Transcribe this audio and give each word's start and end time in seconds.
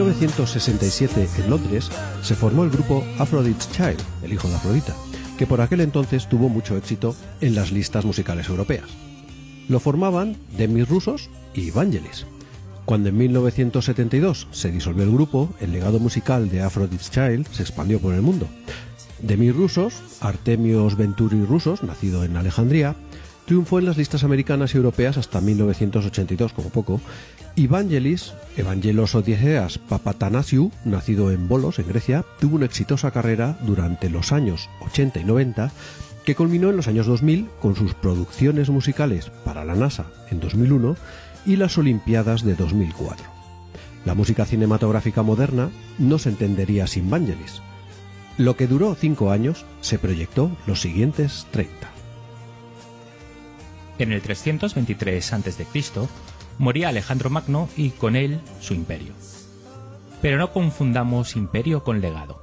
En 0.00 0.06
1967, 0.06 1.28
en 1.36 1.50
Londres, 1.50 1.90
se 2.22 2.34
formó 2.34 2.64
el 2.64 2.70
grupo 2.70 3.04
Aphrodite's 3.18 3.70
Child, 3.70 4.00
el 4.22 4.32
hijo 4.32 4.48
de 4.48 4.54
Afrodita, 4.54 4.96
que 5.36 5.46
por 5.46 5.60
aquel 5.60 5.82
entonces 5.82 6.26
tuvo 6.26 6.48
mucho 6.48 6.78
éxito 6.78 7.14
en 7.42 7.54
las 7.54 7.70
listas 7.70 8.06
musicales 8.06 8.48
europeas. 8.48 8.88
Lo 9.68 9.78
formaban 9.78 10.38
Demis 10.56 10.88
Rusos 10.88 11.28
y 11.52 11.70
Vangelis. 11.70 12.24
Cuando 12.86 13.10
en 13.10 13.18
1972 13.18 14.48
se 14.52 14.70
disolvió 14.70 15.04
el 15.04 15.12
grupo, 15.12 15.52
el 15.60 15.72
legado 15.72 15.98
musical 15.98 16.48
de 16.48 16.62
Aphrodite's 16.62 17.10
Child 17.10 17.46
se 17.52 17.62
expandió 17.62 18.00
por 18.00 18.14
el 18.14 18.22
mundo. 18.22 18.48
Demis 19.20 19.54
Rusos, 19.54 20.00
Artemios 20.20 20.96
Venturi 20.96 21.44
Rusos, 21.44 21.82
nacido 21.82 22.24
en 22.24 22.38
Alejandría, 22.38 22.96
triunfó 23.44 23.78
en 23.78 23.84
las 23.84 23.98
listas 23.98 24.24
americanas 24.24 24.72
y 24.72 24.78
europeas 24.78 25.18
hasta 25.18 25.42
1982 25.42 26.54
como 26.54 26.70
poco, 26.70 27.02
y 27.54 27.66
Vangelis, 27.66 28.32
Evangelos 28.56 29.14
Odieseas 29.14 29.78
Papatanasiou, 29.78 30.70
nacido 30.84 31.30
en 31.30 31.48
Bolos, 31.48 31.78
en 31.78 31.88
Grecia, 31.88 32.24
tuvo 32.40 32.56
una 32.56 32.66
exitosa 32.66 33.10
carrera 33.10 33.58
durante 33.62 34.10
los 34.10 34.32
años 34.32 34.68
80 34.80 35.20
y 35.20 35.24
90, 35.24 35.70
que 36.24 36.34
culminó 36.34 36.70
en 36.70 36.76
los 36.76 36.88
años 36.88 37.06
2000 37.06 37.48
con 37.60 37.76
sus 37.76 37.94
producciones 37.94 38.70
musicales 38.70 39.30
para 39.44 39.64
la 39.64 39.74
NASA 39.74 40.06
en 40.30 40.40
2001 40.40 40.96
y 41.46 41.56
las 41.56 41.78
Olimpiadas 41.78 42.44
de 42.44 42.54
2004. 42.54 43.26
La 44.04 44.14
música 44.14 44.44
cinematográfica 44.44 45.22
moderna 45.22 45.70
no 45.98 46.18
se 46.18 46.30
entendería 46.30 46.86
sin 46.86 47.10
Vangelis. 47.10 47.60
Lo 48.38 48.56
que 48.56 48.66
duró 48.66 48.94
cinco 48.94 49.30
años 49.30 49.66
se 49.80 49.98
proyectó 49.98 50.50
los 50.66 50.80
siguientes 50.80 51.46
30. 51.50 51.90
En 53.98 54.12
el 54.12 54.22
323 54.22 55.32
a.C., 55.34 55.66
moría 56.60 56.90
Alejandro 56.90 57.30
Magno 57.30 57.70
y 57.74 57.88
con 57.88 58.14
él 58.14 58.38
su 58.60 58.74
imperio. 58.74 59.14
Pero 60.20 60.36
no 60.36 60.52
confundamos 60.52 61.34
imperio 61.34 61.82
con 61.82 62.02
legado. 62.02 62.42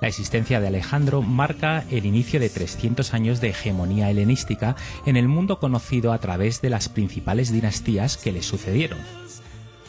La 0.00 0.08
existencia 0.08 0.60
de 0.60 0.66
Alejandro 0.66 1.22
marca 1.22 1.84
el 1.88 2.04
inicio 2.04 2.40
de 2.40 2.50
300 2.50 3.14
años 3.14 3.40
de 3.40 3.50
hegemonía 3.50 4.10
helenística 4.10 4.74
en 5.06 5.16
el 5.16 5.28
mundo 5.28 5.60
conocido 5.60 6.12
a 6.12 6.18
través 6.18 6.60
de 6.62 6.70
las 6.70 6.88
principales 6.88 7.52
dinastías 7.52 8.16
que 8.16 8.32
le 8.32 8.42
sucedieron. 8.42 8.98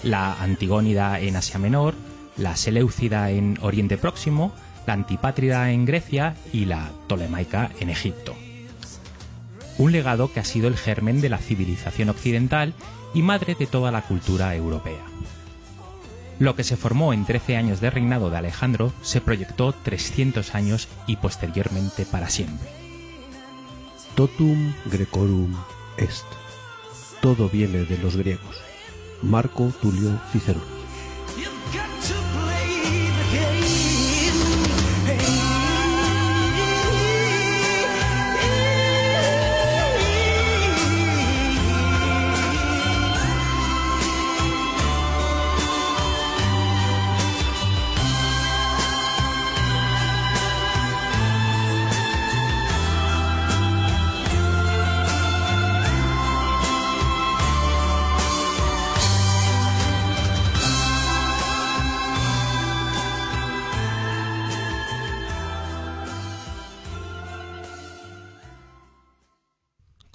La 0.03 0.39
Antigónida 0.41 1.19
en 1.19 1.35
Asia 1.35 1.59
Menor, 1.59 1.95
la 2.37 2.55
Seleucida 2.55 3.31
en 3.31 3.57
Oriente 3.61 3.97
Próximo, 3.97 4.53
la 4.85 4.93
Antipátrida 4.93 5.71
en 5.71 5.85
Grecia 5.85 6.35
y 6.53 6.65
la 6.65 6.91
Tolemaica 7.07 7.71
en 7.79 7.89
Egipto. 7.89 8.35
Un 9.79 9.91
legado 9.91 10.31
que 10.31 10.39
ha 10.39 10.45
sido 10.45 10.67
el 10.67 10.77
germen 10.77 11.19
de 11.19 11.29
la 11.29 11.39
civilización 11.39 12.09
occidental 12.09 12.75
y 13.13 13.21
madre 13.21 13.55
de 13.55 13.67
toda 13.67 13.91
la 13.91 14.01
cultura 14.01 14.55
europea. 14.55 15.03
Lo 16.39 16.55
que 16.55 16.63
se 16.63 16.77
formó 16.77 17.11
en 17.11 17.25
13 17.25 17.57
años 17.57 17.81
de 17.81 17.89
reinado 17.89 18.29
de 18.29 18.37
Alejandro 18.37 18.93
se 19.01 19.19
proyectó 19.19 19.73
300 19.73 20.55
años 20.55 20.87
y 21.05 21.17
posteriormente 21.17 22.05
para 22.05 22.29
siempre. 22.29 22.69
Totum 24.15 24.73
Grecorum 24.85 25.53
est. 25.97 26.25
Todo 27.21 27.49
viene 27.49 27.83
de 27.83 27.97
los 27.97 28.15
griegos. 28.15 28.55
Marco 29.21 29.71
Tulio 29.81 30.17
Cicerón. 30.31 30.78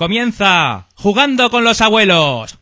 Comienza 0.05 0.89
jugando 0.97 1.49
con 1.49 1.65
los 1.65 1.81
abuelos. 1.81 2.59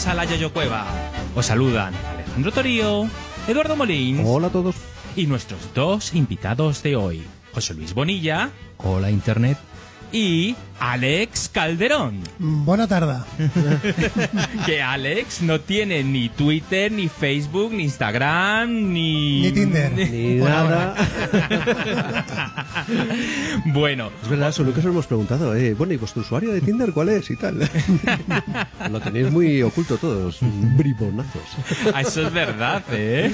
Bienvenidos 0.00 0.06
a 0.06 0.14
la 0.14 0.24
Yoyo 0.24 0.52
Cueva. 0.52 0.86
Os 1.34 1.46
saludan 1.46 1.92
Alejandro 1.94 2.52
Torío, 2.52 3.08
Eduardo 3.46 3.76
Molín 3.76 4.22
Hola 4.24 4.46
a 4.46 4.50
todos. 4.50 4.74
y 5.16 5.26
nuestros 5.26 5.74
dos 5.74 6.14
invitados 6.14 6.82
de 6.82 6.96
hoy, 6.96 7.22
José 7.52 7.74
Luis 7.74 7.92
Bonilla 7.92 8.50
Hola 8.78 9.10
Internet. 9.10 9.58
y 10.12 10.54
Alex 10.80 11.50
Calderón. 11.52 12.20
Buena 12.38 12.88
tarde. 12.88 13.18
Que 14.66 14.80
Alex 14.80 15.42
no 15.42 15.60
tiene 15.60 16.02
ni 16.02 16.28
Twitter, 16.30 16.90
ni 16.90 17.08
Facebook, 17.08 17.72
ni 17.72 17.84
Instagram, 17.84 18.92
ni... 18.92 19.42
Ni 19.42 19.52
Tinder. 19.52 19.92
Ni 20.10 20.34
nada. 20.36 20.94
bueno, 23.66 24.10
Es 24.22 24.28
verdad, 24.28 24.48
eso 24.48 24.64
nunca 24.64 24.80
os 24.80 24.86
hemos 24.86 25.06
preguntado. 25.06 25.54
Eh, 25.54 25.74
bueno, 25.74 25.92
¿y 25.92 25.96
vuestro 25.98 26.22
usuario 26.22 26.52
de 26.52 26.60
Tinder 26.60 26.92
cuál 26.92 27.10
es 27.10 27.30
y 27.30 27.36
tal? 27.36 27.58
Lo 28.90 29.00
tenéis 29.00 29.30
muy 29.30 29.62
oculto 29.62 29.98
todos, 29.98 30.38
bribonazos. 30.40 31.42
Eso 32.00 32.26
es 32.26 32.32
verdad, 32.32 32.82
¿eh? 32.92 33.30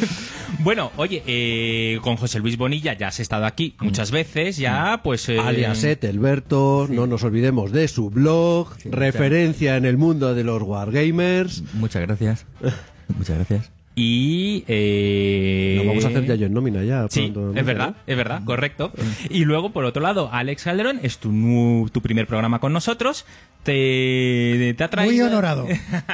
Bueno, 0.58 0.90
oye, 0.96 1.22
eh, 1.26 1.98
con 2.02 2.16
José 2.16 2.40
Luis 2.40 2.56
Bonilla 2.56 2.94
ya 2.94 3.08
has 3.08 3.20
estado 3.20 3.46
aquí 3.46 3.74
muchas 3.80 4.10
veces, 4.10 4.56
ya 4.56 5.00
pues... 5.02 5.28
eh, 5.28 5.38
Alias 5.38 5.84
Alberto, 6.02 6.86
no 6.90 7.06
nos 7.06 7.22
olvidemos 7.22 7.35
de 7.40 7.88
su 7.88 8.10
blog, 8.10 8.68
referencia 8.84 9.76
en 9.76 9.84
el 9.84 9.96
mundo 9.96 10.34
de 10.34 10.44
los 10.44 10.62
wargamers. 10.62 11.62
Muchas 11.74 12.02
gracias. 12.02 12.46
Muchas 13.18 13.36
gracias. 13.36 13.70
Y... 13.98 14.62
Eh, 14.68 15.80
Lo 15.82 15.88
vamos 15.88 16.04
a 16.04 16.08
hacer 16.08 16.26
ya 16.26 16.34
yo 16.34 16.46
en 16.46 16.52
nómina 16.52 16.82
ya. 16.84 17.06
Sí, 17.08 17.30
pronto, 17.30 17.52
¿no? 17.54 17.58
es 17.60 17.64
verdad, 17.64 17.96
es 18.06 18.16
verdad, 18.16 18.42
correcto. 18.44 18.92
Y 19.30 19.44
luego, 19.46 19.72
por 19.72 19.84
otro 19.86 20.02
lado, 20.02 20.28
Alex 20.32 20.64
Calderón, 20.64 21.00
es 21.02 21.18
tu, 21.18 21.32
nu- 21.32 21.88
tu 21.90 22.02
primer 22.02 22.26
programa 22.26 22.58
con 22.58 22.72
nosotros. 22.74 23.24
Te, 23.62 24.74
te 24.76 24.84
ha 24.84 24.88
traído... 24.88 25.24
Muy 25.24 25.32
honorado. 25.32 25.66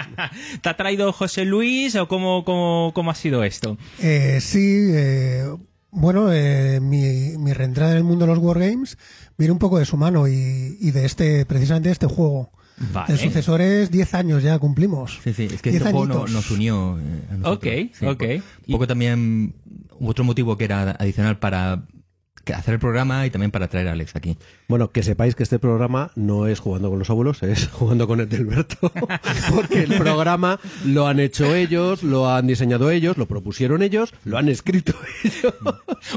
¿Te 0.60 0.68
ha 0.68 0.76
traído 0.76 1.12
José 1.12 1.44
Luis 1.44 1.96
o 1.96 2.06
cómo, 2.08 2.44
cómo, 2.44 2.92
cómo 2.94 3.10
ha 3.10 3.14
sido 3.16 3.42
esto? 3.42 3.76
Eh, 4.00 4.38
sí, 4.40 4.90
eh, 4.92 5.44
bueno, 5.90 6.32
eh, 6.32 6.78
mi, 6.80 7.36
mi 7.36 7.52
reentrada 7.52 7.90
en 7.92 7.98
el 7.98 8.04
mundo 8.04 8.26
de 8.26 8.32
los 8.32 8.38
wargames 8.38 8.96
viene 9.42 9.52
un 9.52 9.58
poco 9.58 9.78
de 9.78 9.84
su 9.84 9.96
mano 9.96 10.26
y, 10.28 10.76
y 10.80 10.90
de 10.90 11.04
este, 11.04 11.44
precisamente 11.46 11.88
de 11.88 11.92
este 11.92 12.06
juego. 12.06 12.50
Vale. 12.92 13.12
El 13.12 13.18
sucesor 13.20 13.60
es 13.60 13.90
10 13.90 14.14
años 14.14 14.42
ya 14.42 14.58
cumplimos. 14.58 15.20
Sí, 15.22 15.32
sí, 15.34 15.44
es 15.52 15.60
que 15.62 15.70
Diez 15.70 15.82
este 15.82 15.92
juego 15.92 16.06
no- 16.06 16.14
añitos. 16.14 16.30
nos 16.32 16.50
unió 16.50 16.98
eh, 16.98 17.22
a 17.30 17.34
nosotros. 17.36 17.56
Ok, 17.56 17.94
Sí, 17.98 18.06
ok. 18.06 18.22
Un 18.66 18.72
poco 18.72 18.86
también, 18.86 19.54
hubo 20.00 20.10
otro 20.10 20.24
motivo 20.24 20.56
que 20.56 20.64
era 20.64 20.90
adicional 20.92 21.38
para 21.38 21.84
hacer 22.54 22.74
el 22.74 22.80
programa 22.80 23.24
y 23.26 23.30
también 23.30 23.50
para 23.52 23.68
traer 23.68 23.88
a 23.88 23.92
Alex 23.92 24.16
aquí. 24.16 24.36
Bueno, 24.72 24.90
que 24.90 25.02
sepáis 25.02 25.34
que 25.34 25.42
este 25.42 25.58
programa 25.58 26.12
no 26.14 26.46
es 26.46 26.58
jugando 26.58 26.88
con 26.88 26.98
los 26.98 27.10
abuelos, 27.10 27.42
es 27.42 27.68
jugando 27.72 28.06
con 28.06 28.20
Edelberto. 28.20 28.90
Porque 29.54 29.82
el 29.82 29.96
programa 29.96 30.60
lo 30.86 31.06
han 31.06 31.20
hecho 31.20 31.54
ellos, 31.54 32.02
lo 32.02 32.30
han 32.30 32.46
diseñado 32.46 32.90
ellos, 32.90 33.18
lo 33.18 33.26
propusieron 33.26 33.82
ellos, 33.82 34.14
lo 34.24 34.38
han 34.38 34.48
escrito 34.48 34.94
ellos. 35.24 35.54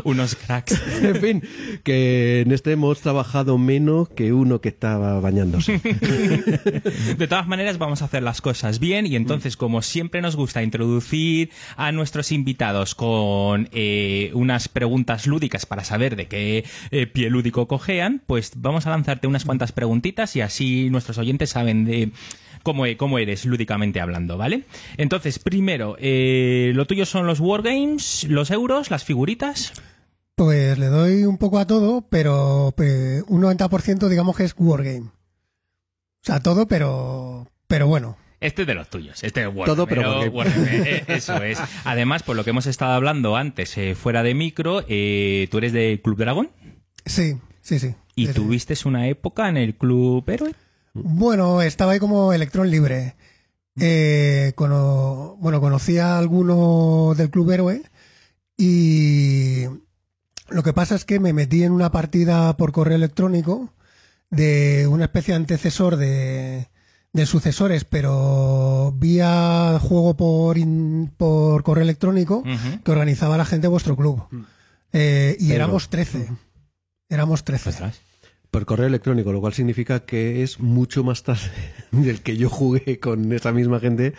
Unos 0.04 0.36
cracks. 0.36 0.82
En 1.02 1.16
fin, 1.18 1.44
que 1.84 2.42
en 2.42 2.52
este 2.52 2.72
hemos 2.72 3.02
trabajado 3.02 3.58
menos 3.58 4.10
que 4.10 4.32
uno 4.32 4.62
que 4.62 4.70
estaba 4.70 5.20
bañándose. 5.20 5.80
De 7.18 7.28
todas 7.28 7.48
maneras, 7.48 7.78
vamos 7.78 8.02
a 8.02 8.06
hacer 8.06 8.24
las 8.24 8.42
cosas 8.42 8.80
bien 8.80 9.06
y 9.06 9.16
entonces, 9.16 9.58
como 9.58 9.82
siempre 9.82 10.22
nos 10.22 10.36
gusta 10.36 10.64
introducir 10.64 11.52
a 11.78 11.92
nuestros 11.92 12.32
invitados 12.32 12.96
con 12.96 13.70
eh, 13.72 14.32
unas 14.34 14.68
preguntas 14.70 15.28
lúdicas 15.28 15.66
para 15.66 15.84
saber 15.84 15.96
saber 15.96 16.18
de 16.18 16.28
qué 16.28 16.66
eh, 16.92 17.08
pie 17.08 17.30
lúdico 17.30 17.70
cojean, 17.70 18.22
pues 18.28 18.45
vamos 18.56 18.86
a 18.86 18.92
lanzarte 18.92 19.28
unas 19.28 19.46
cuantas 19.46 19.72
preguntitas 19.72 20.36
y 20.36 20.42
así 20.42 20.90
nuestros 20.90 21.18
oyentes 21.18 21.50
saben 21.52 21.86
de 21.86 22.12
cómo, 22.64 22.86
cómo 22.98 23.20
eres 23.20 23.46
lúdicamente 23.46 24.02
hablando, 24.02 24.38
¿vale? 24.38 24.64
Entonces, 24.98 25.40
primero, 25.40 25.96
eh, 26.00 26.72
lo 26.76 26.86
tuyo 26.86 27.06
son 27.06 27.28
los 27.28 27.40
wargames, 27.40 28.26
los 28.30 28.52
euros, 28.52 28.92
las 28.92 29.04
figuritas. 29.04 29.74
Pues 30.36 30.78
le 30.78 30.88
doy 30.88 31.24
un 31.24 31.38
poco 31.38 31.60
a 31.60 31.68
todo, 31.68 32.06
pero 32.10 32.74
eh, 32.78 33.24
un 33.28 33.42
90% 33.42 34.10
digamos 34.10 34.36
que 34.36 34.44
es 34.44 34.54
Wargame. 34.58 35.08
O 35.08 36.26
sea, 36.26 36.42
todo, 36.42 36.68
pero, 36.68 37.48
pero 37.68 37.88
bueno. 37.88 38.18
Este 38.42 38.64
es 38.64 38.68
de 38.68 38.74
los 38.74 38.90
tuyos, 38.90 39.24
este 39.24 39.42
es 39.42 39.48
Wargame. 39.48 39.66
Todo, 39.66 39.88
pero. 39.88 40.30
Wargame, 40.30 40.68
eh, 40.72 41.04
Eso 41.08 41.42
es. 41.42 41.60
Además, 41.86 42.24
por 42.24 42.36
lo 42.36 42.44
que 42.44 42.50
hemos 42.50 42.66
estado 42.66 42.94
hablando 42.94 43.36
antes, 43.38 43.78
eh, 43.78 43.96
fuera 43.96 44.24
de 44.24 44.34
micro, 44.34 44.84
eh, 44.90 45.48
tú 45.52 45.60
eres 45.60 45.72
de 45.72 46.02
Club 46.04 46.18
Dragón 46.18 46.50
Sí, 47.06 47.38
sí, 47.62 47.80
sí. 47.80 47.96
Y 48.16 48.28
tuviste 48.34 48.76
una 48.86 49.08
época 49.08 49.50
en 49.50 49.58
el 49.58 49.76
Club 49.76 50.24
Héroe. 50.30 50.54
Bueno, 50.94 51.62
estaba 51.62 51.92
ahí 51.94 52.00
como 52.00 52.32
electrón 52.34 52.70
libre. 52.72 53.16
Eh, 53.78 54.54
cono- 54.56 55.36
bueno, 55.40 55.60
conocía 55.60 56.16
a 56.16 56.20
alguno 56.20 57.14
del 57.18 57.30
Club 57.30 57.52
Héroe 57.52 57.82
y 58.58 59.66
lo 60.50 60.64
que 60.64 60.74
pasa 60.74 60.96
es 60.96 61.06
que 61.06 61.20
me 61.20 61.34
metí 61.34 61.64
en 61.64 61.72
una 61.72 61.92
partida 61.92 62.56
por 62.58 62.72
correo 62.72 62.96
electrónico 62.96 63.74
de 64.30 64.88
una 64.88 65.06
especie 65.06 65.34
de 65.34 65.38
antecesor 65.38 65.98
de, 65.98 66.70
de 67.14 67.26
sucesores, 67.26 67.84
pero 67.84 68.94
vía 68.98 69.78
juego 69.82 70.16
por, 70.16 70.58
in- 70.58 71.12
por 71.18 71.64
correo 71.64 71.84
electrónico 71.84 72.44
que 72.84 72.92
organizaba 72.92 73.38
la 73.38 73.46
gente 73.46 73.64
de 73.64 73.70
vuestro 73.70 73.96
club. 73.98 74.24
Eh, 74.94 75.36
y 75.40 75.48
Pero- 75.50 75.56
éramos 75.56 75.90
13. 75.90 76.30
Éramos 77.10 77.44
13. 77.44 77.70
Ostras. 77.70 78.02
Por 78.52 78.66
correo 78.66 78.88
electrónico, 78.88 79.34
lo 79.34 79.42
cual 79.42 79.54
significa 79.54 80.06
que 80.06 80.42
es 80.42 80.60
mucho 80.60 81.04
más 81.04 81.24
tarde 81.24 81.50
del 81.92 82.22
que 82.22 82.38
yo 82.38 82.50
jugué 82.50 83.00
con 83.00 83.32
esa 83.34 83.52
misma 83.52 83.80
gente 83.80 84.14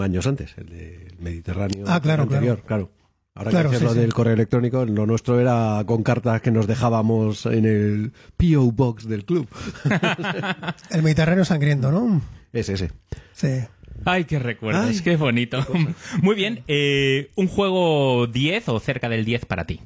años 0.00 0.26
antes, 0.26 0.54
el 0.58 0.66
del 0.68 1.16
Mediterráneo 1.18 1.84
Ah, 1.88 2.00
claro, 2.00 2.24
anterior, 2.24 2.62
claro. 2.66 2.90
Ahora 3.34 3.50
Claro, 3.50 3.70
que 3.70 3.78
sí, 3.78 3.84
lo 3.84 3.92
sí. 3.94 3.98
del 4.00 4.12
correo 4.12 4.34
electrónico, 4.34 4.84
lo 4.84 5.06
nuestro 5.06 5.40
era 5.40 5.82
con 5.86 6.02
cartas 6.02 6.42
que 6.42 6.50
nos 6.50 6.66
dejábamos 6.66 7.46
en 7.46 7.64
el 7.64 8.12
P.O. 8.36 8.70
Box 8.72 9.08
del 9.08 9.24
club. 9.24 9.48
El 10.90 11.02
Mediterráneo 11.02 11.44
sangriento, 11.44 11.90
¿no? 11.92 12.20
Es 12.52 12.68
ese. 12.68 12.90
Sí. 13.32 13.60
Ay, 14.04 14.24
qué 14.24 14.38
recuerdos, 14.40 14.84
Ay, 14.86 15.00
qué 15.00 15.16
bonito. 15.16 15.64
Muy 16.22 16.34
bien, 16.34 16.64
eh, 16.66 17.30
un 17.36 17.46
juego 17.48 18.26
10 18.26 18.68
o 18.70 18.80
cerca 18.80 19.08
del 19.08 19.24
10 19.24 19.44
para 19.46 19.64
ti. 19.64 19.80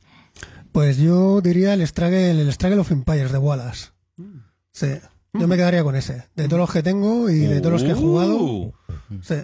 Pues 0.74 0.98
yo 0.98 1.40
diría 1.40 1.72
el 1.74 1.86
Struggle, 1.86 2.32
el 2.32 2.52
Struggle 2.52 2.80
of 2.80 2.90
Empires 2.90 3.30
de 3.30 3.38
Wallace. 3.38 3.90
Sí. 4.72 4.88
Yo 5.32 5.46
me 5.46 5.54
quedaría 5.56 5.84
con 5.84 5.94
ese. 5.94 6.24
De 6.34 6.48
todos 6.48 6.58
los 6.58 6.72
que 6.72 6.82
tengo 6.82 7.30
y 7.30 7.38
de 7.38 7.60
todos 7.60 7.74
los 7.74 7.84
que 7.84 7.90
he 7.92 7.94
jugado. 7.94 8.36
Uh, 8.42 8.72
Sí. 9.22 9.36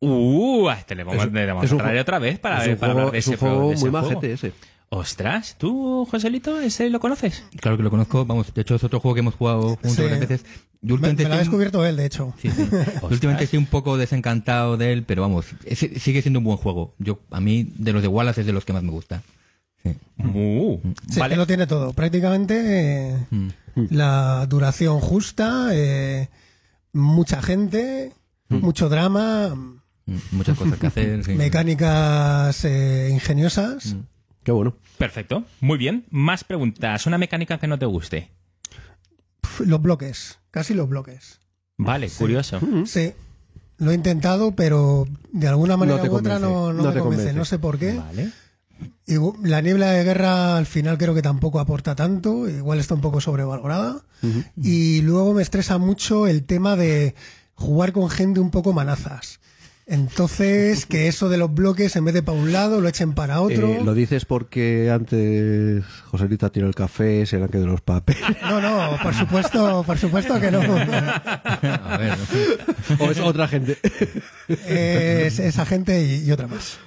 Uh, 0.00 0.68
a 0.68 0.74
este 0.74 0.94
le 0.94 1.02
vamos, 1.02 1.24
Es 1.24 1.32
le 1.32 1.46
vamos 1.46 1.64
a 1.64 1.68
traer 1.68 1.82
juego- 1.82 2.00
otra 2.02 2.18
vez 2.20 2.38
para, 2.38 2.62
es 2.62 2.68
un 2.68 2.76
para 2.76 2.92
juego, 2.92 3.08
hablar 3.08 3.12
de 3.12 3.18
es 3.18 3.24
ese, 3.26 3.32
un 3.34 3.38
juego 3.40 3.68
de 3.68 3.74
ese 3.74 3.84
muy 3.84 3.90
juego. 3.90 4.08
majete 4.10 4.32
ese. 4.32 4.52
Ostras, 4.90 5.56
¿tú, 5.58 6.06
Joselito, 6.08 6.60
ese 6.60 6.88
lo 6.90 7.00
conoces? 7.00 7.42
Claro 7.60 7.76
que 7.76 7.82
lo 7.82 7.90
conozco, 7.90 8.24
vamos, 8.24 8.52
de 8.54 8.60
hecho 8.62 8.74
es 8.76 8.84
otro 8.84 9.00
juego 9.00 9.14
que 9.14 9.20
hemos 9.20 9.34
jugado 9.34 9.62
juntos 9.70 9.92
Sí. 9.94 10.02
varias 10.02 10.20
veces. 10.20 10.44
Yo 10.82 10.88
Me, 10.88 10.92
últimamente 11.08 11.22
me 11.24 11.28
lo 11.30 11.34
ha 11.34 11.38
estoy- 11.38 11.44
descubierto 11.46 11.84
él, 11.86 11.96
de 11.96 12.06
hecho. 12.06 12.32
Sí, 12.40 12.48
sí. 12.50 12.62
Últimamente 13.02 13.44
estoy 13.44 13.58
un 13.58 13.66
poco 13.66 13.96
desencantado 13.96 14.76
de 14.76 14.92
él, 14.92 15.02
pero 15.04 15.22
vamos, 15.22 15.46
es- 15.64 15.78
sigue 16.00 16.22
siendo 16.22 16.38
un 16.38 16.44
buen 16.44 16.58
juego. 16.58 16.94
Yo, 16.98 17.18
a 17.30 17.40
mí, 17.40 17.72
de 17.76 17.92
los 17.94 18.02
de 18.02 18.08
Wallace 18.08 18.42
es 18.42 18.46
de 18.46 18.52
los 18.52 18.64
que 18.64 18.72
más 18.74 18.82
me 18.84 18.90
gusta. 18.90 19.22
Sí. 19.84 19.96
Uh, 20.18 20.80
Sí, 21.10 21.20
vale. 21.20 21.34
que 21.34 21.36
lo 21.38 21.46
tiene 21.46 21.66
todo. 21.66 21.92
Prácticamente 21.92 23.10
eh, 23.10 23.26
Mm. 23.30 23.48
la 23.90 24.46
duración 24.46 25.00
justa, 25.00 25.68
eh, 25.72 26.28
mucha 26.92 27.42
gente, 27.42 28.12
mucho 28.48 28.88
drama, 28.88 29.54
Mm, 30.06 30.16
Muchas 30.32 30.58
cosas 30.58 30.78
que 30.78 30.86
hacer. 30.86 31.24
sí. 31.24 31.32
mecánicas 31.32 32.62
eh, 32.66 33.08
ingeniosas. 33.10 33.96
Qué 34.42 34.52
bueno. 34.52 34.76
Perfecto, 34.98 35.44
muy 35.62 35.78
bien. 35.78 36.04
Más 36.10 36.44
preguntas. 36.44 37.06
Una 37.06 37.16
mecánica 37.16 37.56
que 37.58 37.66
no 37.66 37.78
te 37.78 37.86
guste. 37.86 38.30
Los 39.64 39.80
bloques, 39.80 40.38
casi 40.50 40.74
los 40.74 40.88
bloques. 40.90 41.40
Vale, 41.78 42.10
curioso. 42.10 42.60
Sí. 42.86 43.12
Lo 43.78 43.90
he 43.90 43.94
intentado, 43.94 44.54
pero 44.54 45.06
de 45.32 45.48
alguna 45.48 45.76
manera 45.78 46.02
u 46.04 46.14
otra 46.14 46.38
no, 46.38 46.72
no 46.72 46.82
no 46.82 46.88
me 46.88 46.92
te 46.94 47.00
convence. 47.00 47.00
convence. 47.00 47.32
No 47.32 47.44
sé 47.46 47.58
por 47.58 47.78
qué. 47.78 47.94
Vale. 47.94 48.30
Y 49.06 49.16
la 49.46 49.60
niebla 49.60 49.90
de 49.90 50.04
guerra 50.04 50.56
al 50.56 50.66
final 50.66 50.96
creo 50.96 51.14
que 51.14 51.22
tampoco 51.22 51.60
aporta 51.60 51.94
tanto, 51.94 52.48
igual 52.48 52.80
está 52.80 52.94
un 52.94 53.00
poco 53.00 53.20
sobrevalorada. 53.20 54.02
Y 54.56 55.02
luego 55.02 55.34
me 55.34 55.42
estresa 55.42 55.76
mucho 55.76 56.26
el 56.26 56.44
tema 56.44 56.76
de 56.76 57.14
jugar 57.54 57.92
con 57.92 58.08
gente 58.08 58.40
un 58.40 58.50
poco 58.50 58.72
manazas. 58.72 59.40
Entonces, 59.86 60.86
que 60.86 61.08
eso 61.08 61.28
de 61.28 61.36
los 61.36 61.52
bloques, 61.52 61.94
en 61.96 62.04
vez 62.04 62.14
de 62.14 62.22
para 62.22 62.38
un 62.38 62.52
lado, 62.52 62.80
lo 62.80 62.88
echen 62.88 63.12
para 63.12 63.40
otro. 63.40 63.68
Eh, 63.68 63.80
lo 63.84 63.94
dices 63.94 64.24
porque 64.24 64.90
antes 64.90 65.84
Joselita 66.10 66.50
tiró 66.50 66.66
el 66.66 66.74
café, 66.74 67.26
se 67.26 67.36
le 67.38 67.44
han 67.44 67.50
quedado 67.50 67.68
los 67.68 67.80
papeles. 67.80 68.22
No, 68.44 68.60
no, 68.60 68.96
por 69.02 69.14
supuesto, 69.14 69.82
por 69.84 69.98
supuesto 69.98 70.38
que 70.40 70.50
no. 70.50 70.60
A 70.62 71.96
ver. 71.98 72.14
o 72.98 73.10
es 73.10 73.18
otra 73.20 73.48
gente. 73.48 73.78
Es 74.48 75.38
esa 75.38 75.64
gente 75.66 76.04
y, 76.04 76.24
y 76.28 76.30
otra 76.30 76.46
más. 76.46 76.78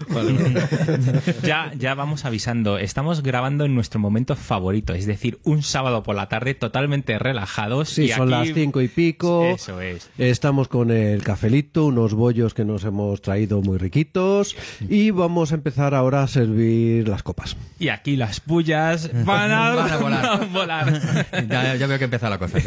Ya, 1.44 1.72
ya 1.77 1.96
vamos 1.96 2.25
avisando. 2.25 2.77
Estamos 2.77 3.24
grabando 3.24 3.66
en 3.66 3.75
nuestro 3.75 4.00
momento 4.00 4.36
favorito, 4.36 4.94
es 4.94 5.06
decir, 5.06 5.39
un 5.44 5.63
sábado 5.63 6.04
por 6.04 6.16
la 6.16 6.30
tarde 6.30 6.54
totalmente 6.54 7.18
relajados. 7.20 7.89
Sí, 7.89 8.04
y 8.04 8.10
son 8.10 8.34
aquí- 8.34 8.48
las 8.50 8.56
cinco 8.56 8.82
y 8.82 8.88
pico. 8.88 9.46
Eso 9.46 9.82
es. 9.82 10.10
Estamos 10.18 10.68
con 10.68 10.92
el 10.92 11.24
cafelito, 11.24 11.86
unos 11.86 12.13
bollos 12.13 12.54
que 12.54 12.63
nos 12.66 12.86
hemos 12.88 13.22
traído 13.22 13.62
muy 13.62 13.77
riquitos 13.77 14.56
y 14.89 15.12
vamos 15.12 15.51
a 15.51 15.56
empezar 15.56 15.94
ahora 15.94 16.24
a 16.24 16.27
servir 16.27 17.08
las 17.08 17.24
copas. 17.24 17.56
Y 17.79 17.89
aquí 17.89 18.15
las 18.15 18.39
pullas 18.39 19.10
van 19.25 19.51
a, 19.51 19.75
Van 19.75 19.91
a 19.91 19.98
volar. 19.98 20.50
volar. 20.53 21.01
Ya, 21.50 21.75
ya 21.75 21.88
veo 21.88 21.98
que 21.98 22.06
empieza 22.06 22.29
la 22.29 22.38
cosa. 22.39 22.58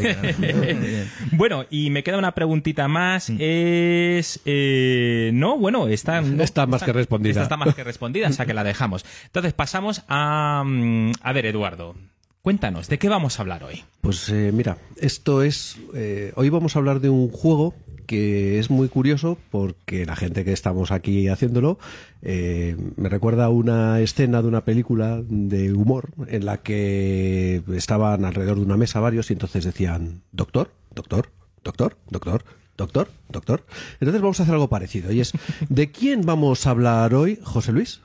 Bueno, 1.33 1.65
y 1.71 1.91
me 1.91 2.03
queda 2.03 2.19
una 2.19 2.33
preguntita 2.33 2.89
más. 2.89 3.31
Es. 3.39 4.41
eh, 4.45 5.31
no, 5.35 5.59
bueno, 5.59 5.89
está. 5.89 6.21
no, 6.21 6.43
Está 6.43 6.67
más 6.67 6.83
que 6.83 6.93
respondida. 6.93 7.31
Esta 7.31 7.43
está 7.43 7.57
más 7.57 7.75
que 7.75 7.85
respondida, 7.85 8.29
o 8.29 8.33
sea 8.33 8.47
que 8.47 8.55
la 8.55 8.65
dejamos. 8.65 9.05
Entonces 9.27 9.53
pasamos 9.53 10.03
a. 10.09 10.63
mm, 10.65 11.13
A 11.23 11.33
ver, 11.33 11.47
Eduardo. 11.47 11.95
Cuéntanos, 12.43 12.89
¿de 12.89 12.99
qué 12.99 13.11
vamos 13.11 13.39
a 13.39 13.43
hablar 13.43 13.65
hoy? 13.65 13.85
Pues 14.01 14.31
eh, 14.31 14.51
mira, 14.55 14.79
esto 14.97 15.43
es... 15.43 15.77
eh, 15.95 16.33
hoy 16.37 16.49
vamos 16.49 16.75
a 16.75 16.79
hablar 16.79 17.01
de 17.01 17.11
un 17.11 17.29
juego 17.31 17.75
que 18.11 18.59
es 18.59 18.71
muy 18.71 18.89
curioso 18.89 19.39
porque 19.53 20.05
la 20.05 20.17
gente 20.17 20.45
que 20.45 20.53
estamos 20.53 20.91
aquí 20.91 21.29
haciéndolo 21.29 21.79
eh, 22.23 22.77
me 22.97 23.09
recuerda 23.09 23.49
una 23.51 24.01
escena 24.01 24.43
de 24.43 24.49
una 24.49 24.65
película 24.65 25.23
de 25.29 25.73
humor 25.73 26.09
en 26.27 26.45
la 26.45 26.57
que 26.57 27.63
estaban 27.73 28.25
alrededor 28.25 28.57
de 28.59 28.65
una 28.65 28.77
mesa 28.77 28.99
varios 28.99 29.31
y 29.31 29.35
entonces 29.35 29.65
decían, 29.65 30.23
doctor, 30.33 30.73
doctor, 30.93 31.29
doctor, 31.63 31.97
doctor, 32.11 32.43
doctor, 32.77 33.09
doctor. 33.29 33.65
Entonces 34.01 34.21
vamos 34.21 34.41
a 34.41 34.43
hacer 34.43 34.55
algo 34.55 34.69
parecido 34.69 35.13
y 35.13 35.21
es, 35.21 35.31
¿de 35.69 35.93
quién 35.93 36.23
vamos 36.27 36.67
a 36.67 36.71
hablar 36.71 37.15
hoy, 37.15 37.39
José 37.45 37.71
Luis? 37.71 38.01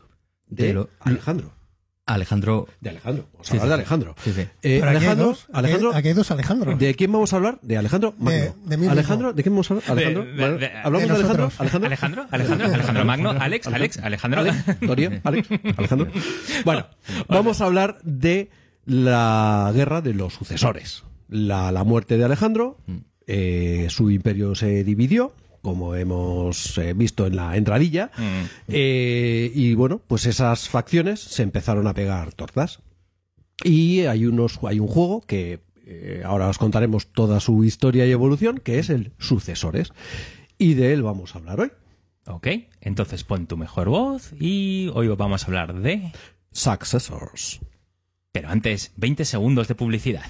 De 0.47 0.67
De 0.67 0.73
lo- 0.75 0.89
Alejandro. 0.99 1.51
Alejandro. 2.05 2.67
De 2.81 2.91
Alejandro. 2.91 3.27
Vamos 3.33 3.47
a 3.49 3.51
Sí, 3.51 3.57
hablar 3.57 3.65
sí, 3.65 3.69
de. 3.69 3.73
Alejandro. 3.73 4.15
Sí, 4.23 4.31
sí. 4.33 4.41
Eh, 4.41 4.47
Pero 4.61 4.75
aquí 4.75 4.83
hay 4.85 4.95
Alejandro, 4.97 5.25
dos, 5.25 5.47
Alejandro, 5.53 5.95
aquí 5.95 6.07
hay 6.09 6.13
dos 6.13 6.31
Alejandro. 6.31 6.75
¿De 6.77 6.95
quién 6.95 7.11
vamos 7.11 7.33
a 7.33 7.35
hablar? 7.37 7.59
De 7.61 7.77
Alejandro 7.77 8.13
Magno. 8.19 8.55
de 8.65 8.77
mí 8.77 8.87
Alejandro, 8.87 9.27
mismo. 9.27 9.33
¿de 9.33 9.43
quién 9.43 9.53
vamos 9.55 9.71
a 9.71 9.73
hablar? 9.73 9.89
Alejandro. 9.91 10.25
De- 10.25 10.31
de- 10.31 10.57
de- 10.59 10.67
¿Hablamos 10.77 11.01
de 11.01 11.07
de 11.07 11.13
Alejandro? 11.13 11.51
Alejandro. 11.57 11.87
Alejandro, 11.87 12.27
Alejandro, 12.31 12.65
Alejandro 12.73 13.05
Magno, 13.05 13.29
Alex, 13.31 13.67
Alex, 13.67 13.97
Alejandro. 13.97 14.41
Alex, 14.41 14.57
Torio, 14.85 15.11
Alex, 15.23 15.49
Alejandro. 15.77 16.07
Bueno, 16.63 16.85
vamos 17.27 17.61
a 17.61 17.65
hablar 17.65 17.97
de 18.03 18.49
la 18.85 19.71
guerra 19.73 20.01
de 20.01 20.13
los 20.13 20.33
sucesores. 20.33 21.03
La, 21.27 21.71
la 21.71 21.83
muerte 21.83 22.17
de 22.17 22.23
Alejandro, 22.25 22.77
eh, 23.25 23.87
su 23.89 24.11
imperio 24.11 24.53
se 24.53 24.83
dividió, 24.83 25.33
como 25.65 25.95
hemos 25.95 26.77
eh, 26.77 26.93
visto 26.93 27.25
en 27.25 27.35
la 27.35 27.57
entradilla, 27.57 28.11
Mm. 28.15 28.45
eh, 28.67 29.51
y 29.55 29.73
bueno, 29.73 29.99
pues 30.05 30.27
esas 30.27 30.69
facciones 30.69 31.19
se 31.19 31.41
empezaron 31.41 31.87
a 31.87 31.95
pegar 31.95 32.33
tortas. 32.33 32.81
Y 33.63 34.01
hay, 34.01 34.27
unos, 34.27 34.59
hay 34.63 34.79
un 34.79 34.87
juego 34.87 35.21
que 35.21 35.61
eh, 35.87 36.21
ahora 36.23 36.49
os 36.49 36.59
contaremos 36.59 37.07
toda 37.07 37.39
su 37.39 37.63
historia 37.63 38.05
y 38.05 38.11
evolución, 38.11 38.59
que 38.59 38.77
es 38.77 38.91
el 38.91 39.11
Sucesores. 39.17 39.91
Y 40.59 40.75
de 40.75 40.93
él 40.93 41.01
vamos 41.01 41.33
a 41.33 41.39
hablar 41.39 41.59
hoy. 41.61 41.71
Ok, 42.27 42.47
entonces 42.81 43.23
pon 43.23 43.47
tu 43.47 43.57
mejor 43.57 43.89
voz 43.89 44.33
y 44.39 44.91
hoy 44.93 45.07
vamos 45.07 45.43
a 45.43 45.47
hablar 45.47 45.73
de... 45.81 46.11
Successors. 46.51 47.59
Pero 48.31 48.49
antes, 48.49 48.91
20 48.97 49.25
segundos 49.25 49.67
de 49.67 49.75
publicidad. 49.75 50.29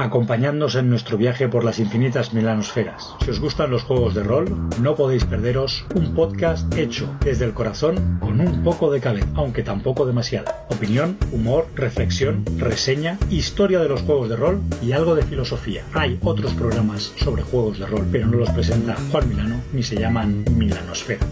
Acompañándonos 0.00 0.74
en 0.74 0.90
nuestro 0.90 1.16
viaje 1.16 1.48
por 1.48 1.64
las 1.64 1.78
infinitas 1.78 2.32
milanosferas. 2.32 3.14
Si 3.24 3.30
os 3.30 3.40
gustan 3.40 3.70
los 3.70 3.82
juegos 3.82 4.14
de 4.14 4.22
rol, 4.22 4.68
no 4.80 4.94
podéis 4.94 5.24
perderos 5.24 5.84
un 5.94 6.14
podcast 6.14 6.72
hecho 6.76 7.14
desde 7.20 7.44
el 7.44 7.52
corazón 7.52 8.18
con 8.20 8.40
un 8.40 8.62
poco 8.62 8.90
de 8.90 9.00
cabeza, 9.00 9.28
aunque 9.34 9.62
tampoco 9.62 10.06
demasiada. 10.06 10.66
Opinión, 10.68 11.18
humor, 11.32 11.66
reflexión, 11.74 12.44
reseña, 12.58 13.18
historia 13.30 13.80
de 13.80 13.88
los 13.88 14.02
juegos 14.02 14.28
de 14.28 14.36
rol 14.36 14.60
y 14.82 14.92
algo 14.92 15.14
de 15.14 15.22
filosofía. 15.22 15.84
Hay 15.92 16.18
otros 16.22 16.52
programas 16.54 17.12
sobre 17.16 17.42
juegos 17.42 17.78
de 17.78 17.86
rol, 17.86 18.06
pero 18.10 18.26
no 18.26 18.38
los 18.38 18.50
presenta 18.50 18.96
Juan 19.10 19.28
Milano 19.28 19.60
ni 19.72 19.82
se 19.82 19.96
llaman 19.96 20.44
Milanosfera. 20.56 21.26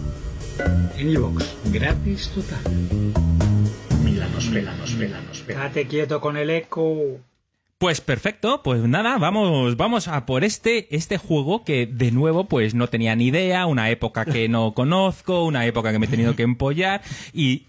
En 0.97 1.09
iVoox, 1.09 1.71
gratis 1.71 2.29
total. 2.29 2.59
Milanosfera, 4.03 4.73
nosfera, 4.75 5.21
nosfera. 5.21 5.59
Date 5.63 5.87
quieto 5.87 6.19
con 6.19 6.35
el 6.37 6.49
eco. 6.49 7.19
Pues 7.79 8.01
perfecto, 8.01 8.61
pues 8.61 8.81
nada, 8.83 9.17
vamos, 9.17 9.77
vamos 9.77 10.09
a 10.09 10.25
por 10.25 10.43
este, 10.43 10.93
este 10.93 11.17
juego 11.17 11.63
que 11.63 11.85
de 11.87 12.11
nuevo 12.11 12.43
pues 12.49 12.75
no 12.75 12.87
tenía 12.87 13.15
ni 13.15 13.27
idea, 13.27 13.65
una 13.67 13.89
época 13.89 14.25
que 14.25 14.49
no 14.49 14.73
conozco, 14.75 15.45
una 15.45 15.65
época 15.65 15.93
que 15.93 15.97
me 15.97 16.05
he 16.05 16.09
tenido 16.09 16.35
que 16.35 16.43
empollar 16.43 17.01
y 17.33 17.65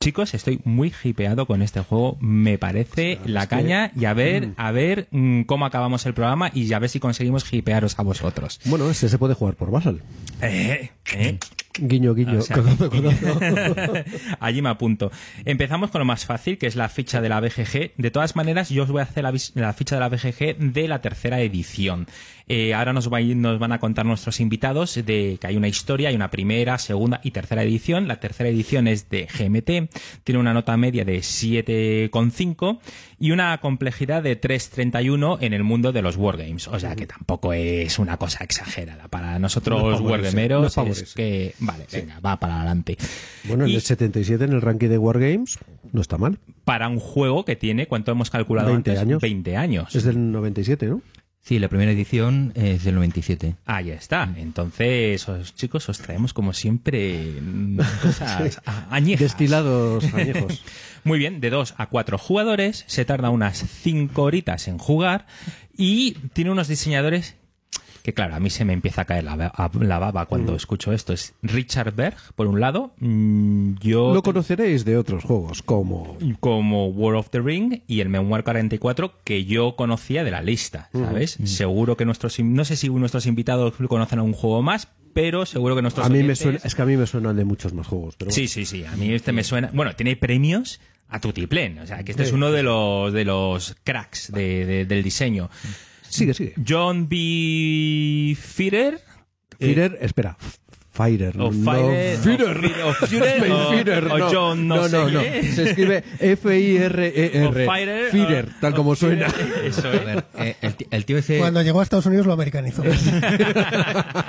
Chicos, 0.00 0.34
estoy 0.34 0.60
muy 0.64 0.92
hipeado 1.04 1.46
con 1.46 1.62
este 1.62 1.78
juego. 1.78 2.16
Me 2.20 2.58
parece 2.58 3.20
la 3.24 3.46
caña 3.46 3.92
y 3.94 4.06
a 4.06 4.14
ver, 4.14 4.48
Mm. 4.48 4.54
a 4.56 4.72
ver 4.72 5.06
mm, 5.12 5.42
cómo 5.42 5.64
acabamos 5.64 6.04
el 6.06 6.12
programa 6.12 6.50
y 6.52 6.72
a 6.72 6.80
ver 6.80 6.90
si 6.90 6.98
conseguimos 6.98 7.52
hipearos 7.52 7.96
a 8.00 8.02
vosotros. 8.02 8.58
Bueno, 8.64 8.90
este 8.90 9.08
se 9.08 9.16
puede 9.16 9.34
jugar 9.34 9.54
por 9.54 9.70
Basal. 9.70 10.02
Eh, 10.40 10.90
eh. 11.14 11.38
Guiño, 11.78 12.14
guiño. 12.14 12.38
O 12.38 12.42
sea. 12.42 12.56
Allí 14.40 14.62
me 14.62 14.68
apunto. 14.68 15.10
Empezamos 15.44 15.90
con 15.90 16.00
lo 16.00 16.04
más 16.04 16.26
fácil, 16.26 16.58
que 16.58 16.66
es 16.66 16.76
la 16.76 16.88
ficha 16.88 17.20
de 17.20 17.28
la 17.28 17.40
BGG. 17.40 17.92
De 17.96 18.10
todas 18.10 18.36
maneras, 18.36 18.68
yo 18.68 18.82
os 18.82 18.90
voy 18.90 19.00
a 19.00 19.04
hacer 19.04 19.22
la, 19.22 19.32
la 19.54 19.72
ficha 19.72 19.96
de 19.96 20.00
la 20.00 20.08
BGG 20.08 20.58
de 20.58 20.88
la 20.88 21.00
tercera 21.00 21.40
edición. 21.40 22.06
Eh, 22.48 22.74
ahora 22.74 22.92
nos, 22.92 23.12
va 23.12 23.18
a 23.18 23.20
ir- 23.20 23.36
nos 23.36 23.58
van 23.58 23.72
a 23.72 23.78
contar 23.78 24.04
nuestros 24.06 24.40
invitados 24.40 24.94
de 24.94 25.38
que 25.40 25.46
hay 25.46 25.56
una 25.56 25.68
historia, 25.68 26.08
hay 26.08 26.16
una 26.16 26.30
primera, 26.30 26.78
segunda 26.78 27.20
y 27.22 27.30
tercera 27.30 27.62
edición. 27.62 28.08
La 28.08 28.20
tercera 28.20 28.48
edición 28.48 28.88
es 28.88 29.08
de 29.08 29.26
GMT, 29.26 29.90
tiene 30.24 30.38
una 30.40 30.52
nota 30.54 30.76
media 30.76 31.04
de 31.04 31.22
7,5 31.22 32.78
y 33.18 33.30
una 33.30 33.56
complejidad 33.58 34.22
de 34.22 34.40
3,31 34.40 35.38
en 35.40 35.52
el 35.52 35.62
mundo 35.64 35.92
de 35.92 36.02
los 36.02 36.16
wargames. 36.16 36.68
O 36.68 36.78
sea 36.78 36.96
que 36.96 37.06
tampoco 37.06 37.52
es 37.52 37.98
una 37.98 38.16
cosa 38.16 38.44
exagerada. 38.44 39.08
Para 39.08 39.38
nosotros 39.38 39.78
No 39.78 39.96
favorece, 39.96 40.02
no 40.02 40.10
wargameros 40.10 40.78
es 41.00 41.14
que... 41.14 41.54
Vale, 41.60 41.86
venga, 41.92 42.20
va 42.20 42.38
para 42.40 42.56
adelante. 42.56 42.96
Bueno, 43.44 43.64
en 43.64 43.70
Y- 43.70 43.74
el 43.76 43.80
77 43.82 44.44
en 44.44 44.52
el 44.52 44.60
ranking 44.60 44.88
de 44.88 44.98
Wargames 44.98 45.58
no 45.92 46.00
está 46.00 46.18
mal. 46.18 46.38
para 46.64 46.88
un 46.88 46.98
juego 46.98 47.44
que 47.44 47.56
tiene, 47.56 47.86
¿cuánto 47.86 48.12
hemos 48.12 48.30
calculado 48.30 48.68
20 48.68 48.90
antes? 48.90 49.02
años. 49.02 49.20
20 49.22 49.56
años. 49.56 49.94
Es 49.94 50.04
del 50.04 50.32
97, 50.32 50.86
¿no? 50.86 51.00
Sí, 51.44 51.58
la 51.58 51.68
primera 51.68 51.90
edición 51.90 52.52
es 52.54 52.84
del 52.84 52.94
97. 52.94 53.56
Ahí 53.66 53.90
está. 53.90 54.32
Entonces, 54.36 55.28
os- 55.28 55.54
chicos, 55.56 55.88
os 55.88 55.98
traemos 55.98 56.32
como 56.32 56.52
siempre 56.52 57.34
mm, 57.42 57.78
cosas 58.00 58.60
a- 58.66 58.86
añejas. 58.94 59.20
Destilados 59.20 60.04
añejos. 60.14 60.62
Muy 61.02 61.18
bien, 61.18 61.40
de 61.40 61.50
2 61.50 61.74
a 61.78 61.86
4 61.88 62.16
jugadores, 62.16 62.84
se 62.86 63.04
tarda 63.04 63.30
unas 63.30 63.58
5 63.58 64.22
horitas 64.22 64.68
en 64.68 64.78
jugar 64.78 65.26
y 65.76 66.12
tiene 66.32 66.52
unos 66.52 66.68
diseñadores 66.68 67.34
que 68.02 68.12
claro, 68.12 68.34
a 68.34 68.40
mí 68.40 68.50
se 68.50 68.64
me 68.64 68.72
empieza 68.72 69.02
a 69.02 69.04
caer 69.04 69.24
la, 69.24 69.36
ba- 69.36 69.70
la 69.80 69.98
baba 69.98 70.26
cuando 70.26 70.54
escucho 70.56 70.92
esto. 70.92 71.12
Es 71.12 71.34
Richard 71.42 71.94
Berg, 71.94 72.16
por 72.34 72.46
un 72.46 72.58
lado, 72.60 72.94
mm, 72.98 73.74
yo 73.80 74.12
Lo 74.12 74.22
conoceréis 74.22 74.84
de 74.84 74.96
otros 74.96 75.24
juegos, 75.24 75.62
como... 75.62 76.16
como 76.40 76.88
War 76.88 77.14
of 77.14 77.30
the 77.30 77.40
Ring 77.40 77.82
y 77.86 78.00
el 78.00 78.08
Memoir 78.08 78.42
44 78.44 79.12
que 79.24 79.44
yo 79.44 79.76
conocía 79.76 80.24
de 80.24 80.30
la 80.30 80.42
lista, 80.42 80.90
¿sabes? 80.92 81.38
Seguro 81.44 81.96
que 81.96 82.04
nuestros 82.04 82.38
no 82.40 82.64
sé 82.64 82.76
si 82.76 82.88
nuestros 82.90 83.26
invitados 83.26 83.74
conocen 83.88 84.18
algún 84.18 84.32
juego 84.34 84.62
más, 84.62 84.88
pero 85.14 85.44
seguro 85.46 85.76
que 85.76 85.82
nuestros 85.82 86.06
A 86.06 86.08
mí 86.08 86.22
me 86.22 86.34
suena, 86.34 86.58
es 86.64 86.74
que 86.74 86.82
a 86.82 86.86
mí 86.86 86.96
me 86.96 87.06
suenan 87.06 87.36
de 87.36 87.44
muchos 87.44 87.72
más 87.74 87.86
juegos. 87.86 88.16
Pero 88.16 88.30
Sí, 88.30 88.48
sí, 88.48 88.64
sí, 88.64 88.84
a 88.84 88.96
mí 88.96 89.12
este 89.12 89.32
me 89.32 89.44
suena, 89.44 89.70
bueno, 89.72 89.94
tiene 89.94 90.16
premios 90.16 90.80
a 91.08 91.20
tutiplén, 91.20 91.78
o 91.78 91.86
sea, 91.86 92.02
que 92.02 92.12
este 92.12 92.22
es 92.22 92.32
uno 92.32 92.50
de 92.50 92.62
los 92.62 93.12
de 93.12 93.26
los 93.26 93.76
cracks 93.84 94.32
de- 94.32 94.64
de- 94.64 94.84
del 94.86 95.02
diseño. 95.02 95.50
Sigue, 96.12 96.34
sigue. 96.34 96.54
John 96.62 97.08
B. 97.08 98.36
Feeder 98.38 99.00
Firer, 99.58 99.98
espera. 100.00 100.36
Firer. 100.94 101.34
o 101.40 101.50
no, 101.50 101.72
Firer, 101.72 102.18
Firer. 102.18 102.70
o 102.84 102.92
Führer, 102.92 104.04
o- 104.06 104.14
o 104.14 104.18
no. 104.18 104.28
John 104.30 104.68
no, 104.68 104.86
sé 104.88 104.96
no, 104.98 105.08
no. 105.10 105.20
qué. 105.20 105.42
Se 105.44 105.62
escribe 105.70 106.04
F-I-R-E-R. 106.20 108.10
Firer, 108.10 108.44
o- 108.48 108.60
tal 108.60 108.74
como 108.74 108.94
suena. 108.94 109.28
Führer, 109.30 109.64
Eso 109.64 109.88
A 109.88 109.94
es. 109.94 110.04
ver, 110.04 110.24
eh, 110.38 110.56
el, 110.60 110.74
el 110.90 111.04
tío 111.06 111.16
ese... 111.16 111.38
Cuando 111.38 111.62
llegó 111.62 111.80
a 111.80 111.82
Estados 111.82 112.04
Unidos 112.04 112.26
lo 112.26 112.34
americanizó. 112.34 112.82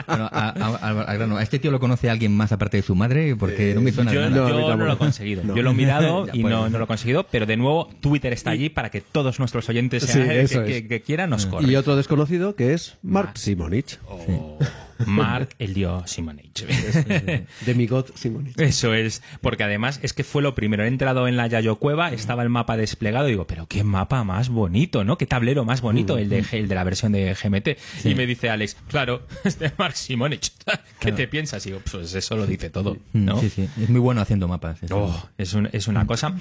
Bueno, 0.08 0.30
a, 0.32 0.50
a- 0.50 0.90
a- 1.12 1.14
grano, 1.16 1.38
¿a 1.38 1.44
este 1.44 1.60
tío 1.60 1.72
lo 1.72 1.80
conoce 1.80 2.10
alguien 2.10 2.36
más 2.36 2.52
aparte 2.52 2.78
de 2.78 2.84
su 2.84 2.96
madre? 2.96 3.36
Porque 3.36 3.74
no 3.74 3.82
me 3.82 3.92
suena 3.92 4.14
Yo, 4.14 4.22
nada. 4.22 4.30
No, 4.36 4.46
a 4.46 4.50
yo 4.50 4.76
no 4.78 4.86
lo 4.86 4.94
he 4.94 4.98
conseguido. 4.98 5.44
No. 5.44 5.56
Yo 5.56 5.64
lo 5.64 5.72
he 5.72 5.74
mirado 5.74 6.28
y 6.34 6.42
pues. 6.42 6.52
no, 6.54 6.70
no 6.70 6.78
lo 6.78 6.84
he 6.84 6.88
conseguido, 6.88 7.26
pero 7.30 7.46
de 7.46 7.58
nuevo 7.58 7.90
Twitter 8.00 8.32
está 8.34 8.52
allí 8.52 8.70
para 8.70 8.90
que 8.90 9.02
todos 9.02 9.40
nuestros 9.40 9.68
oyentes 9.70 10.04
Sí, 10.04 10.12
sean- 10.14 10.66
que, 10.66 10.66
que- 10.84 10.88
que 10.88 11.02
quieran 11.02 11.30
nos 11.30 11.46
corren. 11.46 11.70
Y 11.70 11.76
otro 11.76 11.96
desconocido 11.96 12.56
que 12.56 12.74
es 12.74 12.98
Mark 13.02 13.38
Simonich. 13.38 14.00
O 14.08 14.58
Mark 15.08 15.50
el 15.60 15.74
dios 15.74 16.10
Simonich. 16.12 16.66
Demigod 17.66 18.06
Simonich. 18.16 18.60
Eso 18.60 18.94
es, 18.94 19.22
porque 19.42 19.64
además 19.64 20.00
es 20.04 20.14
que 20.14 20.24
fue 20.24 20.42
lo 20.42 20.56
primero. 20.56 20.84
He 20.84 20.88
entrado 20.88 21.28
en 21.28 21.38
la 21.38 21.48
Yayo 21.48 21.78
Cueva, 21.78 22.12
estaba 22.12 22.44
el 22.44 22.50
mapa 22.50 22.78
desplegado 22.78 23.28
y 23.28 23.32
digo, 23.32 23.48
pero 23.48 23.68
qué 23.68 23.84
mapa 23.84 24.24
más 24.24 24.50
bonito, 24.50 25.04
¿no? 25.04 25.18
Qué 25.18 25.26
tablero 25.26 25.66
más 25.66 25.82
bonito 25.82 26.18
el 26.18 26.30
de, 26.30 26.46
el 26.52 26.68
de 26.68 26.76
la 26.76 26.84
versión 26.84 27.12
de 27.12 27.34
GMT. 27.34 28.06
Y 28.06 28.16
me 28.16 28.26
dice 28.26 28.50
Alex, 28.50 28.78
claro, 28.88 29.26
es 29.44 29.60
de 29.60 29.72
Mark 29.78 29.96
Simonich. 29.96 30.52
¿Qué 31.00 31.12
te 31.12 31.28
piensas? 31.28 31.66
Y 31.66 31.70
digo, 31.70 31.82
pues 31.92 32.14
eso 32.14 32.36
lo 32.36 32.46
dice 32.46 32.70
todo, 32.70 32.98
Mm, 33.14 33.26
¿no? 33.26 33.40
Sí, 33.40 33.50
sí. 33.50 33.70
Es 33.82 33.90
muy 33.90 34.00
bueno 34.00 34.22
haciendo 34.22 34.48
mapas. 34.48 34.80
Oh, 34.92 35.28
es, 35.38 35.54
un- 35.54 35.70
es 35.72 35.88
una 35.88 36.06
cosa. 36.08 36.36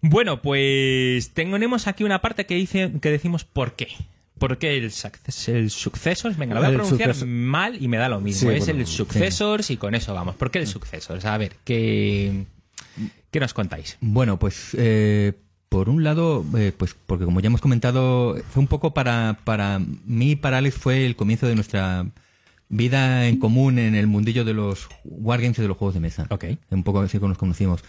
Bueno, 0.00 0.42
pues 0.42 1.30
tenemos 1.32 1.86
aquí 1.86 2.04
una 2.04 2.20
parte 2.20 2.46
que 2.46 2.54
dice 2.54 2.92
que 3.00 3.10
decimos 3.10 3.44
por 3.44 3.74
qué. 3.74 3.88
¿Por 4.48 4.58
qué 4.58 4.76
el, 4.76 4.84
el 4.84 5.70
Successors? 5.70 6.36
Venga, 6.36 6.54
lo 6.54 6.60
voy 6.60 6.70
a 6.70 6.74
pronunciar 6.74 7.10
successor. 7.10 7.28
mal 7.28 7.82
y 7.82 7.88
me 7.88 7.96
da 7.96 8.08
lo 8.08 8.20
mismo. 8.20 8.50
Sí, 8.50 8.56
es 8.56 8.66
bueno, 8.66 8.80
el 8.80 8.86
Successors 8.86 9.70
y 9.70 9.76
con 9.78 9.94
eso 9.94 10.12
vamos. 10.12 10.34
¿Por 10.36 10.50
qué 10.50 10.58
el 10.58 10.66
Successors? 10.66 11.24
A 11.24 11.38
ver, 11.38 11.56
¿qué, 11.64 12.44
qué 13.30 13.40
nos 13.40 13.54
contáis? 13.54 13.96
Bueno, 14.00 14.38
pues 14.38 14.70
eh, 14.74 15.32
por 15.70 15.88
un 15.88 16.04
lado, 16.04 16.44
eh, 16.58 16.72
pues 16.76 16.94
porque 17.06 17.24
como 17.24 17.40
ya 17.40 17.46
hemos 17.46 17.60
comentado, 17.62 18.36
fue 18.50 18.60
un 18.60 18.68
poco 18.68 18.92
para, 18.92 19.38
para 19.44 19.78
mí 19.78 20.32
y 20.32 20.36
para 20.36 20.58
Alex 20.58 20.76
fue 20.76 21.06
el 21.06 21.16
comienzo 21.16 21.46
de 21.46 21.54
nuestra 21.54 22.06
vida 22.68 23.26
en 23.28 23.38
común 23.38 23.78
en 23.78 23.94
el 23.94 24.06
mundillo 24.06 24.44
de 24.44 24.52
los 24.52 24.88
wargames 25.04 25.58
y 25.58 25.62
de 25.62 25.68
los 25.68 25.76
juegos 25.76 25.94
de 25.94 26.00
mesa. 26.00 26.26
Ok. 26.30 26.44
Un 26.70 26.82
poco 26.82 27.00
así 27.00 27.18
que 27.18 27.26
nos 27.26 27.38
conocimos. 27.38 27.82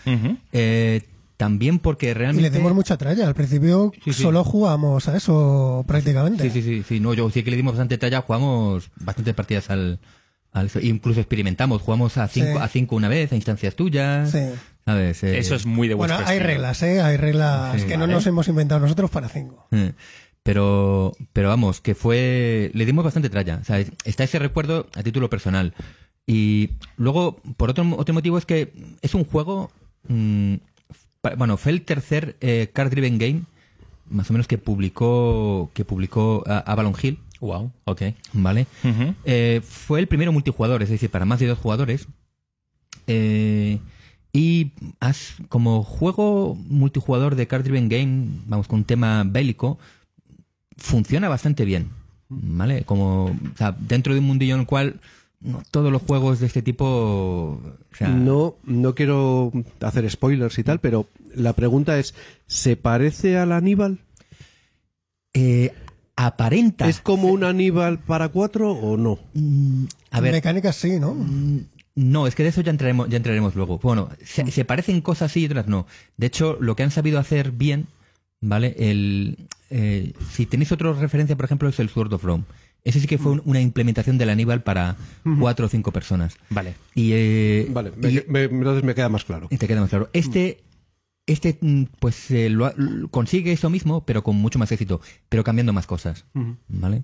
Eh, 0.54 1.02
también 1.38 1.80
porque 1.80 2.10
Y 2.10 2.14
realmente... 2.14 2.50
le 2.50 2.58
dimos 2.58 2.74
mucha 2.74 2.98
tralla. 2.98 3.28
Al 3.28 3.36
principio 3.36 3.92
Sí, 4.04 4.14
sí. 4.14 4.24
solo 4.24 4.44
jugamos 4.44 5.08
a 5.08 5.18
eso 5.18 5.84
prácticamente. 5.88 6.44
Sí, 6.44 6.50
sí, 6.50 6.62
sí, 6.62 6.84
sí. 6.88 7.00
No, 7.00 7.14
yo 7.14 7.30
sí 7.30 7.44
que 7.44 7.52
le 7.52 7.58
dimos 7.58 7.74
bastante 7.74 7.98
talla, 7.98 8.22
jugamos 8.22 8.90
bastantes 8.98 9.34
partidas 9.34 9.70
al... 9.70 10.00
al 10.54 10.70
incluso 10.82 11.20
experimentamos, 11.20 11.82
jugamos 11.82 12.18
a 12.18 12.28
cinco, 12.28 12.54
Sí. 12.54 12.58
a 12.62 12.68
cinco 12.68 12.96
una 12.96 13.10
vez, 13.10 13.32
a 13.32 13.36
instancias 13.36 13.76
tuyas. 13.76 14.32
Sí. 14.32 14.40
¿Sabes? 14.86 15.24
Eh, 15.24 15.40
Eso 15.40 15.56
es 15.56 15.66
muy 15.66 15.88
de 15.88 15.96
Bueno, 15.96 16.16
hay 16.26 16.38
reglas, 16.40 16.84
¿eh? 16.84 17.02
Hay 17.02 17.18
reglas 17.18 17.74
Sí, 17.82 17.88
que 17.88 17.94
vale. 17.98 18.08
no 18.08 18.14
nos 18.14 18.28
hemos 18.28 18.48
inventado 18.48 18.80
nosotros 18.82 19.10
para 19.10 19.28
cinco. 19.30 19.68
Pero, 20.44 21.14
pero 21.34 21.50
vamos, 21.50 21.82
que 21.82 21.96
fue. 21.96 22.70
Le 22.74 22.86
dimos 22.86 23.04
bastante 23.04 23.30
tralla. 23.32 23.58
O 23.62 23.66
sea, 23.66 23.80
está 24.04 24.24
ese 24.24 24.38
recuerdo 24.38 24.88
a 24.96 25.02
título 25.02 25.28
personal. 25.30 25.74
Y 26.28 26.72
luego, 26.98 27.38
por 27.58 27.72
otro, 27.72 27.84
otro 27.98 28.14
motivo, 28.14 28.38
es 28.38 28.46
que 28.46 28.72
es 29.02 29.16
un 29.16 29.26
juego. 29.26 29.72
mm, 30.08 30.56
bueno, 31.38 31.58
fue 31.58 31.72
el 31.72 31.82
tercer 31.82 32.36
eh, 32.42 32.70
card 32.74 32.92
driven 32.92 33.18
game, 33.18 33.42
más 34.10 34.30
o 34.30 34.34
menos 34.34 34.48
que 34.48 34.58
publicó 34.58 35.72
que 35.74 35.84
publicó 35.86 36.44
a- 36.48 36.60
Avalon 36.60 36.94
Hill, 37.02 37.20
Wow, 37.42 37.72
ok. 37.84 38.02
¿vale? 38.34 38.66
Eh, 39.26 39.62
fue 39.64 40.00
el 40.00 40.08
primero 40.08 40.32
multijugador, 40.32 40.82
es 40.84 40.90
decir, 40.90 41.10
para 41.10 41.26
más 41.26 41.40
de 41.40 41.48
dos 41.48 41.60
jugadores. 41.60 42.08
Eh, 43.08 43.80
y 44.34 44.72
has- 45.00 45.36
como 45.50 45.84
juego 45.84 46.56
multijugador 46.70 47.36
de 47.36 47.48
Card 47.48 47.64
Driven 47.64 47.90
Game, 47.90 48.28
vamos, 48.48 48.68
con 48.68 48.80
un 48.80 48.86
tema 48.86 49.24
bélico, 49.26 49.78
funciona 50.78 51.30
bastante 51.30 51.66
bien. 51.66 51.90
¿Vale? 52.30 52.84
Como, 52.86 53.26
o 53.26 53.36
sea, 53.58 53.76
dentro 53.78 54.14
de 54.14 54.20
un 54.20 54.26
mundillo 54.26 54.56
en 54.56 54.62
el 54.62 54.66
cual 54.68 55.00
no 55.46 55.64
todos 55.72 55.92
los 55.92 56.02
juegos 56.02 56.40
de 56.40 56.48
este 56.48 56.62
tipo. 56.62 56.86
o 56.86 57.96
sea, 57.96 58.10
No, 58.10 58.56
no 58.64 58.96
quiero 58.96 59.52
hacer 59.82 60.10
spoilers 60.10 60.58
y 60.60 60.64
tal, 60.64 60.80
pero 60.80 61.08
la 61.36 61.54
pregunta 61.54 61.98
es, 62.00 62.14
¿se 62.48 62.76
parece 62.76 63.38
al 63.38 63.52
Aníbal? 63.52 64.00
eh, 65.34 65.74
aparenta. 66.16 66.88
¿Es 66.88 67.02
como 67.02 67.28
un 67.28 67.44
Aníbal 67.44 68.00
para 68.00 68.30
cuatro 68.30 68.72
o 68.72 68.96
no? 68.98 69.20
Mm, 69.34 69.86
a 70.12 70.22
ver, 70.22 70.32
Mecánicas 70.34 70.76
sí, 70.78 71.00
¿no? 71.00 71.14
Mm, 71.14 71.60
No, 71.96 72.28
es 72.28 72.36
que 72.36 72.44
de 72.44 72.50
eso 72.50 72.62
ya 72.62 72.72
entraremos, 72.72 73.08
ya 73.10 73.18
entraremos 73.18 73.56
luego. 73.56 73.80
Bueno, 73.80 74.10
se, 74.24 74.50
se 74.52 74.66
parecen 74.66 75.02
cosas 75.02 75.32
sí 75.32 75.42
y 75.42 75.46
otras 75.46 75.68
no. 75.68 75.88
De 76.18 76.28
hecho, 76.28 76.58
lo 76.60 76.76
que 76.76 76.84
han 76.84 76.92
sabido 76.92 77.20
hacer 77.20 77.52
bien 77.52 77.88
¿vale? 78.42 78.76
El, 78.78 79.38
eh, 79.70 80.14
si 80.32 80.46
tenéis 80.46 80.72
otra 80.72 80.94
referencia, 80.94 81.36
por 81.36 81.46
ejemplo, 81.46 81.68
es 81.70 81.80
el 81.80 81.90
Sword 81.90 82.14
of 82.14 82.24
Rome. 82.24 82.44
Ese 82.86 83.00
sí 83.02 83.08
que 83.08 83.18
fue 83.18 83.34
un- 83.34 83.42
una 83.46 83.60
implementación 83.60 84.18
del 84.18 84.30
Aníbal 84.30 84.64
para 84.64 84.96
cuatro 85.40 85.66
o 85.66 85.70
cinco 85.70 85.92
personas. 85.92 86.38
Vale. 86.50 86.76
Y, 86.94 87.10
eh, 87.14 87.68
Vale, 87.72 87.92
y- 88.02 88.24
me- 88.30 88.48
me- 88.48 88.58
entonces 88.60 88.84
me 88.84 88.96
queda 88.96 89.10
más 89.10 89.26
claro. 89.26 89.50
te 89.50 89.68
queda 89.68 89.82
más 89.82 89.90
claro. 89.90 90.10
Este, 90.14 90.64
este 91.26 91.58
mm, 91.60 91.84
pues 92.00 92.32
eh, 92.32 92.50
lo 92.50 92.72
consigue 93.10 93.52
eso 93.52 93.70
mismo, 93.70 94.06
pero 94.06 94.24
con 94.24 94.36
mucho 94.38 94.60
más 94.60 94.72
éxito, 94.72 95.02
pero 95.30 95.44
cambiando 95.44 95.74
más 95.74 95.88
cosas. 95.88 96.24
¿Vale? 96.70 97.04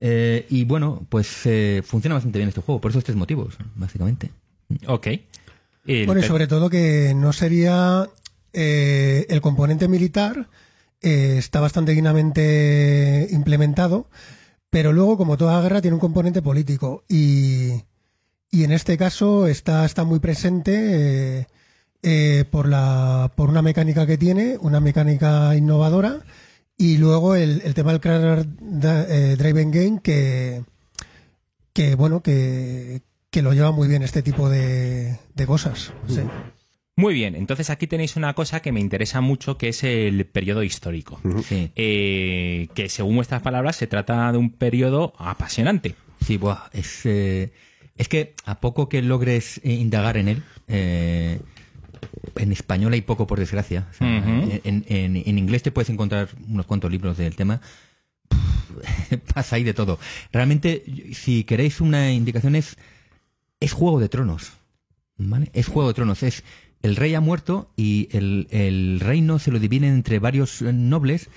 Eh, 0.00 0.46
y 0.50 0.64
bueno, 0.64 1.06
pues 1.08 1.46
eh, 1.46 1.82
funciona 1.86 2.14
bastante 2.14 2.38
bien 2.38 2.48
este 2.48 2.60
juego, 2.60 2.80
por 2.80 2.90
esos 2.90 3.04
tres 3.04 3.16
motivos, 3.16 3.56
básicamente. 3.76 4.30
Ok. 4.88 5.06
El 5.86 6.06
Bueno, 6.06 6.20
y 6.20 6.24
sobre 6.24 6.46
todo 6.48 6.68
que 6.68 7.12
no 7.14 7.32
sería 7.32 8.08
eh, 8.52 9.26
el 9.28 9.40
componente 9.40 9.86
militar 9.86 10.48
eh, 11.02 11.36
está 11.38 11.60
bastante 11.60 11.92
dignamente 11.92 13.28
implementado, 13.30 14.08
pero 14.74 14.92
luego, 14.92 15.16
como 15.16 15.36
toda 15.36 15.62
guerra, 15.62 15.80
tiene 15.80 15.94
un 15.94 16.00
componente 16.00 16.42
político 16.42 17.04
y, 17.08 17.84
y 18.50 18.64
en 18.64 18.72
este 18.72 18.98
caso 18.98 19.46
está, 19.46 19.84
está 19.84 20.02
muy 20.02 20.18
presente 20.18 21.38
eh, 21.38 21.46
eh, 22.02 22.44
por, 22.50 22.68
la, 22.68 23.30
por 23.36 23.50
una 23.50 23.62
mecánica 23.62 24.04
que 24.04 24.18
tiene, 24.18 24.58
una 24.60 24.80
mecánica 24.80 25.54
innovadora 25.54 26.24
y 26.76 26.98
luego 26.98 27.36
el, 27.36 27.72
tema 27.72 27.92
del 27.92 28.00
Crash 28.00 28.46
Driven 29.38 29.70
Game 29.70 30.00
que, 30.02 30.64
que 31.72 31.94
bueno, 31.94 32.20
que, 32.20 33.00
que 33.30 33.42
lo 33.42 33.52
lleva 33.52 33.70
muy 33.70 33.86
bien 33.86 34.02
este 34.02 34.22
tipo 34.22 34.48
de, 34.48 35.20
de 35.36 35.46
cosas. 35.46 35.92
sí. 36.08 36.22
Muy 36.96 37.12
bien, 37.14 37.34
entonces 37.34 37.70
aquí 37.70 37.86
tenéis 37.88 38.14
una 38.16 38.34
cosa 38.34 38.60
que 38.60 38.70
me 38.70 38.78
interesa 38.80 39.20
mucho, 39.20 39.58
que 39.58 39.68
es 39.70 39.82
el 39.82 40.26
periodo 40.26 40.62
histórico. 40.62 41.20
Sí. 41.44 41.70
Eh, 41.74 42.68
que 42.74 42.88
según 42.88 43.16
vuestras 43.16 43.42
palabras 43.42 43.74
se 43.76 43.86
trata 43.88 44.30
de 44.30 44.38
un 44.38 44.50
periodo 44.50 45.12
apasionante. 45.18 45.96
Sí, 46.24 46.36
buah, 46.36 46.68
es, 46.72 47.00
eh, 47.04 47.52
es 47.96 48.08
que 48.08 48.34
a 48.44 48.60
poco 48.60 48.88
que 48.88 49.02
logres 49.02 49.60
eh, 49.64 49.72
indagar 49.72 50.16
en 50.16 50.28
él, 50.28 50.42
eh, 50.68 51.40
en 52.36 52.52
español 52.52 52.92
hay 52.92 53.00
poco, 53.02 53.26
por 53.26 53.40
desgracia. 53.40 53.88
O 53.90 53.94
sea, 53.94 54.06
Ujú. 54.18 54.60
en, 54.64 54.84
en- 54.88 55.16
en 55.16 55.38
inglés 55.38 55.64
te 55.64 55.72
puedes 55.72 55.90
encontrar 55.90 56.28
unos 56.48 56.64
cuantos 56.66 56.90
libros 56.92 57.16
del 57.16 57.34
tema. 57.34 57.60
Pff, 58.28 59.18
Pasa 59.34 59.56
ahí 59.56 59.64
de 59.64 59.74
todo. 59.74 59.98
Realmente, 60.32 60.84
si 61.12 61.42
queréis 61.44 61.80
una 61.80 62.12
indicación, 62.12 62.54
es, 62.54 62.76
es 63.58 63.72
Juego 63.72 63.98
de 63.98 64.08
Tronos. 64.08 64.52
¿Vale? 65.16 65.50
Es 65.52 65.68
Juego 65.68 65.88
de 65.88 65.94
Tronos. 65.94 66.22
Es 66.24 66.42
el 66.84 66.96
rey 66.96 67.14
ha 67.14 67.20
muerto 67.20 67.70
y 67.76 68.08
el, 68.12 68.46
el 68.50 69.00
reino 69.00 69.38
se 69.38 69.50
lo 69.50 69.58
dividen 69.58 69.92
entre 69.94 70.18
varios 70.20 70.62
nobles 70.62 71.28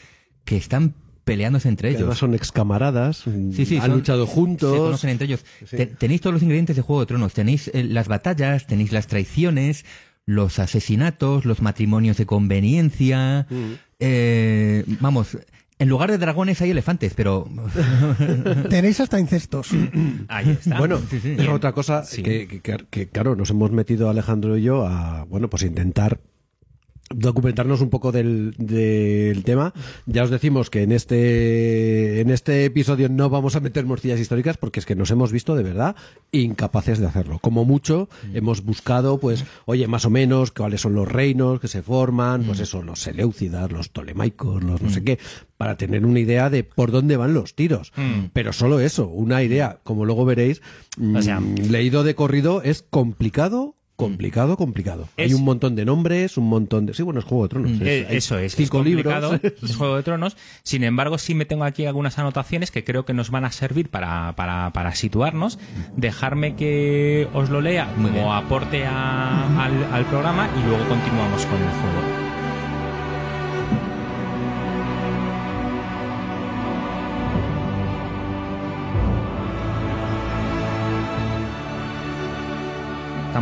que 0.45 0.57
están 0.57 0.93
peleándose 1.23 1.67
entre 1.67 1.89
Que 1.89 1.95
ellos. 1.95 2.01
Además 2.03 2.17
son 2.19 2.33
excamaradas, 2.35 3.17
Sí, 3.53 3.65
sí, 3.65 3.75
han 3.77 3.83
son- 3.87 3.91
luchado 3.95 4.25
Se 4.27 4.33
juntos. 4.33 4.77
conocen 4.77 5.09
entre 5.09 5.25
ellos. 5.27 5.43
Sí. 5.65 5.77
Tenéis 5.97 6.21
todos 6.21 6.33
los 6.33 6.43
ingredientes 6.43 6.75
de 6.75 6.81
Juego 6.81 7.01
de 7.01 7.05
Tronos. 7.07 7.33
Tenéis 7.33 7.69
eh, 7.73 7.83
las 7.83 8.07
batallas, 8.07 8.65
tenéis 8.67 8.91
las 8.91 9.07
traiciones, 9.07 9.83
los 10.25 10.59
asesinatos, 10.59 11.43
los 11.45 11.61
matrimonios 11.61 12.15
de 12.17 12.25
conveniencia. 12.25 13.45
Mm. 13.49 13.73
Eh, 13.99 14.83
vamos, 15.01 15.37
en 15.79 15.89
lugar 15.89 16.09
de 16.11 16.17
dragones 16.17 16.61
hay 16.61 16.71
elefantes, 16.71 17.13
pero 17.15 17.47
Tenéis 18.69 18.99
hasta 18.99 19.19
incestos. 19.19 19.69
Ahí 20.27 20.49
está. 20.51 20.79
Bueno, 20.79 20.99
Sí, 21.09 21.19
sí. 21.19 21.35
es 21.37 21.47
otra 21.47 21.71
cosa 21.73 22.03
Sí. 22.03 22.23
que, 22.23 22.47
que- 22.47 22.61
que- 22.61 22.85
que, 22.89 23.07
claro, 23.09 23.35
nos 23.35 23.49
hemos 23.51 23.71
metido 23.71 24.09
Alejandro 24.09 24.57
y 24.57 24.63
yo 24.63 24.85
a, 24.87 25.23
bueno, 25.25 25.49
pues 25.49 25.63
intentar 25.63 26.19
documentarnos 27.09 27.81
un 27.81 27.89
poco 27.89 28.11
del, 28.11 28.53
del 28.57 29.43
tema. 29.43 29.73
Ya 30.05 30.23
os 30.23 30.29
decimos 30.29 30.69
que 30.69 30.83
en 30.83 30.91
este, 30.91 32.21
en 32.21 32.29
este 32.29 32.65
episodio 32.65 33.09
no 33.09 33.29
vamos 33.29 33.55
a 33.55 33.59
meter 33.59 33.85
morcillas 33.85 34.19
históricas 34.19 34.57
porque 34.57 34.79
es 34.79 34.85
que 34.85 34.95
nos 34.95 35.09
hemos 35.11 35.31
visto 35.31 35.55
de 35.55 35.63
verdad 35.63 35.95
incapaces 36.31 36.99
de 36.99 37.05
hacerlo. 37.05 37.39
Como 37.39 37.63
mucho 37.65 38.09
hemos 38.33 38.63
buscado, 38.63 39.19
pues, 39.19 39.45
oye, 39.65 39.87
más 39.87 40.05
o 40.05 40.09
menos 40.09 40.51
cuáles 40.51 40.81
son 40.81 40.95
los 40.95 41.07
reinos 41.07 41.59
que 41.59 41.67
se 41.67 41.81
forman, 41.81 42.43
pues 42.43 42.59
eso, 42.59 42.81
los 42.81 42.99
Seleucidas, 42.99 43.71
los 43.71 43.91
Tolemaicos, 43.91 44.63
los 44.63 44.81
no 44.81 44.89
sé 44.89 45.03
qué, 45.03 45.19
para 45.57 45.77
tener 45.77 46.05
una 46.05 46.19
idea 46.19 46.49
de 46.49 46.63
por 46.63 46.91
dónde 46.91 47.17
van 47.17 47.33
los 47.33 47.55
tiros. 47.55 47.93
Pero 48.33 48.51
solo 48.53 48.79
eso, 48.79 49.07
una 49.07 49.43
idea, 49.43 49.79
como 49.83 50.05
luego 50.05 50.25
veréis, 50.25 50.61
O 51.15 51.21
sea- 51.21 51.39
mm, 51.39 51.55
leído 51.69 52.03
de 52.03 52.15
corrido 52.15 52.61
es 52.63 52.83
complicado. 52.89 53.75
Complicado, 53.97 54.55
complicado. 54.57 55.09
Es- 55.17 55.31
Hay 55.31 55.33
un 55.33 55.43
montón 55.43 55.75
de 55.75 55.83
nombres, 55.83 56.37
un 56.37 56.47
montón 56.47 56.85
de. 56.85 56.93
Sí, 56.93 57.01
bueno, 57.03 57.19
es 57.19 57.25
Juego 57.25 57.43
de 57.43 57.49
Tronos. 57.49 57.71
Eh, 57.81 58.05
hay 58.09 58.17
eso 58.17 58.37
es, 58.37 58.55
Cinco 58.55 58.77
es 58.77 58.83
complicado, 58.83 59.31
libros. 59.33 59.53
es 59.63 59.75
Juego 59.75 59.95
de 59.97 60.03
Tronos. 60.03 60.37
Sin 60.63 60.83
embargo, 60.83 61.17
sí 61.17 61.33
me 61.33 61.45
tengo 61.45 61.63
aquí 61.63 61.85
algunas 61.87 62.17
anotaciones 62.19 62.69
que 62.71 62.83
creo 62.83 63.05
que 63.05 63.13
nos 63.13 63.31
van 63.31 63.43
a 63.43 63.51
servir 63.51 63.89
para, 63.89 64.33
para, 64.35 64.71
para 64.71 64.93
situarnos. 64.93 65.57
Dejarme 65.95 66.55
que 66.55 67.27
os 67.33 67.49
lo 67.49 67.59
lea 67.59 67.85
Muy 67.97 68.11
como 68.11 68.23
bien. 68.25 68.33
aporte 68.45 68.85
a- 68.85 69.63
al, 69.65 69.83
al 69.91 70.05
programa 70.05 70.47
y 70.57 70.67
luego 70.67 70.87
continuamos 70.87 71.43
con 71.47 71.55
el 71.59 71.69
juego. 71.69 72.26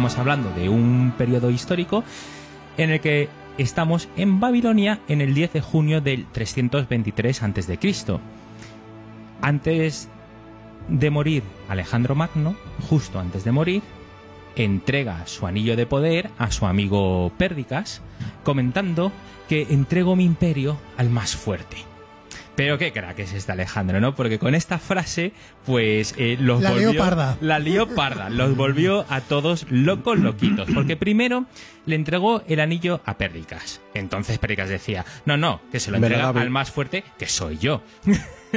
Estamos 0.06 0.20
hablando 0.20 0.52
de 0.52 0.70
un 0.70 1.14
periodo 1.18 1.50
histórico 1.50 2.04
en 2.78 2.92
el 2.92 3.00
que 3.00 3.28
estamos 3.58 4.08
en 4.16 4.40
Babilonia 4.40 5.00
en 5.08 5.20
el 5.20 5.34
10 5.34 5.54
de 5.54 5.62
junio 5.62 6.00
del 6.00 6.28
323 6.28 7.42
a.C. 7.42 7.80
Antes 9.42 10.08
de 10.90 11.10
morir 11.10 11.42
Alejandro 11.70 12.14
Magno, 12.14 12.56
justo 12.88 13.20
antes 13.20 13.46
de 13.46 13.52
morir, 13.52 13.82
entrega 14.56 15.26
su 15.26 15.48
anillo 15.48 15.76
de 15.76 15.88
poder 15.88 16.30
a 16.38 16.52
su 16.52 16.68
amigo 16.68 17.32
Pérdicas, 17.40 18.04
comentando 18.44 19.12
que 19.50 19.64
entrego 19.72 20.16
mi 20.16 20.26
imperio 20.26 20.78
al 20.98 21.10
más 21.10 21.36
fuerte. 21.36 21.78
Pero 22.56 22.78
qué 22.78 22.94
crack 22.94 23.20
es 23.20 23.34
este 23.34 23.52
Alejandro, 23.52 24.00
¿no? 24.00 24.16
Porque 24.16 24.40
con 24.40 24.56
esta 24.56 24.80
frase, 24.80 25.34
pues 25.66 26.16
eh, 26.18 26.38
los 26.40 26.62
La 26.62 26.72
volvió... 26.72 26.92
leoparda. 26.94 27.38
La 27.42 27.60
leoparda. 27.60 28.30
Los 28.30 28.56
volvió 28.56 29.06
a 29.10 29.20
todos 29.22 29.66
locos, 29.70 30.18
loquitos. 30.20 30.70
Porque 30.74 30.96
primero 30.96 31.46
le 31.86 31.96
entregó 31.96 32.44
el 32.48 32.62
anillo 32.62 33.02
a 33.06 33.18
Pérdicas. 33.18 33.82
Entonces 33.94 34.40
Pérdicas 34.40 34.70
decía, 34.70 35.06
no, 35.26 35.36
no, 35.36 35.60
que 35.72 35.80
se 35.82 35.92
lo 35.92 35.98
entrega 35.98 36.24
da 36.24 36.30
a 36.30 36.34
mí". 36.34 36.40
al 36.40 36.50
más 36.50 36.72
fuerte, 36.72 37.04
que 37.18 37.28
soy 37.28 37.58
yo. 37.58 37.82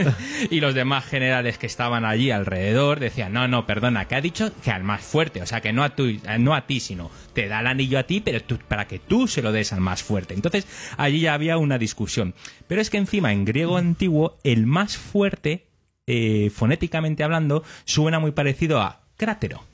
y 0.50 0.61
los 0.61 0.74
demás 0.74 1.04
generales 1.04 1.58
que 1.58 1.66
estaban 1.66 2.04
allí 2.04 2.30
alrededor 2.30 3.00
decían, 3.00 3.32
no, 3.32 3.48
no, 3.48 3.66
perdona, 3.66 4.06
que 4.06 4.14
ha 4.14 4.20
dicho 4.20 4.50
que 4.62 4.70
al 4.70 4.84
más 4.84 5.02
fuerte, 5.02 5.42
o 5.42 5.46
sea, 5.46 5.61
que 5.61 5.72
no 5.72 5.82
a, 5.84 5.90
tu- 5.96 6.18
no 6.38 6.54
a 6.54 6.66
ti, 6.66 6.80
sino 6.80 7.11
te 7.32 7.48
da 7.48 7.61
el 7.61 7.66
anillo 7.66 7.98
a 7.98 8.04
ti, 8.04 8.20
pero 8.20 8.40
para 8.68 8.87
que 8.87 8.98
tú 8.98 9.28
se 9.28 9.42
lo 9.42 9.52
des 9.52 9.72
al 9.72 9.80
más 9.80 10.02
fuerte. 10.02 10.34
Entonces, 10.34 10.66
allí 10.96 11.20
ya 11.20 11.34
había 11.34 11.58
una 11.58 11.78
discusión. 11.78 12.34
Pero 12.66 12.80
es 12.80 12.90
que 12.90 12.98
encima, 12.98 13.32
en 13.32 13.44
griego 13.44 13.76
antiguo, 13.76 14.38
el 14.44 14.66
más 14.66 14.96
fuerte, 14.96 15.66
eh, 16.06 16.50
fonéticamente 16.54 17.22
hablando, 17.24 17.62
suena 17.84 18.18
muy 18.18 18.32
parecido 18.32 18.80
a 18.80 19.02
crátero. 19.16 19.64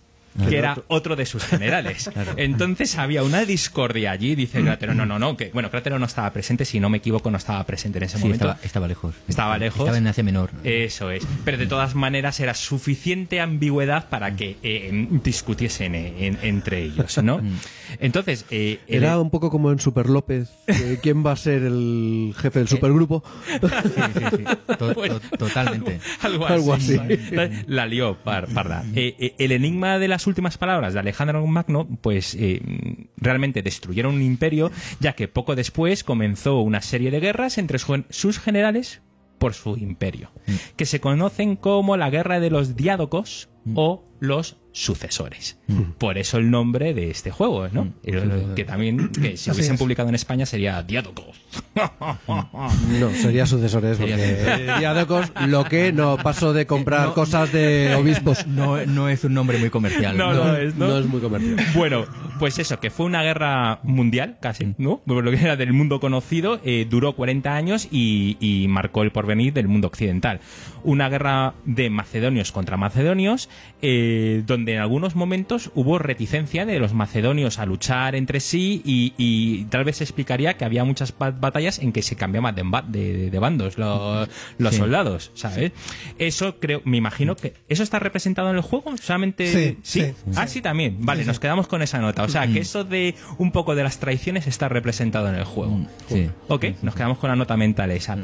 Que 0.48 0.58
era 0.58 0.76
otro 0.88 1.14
de 1.16 1.26
sus 1.26 1.44
generales. 1.44 2.10
Entonces 2.36 2.96
había 2.98 3.22
una 3.22 3.44
discordia 3.44 4.10
allí. 4.10 4.34
Dice 4.34 4.60
Crátero, 4.62 4.92
no, 4.94 5.06
no, 5.06 5.18
no. 5.18 5.36
Que, 5.36 5.50
bueno, 5.54 5.70
Crátero 5.70 5.98
no 5.98 6.06
estaba 6.06 6.32
presente, 6.32 6.64
si 6.64 6.80
no 6.80 6.88
me 6.90 6.98
equivoco, 6.98 7.30
no 7.30 7.36
estaba 7.38 7.62
presente 7.64 7.98
en 7.98 8.04
ese 8.04 8.16
sí, 8.18 8.24
momento. 8.24 8.46
estaba, 8.46 8.64
estaba 8.64 8.88
lejos. 8.88 9.14
Estaba 9.28 9.58
lejos. 9.58 9.80
Estaba 9.80 9.98
en 9.98 10.06
Asia 10.08 10.24
Menor. 10.24 10.50
Eso 10.64 11.10
es. 11.10 11.24
Pero 11.44 11.56
de 11.56 11.66
todas 11.66 11.94
maneras 11.94 12.40
era 12.40 12.54
suficiente 12.54 13.40
ambigüedad 13.40 14.08
para 14.08 14.34
que 14.34 14.56
eh, 14.62 15.06
discutiesen 15.22 15.94
eh, 15.94 16.26
en- 16.26 16.38
entre 16.42 16.82
ellos, 16.82 17.22
¿no? 17.22 17.40
Entonces, 18.00 18.44
eh, 18.50 18.80
el- 18.86 19.02
Era 19.04 19.18
un 19.20 19.30
poco 19.30 19.50
como 19.50 19.70
en 19.72 19.78
Super 19.78 20.08
López. 20.08 20.50
¿Quién 21.02 21.24
va 21.24 21.32
a 21.32 21.36
ser 21.36 21.62
el 21.62 22.34
jefe 22.36 22.58
del 22.60 22.68
supergrupo? 22.68 23.22
Sí, 23.50 23.58
sí, 24.14 24.36
sí. 24.36 24.44
To- 24.78 24.94
to- 24.94 25.20
totalmente. 25.38 26.00
Algo, 26.22 26.46
Algo 26.46 26.74
así. 26.74 26.96
así. 26.98 27.18
La 27.66 27.86
lió 27.86 28.16
par- 28.22 28.48
parda. 28.48 28.84
Eh, 28.94 29.14
eh, 29.18 29.34
el 29.38 29.52
enigma 29.52 29.98
de 29.98 30.08
las 30.08 30.26
últimas 30.26 30.58
palabras 30.58 30.94
de 30.94 31.00
Alejandro 31.00 31.46
Magno, 31.46 31.86
pues 32.00 32.34
eh, 32.38 32.60
realmente 33.16 33.62
destruyeron 33.62 34.14
un 34.16 34.22
imperio, 34.22 34.70
ya 35.00 35.12
que 35.14 35.28
poco 35.28 35.54
después 35.56 36.04
comenzó 36.04 36.60
una 36.60 36.80
serie 36.82 37.10
de 37.10 37.20
guerras 37.20 37.58
entre 37.58 37.78
su- 37.78 38.04
sus 38.10 38.38
generales 38.38 39.02
por 39.38 39.52
su 39.54 39.76
imperio, 39.76 40.30
que 40.76 40.86
se 40.86 41.00
conocen 41.00 41.56
como 41.56 41.96
la 41.96 42.08
guerra 42.08 42.40
de 42.40 42.50
los 42.50 42.76
diádocos 42.76 43.48
o 43.74 44.04
los 44.20 44.56
sucesores. 44.74 45.56
Por 45.98 46.18
eso 46.18 46.36
el 46.36 46.50
nombre 46.50 46.92
de 46.94 47.08
este 47.10 47.30
juego, 47.30 47.68
¿no? 47.68 47.94
El- 48.02 48.54
Que 48.56 48.64
también, 48.64 49.08
que 49.12 49.36
si 49.36 49.48
Así 49.48 49.52
hubiesen 49.52 49.74
es. 49.74 49.80
publicado 49.80 50.08
en 50.08 50.16
España 50.16 50.44
sería 50.46 50.82
diádocos. 50.82 51.40
No, 53.00 53.10
sería 53.14 53.46
sucesores 53.46 53.98
porque 53.98 54.66
Diádocos 54.78 55.32
lo 55.46 55.64
que 55.64 55.92
no 55.92 56.16
paso 56.16 56.52
de 56.52 56.66
comprar 56.66 57.08
No. 57.08 57.14
cosas 57.14 57.52
de 57.52 57.94
obispos. 57.98 58.46
No, 58.54 58.84
no 58.86 59.08
es 59.08 59.24
un 59.24 59.34
nombre 59.34 59.58
muy 59.58 59.70
comercial. 59.70 60.16
No, 60.16 60.32
no, 60.32 60.56
es, 60.56 60.74
¿no? 60.76 60.86
No 60.88 60.98
es 60.98 61.06
muy 61.06 61.20
comercial. 61.20 61.56
Bueno, 61.74 62.04
pues 62.38 62.58
eso, 62.58 62.78
que 62.78 62.90
fue 62.90 63.06
una 63.06 63.22
guerra 63.22 63.80
mundial, 63.82 64.36
casi, 64.40 64.74
¿no? 64.78 64.98
Por 65.06 65.24
lo 65.24 65.30
que 65.30 65.38
era 65.38 65.56
del 65.56 65.72
mundo 65.72 65.98
conocido, 66.00 66.60
eh, 66.64 66.86
duró 66.88 67.14
40 67.14 67.54
años 67.54 67.88
y, 67.90 68.36
y 68.40 68.68
marcó 68.68 69.02
el 69.02 69.10
porvenir 69.10 69.52
del 69.52 69.66
mundo 69.68 69.88
occidental. 69.88 70.40
Una 70.84 71.08
guerra 71.08 71.54
de 71.64 71.90
macedonios 71.90 72.52
contra 72.52 72.76
macedonios, 72.76 73.48
eh, 73.82 74.42
donde 74.46 74.74
en 74.74 74.80
algunos 74.80 75.16
momentos 75.16 75.70
hubo 75.74 75.98
reticencia 75.98 76.66
de 76.66 76.78
los 76.78 76.92
macedonios 76.94 77.58
a 77.58 77.66
luchar 77.66 78.14
entre 78.14 78.40
sí 78.40 78.82
y, 78.84 79.14
y 79.16 79.64
tal 79.64 79.84
vez 79.84 79.96
se 79.96 80.04
explicaría 80.04 80.54
que 80.56 80.64
había 80.64 80.84
muchas 80.84 81.12
batallas 81.44 81.78
en 81.78 81.92
que 81.92 82.02
se 82.02 82.16
cambiaban 82.16 82.54
de, 82.54 82.64
de- 82.88 83.30
de 83.30 83.38
bandos 83.38 83.78
los, 83.78 84.28
los 84.58 84.72
Sí. 84.74 84.78
soldados, 84.80 85.30
¿sabes? 85.34 85.72
Eso 86.18 86.58
creo, 86.58 86.82
me 86.84 86.96
imagino 86.96 87.36
que... 87.36 87.54
¿Eso 87.68 87.82
está 87.82 87.98
representado 88.00 88.50
en 88.50 88.56
el 88.56 88.62
juego? 88.62 88.96
¿Solamente...? 88.96 89.46
Sí, 89.46 89.78
sí, 89.82 90.12
Ah, 90.34 90.46
sí, 90.46 90.60
también. 90.62 90.96
Vale, 91.00 91.24
nos 91.24 91.38
quedamos 91.38 91.68
con 91.68 91.82
esa 91.82 91.98
nota. 92.00 92.22
O 92.24 92.28
sea, 92.28 92.46
que 92.46 92.58
eso 92.60 92.82
de 92.84 93.14
un 93.38 93.52
poco 93.52 93.74
de 93.74 93.82
las 93.84 93.98
traiciones 93.98 94.46
está 94.46 94.68
representado 94.68 95.28
en 95.28 95.36
el 95.36 95.44
juego. 95.44 95.86
Sí. 96.08 96.28
Ok, 96.48 96.64
nos 96.82 96.94
quedamos 96.94 97.18
con 97.18 97.30
la 97.30 97.36
nota 97.36 97.56
mental 97.56 97.90
esa. 97.90 98.16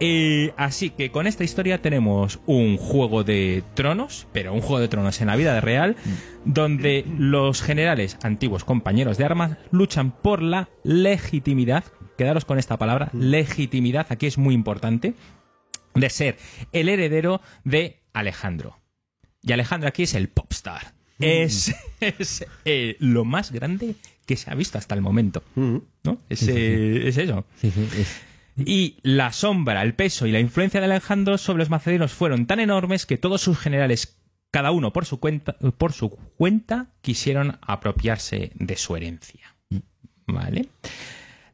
Eh, 0.00 0.52
así 0.56 0.90
que 0.90 1.10
con 1.10 1.26
esta 1.26 1.44
historia 1.44 1.80
tenemos 1.82 2.40
un 2.46 2.76
juego 2.76 3.24
de 3.24 3.62
tronos, 3.74 4.26
pero 4.32 4.52
un 4.52 4.60
juego 4.60 4.80
de 4.80 4.88
tronos 4.88 5.20
en 5.20 5.26
la 5.28 5.36
vida 5.36 5.60
real, 5.60 5.96
donde 6.44 7.04
los 7.18 7.62
generales, 7.62 8.18
antiguos 8.22 8.64
compañeros 8.64 9.18
de 9.18 9.24
armas, 9.24 9.56
luchan 9.70 10.10
por 10.10 10.42
la 10.42 10.68
legitimidad, 10.82 11.84
quedaros 12.16 12.44
con 12.44 12.58
esta 12.58 12.76
palabra, 12.78 13.10
legitimidad, 13.12 14.06
aquí 14.10 14.26
es 14.26 14.38
muy 14.38 14.54
importante, 14.54 15.14
de 15.94 16.10
ser 16.10 16.36
el 16.72 16.88
heredero 16.88 17.40
de 17.64 18.00
Alejandro. 18.12 18.78
Y 19.42 19.52
Alejandro 19.52 19.88
aquí 19.88 20.04
es 20.04 20.14
el 20.14 20.28
popstar. 20.28 20.94
Es, 21.18 21.74
es, 22.00 22.44
eh, 22.64 22.96
lo 22.98 23.24
más 23.24 23.52
grande 23.52 23.94
que 24.26 24.36
se 24.36 24.50
ha 24.50 24.54
visto 24.54 24.78
hasta 24.78 24.94
el 24.94 25.00
momento. 25.02 25.42
¿No? 25.54 26.18
Es, 26.28 26.48
eh, 26.48 27.08
es 27.08 27.18
eso. 27.18 27.44
Es- 27.62 28.20
Y 28.56 28.96
la 29.02 29.32
sombra, 29.32 29.82
el 29.82 29.94
peso 29.94 30.26
y 30.26 30.32
la 30.32 30.40
influencia 30.40 30.80
de 30.80 30.86
Alejandro 30.86 31.38
sobre 31.38 31.58
los 31.58 31.70
macedonios 31.70 32.12
fueron 32.12 32.46
tan 32.46 32.60
enormes 32.60 33.04
que 33.06 33.18
todos 33.18 33.40
sus 33.42 33.58
generales, 33.58 34.16
cada 34.50 34.70
uno 34.70 34.92
por 34.92 35.04
su 35.06 35.18
cuenta, 35.20 35.56
por 35.76 35.92
su 35.92 36.10
cuenta 36.10 36.86
quisieron 37.00 37.58
apropiarse 37.62 38.52
de 38.54 38.76
su 38.76 38.94
herencia. 38.96 39.54
¿Vale? 40.26 40.68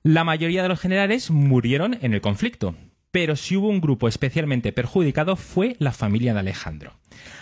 La 0.03 0.25
mayoría 0.25 0.63
de 0.63 0.69
los 0.71 0.81
generales 0.81 1.31
murieron 1.31 1.99
en 2.01 2.15
el 2.15 2.23
conflicto, 2.23 2.75
pero 3.11 3.37
si 3.37 3.57
hubo 3.57 3.69
un 3.69 3.83
grupo 3.83 4.09
especialmente 4.09 4.73
perjudicado 4.73 5.37
fue 5.37 5.77
la 5.79 5.93
familia 5.93 6.33
de 6.33 6.41
Alejandro. 6.41 6.95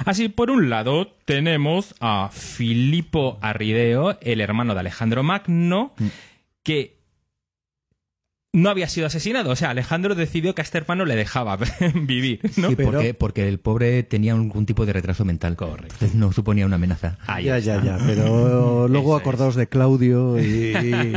Así, 0.04 0.28
por 0.28 0.50
un 0.50 0.68
lado, 0.68 1.06
tenemos 1.24 1.94
a 2.00 2.30
Filipo 2.32 3.38
Arrideo, 3.42 4.18
el 4.20 4.40
hermano 4.40 4.74
de 4.74 4.80
Alejandro 4.80 5.22
Magno, 5.22 5.94
que 6.64 6.97
no 8.52 8.70
había 8.70 8.88
sido 8.88 9.06
asesinado. 9.06 9.50
O 9.50 9.56
sea, 9.56 9.70
Alejandro 9.70 10.14
decidió 10.14 10.54
que 10.54 10.62
a 10.62 10.64
este 10.64 10.78
hermano 10.78 11.04
le 11.04 11.16
dejaba 11.16 11.58
vivir, 11.94 12.40
¿no? 12.56 12.70
sí, 12.70 12.76
Pero- 12.76 12.90
porque, 12.92 13.14
porque 13.14 13.48
el 13.48 13.58
pobre 13.61 14.02
tenía 14.04 14.32
algún 14.32 14.64
tipo 14.66 14.87
de 14.87 14.94
retraso 14.94 15.24
mental. 15.24 15.54
Correcto. 15.56 15.92
Entonces 15.94 16.14
no 16.14 16.32
suponía 16.32 16.64
una 16.66 16.76
amenaza. 16.76 17.18
Ahí 17.26 17.44
ya, 17.44 17.58
está. 17.58 17.76
ya, 17.84 17.98
ya. 17.98 18.04
Pero 18.06 18.88
luego 18.88 19.11
Eso 19.11 19.16
es. 19.16 19.20
acordaos 19.20 19.54
de 19.54 19.68
Claudio 19.68 20.38
y, 20.40 20.44
y, 20.46 21.12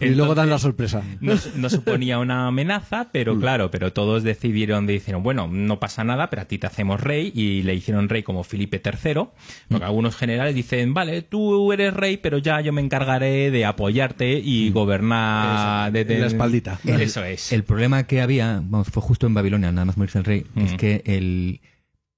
y 0.00 0.08
luego 0.14 0.34
dan 0.34 0.48
la 0.48 0.58
sorpresa. 0.58 1.02
no, 1.20 1.34
no 1.56 1.68
suponía 1.70 2.18
una 2.18 2.46
amenaza, 2.48 3.08
pero 3.12 3.38
claro, 3.38 3.70
pero 3.70 3.92
todos 3.92 4.22
decidieron, 4.22 4.86
dijeron, 4.86 5.22
bueno, 5.22 5.48
no 5.48 5.80
pasa 5.80 6.02
nada, 6.02 6.30
pero 6.30 6.42
a 6.42 6.44
ti 6.46 6.58
te 6.58 6.66
hacemos 6.66 7.00
rey, 7.00 7.30
y 7.34 7.62
le 7.62 7.74
hicieron 7.74 8.08
rey 8.08 8.22
como 8.22 8.42
Felipe 8.42 8.80
III, 8.84 9.24
porque 9.68 9.84
algunos 9.84 10.16
generales 10.16 10.54
dicen, 10.54 10.94
vale, 10.94 11.22
tú 11.22 11.72
eres 11.72 11.92
rey, 11.94 12.16
pero 12.16 12.38
ya 12.38 12.60
yo 12.60 12.72
me 12.72 12.80
encargaré 12.80 13.50
de 13.50 13.64
apoyarte 13.64 14.38
y 14.38 14.70
gobernar 14.70 15.92
desde 15.92 16.14
En 16.14 16.20
la 16.20 16.26
espaldita. 16.32 16.78
Eso 16.84 17.24
es. 17.24 17.52
El 17.52 17.64
problema 17.64 18.04
que 18.04 18.20
había, 18.20 18.60
vamos, 18.64 18.88
fue 18.88 19.02
justo 19.02 19.26
en 19.26 19.34
Babilonia, 19.34 19.72
nada 19.72 19.84
más 19.84 19.96
morirse 19.96 20.18
el 20.18 20.24
rey, 20.24 20.46
es 20.56 20.74
que 20.74 21.02
el 21.06 21.60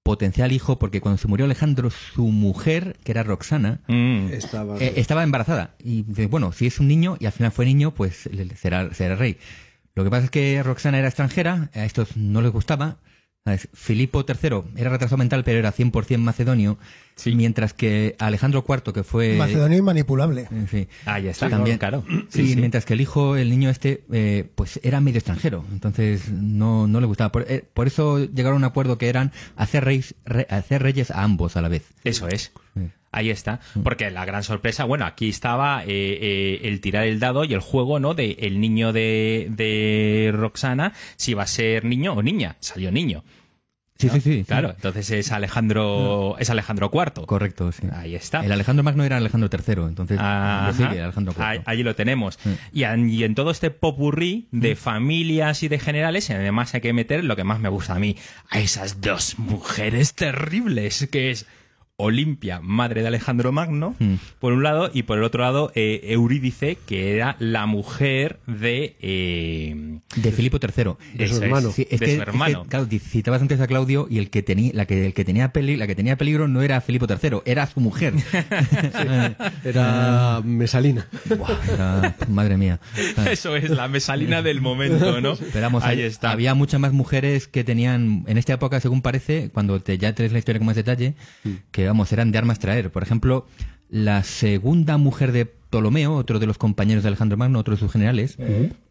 potencial 0.02 0.52
hijo, 0.52 0.78
porque 0.78 1.00
cuando 1.00 1.16
se 1.18 1.28
murió 1.28 1.46
Alejandro, 1.46 1.88
su 1.90 2.26
mujer, 2.26 2.96
que 3.04 3.12
era 3.12 3.22
Roxana, 3.22 3.80
Mm. 3.88 4.28
Estaba... 4.32 4.76
eh, 4.78 4.92
estaba 4.96 5.22
embarazada. 5.22 5.74
Y 5.82 6.02
dice, 6.02 6.26
bueno, 6.26 6.52
si 6.52 6.66
es 6.66 6.78
un 6.78 6.88
niño 6.88 7.16
y 7.20 7.26
al 7.26 7.32
final 7.32 7.52
fue 7.52 7.64
niño, 7.64 7.94
pues 7.94 8.28
será, 8.56 8.92
será 8.92 9.16
rey. 9.16 9.38
Lo 9.94 10.04
que 10.04 10.10
pasa 10.10 10.24
es 10.24 10.30
que 10.30 10.62
Roxana 10.62 10.98
era 10.98 11.08
extranjera, 11.08 11.70
a 11.74 11.84
estos 11.84 12.16
no 12.16 12.42
les 12.42 12.52
gustaba. 12.52 12.98
¿Sabes? 13.44 13.68
Filipo 13.74 14.24
III 14.26 14.62
era 14.76 14.88
retraso 14.90 15.16
mental, 15.18 15.44
pero 15.44 15.58
era 15.58 15.72
100% 15.72 16.16
macedonio. 16.18 16.78
Mientras 17.26 17.74
que 17.74 18.16
Alejandro 18.18 18.64
IV, 18.66 18.92
que 18.92 19.04
fue... 19.04 19.36
Macedonio 19.36 19.78
inmanipulable. 19.78 20.48
eh, 20.50 20.66
sí, 20.70 20.88
Ahí 21.04 21.28
está, 21.28 21.48
también. 21.50 21.78
claro. 21.78 22.02
Sí, 22.08 22.24
Sí, 22.30 22.48
sí. 22.54 22.56
mientras 22.56 22.84
que 22.86 22.94
el 22.94 23.00
hijo, 23.02 23.36
el 23.36 23.50
niño 23.50 23.68
este, 23.70 24.02
eh, 24.12 24.48
pues 24.54 24.80
era 24.82 25.00
medio 25.00 25.18
extranjero. 25.18 25.64
Entonces 25.72 26.30
no, 26.30 26.86
no 26.88 27.00
le 27.00 27.06
gustaba. 27.06 27.30
Por, 27.30 27.42
eh, 27.48 27.64
por 27.72 27.86
eso 27.86 28.18
llegaron 28.18 28.54
a 28.54 28.58
un 28.58 28.64
acuerdo 28.64 28.98
que 28.98 29.08
eran 29.08 29.30
hacer, 29.56 29.84
reyes, 29.84 30.14
re- 30.24 30.46
hacer 30.50 30.82
reyes 30.82 31.10
a 31.10 31.22
ambos 31.22 31.56
a 31.56 31.62
la 31.62 31.68
vez. 31.68 31.84
Eso 32.02 32.26
es. 32.28 32.50
Sí. 32.74 32.80
Ahí 33.12 33.30
está. 33.30 33.60
Porque 33.84 34.10
la 34.10 34.24
gran 34.24 34.42
sorpresa, 34.42 34.82
bueno, 34.82 35.04
aquí 35.06 35.28
estaba 35.28 35.84
eh, 35.84 35.86
eh, 35.88 36.60
el 36.64 36.80
tirar 36.80 37.04
el 37.06 37.20
dado 37.20 37.44
y 37.44 37.54
el 37.54 37.60
juego, 37.60 38.00
¿no? 38.00 38.14
De 38.14 38.32
el 38.40 38.58
niño 38.60 38.92
de, 38.92 39.46
de 39.50 40.32
Roxana, 40.34 40.94
si 41.14 41.32
va 41.34 41.44
a 41.44 41.46
ser 41.46 41.84
niño 41.84 42.14
o 42.14 42.22
niña. 42.24 42.56
Salió 42.58 42.90
niño. 42.90 43.22
Sí, 43.96 44.08
¿no? 44.08 44.14
sí, 44.14 44.20
sí. 44.20 44.44
Claro, 44.44 44.70
entonces 44.70 45.08
es 45.10 45.30
Alejandro, 45.30 46.36
es 46.40 46.50
Alejandro 46.50 46.90
IV. 46.92 47.26
Correcto, 47.26 47.70
sí. 47.70 47.86
Ahí 47.92 48.16
está. 48.16 48.44
El 48.44 48.50
Alejandro 48.50 48.82
Magno 48.82 49.04
era 49.04 49.18
Alejandro 49.18 49.48
III, 49.52 49.84
entonces 49.84 50.18
sigue 50.76 51.00
Alejandro 51.00 51.32
IV. 51.36 51.42
Ahí, 51.44 51.60
allí 51.64 51.82
lo 51.84 51.94
tenemos. 51.94 52.38
Y, 52.72 52.82
en, 52.82 53.08
y 53.08 53.22
en 53.22 53.36
todo 53.36 53.52
este 53.52 53.70
popurrí 53.70 54.48
de 54.50 54.74
familias 54.74 55.62
y 55.62 55.68
de 55.68 55.78
generales, 55.78 56.28
además 56.30 56.74
hay 56.74 56.80
que 56.80 56.92
meter 56.92 57.22
lo 57.22 57.36
que 57.36 57.44
más 57.44 57.60
me 57.60 57.68
gusta 57.68 57.94
a 57.94 57.98
mí, 58.00 58.16
a 58.50 58.58
esas 58.58 59.00
dos 59.00 59.38
mujeres 59.38 60.14
terribles, 60.14 61.08
que 61.10 61.30
es 61.30 61.46
Olimpia, 61.96 62.60
madre 62.60 63.02
de 63.02 63.06
Alejandro 63.08 63.52
Magno, 63.52 63.94
Mm. 64.00 64.14
por 64.40 64.52
un 64.52 64.64
lado, 64.64 64.90
y 64.92 65.04
por 65.04 65.16
el 65.18 65.22
otro 65.22 65.42
lado, 65.42 65.70
eh, 65.76 66.00
Eurídice, 66.08 66.76
que 66.86 67.14
era 67.14 67.36
la 67.38 67.66
mujer 67.66 68.40
de... 68.48 68.96
eh, 69.00 70.00
De 70.16 70.32
Filipo 70.32 70.58
III. 70.60 70.94
De 71.16 71.28
su 71.28 71.40
hermano. 71.40 71.70
Sí, 71.70 71.86
es 71.88 72.00
de 72.00 72.06
que, 72.06 72.16
su 72.16 72.22
es 72.22 72.26
que, 72.26 72.68
claro, 72.68 72.86
citabas 72.98 73.42
antes 73.42 73.60
a 73.60 73.68
Claudio 73.68 74.08
y 74.10 74.18
el 74.18 74.28
que 74.30 74.42
tenía, 74.42 74.72
la 74.74 74.86
que, 74.86 75.06
el 75.06 75.14
que 75.14 75.24
tenía 75.24 75.52
peli, 75.52 75.76
la 75.76 75.86
que 75.86 75.94
tenía 75.94 76.16
peligro 76.16 76.48
no 76.48 76.62
era 76.62 76.80
Filipo 76.80 77.06
III, 77.08 77.38
era 77.44 77.64
su 77.68 77.78
mujer. 77.78 78.14
Era 79.64 80.40
Mesalina. 80.44 81.06
Buah, 81.26 81.58
era- 81.72 82.16
madre 82.28 82.56
mía. 82.56 82.80
Eso 83.30 83.54
es, 83.56 83.70
la 83.70 83.86
mesalina 83.88 84.42
del 84.42 84.60
momento, 84.60 85.20
¿no? 85.20 85.36
Pero 85.36 85.60
vamos, 85.62 85.84
Ahí 85.84 86.00
está. 86.02 86.30
había 86.32 86.54
muchas 86.54 86.80
más 86.80 86.92
mujeres 86.92 87.46
que 87.48 87.62
tenían, 87.64 88.24
en 88.26 88.36
esta 88.38 88.54
época, 88.54 88.80
según 88.80 89.00
parece, 89.02 89.50
cuando 89.52 89.80
te, 89.80 89.96
ya 89.98 90.12
te 90.14 90.22
lees 90.24 90.32
la 90.32 90.38
historia 90.38 90.58
con 90.58 90.66
más 90.66 90.76
detalle, 90.76 91.14
que 91.70 91.83
vamos, 91.86 92.12
eran 92.12 92.30
de 92.32 92.38
armas 92.38 92.58
traer. 92.58 92.90
Por 92.90 93.02
ejemplo, 93.02 93.46
la 93.90 94.22
segunda 94.24 94.96
mujer 94.98 95.32
de 95.32 95.46
Ptolomeo, 95.46 96.14
otro 96.14 96.38
de 96.38 96.46
los 96.46 96.56
compañeros 96.58 97.02
de 97.02 97.08
Alejandro 97.08 97.36
Magno, 97.36 97.58
otro 97.58 97.74
de 97.74 97.80
sus 97.80 97.90
generales, 97.92 98.36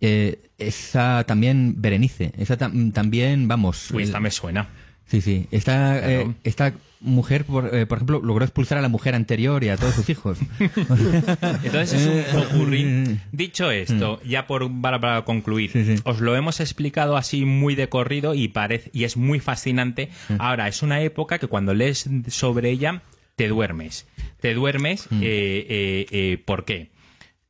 eh, 0.02 0.50
esa 0.58 1.24
también, 1.26 1.76
Berenice, 1.78 2.34
esa 2.38 2.58
tam- 2.58 2.92
también, 2.94 3.48
vamos. 3.48 3.90
Uy, 3.92 4.04
el- 4.04 4.04
esta 4.10 4.20
me 4.20 4.32
suena. 4.32 4.68
Sí, 5.14 5.22
sí. 5.22 5.48
Esta, 5.52 6.00
Claro. 6.00 6.08
eh, 6.32 6.34
esta 6.44 6.74
mujer, 7.02 7.46
por, 7.46 7.70
eh, 7.76 7.86
por 7.86 8.00
ejemplo, 8.00 8.20
logró 8.24 8.44
expulsar 8.46 8.80
a 8.80 8.82
la 8.82 8.88
mujer 8.90 9.14
anterior 9.14 9.64
y 9.64 9.70
a 9.70 9.78
todos 9.78 9.94
sus 9.94 10.10
hijos. 10.10 10.40
Entonces 11.64 11.94
es 11.94 12.34
un. 12.54 13.04
Mm. 13.04 13.20
Dicho 13.32 13.70
esto, 13.70 14.20
ya 14.26 14.48
por, 14.48 14.70
para, 14.82 15.00
para 15.00 15.24
concluir, 15.24 15.70
Sí, 15.72 15.84
sí. 15.86 16.02
os 16.04 16.20
lo 16.20 16.36
hemos 16.36 16.60
explicado 16.60 17.16
así 17.16 17.46
muy 17.46 17.76
de 17.76 17.90
corrido 17.90 18.34
y, 18.34 18.48
parece, 18.48 18.90
y 18.94 19.04
es 19.04 19.18
muy 19.18 19.40
fascinante. 19.40 20.10
Ahora, 20.40 20.68
es 20.68 20.82
una 20.82 21.02
época 21.02 21.38
que 21.38 21.46
cuando 21.48 21.76
lees 21.76 22.10
sobre 22.28 22.72
ella, 22.72 23.04
te 23.36 23.48
duermes. 23.48 24.08
Te 24.42 24.54
duermes, 24.56 25.08
Mm. 25.12 25.22
eh, 25.22 25.66
eh, 25.70 26.06
eh, 26.12 26.38
¿por 26.44 26.66
qué? 26.66 26.90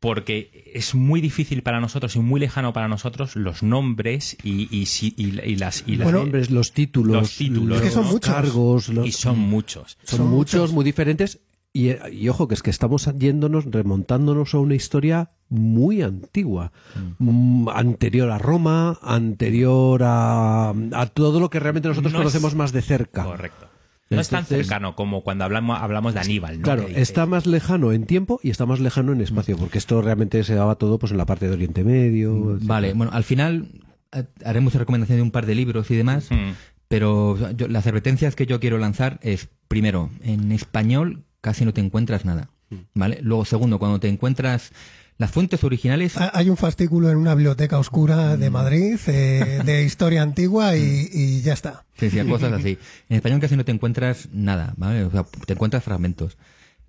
Porque 0.04 0.70
es 0.76 0.96
muy 0.96 1.22
difícil 1.22 1.64
para 1.64 1.80
nosotros 1.80 2.16
y 2.18 2.20
muy 2.20 2.40
lejano 2.42 2.74
para 2.74 2.90
nosotros 2.90 3.38
los 3.38 3.64
nombres 3.64 4.36
y, 4.44 4.68
y, 4.70 4.84
y- 5.02 5.14
y 5.18 5.56
las, 5.56 5.86
y 5.88 5.96
Los 5.96 6.12
nombres, 6.12 6.52
los 6.52 6.74
títulos, 6.74 7.16
Los 7.16 7.38
títulos. 7.38 7.66
los 7.70 7.78
Es 7.78 7.84
que 7.84 7.90
son 7.90 8.06
muchos. 8.08 8.34
cargos. 8.34 8.90
los- 8.90 9.08
y 9.08 9.12
son 9.14 9.40
muchos. 9.40 9.98
son, 10.04 10.18
son 10.20 10.28
muchos, 10.30 10.60
muchos. 10.60 10.74
muy 10.74 10.84
diferentes. 10.84 11.40
Y, 11.76 12.28
ojo, 12.30 12.48
que 12.48 12.54
es 12.54 12.62
que 12.62 12.70
estamos 12.70 13.10
yéndonos, 13.18 13.66
remontándonos 13.66 14.54
a 14.54 14.60
una 14.60 14.76
historia 14.76 15.32
muy 15.50 16.02
antigua. 16.04 16.72
Mm, 17.18 17.70
anterior 17.70 18.30
a 18.30 18.38
Roma, 18.38 19.00
anterior 19.02 20.02
a, 20.04 20.70
a 20.92 21.06
todo 21.08 21.40
lo 21.40 21.50
que 21.50 21.60
realmente 21.60 21.88
nosotros 21.88 22.12
No 22.14 22.20
es- 22.20 22.24
conocemos 22.24 22.54
más 22.56 22.74
de 22.74 22.82
cerca. 22.84 23.24
Correcto. 23.24 23.70
No 24.16 24.22
es 24.22 24.30
tan 24.30 24.46
cercano 24.46 24.96
como 24.96 25.22
cuando 25.24 25.44
hablamos, 25.44 25.80
hablamos 25.82 26.14
de 26.14 26.20
Aníbal, 26.22 26.58
¿no? 26.60 26.64
Claro, 26.64 26.86
está 26.88 27.26
más 27.26 27.46
lejano 27.46 27.92
en 27.92 28.06
tiempo 28.06 28.40
y 28.44 28.50
está 28.50 28.66
más 28.66 28.80
lejano 28.80 29.12
en 29.14 29.22
espacio, 29.22 29.58
porque 29.58 29.78
esto 29.78 30.02
realmente 30.02 30.44
se 30.44 30.56
daba 30.56 30.76
todo 30.76 31.00
pues 31.00 31.12
en 31.12 31.18
la 31.18 31.26
parte 31.26 31.48
de 31.48 31.54
Oriente 31.54 31.84
Medio. 31.84 32.52
etcétera. 32.52 32.68
Vale, 32.68 32.94
bueno, 32.94 33.12
al 33.14 33.24
final 33.24 33.68
eh, 34.12 34.24
haremos 34.46 34.74
recomendación 34.76 35.18
de 35.18 35.22
un 35.24 35.32
par 35.32 35.46
de 35.46 35.56
libros 35.56 35.90
y 35.92 35.96
demás, 35.96 36.30
Mm. 36.32 36.52
pero 36.88 37.38
yo- 37.56 37.68
las 37.68 37.88
advertencias 37.88 38.36
que 38.36 38.46
yo 38.46 38.60
quiero 38.60 38.78
lanzar 38.78 39.20
es, 39.24 39.50
primero, 39.68 40.10
en 40.24 40.52
español 40.52 41.24
casi 41.42 41.66
no 41.66 41.74
te 41.74 41.82
encuentras 41.82 42.24
nada, 42.26 42.50
¿vale? 42.94 43.20
Luego, 43.22 43.46
segundo, 43.46 43.80
cuando 43.80 44.00
te 44.00 44.08
encuentras 44.08 44.72
las 45.18 45.32
fuentes 45.32 45.64
originales, 45.64 46.18
Ha- 46.18 46.32
Hay 46.34 46.50
un 46.50 46.58
fascículo 46.58 47.10
en 47.12 47.18
una 47.18 47.36
biblioteca 47.36 47.78
oscura 47.78 48.36
de 48.38 48.50
Madrid 48.50 48.98
eh, 49.08 49.62
de 49.66 49.84
historia 49.84 50.22
antigua 50.22 50.76
y, 50.76 51.08
y 51.12 51.42
ya 51.42 51.54
está. 51.54 51.86
Sí, 51.98 52.10
sí, 52.10 52.20
cosas 52.28 52.54
así. 52.54 52.78
En 53.10 53.18
español 53.18 53.40
casi 53.40 53.56
no 53.56 53.64
te 53.66 53.72
encuentras 53.72 54.30
nada, 54.34 54.74
¿vale? 54.78 55.04
O 55.06 55.12
sea, 55.12 55.26
te 55.46 55.54
encuentras 55.54 55.84
fragmentos. 55.84 56.38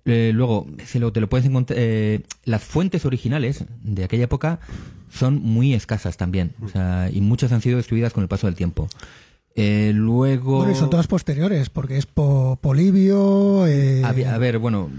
Eh, 0.07 0.31
luego, 0.35 0.67
si 0.85 0.99
lo, 0.99 1.11
te 1.11 1.19
lo 1.21 1.27
puedes 1.29 1.47
encontrar, 1.47 1.79
eh, 1.81 2.21
las 2.43 2.63
fuentes 2.63 3.05
originales 3.05 3.65
de 3.83 4.03
aquella 4.03 4.25
época 4.25 4.59
son 5.11 5.41
muy 5.41 5.73
escasas 5.73 6.15
también, 6.17 6.53
o 6.61 6.67
sea, 6.69 7.09
y 7.11 7.21
muchas 7.21 7.51
han 7.51 7.61
sido 7.61 7.77
destruidas 7.77 8.13
con 8.13 8.21
el 8.21 8.27
paso 8.27 8.45
del 8.47 8.55
tiempo. 8.55 8.87
Eh, 9.55 9.93
luego, 9.95 10.57
Bueno, 10.57 10.73
y 10.73 10.75
son 10.75 10.89
todas 10.91 11.07
posteriores, 11.07 11.69
porque 11.69 11.97
es 11.97 12.05
po- 12.05 12.59
Polibio. 12.61 13.65
eh, 13.67 14.03
a 14.03 14.37
ver, 14.37 14.59
bueno, 14.59 14.89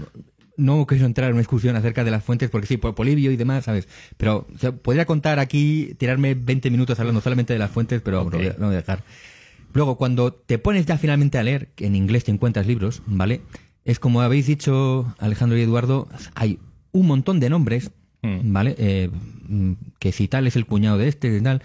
no 0.57 0.85
quiero 0.85 1.05
entrar 1.05 1.27
en 1.29 1.33
una 1.33 1.41
discusión 1.41 1.75
acerca 1.75 2.03
de 2.03 2.11
las 2.11 2.23
fuentes, 2.23 2.49
porque 2.49 2.67
sí, 2.67 2.77
por 2.77 2.93
Polibio 2.95 3.31
y 3.31 3.37
demás, 3.37 3.65
¿sabes? 3.65 3.87
Pero 4.17 4.47
o 4.53 4.57
sea, 4.57 4.71
podría 4.73 5.05
contar 5.05 5.39
aquí, 5.39 5.93
tirarme 5.97 6.33
20 6.35 6.69
minutos 6.71 6.99
hablando 6.99 7.21
solamente 7.21 7.53
de 7.53 7.59
las 7.59 7.71
fuentes, 7.71 8.01
pero 8.01 8.23
Ok. 8.23 8.33
lo, 8.33 8.37
voy 8.39 8.47
a, 8.47 8.53
lo 8.53 8.65
voy 8.67 8.73
a 8.75 8.77
dejar. 8.79 9.03
Luego, 9.73 9.97
cuando 9.97 10.33
te 10.33 10.57
pones 10.57 10.85
ya 10.85 10.97
finalmente 10.97 11.37
a 11.37 11.43
leer, 11.43 11.69
que 11.75 11.85
en 11.85 11.95
inglés 11.95 12.23
te 12.25 12.31
encuentras 12.31 12.65
libros, 12.67 13.01
¿vale? 13.05 13.41
Es 13.85 13.99
como 13.99 14.21
habéis 14.21 14.47
dicho 14.47 15.15
Alejandro 15.19 15.57
y 15.57 15.61
Eduardo, 15.61 16.07
hay 16.35 16.59
un 16.91 17.07
montón 17.07 17.39
de 17.39 17.49
nombres, 17.49 17.91
Mm. 18.23 18.51
¿vale? 18.51 18.75
Eh, 18.79 19.09
mm, 19.47 19.73
que 19.99 20.11
si 20.11 20.27
tal 20.27 20.47
es 20.47 20.55
el 20.55 20.65
cuñado 20.65 20.97
de 20.97 21.07
este, 21.07 21.29
de 21.29 21.39
tal. 21.39 21.61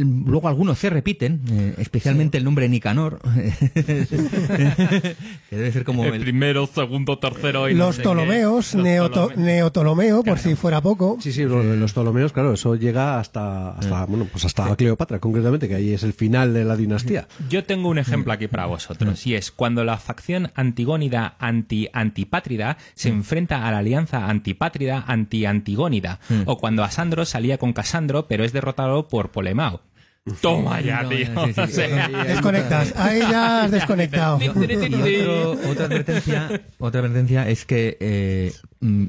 Luego 0.00 0.48
algunos 0.48 0.78
se 0.78 0.90
repiten, 0.90 1.42
eh, 1.50 1.74
especialmente 1.78 2.38
el 2.38 2.44
nombre 2.44 2.68
Nicanor, 2.68 3.20
que 3.74 5.16
debe 5.50 5.72
ser 5.72 5.84
como 5.84 6.04
el, 6.04 6.20
primero, 6.20 6.66
segundo, 6.66 7.18
tercero 7.18 7.68
y 7.68 7.74
no 7.74 7.86
los 7.86 7.96
sé 7.96 8.02
Ptolomeos. 8.02 8.74
Neotolomeo, 8.74 10.22
por 10.22 10.38
si 10.38 10.54
fuera 10.54 10.80
poco. 10.80 11.18
Sí, 11.20 11.32
sí, 11.32 11.44
los 11.44 11.92
Ptolomeos, 11.92 12.32
claro, 12.32 12.54
eso 12.54 12.74
llega 12.76 13.18
hasta, 13.18 13.70
hasta 13.70 14.06
bueno, 14.06 14.26
pues 14.30 14.44
hasta 14.44 14.74
Cleopatra, 14.76 15.18
concretamente, 15.18 15.68
que 15.68 15.74
ahí 15.74 15.92
es 15.92 16.02
el 16.02 16.12
final 16.12 16.54
de 16.54 16.64
la 16.64 16.76
dinastía. 16.76 17.28
Yo 17.48 17.64
tengo 17.64 17.88
un 17.88 17.98
ejemplo 17.98 18.32
aquí 18.32 18.48
para 18.48 18.66
vosotros, 18.66 19.26
y 19.26 19.34
es 19.34 19.50
cuando 19.50 19.84
la 19.84 19.98
facción 19.98 20.50
antigónida 20.54 21.36
anti-antipátrida 21.38 22.78
se 22.94 23.08
enfrenta 23.08 23.66
a 23.66 23.70
la 23.70 23.78
alianza 23.78 24.28
antipátrida 24.28 25.04
anti-antigónida, 25.06 26.20
o 26.46 26.58
cuando 26.58 26.84
Asandro 26.84 27.24
salía 27.24 27.58
con 27.58 27.72
Casandro, 27.72 28.26
pero 28.26 28.44
es 28.44 28.52
derrotado 28.52 29.08
por 29.08 29.30
Polemao. 29.30 29.82
Toma 30.40 30.80
ya, 30.80 31.02
No, 31.02 31.08
tío. 31.08 31.18
sí, 31.26 31.52
sí, 31.54 31.60
O 31.60 31.66
sí. 31.66 31.72
sea, 31.72 32.08
Desconectas. 32.24 32.94
Ahí 32.96 33.20
ya 33.20 33.64
has 33.64 33.70
desconectado. 33.78 34.38
Y 34.40 34.48
otro- 34.48 35.52
otra 35.70 35.84
advertencia, 35.86 36.62
otra 36.78 37.00
advertencia 37.00 37.48
es 37.48 37.64
que 37.64 37.96
eh, 38.00 38.52
mm, 38.80 39.04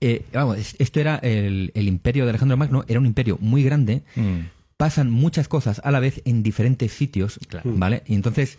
eh, 0.00 0.24
vamos, 0.32 0.58
es- 0.58 0.76
esto 0.78 1.00
era 1.00 1.16
el, 1.16 1.72
el 1.74 1.88
imperio 1.88 2.24
de 2.24 2.30
Alejandro 2.30 2.56
Magno, 2.56 2.84
era 2.88 3.00
un 3.00 3.06
imperio 3.06 3.36
muy 3.40 3.62
grande, 3.64 4.02
Mm. 4.16 4.40
pasan 4.76 5.10
muchas 5.10 5.48
cosas 5.48 5.80
a 5.84 5.90
la 5.90 6.00
vez 6.00 6.22
en 6.24 6.42
diferentes 6.42 6.92
sitios, 6.92 7.38
Claro. 7.48 7.70
¿vale? 7.74 8.02
Y 8.06 8.14
entonces, 8.14 8.58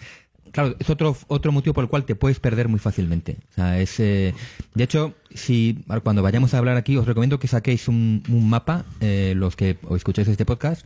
claro, 0.52 0.76
es 0.80 0.90
otro, 0.90 1.16
otro 1.28 1.52
motivo 1.52 1.74
por 1.74 1.84
el 1.86 1.90
cual 1.90 2.04
te 2.06 2.16
puedes 2.16 2.40
perder 2.40 2.68
muy 2.68 2.80
fácilmente. 2.80 3.38
O 3.52 3.54
sea, 3.56 3.80
es, 3.80 4.00
eh, 4.00 4.34
de 4.74 4.84
hecho, 4.84 5.14
si 5.34 5.84
cuando 6.04 6.22
vayamos 6.24 6.54
a 6.54 6.58
hablar 6.58 6.78
aquí, 6.78 6.98
os 6.98 7.06
recomiendo 7.08 7.40
que 7.40 7.48
saquéis 7.48 7.88
un, 7.88 8.22
un 8.30 8.50
mapa, 8.50 8.86
eh, 9.00 9.34
los 9.36 9.56
que 9.56 9.78
os 9.84 9.98
escucháis 9.98 10.28
este 10.28 10.46
podcast, 10.46 10.86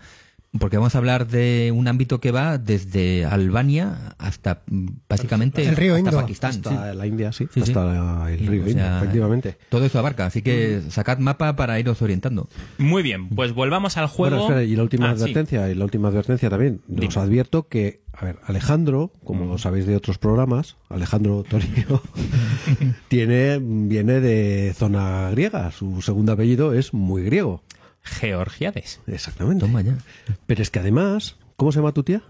porque 0.58 0.78
vamos 0.78 0.96
a 0.96 0.98
hablar 0.98 1.28
de 1.28 1.72
un 1.76 1.88
ámbito 1.88 2.20
que 2.20 2.32
va 2.32 2.58
desde 2.58 3.24
Albania 3.26 4.16
hasta 4.18 4.64
mm, 4.68 4.88
básicamente 5.08 5.64
El 5.68 5.76
río 5.76 5.94
hasta 5.96 6.10
Indo. 6.10 6.22
Pakistán. 6.22 6.50
Hasta 6.52 6.92
sí. 6.92 6.98
la 6.98 7.06
India, 7.08 7.32
sí, 7.32 7.46
Sí, 7.54 7.62
sí. 7.62 7.72
hasta 7.72 8.32
el 8.32 8.40
río 8.48 8.64
O 8.64 8.68
Indo, 8.68 8.80
sea, 8.82 8.98
efectivamente. 8.98 9.58
Todo 9.70 9.86
eso 9.86 10.00
abarca, 10.00 10.26
así 10.26 10.42
que 10.42 10.82
sacad 10.90 11.20
mapa 11.20 11.56
para 11.56 11.80
iros 11.80 12.02
orientando. 12.02 12.50
Muy 12.80 13.04
bien, 13.04 13.30
pues 13.30 13.54
volvamos 13.54 13.98
al 13.98 14.08
juego. 14.08 14.38
Bueno, 14.38 14.50
espera, 14.50 14.64
y 14.64 14.76
la 14.76 14.84
última 14.84 15.12
Ah, 15.12 15.16
sí. 15.16 15.22
advertencia, 15.24 15.70
y 15.70 15.76
la 15.76 15.84
última 15.86 16.08
advertencia 16.08 16.50
también. 16.50 16.82
Os 17.08 17.18
advierto 17.18 17.68
que, 17.68 18.02
a 18.14 18.26
ver, 18.26 18.40
Alejandro, 18.46 19.12
como 19.24 19.58
sabéis 19.60 19.86
de 19.86 19.96
otros 19.96 20.18
programas, 20.18 20.78
Alejandro 20.90 21.44
Torino, 21.48 22.02
tiene, 23.08 23.60
viene 23.62 24.20
de 24.20 24.74
zona 24.76 25.30
griega. 25.32 25.72
Su 25.72 26.02
segundo 26.02 26.32
apellido 26.34 26.74
es 26.74 26.94
muy 26.94 27.24
griego. 27.24 27.64
Georgiades. 28.10 29.02
Exactamente. 29.08 29.66
Toma 29.66 29.82
ya. 29.82 29.98
Pero 30.46 30.62
es 30.62 30.70
que 30.70 30.80
además, 30.80 31.38
¿cómo 31.56 31.72
se 31.72 31.80
llama 31.80 31.94
tu 31.94 32.04
tía? 32.04 32.22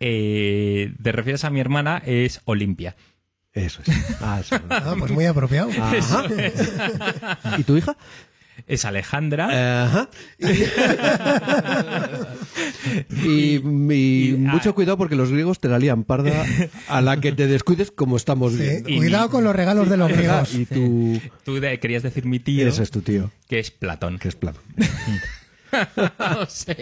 Eh, 0.00 0.94
te 1.02 1.12
refieres 1.12 1.44
a 1.44 1.50
mi 1.50 1.60
hermana, 1.60 2.02
es 2.04 2.40
Olimpia. 2.44 2.96
Eso 3.52 3.82
es. 3.84 4.16
Ah, 4.20 4.38
eso. 4.40 4.56
Ah, 4.68 4.94
pues 4.98 5.10
muy 5.12 5.26
apropiado. 5.26 5.70
Ajá. 5.70 6.24
¿Y 7.58 7.64
tu 7.64 7.76
hija? 7.76 7.96
Es 8.70 8.84
Alejandra. 8.84 9.84
Ajá. 9.84 10.08
y, 13.24 13.56
y 13.56 14.28
Y- 14.30 14.32
mucho 14.38 14.70
ah. 14.70 14.74
cuidado 14.74 14.96
porque 14.96 15.16
los 15.16 15.30
griegos 15.30 15.58
te 15.58 15.68
la 15.68 15.78
lían 15.78 16.04
parda 16.04 16.44
a 16.88 17.00
la 17.00 17.20
que 17.20 17.32
te 17.32 17.46
descuides 17.48 17.90
como 17.90 18.16
estamos 18.16 18.52
Sí, 18.52 18.58
viendo. 18.58 18.88
Cuidado 18.96 19.24
mi- 19.26 19.30
con 19.32 19.44
los 19.44 19.56
regalos 19.56 19.88
de 19.90 19.96
los 19.96 20.10
griegos. 20.12 20.54
Y 20.54 20.66
tú... 20.66 21.20
Tú 21.44 21.58
de- 21.60 21.80
querías 21.80 22.02
decir 22.04 22.24
mi 22.26 22.38
tío, 22.38 22.66
Ese 22.68 22.82
es 22.84 22.90
tu 22.90 23.00
tío, 23.00 23.30
que 23.48 23.58
es 23.58 23.70
Platón. 23.72 24.18
que 24.18 24.28
es 24.28 24.36
Platón. 24.36 24.62
o 26.40 26.46
sea, 26.46 26.74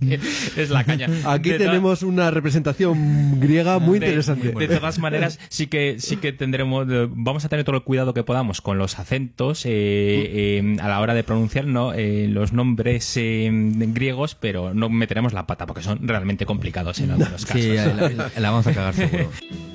que 0.00 0.20
es 0.56 0.70
la 0.70 0.84
caña. 0.84 1.08
Aquí 1.24 1.50
De 1.50 1.58
tenemos 1.58 2.02
una 2.02 2.30
representación 2.30 3.40
griega 3.40 3.78
muy 3.78 3.98
de- 3.98 4.06
interesante. 4.06 4.52
De, 4.52 4.68
todas 4.68 4.98
maneras, 4.98 5.38
sí 5.48 5.66
que 5.66 5.96
sí 5.98 6.16
que 6.16 6.32
tendremos, 6.32 6.86
eh, 6.90 7.06
vamos 7.10 7.44
a 7.44 7.48
tener 7.48 7.64
todo 7.64 7.76
el 7.76 7.82
cuidado 7.82 8.12
que 8.12 8.22
podamos 8.22 8.60
con 8.60 8.76
los 8.78 8.98
acentos 8.98 9.64
eh, 9.66 9.70
eh, 9.72 10.76
a 10.80 10.88
la 10.88 11.00
hora 11.00 11.14
de 11.14 11.24
pronunciar 11.24 11.66
¿no? 11.66 11.92
Eh, 11.94 12.26
los 12.28 12.52
nombres 12.52 13.16
eh, 13.16 13.48
griegos, 13.52 14.34
pero 14.34 14.74
no 14.74 14.88
meteremos 14.88 15.32
la 15.32 15.46
pata 15.46 15.66
porque 15.66 15.82
son 15.82 16.06
realmente 16.06 16.44
complicados 16.46 16.98
en 17.00 17.10
algunos 17.12 17.46
casos. 17.46 17.62
Sí, 17.62 17.72
la, 17.74 17.86
la- 17.94 18.30
la 18.36 18.50
vamos 18.50 18.66
a 18.66 18.72
cagar 18.74 18.94
seguro. 18.94 19.30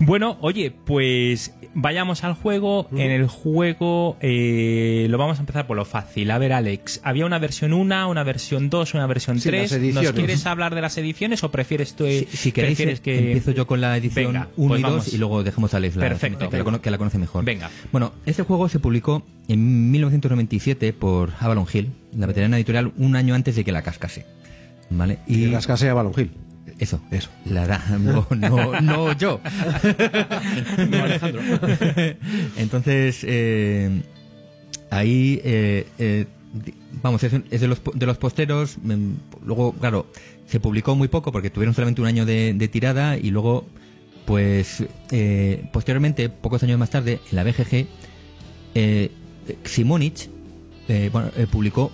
Bueno, 0.00 0.38
oye, 0.40 0.70
pues 0.70 1.52
vayamos 1.74 2.22
al 2.22 2.34
juego. 2.34 2.88
En 2.92 3.10
el 3.10 3.26
juego 3.26 4.16
eh, 4.20 5.06
lo 5.10 5.18
vamos 5.18 5.38
a 5.38 5.40
empezar 5.40 5.66
por 5.66 5.76
lo 5.76 5.84
fácil. 5.84 6.30
A 6.30 6.38
ver, 6.38 6.52
Alex, 6.52 7.00
había 7.02 7.26
una 7.26 7.38
versión 7.40 7.72
1, 7.72 8.08
una 8.08 8.22
versión 8.22 8.70
2, 8.70 8.94
una 8.94 9.06
versión 9.08 9.40
Sí, 9.40 9.48
3. 9.48 9.72
las 9.72 9.94
¿Nos 10.04 10.12
quieres 10.12 10.46
hablar 10.46 10.74
de 10.74 10.80
las 10.82 10.96
ediciones 10.98 11.42
o 11.42 11.50
prefieres 11.50 11.94
tú? 11.94 12.04
Si, 12.06 12.26
si 12.30 12.52
queréis, 12.52 12.76
prefieres 12.78 13.00
eh, 13.06 13.26
empiezo 13.26 13.50
yo 13.50 13.66
con 13.66 13.80
la 13.80 13.96
edición 13.96 14.26
Venga, 14.32 14.48
1 14.56 14.68
pues 14.68 14.78
y 14.78 14.82
2 14.82 14.90
vamos. 14.92 15.14
y 15.14 15.18
luego 15.18 15.42
dejamos 15.42 15.74
a 15.74 15.78
Alex 15.78 15.96
la, 15.96 16.08
Perfecto. 16.08 16.48
que, 16.48 16.56
la, 16.58 16.64
cono- 16.64 16.80
que 16.80 16.90
la 16.92 16.98
conoce 16.98 17.18
mejor. 17.18 17.44
Venga. 17.44 17.68
Bueno, 17.90 18.12
este 18.24 18.44
juego 18.44 18.68
se 18.68 18.78
publicó 18.78 19.24
en 19.48 19.90
1997 19.90 20.92
por 20.92 21.32
Avalon 21.40 21.66
Hill, 21.72 21.90
la 22.16 22.26
veterana 22.26 22.56
editorial, 22.56 22.92
un 22.98 23.16
año 23.16 23.34
antes 23.34 23.56
de 23.56 23.64
que 23.64 23.72
la 23.72 23.82
cascase. 23.82 24.26
¿Vale? 24.90 25.18
Y 25.26 25.44
Y 25.44 25.46
las 25.48 25.66
casé 25.66 25.88
a 25.88 25.94
Balon 25.94 26.12
Hill. 26.16 26.30
Eso. 26.78 27.00
Eso. 27.10 27.28
La 27.44 27.66
da, 27.66 27.82
no, 27.98 28.26
no, 28.30 28.80
no 28.80 29.12
yo. 29.16 29.40
No, 30.90 31.04
Alejandro. 31.04 31.40
Entonces, 32.56 33.24
eh, 33.26 34.02
ahí, 34.90 35.40
eh, 35.44 35.86
eh, 35.98 36.26
vamos, 37.02 37.22
es, 37.24 37.32
es 37.50 37.60
de, 37.60 37.68
los, 37.68 37.80
de 37.94 38.06
los 38.06 38.18
posteros. 38.18 38.78
mm, 38.82 39.12
Luego, 39.44 39.72
claro, 39.72 40.06
se 40.46 40.60
publicó 40.60 40.94
muy 40.94 41.08
poco 41.08 41.32
porque 41.32 41.50
tuvieron 41.50 41.74
solamente 41.74 42.00
un 42.00 42.06
año 42.06 42.24
de, 42.26 42.54
de 42.54 42.68
tirada 42.68 43.16
y 43.16 43.30
luego, 43.30 43.66
pues, 44.26 44.84
eh, 45.10 45.64
posteriormente, 45.72 46.28
pocos 46.28 46.62
años 46.62 46.78
más 46.78 46.90
tarde, 46.90 47.20
en 47.30 47.36
la 47.36 47.44
BGG, 47.44 47.86
eh, 48.74 49.10
Simonich 49.64 50.28
eh, 50.88 51.10
bueno, 51.12 51.30
eh, 51.36 51.46
publicó 51.50 51.90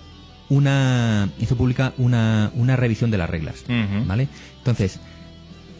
una, 0.49 1.29
hizo 1.39 1.55
pública 1.57 1.93
una, 1.97 2.51
una 2.55 2.75
revisión 2.75 3.11
de 3.11 3.17
las 3.17 3.29
reglas. 3.29 3.63
¿Vale? 4.05 4.27
Entonces, 4.65 4.99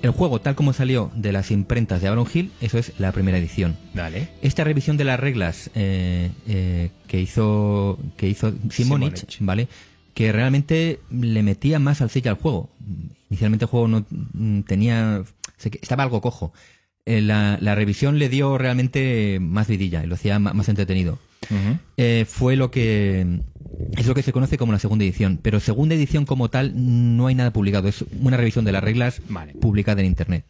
el 0.04 0.12
juego 0.12 0.39
tal 0.39 0.54
como 0.54 0.71
salió 0.71 1.10
de 1.15 1.32
las 1.32 1.50
imprentas 1.50 2.00
de 2.00 2.08
Avalon 2.08 2.28
Hill, 2.32 2.52
eso 2.62 2.78
es 2.78 2.93
la 3.00 3.12
primera 3.12 3.39
edición. 3.39 3.76
Dale. 3.95 4.30
Esta 4.43 4.63
revisión 4.63 4.95
de 4.95 5.06
las 5.06 5.19
reglas 5.19 5.71
eh, 5.74 6.30
eh, 6.48 6.91
que 7.08 7.19
hizo 7.19 7.98
que 8.15 8.30
hizo 8.30 8.54
Simonich, 8.69 9.28
Simonich. 9.28 9.38
¿vale? 9.39 9.67
Que 10.13 10.32
realmente 10.32 11.00
le 11.10 11.41
metía 11.41 11.80
más 11.80 12.02
al 12.02 12.12
sello 12.12 12.30
al 12.30 12.38
juego. 12.38 12.69
Inicialmente 13.32 13.65
el 13.65 13.69
juego 13.69 13.88
no 13.88 14.06
tenía 14.65 15.24
estaba 15.82 16.04
algo 16.04 16.21
cojo. 16.21 16.54
Eh, 17.08 17.21
la, 17.21 17.58
la 17.60 17.74
revisión 17.74 18.19
le 18.19 18.30
dio 18.30 18.60
realmente 18.60 19.39
más 19.41 19.67
vidilla 19.67 20.04
y 20.04 20.08
lo 20.08 20.13
hacía 20.13 20.38
más 20.38 20.69
entretenido. 20.69 21.17
Eh, 21.97 22.25
fue 22.27 22.55
lo 22.55 22.71
que 22.71 23.41
es 23.97 24.08
lo 24.08 24.13
que 24.15 24.23
se 24.23 24.34
conoce 24.34 24.58
como 24.58 24.71
la 24.71 24.79
segunda 24.79 25.03
edición. 25.05 25.39
Pero 25.41 25.60
segunda 25.60 25.95
edición 25.95 26.25
como 26.25 26.49
tal 26.49 26.73
no 27.17 27.27
hay 27.27 27.36
nada 27.36 27.51
publicado. 27.53 27.88
Es 27.88 28.03
una 28.21 28.38
revisión 28.38 28.65
de 28.65 28.71
las 28.71 28.84
reglas 28.84 29.21
Vale. 29.29 29.53
publicada 29.53 30.01
en 30.01 30.08
internet. 30.08 30.45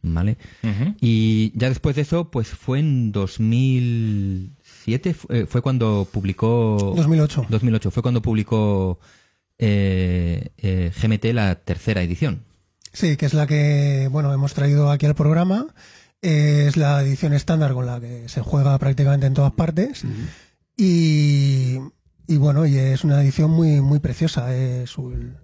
¿Vale? 0.00 0.38
Y 1.00 1.52
ya 1.58 1.68
después 1.68 1.96
de 1.96 2.02
eso, 2.02 2.30
pues 2.30 2.48
fue 2.48 2.78
en 2.78 3.10
2007, 3.12 5.14
fu- 5.14 5.28
eh, 5.32 5.46
fue 5.48 5.62
cuando 5.62 6.06
publicó... 6.10 6.94
2008. 6.96 7.46
2008, 7.48 7.90
fue 7.90 8.02
cuando 8.02 8.22
publicó 8.22 8.98
eh, 9.58 10.50
eh, 10.58 10.90
GMT 11.02 11.24
la 11.34 11.56
tercera 11.56 12.02
edición. 12.02 12.42
Sí, 12.92 13.16
que 13.16 13.26
es 13.26 13.34
la 13.34 13.46
que, 13.46 14.08
bueno, 14.10 14.32
hemos 14.32 14.54
traído 14.54 14.90
aquí 14.90 15.06
al 15.06 15.14
programa. 15.14 15.66
Es 16.20 16.76
la 16.76 17.00
edición 17.02 17.32
estándar 17.32 17.74
con 17.74 17.86
la 17.86 18.00
que 18.00 18.28
se 18.28 18.40
juega 18.40 18.76
prácticamente 18.78 19.26
en 19.26 19.34
todas 19.34 19.52
partes. 19.52 20.04
Y, 20.76 21.78
y 22.26 22.36
bueno, 22.36 22.66
y 22.66 22.76
es 22.76 23.04
una 23.04 23.22
edición 23.22 23.50
muy, 23.50 23.80
muy 23.80 23.98
preciosa. 24.00 24.54
Es 24.54 24.98
un- 24.98 25.36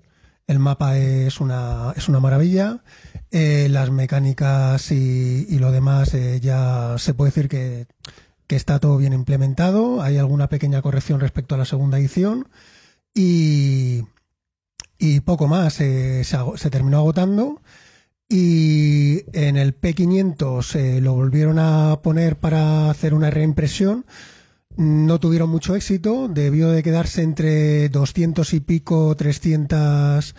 el 0.47 0.59
mapa 0.59 0.99
es 0.99 1.41
una, 1.41 1.93
es 1.97 2.09
una 2.09 2.21
maravilla. 2.21 2.83
Eh, 3.31 3.69
las 3.71 3.91
mecánicas 3.91 4.91
y, 4.93 5.47
y 5.49 5.59
lo 5.59 5.73
demás 5.73 6.13
eh, 6.15 6.39
ya 6.41 6.97
se 6.99 7.15
puede 7.15 7.31
decir 7.31 7.49
que, 7.49 7.87
que 8.47 8.57
está 8.57 8.79
todo 8.79 8.97
bien 8.97 9.13
implementado. 9.13 10.03
Hay 10.03 10.19
alguna 10.19 10.49
pequeña 10.49 10.83
corrección 10.83 11.21
respecto 11.21 11.55
a 11.55 11.59
la 11.59 11.65
segunda 11.65 11.99
edición. 11.99 12.49
Y, 13.15 14.03
y 14.99 15.21
poco 15.21 15.47
más. 15.49 15.81
eh, 15.81 16.25
se 16.25 16.71
terminó 16.71 16.99
agotando. 16.99 17.61
Y 18.29 19.23
en 19.33 19.57
el 19.57 19.79
P500 19.79 20.75
eh, 20.77 21.01
lo 21.01 21.15
volvieron 21.15 21.59
a 21.59 22.01
poner 22.03 22.37
para 22.37 22.91
hacer 22.91 23.15
una 23.15 23.31
reimpresión. 23.31 24.07
No 24.77 25.21
tuvieron 25.21 25.51
mucho 25.51 25.77
éxito, 25.77 26.27
debió 26.29 26.71
de 26.71 26.83
quedarse 26.83 27.23
entre 27.23 27.89
200 27.91 28.55
y 28.55 28.61
pico, 28.61 29.15
300, 29.15 30.35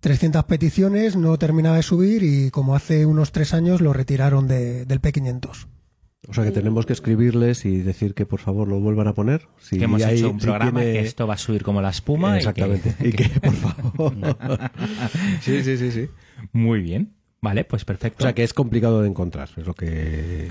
300 0.00 0.44
peticiones, 0.44 1.16
no 1.16 1.38
terminaba 1.38 1.76
de 1.76 1.82
subir 1.82 2.22
y 2.22 2.50
como 2.50 2.74
hace 2.76 3.06
unos 3.06 3.32
tres 3.32 3.54
años 3.54 3.80
lo 3.80 3.92
retiraron 3.94 4.46
de- 4.46 4.84
del 4.84 5.00
P500. 5.00 5.68
O 6.28 6.34
sea 6.34 6.44
que 6.44 6.50
tenemos 6.50 6.84
que 6.84 6.92
escribirles 6.92 7.64
y 7.64 7.78
decir 7.78 8.12
que 8.12 8.26
por 8.26 8.40
favor 8.40 8.68
lo 8.68 8.78
vuelvan 8.80 9.08
a 9.08 9.14
poner. 9.14 9.48
Si 9.58 9.78
que 9.78 9.84
hemos 9.84 10.02
hay- 10.02 10.18
hecho 10.18 10.30
un 10.32 10.40
si 10.40 10.44
programa 10.46 10.80
tiene- 10.80 10.92
que 10.94 11.00
esto 11.06 11.26
va 11.26 11.34
a 11.34 11.38
subir 11.38 11.62
como 11.62 11.80
la 11.80 11.88
espuma. 11.88 12.30
y 12.30 12.32
que- 12.32 12.38
Exactamente. 12.50 12.94
Y 13.00 13.12
que, 13.12 13.28
por 13.40 13.54
favor. 13.54 14.14
sí, 15.40 15.62
sí, 15.62 15.78
sí, 15.78 15.90
sí. 15.92 16.08
Muy 16.52 16.82
bien. 16.82 17.14
Vale, 17.40 17.62
pues 17.64 17.84
O 17.84 17.86
perfecto. 17.86 18.24
sea 18.24 18.34
que 18.34 18.42
es 18.42 18.52
complicado 18.52 19.00
de 19.02 19.08
encontrar, 19.08 19.48
es 19.56 19.64
lo 19.66 19.72
que. 19.74 20.50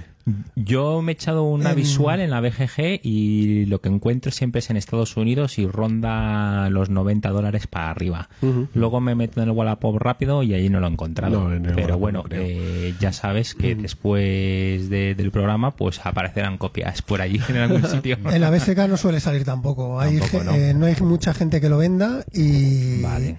Yo 0.55 1.01
me 1.01 1.11
he 1.11 1.15
echado 1.15 1.43
una 1.43 1.71
Em. 1.71 1.75
visual 1.77 2.19
en 2.21 2.29
la 2.29 2.41
BGG 2.41 2.99
y 3.03 3.65
lo 3.65 3.79
que 3.81 3.87
encuentro 3.89 4.29
siempre 4.31 4.59
es 4.59 4.69
en 4.69 4.75
Estados 4.77 5.15
Unidos 5.17 5.57
y 5.57 5.67
ronda 5.67 6.69
los 6.69 6.89
90 6.89 7.29
dólares 7.29 7.67
para 7.67 7.89
arriba. 7.91 8.29
Luego 8.73 8.99
me 9.01 9.15
meto 9.15 9.41
en 9.41 9.49
el 9.49 9.55
Wallapop 9.55 9.97
rápido 9.97 10.43
y 10.43 10.53
allí 10.53 10.69
no 10.69 10.79
lo 10.81 10.87
he 10.87 10.91
encontrado. 10.91 11.43
No, 11.49 11.53
en 11.53 11.65
el 11.65 11.75
Pero 11.75 11.97
Wallapop 11.97 11.99
bueno, 12.01 12.23
eh, 12.31 12.93
ya 12.99 13.11
sabes 13.13 13.53
que 13.55 13.75
después 13.75 14.89
de- 14.89 15.15
del 15.15 15.31
programa 15.31 15.75
pues 15.75 15.99
aparecerán 16.05 16.57
copias 16.57 17.01
por 17.01 17.21
allí 17.21 17.39
en 17.49 17.57
algún 17.57 17.83
sitio. 17.87 18.17
En 18.31 18.41
la 18.41 18.49
BSK 18.49 18.87
no 18.89 18.97
suele 18.97 19.19
salir 19.19 19.43
tampoco. 19.45 19.99
Hay 19.99 20.17
Tampoco, 20.19 20.39
ge- 20.39 20.45
¿no? 20.45 20.51
eh, 20.55 20.73
no 20.73 20.85
hay 20.85 20.95
mucha 21.01 21.33
gente 21.33 21.61
que 21.61 21.69
lo 21.69 21.77
venda 21.77 22.23
y, 22.33 23.01
Vale. 23.01 23.37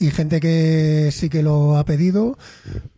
Y 0.00 0.10
gente 0.10 0.38
que 0.40 1.10
sí 1.12 1.28
que 1.28 1.42
lo 1.42 1.76
ha 1.76 1.84
pedido, 1.84 2.38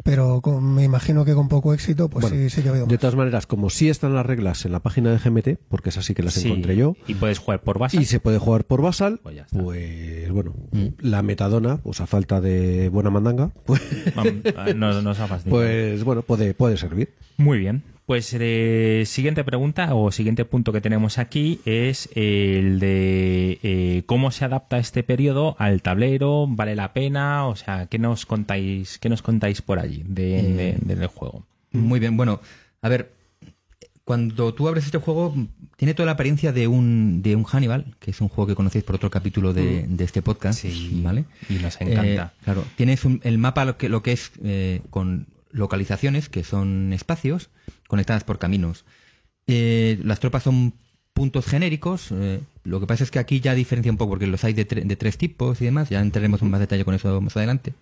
pero 0.05 0.41
con- 0.43 0.75
me 0.75 0.85
imagino 0.85 1.25
que 1.25 1.35
con 1.35 1.49
poco 1.49 1.73
éxito, 1.73 2.09
pues 2.11 2.23
Bueno, 2.23 2.37
sí, 2.37 2.51
sí 2.51 2.63
que 2.63 2.69
ha 2.69 2.73
habido. 2.73 2.87
De 2.87 2.99
todas 2.99 3.15
maneras, 3.17 3.47
como 3.47 3.71
sí 3.71 3.89
están 3.89 4.15
las 4.15 4.27
reglas 4.27 4.65
en 4.67 4.73
la 4.73 4.81
página 4.81 5.11
de 5.11 5.19
GMT, 5.19 5.59
porque 5.69 5.89
es 5.89 5.97
así 5.99 6.15
que 6.15 6.23
las 6.23 6.35
Sí, 6.35 6.49
encontré 6.49 6.77
yo, 6.77 6.97
Y 7.07 7.15
puedes 7.15 7.39
jugar 7.39 7.63
por 7.63 7.79
base. 7.79 7.97
y 7.97 8.05
se 8.05 8.21
puede 8.21 8.39
jugar 8.39 8.65
por 8.65 8.83
basal, 8.83 9.21
Pues 9.23 9.43
pues 9.53 10.31
bueno, 10.31 10.55
la 10.99 11.23
metadona, 11.23 11.79
pues 11.79 12.01
a 12.01 12.07
falta 12.07 12.41
de 12.41 12.89
buena 12.91 13.11
mandanga, 13.11 13.51
pues, 13.65 13.81
no, 14.77 15.01
nos 15.03 15.19
ha 15.21 15.27
fastidiado. 15.27 15.63
pues 15.63 16.05
bueno, 16.05 16.23
puede, 16.23 16.55
puede 16.55 16.77
servir. 16.77 17.15
Muy 17.39 17.59
bien. 17.59 17.83
Pues 18.11 18.35
eh, 18.37 19.05
siguiente 19.07 19.45
pregunta 19.45 19.95
o 19.95 20.11
siguiente 20.11 20.45
punto 20.45 20.73
que 20.73 20.81
tenemos 20.81 21.17
aquí 21.19 21.61
es 21.65 22.09
el 22.17 22.81
de 22.81 23.61
eh, 23.63 24.03
cómo 24.07 24.33
se 24.33 24.45
adapta 24.45 24.79
este 24.79 25.05
periodo 25.05 25.55
al 25.61 25.81
tablero, 25.81 26.49
vale 26.49 26.75
la 26.75 26.93
pena, 26.93 27.47
o 27.47 27.55
sea, 27.55 27.87
¿qué 27.87 28.01
nos 28.01 28.27
contáis, 28.27 28.99
qué 28.99 29.09
nos 29.09 29.23
contáis 29.23 29.63
por 29.63 29.79
allí 29.79 30.03
de, 30.09 30.43
de- 30.43 30.77
del 30.97 31.07
juego? 31.07 31.47
Muy 31.71 32.01
bien, 32.01 32.17
bueno, 32.17 32.41
a 32.83 32.89
ver, 32.89 33.13
cuando 34.03 34.55
tú 34.55 34.67
abres 34.67 34.87
este 34.87 34.99
juego, 34.99 35.33
tiene 35.77 35.95
toda 35.95 36.07
la 36.07 36.13
apariencia 36.15 36.51
de 36.53 36.67
un, 36.67 37.23
de 37.23 37.37
un 37.37 37.45
Hannibal, 37.45 37.95
que 38.01 38.11
es 38.11 38.21
un 38.21 38.27
juego 38.29 38.49
que 38.49 38.57
conocéis 38.57 38.83
por 38.83 38.97
otro 38.97 39.09
capítulo 39.09 39.53
de, 39.53 39.87
de 39.87 40.03
este 40.05 40.21
podcast, 40.21 40.65
¿vale? 40.95 41.27
Y 41.49 41.55
nos 41.63 41.81
encanta. 41.81 42.33
Eh, 42.35 42.43
claro, 42.43 42.65
tienes 42.77 43.05
un- 43.05 43.21
el 43.23 43.39
mapa 43.39 43.65
lo 43.65 43.77
que, 43.79 43.89
lo 43.89 44.03
que 44.03 44.11
es 44.11 44.33
eh, 44.43 44.81
con 44.91 45.29
localizaciones, 45.53 46.29
que 46.29 46.45
son 46.45 46.93
espacios 46.93 47.51
conectadas 47.89 48.25
por 48.25 48.39
caminos. 48.39 48.85
Eh, 49.47 49.99
las 50.05 50.21
tropas 50.21 50.43
son 50.45 50.75
puntos 51.13 51.47
genéricos. 51.47 52.09
eh, 52.13 52.41
lo 52.65 52.81
que 52.81 52.87
pasa 52.87 53.05
es 53.05 53.11
que 53.11 53.19
aquí 53.19 53.41
ya 53.41 53.55
diferencia 53.55 53.91
un 53.91 53.99
poco, 53.99 54.11
porque 54.11 54.27
los 54.27 54.45
hay 54.45 54.53
de, 54.53 54.67
tre- 54.67 54.85
de 54.85 54.97
tres 54.97 55.19
tipos 55.19 55.61
y 55.61 55.65
demás. 55.65 55.89
Ya 55.91 56.01
entraremos 56.01 56.41
en 56.43 56.51
más 56.51 56.61
detalle 56.61 56.85
con 56.85 56.95
eso 56.95 57.21
más 57.21 57.37
adelante. 57.37 57.73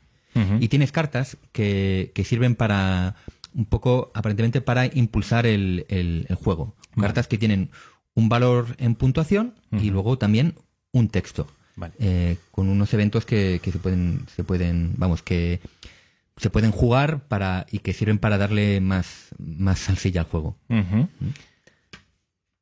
Y 0.60 0.68
tienes 0.68 0.92
cartas 0.92 1.36
que, 1.52 2.12
que 2.14 2.22
sirven 2.22 2.54
para, 2.54 3.16
un 3.54 3.64
poco, 3.64 4.12
aparentemente, 4.14 4.60
para 4.60 4.86
impulsar 4.86 5.46
el, 5.46 5.84
el- 5.88 6.26
el 6.28 6.36
juego. 6.36 6.74
Cartas 7.00 7.26
que 7.26 7.38
tienen 7.38 7.70
un 8.14 8.28
valor 8.28 8.76
en 8.78 8.94
puntuación 8.94 9.54
y 9.72 9.90
luego 9.90 10.16
también 10.16 10.54
un 10.92 11.08
texto. 11.08 11.48
Vale. 11.76 11.94
eh, 12.00 12.36
con 12.50 12.68
unos 12.68 12.92
eventos 12.94 13.24
que, 13.24 13.60
que 13.62 13.70
se 13.70 13.78
pueden, 13.78 14.26
se 14.34 14.42
pueden, 14.42 14.94
vamos, 14.96 15.22
que 15.22 15.60
se 16.38 16.50
pueden 16.50 16.70
jugar 16.70 17.26
para 17.28 17.66
y 17.70 17.80
que 17.80 17.92
sirven 17.92 18.18
para 18.18 18.38
darle 18.38 18.80
más, 18.80 19.28
más 19.38 19.78
salsilla 19.80 20.22
al 20.22 20.26
juego. 20.28 20.56
Ujú. 20.70 21.08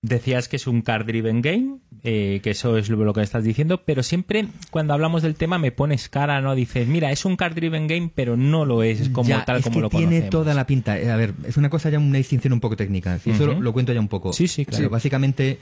Decías 0.03 0.47
que 0.49 0.55
es 0.57 0.69
un 0.69 0.83
card 0.83 1.05
driven 1.07 1.43
game, 1.43 1.79
eh, 2.05 2.41
que 2.43 2.51
eso 2.51 2.77
es 2.77 2.89
lo 2.91 3.13
que 3.13 3.23
estás 3.23 3.43
diciendo, 3.43 3.83
pero 3.85 4.05
siempre 4.05 4.47
cuando 4.71 4.95
hablamos 4.95 5.23
del 5.23 5.35
tema 5.35 5.59
me 5.59 5.73
pones 5.73 6.09
cara, 6.09 6.41
¿no? 6.41 6.55
Dices, 6.55 6.87
mira, 6.87 7.11
es 7.11 7.25
un 7.25 7.35
card 7.37 7.55
driven 7.55 7.89
game, 7.89 8.13
pero 8.15 8.37
no 8.37 8.65
lo 8.65 8.85
es, 8.85 9.09
como 9.09 9.29
Ya, 9.29 9.45
tal 9.45 9.57
es 9.59 9.65
como 9.65 9.77
que 9.77 9.81
lo 9.81 9.91
tiene 9.91 10.05
conocemos. 10.07 10.31
toda 10.31 10.55
la 10.55 10.65
pinta. 10.67 10.97
Eh, 11.01 11.11
A 11.11 11.17
ver, 11.17 11.35
es 11.45 11.57
una 11.57 11.71
cosa 11.71 11.91
ya 11.91 11.99
una 11.99 12.19
distinción 12.19 12.53
un 12.53 12.61
poco 12.61 12.77
técnica. 12.77 13.19
Si 13.19 13.31
eso 13.31 13.47
lo, 13.47 13.61
lo 13.61 13.73
cuento 13.73 13.93
ya 13.93 13.99
un 14.01 14.07
poco. 14.09 14.33
Sí, 14.33 14.47
sí, 14.47 14.65
claro. 14.65 14.91
básicamente, 14.91 15.59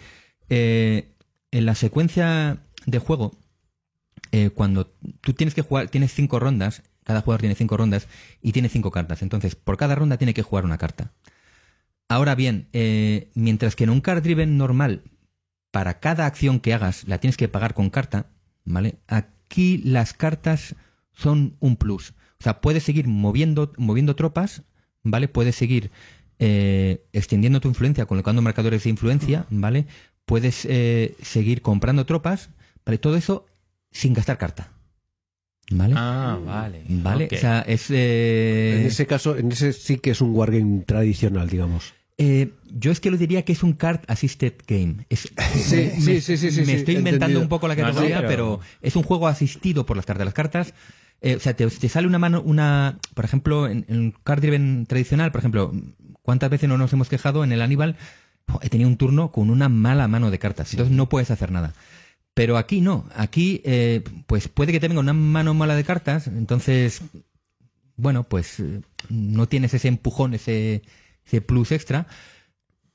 eh, 0.50 1.08
en 1.50 1.64
la 1.64 1.74
secuencia 1.74 2.58
de 2.84 2.98
juego, 2.98 3.32
eh, 4.30 4.50
cuando 4.50 4.92
tú 5.22 5.32
tienes 5.32 5.54
que 5.54 5.62
jugar, 5.62 5.88
tienes 5.88 6.12
cinco 6.12 6.38
rondas, 6.38 6.82
cada 7.04 7.20
jugador 7.20 7.40
tiene 7.40 7.54
cinco 7.54 7.76
rondas 7.76 8.08
y 8.42 8.52
tiene 8.52 8.68
cinco 8.68 8.90
cartas. 8.90 9.22
Entonces, 9.22 9.54
por 9.54 9.76
cada 9.76 9.94
ronda 9.94 10.16
tiene 10.16 10.34
que 10.34 10.42
jugar 10.42 10.64
una 10.64 10.78
carta. 10.78 11.12
Ahora 12.08 12.34
bien, 12.34 12.68
eh, 12.72 13.30
mientras 13.34 13.76
que 13.76 13.84
en 13.84 13.90
un 13.90 14.00
card 14.00 14.22
driven 14.22 14.58
normal, 14.58 15.02
para 15.70 16.00
cada 16.00 16.26
acción 16.26 16.60
que 16.60 16.74
hagas 16.74 17.04
la 17.08 17.18
tienes 17.18 17.36
que 17.36 17.48
pagar 17.48 17.74
con 17.74 17.90
carta, 17.90 18.26
¿vale? 18.64 18.96
Aquí 19.08 19.78
las 19.78 20.12
cartas 20.12 20.76
son 21.12 21.56
un 21.60 21.76
plus. 21.76 22.10
O 22.40 22.42
sea, 22.44 22.60
puedes 22.60 22.82
seguir 22.82 23.08
moviendo, 23.08 23.72
moviendo 23.76 24.16
tropas, 24.16 24.62
¿vale? 25.02 25.28
Puedes 25.28 25.56
seguir 25.56 25.90
eh, 26.38 27.06
extendiendo 27.12 27.60
tu 27.60 27.68
influencia, 27.68 28.06
colocando 28.06 28.42
marcadores 28.42 28.84
de 28.84 28.90
influencia, 28.90 29.46
¿vale? 29.50 29.86
Puedes 30.26 30.66
eh, 30.66 31.16
seguir 31.22 31.62
comprando 31.62 32.06
tropas, 32.06 32.50
¿vale? 32.84 32.98
Todo 32.98 33.16
eso 33.16 33.46
sin 33.90 34.14
gastar 34.14 34.38
carta. 34.38 34.73
¿Vale? 35.70 35.94
Ah, 35.96 36.38
vale. 36.44 36.82
¿Vale? 36.88 37.28
O 37.32 37.36
sea, 37.36 37.60
es... 37.66 37.86
eh, 37.90 38.78
En 38.80 38.86
ese 38.86 39.06
caso, 39.06 39.36
en 39.36 39.50
ese 39.52 39.72
sí 39.72 39.98
que 39.98 40.10
es 40.10 40.20
un 40.20 40.34
wargame 40.34 40.80
tradicional, 40.84 41.48
digamos. 41.48 41.94
Eh, 42.18 42.50
yo 42.70 42.92
es 42.92 43.00
que 43.00 43.10
lo 43.10 43.16
diría 43.16 43.44
que 43.44 43.52
es 43.52 43.62
un 43.62 43.72
card 43.72 44.00
assisted 44.06 44.52
game. 44.68 45.06
Es- 45.08 45.32
Sí, 45.54 45.76
me, 45.76 46.00
sí, 46.00 46.20
sí, 46.20 46.36
sí, 46.36 46.50
sí, 46.50 46.60
me 46.60 46.66
sí, 46.66 46.72
estoy 46.72 46.94
inventando 46.96 47.24
entendido. 47.26 47.40
un 47.40 47.48
poco 47.48 47.66
la 47.68 47.74
No, 47.74 47.82
no, 47.82 47.88
categoría, 47.88 48.16
pero- 48.20 48.28
pero... 48.28 48.60
es 48.82 48.94
un 48.96 49.02
juego 49.02 49.26
asistido 49.26 49.86
por 49.86 49.96
las 49.96 50.06
cartas. 50.06 50.24
Las 50.26 50.34
cartas, 50.34 50.74
eh, 51.22 51.36
o 51.36 51.40
sea, 51.40 51.54
te, 51.56 51.66
te 51.66 51.88
sale 51.88 52.06
una 52.06 52.18
mano, 52.18 52.42
una, 52.42 52.98
por 53.14 53.24
ejemplo, 53.24 53.66
en, 53.66 53.84
en 53.88 53.98
un 53.98 54.10
card 54.22 54.42
driven 54.42 54.84
tradicional, 54.86 55.32
por 55.32 55.40
ejemplo, 55.40 55.72
¿cuántas 56.22 56.50
veces 56.50 56.68
no 56.68 56.76
nos 56.78 56.92
hemos 56.92 57.08
quejado 57.08 57.42
en 57.42 57.52
el 57.52 57.62
Aníbal? 57.62 57.96
Oh, 58.52 58.58
he 58.62 58.68
tenido 58.68 58.90
un 58.90 58.98
turno 58.98 59.32
con 59.32 59.48
una 59.48 59.70
mala 59.70 60.06
mano 60.06 60.30
de 60.30 60.38
cartas, 60.38 60.70
entonces 60.72 60.94
no 60.94 61.08
puedes 61.08 61.30
hacer 61.30 61.50
nada. 61.50 61.72
Pero 62.34 62.56
aquí 62.56 62.80
no, 62.80 63.08
aquí 63.14 63.62
eh, 63.64 64.02
pues 64.26 64.48
puede 64.48 64.72
que 64.72 64.80
te 64.80 64.88
venga 64.88 65.00
una 65.00 65.12
mano 65.12 65.54
mala 65.54 65.76
de 65.76 65.84
cartas, 65.84 66.26
entonces 66.26 67.02
bueno, 67.96 68.24
pues 68.24 68.60
eh, 68.60 68.80
no 69.08 69.46
tienes 69.46 69.72
ese 69.74 69.88
empujón, 69.88 70.34
ese, 70.34 70.82
ese 71.24 71.40
plus 71.40 71.72
extra, 71.72 72.06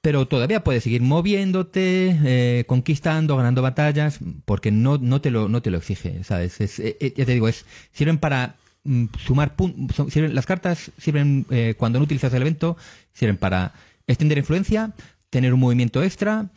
pero 0.01 0.27
todavía 0.27 0.63
puedes 0.63 0.83
seguir 0.83 1.01
moviéndote, 1.01 2.17
eh, 2.23 2.63
conquistando, 2.67 3.35
ganando 3.35 3.61
batallas, 3.61 4.19
porque 4.45 4.71
no, 4.71 4.97
no, 4.97 5.19
te, 5.21 5.29
lo, 5.29 5.49
no 5.49 5.61
te 5.61 5.71
lo 5.71 5.77
exige, 5.77 6.23
¿sabes? 6.23 6.61
Es, 6.61 6.79
eh, 6.79 6.97
eh, 7.01 7.13
ya 7.15 7.25
te 7.25 7.33
digo, 7.33 7.49
es, 7.49 7.65
sirven 7.91 8.17
para 8.17 8.55
mm, 8.85 9.05
sumar 9.17 9.55
puntos, 9.55 10.15
las 10.15 10.45
cartas 10.45 10.91
sirven, 10.97 11.45
cuando 11.77 11.99
no 11.99 12.05
utilizas 12.05 12.33
el 12.33 12.41
evento, 12.41 12.77
sirven 13.13 13.37
para 13.37 13.73
extender 14.07 14.37
influencia, 14.37 14.93
tener 15.29 15.53
un 15.53 15.59
movimiento 15.59 16.01
extra 16.01 16.49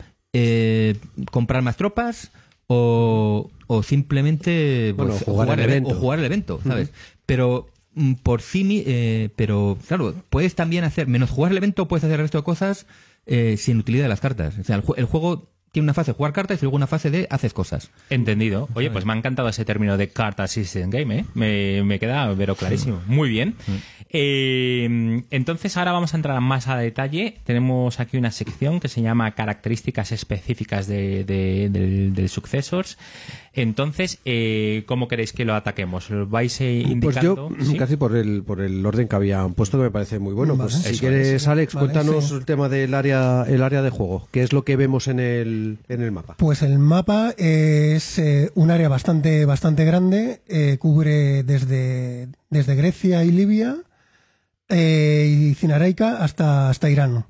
comprar 1.29 1.61
más 1.61 1.77
tropas 1.77 2.31
o, 2.73 3.49
o 3.67 3.83
simplemente 3.83 4.93
Bueno, 4.95 5.11
pues, 5.13 5.23
jugar 5.23 5.49
el 5.59 5.65
eve- 5.65 5.71
evento. 5.77 5.89
o 5.91 5.99
jugar 5.99 6.19
el 6.19 6.25
evento, 6.25 6.59
¿sabes? 6.65 6.91
Pero 7.25 7.67
mm, 7.95 8.13
por 8.15 8.41
sí, 8.41 8.83
eh, 8.85 9.29
pero 9.35 9.77
claro, 9.87 10.13
puedes 10.29 10.55
también 10.55 10.83
hacer, 10.83 11.07
menos 11.07 11.29
jugar 11.29 11.51
el 11.51 11.57
evento, 11.57 11.87
puedes 11.87 12.03
hacer 12.03 12.15
el 12.19 12.23
resto 12.25 12.39
de 12.39 12.43
cosas 12.43 12.85
eh, 13.25 13.55
sin 13.57 13.79
utilidad 13.79 14.03
de 14.05 14.09
las 14.09 14.19
cartas. 14.19 14.57
O 14.59 14.63
sea, 14.63 14.75
el, 14.77 14.83
el 14.97 15.05
juego 15.05 15.47
tiene 15.73 15.87
una 15.87 15.93
fase 15.93 16.11
de 16.11 16.15
jugar 16.17 16.31
cartas 16.33 16.59
y 16.59 16.61
luego 16.65 16.77
una 16.77 16.87
fase 16.87 17.09
de 17.09 17.27
haces 17.29 17.51
cosas. 17.51 17.89
Entendido. 18.09 18.69
Oye, 18.75 18.89
pues 18.91 19.03
me 19.05 19.11
ha 19.13 19.17
encantado 19.17 19.49
ese 19.49 19.65
término 19.65 19.97
de 19.97 20.07
Card 20.07 20.39
Assistant 20.39 20.93
Game, 20.93 21.19
¿eh? 21.19 21.25
Me, 21.33 21.83
me 21.83 21.99
queda 21.99 22.33
pero 22.37 22.55
clarísimo. 22.55 23.01
Muy 23.07 23.27
bien. 23.29 23.55
Eh, 24.09 25.23
entonces 25.31 25.75
ahora 25.75 25.91
vamos 25.91 26.13
a 26.13 26.17
entrar 26.17 26.39
más 26.41 26.67
a 26.67 26.77
detalle. 26.77 27.39
Tenemos 27.43 27.99
aquí 27.99 28.17
una 28.17 28.31
sección 28.31 28.79
que 28.79 28.87
se 28.87 29.01
llama 29.01 29.31
características 29.31 30.11
específicas 30.11 30.85
de, 30.87 31.23
de- 31.23 31.69
del, 31.71 32.13
del 32.13 32.29
Successors. 32.29 32.97
Entonces, 33.55 34.17
eh, 34.25 34.83
¿cómo 34.87 35.07
queréis 35.07 35.31
que 35.31 35.45
lo 35.45 35.53
ataquemos? 35.53 36.09
¿Lo 36.09 36.25
vais 36.25 36.59
eh, 36.59 36.81
Pues 36.83 36.91
indicando? 36.91 37.49
yo, 37.55 37.65
¿Sí? 37.65 37.77
casi 37.77 37.97
por 37.97 38.15
el, 38.15 38.41
por 38.41 38.61
el 38.61 38.83
orden 38.83 39.07
que 39.07 39.15
habían 39.15 39.53
puesto, 39.53 39.77
que 39.77 39.83
me 39.83 39.91
parece 39.91 40.17
muy 40.17 40.33
bueno. 40.33 40.57
Vale. 40.57 40.71
Pues 40.71 40.81
si 40.83 40.97
quieres, 40.97 41.27
es. 41.27 41.47
Alex, 41.47 41.75
Vale, 41.75 41.85
cuéntanos 41.91 42.29
sí. 42.29 42.33
el 42.33 42.45
tema 42.45 42.67
del 42.67 42.95
área, 42.95 43.45
el 43.47 43.61
área 43.61 43.83
de 43.83 43.91
juego. 43.91 44.27
¿Qué 44.31 44.41
es 44.41 44.53
lo 44.53 44.63
que 44.65 44.75
vemos 44.75 45.07
en 45.07 45.19
el, 45.19 45.77
en 45.87 46.01
el 46.01 46.11
mapa? 46.11 46.35
Pues 46.37 46.63
el 46.63 46.79
mapa 46.79 47.35
es 47.37 48.17
eh, 48.17 48.51
un 48.55 48.71
área 48.71 48.89
bastante, 48.89 49.45
bastante 49.45 49.85
grande, 49.85 50.41
eh, 50.47 50.77
cubre 50.79 51.43
desde, 51.43 52.29
desde 52.49 52.73
Grecia 52.75 53.23
y 53.23 53.31
Libia 53.31 53.77
eh, 54.67 55.27
y 55.29 55.53
Cinaraica 55.53 56.23
hasta, 56.23 56.69
hasta 56.71 56.89
Irán. 56.89 57.25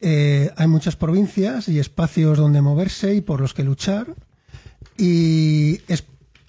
Eh, 0.00 0.50
hay 0.56 0.66
muchas 0.66 0.96
provincias 0.96 1.68
y 1.68 1.78
espacios 1.78 2.36
donde 2.36 2.60
moverse 2.60 3.14
y 3.14 3.22
por 3.22 3.40
los 3.40 3.54
que 3.54 3.64
luchar. 3.64 4.14
Y 4.98 5.80
es 5.88 6.04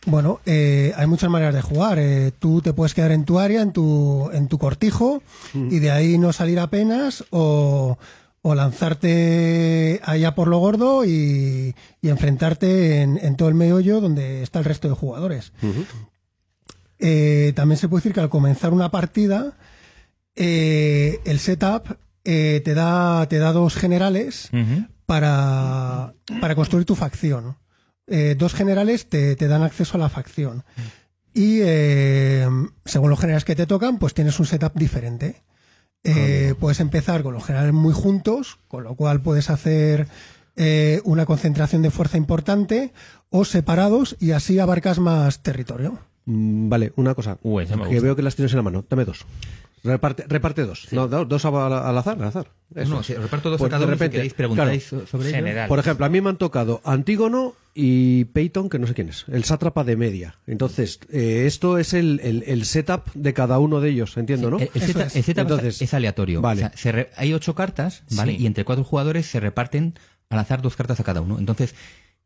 bueno, 0.06 0.40
eh, 0.46 0.94
hay 0.98 1.08
muchas 1.08 1.30
maneras 1.30 1.54
de 1.54 1.62
jugar. 1.62 2.00
Eh, 2.00 2.32
tú 2.38 2.62
te 2.62 2.74
puedes 2.74 2.94
quedar 2.94 3.12
en 3.12 3.26
tu 3.26 3.38
área, 3.38 3.62
en 3.62 3.72
tu, 3.74 4.30
en 4.34 4.48
tu 4.48 4.58
cortijo, 4.58 5.22
y 5.54 5.80
de 5.80 5.92
ahí 5.92 6.18
no 6.18 6.34
salir 6.34 6.60
apenas, 6.60 7.26
o, 7.30 7.98
o 8.42 8.56
lanzarte 8.56 10.00
allá 10.04 10.34
por 10.36 10.48
lo 10.48 10.58
gordo 10.60 11.06
y, 11.06 11.76
y 12.02 12.10
enfrentarte 12.10 13.02
en, 13.02 13.20
en 13.22 13.36
todo 13.36 13.50
el 13.50 13.56
meollo 13.56 14.02
donde 14.02 14.42
está 14.42 14.60
el 14.60 14.66
resto 14.66 14.88
de 14.88 14.96
jugadores. 14.96 15.52
Eh, 16.98 17.54
también 17.56 17.78
se 17.78 17.88
puede 17.88 18.00
decir 18.02 18.14
que 18.14 18.22
al 18.22 18.30
comenzar 18.30 18.74
una 18.74 18.90
partida, 18.92 19.54
eh, 20.36 21.20
el 21.26 21.40
setup 21.40 21.98
eh, 22.24 22.62
te, 22.64 22.74
da, 22.74 23.28
te 23.28 23.38
da 23.38 23.52
dos 23.52 23.76
generales 23.76 24.50
para, 25.06 26.14
para 26.42 26.56
construir 26.56 26.86
tu 26.86 26.96
facción. 26.96 27.58
Eh, 28.10 28.36
dos 28.38 28.54
generales 28.54 29.08
te, 29.08 29.36
te 29.36 29.48
dan 29.48 29.64
acceso 29.64 29.98
a 29.98 30.00
la 30.00 30.10
facción. 30.10 30.64
Y 31.34 31.60
eh, 31.62 32.48
según 32.86 33.10
los 33.10 33.20
generales 33.20 33.46
que 33.46 33.56
te 33.56 33.68
tocan, 33.68 34.00
pues 34.00 34.14
tienes 34.14 34.40
un 34.40 34.46
setup 34.46 34.74
diferente. 34.74 35.44
Eh, 36.04 36.54
puedes 36.60 36.80
empezar 36.80 37.24
con 37.24 37.34
los 37.34 37.44
generales 37.44 37.74
muy 37.74 37.94
juntos, 37.94 38.60
con 38.68 38.84
lo 38.84 38.96
cual 38.96 39.22
puedes 39.22 39.50
hacer 39.50 40.08
eh, 40.56 41.02
una 41.04 41.26
concentración 41.26 41.82
de 41.82 41.92
fuerza 41.92 42.18
importante, 42.18 42.94
o 43.30 43.46
separados 43.46 44.16
y 44.20 44.32
así 44.32 44.60
abarcas 44.60 45.00
más 45.00 45.44
territorio. 45.44 46.00
Mm, 46.26 46.70
Vale, 46.70 46.94
una 46.96 47.16
cosa. 47.16 47.38
Me 47.44 47.66
que 47.90 48.00
veo 48.00 48.16
que 48.16 48.22
las 48.22 48.36
tienes 48.36 48.52
en 48.54 48.58
la 48.58 48.64
mano. 48.64 48.84
Dame 48.90 49.06
dos. 49.06 49.26
Reparte, 49.84 50.26
reparte 50.28 50.66
dos. 50.66 50.88
No, 50.92 51.08
do- 51.08 51.26
dos 51.26 51.46
al, 51.46 51.56
al 51.74 51.98
azar, 51.98 52.18
al 52.22 52.28
azar. 52.28 52.52
Eso. 52.76 52.90
No, 52.92 53.04
si 53.04 53.14
reparto 53.16 53.50
dos 53.50 53.58
Pues 53.60 53.70
a 53.70 53.72
cada 53.72 53.80
de 53.80 53.86
uno, 53.86 53.94
si 53.96 54.00
repente, 54.00 54.18
queréis 54.18 54.34
preguntáis 54.34 54.84
so- 54.84 55.08
sobre 55.08 55.30
ello. 55.30 55.68
Por 55.68 55.80
ejemplo, 55.80 56.06
a 56.06 56.10
mí 56.10 56.22
me 56.22 56.30
han 56.30 56.38
tocado 56.38 56.82
Antígono 56.84 57.56
y 57.74 58.26
Peyton, 58.26 58.70
que 58.70 58.78
no 58.78 58.88
sé 58.88 58.94
quién 58.94 59.10
es, 59.10 59.26
el 59.32 59.44
sátrapa 59.46 59.84
de 59.84 59.96
media. 59.96 60.36
Entonces, 60.48 61.00
eh, 61.12 61.44
esto 61.48 61.78
es 61.78 61.94
el, 61.94 62.20
el- 62.24 62.44
el 62.46 62.66
setup 62.66 63.12
de 63.14 63.34
cada 63.34 63.60
uno 63.60 63.80
de 63.80 63.90
ellos, 63.90 64.18
entiendo, 64.18 64.50
¿no? 64.52 64.60
El, 64.60 64.70
setup- 64.70 65.06
es. 65.08 65.16
el 65.16 65.24
setup 65.24 65.42
Entonces, 65.44 65.82
es 65.82 65.94
aleatorio. 65.94 66.42
vale. 66.42 66.66
O 66.66 66.68
sea, 66.70 66.78
se 66.78 66.92
re- 66.92 67.10
hay 67.16 67.34
ocho 67.34 67.56
cartas, 67.56 68.04
¿vale? 68.12 68.34
Sí. 68.36 68.44
Y 68.44 68.46
entre 68.48 68.66
cuatro 68.66 68.84
jugadores 68.84 69.26
se 69.28 69.40
reparten 69.40 69.94
al 70.30 70.40
azar 70.40 70.62
dos 70.62 70.76
cartas 70.76 71.00
a 71.00 71.04
cada 71.04 71.22
uno. 71.22 71.40
Entonces, 71.40 71.74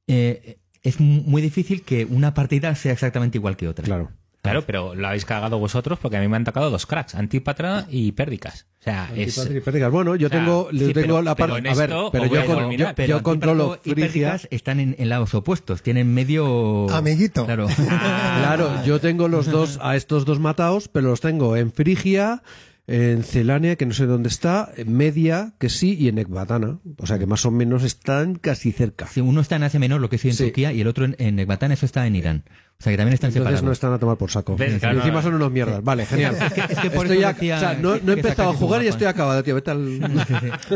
eh, 0.07 0.57
es 0.81 0.99
mu- 0.99 1.21
muy 1.23 1.41
difícil 1.41 1.83
que 1.83 2.05
una 2.05 2.33
partida 2.33 2.73
sea 2.75 2.91
exactamente 2.91 3.37
igual 3.37 3.55
que 3.55 3.67
otra. 3.67 3.85
Claro. 3.85 4.11
Claro, 4.43 4.63
pero 4.65 4.93
lo 4.93 5.07
habéis 5.07 5.23
cagado 5.25 5.57
vosotros 5.57 5.97
porque 5.99 6.17
a 6.17 6.19
mí 6.19 6.27
me 6.27 6.35
han 6.35 6.43
tocado 6.43 6.69
dos 6.69 6.85
cracks, 6.85 7.15
Antípatra 7.15 7.87
y 7.89 8.11
Pérdicas. 8.11 8.67
O 8.81 8.83
sea, 8.83 9.09
es... 9.15 9.37
Antipátrica 9.37 9.57
y 9.57 9.61
Pérdicas. 9.63 9.91
Bueno, 9.91 10.15
yo 10.17 10.27
o 10.27 10.29
sea, 10.29 10.39
tengo, 10.39 10.69
yo 10.71 10.87
sí, 10.87 10.93
tengo 10.93 11.07
pero- 11.07 11.21
la 11.21 11.35
pero 11.35 11.53
parte. 11.53 11.69
A 11.69 11.73
ver, 11.73 11.89
pero 12.11 12.25
yo, 12.25 12.45
con- 12.45 12.71
yo- 12.73 12.87
Pero 12.93 13.07
yo 13.17 13.23
controlo 13.23 13.79
y 13.85 13.91
Frigia. 13.91 14.05
Pérdicas 14.07 14.47
están 14.51 14.81
en, 14.81 14.95
en 14.99 15.07
lados 15.09 15.33
opuestos. 15.33 15.81
Tienen 15.81 16.13
medio... 16.13 16.89
Amiguito. 16.91 17.45
Claro. 17.45 17.67
Claro, 17.77 18.83
yo 18.85 18.99
tengo 18.99 19.29
los 19.29 19.45
dos, 19.45 19.79
a 19.81 19.95
estos 19.95 20.25
dos 20.25 20.39
matados, 20.39 20.89
pero 20.89 21.07
los 21.09 21.21
tengo 21.21 21.55
en 21.55 21.71
Frigia, 21.71 22.43
en 22.85 23.23
Celania, 23.23 23.77
que 23.77 23.85
no 23.85 23.93
sé 23.93 24.05
dónde 24.05 24.27
está, 24.27 24.69
en 24.75 24.93
Media, 24.93 25.53
que 25.59 25.69
sí, 25.69 25.95
y 25.97 26.09
en 26.09 26.17
Ecbatana. 26.17 26.79
O 26.97 27.07
sea 27.07 27.17
que 27.17 27.25
más 27.25 27.45
o 27.45 27.51
menos 27.51 27.83
están 27.83 28.35
casi 28.35 28.73
cerca. 28.73 29.07
Si 29.07 29.21
uno 29.21 29.39
está 29.39 29.55
en 29.55 29.63
Asia 29.63 29.79
Menor, 29.79 30.01
lo 30.01 30.09
que 30.09 30.17
es 30.17 30.25
en 30.25 30.33
Sí. 30.33 30.43
Turquía, 30.43 30.73
y 30.73 30.81
el 30.81 30.87
otro 30.87 31.05
en, 31.05 31.15
en 31.19 31.39
Ekbatán, 31.39 31.71
eso 31.71 31.85
está 31.85 32.05
en 32.05 32.17
Irán. 32.17 32.43
Sea 32.83 32.91
que 32.91 32.97
también 32.97 33.13
están 33.13 33.29
Entonces 33.29 33.33
separados. 33.59 33.63
no 33.63 33.71
están 33.71 33.93
a 33.93 33.97
tomar 33.99 34.17
por 34.17 34.29
saco. 34.29 34.57
¿Ves? 34.57 34.75
Y 34.75 34.79
Claro, 34.79 34.97
encima 34.97 35.15
no. 35.15 35.21
son 35.21 35.33
unos 35.35 35.51
mierdas. 35.51 35.81
Vale, 35.83 36.05
genial. 36.05 36.35
es 36.69 36.79
que 36.79 36.89
por 36.91 37.05
Estoy 37.05 37.19
eso 37.23 37.27
decía 37.29 37.55
o 37.55 37.59
sea, 37.59 37.73
no, 37.75 37.93
que- 37.93 38.01
no 38.01 38.11
he 38.11 38.15
que 38.15 38.21
empezado 38.21 38.49
a 38.49 38.53
jugar 38.53 38.83
y 38.83 38.87
estoy 38.87 39.07
acabado, 39.07 39.41
tío. 39.41 39.55
Vete 39.55 39.71
al... 39.71 39.99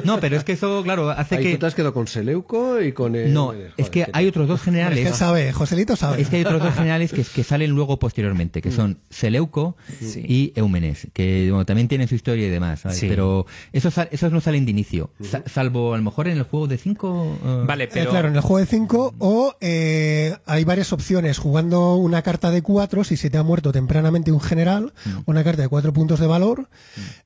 No, 0.06 0.20
pero 0.20 0.38
es 0.38 0.44
que 0.46 0.54
eso, 0.54 0.84
claro, 0.84 1.10
hace 1.10 1.36
Ahí 1.36 1.44
que... 1.44 1.52
tú 1.54 1.58
te 1.60 1.66
has 1.66 1.76
quedado 1.76 1.94
con 1.94 2.08
Seleuco 2.08 2.82
y 2.82 2.94
con... 2.94 3.16
el- 3.16 3.34
No, 3.34 3.48
Joder, 3.48 3.74
es 3.78 3.90
que 3.90 4.08
hay 4.14 4.28
otros 4.28 4.48
dos 4.48 4.60
Es 4.60 4.64
que 4.66 4.72
generales. 4.72 5.16
sabe, 5.16 5.52
Joselito 5.52 5.96
sabe. 5.96 6.22
Es 6.22 6.30
que 6.30 6.38
hay 6.38 6.44
otros 6.44 6.64
dos 6.64 6.74
generales 6.74 7.12
que, 7.12 7.24
que 7.24 7.44
salen 7.44 7.72
luego 7.72 8.00
posteriormente, 8.00 8.62
que 8.62 8.72
son 8.72 9.00
Seleuco 9.10 9.76
Sí. 10.00 10.24
y 10.28 10.54
Eumenes, 10.56 11.08
que 11.14 11.48
bueno, 11.50 11.66
también 11.66 11.88
tienen 11.90 12.08
su 12.08 12.16
historia 12.16 12.48
y 12.48 12.50
demás, 12.50 12.82
¿sabes? 12.82 13.00
Sí. 13.00 13.08
pero 13.10 13.46
esos, 13.74 13.94
esos 14.12 14.32
no 14.32 14.40
salen 14.42 14.64
de 14.66 14.72
inicio, 14.72 15.10
sa- 15.22 15.44
salvo 15.46 15.94
a 15.94 15.98
lo 15.98 16.04
mejor 16.04 16.28
en 16.30 16.38
el 16.38 16.44
juego 16.44 16.68
de 16.68 16.78
5. 16.78 17.64
Vale, 17.68 17.84
Eh, 17.86 17.90
pero... 17.92 18.12
claro, 18.12 18.28
en 18.30 18.36
el 18.36 18.42
juego 18.42 18.60
de 18.60 18.66
5 18.66 19.16
o 19.20 19.56
eh, 19.60 20.36
hay 20.46 20.64
varias 20.64 20.94
opciones. 20.94 21.38
Jugando 21.38 21.97
una 21.98 22.22
carta 22.22 22.52
de 22.52 22.62
4, 22.62 23.04
si 23.04 23.18
se 23.18 23.30
te 23.30 23.38
ha 23.38 23.44
muerto 23.44 23.72
tempranamente 23.72 24.32
un 24.32 24.42
general, 24.42 24.94
una 25.26 25.44
carta 25.44 25.62
de 25.62 25.68
4 25.68 25.94
puntos 25.94 26.20
de 26.20 26.28
valor, 26.28 26.70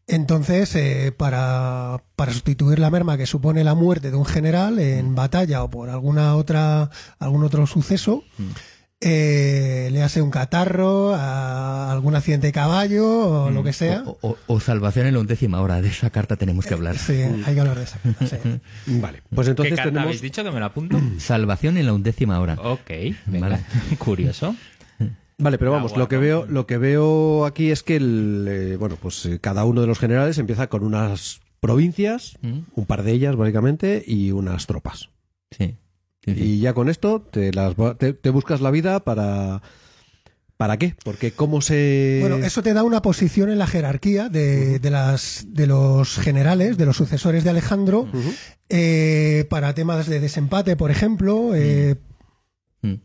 entonces 0.07 0.75
eh, 0.75 1.13
para, 1.15 2.03
para 2.15 2.33
sustituir 2.33 2.79
la 2.79 2.89
merma 2.89 3.17
que 3.17 3.25
supone 3.25 3.63
la 3.63 3.75
muerte 3.75 4.11
de 4.11 4.17
un 4.17 4.25
general 4.25 4.79
en 4.79 5.15
batalla 5.15 5.63
o 5.63 5.69
por 5.69 5.89
alguna 5.89 6.35
otra 6.35 6.89
algún 7.19 7.43
otro 7.43 7.67
suceso, 7.67 8.23
eh, 9.01 9.89
le 9.91 10.03
hace 10.03 10.21
un 10.21 10.29
catarro, 10.29 11.13
a 11.15 11.91
algún 11.91 12.15
accidente 12.15 12.47
de 12.47 12.53
caballo 12.53 13.45
o 13.45 13.51
lo 13.51 13.63
que 13.63 13.73
sea. 13.73 14.03
O, 14.05 14.17
o- 14.21 14.37
o 14.47 14.59
salvación 14.59 15.07
en 15.07 15.15
la 15.15 15.19
undécima 15.19 15.59
hora, 15.61 15.81
de 15.81 15.89
esa 15.89 16.09
carta 16.11 16.35
tenemos 16.37 16.65
que 16.65 16.73
hablar. 16.75 16.97
Sí, 16.97 17.13
hay 17.13 17.53
que 17.53 17.59
hablar 17.59 17.77
de 17.77 17.83
esa. 17.83 17.97
carta, 17.99 18.27
sí. 18.27 18.37
Vale, 19.01 19.21
pues 19.33 19.45
¿Qué 19.47 19.49
entonces 19.51 19.75
carta 19.75 19.89
tenemos... 19.89 20.05
habéis 20.05 20.21
dicho 20.21 20.43
que 20.43 20.51
me 20.51 20.59
lo 20.59 20.65
apunto? 20.65 20.99
Salvación 21.17 21.77
en 21.77 21.87
la 21.87 21.93
undécima 21.93 22.39
hora. 22.39 22.53
ok, 22.61 22.89
venga. 23.25 23.49
Vale. 23.49 23.63
Curioso. 23.97 24.55
Vale, 25.39 25.57
pero 25.57 25.71
Ah, 25.73 25.77
vamos, 25.77 25.97
lo 25.97 26.07
que 26.07 26.17
veo, 26.17 26.45
lo 26.45 26.67
que 26.67 26.77
veo 26.77 27.45
aquí 27.45 27.71
es 27.71 27.81
que 27.81 27.95
el, 27.95 28.45
eh, 28.47 28.77
bueno, 28.77 28.95
pues 29.01 29.25
eh, 29.25 29.39
cada 29.39 29.65
uno 29.65 29.81
de 29.81 29.87
los 29.87 29.97
generales 29.97 30.37
empieza 30.37 30.67
con 30.67 30.83
unas 30.83 31.41
provincias, 31.59 32.37
Mm. 32.41 32.59
un 32.75 32.85
par 32.85 33.01
de 33.01 33.11
ellas 33.13 33.35
básicamente, 33.35 34.03
y 34.05 34.31
unas 34.31 34.67
tropas. 34.67 35.09
Sí. 35.49 35.75
Sí, 36.25 36.33
sí. 36.35 36.41
Y 36.41 36.59
ya 36.59 36.73
con 36.73 36.89
esto 36.89 37.21
te 37.21 37.51
las 37.53 37.75
te, 37.97 38.13
te 38.13 38.29
buscas 38.29 38.61
la 38.61 38.71
vida 38.71 38.99
para 39.03 39.61
¿para 40.57 40.77
qué? 40.77 40.95
Porque 41.03 41.31
cómo 41.31 41.61
se 41.61 42.19
Bueno, 42.21 42.37
eso 42.37 42.61
te 42.61 42.73
da 42.73 42.83
una 42.83 43.01
posición 43.01 43.49
en 43.49 43.57
la 43.57 43.65
jerarquía 43.67 44.29
de, 44.29 44.77
de 44.79 44.89
las, 44.91 45.45
de 45.49 45.65
los 45.65 46.19
generales, 46.19 46.77
de 46.77 46.85
los 46.85 46.97
sucesores 46.97 47.43
de 47.43 47.49
Alejandro, 47.49 48.07
eh, 48.69 49.45
para 49.49 49.73
temas 49.73 50.07
de 50.07 50.19
desempate, 50.19 50.75
por 50.75 50.91
ejemplo. 50.91 51.51
eh, 51.55 51.95
Mm. 52.83 52.95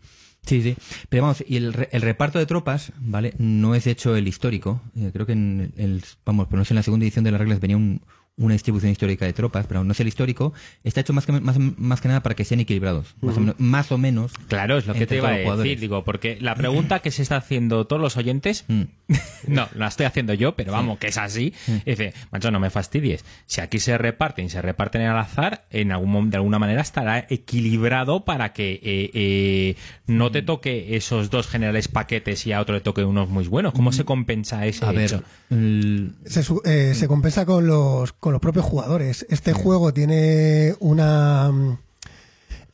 Sí, 0.46 0.62
sí. 0.62 0.76
Pero 1.10 1.24
vamos, 1.24 1.44
y 1.46 1.56
el, 1.56 1.72
re- 1.74 1.88
el 1.92 2.00
reparto 2.02 2.38
de 2.38 2.46
tropas, 2.46 2.92
¿vale? 2.98 3.34
No 3.36 3.74
es 3.74 3.86
hecho 3.86 4.16
el 4.16 4.26
histórico. 4.28 4.80
Eh, 4.96 5.10
creo 5.12 5.26
que 5.26 5.32
en 5.32 5.74
el, 5.76 6.02
vamos, 6.24 6.46
pero 6.48 6.58
no 6.60 6.64
sé, 6.64 6.72
en 6.72 6.76
la 6.76 6.82
segunda 6.82 7.04
edición 7.04 7.24
de 7.24 7.30
las 7.32 7.40
reglas 7.40 7.60
venía 7.60 7.76
un- 7.76 8.00
una 8.38 8.52
distribución 8.52 8.92
histórica 8.92 9.24
de 9.24 9.32
tropas, 9.32 9.66
pero 9.66 9.82
no 9.82 9.92
es 9.92 10.00
el 10.00 10.08
histórico. 10.08 10.52
Está 10.84 11.00
hecho 11.00 11.12
más 11.14 11.24
que, 11.24 11.32
más, 11.32 11.56
más 11.58 12.00
que 12.02 12.08
nada 12.08 12.22
para 12.22 12.34
que 12.34 12.44
sean 12.44 12.60
equilibrados. 12.60 13.14
Más, 13.22 13.36
o, 13.36 13.40
menos, 13.40 13.54
más 13.58 13.92
o 13.92 13.98
menos. 13.98 14.32
Claro, 14.48 14.76
es 14.76 14.86
lo 14.86 14.92
que 14.94 15.06
te 15.06 15.16
iba 15.16 15.30
a 15.30 15.56
decir, 15.56 15.80
digo, 15.80 16.04
porque 16.04 16.36
la 16.40 16.54
pregunta 16.54 16.98
que 17.00 17.10
se 17.10 17.22
está 17.22 17.36
haciendo 17.36 17.86
todos 17.86 18.00
los 18.02 18.16
oyentes, 18.16 18.64
Mm. 18.68 18.82
no, 19.48 19.68
la 19.74 19.86
estoy 19.86 20.04
haciendo 20.06 20.34
yo, 20.34 20.56
pero 20.56 20.72
vamos, 20.72 20.98
que 20.98 21.06
es 21.06 21.16
así, 21.16 21.54
dice, 21.86 22.12
macho, 22.32 22.50
no 22.50 22.58
me 22.60 22.70
fastidies, 22.70 23.24
si 23.46 23.60
aquí 23.60 23.78
se 23.78 23.96
reparten, 23.96 24.50
se 24.50 24.60
reparten 24.60 25.02
al 25.02 25.16
azar, 25.18 25.64
en 25.70 25.92
algún 25.92 26.28
de 26.30 26.36
alguna 26.38 26.58
manera 26.58 26.80
estará 26.82 27.24
equilibrado 27.30 28.24
para 28.24 28.52
que 28.52 28.72
eh, 28.82 29.10
eh, 29.14 29.76
no 30.06 30.28
Mm. 30.28 30.32
te 30.32 30.42
toque 30.42 30.96
esos 30.96 31.30
dos 31.30 31.46
generales 31.46 31.88
paquetes 31.88 32.46
y 32.46 32.52
a 32.52 32.60
otro 32.60 32.74
le 32.74 32.80
toque 32.80 33.04
unos 33.04 33.28
muy 33.28 33.46
buenos. 33.46 33.72
¿Cómo 33.72 33.92
se 33.92 34.04
compensa 34.04 34.66
ese 34.66 34.84
Mm. 34.84 34.88
A 34.88 35.02
hecho? 35.04 35.22
ver, 35.50 35.58
el- 35.58 36.14
se, 36.24 36.42
eh, 36.64 36.94
se 36.94 37.06
compensa 37.08 37.46
con 37.46 37.66
los, 37.66 38.12
con 38.26 38.32
los 38.32 38.42
propios 38.42 38.64
jugadores. 38.64 39.24
Este 39.30 39.52
juego 39.52 39.94
tiene 39.94 40.74
una, 40.80 41.48
mm, 41.52 41.78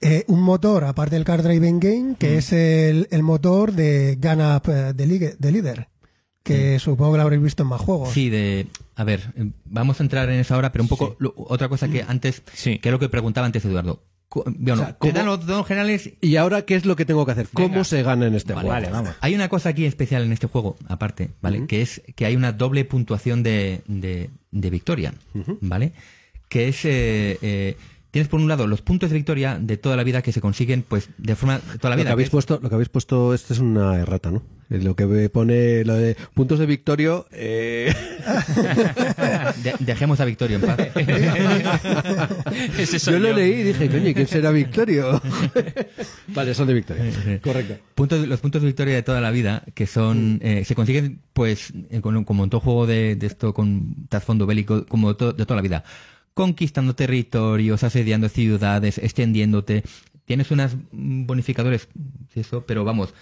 eh, 0.00 0.24
un 0.28 0.40
motor, 0.40 0.84
aparte 0.84 1.14
del 1.14 1.26
Car 1.26 1.42
Driving 1.42 1.78
Game, 1.78 2.16
que 2.18 2.38
es 2.38 2.54
el, 2.54 3.06
el 3.10 3.22
motor 3.22 3.72
de 3.72 4.16
Gun 4.18 4.40
Up 4.40 4.62
eh, 4.70 4.92
de, 4.94 5.06
Ligue- 5.06 5.36
de 5.38 5.52
Leader, 5.52 5.88
que 6.42 6.78
supongo 6.78 7.12
que 7.12 7.16
lo 7.18 7.24
habréis 7.24 7.42
visto 7.42 7.64
en 7.64 7.68
más 7.68 7.82
juegos. 7.82 8.08
Sí, 8.14 8.30
de. 8.30 8.66
A 8.96 9.04
ver, 9.04 9.34
eh, 9.36 9.50
vamos 9.66 10.00
a 10.00 10.04
entrar 10.04 10.30
en 10.30 10.40
esa 10.40 10.56
hora, 10.56 10.72
pero 10.72 10.84
un 10.84 10.88
poco. 10.88 11.16
lo- 11.18 11.34
otra 11.36 11.68
cosa 11.68 11.86
que 11.88 12.02
antes. 12.02 12.42
Sí. 12.54 12.78
Que 12.78 12.88
es 12.88 12.92
lo 12.94 12.98
que 12.98 13.10
preguntaba 13.10 13.44
antes 13.46 13.62
Eduardo. 13.66 14.02
Co- 14.32 14.44
Bueno, 14.46 14.80
O 14.80 14.84
sea, 14.86 14.92
te 14.94 14.98
¿cómo- 14.98 15.12
dan 15.12 15.26
los 15.26 15.44
dos 15.44 15.66
generales. 15.66 16.10
¿Y 16.22 16.36
ahora 16.36 16.62
qué 16.62 16.74
es 16.74 16.86
lo 16.86 16.96
que 16.96 17.04
tengo 17.04 17.26
que 17.26 17.32
hacer? 17.32 17.48
¿Cómo 17.52 17.68
Venga. 17.68 17.84
se 17.84 18.02
gana 18.02 18.26
en 18.28 18.34
este 18.34 18.54
Vale, 18.54 18.68
juego? 18.70 18.80
vale, 18.82 18.90
vamos. 18.90 19.14
Hay 19.20 19.34
una 19.34 19.50
cosa 19.50 19.68
aquí 19.68 19.84
especial 19.84 20.22
en 20.22 20.32
este 20.32 20.46
juego, 20.46 20.76
aparte, 20.88 21.28
¿vale? 21.42 21.66
Que 21.66 21.82
es 21.82 22.00
que 22.16 22.24
hay 22.24 22.34
una 22.34 22.52
doble 22.52 22.86
puntuación 22.86 23.42
de, 23.42 23.82
de, 23.86 24.30
de 24.50 24.70
victoria, 24.70 25.12
¿vale? 25.60 25.92
Que 26.48 26.68
es. 26.68 26.82
eh, 26.86 27.36
eh, 27.42 27.76
tienes 28.12 28.28
por 28.28 28.38
un 28.40 28.46
lado 28.46 28.68
los 28.68 28.80
puntos 28.82 29.10
de 29.10 29.16
victoria 29.16 29.58
de 29.60 29.76
toda 29.76 29.96
la 29.96 30.04
vida 30.04 30.22
que 30.22 30.30
se 30.32 30.40
consiguen, 30.40 30.82
pues, 30.86 31.08
de 31.18 31.34
forma. 31.34 31.58
toda 31.58 31.90
la 31.90 31.96
Lo 31.96 31.96
vida. 31.96 32.04
que 32.10 32.12
habéis 32.12 32.26
que 32.26 32.28
es- 32.28 32.46
puesto, 32.46 32.60
lo 32.62 32.68
que 32.68 32.74
habéis 32.76 32.88
puesto, 32.90 33.34
este 33.34 33.54
es 33.54 33.58
una 33.58 33.96
errata, 33.98 34.30
¿no? 34.30 34.42
Eh, 34.70 34.78
Lo 34.78 34.94
que 34.96 35.28
pone 35.28 35.84
lo 35.84 35.94
de 35.94 36.16
puntos 36.32 36.58
de 36.58 36.64
Victorio, 36.66 37.26
eh, 37.32 37.92
de- 39.62 39.74
dejemos 39.80 40.20
a 40.20 40.24
Victoria 40.24 40.56
en 40.56 40.62
paz. 40.62 40.78
Ese 42.78 42.98
soy 42.98 43.14
yo 43.14 43.18
lo 43.20 43.32
leí 43.32 43.52
y 43.52 43.62
dije, 43.64 43.88
coño, 43.90 44.12
¿quién 44.14 44.26
será 44.26 44.50
Victorio? 44.50 45.20
vale, 46.28 46.54
son 46.54 46.66
de 46.68 46.74
Victoria. 46.74 47.04
Correcto. 47.42 47.76
Puntos, 47.94 48.26
los 48.26 48.40
puntos 48.40 48.62
de 48.62 48.66
victoria 48.68 48.94
de 48.94 49.02
toda 49.02 49.20
la 49.20 49.30
vida, 49.30 49.62
que 49.74 49.86
son, 49.86 50.38
eh, 50.42 50.64
se 50.64 50.74
consiguen, 50.74 51.20
pues, 51.32 51.72
eh, 51.90 52.00
con- 52.00 52.24
como 52.24 52.44
en 52.44 52.50
todo 52.50 52.60
juego 52.60 52.86
de, 52.86 53.16
de 53.16 53.26
esto 53.26 53.52
con 53.54 54.06
trasfondo 54.08 54.46
bélico, 54.46 54.86
como 54.86 55.14
to- 55.16 55.32
de 55.32 55.44
toda 55.44 55.56
la 55.56 55.62
vida. 55.62 55.84
Conquistando 56.34 56.94
territorios, 56.94 57.82
asediando 57.84 58.28
ciudades, 58.28 58.98
extendiéndote. 58.98 59.82
Tienes 60.24 60.50
unos 60.50 60.72
bonificadores, 60.92 61.88
eso, 62.34 62.64
pero 62.66 62.84
vamos, 62.84 63.12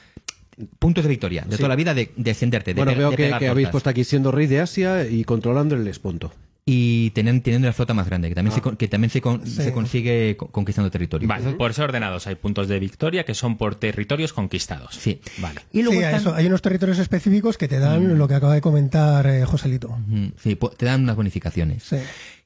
puntos 0.79 1.05
de 1.05 1.11
victoria 1.11 1.43
de 1.43 1.53
Sí. 1.53 1.57
toda 1.57 1.71
la 1.71 1.77
vida 1.77 1.95
de, 1.95 2.13
de 2.17 2.31
extenderte. 2.31 2.75
De 2.75 2.81
Bueno, 2.85 2.97
veo 2.97 3.11
de 3.11 3.17
que, 3.17 3.33
que 3.39 3.49
habéis 3.49 3.69
puesto 3.69 3.91
aquí 3.91 4.05
siendo 4.05 4.31
rey 4.31 4.47
de 4.47 4.61
Asia 4.61 5.07
y 5.09 5.25
controlando 5.25 5.75
el 5.75 5.87
esponto. 5.89 6.33
Y 6.73 7.11
teniendo, 7.11 7.43
teniendo 7.43 7.67
la 7.67 7.73
flota 7.73 7.95
más 7.95 8.07
grande, 8.07 8.29
que 8.29 8.35
también, 8.37 8.55
se, 8.55 8.61
con- 8.63 8.77
que 8.77 8.87
también 8.87 9.11
se, 9.11 9.21
con- 9.21 9.45
Sí. 9.45 9.63
se 9.63 9.73
consigue 9.73 10.37
co- 10.37 10.47
conquistando 10.53 10.89
territorios. 10.89 11.29
Vale, 11.29 11.53
por 11.55 11.75
ser 11.75 11.85
ordenados 11.85 12.29
hay 12.29 12.37
puntos 12.37 12.69
de 12.69 12.79
victoria 12.79 13.25
que 13.25 13.35
son 13.35 13.57
por 13.57 13.75
territorios 13.75 14.33
conquistados. 14.33 14.95
Sí. 14.95 15.21
Vale. 15.39 15.63
Y 15.73 15.83
luego 15.83 15.99
Sí, 15.99 16.05
están- 16.05 16.21
eso, 16.21 16.35
hay 16.35 16.47
unos 16.47 16.63
territorios 16.63 16.99
específicos 17.01 17.59
que 17.59 17.67
te 17.67 17.81
dan 17.81 18.17
lo 18.19 18.29
que 18.29 18.35
acaba 18.35 18.55
de 18.55 18.61
comentar 18.61 19.27
eh, 19.27 19.45
Joselito. 19.45 19.99
Sí, 20.41 20.57
te 20.77 20.87
dan 20.87 21.03
unas 21.03 21.17
bonificaciones. 21.17 21.83
Sí. 21.83 21.97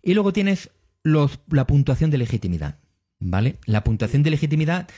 Y 0.02 0.14
luego 0.14 0.32
tienes 0.32 0.70
los, 1.02 1.38
la 1.50 1.66
puntuación 1.66 2.10
de 2.10 2.16
legitimidad. 2.18 2.78
¿Vale? 3.20 3.56
La 3.66 3.84
puntuación 3.84 4.22
de 4.22 4.30
legitimidad 4.30 4.88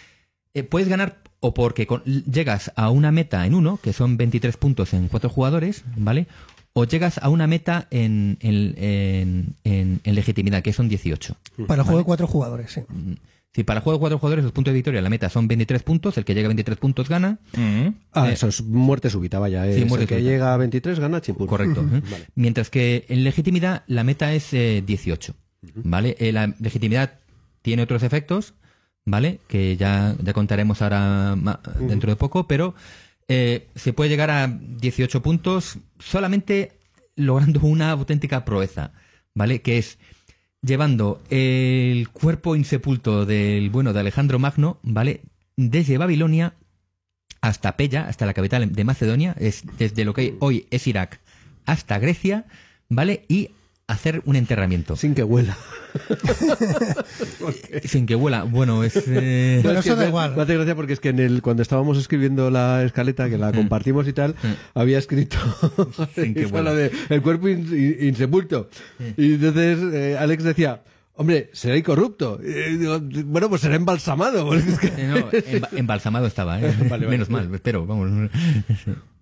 eh, 0.55 0.63
puedes 0.63 0.89
ganar 0.89 1.19
o 1.41 1.53
porque 1.53 1.87
con- 1.89 2.03
llegas 2.05 2.73
a 2.77 2.91
una 2.91 3.11
meta 3.13 3.45
en 3.47 3.55
uno, 3.55 3.79
que 3.83 3.93
son 3.93 4.17
23 4.17 4.57
puntos 4.57 4.95
en 4.95 5.09
cuatro 5.09 5.31
jugadores, 5.31 5.85
¿vale? 5.97 6.27
O 6.79 6.85
llegas 6.85 7.17
a 7.19 7.31
una 7.31 7.47
meta 7.47 7.87
en, 7.91 8.37
en, 8.41 8.75
en- 8.77 9.55
en- 9.65 10.01
en 10.05 10.15
legitimidad, 10.15 10.63
que 10.63 10.73
son 10.75 10.89
18. 10.91 11.35
Para 11.67 11.81
el 11.81 11.85
juego 11.87 11.99
de 12.01 12.05
cuatro 12.05 12.27
jugadores, 12.27 12.71
sí. 12.73 12.83
Si 13.55 13.65
para 13.65 13.79
el 13.79 13.83
juego 13.85 13.97
de 13.97 14.01
cuatro 14.01 14.19
jugadores 14.19 14.45
los 14.45 14.53
puntos 14.53 14.73
de 14.73 14.77
victoria, 14.77 15.01
la 15.01 15.09
meta 15.09 15.31
son 15.31 15.49
23 15.49 15.83
puntos, 15.83 16.19
el 16.19 16.27
que 16.27 16.35
llega 16.35 16.47
a 16.47 16.51
23 16.51 16.77
puntos 16.79 17.09
gana. 17.09 17.39
Mm. 17.57 17.89
Ah, 18.13 18.29
Eh, 18.29 18.35
eso 18.35 18.49
es 18.49 18.63
muerte 18.63 19.09
súbita, 19.09 19.39
vaya. 19.39 19.65
sí, 19.73 19.81
es 19.81 19.87
muerte 19.89 20.03
el 20.05 20.09
que 20.09 20.15
súbita. 20.17 20.31
llega 20.31 20.53
a 20.53 20.57
23 20.59 21.01
gana 21.01 21.23
chimpún. 21.23 21.47
Correcto. 21.47 21.81
¿eh? 21.93 22.03
Mientras 22.35 22.69
que 22.69 23.07
en 23.09 23.25
legitimidad 23.25 23.83
la 23.87 24.05
meta 24.05 24.35
es 24.35 24.53
eh, 24.53 24.83
18. 24.87 25.35
¿Vale? 25.77 26.17
Eh, 26.19 26.31
la 26.33 26.55
legitimidad 26.61 27.15
tiene 27.63 27.83
otros 27.85 28.03
efectos, 28.03 28.53
¿vale? 29.07 29.41
Que 29.49 29.79
ya, 29.79 30.15
ya 30.23 30.33
contaremos 30.35 30.83
ahora 30.83 31.35
ma- 31.37 31.61
dentro 31.81 32.11
de 32.11 32.17
poco, 32.17 32.47
pero 32.47 32.75
eh, 33.29 33.69
se 33.75 33.93
puede 33.93 34.11
llegar 34.11 34.31
a 34.31 34.47
18 34.47 35.23
puntos 35.23 35.79
solamente 35.99 36.73
logrando 37.17 37.61
una 37.61 37.91
auténtica 37.91 38.45
proeza, 38.45 38.93
¿vale? 39.35 39.63
Que 39.63 39.79
es 39.79 39.99
llevando 40.63 41.23
el 41.31 42.09
cuerpo 42.11 42.57
insepulto 42.57 43.27
del 43.27 43.71
bueno 43.71 43.93
de 43.93 44.01
Alejandro 44.01 44.39
Magno, 44.39 44.79
¿vale? 44.83 45.23
Desde 45.57 45.99
Babilonia 45.99 46.55
hasta 47.41 47.77
Pella, 47.77 48.07
hasta 48.09 48.27
la 48.27 48.35
capital 48.35 48.73
de 48.73 48.85
Macedonia, 48.85 49.35
es 49.39 49.65
desde 49.79 50.05
lo 50.05 50.15
que 50.15 50.37
hoy 50.41 50.67
es 50.71 50.87
Irak 50.87 51.21
hasta 51.65 51.99
Grecia, 51.99 52.47
¿vale? 52.89 53.25
Y 53.29 53.51
hacer 53.89 54.23
un 54.25 54.37
enterramiento. 54.37 54.97
Sin 54.97 55.15
que 55.15 55.23
huela. 55.23 55.57
Sin 57.85 58.07
que 58.07 58.17
huela. 58.17 58.43
Bueno, 58.45 58.83
es... 58.85 58.97
eh, 59.07 59.61
Bueno, 59.63 59.81
eso 59.81 59.95
da 59.97 60.09
igual. 60.09 60.35
Me 60.37 60.43
hace 60.43 60.55
gracia 60.55 60.75
porque 60.75 60.93
es 60.93 61.01
que 61.01 61.11
en 61.11 61.21
el, 61.21 61.43
cuando 61.43 61.63
estábamos 61.63 61.97
escribiendo 61.99 62.51
la 62.51 62.83
escaleta, 62.83 63.29
que 63.31 63.39
la 63.39 63.53
compartimos 63.53 64.09
y 64.09 64.13
tal, 64.13 64.35
había 64.75 64.99
escrito 64.99 65.37
Sin 66.15 66.35
que 66.35 66.47
huela. 66.53 66.75
de 66.75 66.91
el 67.09 67.23
cuerpo 67.23 67.49
in- 67.49 67.67
in- 67.73 67.97
insepulto. 68.09 68.69
Y 69.17 69.35
entonces 69.35 69.79
eh, 69.95 70.17
Alex 70.19 70.43
decía, 70.43 70.83
hombre, 71.15 71.51
será 71.53 71.75
digo, 72.79 73.01
bueno, 73.27 73.49
pues 73.49 73.61
será 73.63 73.77
embalsamado. 73.77 74.47
porque 74.47 74.69
es 74.69 74.79
que- 74.79 74.89
eh, 74.89 75.07
no, 75.09 75.31
emba- 75.31 75.69
embalsamado 75.77 76.27
estaba, 76.27 76.61
¿eh? 76.61 76.75
Menos 77.09 77.31
mal, 77.31 77.53
espero, 77.55 77.87
vamos. 77.87 78.31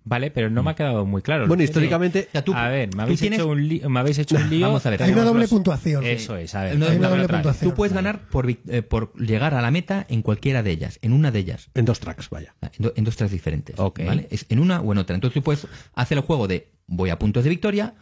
Vale, 0.07 0.29
pero 0.29 0.51
no 0.51 0.61
me 0.61 0.69
ha 0.69 0.75
quedado 0.75 1.03
muy 1.03 1.23
claro. 1.23 1.47
bueno, 1.47 1.61
Sí. 1.61 1.65
históricamente, 1.65 2.25
O 2.29 2.31
sea, 2.31 2.43
tú- 2.43 2.53
a 2.53 2.67
ver, 2.69 2.95
me 2.95 3.01
habéis, 3.03 3.19
tienes- 3.19 3.39
hecho 3.39 3.49
un 3.49 3.67
lío, 3.67 3.89
me 3.89 3.99
habéis 3.99 4.19
hecho 4.19 4.35
un 4.35 4.49
lío. 4.51 4.67
Vamos 4.67 4.85
a 4.85 4.91
ver. 4.91 5.01
Hay 5.01 5.11
una 5.11 5.23
doble 5.23 5.41
los- 5.41 5.49
puntuación. 5.49 6.05
Eso 6.05 6.37
es, 6.37 6.53
a 6.53 6.63
ver. 6.63 6.77
No, 6.77 6.85
Hay 6.85 6.97
una 6.97 7.09
doble 7.09 7.23
otra 7.23 7.37
puntuación. 7.39 7.71
Tú 7.71 7.75
puedes 7.75 7.91
ganar 7.91 8.19
por, 8.29 8.45
vic- 8.45 8.59
eh, 8.67 8.83
por 8.83 9.13
llegar 9.15 9.55
a 9.55 9.61
la 9.63 9.71
meta 9.71 10.05
en 10.07 10.21
cualquiera 10.21 10.61
de 10.61 10.69
ellas, 10.71 10.99
en 11.01 11.11
una 11.11 11.31
de 11.31 11.39
ellas. 11.39 11.69
en 11.73 11.85
dos 11.85 11.99
tracks, 11.99 12.29
vaya. 12.29 12.53
En, 12.61 12.69
do- 12.77 12.93
en 12.95 13.03
dos 13.03 13.15
tracks 13.15 13.31
diferentes. 13.31 13.79
Ok. 13.79 14.01
¿vale? 14.05 14.27
Es 14.29 14.45
en 14.49 14.59
una 14.59 14.79
o 14.79 14.91
en 14.91 14.99
otra. 14.99 15.15
Entonces 15.15 15.33
tú 15.33 15.41
puedes 15.43 15.67
hacer 15.95 16.19
el 16.19 16.23
juego 16.23 16.47
de 16.47 16.69
voy 16.85 17.09
a 17.09 17.17
puntos 17.17 17.43
de 17.43 17.49
victoria 17.49 17.95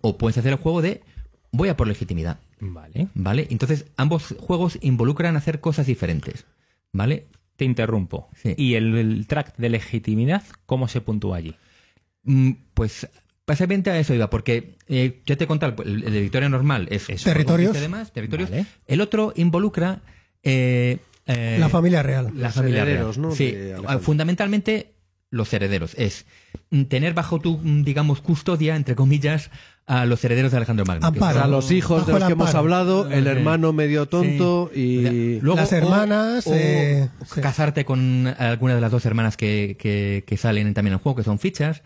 o 0.00 0.16
puedes 0.16 0.38
hacer 0.38 0.52
el 0.52 0.58
juego 0.58 0.80
de 0.80 1.02
voy 1.50 1.70
a 1.70 1.76
por 1.76 1.88
legitimidad. 1.88 2.38
Vale. 2.60 3.08
¿Vale? 3.14 3.48
Entonces 3.50 3.86
ambos 3.96 4.34
juegos 4.38 4.78
involucran 4.80 5.36
hacer 5.36 5.58
cosas 5.60 5.86
diferentes. 5.86 6.46
¿Vale? 6.92 7.26
Te 7.58 7.64
interrumpo. 7.66 8.30
Sí. 8.40 8.54
¿Y 8.56 8.74
el, 8.76 8.94
el 8.96 9.26
track 9.26 9.56
de 9.58 9.68
legitimidad, 9.68 10.42
cómo 10.64 10.88
se 10.88 11.00
puntúa 11.02 11.36
allí? 11.38 11.54
Mm, 12.22 12.52
Pues 12.72 13.06
básicamente 13.46 13.90
a 13.90 13.98
eso 13.98 14.14
iba, 14.14 14.30
porque 14.30 14.76
eh, 14.86 15.20
ya 15.26 15.36
te 15.36 15.44
he 15.44 15.46
contado, 15.46 15.82
el, 15.82 16.04
el 16.04 16.12
de 16.12 16.20
victoria 16.20 16.48
normal 16.48 16.86
es 16.90 17.10
Eso. 17.10 17.24
Territorios. 17.24 17.68
conquista 17.72 17.78
y 17.78 17.82
demás, 17.90 18.12
territorios. 18.12 18.50
Vale. 18.50 18.66
El 18.86 19.00
otro 19.00 19.32
involucra 19.36 20.02
eh, 20.42 20.98
eh, 21.26 21.56
La 21.58 21.68
familia 21.68 22.02
real. 22.02 22.30
la 22.34 22.46
Los 22.48 22.54
familia 22.54 22.82
herederos, 22.82 23.16
real. 23.16 23.28
¿no? 23.28 23.34
Sí, 23.34 23.54
fundamentalmente 24.02 24.92
los 25.30 25.52
herederos. 25.52 25.94
Es 25.98 26.26
tener 26.88 27.14
bajo 27.14 27.38
tu, 27.40 27.58
mm, 27.58 27.82
digamos, 27.84 28.20
custodia, 28.20 28.76
entre 28.76 28.94
comillas, 28.94 29.50
a 29.86 30.04
los 30.04 30.22
herederos 30.22 30.50
de 30.50 30.58
Alejandro 30.58 30.84
Magno. 30.84 31.06
Amparo. 31.06 31.42
A 31.42 31.46
los 31.46 31.70
hijos 31.70 32.06
de 32.06 32.12
los 32.12 32.24
que 32.24 32.32
hemos 32.32 32.54
hablado, 32.54 33.10
el 33.10 33.26
hermano 33.26 33.72
medio 33.72 34.04
tonto 34.06 34.70
Sí. 34.74 34.80
y... 34.80 34.98
O 34.98 35.02
sea, 35.02 35.12
luego- 35.42 35.56
Las 35.56 35.72
hermanas, 35.72 36.46
o- 36.46 36.50
o 36.50 36.54
eh, 36.54 37.08
sí. 37.34 37.40
casarte 37.40 37.86
con 37.86 38.26
alguna 38.38 38.74
de 38.74 38.82
las 38.82 38.90
dos 38.92 39.06
hermanas 39.06 39.38
que, 39.38 39.76
que- 39.78 40.24
que 40.26 40.36
salen 40.36 40.74
también 40.74 40.92
en 40.92 40.98
el 40.98 41.02
juego, 41.02 41.16
que 41.16 41.22
son 41.24 41.38
fichas. 41.38 41.82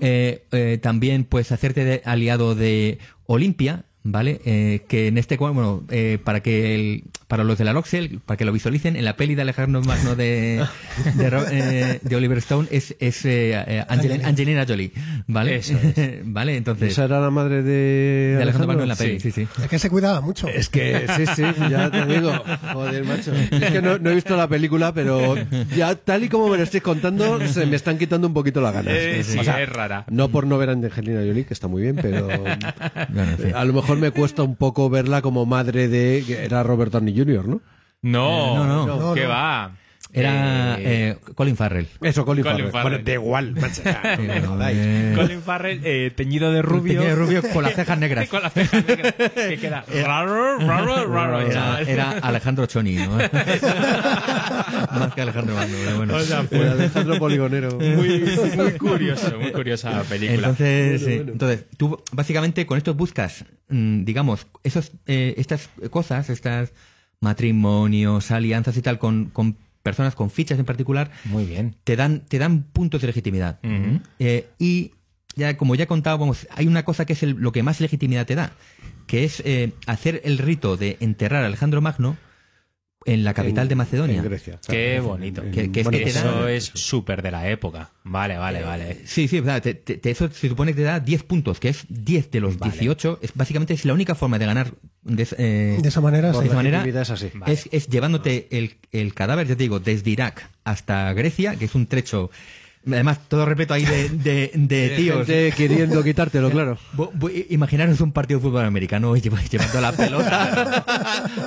Eh, 0.00 0.46
eh, 0.50 0.78
también, 0.82 1.24
pues, 1.24 1.52
hacerte 1.52 1.84
de 1.84 2.00
aliado 2.06 2.54
de 2.54 2.98
Olimpia, 3.26 3.84
¿vale? 4.04 4.40
Eh, 4.44 4.82
que 4.88 5.08
en 5.08 5.18
este 5.18 5.36
cual, 5.38 5.52
bueno, 5.52 5.84
eh, 5.90 6.18
para 6.22 6.40
que 6.40 6.74
el- 6.74 7.04
para 7.28 7.44
los 7.44 7.56
de 7.56 7.64
la 7.64 7.72
Loxel, 7.72 8.20
para 8.26 8.36
que 8.36 8.44
lo 8.44 8.52
visualicen, 8.52 8.94
en 8.94 9.04
la 9.06 9.16
peli 9.16 9.34
de 9.34 9.40
Alejandro 9.42 9.80
Magno 9.80 10.14
de, 10.16 10.62
de, 11.16 11.30
eh, 11.50 11.98
de 12.02 12.16
Oliver 12.16 12.36
Stone 12.38 12.68
es, 12.70 12.94
es 13.00 13.24
eh, 13.24 13.82
Angelina, 13.88 14.28
Angelina 14.28 14.64
Jolie, 14.68 14.92
¿vale? 15.28 15.56
Eso 15.56 15.74
¿Vale? 16.24 16.56
Entonces, 16.56 16.92
Esa 16.92 17.04
era 17.04 17.20
la 17.20 17.30
madre 17.30 17.62
de, 17.62 18.34
de 18.36 18.42
Alejandro 18.42 18.68
Magno 18.68 18.82
en 18.82 18.88
la 18.90 18.96
peli, 18.96 19.18
sí, 19.20 19.30
sí. 19.30 19.46
Es 19.62 19.68
que 19.68 19.78
se 19.78 19.88
cuidaba 19.88 20.20
mucho. 20.20 20.46
Es 20.48 20.68
que, 20.68 21.06
sí, 21.16 21.24
sí, 21.34 21.42
ya 21.70 21.90
te 21.90 22.04
digo. 22.06 22.32
Joder, 22.72 23.04
macho. 23.04 23.32
Es 23.34 23.70
que 23.70 23.80
no, 23.80 23.98
no 23.98 24.10
he 24.10 24.14
visto 24.14 24.36
la 24.36 24.46
película, 24.48 24.92
pero 24.92 25.34
ya 25.74 25.94
tal 25.94 26.24
y 26.24 26.28
como 26.28 26.48
me 26.48 26.56
lo 26.58 26.62
estáis 26.64 26.82
contando, 26.82 27.40
se 27.48 27.64
me 27.66 27.76
están 27.76 27.96
quitando 27.98 28.26
un 28.26 28.34
poquito 28.34 28.60
las 28.60 28.74
ganas. 28.74 28.92
Eh, 28.94 29.22
sí, 29.24 29.38
O 29.38 29.44
sea, 29.44 29.62
es 29.62 29.68
rara. 29.70 30.04
No 30.10 30.28
por 30.28 30.46
no 30.46 30.58
ver 30.58 30.68
a 30.68 30.72
Angelina 30.72 31.20
Jolie, 31.20 31.44
que 31.46 31.54
está 31.54 31.66
muy 31.68 31.80
bien, 31.82 31.96
pero 31.96 32.28
Bueno, 32.28 33.36
a 33.54 33.64
lo 33.64 33.72
mejor 33.72 33.91
me 33.98 34.10
cuesta 34.10 34.42
un 34.42 34.56
poco 34.56 34.88
verla 34.90 35.22
como 35.22 35.46
madre 35.46 35.88
de... 35.88 36.22
que 36.26 36.44
Era 36.44 36.62
Robert 36.62 36.92
Downey 36.92 37.16
Jr., 37.16 37.46
¿no? 37.48 37.60
No, 38.02 38.30
Eh, 38.30 38.54
no, 38.56 38.66
no. 38.66 38.86
No, 38.86 39.14
¿Qué 39.14 39.22
no. 39.24 39.28
va? 39.28 39.72
Era 40.14 40.76
Eh, 40.78 41.16
eh, 41.16 41.16
Colin 41.34 41.56
Farrell. 41.56 41.86
Eso, 42.02 42.24
Colin, 42.26 42.44
Colin 42.44 42.70
Farrell. 42.70 42.72
Farrell. 42.72 42.90
Bueno, 42.90 43.04
da 43.04 43.12
igual, 43.14 43.54
macho. 43.54 43.82
ya, 43.82 44.16
no 44.16 44.22
me 44.22 44.40
jodáis. 44.42 45.16
Colin 45.16 45.42
Farrell 45.42 45.80
eh, 45.84 46.12
teñido 46.14 46.52
de 46.52 46.60
rubio. 46.60 47.00
Pequeño 47.00 47.16
rubio 47.16 47.42
con 47.52 47.62
las 47.64 47.74
cejas 47.74 47.98
negras. 47.98 48.28
con 48.30 48.42
las 48.42 48.52
cejas 48.52 48.86
negras. 48.86 49.14
Que 49.14 49.58
queda 49.58 49.84
raro, 50.04 50.58
raro, 50.58 51.06
raro. 51.06 51.40
Era, 51.40 51.80
era 51.80 52.10
Alejandro 52.10 52.66
Choni, 52.66 52.96
¿no? 52.96 53.16
Más 53.16 55.14
que 55.14 55.22
Alejandro 55.22 55.56
pero 55.58 55.96
bueno. 55.96 56.14
O 56.16 56.20
sea, 56.20 56.42
fue 56.42 56.68
Alejandro 56.68 57.18
Poligonero. 57.18 57.78
muy, 57.78 58.20
muy 58.56 58.72
curioso, 58.72 59.38
muy 59.38 59.52
curiosa 59.52 60.02
película. 60.02 60.34
Entonces, 60.34 61.02
sí. 61.02 61.12
Entonces, 61.12 61.64
tú 61.76 62.02
básicamente 62.12 62.66
con 62.66 62.76
esto 62.78 62.94
buscas, 62.94 63.44
mm, 63.68 64.04
digamos, 64.04 64.46
esos, 64.62 64.92
eh, 65.06 65.34
estas 65.38 65.70
cosas, 65.90 66.28
estas 66.30 66.72
matrimonios, 67.20 68.30
alianzas 68.30 68.76
y 68.76 68.82
tal 68.82 68.98
con, 68.98 69.26
con 69.26 69.56
personas 69.82 70.14
con 70.14 70.30
fichas 70.30 70.58
en 70.58 70.64
particular, 70.64 71.10
Muy 71.24 71.44
bien. 71.44 71.76
te 71.84 71.96
dan, 71.96 72.20
te 72.26 72.38
dan 72.38 72.62
puntos 72.62 73.00
de 73.00 73.06
legitimidad. 73.08 73.58
Eh, 74.18 74.48
y 74.58 74.92
ya, 75.34 75.56
como 75.56 75.74
ya 75.74 75.84
he 75.84 75.86
contado, 75.86 76.18
vamos, 76.18 76.46
hay 76.50 76.66
una 76.66 76.84
cosa 76.84 77.04
que 77.06 77.14
es 77.14 77.22
el- 77.22 77.30
lo 77.38 77.52
que 77.52 77.62
más 77.62 77.80
legitimidad 77.80 78.26
te 78.26 78.34
da, 78.34 78.52
que 79.06 79.24
es 79.24 79.40
eh, 79.44 79.72
hacer 79.86 80.20
el 80.24 80.38
rito 80.38 80.76
de 80.76 80.96
enterrar 81.00 81.42
a 81.42 81.46
Alejandro 81.46 81.80
Magno 81.80 82.16
en 83.04 83.24
la 83.24 83.34
capital 83.34 83.64
En- 83.64 83.68
de 83.70 83.74
Macedonia. 83.74 84.16
En 84.18 84.24
Grecia. 84.24 84.58
Qué 84.66 85.00
bonito. 85.00 85.42
En- 85.42 85.50
Que- 85.50 85.70
que 85.72 85.80
es 85.80 85.84
bueno, 85.84 85.98
que 85.98 86.04
te 86.04 86.12
da- 86.12 86.20
Eso 86.20 86.48
eh, 86.48 86.56
es 86.56 86.64
súper 86.74 87.22
de 87.22 87.30
la 87.30 87.48
época. 87.50 87.90
Vale, 88.04 88.36
vale, 88.38 88.62
vale. 88.62 88.98
Sí, 89.06 89.28
sí, 89.28 89.40
verdad, 89.40 89.62
te- 89.62 89.74
te- 89.74 89.96
te- 89.98 90.10
eso 90.10 90.28
se 90.30 90.48
supone 90.48 90.72
que 90.72 90.76
te 90.76 90.82
da 90.82 91.00
10 91.00 91.22
puntos, 91.22 91.60
que 91.60 91.68
es 91.68 91.84
10 91.88 92.30
de 92.30 92.40
los 92.40 92.58
Vale. 92.58 92.72
18. 92.72 93.18
Es, 93.22 93.32
básicamente 93.34 93.74
es 93.74 93.84
la 93.84 93.94
única 93.94 94.14
forma 94.14 94.38
de 94.38 94.46
ganar 94.46 94.72
de, 95.02 95.26
eh, 95.38 95.78
De 95.82 95.88
esa 95.88 96.00
manera, 96.00 96.32
por 96.32 96.42
sí. 96.42 96.46
esa 96.48 96.56
manera, 96.56 96.84
es 96.86 97.10
así. 97.10 97.30
Vale. 97.34 97.52
es, 97.52 97.68
es 97.72 97.88
llevándote 97.88 98.48
el, 98.50 98.76
el 98.92 99.14
cadáver, 99.14 99.46
ya 99.48 99.56
te 99.56 99.62
digo, 99.64 99.80
desde 99.80 100.10
Irak 100.10 100.48
hasta 100.64 101.12
Grecia, 101.12 101.56
que 101.56 101.64
es 101.64 101.74
un 101.74 101.86
trecho, 101.86 102.30
además 102.86 103.20
todo 103.28 103.44
repleto 103.46 103.74
ahí 103.74 103.84
de, 103.84 104.08
de, 104.08 104.50
de 104.54 104.88
tíos. 104.96 105.26
Gente 105.26 105.52
queriendo 105.56 106.02
quitártelo, 106.04 106.50
claro. 106.50 106.78
Imaginaros 107.50 108.00
un 108.00 108.12
partido 108.12 108.40
de 108.40 108.44
fútbol 108.48 108.64
americano 108.64 109.14
lleva- 109.16 109.42
llevando 109.42 109.80
la 109.80 109.92
pelota 109.92 110.84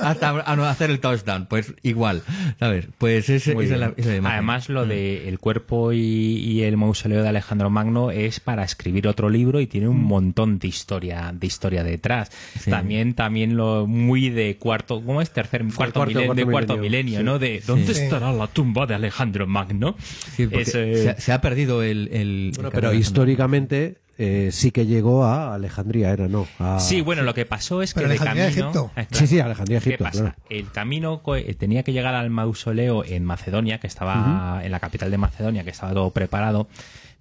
hasta 0.02 0.40
a 0.40 0.56
no 0.56 0.64
hacer 0.64 0.90
el 0.90 1.00
touchdown. 1.00 1.46
Pues 1.46 1.74
igual, 1.82 2.22
¿sabes? 2.58 2.86
Pues 2.98 3.28
es, 3.30 3.52
Muy 3.54 3.64
esa 3.66 3.74
es 3.74 3.80
bien. 3.80 3.80
la, 3.80 3.86
esa 3.96 4.00
es 4.00 4.06
la 4.06 4.16
imagen. 4.16 4.34
Además, 4.34 4.68
lo 4.68 4.86
de 4.86 5.28
el 5.28 5.38
cuerpo 5.38 5.92
y, 5.92 5.98
y 5.98 6.62
el 6.62 6.76
mausoleo 6.76 7.22
de 7.22 7.28
Alejandro 7.28 7.70
Magno 7.70 8.10
es 8.10 8.40
para 8.40 8.64
escribir 8.64 9.08
otro 9.08 9.28
libro 9.28 9.60
y 9.60 9.66
tiene 9.66 9.88
un 9.88 10.02
montón 10.02 10.58
de 10.58 10.68
historia, 10.68 11.32
de 11.34 11.46
historia 11.46 11.84
detrás. 11.84 12.30
Sí. 12.60 12.70
También, 12.70 13.14
también 13.14 13.56
lo 13.56 13.86
muy 13.86 14.30
de 14.30 14.56
cuarto, 14.56 15.02
¿cómo 15.04 15.20
es? 15.22 15.30
Tercer, 15.30 15.64
cuarto, 15.74 16.00
cuarto- 16.00 16.18
milen- 16.20 16.34
de 16.34 16.44
cuarto 16.44 16.76
milenio, 16.76 16.86
milenio, 16.86 17.18
sí. 17.20 17.24
¿no? 17.24 17.38
De 17.38 17.62
¿dónde 17.66 17.94
Sí. 17.94 18.02
estará 18.02 18.32
la 18.32 18.46
tumba 18.46 18.86
de 18.86 18.94
Alejandro 18.94 19.46
Magno? 19.46 19.96
Sí, 20.36 20.46
porque 20.46 20.62
es- 20.62 21.25
se 21.26 21.32
ha 21.32 21.40
perdido 21.40 21.82
el. 21.82 22.08
el- 22.12 22.52
Bueno, 22.54 22.70
pero 22.72 22.92
históricamente 22.94 23.98
eh, 24.16 24.50
sí 24.52 24.70
que 24.70 24.86
llegó 24.86 25.24
a 25.24 25.54
Alejandría, 25.54 26.10
era, 26.12 26.28
¿no? 26.28 26.46
A- 26.60 26.78
Sí, 26.78 27.00
bueno, 27.00 27.22
lo 27.24 27.34
que 27.34 27.44
pasó 27.46 27.82
es 27.82 27.92
que 27.92 28.00
Pero 28.00 28.10
de 28.12 28.16
camino... 28.18 28.44
Egipto. 28.46 28.90
Eh, 28.96 29.06
Sí, 29.10 29.26
sí, 29.26 29.40
Alejandría, 29.40 29.80
¿Qué 29.80 29.88
Egipto, 29.90 30.04
pasa? 30.04 30.18
claro. 30.20 30.36
El 30.48 30.70
camino 30.70 31.20
eh, 31.36 31.54
tenía 31.54 31.82
que 31.82 31.92
llegar 31.92 32.14
al 32.14 32.30
mausoleo 32.30 33.04
en 33.04 33.24
Macedonia, 33.24 33.78
que 33.80 33.88
estaba 33.88 34.60
en 34.64 34.70
la 34.70 34.78
capital 34.78 35.10
de 35.10 35.18
Macedonia, 35.18 35.64
que 35.64 35.70
estaba 35.70 35.92
todo 35.92 36.10
preparado, 36.12 36.68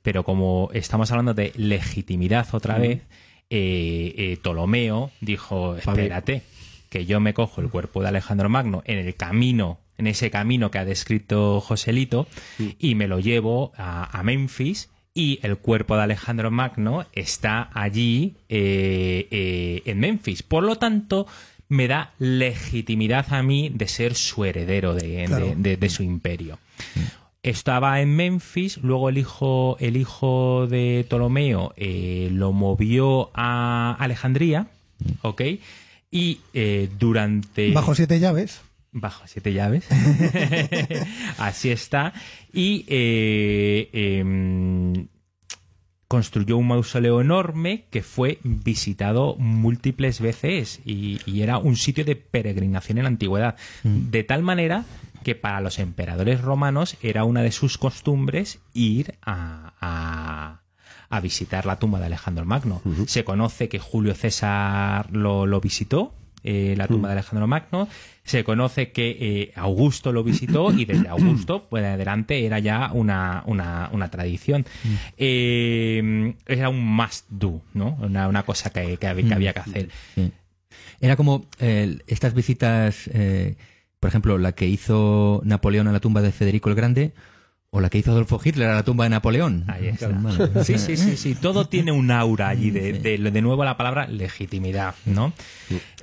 pero 0.03 0.23
como 0.23 0.69
estamos 0.73 1.09
hablando 1.11 1.33
de 1.33 1.51
legitimidad 1.55 2.47
otra 2.53 2.77
vez, 2.77 3.01
eh, 3.49 4.13
eh, 4.17 4.37
Ptolomeo 4.41 5.09
dijo, 5.19 5.75
espérate, 5.77 6.43
que 6.89 7.05
yo 7.07 7.19
me 7.19 7.33
cojo 7.33 7.59
el 7.59 7.69
cuerpo 7.69 8.03
de 8.03 8.09
Alejandro 8.09 8.49
Magno 8.49 8.83
en 8.85 8.99
el 8.99 9.15
camino, 9.15 9.79
en 9.97 10.07
ese 10.07 10.29
camino 10.31 10.71
que 10.71 10.79
ha 10.79 10.85
descrito 10.85 11.59
Joselito, 11.61 12.27
y 12.79 12.95
me 12.95 13.07
lo 13.07 13.19
llevo 13.19 13.71
a, 13.77 14.17
a 14.17 14.23
Memphis. 14.23 14.89
Y 15.13 15.39
el 15.43 15.57
cuerpo 15.57 15.95
de 15.95 16.03
Alejandro 16.03 16.51
Magno 16.51 17.05
está 17.13 17.69
allí 17.73 18.35
eh, 18.49 19.27
eh, 19.31 19.81
en 19.85 19.99
Memphis. 19.99 20.43
Por 20.43 20.63
lo 20.63 20.75
tanto, 20.75 21.25
me 21.69 21.87
da 21.87 22.11
legitimidad 22.19 23.25
a 23.33 23.41
mí 23.41 23.71
de 23.73 23.87
ser 23.87 24.15
su 24.15 24.43
heredero 24.43 24.93
de, 24.93 25.23
Claro. 25.27 25.45
de- 25.47 25.55
de- 25.55 25.77
de 25.77 25.89
su 25.89 26.03
imperio. 26.03 26.59
Estaba 27.43 28.01
en 28.01 28.15
Memphis, 28.15 28.77
luego 28.81 29.07
el 29.07 29.17
hijo, 29.19 29.77
el 29.79 29.97
hijo 29.97 30.65
de 30.67 31.05
Ptolomeo 31.07 31.73
eh, 31.77 32.29
lo 32.31 32.51
movió 32.51 33.29
a 33.35 33.95
Alejandría, 33.99 34.67
¿ok? 35.21 35.41
Y 36.09 36.39
eh, 36.53 36.89
durante... 36.97 37.71
Bajo 37.71 37.93
siete 37.93 38.19
llaves. 38.19 38.61
Bajo 38.97 39.27
siete 39.27 39.51
llaves. 39.51 39.85
Así 41.37 41.69
está. 41.69 42.13
Y 42.53 42.85
eh, 42.87 43.89
em, 43.91 45.07
construyó 46.07 46.55
un 46.57 46.67
mausoleo 46.67 47.19
enorme 47.19 47.85
que 47.91 48.03
fue 48.03 48.39
visitado 48.43 49.35
múltiples 49.37 50.21
veces 50.21 50.79
y, 50.85 51.19
y 51.25 51.41
era 51.41 51.57
un 51.57 51.75
sitio 51.75 52.05
de 52.05 52.15
peregrinación 52.15 52.97
en 52.99 53.03
la 53.03 53.09
antigüedad. 53.09 53.55
De 53.83 54.23
tal 54.23 54.43
manera 54.43 54.85
que 55.23 55.35
para 55.35 55.59
los 55.59 55.79
emperadores 55.79 56.39
romanos 56.41 56.95
era 57.01 57.25
una 57.25 57.41
de 57.41 57.51
sus 57.51 57.77
costumbres 57.77 58.59
ir 58.73 59.15
a, 59.21 59.73
a- 59.81 60.61
a 61.09 61.19
visitar 61.19 61.65
la 61.65 61.79
tumba 61.79 61.99
de 61.99 62.05
Alejandro 62.05 62.45
Magno. 62.45 62.81
Se 63.07 63.23
conoce 63.25 63.67
que 63.69 63.79
Julio 63.79 64.13
César 64.15 65.11
lo, 65.11 65.45
lo 65.45 65.59
visitó, 65.61 66.13
eh, 66.45 66.75
la 66.77 66.87
tumba 66.87 67.09
de 67.09 67.13
Alejandro 67.13 67.47
Magno. 67.47 67.87
Se 68.23 68.43
conoce 68.43 68.91
que 68.91 69.17
eh, 69.19 69.51
Augusto 69.55 70.11
lo 70.11 70.23
visitó 70.23 70.71
y 70.71 70.85
desde 70.85 71.07
Augusto, 71.09 71.67
pues 71.69 71.83
adelante, 71.83 72.45
era 72.45 72.59
ya 72.59 72.91
una, 72.93 73.43
una, 73.45 73.89
una 73.91 74.09
tradición. 74.09 74.65
Eh, 75.17 76.35
era 76.45 76.69
un 76.69 76.85
must 76.85 77.25
do, 77.29 77.61
¿no? 77.73 77.97
Una, 77.99 78.27
una 78.27 78.43
cosa 78.43 78.69
que, 78.69 78.97
que 78.97 79.07
había, 79.07 79.37
que 79.37 79.53
que 79.53 79.59
hacer. 79.59 79.89
Sí. 80.15 80.31
Era 81.01 81.15
como 81.15 81.45
estas 81.59 82.33
visitas, 82.33 83.09
por 83.99 84.07
ejemplo, 84.07 84.37
la 84.37 84.53
que 84.53 84.67
hizo 84.67 85.41
Napoleón 85.43 85.87
a 85.87 85.91
la 85.91 85.99
tumba 85.99 86.21
de 86.21 86.31
Federico 86.31 86.69
el 86.69 86.75
Grande 86.75 87.13
o 87.75 87.81
la 87.81 87.89
que 87.89 87.97
hizo 87.97 88.11
Adolfo 88.11 88.39
Hitler 88.43 88.69
a 88.69 88.75
la 88.75 88.83
tumba 88.83 89.03
de 89.03 89.09
Napoleón. 89.09 89.65
Ahí 89.67 89.87
está. 89.87 90.07
Sí, 90.63 90.77
sí, 90.77 90.95
sí, 90.95 91.17
sí. 91.17 91.35
Todo 91.35 91.65
tiene 91.67 91.91
un 91.91 92.09
aura 92.09 92.47
allí 92.47 92.71
de, 92.71 92.93
de, 92.93 93.17
de 93.17 93.41
nuevo 93.41 93.65
la 93.65 93.75
palabra 93.75 94.07
legitimidad, 94.07 94.95
¿no? 95.05 95.33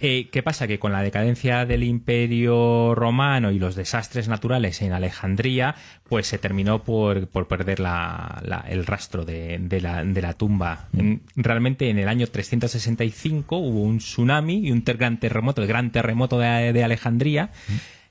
Eh, 0.00 0.28
¿Qué 0.30 0.42
pasa? 0.42 0.66
Que 0.66 0.78
con 0.78 0.92
la 0.92 1.02
decadencia 1.02 1.64
del 1.64 1.82
Imperio 1.84 2.94
Romano 2.94 3.50
y 3.52 3.58
los 3.58 3.74
desastres 3.74 4.28
naturales 4.28 4.82
en 4.82 4.92
Alejandría, 4.92 5.74
pues 6.08 6.26
se 6.26 6.38
terminó 6.38 6.82
por, 6.82 7.26
por 7.28 7.46
perder 7.48 7.80
la- 7.80 8.40
la- 8.44 8.64
el 8.68 8.84
rastro 8.84 9.24
de, 9.24 9.58
de 9.58 9.80
la, 9.80 10.04
de 10.04 10.20
la 10.22 10.34
tumba. 10.34 10.88
En- 10.96 11.22
Realmente 11.36 11.88
en 11.88 11.98
el 11.98 12.08
año 12.08 12.26
365 12.26 13.56
hubo 13.56 13.82
un 13.82 13.98
tsunami 13.98 14.66
y 14.66 14.72
un 14.72 14.82
ter- 14.82 14.96
gran 14.98 15.18
terremoto, 15.18 15.62
el 15.62 15.68
gran 15.68 15.90
terremoto 15.90 16.38
de, 16.38 16.72
de 16.72 16.84
Alejandría. 16.84 17.50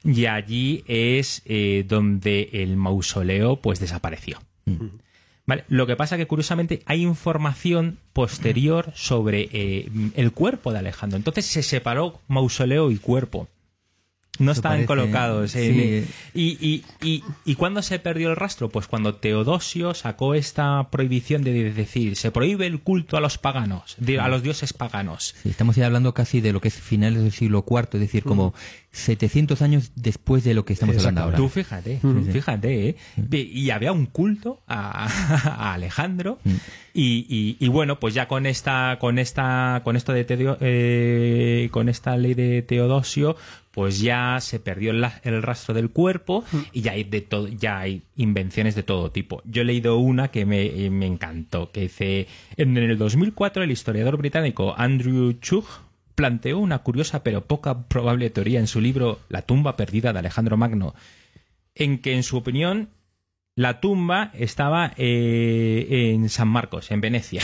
Y 0.03 0.25
allí 0.25 0.83
es 0.87 1.41
eh, 1.45 1.85
donde 1.87 2.49
el 2.53 2.75
mausoleo 2.75 3.57
pues 3.57 3.79
desapareció. 3.79 4.41
Vale, 5.45 5.63
Lo 5.67 5.85
que 5.85 5.95
pasa 5.95 6.17
que 6.17 6.27
curiosamente 6.27 6.81
hay 6.85 7.01
información 7.01 7.97
posterior 8.13 8.91
sobre 8.95 9.49
eh, 9.51 9.89
el 10.15 10.31
cuerpo 10.31 10.71
de 10.71 10.79
Alejandro. 10.79 11.17
Entonces 11.17 11.45
se 11.45 11.63
separó 11.63 12.19
mausoleo 12.27 12.91
y 12.91 12.97
cuerpo. 12.97 13.47
No 14.39 14.53
estaban 14.53 14.77
parece- 14.77 14.87
colocados. 14.87 15.55
eh, 15.55 16.05
sí. 16.07 16.31
y, 16.33 16.57
y, 16.67 16.83
y, 17.07 17.23
¿Y 17.45 17.55
cuándo 17.55 17.81
se 17.81 17.99
perdió 17.99 18.29
el 18.29 18.35
rastro? 18.37 18.69
Pues 18.69 18.87
cuando 18.87 19.15
Teodosio 19.15 19.93
sacó 19.93 20.33
esta 20.35 20.89
prohibición 20.89 21.43
de 21.43 21.71
decir 21.73 22.15
se 22.15 22.31
prohíbe 22.31 22.65
el 22.65 22.79
culto 22.79 23.17
a 23.17 23.21
los 23.21 23.37
paganos, 23.37 23.97
a 24.19 24.27
los 24.29 24.41
dioses 24.41 24.73
paganos. 24.73 25.35
Sí, 25.43 25.49
estamos 25.49 25.75
ya 25.75 25.85
hablando 25.85 26.13
casi 26.13 26.41
de 26.41 26.53
lo 26.53 26.61
que 26.61 26.69
es 26.69 26.75
finales 26.75 27.21
del 27.21 27.33
siglo 27.33 27.63
IV, 27.69 27.89
es 27.93 27.99
decir, 27.99 28.23
como 28.23 28.53
700 28.91 29.61
años 29.61 29.91
después 29.95 30.43
de 30.43 30.53
lo 30.53 30.65
que 30.65 30.73
estamos 30.73 30.97
hablando 30.97 31.21
ahora. 31.21 31.37
Tú 31.37 31.47
fíjate, 31.49 31.99
fíjate, 32.31 32.89
¿eh? 32.89 32.95
Y 33.31 33.69
había 33.69 33.91
un 33.91 34.05
culto 34.05 34.61
a, 34.67 35.05
a 35.45 35.73
Alejandro 35.73 36.39
y, 36.93 37.25
y- 37.29 37.57
y 37.59 37.67
bueno, 37.69 37.99
pues 37.99 38.13
ya 38.13 38.27
con 38.27 38.45
esta, 38.45 38.97
con 38.99 39.17
esta, 39.19 39.81
con 39.83 39.95
esto 39.95 40.11
de 40.13 40.25
Tedio- 40.25 40.57
eh, 40.61 41.69
con 41.71 41.87
esta 41.89 42.17
ley 42.17 42.33
de 42.33 42.61
Teodosio, 42.61 43.35
pues 43.71 44.01
ya 44.01 44.37
se 44.41 44.59
perdió 44.59 44.91
el 44.91 45.41
rastro 45.41 45.73
del 45.73 45.89
cuerpo 45.89 46.43
y 46.73 46.81
ya 46.81 46.91
hay 46.91 47.05
de 47.05 47.21
todo, 47.21 47.47
ya 47.47 47.79
hay 47.79 48.01
invenciones 48.17 48.75
de 48.75 48.83
todo 48.83 49.11
tipo. 49.11 49.41
Yo 49.45 49.61
he 49.61 49.65
leído 49.65 49.97
una 49.97 50.27
que 50.29 50.45
me, 50.45 50.63
eh, 50.65 50.89
me 50.89 51.05
encantó, 51.05 51.71
que 51.71 51.81
dice 51.81 52.27
en 52.57 52.77
el 52.77 52.97
2004 52.97 53.63
el 53.63 53.71
historiador 53.71 54.17
británico 54.17 54.75
Andrew 54.77 55.31
Chug 55.39 55.65
planteó 56.15 56.59
una 56.59 56.79
curiosa 56.79 57.23
pero 57.23 57.45
poca 57.45 57.83
probable 57.87 58.29
teoría 58.29 58.59
en 58.59 58.67
su 58.67 58.81
libro 58.81 59.19
La 59.29 59.43
tumba 59.43 59.77
perdida 59.77 60.11
de 60.11 60.19
Alejandro 60.19 60.57
Magno, 60.57 60.93
en 61.73 61.99
que 61.99 62.13
en 62.13 62.23
su 62.23 62.35
opinión 62.35 62.89
la 63.55 63.79
tumba 63.79 64.31
estaba 64.33 64.93
eh, 64.97 66.13
en 66.13 66.29
San 66.29 66.47
Marcos, 66.47 66.91
en 66.91 67.01
Venecia. 67.01 67.41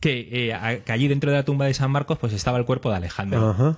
Que, 0.00 0.28
eh, 0.48 0.54
a- 0.54 0.78
que 0.80 0.92
allí 0.92 1.08
dentro 1.08 1.30
de 1.30 1.36
la 1.36 1.44
tumba 1.44 1.66
de 1.66 1.74
San 1.74 1.90
Marcos 1.90 2.18
pues 2.18 2.32
estaba 2.32 2.58
el 2.58 2.64
cuerpo 2.64 2.90
de 2.90 2.96
Alejandro. 2.96 3.50
Ajá. 3.50 3.76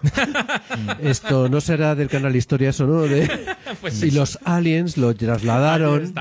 Esto 1.02 1.48
no 1.48 1.60
será 1.60 1.94
del 1.94 2.08
canal 2.08 2.34
Historia 2.36 2.70
eso, 2.70 2.86
¿no? 2.86 3.02
De- 3.02 3.28
Pues 3.80 4.02
y 4.02 4.10
los 4.10 4.38
aliens 4.44 4.96
lo 4.96 5.14
trasladaron. 5.14 6.12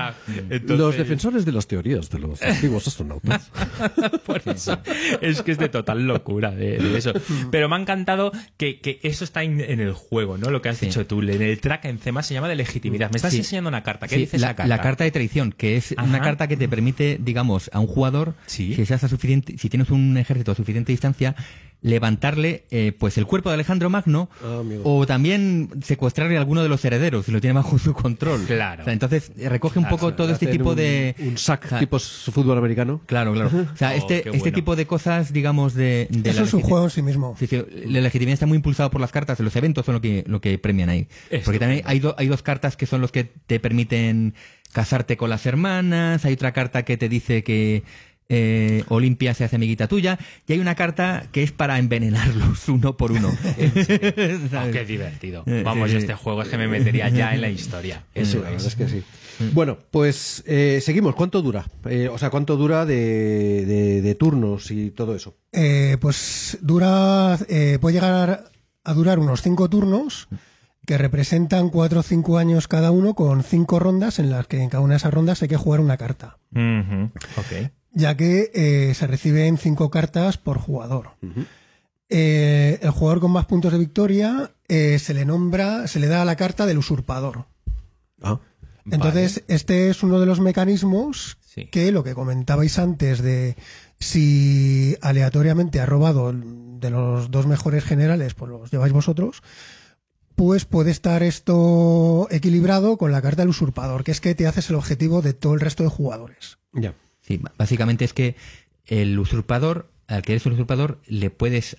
Los 0.66 0.96
defensores 0.96 1.44
de 1.44 1.50
las 1.52 1.66
teorías 1.66 2.08
de 2.08 2.18
los 2.20 2.40
antiguos 2.42 2.86
astronautas. 2.86 3.50
Por 4.26 4.40
eso. 4.46 4.78
Es 5.20 5.42
que 5.42 5.52
es 5.52 5.58
de 5.58 5.68
total 5.68 6.06
locura 6.06 6.52
de, 6.52 6.78
de 6.78 6.96
eso. 6.98 7.12
Pero 7.50 7.68
me 7.68 7.74
ha 7.76 7.80
encantado 7.80 8.30
que, 8.56 8.80
que 8.80 9.00
eso 9.02 9.24
está 9.24 9.42
en, 9.42 9.60
en 9.60 9.80
el 9.80 9.92
juego, 9.94 10.38
¿no? 10.38 10.50
Lo 10.50 10.62
que 10.62 10.68
has 10.68 10.78
Sí. 10.78 10.86
dicho 10.86 11.06
tú. 11.06 11.20
En 11.22 11.42
el 11.42 11.60
track 11.60 11.86
encima 11.86 12.22
se 12.22 12.34
llama 12.34 12.48
de 12.48 12.54
legitimidad. 12.54 13.10
Me 13.10 13.16
estás 13.16 13.32
Sí. 13.32 13.38
enseñando 13.38 13.68
una 13.68 13.82
carta. 13.82 14.06
¿Qué 14.06 14.14
Sí, 14.14 14.20
dice 14.22 14.38
la, 14.38 14.48
esa 14.48 14.56
carta? 14.56 14.68
la 14.68 14.80
carta 14.80 15.04
de 15.04 15.10
traición, 15.10 15.52
que 15.52 15.76
es 15.76 15.92
una 16.02 16.20
carta 16.20 16.46
que 16.46 16.56
te 16.56 16.68
permite, 16.68 17.18
digamos, 17.20 17.68
a 17.72 17.80
un 17.80 17.88
jugador, 17.88 18.34
Sí. 18.46 18.74
si 18.74 18.86
se 18.86 18.94
hace 18.94 19.08
suficiente, 19.08 19.58
si 19.60 19.68
tienes 19.68 19.90
un 19.90 20.16
ejército 20.16 20.52
a 20.52 20.54
suficiente 20.54 20.90
distancia, 20.92 21.36
levantarle 21.82 22.64
eh, 22.70 22.92
pues 22.98 23.16
el 23.16 23.24
cuerpo 23.26 23.48
de 23.48 23.54
Alejandro 23.54 23.88
Magno 23.88 24.28
Ah, 24.44 24.60
o 24.84 25.06
también 25.06 25.70
secuestrarle 25.82 26.36
a 26.36 26.40
alguno 26.40 26.62
de 26.62 26.68
los 26.68 26.84
herederos 26.84 27.24
si 27.26 27.32
lo 27.32 27.40
tiene 27.40 27.54
bajo 27.54 27.78
su 27.78 27.94
control. 27.94 28.44
Claro. 28.46 28.82
O 28.82 28.84
sea, 28.84 28.92
entonces 28.92 29.32
eh, 29.38 29.48
recoge 29.48 29.78
un 29.78 29.88
poco 29.88 30.12
todo 30.14 30.30
este 30.30 30.46
tipo 30.46 30.70
un- 30.70 30.76
de... 30.76 31.14
Un 31.20 31.38
sac 31.38 31.64
o 31.64 31.68
sea, 31.68 31.78
tipo 31.78 31.98
fútbol 31.98 32.58
americano. 32.58 33.00
Claro, 33.06 33.32
claro. 33.32 33.50
O 33.72 33.76
sea, 33.76 33.92
Oh, 33.92 33.96
este, 33.96 34.28
este 34.36 34.52
tipo 34.52 34.76
de 34.76 34.86
cosas, 34.86 35.32
digamos, 35.32 35.72
de... 35.74 36.06
de 36.10 36.30
Eso 36.30 36.40
la 36.40 36.46
es 36.46 36.54
un 36.54 36.60
juego 36.62 36.84
en 36.84 36.90
sí 36.90 37.02
mismo. 37.02 37.34
Sí, 37.38 37.46
sí, 37.46 37.62
la 37.86 38.00
legitimidad 38.00 38.34
está 38.34 38.46
muy 38.46 38.56
impulsada 38.56 38.90
por 38.90 39.00
las 39.00 39.10
cartas, 39.10 39.40
los 39.40 39.56
eventos 39.56 39.86
son 39.86 39.94
lo 39.94 40.00
que, 40.02 40.22
lo 40.26 40.40
que 40.42 40.58
premian 40.58 40.90
ahí. 40.90 41.08
Porque 41.44 41.58
también 41.58 41.82
hay, 41.86 41.98
do- 42.00 42.14
hay 42.18 42.28
dos 42.28 42.42
cartas 42.42 42.76
que 42.76 42.84
son 42.86 43.00
los 43.00 43.10
que 43.10 43.24
te 43.24 43.58
permiten 43.58 44.34
casarte 44.72 45.16
con 45.16 45.30
las 45.30 45.46
hermanas, 45.46 46.24
hay 46.24 46.34
otra 46.34 46.52
carta 46.52 46.84
que 46.84 46.96
te 46.96 47.08
dice 47.08 47.42
que 47.42 47.82
eh, 48.30 48.84
Olimpia 48.88 49.34
se 49.34 49.44
hace 49.44 49.56
amiguita 49.56 49.88
tuya, 49.88 50.18
y 50.46 50.54
hay 50.54 50.60
una 50.60 50.74
carta 50.74 51.24
que 51.32 51.42
es 51.42 51.52
para 51.52 51.78
envenenarlos 51.78 52.66
uno 52.68 52.96
por 52.96 53.12
uno. 53.12 53.28
Oh, 53.60 54.48
¿Sabes? 54.50 54.72
qué 54.72 54.84
divertido. 54.86 55.42
Eh, 55.46 55.62
Vamos, 55.64 55.90
sí, 55.90 55.96
sí. 55.96 56.02
este 56.02 56.14
juego 56.14 56.42
es 56.42 56.48
que 56.48 56.56
me 56.56 56.68
metería 56.68 57.08
ya 57.10 57.34
en 57.34 57.40
la 57.42 57.48
historia. 57.50 58.04
Sí, 58.14 58.20
Eso 58.22 58.38
la 58.38 58.44
es. 58.46 58.52
verdad 58.52 58.66
es 58.68 58.76
que 58.76 58.88
sí. 58.88 59.02
Bueno, 59.52 59.78
pues 59.90 60.42
eh, 60.46 60.80
seguimos. 60.82 61.14
¿Cuánto 61.14 61.42
dura? 61.42 61.64
Eh, 61.88 62.08
o 62.12 62.18
sea, 62.18 62.30
¿cuánto 62.30 62.56
dura 62.56 62.84
de, 62.86 63.64
de- 63.66 64.02
de 64.02 64.14
turnos 64.14 64.70
y 64.70 64.90
todo 64.90 65.14
eso? 65.14 65.36
Eh, 65.52 65.96
pues 66.00 66.58
dura, 66.60 67.38
eh, 67.48 67.78
puede 67.80 67.94
llegar 67.94 68.44
a 68.84 68.94
durar 68.94 69.18
unos 69.18 69.42
cinco 69.42 69.68
turnos 69.68 70.28
que 70.86 70.98
representan 70.98 71.68
cuatro 71.70 72.00
o 72.00 72.02
cinco 72.02 72.38
años 72.38 72.68
cada 72.68 72.90
uno 72.90 73.14
con 73.14 73.42
cinco 73.42 73.78
rondas 73.78 74.18
en 74.18 74.30
las 74.30 74.46
que 74.46 74.62
en 74.62 74.68
cada 74.70 74.82
una 74.82 74.94
de 74.94 74.98
esas 74.98 75.12
rondas 75.14 75.42
hay 75.42 75.48
que 75.48 75.56
jugar 75.56 75.80
una 75.80 75.96
carta, 75.96 76.38
Ujú. 76.54 77.10
Ok. 77.36 77.70
Ya 77.92 78.16
que 78.16 78.50
eh, 78.54 78.94
se 78.94 79.06
reciben 79.06 79.58
cinco 79.58 79.90
cartas 79.90 80.38
por 80.38 80.58
jugador. 80.58 81.10
Eh, 82.08 82.78
el 82.82 82.90
jugador 82.90 83.20
con 83.20 83.30
más 83.30 83.46
puntos 83.46 83.72
de 83.72 83.78
victoria 83.78 84.52
eh, 84.68 84.98
se 84.98 85.14
le 85.14 85.24
nombra, 85.24 85.86
se 85.86 86.00
le 86.00 86.08
da 86.08 86.24
la 86.24 86.36
carta 86.36 86.66
del 86.66 86.78
usurpador. 86.78 87.46
Ah, 88.22 88.40
Entonces, 88.90 89.44
este 89.48 89.90
es 89.90 90.02
uno 90.02 90.18
de 90.20 90.26
los 90.26 90.40
mecanismos 90.40 91.36
Sí. 91.46 91.66
que 91.66 91.90
lo 91.90 92.04
que 92.04 92.14
comentabais 92.14 92.78
antes 92.78 93.20
de 93.22 93.56
si 93.98 94.96
aleatoriamente 95.00 95.80
ha 95.80 95.86
robado 95.86 96.32
de 96.32 96.90
los 96.90 97.30
dos 97.32 97.46
mejores 97.48 97.82
generales, 97.84 98.34
pues 98.34 98.50
los 98.52 98.70
lleváis 98.70 98.92
vosotros, 98.92 99.42
pues 100.36 100.64
puede 100.64 100.92
estar 100.92 101.24
esto 101.24 102.28
equilibrado 102.30 102.96
con 102.98 103.10
la 103.10 103.20
carta 103.20 103.42
del 103.42 103.48
usurpador, 103.50 104.04
que 104.04 104.12
es 104.12 104.20
que 104.20 104.36
te 104.36 104.46
haces 104.46 104.70
el 104.70 104.76
objetivo 104.76 105.22
de 105.22 105.34
todo 105.34 105.54
el 105.54 105.60
resto 105.60 105.82
de 105.82 105.88
jugadores. 105.90 106.58
ya. 106.72 106.94
Sí, 107.30 107.40
básicamente 107.56 108.04
es 108.04 108.12
que 108.12 108.34
el 108.86 109.16
usurpador, 109.16 109.92
al 110.08 110.22
que 110.22 110.32
eres 110.32 110.46
un 110.46 110.54
usurpador, 110.54 111.00
le 111.06 111.30
puedes 111.30 111.76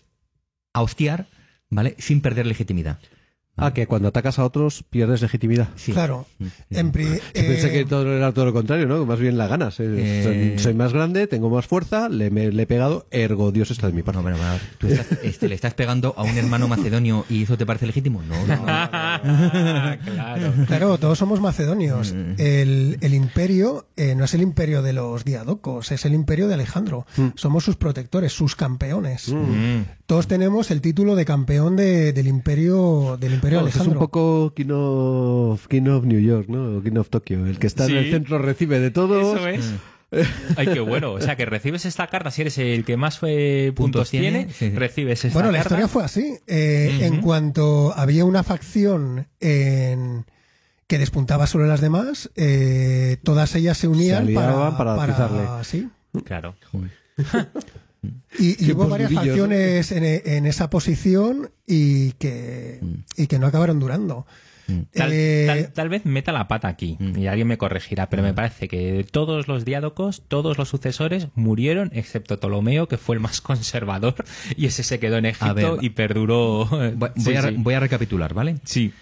hostiar, 0.73 1.27
¿vale? 1.69 1.93
Sin 1.97 2.21
perder 2.21 2.47
legitimidad. 2.47 2.99
Ah, 3.57 3.73
que 3.73 3.85
cuando 3.85 4.07
atacas 4.07 4.39
a 4.39 4.45
otros 4.45 4.83
pierdes 4.89 5.21
legitimidad. 5.21 5.69
Sí. 5.75 5.91
Claro. 5.91 6.25
En 6.71 6.91
pri- 6.91 7.05
Yo 7.05 7.19
pensé 7.33 7.67
eh, 7.67 7.71
que 7.71 7.85
todo 7.85 8.11
era 8.11 8.31
todo 8.31 8.45
lo 8.45 8.53
contrario, 8.53 8.87
¿no? 8.87 9.05
Más 9.05 9.19
bien 9.19 9.37
la 9.37 9.45
ganas. 9.47 9.79
eh. 9.79 9.83
Eh. 9.87 10.55
Soy, 10.57 10.63
soy 10.63 10.73
más 10.73 10.93
grande, 10.93 11.27
tengo 11.27 11.49
más 11.49 11.67
fuerza, 11.67 12.09
le, 12.09 12.31
me- 12.31 12.51
le 12.51 12.63
he 12.63 12.65
pegado, 12.65 13.05
ergo 13.11 13.51
Dios 13.51 13.69
está 13.69 13.87
de 13.87 13.93
mi 13.93 14.01
parte. 14.03 14.17
No, 14.17 14.23
bueno, 14.23 14.37
bueno, 14.37 14.53
tú 14.79 14.87
estás- 14.87 15.19
este, 15.21 15.47
le 15.49 15.55
estás 15.55 15.73
pegando 15.75 16.13
a 16.17 16.23
un 16.23 16.35
hermano 16.37 16.67
macedonio 16.67 17.25
y 17.29 17.43
eso 17.43 17.57
te 17.57 17.65
parece 17.65 17.85
legítimo. 17.85 18.23
No, 18.23 18.47
no. 18.47 18.65
Ah, 18.67 19.97
claro. 20.03 20.53
Claro, 20.67 20.97
todos 20.97 21.17
somos 21.17 21.39
macedonios. 21.41 22.13
Mm. 22.13 22.33
El, 22.37 22.97
el 23.01 23.13
imperio 23.13 23.87
eh, 23.95 24.15
no 24.15 24.23
es 24.25 24.33
el 24.33 24.41
imperio 24.41 24.81
de 24.81 24.93
los 24.93 25.25
diadocos, 25.25 25.91
es 25.91 26.05
el 26.05 26.13
imperio 26.13 26.47
de 26.47 26.53
Alejandro. 26.55 27.05
Somos 27.35 27.63
sus 27.65 27.75
protectores, 27.75 28.31
sus 28.33 28.55
campeones. 28.55 29.29
Mm. 29.29 29.81
Todos 30.11 30.27
tenemos 30.27 30.71
el 30.71 30.81
título 30.81 31.15
de 31.15 31.23
campeón 31.23 31.77
de- 31.77 32.11
del 32.11 32.27
imperio 32.27 33.15
del 33.17 33.35
imperio 33.35 33.61
No, 33.61 33.67
es 33.67 33.75
Alejandro. 33.75 33.97
un 34.01 34.05
poco 34.05 34.53
King 34.53 34.71
of, 34.73 35.67
King 35.67 35.87
of 35.87 36.03
New 36.03 36.19
York, 36.19 36.49
¿no? 36.49 36.79
O 36.79 36.83
King 36.83 36.97
of 36.97 37.09
Tokio. 37.09 37.45
El 37.45 37.57
que 37.59 37.67
está 37.67 37.85
en 37.85 37.95
el 37.95 38.11
centro 38.11 38.37
recibe 38.37 38.81
de 38.81 38.91
todos. 38.91 39.37
Eso 39.37 39.47
es. 39.47 39.73
Ay, 40.57 40.67
qué 40.67 40.81
bueno. 40.81 41.13
O 41.13 41.21
sea, 41.21 41.37
que 41.37 41.45
recibes 41.45 41.85
esta 41.85 42.07
carta, 42.07 42.29
si 42.29 42.41
eres 42.41 42.57
el 42.57 42.83
que 42.83 42.97
más 42.97 43.19
eh, 43.25 43.71
puntos, 43.73 43.99
Puntos 44.01 44.09
tiene, 44.09 44.31
tiene, 44.39 44.51
sí, 44.51 44.69
sí. 44.71 44.75
recibes 44.75 45.23
esta 45.23 45.33
Bueno, 45.33 45.49
la 45.49 45.59
carta. 45.59 45.75
historia 45.75 45.87
fue 45.87 46.03
así. 46.03 46.35
Eh, 46.45 46.99
En 47.03 47.21
cuanto 47.21 47.93
había 47.95 48.25
una 48.25 48.43
facción 48.43 49.27
en- 49.39 50.25
que 50.87 50.97
despuntaba 50.99 51.47
sobre 51.47 51.67
las 51.69 51.79
demás, 51.79 52.29
eh, 52.35 53.15
todas 53.23 53.55
ellas 53.55 53.77
se 53.77 53.87
unían 53.87 54.27
para, 54.33 54.75
para 54.75 55.01
atizarle. 55.05 55.43
sí. 55.63 55.87
Claro. 56.25 56.53
Y, 58.39 58.71
hubo 58.71 58.87
varias 58.87 59.11
facciones 59.13 59.91
en, 59.91 60.03
en 60.03 60.45
esa 60.45 60.69
posición 60.69 61.51
y 61.67 62.13
que, 62.13 62.79
y 63.17 63.27
que 63.27 63.37
no 63.39 63.47
acabaron 63.47 63.79
durando. 63.79 64.25
Tal, 64.93 65.09
Eh, 65.11 65.43
tal- 65.47 65.73
tal 65.73 65.89
vez 65.89 66.05
meta 66.05 66.31
la 66.31 66.47
pata 66.47 66.69
aquí 66.69 66.97
y 67.17 67.27
alguien 67.27 67.47
me 67.47 67.57
corregirá, 67.57 68.09
pero 68.09 68.23
me 68.23 68.33
parece 68.33 68.69
que 68.69 69.05
todos 69.11 69.49
los 69.49 69.65
diádocos, 69.65 70.23
todos 70.29 70.57
los 70.57 70.69
sucesores 70.69 71.27
murieron, 71.35 71.91
excepto 71.93 72.39
Ptolomeo, 72.39 72.87
que 72.87 72.97
fue 72.97 73.15
el 73.15 73.19
más 73.21 73.41
conservador, 73.41 74.15
y 74.55 74.67
ese 74.67 74.83
se 74.83 74.97
quedó 74.99 75.17
en 75.17 75.25
Egipto 75.25 75.53
ver, 75.75 75.83
y 75.83 75.89
perduró. 75.89 76.65
Voy, 76.95 77.09
Sí, 77.17 77.23
voy 77.25 77.35
a, 77.35 77.41
sí. 77.41 77.55
voy 77.57 77.73
a 77.73 77.79
recapitular, 77.81 78.33
¿vale? 78.33 78.57
Sí. 78.63 78.93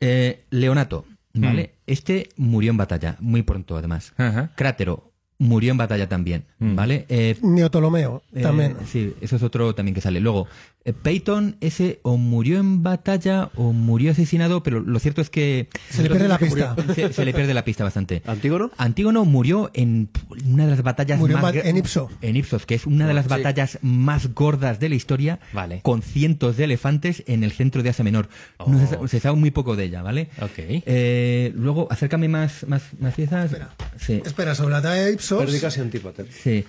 Eh, 0.00 0.44
Leonato, 0.50 1.04
¿vale? 1.34 1.72
Este 1.88 2.28
murió 2.36 2.70
en 2.70 2.76
batalla, 2.76 3.16
muy 3.18 3.42
pronto 3.42 3.76
además. 3.76 4.12
Ajá. 4.18 4.52
Crátero 4.54 5.12
murió 5.38 5.70
en 5.72 5.76
batalla 5.76 6.08
también, 6.08 6.44
Mm. 6.58 6.74
¿vale? 6.76 7.04
Eh, 7.08 7.36
Neoptolomeo 7.42 8.22
eh, 8.34 8.42
también. 8.42 8.76
sí, 8.86 9.14
eso 9.20 9.36
es 9.36 9.42
otro 9.42 9.74
también 9.74 9.94
que 9.94 10.00
sale. 10.00 10.20
Luego, 10.20 10.46
eh, 10.46 10.75
Peyton, 10.92 11.56
ese 11.60 12.00
o 12.02 12.16
murió 12.16 12.58
en 12.58 12.82
batalla 12.82 13.50
o 13.56 13.72
murió 13.72 14.12
asesinado, 14.12 14.62
pero 14.62 14.80
lo 14.80 14.98
cierto 14.98 15.20
es 15.20 15.30
que... 15.30 15.68
Se 15.90 16.02
le 16.02 16.10
pierde 16.10 16.28
la 16.28 16.38
pista. 16.38 16.76
Se, 16.94 17.12
se 17.12 17.24
le 17.24 17.32
pierde 17.32 17.54
la 17.54 17.64
pista 17.64 17.84
bastante. 17.84 18.22
¿Antígono? 18.26 18.70
Antígono 18.76 19.24
murió 19.24 19.70
en 19.74 20.08
una 20.46 20.64
de 20.64 20.70
las 20.70 20.82
batallas 20.82 21.18
Murió 21.18 21.36
en 21.36 21.42
más 21.42 21.54
en 21.54 21.76
Ipso. 21.76 22.08
En 22.22 22.36
Ipsos, 22.36 22.66
que 22.66 22.74
es 22.74 22.86
una 22.86 23.06
de 23.08 23.14
las 23.14 23.24
Sí. 23.24 23.30
batallas 23.30 23.78
más 23.82 24.32
gordas 24.34 24.78
de 24.80 24.88
la 24.88 24.94
historia, 24.94 25.40
Vale. 25.52 25.80
con 25.82 26.02
cientos 26.02 26.56
de 26.56 26.64
elefantes 26.64 27.22
en 27.26 27.42
el 27.44 27.52
centro 27.52 27.82
de 27.82 27.90
Asia 27.90 28.04
Menor. 28.04 28.28
No 28.66 28.86
se, 28.86 28.96
Oh. 28.96 29.08
se 29.08 29.20
sabe 29.20 29.36
muy 29.36 29.50
poco 29.50 29.76
de 29.76 29.84
ella, 29.84 30.02
¿vale? 30.02 30.28
Ok. 30.40 30.52
Eh, 30.58 31.52
luego, 31.56 31.88
acércame 31.90 32.28
más, 32.28 32.66
más, 32.68 32.82
más 33.00 33.14
piezas. 33.14 33.50
Sí, 33.98 34.22
Espera, 34.24 34.54
sobre 34.54 34.72
la 34.72 34.82
talla 34.82 35.02
de 35.04 35.12
Ipsos. 35.12 35.44
Pérdicas 35.44 35.76
y 35.76 35.80
Antípater. 35.80 36.26
sí. 36.30 36.64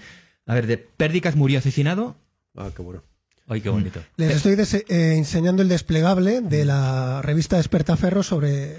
A 0.46 0.54
ver, 0.56 0.66
de 0.66 0.78
Pérdicas 0.78 1.36
murió 1.36 1.60
asesinado. 1.60 2.16
Ah, 2.56 2.70
qué 2.76 2.82
bueno. 2.82 3.04
Ay, 3.48 3.62
qué 3.62 3.70
bonito. 3.70 4.02
Les 4.18 4.36
estoy 4.36 4.56
des- 4.56 4.74
eh, 4.74 5.16
enseñando 5.16 5.62
el 5.62 5.70
desplegable 5.70 6.42
de 6.42 6.66
la 6.66 7.22
revista 7.22 7.58
Despertaferro 7.58 8.22
sobre 8.24 8.76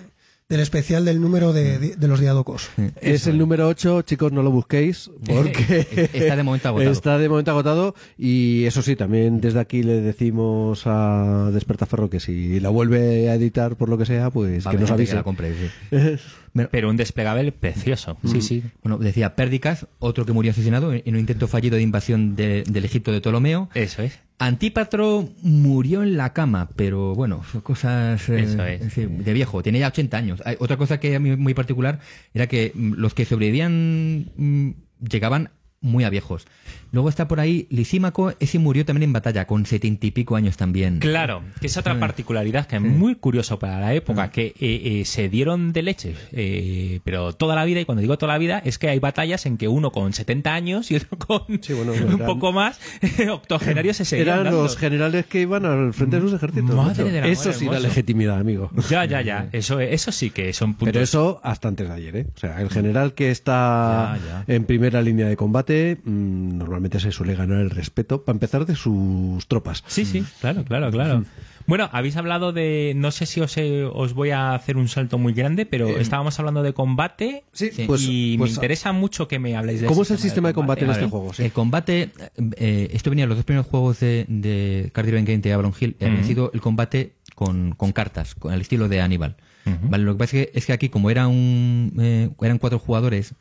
del 0.48 0.60
especial 0.60 1.04
del 1.04 1.20
número 1.20 1.52
de, 1.52 1.78
de 1.78 2.08
los 2.08 2.20
diádocos. 2.20 2.70
Es 3.02 3.26
el 3.26 3.36
número 3.36 3.68
8, 3.68 4.00
chicos, 4.02 4.32
no 4.32 4.42
lo 4.42 4.50
busquéis, 4.50 5.10
porque 5.26 6.08
Está 6.14 6.36
de 6.36 6.42
momento 6.42 6.68
agotado. 6.70 6.90
está 6.90 7.18
de 7.18 7.28
momento 7.28 7.50
agotado. 7.50 7.94
Y 8.16 8.64
eso 8.64 8.80
sí, 8.80 8.96
también 8.96 9.42
desde 9.42 9.60
aquí 9.60 9.82
le 9.82 10.00
decimos 10.00 10.82
a 10.86 11.50
Despertaferro 11.52 12.08
que 12.08 12.18
si 12.20 12.60
la 12.60 12.70
vuelve 12.70 13.28
a 13.28 13.34
editar 13.34 13.76
por 13.76 13.90
lo 13.90 13.98
que 13.98 14.06
sea, 14.06 14.30
pues 14.30 14.66
que 14.66 14.78
nos 14.78 14.90
avise. 14.90 15.14
la 15.14 15.22
compre, 15.22 15.52
sí. 15.90 16.16
Pero 16.70 16.88
un 16.90 16.96
desplegable 16.96 17.52
precioso. 17.52 18.16
Sí, 18.24 18.40
sí. 18.40 18.62
bueno, 18.82 18.96
decía 18.98 19.34
Pérdicas, 19.36 19.86
otro 19.98 20.24
que 20.26 20.32
murió 20.32 20.50
asesinado 20.52 20.92
en 20.94 21.02
un 21.06 21.20
intento 21.20 21.46
fallido 21.46 21.76
de 21.76 21.82
invasión 21.82 22.36
de- 22.36 22.64
del 22.68 22.84
Egipto 22.86 23.12
de 23.12 23.20
Ptolomeo. 23.20 23.68
Eso 23.74 24.02
es. 24.02 24.18
Antípatro 24.38 25.28
murió 25.42 26.02
en 26.04 26.16
la 26.16 26.32
cama, 26.32 26.70
pero 26.76 27.14
bueno, 27.14 27.42
son 27.50 27.60
cosas 27.60 28.28
eh, 28.28 28.40
es. 28.68 28.96
de 29.24 29.32
viejo, 29.32 29.62
tenía 29.62 29.80
ya 29.80 29.88
80 29.88 30.16
años. 30.16 30.42
Hay- 30.44 30.56
Otra 30.60 30.76
cosa 30.76 31.00
que 31.00 31.16
a 31.16 31.18
mí 31.18 31.34
muy 31.36 31.54
particular 31.54 31.98
era 32.34 32.46
que 32.46 32.70
mm, 32.74 32.92
los 32.94 33.14
que 33.14 33.24
sobrevivían 33.24 34.26
mm, 34.36 34.70
llegaban 35.10 35.50
muy 35.80 36.04
a 36.04 36.10
viejos. 36.10 36.46
Luego 36.92 37.08
está 37.08 37.28
por 37.28 37.40
ahí 37.40 37.66
Lisímaco, 37.70 38.32
ese 38.40 38.58
murió 38.58 38.84
también 38.84 39.04
en 39.10 39.12
batalla, 39.12 39.46
con 39.46 39.66
setenta 39.66 40.06
y 40.06 40.10
pico 40.10 40.36
años 40.36 40.56
también. 40.56 40.98
Claro, 41.00 41.42
que 41.60 41.66
es 41.66 41.76
otra 41.76 41.98
particularidad 42.00 42.66
que 42.66 42.76
es 42.76 42.82
muy 42.82 43.14
curioso 43.14 43.58
para 43.58 43.78
la 43.80 43.94
época, 43.94 44.30
que 44.30 44.46
eh, 44.46 44.54
eh, 45.00 45.04
se 45.04 45.28
dieron 45.28 45.72
de 45.72 45.82
leche, 45.82 46.14
eh, 46.32 47.00
pero 47.04 47.32
toda 47.34 47.54
la 47.54 47.64
vida, 47.64 47.80
y 47.80 47.84
cuando 47.84 48.00
digo 48.02 48.16
toda 48.18 48.32
la 48.32 48.38
vida, 48.38 48.60
es 48.64 48.78
que 48.78 48.88
hay 48.88 48.98
batallas 48.98 49.44
en 49.46 49.56
que 49.58 49.68
uno 49.68 49.92
con 49.92 50.12
70 50.12 50.54
años 50.54 50.90
y 50.90 50.96
otro 50.96 51.18
con 51.18 51.42
Sí, 51.62 51.72
bueno, 51.74 51.92
un 51.92 51.98
eran- 52.14 52.18
poco 52.26 52.52
más, 52.52 52.80
octogenarios 53.30 53.96
se 53.96 54.04
seguían 54.04 54.28
Eran 54.28 54.44
dando. 54.44 54.62
los 54.62 54.76
generales 54.76 55.26
que 55.26 55.40
iban 55.42 55.64
al 55.66 55.92
frente 55.92 56.16
de 56.16 56.22
sus 56.22 56.32
ejércitos. 56.32 56.74
Madre 56.74 57.04
del 57.04 57.18
amor 57.18 57.30
eso 57.30 57.52
sí 57.52 57.64
da 57.66 57.72
hermoso. 57.72 57.88
legitimidad, 57.88 58.38
amigo. 58.38 58.70
Ya, 58.88 59.04
ya, 59.04 59.20
ya, 59.22 59.48
eso, 59.52 59.80
eso 59.80 60.12
sí 60.12 60.30
que 60.30 60.52
son 60.52 60.74
puntos. 60.74 60.92
Pero 60.92 61.04
eso 61.04 61.40
hasta 61.42 61.68
antes 61.68 61.86
de 61.88 61.94
ayer, 61.94 62.16
¿eh? 62.16 62.26
O 62.34 62.38
sea, 62.38 62.60
el 62.62 62.70
general 62.70 63.14
que 63.14 63.30
está 63.30 64.16
Ya, 64.24 64.44
ya. 64.46 64.54
en 64.54 64.64
primera 64.64 65.02
línea 65.02 65.26
de 65.28 65.36
combate 65.36 65.98
mm, 66.04 66.56
normalmente 66.58 66.77
se 66.98 67.12
suele 67.12 67.34
ganar 67.34 67.60
el 67.60 67.70
respeto, 67.70 68.24
para 68.24 68.34
empezar, 68.36 68.66
de 68.66 68.74
sus 68.76 69.46
tropas. 69.48 69.84
Sí, 69.86 70.04
sí, 70.04 70.24
claro, 70.40 70.64
claro, 70.64 70.90
claro. 70.90 71.24
Bueno, 71.66 71.90
habéis 71.92 72.16
hablado 72.16 72.52
de. 72.52 72.94
No 72.96 73.10
sé 73.10 73.26
si 73.26 73.40
os, 73.42 73.56
eh, 73.58 73.84
os 73.84 74.14
voy 74.14 74.30
a 74.30 74.54
hacer 74.54 74.78
un 74.78 74.88
salto 74.88 75.18
muy 75.18 75.34
grande, 75.34 75.66
pero 75.66 75.98
estábamos 75.98 76.38
hablando 76.38 76.62
de 76.62 76.72
combate. 76.72 77.44
Sí, 77.52 77.70
Sí. 77.72 77.84
pues, 77.86 78.02
y 78.08 78.38
pues, 78.38 78.52
me 78.52 78.54
interesa 78.54 78.92
mucho 78.92 79.28
que 79.28 79.38
me 79.38 79.54
habléis 79.54 79.82
de 79.82 79.86
¿Cómo 79.86 80.00
es 80.02 80.10
el 80.10 80.18
sistema 80.18 80.48
de 80.48 80.54
combate 80.54 80.84
en 80.86 80.90
este 80.92 81.06
juego? 81.06 81.34
Sí. 81.34 81.42
El 81.44 81.52
combate, 81.52 82.10
eh, 82.56 82.88
esto 82.92 83.10
venía 83.10 83.24
en 83.24 83.28
los 83.28 83.36
dos 83.38 83.44
primeros 83.44 83.66
juegos 83.66 84.00
de, 84.00 84.24
de 84.28 84.90
Cardigan 84.94 85.26
Game 85.26 85.38
de 85.40 85.52
Avalon 85.52 85.74
Hill, 85.78 85.96
había 86.00 86.14
Ujú. 86.20 86.24
sido 86.26 86.50
el 86.54 86.60
combate 86.62 87.12
con, 87.34 87.72
con 87.76 87.92
cartas, 87.92 88.34
con 88.34 88.54
el 88.54 88.60
estilo 88.62 88.88
de 88.88 89.00
Aníbal. 89.02 89.36
Vale, 89.82 90.04
lo 90.04 90.14
que 90.14 90.18
pasa 90.20 90.36
es 90.38 90.46
que, 90.46 90.58
es 90.58 90.64
que 90.66 90.72
aquí, 90.72 90.88
como 90.88 91.10
era 91.10 91.28
un, 91.28 91.92
eh, 92.00 92.30
eran 92.40 92.56
cuatro 92.56 92.78
jugadores, 92.78 93.34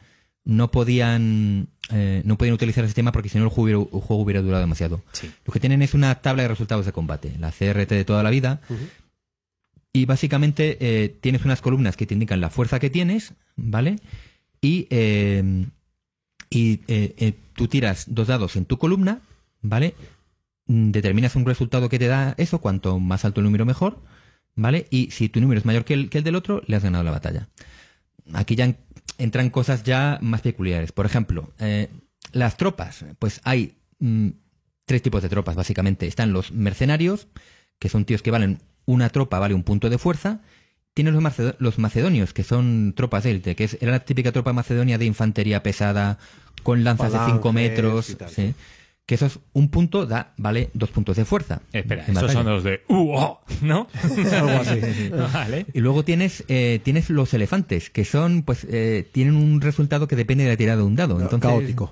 no 0.43 0.69
podían, 0.71 1.69
eh, 1.91 2.21
no 2.25 2.37
podían 2.37 2.55
utilizar 2.55 2.83
el 2.83 2.89
sistema 2.89 3.11
porque 3.11 3.29
si 3.29 3.37
no 3.37 3.45
el 3.45 3.49
juego 3.49 3.63
hubiera, 3.63 3.79
el 3.79 4.01
juego 4.01 4.23
hubiera 4.23 4.41
durado 4.41 4.61
demasiado. 4.61 5.01
Sí. 5.13 5.31
Lo 5.45 5.53
que 5.53 5.59
tienen 5.59 5.81
es 5.81 5.93
una 5.93 6.15
tabla 6.15 6.43
de 6.43 6.49
resultados 6.49 6.85
de 6.85 6.91
combate, 6.91 7.33
la 7.39 7.51
CRT 7.51 7.89
de 7.89 8.05
toda 8.05 8.23
la 8.23 8.29
vida. 8.29 8.61
Y 9.93 10.05
básicamente 10.05 10.77
eh, 10.79 11.09
tienes 11.09 11.45
unas 11.45 11.61
columnas 11.61 11.97
que 11.97 12.05
te 12.05 12.13
indican 12.13 12.41
la 12.41 12.49
fuerza 12.49 12.79
que 12.79 12.89
tienes, 12.89 13.33
¿vale? 13.55 13.97
Y, 14.61 14.87
eh, 14.89 15.65
y 16.49 16.81
eh, 16.87 17.33
tú 17.53 17.67
tiras 17.67 18.05
dos 18.07 18.27
dados 18.27 18.55
en 18.57 18.65
tu 18.65 18.77
columna, 18.77 19.21
¿vale? 19.61 19.95
Determinas 20.65 21.35
un 21.35 21.45
resultado 21.45 21.89
que 21.89 21.99
te 21.99 22.07
da 22.07 22.35
eso, 22.37 22.59
cuanto 22.59 22.99
más 22.99 23.25
alto 23.25 23.39
el 23.39 23.45
número 23.45 23.65
mejor, 23.65 23.99
¿vale? 24.55 24.87
Y 24.89 25.11
si 25.11 25.29
tu 25.29 25.39
número 25.39 25.59
es 25.59 25.65
mayor 25.65 25.85
que 25.85 25.93
el, 25.93 26.09
que 26.09 26.19
el 26.19 26.23
del 26.23 26.35
otro, 26.35 26.61
le 26.67 26.75
has 26.75 26.83
ganado 26.83 27.03
la 27.03 27.11
batalla. 27.11 27.47
Aquí 28.33 28.55
ya 28.55 28.75
entran 29.17 29.49
cosas 29.49 29.83
ya 29.83 30.17
más 30.21 30.41
peculiares. 30.41 30.91
Por 30.91 31.05
ejemplo, 31.05 31.51
eh, 31.59 31.89
las 32.31 32.57
tropas, 32.57 33.05
pues 33.19 33.41
hay 33.43 33.75
mm, 33.99 34.29
tres 34.85 35.01
tipos 35.01 35.23
de 35.23 35.29
tropas, 35.29 35.55
básicamente. 35.55 36.07
Están 36.07 36.33
los 36.33 36.51
mercenarios, 36.51 37.27
que 37.79 37.89
son 37.89 38.05
tíos 38.05 38.21
que 38.21 38.31
valen 38.31 38.59
una 38.85 39.09
tropa, 39.09 39.39
vale 39.39 39.53
un 39.53 39.63
punto 39.63 39.89
de 39.89 39.97
fuerza. 39.97 40.41
Tienes 40.93 41.13
los, 41.13 41.21
macedo- 41.21 41.55
los 41.59 41.77
macedonios, 41.77 42.33
que 42.33 42.43
son 42.43 42.93
tropas 42.95 43.25
élite, 43.25 43.55
que 43.55 43.65
es, 43.65 43.77
era 43.81 43.91
la 43.91 43.99
típica 43.99 44.31
tropa 44.31 44.53
macedonia 44.53 44.97
de 44.97 45.05
infantería 45.05 45.61
pesada, 45.61 46.17
con 46.63 46.83
lanzas 46.83 47.13
de 47.13 47.19
5 47.19 47.41
Falanges 47.41 47.53
metros. 47.53 48.09
y 48.09 48.15
tal. 48.15 48.29
sí. 48.29 48.53
Que 49.07 49.15
eso 49.15 49.25
es 49.27 49.39
un 49.53 49.69
punto, 49.69 50.05
da, 50.05 50.33
vale 50.35 50.69
dos 50.73 50.89
puntos 50.89 51.15
de 51.15 51.23
fuerza. 51.23 51.61
Espera, 51.71 52.03
batalla. 52.09 52.29
son 52.33 52.45
los 52.45 52.61
de. 52.65 52.81
Uh, 52.89 53.13
oh, 53.15 53.41
¿No? 53.61 53.87
Algo 54.33 54.49
así. 54.49 54.81
vale. 55.33 55.65
Y 55.73 55.79
luego 55.79 56.03
tienes, 56.03 56.43
eh, 56.49 56.81
tienes 56.83 57.09
los 57.09 57.33
elefantes, 57.33 57.89
que 57.89 58.03
son, 58.03 58.43
pues, 58.43 58.67
eh, 58.69 59.07
tienen 59.13 59.37
un 59.37 59.61
resultado 59.61 60.09
que 60.09 60.17
depende 60.17 60.43
de 60.43 60.49
la 60.49 60.57
tirada 60.57 60.79
de 60.79 60.83
un 60.83 60.97
dado. 60.97 61.21
Entonces, 61.21 61.49
Caótico. 61.49 61.89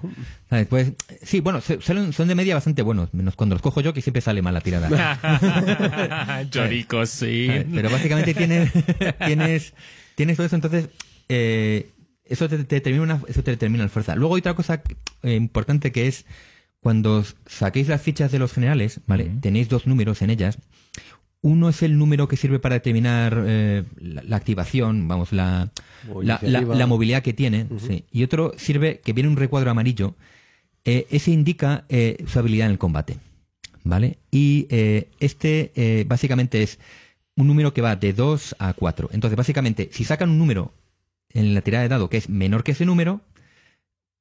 ¿sabes? 0.49 0.67
Pues, 0.67 0.91
sí, 1.23 1.39
bueno, 1.39 1.61
suelen- 1.61 2.11
son 2.11 2.27
de 2.27 2.35
media 2.35 2.53
bastante 2.53 2.81
buenos, 2.81 3.13
menos 3.13 3.37
cuando 3.37 3.55
los 3.55 3.61
cojo 3.61 3.79
yo, 3.79 3.93
que 3.93 4.01
siempre 4.01 4.19
sale 4.21 4.41
mal 4.41 4.53
la 4.53 4.59
tirada. 4.59 6.45
Choricos, 6.49 7.09
sí. 7.11 7.47
¿sabes? 7.47 7.65
Pero 7.73 7.89
básicamente 7.89 8.33
tienes, 8.33 8.71
tienes, 9.25 9.73
tienes 10.15 10.35
todo 10.35 10.47
eso, 10.47 10.55
entonces, 10.57 10.89
eh, 11.29 11.91
eso 12.25 12.49
te, 12.49 12.57
te 12.65 12.75
determina 12.75 13.03
una, 13.03 13.21
eso 13.29 13.41
te 13.41 13.51
determina 13.51 13.83
la 13.83 13.89
fuerza. 13.89 14.15
Luego 14.15 14.35
hay 14.35 14.39
otra 14.39 14.53
cosa 14.53 14.81
eh, 15.23 15.35
importante 15.35 15.93
que 15.93 16.07
es, 16.07 16.25
cuando 16.85 17.25
saquéis 17.47 17.87
las 17.87 17.99
fichas 17.99 18.31
de 18.31 18.37
los 18.37 18.53
generales, 18.53 18.99
¿vale? 19.07 19.31
Tenéis 19.41 19.69
dos 19.69 19.87
números 19.87 20.21
en 20.21 20.29
ellas. 20.29 20.59
Uno 21.41 21.67
es 21.69 21.81
el 21.81 21.97
número 21.97 22.27
que 22.27 22.37
sirve 22.37 22.59
para 22.59 22.75
determinar 22.75 23.43
eh, 23.47 23.83
la, 23.99 24.21
la 24.21 24.35
activación, 24.37 25.07
vamos, 25.07 25.31
la, 25.33 25.71
O 26.13 26.21
la, 26.21 26.35
la- 26.35 26.47
iniciativa. 26.47 26.75
la 26.75 26.85
movilidad 26.85 27.23
que 27.23 27.33
tiene. 27.33 27.65
sí. 27.79 28.03
Y 28.11 28.21
otro 28.23 28.53
sirve, 28.57 29.01
que 29.03 29.13
viene 29.13 29.29
un 29.31 29.35
recuadro 29.35 29.71
amarillo. 29.71 30.13
eh, 30.85 31.07
ese 31.09 31.31
indica 31.31 31.85
eh, 31.89 32.23
su 32.27 32.37
habilidad 32.37 32.67
en 32.67 32.73
el 32.73 32.77
combate. 32.77 33.17
¿Vale? 33.83 34.19
Y 34.29 34.67
eh, 34.69 35.07
este 35.19 35.71
eh, 35.75 36.05
básicamente 36.07 36.61
es 36.61 36.77
un 37.35 37.47
número 37.47 37.73
que 37.73 37.81
va 37.81 37.95
de 37.95 38.13
2 38.13 38.57
a 38.59 38.73
4. 38.73 39.09
Entonces, 39.11 39.35
básicamente, 39.35 39.89
si 39.91 40.03
sacan 40.03 40.29
un 40.29 40.37
número 40.37 40.71
en 41.33 41.55
la 41.55 41.61
tirada 41.61 41.81
de 41.81 41.89
dado 41.89 42.09
que 42.11 42.17
es 42.17 42.29
menor 42.29 42.63
que 42.63 42.73
ese 42.73 42.85
número, 42.85 43.21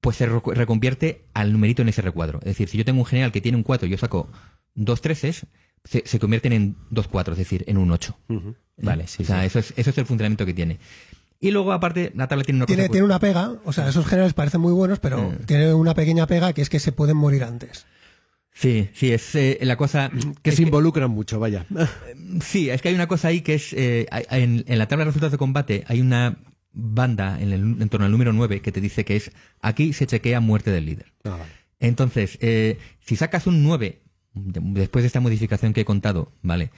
pues 0.04 0.16
se 0.18 0.26
reconvierte 0.26 1.24
al 1.32 1.50
numerito 1.52 1.80
en 1.82 1.88
ese 1.88 2.02
recuadro. 2.02 2.38
Es 2.40 2.48
decir, 2.48 2.68
si 2.68 2.76
yo 2.78 2.84
tengo 2.84 3.00
un 3.00 3.06
general 3.06 3.32
que 3.32 3.40
tiene 3.40 3.56
un 3.56 3.64
4 3.64 3.86
y 3.88 3.90
yo 3.90 3.96
saco 3.98 4.28
dos 4.74 5.00
13, 5.00 5.32
se, 5.32 5.46
se 6.04 6.18
convierten 6.18 6.52
en 6.52 6.76
dos 6.90 7.08
4, 7.08 7.32
es 7.32 7.38
decir, 7.38 7.64
en 7.66 7.78
un 7.78 7.90
8. 7.90 8.16
Ujú. 8.28 8.54
Vale, 8.76 9.06
sí, 9.06 9.22
o 9.22 9.26
sea, 9.26 9.40
sí. 9.40 9.46
Eso, 9.46 9.58
es, 9.60 9.72
eso 9.76 9.90
es 9.90 9.98
el 9.98 10.04
funcionamiento 10.04 10.44
que 10.44 10.52
tiene. 10.52 10.78
Y 11.40 11.50
luego, 11.50 11.72
aparte, 11.72 12.12
la 12.14 12.28
tabla 12.28 12.44
tiene 12.44 12.58
una 12.58 12.66
Tiene, 12.66 12.82
cosa... 12.82 12.92
tiene 12.92 13.04
una 13.06 13.18
pega, 13.18 13.52
o 13.64 13.72
sea, 13.72 13.88
esos 13.88 14.04
generales 14.06 14.34
parecen 14.34 14.60
muy 14.60 14.72
buenos, 14.72 14.98
pero 15.00 15.32
Eh. 15.32 15.38
tiene 15.46 15.72
una 15.72 15.94
pequeña 15.94 16.26
pega 16.26 16.52
que 16.52 16.60
es 16.62 16.68
que 16.68 16.80
se 16.80 16.92
pueden 16.92 17.16
morir 17.16 17.42
antes. 17.44 17.86
Sí, 18.52 18.88
sí, 18.94 19.10
es 19.12 19.34
eh, 19.34 19.58
la 19.62 19.76
cosa... 19.76 20.10
Que 20.42 20.52
se 20.52 20.62
involucran 20.62 21.10
mucho, 21.10 21.40
vaya. 21.40 21.66
Sí, 22.42 22.68
es 22.70 22.82
que 22.82 22.88
hay 22.90 22.94
una 22.94 23.08
cosa 23.08 23.28
ahí 23.28 23.40
que 23.40 23.54
es. 23.54 23.72
eh, 23.72 24.06
en 24.30 24.64
la 24.78 24.86
tabla 24.86 25.04
de 25.04 25.10
resultados 25.10 25.32
de 25.32 25.38
combate 25.38 25.84
hay 25.88 26.00
una 26.00 26.36
banda 26.74 27.40
en, 27.40 27.52
el, 27.52 27.60
en 27.82 27.88
torno 27.88 28.04
al 28.06 28.12
número 28.12 28.32
9 28.32 28.60
que 28.60 28.72
te 28.72 28.80
dice 28.80 29.04
que 29.04 29.16
es 29.16 29.32
aquí 29.62 29.92
se 29.92 30.06
chequea 30.06 30.40
muerte 30.40 30.70
del 30.70 30.86
líder. 30.86 31.06
Ah, 31.24 31.30
vale. 31.30 31.44
Entonces, 31.80 32.38
eh, 32.40 32.78
si 33.00 33.16
sacas 33.16 33.46
un 33.46 33.62
9, 33.62 34.00
de- 34.34 34.60
después 34.80 35.02
de 35.02 35.06
esta 35.06 35.20
modificación 35.20 35.72
que 35.72 35.82
he 35.82 35.84
contado, 35.84 36.32
¿vale? 36.42 36.70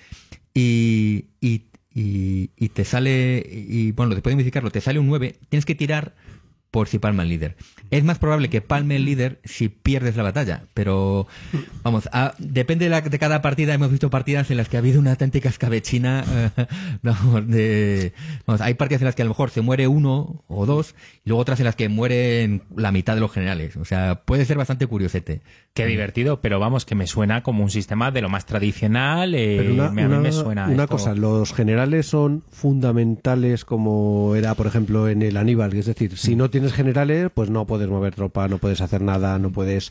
Y, 0.54 1.26
y, 1.40 1.64
y- 1.94 2.50
y 2.56 2.68
te 2.70 2.84
sale, 2.84 3.44
y 3.50 3.92
bueno, 3.92 4.14
después 4.14 4.32
de 4.32 4.36
modificarlo, 4.36 4.70
te 4.70 4.80
sale 4.80 4.98
un 4.98 5.06
9, 5.06 5.36
tienes 5.48 5.64
que 5.66 5.74
tirar 5.74 6.14
por 6.76 6.88
si 6.88 6.98
palma 6.98 7.22
el 7.22 7.30
líder. 7.30 7.56
Es 7.90 8.04
más 8.04 8.18
probable 8.18 8.50
que 8.50 8.60
palme 8.60 8.96
el 8.96 9.06
líder 9.06 9.40
si 9.44 9.70
pierdes 9.70 10.14
la 10.14 10.24
batalla, 10.24 10.64
pero 10.74 11.26
vamos, 11.82 12.06
depende 12.36 12.84
de, 12.84 12.90
la- 12.90 13.00
de 13.00 13.18
cada 13.18 13.40
partida. 13.40 13.72
Hemos 13.72 13.90
visto 13.90 14.10
partidas 14.10 14.50
en 14.50 14.58
las 14.58 14.68
que 14.68 14.76
ha 14.76 14.80
habido 14.80 15.00
una 15.00 15.12
auténtica 15.12 15.48
escabechina. 15.48 16.22
eh, 17.54 18.12
vamos, 18.46 18.60
hay 18.60 18.74
partidas 18.74 19.00
en 19.00 19.06
las 19.06 19.14
que 19.14 19.22
a 19.22 19.24
lo 19.24 19.30
mejor 19.30 19.48
se 19.48 19.62
muere 19.62 19.88
uno 19.88 20.44
o 20.48 20.66
dos, 20.66 20.94
y 21.24 21.30
luego 21.30 21.40
otras 21.40 21.60
en 21.60 21.64
las 21.64 21.76
que 21.76 21.88
mueren 21.88 22.62
la 22.76 22.92
mitad 22.92 23.14
de 23.14 23.20
los 23.20 23.32
generales. 23.32 23.76
O 23.78 23.86
sea, 23.86 24.16
puede 24.26 24.44
ser 24.44 24.58
bastante 24.58 24.86
curiosete. 24.86 25.40
Qué 25.76 25.86
divertido, 25.86 26.40
pero 26.40 26.58
vamos, 26.58 26.86
que 26.86 26.94
me 26.94 27.06
suena 27.06 27.42
como 27.42 27.62
un 27.62 27.68
sistema 27.70 28.10
de 28.10 28.22
lo 28.22 28.28
más 28.30 28.46
tradicional. 28.46 29.34
eh, 29.34 29.56
Pero 29.58 29.74
una, 29.74 29.86
a 29.88 29.90
mí 29.92 30.02
una- 30.04 30.20
me 30.20 30.32
suena. 30.32 30.66
una 30.68 30.86
cosa, 30.86 31.14
los 31.14 31.52
generales 31.52 32.06
son 32.06 32.42
fundamentales 32.50 33.64
como 33.66 34.34
era, 34.36 34.54
por 34.54 34.66
ejemplo, 34.66 35.08
en 35.08 35.20
el 35.20 35.36
Aníbal. 35.36 35.74
Es 35.74 35.84
decir, 35.86 36.16
si 36.16 36.34
no 36.34 36.48
tienes 36.48 36.72
generales, 36.72 37.30
pues 37.34 37.50
no 37.50 37.66
puedes 37.66 37.88
mover 37.88 38.14
tropa, 38.14 38.48
no 38.48 38.56
puedes 38.58 38.80
hacer 38.80 39.02
nada, 39.02 39.38
no 39.38 39.50
puedes 39.50 39.90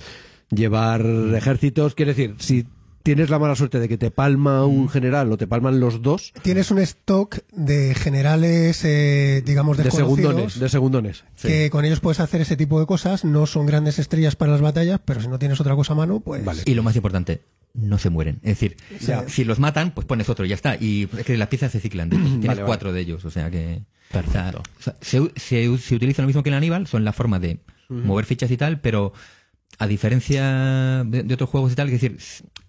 llevar 0.49 1.01
ejércitos. 1.35 1.93
Quiere 1.93 2.13
decir, 2.15 2.35
si 2.39 2.65
tienes 3.05 3.29
la 3.29 3.37
mala 3.37 3.55
suerte 3.55 3.79
de 3.79 3.87
que 3.87 3.99
te 3.99 4.09
palma 4.09 4.65
un 4.65 4.89
general 4.89 5.31
o 5.31 5.37
te 5.37 5.45
palman 5.45 5.79
los 5.79 6.01
dos, 6.01 6.33
Tienes 6.41 6.71
un 6.71 6.79
stock 6.79 7.37
de 7.53 7.93
generales, 7.93 8.81
eh, 8.83 9.43
digamos, 9.45 9.77
de 9.77 9.91
segundones, 9.91 10.59
de 10.59 10.67
segundones. 10.69 11.23
Sí. 11.35 11.47
que 11.47 11.69
con 11.69 11.85
ellos 11.85 11.99
puedes 11.99 12.19
hacer 12.19 12.41
ese 12.41 12.57
tipo 12.57 12.79
de 12.79 12.87
cosas. 12.87 13.23
No 13.23 13.45
son 13.45 13.67
grandes 13.67 13.99
estrellas 13.99 14.35
para 14.35 14.53
las 14.53 14.61
batallas, 14.61 14.99
pero 15.05 15.21
si 15.21 15.27
no 15.27 15.37
tienes 15.37 15.61
otra 15.61 15.75
cosa 15.75 15.93
a 15.93 15.95
mano, 15.97 16.19
pues... 16.19 16.43
Vale. 16.43 16.63
Y 16.65 16.73
lo 16.73 16.81
más 16.81 16.95
importante, 16.95 17.41
no 17.75 17.99
se 17.99 18.09
mueren. 18.09 18.37
Es 18.41 18.59
decir, 18.59 18.75
Ya. 18.99 19.29
si 19.29 19.43
los 19.43 19.59
matan, 19.59 19.91
pues 19.91 20.07
pones 20.07 20.27
otro 20.27 20.43
y 20.43 20.49
ya 20.49 20.55
está. 20.55 20.75
Y 20.75 21.07
es 21.15 21.25
que 21.25 21.37
las 21.37 21.47
piezas 21.47 21.71
se 21.71 21.79
ciclan. 21.79 22.09
Tienes 22.09 22.47
vale. 22.47 22.63
cuatro 22.63 22.91
de 22.91 23.01
ellos, 23.01 23.23
o 23.23 23.29
sea 23.29 23.51
que... 23.51 23.83
Perfecto. 24.11 24.63
se, 25.01 25.21
se- 25.35 25.77
se 25.77 25.95
utiliza 25.95 26.21
lo 26.23 26.27
mismo 26.27 26.41
que 26.41 26.49
en 26.49 26.55
Aníbal, 26.55 26.87
son 26.87 27.05
la 27.05 27.13
forma 27.13 27.37
de 27.39 27.59
mover 27.89 28.25
fichas 28.25 28.49
y 28.49 28.57
tal, 28.57 28.79
pero 28.79 29.13
a 29.77 29.87
diferencia 29.87 31.03
de, 31.05 31.23
de 31.23 31.33
otros 31.33 31.49
juegos 31.49 31.71
y 31.71 31.75
tal, 31.75 31.87
es 31.89 31.99
decir, 32.01 32.17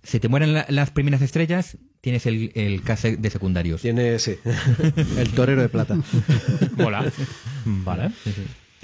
si 0.03 0.20
te 0.20 0.28
mueren 0.28 0.53
la- 0.55 0.66
las 0.68 0.90
primeras 0.90 1.22
estrellas, 1.22 1.78
tienes 2.01 2.26
el, 2.26 2.53
el 2.55 2.82
case 2.82 3.16
de 3.16 3.30
secundarios. 3.30 3.82
Tiene, 3.82 4.18
sí, 4.18 4.34
el 5.18 5.30
torero 5.30 5.62
de 5.62 5.68
plata. 5.68 5.97
Mola. 6.76 7.11
Vale. 7.64 8.11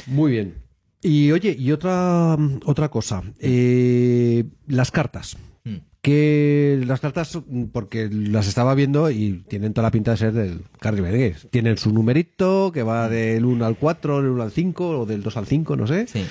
Muy 0.06 0.32
bien. 0.32 0.54
Y 1.02 1.32
oye, 1.32 1.56
y 1.58 1.72
otra, 1.72 2.36
otra 2.64 2.88
cosa, 2.88 3.22
eh, 3.40 4.44
las 4.68 4.90
cartas. 4.92 5.36
Mm. 5.64 5.76
Que 6.00 6.82
las 6.86 7.00
cartas, 7.00 7.38
porque 7.72 8.08
las 8.10 8.46
estaba 8.48 8.74
viendo 8.74 9.10
y 9.10 9.44
tienen 9.48 9.72
toda 9.72 9.86
la 9.88 9.90
pinta 9.92 10.12
de 10.12 10.16
ser 10.16 10.32
del 10.32 10.60
Carry 10.80 11.00
Games. 11.00 11.48
Tienen 11.50 11.76
su 11.78 11.92
numerito 11.92 12.70
que 12.72 12.82
va 12.84 13.08
del 13.08 13.44
1 13.44 13.64
al 13.64 13.76
4, 13.76 14.22
del 14.22 14.30
1 14.30 14.42
al 14.42 14.50
5 14.52 15.00
o 15.00 15.06
del 15.06 15.22
2 15.22 15.36
al 15.36 15.46
5, 15.46 15.76
no 15.76 15.86
sé. 15.86 16.06
Sí. 16.08 16.24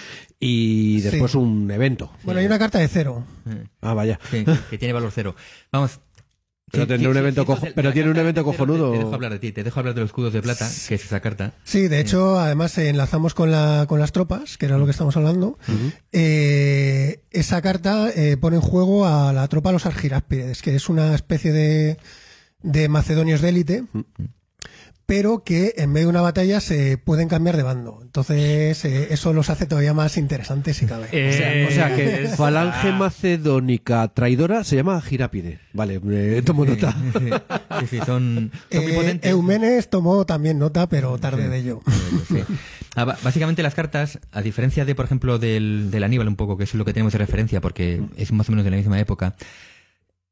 Y 0.44 1.02
después 1.02 1.32
Sí. 1.34 1.38
un 1.38 1.70
evento. 1.72 2.12
Bueno, 2.24 2.40
hay 2.40 2.48
una 2.48 2.58
carta 2.60 2.80
de 2.80 2.88
cero. 2.88 3.24
Ah, 3.80 3.94
vaya. 3.94 4.20
Sí, 4.32 4.44
que 4.72 4.78
tiene 4.80 4.92
valor 4.94 5.12
cero. 5.14 5.36
Vamos. 5.72 6.00
Pero 6.74 6.88
tiene 6.88 7.08
un 7.10 7.18
evento 7.18 7.46
cojo- 7.46 7.66
de- 7.66 7.74
pero 7.74 7.90
de 7.90 7.94
tiene 7.94 8.10
un 8.10 8.18
evento 8.18 8.40
de 8.42 8.46
cero 8.46 8.58
cojonudo. 8.58 8.92
Te, 8.92 8.98
te 8.98 9.04
dejo 9.04 9.14
hablar 9.16 9.32
de 9.34 9.40
ti, 9.40 9.52
te 9.52 9.64
dejo 9.64 9.80
hablar 9.82 9.94
de 9.94 10.02
los 10.02 10.10
escudos 10.10 10.32
de 10.32 10.42
plata, 10.42 10.68
que 10.88 10.96
es 10.96 11.04
esa 11.06 11.20
carta. 11.20 11.54
Sí, 11.66 11.90
de 11.90 12.00
hecho, 12.00 12.40
además 12.40 12.78
eh, 12.78 12.88
enlazamos 12.90 13.34
con, 13.34 13.52
la, 13.52 13.86
con 13.90 14.00
las 14.00 14.14
tropas, 14.14 14.58
que 14.58 14.68
era 14.68 14.78
lo 14.78 14.86
que 14.86 14.92
estamos 14.92 15.16
hablando. 15.18 15.60
Eh, 16.14 17.24
esa 17.32 17.62
carta 17.62 18.10
eh, 18.16 18.38
pone 18.38 18.56
en 18.56 18.62
juego 18.62 19.06
a 19.06 19.34
la 19.34 19.48
tropa 19.50 19.72
Los 19.74 19.86
Argiráspides, 19.86 20.62
que 20.62 20.76
es 20.76 20.88
una 20.88 21.14
especie 21.14 21.52
de, 21.52 21.98
de 22.64 22.88
macedonios 22.90 23.42
de 23.42 23.50
élite, 23.50 23.84
pero 25.12 25.44
que 25.44 25.74
en 25.76 25.92
medio 25.92 26.08
de 26.08 26.12
una 26.12 26.22
batalla 26.22 26.62
se 26.62 26.98
pueden 26.98 27.28
cambiar 27.28 27.58
de 27.58 27.64
bando. 27.64 28.00
Entonces, 28.02 28.86
eh, 28.86 29.08
eso 29.10 29.34
los 29.34 29.50
hace 29.50 29.66
todavía 29.66 29.94
más 29.94 30.16
interesantes 30.16 30.78
si 30.78 30.86
cabe. 30.86 31.08
O 31.08 31.34
sea, 31.34 31.68
o 31.68 31.72
sea 31.72 31.96
que 31.98 32.24
Eh, 32.24 32.28
falange 32.30 32.88
ah. 32.88 32.96
macedónica 32.98 34.08
traidora 34.08 34.64
se 34.64 34.78
llama 34.78 35.02
Girápide. 35.02 35.60
Vale, 35.74 36.00
eh, 36.12 36.42
tomo 36.46 36.64
nota. 36.64 36.96
Sí, 37.20 37.30
sí, 37.82 37.88
sí, 37.90 37.98
son, 38.06 38.52
son 38.72 38.84
muy 38.84 38.92
Eh, 38.94 38.96
potentes. 38.96 39.32
Eumenes 39.32 39.90
tomó 39.90 40.26
también 40.26 40.58
nota, 40.58 40.88
pero 40.88 41.18
tarde 41.18 41.50
de 41.50 41.58
ello. 41.58 41.82
Sí. 42.30 42.38
Ah, 42.94 43.06
básicamente 43.06 43.64
las 43.64 43.74
cartas, 43.74 44.20
a 44.34 44.42
diferencia 44.42 44.84
de, 44.84 44.96
por 44.96 45.06
ejemplo, 45.06 45.40
del, 45.40 45.92
del 45.92 46.04
Aníbal 46.04 46.28
un 46.28 46.36
poco, 46.36 46.58
que 46.58 46.66
es 46.66 46.74
lo 46.74 46.84
que 46.84 46.92
tenemos 46.92 47.14
de 47.14 47.20
referencia 47.20 47.62
porque 47.62 48.02
es 48.18 48.34
más 48.34 48.50
o 48.50 48.52
menos 48.52 48.66
de 48.66 48.72
la 48.72 48.76
misma 48.76 49.00
época, 49.00 49.34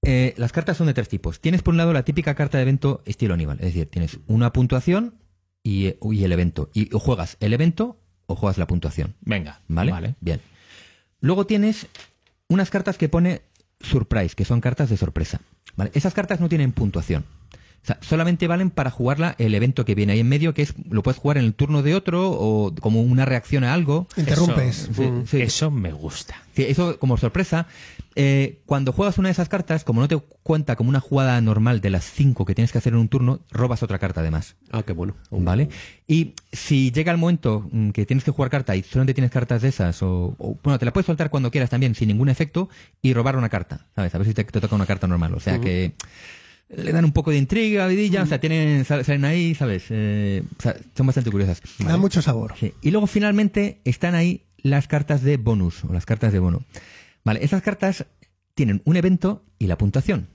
eh, 0.03 0.33
las 0.37 0.51
cartas 0.51 0.77
son 0.77 0.87
de 0.87 0.93
tres 0.93 1.09
tipos. 1.09 1.39
Tienes 1.39 1.61
por 1.61 1.73
un 1.73 1.77
lado 1.77 1.93
la 1.93 2.03
típica 2.03 2.35
carta 2.35 2.57
de 2.57 2.63
evento 2.63 3.01
estilo 3.05 3.33
Aníbal, 3.33 3.57
es 3.59 3.67
decir, 3.67 3.89
tienes 3.89 4.19
una 4.27 4.53
puntuación 4.53 5.15
y, 5.63 5.95
y 6.01 6.23
el 6.23 6.31
evento. 6.31 6.69
Y 6.73 6.93
o 6.93 6.99
juegas 6.99 7.37
el 7.39 7.53
evento 7.53 7.99
o 8.25 8.35
juegas 8.35 8.57
la 8.57 8.67
puntuación. 8.67 9.15
Venga, 9.21 9.61
¿Vale? 9.67 9.91
vale. 9.91 10.15
Bien. 10.21 10.41
Luego 11.19 11.45
tienes 11.45 11.87
unas 12.47 12.69
cartas 12.69 12.97
que 12.97 13.09
pone 13.09 13.41
surprise, 13.81 14.35
que 14.35 14.45
son 14.45 14.61
cartas 14.61 14.89
de 14.89 14.97
sorpresa. 14.97 15.41
¿Vale? 15.75 15.91
Esas 15.93 16.13
cartas 16.13 16.39
no 16.39 16.49
tienen 16.49 16.71
puntuación. 16.71 17.25
O 17.81 17.85
sea, 17.85 17.97
solamente 18.01 18.47
valen 18.47 18.71
para 18.71 18.91
jugarla 18.91 19.35
el 19.37 19.55
evento 19.55 19.85
que 19.85 19.95
viene 19.95 20.13
ahí 20.13 20.19
en 20.19 20.27
medio, 20.27 20.53
que 20.53 20.63
es 20.63 20.73
lo 20.89 21.01
puedes 21.01 21.19
jugar 21.19 21.37
en 21.37 21.45
el 21.45 21.53
turno 21.53 21.81
de 21.81 21.95
otro 21.95 22.29
o 22.29 22.73
como 22.75 23.01
una 23.01 23.25
reacción 23.25 23.63
a 23.63 23.73
algo. 23.73 24.07
Interrumpes. 24.17 24.89
Sí, 24.93 25.09
sí. 25.25 25.41
Eso 25.41 25.71
me 25.71 25.93
gusta. 25.93 26.35
Sí, 26.55 26.63
eso 26.63 26.99
como 26.99 27.17
sorpresa. 27.17 27.67
Eh, 28.21 28.59
cuando 28.65 28.91
juegas 28.91 29.17
una 29.17 29.29
de 29.29 29.31
esas 29.31 29.47
cartas, 29.47 29.85
como 29.85 30.01
no 30.01 30.09
te 30.09 30.17
cuenta 30.43 30.75
como 30.75 30.89
una 30.89 30.99
jugada 30.99 31.39
normal 31.39 31.79
de 31.79 31.89
las 31.89 32.03
cinco 32.03 32.43
que 32.43 32.53
tienes 32.53 32.73
que 32.73 32.77
hacer 32.77 32.91
en 32.91 32.99
un 32.99 33.07
turno, 33.07 33.39
robas 33.49 33.81
otra 33.81 33.97
carta 33.97 34.19
además. 34.19 34.57
Ah, 34.71 34.83
qué 34.83 34.91
bueno. 34.91 35.15
¿Vale? 35.31 35.69
Y 36.05 36.33
si 36.51 36.91
llega 36.91 37.13
el 37.13 37.17
momento 37.17 37.69
mm, 37.71 37.91
que 37.91 38.05
tienes 38.05 38.25
que 38.25 38.31
jugar 38.31 38.49
carta 38.51 38.75
y 38.75 38.83
solamente 38.83 39.13
tienes 39.13 39.31
cartas 39.31 39.61
de 39.61 39.69
esas, 39.69 40.03
o, 40.03 40.35
o- 40.37 40.59
bueno, 40.61 40.77
te 40.77 40.83
la 40.83 40.91
puedes 40.91 41.05
soltar 41.05 41.29
cuando 41.29 41.49
quieras 41.49 41.69
también, 41.69 41.95
sin 41.95 42.09
ningún 42.09 42.27
efecto, 42.27 42.67
y 43.01 43.13
robar 43.13 43.37
una 43.37 43.47
carta, 43.47 43.87
¿sabes? 43.95 44.13
A 44.13 44.17
ver 44.17 44.27
si 44.27 44.33
te, 44.33 44.43
te 44.43 44.59
toca 44.59 44.75
una 44.75 44.85
carta 44.85 45.07
normal. 45.07 45.33
O 45.35 45.39
sea 45.39 45.61
que 45.61 45.93
le 46.67 46.91
dan 46.91 47.05
un 47.05 47.13
poco 47.13 47.31
de 47.31 47.37
intriga, 47.37 47.87
vidilla, 47.87 48.23
o 48.23 48.25
sea, 48.25 48.39
tienen, 48.41 48.83
sal- 48.83 49.05
salen 49.05 49.23
ahí, 49.23 49.55
¿sabes? 49.55 49.85
Eh, 49.91 50.43
o 50.57 50.61
sea, 50.61 50.75
son 50.95 51.07
bastante 51.07 51.31
curiosas. 51.31 51.61
Da 51.79 51.95
mucho 51.95 52.21
sabor. 52.21 52.53
Sí. 52.59 52.73
Y 52.81 52.91
luego 52.91 53.07
finalmente 53.07 53.79
están 53.85 54.13
ahí 54.13 54.43
las 54.61 54.87
cartas 54.89 55.21
de 55.23 55.37
bonus, 55.37 55.85
o 55.85 55.93
las 55.93 56.05
cartas 56.05 56.33
de 56.33 56.39
bono. 56.39 56.65
Vale, 57.29 57.45
esas 57.45 57.61
cartas 57.61 58.07
tienen 58.55 58.81
un 58.85 58.97
evento 58.97 59.45
y 59.59 59.67
la 59.67 59.77
puntuación. 59.77 60.29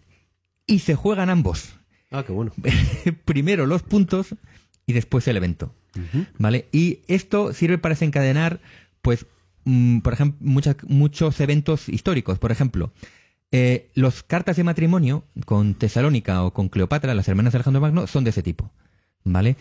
Y 0.65 0.79
se 0.79 0.95
juegan 0.95 1.29
ambos. 1.29 1.75
Ah, 2.13 2.23
qué 2.25 2.31
bueno. 2.31 2.53
primero 3.25 3.67
los 3.67 3.83
puntos 3.83 4.37
y 4.87 4.93
después 4.93 5.27
el 5.27 5.37
evento. 5.37 5.75
¿Vale? 6.39 6.69
Y 6.71 7.01
esto 7.09 7.53
sirve 7.53 7.79
para 7.79 7.97
desencadenar, 7.97 8.61
pues, 9.03 9.27
mm, 9.65 10.03
por 10.03 10.13
ejemplo, 10.13 10.39
muchas, 10.49 10.77
muchos 10.87 11.41
eventos 11.41 11.89
históricos. 11.89 12.39
Por 12.39 12.53
ejemplo, 12.53 12.93
eh, 13.51 13.91
las 13.95 14.23
cartas 14.23 14.55
de 14.55 14.63
matrimonio 14.63 15.25
con 15.47 15.75
Tesalónica 15.75 16.45
o 16.45 16.53
con 16.53 16.69
Cleopatra, 16.69 17.13
las 17.13 17.27
hermanas 17.27 17.55
de 17.55 17.57
Alejandro 17.57 17.81
Magno, 17.81 18.07
son 18.07 18.23
de 18.23 18.31
ese 18.31 18.45
tipo. 18.45 18.71
¿Vale? 19.25 19.57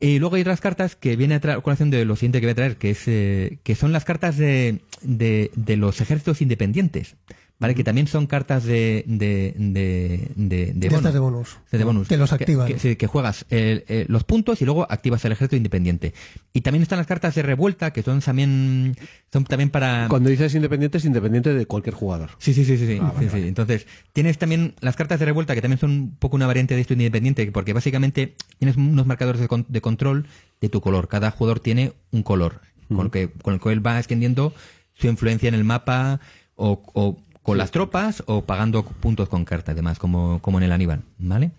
Y 0.00 0.18
luego 0.18 0.36
hay 0.36 0.42
otras 0.42 0.60
cartas 0.60 0.94
que 0.94 1.16
viene 1.16 1.36
a 1.36 1.60
colación 1.60 1.90
de 1.90 2.04
lo 2.04 2.14
siguiente 2.14 2.40
que 2.40 2.46
voy 2.46 2.52
a 2.52 2.56
traer, 2.56 2.76
que, 2.76 2.90
es, 2.90 3.02
eh, 3.06 3.58
que 3.64 3.74
son 3.74 3.92
las 3.92 4.04
cartas 4.04 4.36
de, 4.36 4.80
de, 5.02 5.50
de 5.56 5.76
los 5.76 6.00
ejércitos 6.00 6.40
independientes. 6.40 7.16
¿Vale? 7.60 7.74
Que 7.74 7.82
también 7.82 8.06
son 8.06 8.28
cartas 8.28 8.62
de, 8.62 9.02
de, 9.08 9.52
de, 9.58 10.30
de, 10.36 10.72
de 10.74 10.88
bonus. 11.18 11.58
De 11.72 11.82
bonus. 11.82 12.06
Que 12.06 12.16
los 12.16 12.32
activan. 12.32 12.68
Que, 12.72 12.96
que 12.96 13.06
juegas 13.08 13.46
el- 13.50 13.84
los 14.06 14.22
puntos 14.22 14.62
y 14.62 14.64
luego 14.64 14.86
activas 14.88 15.24
el 15.24 15.32
ejército 15.32 15.56
independiente. 15.56 16.14
Y 16.52 16.60
también 16.60 16.82
están 16.82 16.98
las 16.98 17.08
cartas 17.08 17.34
de 17.34 17.42
revuelta, 17.42 17.92
que 17.92 18.04
son 18.04 18.20
también, 18.20 18.96
son 19.32 19.42
también 19.42 19.70
para... 19.70 20.06
Cuando 20.08 20.30
dices 20.30 20.54
independiente, 20.54 20.98
es 20.98 21.04
independiente 21.04 21.52
de 21.52 21.66
cualquier 21.66 21.96
jugador. 21.96 22.30
Sí, 22.38 22.54
sí, 22.54 22.64
sí, 22.64 22.78
sí. 22.78 22.86
sí, 22.86 22.98
Ah, 23.02 23.06
vale, 23.12 23.18
sí, 23.18 23.24
sí. 23.24 23.32
vale. 23.32 23.48
Entonces, 23.48 23.86
tienes 24.12 24.38
también 24.38 24.74
las 24.80 24.94
cartas 24.94 25.18
de 25.18 25.26
revuelta, 25.26 25.56
que 25.56 25.60
también 25.62 25.80
son 25.80 25.90
un 25.90 26.16
poco 26.16 26.36
una 26.36 26.46
variante 26.46 26.76
de 26.76 26.80
esto 26.82 26.92
independiente, 26.92 27.50
porque 27.50 27.72
básicamente 27.72 28.36
tienes 28.60 28.76
unos 28.76 29.04
marcadores 29.06 29.40
de, 29.40 29.48
con- 29.48 29.66
de 29.68 29.80
control 29.80 30.26
de 30.60 30.68
tu 30.68 30.80
color. 30.80 31.08
Cada 31.08 31.32
jugador 31.32 31.58
tiene 31.58 31.92
un 32.12 32.22
color, 32.22 32.60
con, 32.86 33.06
el 33.06 33.10
que, 33.10 33.30
con 33.42 33.52
el 33.54 33.58
cual 33.60 33.84
va 33.84 33.98
extendiendo 33.98 34.54
su 34.94 35.08
influencia 35.08 35.48
en 35.48 35.54
el 35.56 35.64
mapa 35.64 36.20
o, 36.54 36.82
o 36.94 37.18
con 37.48 37.58
las 37.58 37.70
tropas 37.70 38.22
o 38.26 38.44
pagando 38.44 38.84
puntos 38.84 39.30
con 39.30 39.46
carta, 39.46 39.72
además, 39.72 39.98
como, 39.98 40.40
como 40.42 40.58
en 40.58 40.64
el 40.64 40.72
Aníbal, 40.72 41.02
¿vale? 41.18 41.52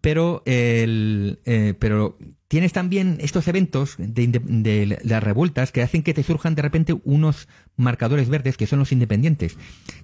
Pero, 0.00 0.42
el, 0.46 1.38
eh, 1.44 1.74
pero 1.78 2.16
tienes 2.48 2.72
también 2.72 3.18
estos 3.20 3.46
eventos 3.46 3.94
de, 3.98 4.26
de 4.28 4.98
las 5.04 5.22
revueltas 5.22 5.70
que 5.70 5.82
hacen 5.82 6.02
que 6.02 6.14
te 6.14 6.22
surjan 6.22 6.54
de 6.54 6.62
repente 6.62 6.96
unos 7.04 7.46
marcadores 7.76 8.30
verdes 8.30 8.56
que 8.56 8.66
son 8.66 8.78
los 8.78 8.90
independientes, 8.90 9.58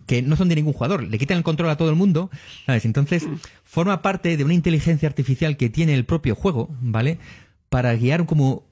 que 0.06 0.20
no 0.20 0.36
son 0.36 0.50
de 0.50 0.56
ningún 0.56 0.74
jugador, 0.74 1.02
le 1.02 1.18
quitan 1.18 1.38
el 1.38 1.42
control 1.42 1.70
a 1.70 1.76
todo 1.76 1.88
el 1.88 1.96
mundo, 1.96 2.30
¿sabes? 2.66 2.84
Entonces, 2.84 3.26
forma 3.64 4.02
parte 4.02 4.36
de 4.36 4.44
una 4.44 4.54
inteligencia 4.54 5.08
artificial 5.08 5.56
que 5.56 5.70
tiene 5.70 5.94
el 5.94 6.04
propio 6.04 6.34
juego, 6.34 6.68
¿vale? 6.82 7.18
Para 7.70 7.94
guiar 7.96 8.26
como 8.26 8.67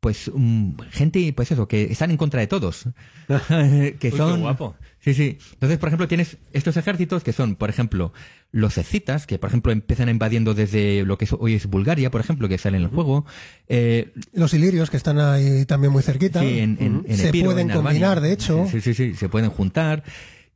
pues 0.00 0.30
mm, 0.34 0.72
gente 0.90 1.32
pues 1.34 1.52
eso 1.52 1.68
que 1.68 1.84
están 1.92 2.10
en 2.10 2.16
contra 2.16 2.40
de 2.40 2.46
todos 2.46 2.84
que 3.48 3.96
qué 3.98 4.10
son 4.10 4.40
guapo. 4.40 4.74
Sí, 5.02 5.14
sí. 5.14 5.38
Entonces, 5.54 5.78
por 5.78 5.88
ejemplo, 5.88 6.08
tienes 6.08 6.36
estos 6.52 6.76
ejércitos 6.76 7.24
que 7.24 7.32
son, 7.32 7.56
por 7.56 7.70
ejemplo, 7.70 8.12
los 8.52 8.76
escitas, 8.76 9.26
que 9.26 9.38
por 9.38 9.48
ejemplo 9.48 9.72
empiezan 9.72 10.10
invadiendo 10.10 10.52
desde 10.52 11.04
lo 11.04 11.16
que 11.16 11.24
es- 11.24 11.32
hoy 11.32 11.54
es 11.54 11.66
Bulgaria, 11.66 12.10
por 12.10 12.20
ejemplo, 12.20 12.48
que 12.50 12.58
sale 12.58 12.76
en 12.76 12.82
el 12.82 12.88
juego. 12.90 13.24
Eh, 13.68 14.12
Los 14.34 14.52
ilirios 14.52 14.90
que 14.90 14.98
están 14.98 15.18
ahí 15.18 15.64
también 15.64 15.90
muy 15.92 16.02
cerquita. 16.02 16.40
sí, 16.40 16.58
en, 16.58 16.76
en- 16.80 17.04
en 17.06 17.16
Se 17.16 17.28
Epiro, 17.28 17.46
pueden 17.46 17.70
en 17.70 17.76
combinar, 17.76 18.20
de 18.20 18.32
hecho. 18.32 18.66
Sí, 18.70 18.80
sí, 18.82 18.92
sí, 18.92 19.14
se 19.14 19.28
pueden 19.30 19.48
juntar. 19.50 20.04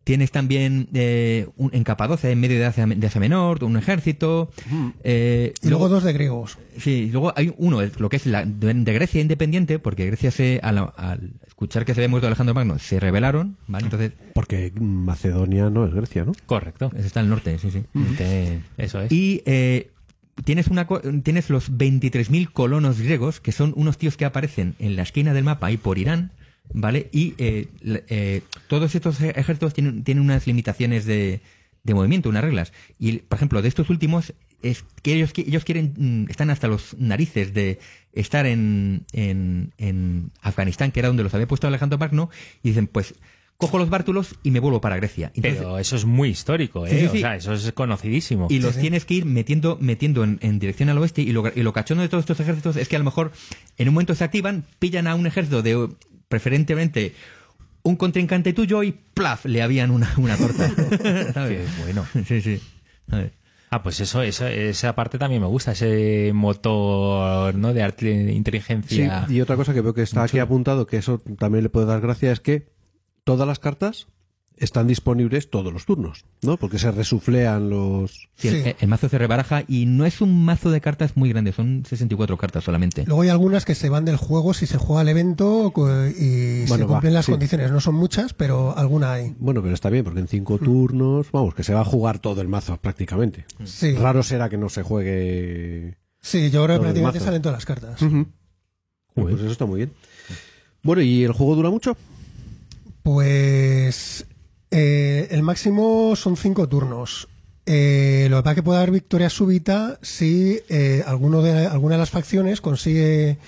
Tienes 0.05 0.31
también 0.31 0.89
eh, 0.93 1.49
un, 1.57 1.71
en 1.75 1.83
Capadocia, 1.83 2.31
en 2.31 2.39
medio 2.39 2.59
de 2.59 2.67
Asia, 2.67 2.85
de 2.87 3.07
Asia 3.07 3.21
Menor, 3.21 3.65
un 3.65 3.77
ejército. 3.79 4.51
eh, 5.03 5.55
Y 5.63 5.69
luego 5.69 5.89
dos 5.89 6.05
de 6.05 6.13
griegos. 6.13 6.59
Sí, 6.79 7.09
luego 7.11 7.33
hay 7.37 7.55
uno, 7.57 7.79
lo 7.99 8.09
que 8.11 8.17
es 8.17 8.27
la 8.27 8.45
de 8.45 8.75
de 8.75 8.93
Grecia 8.93 9.21
independiente, 9.23 9.79
porque 9.79 10.05
Grecia 10.07 10.31
se, 10.31 10.61
al, 10.63 10.79
al 10.97 11.31
escuchar 11.47 11.85
que 11.87 11.95
se 11.95 12.01
había 12.01 12.09
muerto 12.11 12.27
Alejandro 12.27 12.55
Magno, 12.55 12.79
se 12.79 13.01
rebelaron, 13.01 13.57
¿vale? 13.67 13.85
Entonces, 13.87 14.13
Porque 14.35 14.73
Macedonia 14.79 15.71
no 15.71 15.87
es 15.87 15.95
Grecia, 15.95 16.25
¿no? 16.25 16.33
Correcto. 16.47 16.91
eso 16.97 17.07
está 17.07 17.21
al 17.21 17.29
norte, 17.31 17.59
sí, 17.59 17.71
sí. 17.71 17.83
Te- 18.19 18.61
Eso 18.77 19.01
es. 19.01 19.11
Y 19.13 19.43
eh, 19.47 19.91
tienes, 20.45 20.69
una, 20.69 20.87
co- 20.87 21.01
tienes 21.23 21.49
los 21.49 21.71
23.000 21.73 22.53
colonos 22.53 23.01
griegos, 23.01 23.41
que 23.41 23.53
son 23.53 23.73
unos 23.77 23.97
tíos 23.99 24.17
que 24.17 24.25
aparecen 24.27 24.75
en 24.79 24.97
la 24.97 25.03
esquina 25.03 25.33
del 25.33 25.45
mapa 25.45 25.71
y 25.71 25.77
por 25.77 25.97
Irán, 25.99 26.33
¿vale? 26.73 27.09
Y 27.12 27.35
eh, 27.39 27.69
eh, 27.83 28.43
todos 28.69 28.95
estos 28.95 29.21
ejércitos 29.21 29.75
tienen, 29.75 30.05
tienen 30.05 30.25
unas 30.25 30.47
limitaciones 30.47 31.05
de, 31.05 31.41
de 31.83 31.95
movimiento, 31.95 32.29
unas 32.29 32.45
reglas. 32.45 32.73
Y, 32.99 33.19
por 33.19 33.37
ejemplo, 33.37 33.62
de 33.62 33.69
estos 33.69 33.91
últimos, 33.91 34.35
es 34.62 34.85
que 35.03 35.15
ellos, 35.15 35.33
ellos 35.37 35.65
quieren, 35.65 35.95
mm, 35.97 36.31
están 36.31 36.51
hasta 36.51 36.69
los 36.69 36.97
narices 36.99 37.53
de 37.55 37.79
estar 38.12 38.47
en, 38.47 39.05
en, 39.12 39.73
en 39.79 40.31
Afganistán, 40.41 40.91
que 40.93 41.01
era 41.01 41.09
donde 41.09 41.23
los 41.23 41.35
había 41.35 41.47
puesto 41.49 41.67
Alejandro 41.67 41.99
Magno, 41.99 42.31
y 42.62 42.69
dicen, 42.71 42.87
pues, 42.87 43.15
cojo 43.57 43.79
los 43.79 43.89
bártulos 43.89 44.35
y 44.43 44.51
me 44.51 44.59
vuelvo 44.61 44.81
para 44.81 44.97
Grecia. 44.97 45.31
Entonces, 45.35 45.61
Pero 45.61 45.79
eso 45.79 45.95
es 45.97 46.05
muy 46.05 46.29
histórico, 46.31 46.87
¿eh? 46.87 46.91
Sí, 46.91 47.09
sí, 47.12 47.19
O 47.19 47.21
sea, 47.21 47.37
eso 47.37 47.53
es 47.55 47.73
conocidísimo. 47.73 48.49
y 48.51 48.59
los 48.59 48.75
sí. 48.75 48.81
tienes 48.81 49.05
que 49.05 49.15
ir 49.15 49.27
metiendo, 49.27 49.79
metiendo 49.81 50.25
en, 50.25 50.39
en 50.43 50.59
dirección 50.59 50.89
al 50.89 50.99
oeste 50.99 51.23
y 51.23 51.33
lo, 51.33 51.45
y 51.55 51.62
lo 51.62 51.73
cachondo 51.73 52.03
de 52.03 52.09
todos 52.09 52.23
estos 52.23 52.41
ejércitos 52.41 52.77
es 52.77 52.89
que 52.89 52.97
a 52.97 52.99
lo 52.99 53.05
mejor 53.05 53.31
en 53.79 53.89
un 53.89 53.95
momento 53.95 54.15
se 54.15 54.25
activan, 54.25 54.65
pillan 54.81 55.07
a 55.07 55.15
un 55.15 55.27
ejército 55.27 55.62
de 55.62 55.89
preferentemente 56.35 57.14
un 57.85 57.95
contrincante 57.95 58.53
tuyo 58.53 58.82
y 58.82 58.91
¡plaf! 58.91 59.45
le 59.45 59.62
habían 59.62 59.93
una, 59.93 60.12
una 60.16 60.37
torta. 60.37 60.68
¿Sabes? 61.32 61.70
Qué 61.76 61.82
bueno. 61.85 62.05
Sí, 62.26 62.41
sí. 62.41 62.61
Ah, 63.70 63.82
pues 63.85 64.01
eso, 64.01 64.20
eso, 64.22 64.47
esa 64.49 64.95
parte 64.97 65.16
también 65.16 65.41
me 65.43 65.47
gusta, 65.47 65.72
ese 65.72 66.32
motor 66.35 67.55
¿no? 67.55 67.72
de 67.72 67.82
arte 67.85 68.07
de 68.07 68.30
Sí, 68.30 68.37
inteligencia. 68.37 69.26
y 69.28 69.41
otra 69.41 69.55
cosa 69.57 69.72
que 69.74 69.80
veo 69.80 69.95
que 69.95 70.03
está 70.03 70.24
aquí 70.24 70.39
apuntado, 70.41 70.87
que 70.89 70.97
eso 70.97 71.20
también 71.39 71.62
le 71.62 71.70
puede 71.70 71.87
dar 71.87 72.01
gracia, 72.01 72.32
es 72.32 72.41
que 72.41 72.72
todas 73.24 73.47
las 73.47 73.59
cartas 73.61 74.09
están 74.57 74.87
disponibles 74.87 75.51
todos 75.51 75.73
los 75.73 75.85
turnos, 75.85 76.25
¿no? 76.43 76.57
Porque 76.57 76.79
se 76.79 76.91
resuflean 76.93 77.71
los... 77.71 78.29
Sí, 78.37 78.49
el- 78.49 78.63
Sí. 78.65 78.75
El, 78.79 78.89
mazo 78.89 79.09
se 79.09 79.19
rebaraja 79.19 79.65
y 79.67 79.87
no 79.87 80.07
es 80.07 80.21
un 80.21 80.45
mazo 80.45 80.71
de 80.71 80.81
cartas 80.81 81.17
muy 81.17 81.29
grande, 81.31 81.53
son 81.53 81.85
64 81.85 82.37
cartas 82.37 82.63
solamente. 82.65 83.05
Luego 83.07 83.23
hay 83.23 83.31
algunas 83.31 83.65
que 83.65 83.75
se 83.75 83.89
van 83.89 84.05
del 84.05 84.17
juego 84.17 84.55
si 84.55 84.67
se 84.67 84.79
juega 84.79 85.03
el 85.03 85.09
evento 85.09 85.73
y 86.11 86.13
se 86.13 86.65
Bueno, 86.69 86.87
va, 86.87 86.95
cumplen 86.95 87.15
las 87.15 87.27
sí. 87.27 87.33
condiciones. 87.33 87.73
No 87.73 87.81
son 87.81 87.97
muchas, 87.97 88.33
pero 88.33 88.77
alguna 88.79 89.13
hay. 89.15 89.35
Bueno, 89.39 89.61
pero 89.61 89.75
está 89.75 89.91
bien, 89.91 90.05
porque 90.05 90.21
en 90.21 90.29
cinco 90.29 90.59
turnos, 90.59 91.33
vamos, 91.33 91.55
que 91.55 91.65
se 91.65 91.75
va 91.75 91.81
a 91.81 91.85
jugar 91.85 92.21
todo 92.21 92.41
el 92.41 92.47
mazo 92.49 92.77
prácticamente. 92.77 93.45
Sí, 93.65 93.93
Raro 93.95 94.23
será 94.23 94.49
que 94.49 94.57
no 94.57 94.69
se 94.69 94.83
juegue... 94.85 95.99
sí 96.21 96.51
yo 96.51 96.65
creo 96.65 96.77
que 96.79 96.83
prácticamente 96.85 97.21
salen 97.21 97.43
todas 97.43 97.57
las 97.57 97.67
cartas. 97.67 98.01
Pues 99.15 99.35
eso 99.37 99.51
está 99.51 99.67
muy 99.67 99.79
bien. 99.79 99.93
Bueno, 100.85 101.03
¿y 101.03 101.25
el 101.25 101.33
juego 101.33 101.57
dura 101.57 101.71
mucho? 101.71 101.97
Pues 103.03 104.27
eh, 104.77 105.29
el 105.31 105.43
máximo 105.43 106.16
son 106.16 106.37
cinco 106.37 106.68
turnos. 106.68 107.29
Eh, 107.64 108.27
lo 108.29 108.39
que 108.39 108.43
pasa 108.43 108.51
es 108.51 108.55
que 108.57 108.62
puede 108.64 108.79
haber 108.79 108.91
victoria 108.91 109.31
súbita 109.31 109.99
si 110.03 110.59
eh, 110.68 111.05
alguno 111.07 111.43
de, 111.43 111.66
alguna 111.66 111.95
de 111.95 112.01
las 112.01 112.11
facciones 112.11 112.61
consigue 112.61 113.39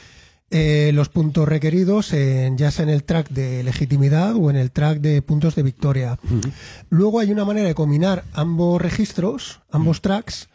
eh, 0.51 0.93
los 0.95 1.09
puntos 1.09 1.49
requeridos, 1.49 2.13
en, 2.13 2.57
ya 2.57 2.71
sea 2.71 2.85
en 2.85 2.91
el 2.91 3.03
track 3.03 3.31
de 3.31 3.65
legitimidad 3.65 4.37
o 4.37 4.51
en 4.51 4.57
el 4.57 4.71
track 4.71 5.01
de 5.01 5.21
puntos 5.21 5.57
de 5.57 5.65
victoria. 5.65 6.19
Luego 6.91 7.19
hay 7.19 7.33
una 7.33 7.45
manera 7.45 7.67
de 7.67 7.75
combinar 7.75 8.23
ambos 8.33 8.81
registros, 8.81 9.61
ambos 9.73 10.03
tracks, 10.03 10.49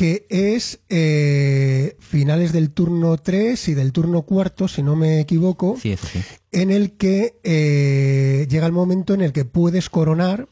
que 0.00 0.26
es 0.30 0.80
eh, 0.88 1.94
finales 2.00 2.52
del 2.54 2.70
turno 2.70 3.18
3 3.18 3.68
y 3.68 3.74
del 3.74 3.92
turno 3.92 4.22
cuarto, 4.22 4.66
si 4.66 4.82
no 4.82 4.96
me 4.96 5.20
equivoco, 5.20 5.76
Sí, 5.78 5.92
eso 5.92 6.06
sí. 6.06 6.20
en 6.52 6.70
el 6.70 6.92
que 6.92 7.38
eh, 7.44 8.46
llega 8.48 8.64
el 8.64 8.72
momento 8.72 9.12
en 9.12 9.20
el 9.20 9.34
que 9.34 9.44
puedes 9.44 9.90
coronar, 9.90 10.48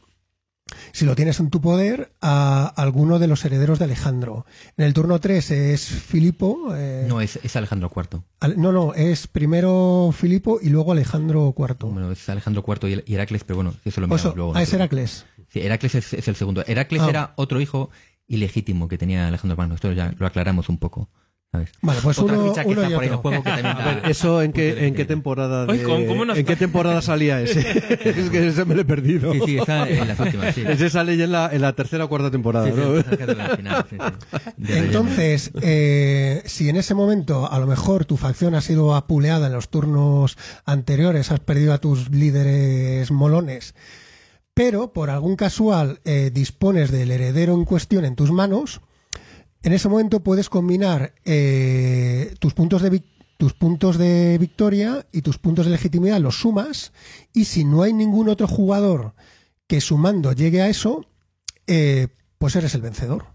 si 0.91 1.05
lo 1.05 1.15
tienes 1.15 1.39
en 1.39 1.49
tu 1.49 1.61
poder, 1.61 2.13
a 2.21 2.67
alguno 2.67 3.17
de 3.17 3.25
los 3.25 3.43
herederos 3.43 3.79
de 3.79 3.85
Alejandro. 3.85 4.45
En 4.77 4.85
el 4.85 4.93
turno 4.93 5.19
3 5.19 5.49
es 5.49 5.83
Filipo. 5.87 6.75
eh, 6.75 7.05
No, 7.07 7.19
es, 7.19 7.39
es 7.41 7.55
Alejandro 7.55 7.91
IV. 7.95 8.21
al- 8.41 8.61
no, 8.61 8.71
no, 8.71 8.93
es 8.93 9.25
primero 9.25 10.13
Filipo 10.15 10.59
y 10.61 10.69
luego 10.69 10.91
Alejandro 10.91 11.55
IV. 11.57 11.89
Bueno, 11.91 12.11
es 12.11 12.29
Alejandro 12.29 12.63
IV 12.67 13.03
y 13.03 13.13
Heracles, 13.15 13.43
pero 13.45 13.55
bueno, 13.57 13.73
eso 13.83 13.99
lo 13.99 14.07
miramos 14.07 14.35
luego. 14.35 14.53
ah, 14.55 14.61
es 14.61 14.71
Heracles. 14.71 15.25
Sí, 15.51 15.61
Heracles 15.61 15.95
es, 15.95 16.13
es 16.13 16.27
el 16.27 16.35
segundo. 16.35 16.63
Heracles 16.67 17.01
Ah. 17.01 17.09
era 17.09 17.33
otro 17.35 17.59
hijo 17.59 17.89
ilegítimo 18.29 18.87
que 18.87 18.97
tenía 18.97 19.27
Alejandro 19.27 19.57
Magno. 19.57 19.75
Esto 19.75 19.91
ya 19.91 20.13
lo 20.17 20.25
aclaramos 20.25 20.69
un 20.69 20.77
poco. 20.77 21.09
¿sabes? 21.51 21.71
Vale, 21.81 21.99
pues 22.03 22.19
Otra 22.19 22.37
uno, 22.37 22.49
ficha 22.49 22.63
que 22.63 22.69
uno 22.69 22.83
está 22.83 22.91
y 22.91 22.93
por 22.93 23.01
ahí 23.01 23.07
en 23.07 23.13
el 23.13 23.19
juego 23.19 23.43
que 23.43 23.49
también 23.49 23.65
A 23.65 23.79
da- 23.79 23.85
ver, 23.95 24.11
¿eso 24.11 24.43
en 24.43 24.53
qué, 24.53 24.85
en 24.85 24.93
qué 24.93 25.05
temporada 25.05 25.65
de- 25.65 25.81
¿cómo- 25.81 26.05
cómo 26.05 26.23
nos- 26.23 26.37
¿En 26.37 26.45
qué 26.45 26.55
temporada 26.55 27.01
salía 27.01 27.41
ese? 27.41 27.61
es 28.07 28.29
que 28.29 28.49
ese 28.49 28.65
me 28.65 28.75
lo 28.75 28.81
he 28.81 28.85
perdido. 28.85 29.33
Sí, 29.33 29.39
sí, 29.43 29.57
está 29.57 29.89
en 29.89 30.07
las 30.07 30.19
últimas, 30.19 30.53
sí. 30.53 30.61
Ese 30.67 30.91
sale 30.91 31.17
ya 31.17 31.23
en 31.23 31.31
la, 31.31 31.49
en 31.51 31.61
la 31.63 31.73
tercera 31.73 32.05
o 32.05 32.07
cuarta 32.09 32.29
temporada, 32.29 32.67
Sí, 32.67 32.73
¿no? 32.77 32.93
la 32.93 33.55
final, 33.57 33.85
Entonces, 34.67 35.51
eh, 35.63 36.43
si 36.45 36.69
en 36.69 36.75
ese 36.75 36.93
momento 36.93 37.51
a 37.51 37.57
lo 37.59 37.65
mejor 37.65 38.05
tu 38.05 38.15
facción 38.17 38.53
ha 38.53 38.61
sido 38.61 38.93
apuleada 38.95 39.47
en 39.47 39.53
los 39.53 39.69
turnos 39.69 40.37
anteriores, 40.65 41.31
has 41.31 41.39
perdido 41.39 41.73
a 41.73 41.79
tus 41.79 42.11
líderes 42.11 43.09
molones, 43.09 43.73
pero 44.59 44.91
por 44.91 45.09
algún 45.09 45.37
casual 45.37 46.01
eh, 46.03 46.31
dispones 46.33 46.91
del 46.91 47.11
heredero 47.11 47.53
en 47.53 47.63
cuestión 47.63 48.03
en 48.03 48.17
tus 48.17 48.29
manos, 48.29 48.81
en 49.63 49.71
ese 49.71 49.87
momento 49.87 50.19
puedes 50.19 50.49
combinar 50.49 51.13
eh, 51.23 52.35
tus 52.39 52.53
puntos 52.53 52.81
de 52.81 53.01
tus 53.37 53.53
puntos 53.53 53.97
de 53.97 54.37
victoria 54.37 55.07
y 55.13 55.21
tus 55.21 55.37
puntos 55.37 55.65
de 55.65 55.71
legitimidad, 55.71 56.19
los 56.19 56.41
sumas, 56.41 56.91
y 57.31 57.45
si 57.45 57.63
no 57.63 57.83
hay 57.83 57.93
ningún 57.93 58.27
otro 58.27 58.49
jugador 58.49 59.13
que 59.65 59.79
sumando 59.79 60.33
llegue 60.33 60.61
a 60.61 60.67
eso, 60.67 61.05
eh, 61.65 62.09
pues 62.37 62.53
eres 62.57 62.75
el 62.75 62.81
vencedor. 62.81 63.27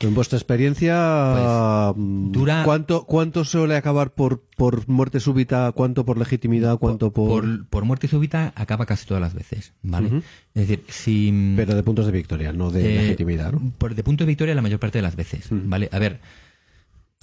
En 0.00 0.14
vuestra 0.14 0.38
experiencia, 0.38 1.92
mm, 1.94 2.32
dura- 2.32 2.62
¿cuánto, 2.64 3.04
¿cuánto 3.04 3.44
suele 3.44 3.76
acabar 3.76 4.12
por, 4.14 4.42
por 4.56 4.88
muerte 4.88 5.20
súbita? 5.20 5.70
¿Cuánto 5.72 6.04
por 6.04 6.18
legitimidad? 6.18 6.78
¿Cuánto 6.78 7.12
por...? 7.12 7.42
por, 7.42 7.66
por 7.66 7.84
muerte 7.84 8.08
súbita 8.08 8.52
acaba 8.56 8.86
casi 8.86 9.06
todas 9.06 9.20
las 9.20 9.34
veces, 9.34 9.74
¿vale? 9.82 10.22
Es 10.54 10.68
decir, 10.68 10.84
si... 10.88 11.52
Pero 11.56 11.74
de 11.74 11.82
puntos 11.82 12.06
de 12.06 12.12
victoria, 12.12 12.52
no 12.52 12.70
de 12.70 12.94
Eh, 12.94 13.02
legitimidad, 13.02 13.52
¿no? 13.52 13.72
Por, 13.78 13.94
de 13.94 14.02
punto 14.02 14.24
de 14.24 14.28
victoria 14.28 14.54
la 14.54 14.62
mayor 14.62 14.78
parte 14.80 14.98
de 14.98 15.02
las 15.02 15.16
veces, 15.16 15.46
¿vale? 15.50 15.88
A 15.92 15.98
ver, 15.98 16.20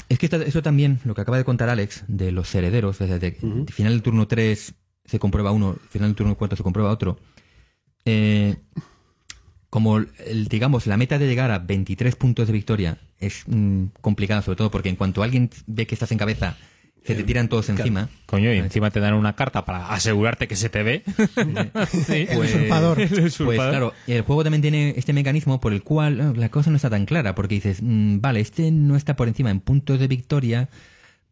es 0.10 0.20
que 0.20 0.28
eso 0.28 0.62
también, 0.62 1.00
lo 1.04 1.16
que 1.16 1.22
acaba 1.22 1.38
de 1.38 1.46
contar 1.46 1.70
Alex, 1.70 2.04
de 2.08 2.32
los 2.32 2.54
herederos, 2.54 3.00
desde 3.00 3.32
final 3.72 3.94
del 3.94 4.02
turno 4.04 4.28
3 4.28 4.74
se 5.04 5.20
comprueba 5.20 5.52
uno, 5.52 5.76
final 5.90 6.10
del 6.10 6.16
turno 6.16 6.36
4 6.36 6.58
se 6.58 6.64
comprueba 6.64 6.92
otro. 6.92 7.18
Eh, 8.06 8.56
como, 9.76 9.98
el, 9.98 10.48
digamos, 10.48 10.88
la 10.88 10.96
meta 10.96 11.20
de 11.20 11.28
llegar 11.28 11.52
a 11.52 11.60
23 11.60 12.16
puntos 12.16 12.48
de 12.48 12.54
victoria 12.54 12.98
es 13.20 13.44
mm, 13.46 13.88
complicada, 14.00 14.42
sobre 14.42 14.56
todo 14.56 14.72
porque 14.72 14.88
en 14.88 14.96
cuanto 14.96 15.22
alguien 15.22 15.50
ve 15.68 15.86
que 15.86 15.96
estás 15.96 16.14
en 16.14 16.18
cabeza, 16.18 16.56
se 17.04 17.14
te 17.14 17.24
tiran 17.24 17.50
todos 17.50 17.68
encima. 17.68 18.08
Coño, 18.26 18.54
y 18.54 18.58
encima 18.60 18.90
te 18.90 19.02
dan 19.02 19.16
una 19.16 19.36
carta 19.36 19.66
para 19.66 19.90
asegurarte 19.90 20.48
que 20.48 20.56
se 20.56 20.70
te 20.70 20.82
ve. 20.82 21.04
Sí. 21.92 22.26
El 22.30 22.40
usurpador. 22.40 23.02
El 23.02 23.10
Pues 23.10 23.60
claro, 23.60 23.92
el 24.08 24.22
juego 24.22 24.44
también 24.46 24.62
tiene 24.62 24.94
este 24.96 25.12
mecanismo 25.12 25.60
por 25.60 25.74
el 25.74 25.84
cual 25.84 26.22
eh, 26.22 26.40
la 26.40 26.48
cosa 26.48 26.70
no 26.70 26.78
está 26.78 26.90
tan 26.90 27.06
clara, 27.06 27.36
porque 27.36 27.56
dices, 27.56 27.80
mm, 27.82 28.22
vale, 28.22 28.40
este 28.40 28.72
no 28.72 28.96
está 28.96 29.18
por 29.18 29.28
encima 29.28 29.52
en 29.52 29.60
puntos 29.60 30.00
de 30.00 30.08
victoria, 30.08 30.70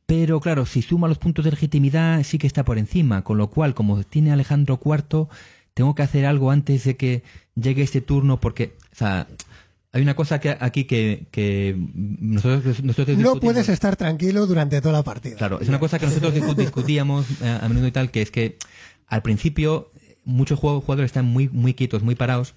pero 0.05 0.41
claro, 0.41 0.65
si 0.65 0.81
suma 0.81 1.07
los 1.07 1.17
puntos 1.17 1.45
de 1.45 1.51
legitimidad 1.51 2.21
sí 2.23 2.39
que 2.39 2.47
está 2.47 2.65
por 2.65 2.77
encima, 2.77 3.23
con 3.23 3.37
lo 3.37 3.49
cual, 3.49 3.73
como 3.73 4.03
tiene 4.03 4.33
Alejandro 4.33 4.81
IV, 4.83 5.29
tengo 5.73 5.95
que 5.95 6.03
hacer 6.03 6.25
algo 6.25 6.51
antes 6.51 6.83
de 6.83 6.95
que 6.97 7.23
llegue 7.55 7.81
este 7.83 8.01
turno, 8.01 8.39
porque, 8.39 8.75
o 8.91 8.95
sea, 8.95 9.27
hay 9.91 10.01
una 10.01 10.15
cosa 10.15 10.39
que 10.39 10.55
aquí 10.59 10.85
que, 10.85 11.25
que 11.31 11.75
nosotros, 11.93 12.83
nosotros 12.83 13.17
No 13.17 13.39
puedes 13.39 13.69
estar 13.69 13.95
tranquilo 13.95 14.47
durante 14.47 14.81
toda 14.81 14.93
la 14.93 15.03
partida. 15.03 15.35
Claro, 15.37 15.59
es 15.61 15.69
una 15.69 15.79
cosa 15.79 15.99
que 15.99 16.07
nosotros 16.07 16.33
discu- 16.33 16.55
discutíamos 16.55 17.25
eh, 17.41 17.59
a 17.61 17.67
menudo 17.69 17.87
y 17.87 17.91
tal, 17.91 18.09
que 18.11 18.21
es 18.21 18.31
que 18.31 18.57
al 19.07 19.21
principio 19.21 19.91
muchos 20.25 20.57
jugadores 20.59 21.05
están 21.05 21.25
muy, 21.25 21.49
muy 21.49 21.73
quietos, 21.73 22.01
muy 22.01 22.15
parados, 22.15 22.55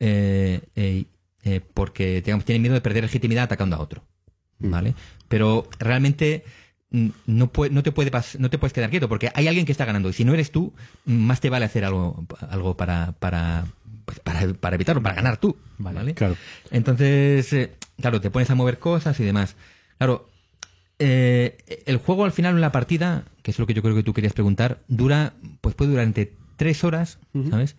eh, 0.00 0.60
eh, 0.76 1.04
eh, 1.44 1.60
porque 1.74 2.22
digamos, 2.22 2.44
tienen 2.44 2.62
miedo 2.62 2.74
de 2.74 2.80
perder 2.80 3.02
legitimidad 3.04 3.44
atacando 3.44 3.76
a 3.76 3.80
otro. 3.80 4.04
¿Vale? 4.60 4.94
Pero 5.28 5.68
realmente 5.78 6.42
mm, 6.44 6.48
no, 6.90 7.52
puede, 7.52 7.72
no, 7.72 7.82
te 7.82 7.92
puede 7.92 8.10
no 8.38 8.50
te 8.50 8.58
puedes 8.58 8.72
quedar 8.72 8.90
quieto, 8.90 9.08
porque 9.08 9.30
hay 9.34 9.48
alguien 9.48 9.66
que 9.66 9.72
está 9.72 9.84
ganando. 9.84 10.08
Y 10.08 10.12
si 10.12 10.24
no 10.24 10.34
eres 10.34 10.50
tú, 10.50 10.72
más 11.04 11.40
te 11.40 11.50
vale 11.50 11.66
hacer 11.66 11.84
algo, 11.84 12.26
algo 12.48 12.76
para, 12.76 13.12
para, 13.12 13.66
pues, 14.04 14.20
para, 14.20 14.52
para 14.54 14.76
evitarlo, 14.76 15.02
para 15.02 15.14
ganar 15.14 15.36
tú. 15.36 15.56
¿Vale? 15.78 16.14
Claro. 16.14 16.36
Entonces, 16.70 17.52
eh, 17.52 17.74
claro, 18.00 18.20
te 18.20 18.30
pones 18.30 18.50
a 18.50 18.54
mover 18.54 18.78
cosas 18.78 19.18
y 19.20 19.24
demás. 19.24 19.56
Claro, 19.98 20.30
eh, 20.98 21.58
el 21.86 21.98
juego 21.98 22.24
al 22.24 22.32
final 22.32 22.54
en 22.54 22.60
la 22.60 22.72
partida, 22.72 23.24
que 23.42 23.50
es 23.50 23.58
lo 23.58 23.66
que 23.66 23.74
yo 23.74 23.82
creo 23.82 23.94
que 23.94 24.02
tú 24.02 24.14
querías 24.14 24.32
preguntar, 24.32 24.80
dura, 24.88 25.34
pues 25.60 25.74
puede 25.74 25.90
durar 25.90 26.06
entre 26.06 26.32
tres 26.56 26.82
horas, 26.84 27.18
¿sabes? 27.50 27.76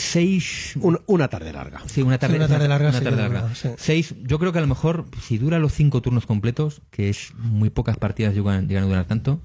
Seis. 0.00 0.74
Un- 0.80 1.00
una 1.06 1.26
tarde 1.28 1.52
larga. 1.52 1.82
Sí, 1.86 2.02
una 2.02 2.18
tarde, 2.18 2.34
Sí, 2.34 2.38
una 2.38 2.48
tarde 2.48 2.68
larga, 2.68 2.88
una 2.90 2.98
sí, 2.98 3.04
tarde 3.04 3.16
de 3.16 3.22
larga. 3.28 3.54
sí. 3.54 3.68
Seis, 3.76 4.14
yo 4.22 4.38
creo 4.38 4.52
que 4.52 4.58
a 4.58 4.62
lo 4.62 4.68
mejor, 4.68 5.06
si 5.26 5.38
dura 5.38 5.58
los 5.58 5.72
cinco 5.74 6.00
turnos 6.02 6.24
completos, 6.24 6.82
que 6.90 7.08
es 7.08 7.32
muy 7.36 7.68
pocas 7.70 7.96
partidas 7.96 8.32
llegan, 8.34 8.68
llegan 8.68 8.84
a 8.84 8.86
durar 8.86 9.04
tanto, 9.06 9.40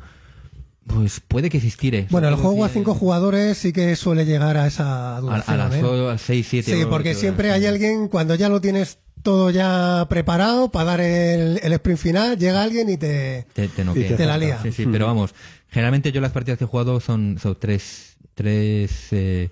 pues 0.86 1.20
puede 1.22 1.50
que 1.50 1.60
se 1.60 1.68
estire. 1.68 2.08
Bueno, 2.12 2.28
el 2.28 2.36
juego 2.36 2.64
a 2.66 2.70
cinco 2.70 2.94
jugadores 2.94 3.58
sí 3.58 3.74
que 3.74 3.96
suele 3.96 4.26
llegar 4.26 4.56
a 4.58 4.68
esa 4.68 5.18
a, 5.18 5.22
duración. 5.22 5.60
a 5.60 5.70
las 5.70 5.76
¿eh? 5.76 5.84
o- 5.84 6.10
al 6.10 6.20
seis, 6.20 6.46
siete. 6.48 6.72
Sí, 6.78 6.86
porque 6.88 7.16
siempre 7.16 7.52
hay 7.52 7.66
alguien, 7.66 8.08
cuando 8.08 8.36
ya 8.36 8.48
lo 8.48 8.62
tienes 8.62 9.00
todo 9.24 9.50
ya 9.50 10.06
preparado 10.08 10.70
para 10.72 10.86
dar 10.86 11.02
el, 11.02 11.60
el 11.64 11.74
sprint 11.74 12.00
final, 12.00 12.38
llega 12.38 12.62
alguien 12.62 12.90
y 12.90 12.98
te... 12.98 13.48
te, 13.54 13.70
te, 13.70 13.82
Y 13.96 14.04
Te 14.16 14.26
la 14.26 14.38
lía. 14.38 14.60
Sí, 14.62 14.72
sí, 14.72 14.86
pero 14.92 15.08
vamos, 15.08 15.34
generalmente 15.70 16.12
yo 16.12 16.22
las 16.22 16.32
partidas 16.34 16.58
que 16.60 16.66
he 16.66 16.68
jugado 16.68 17.00
son, 17.00 17.40
son 17.42 17.58
tres, 17.60 18.18
tres, 18.36 19.08
eh, 19.12 19.50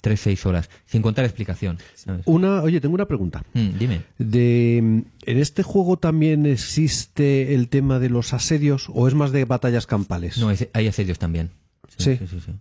tres, 0.00 0.20
seis 0.20 0.44
horas, 0.46 0.70
sin 0.86 1.02
contar 1.02 1.24
explicación. 1.24 1.78
¿sabes? 1.94 2.22
Una, 2.26 2.62
oye, 2.62 2.80
tengo 2.80 2.94
una 2.94 3.06
pregunta. 3.06 3.44
Mm, 3.54 3.78
dime. 3.78 4.02
De, 4.18 4.76
¿En 4.78 5.04
este 5.38 5.62
juego 5.62 5.96
también 5.98 6.46
existe 6.46 7.54
el 7.54 7.68
tema 7.68 7.98
de 7.98 8.10
los 8.10 8.32
asedios 8.32 8.86
o 8.92 9.08
es 9.08 9.14
más 9.14 9.32
de 9.32 9.44
batallas 9.44 9.86
campales? 9.86 10.38
No, 10.38 10.50
es- 10.50 10.68
hay 10.72 10.86
asedios 10.88 11.18
también. 11.18 11.50
Sí. 11.98 12.16
sí, 12.16 12.26
sí, 12.26 12.40
sí. 12.44 12.52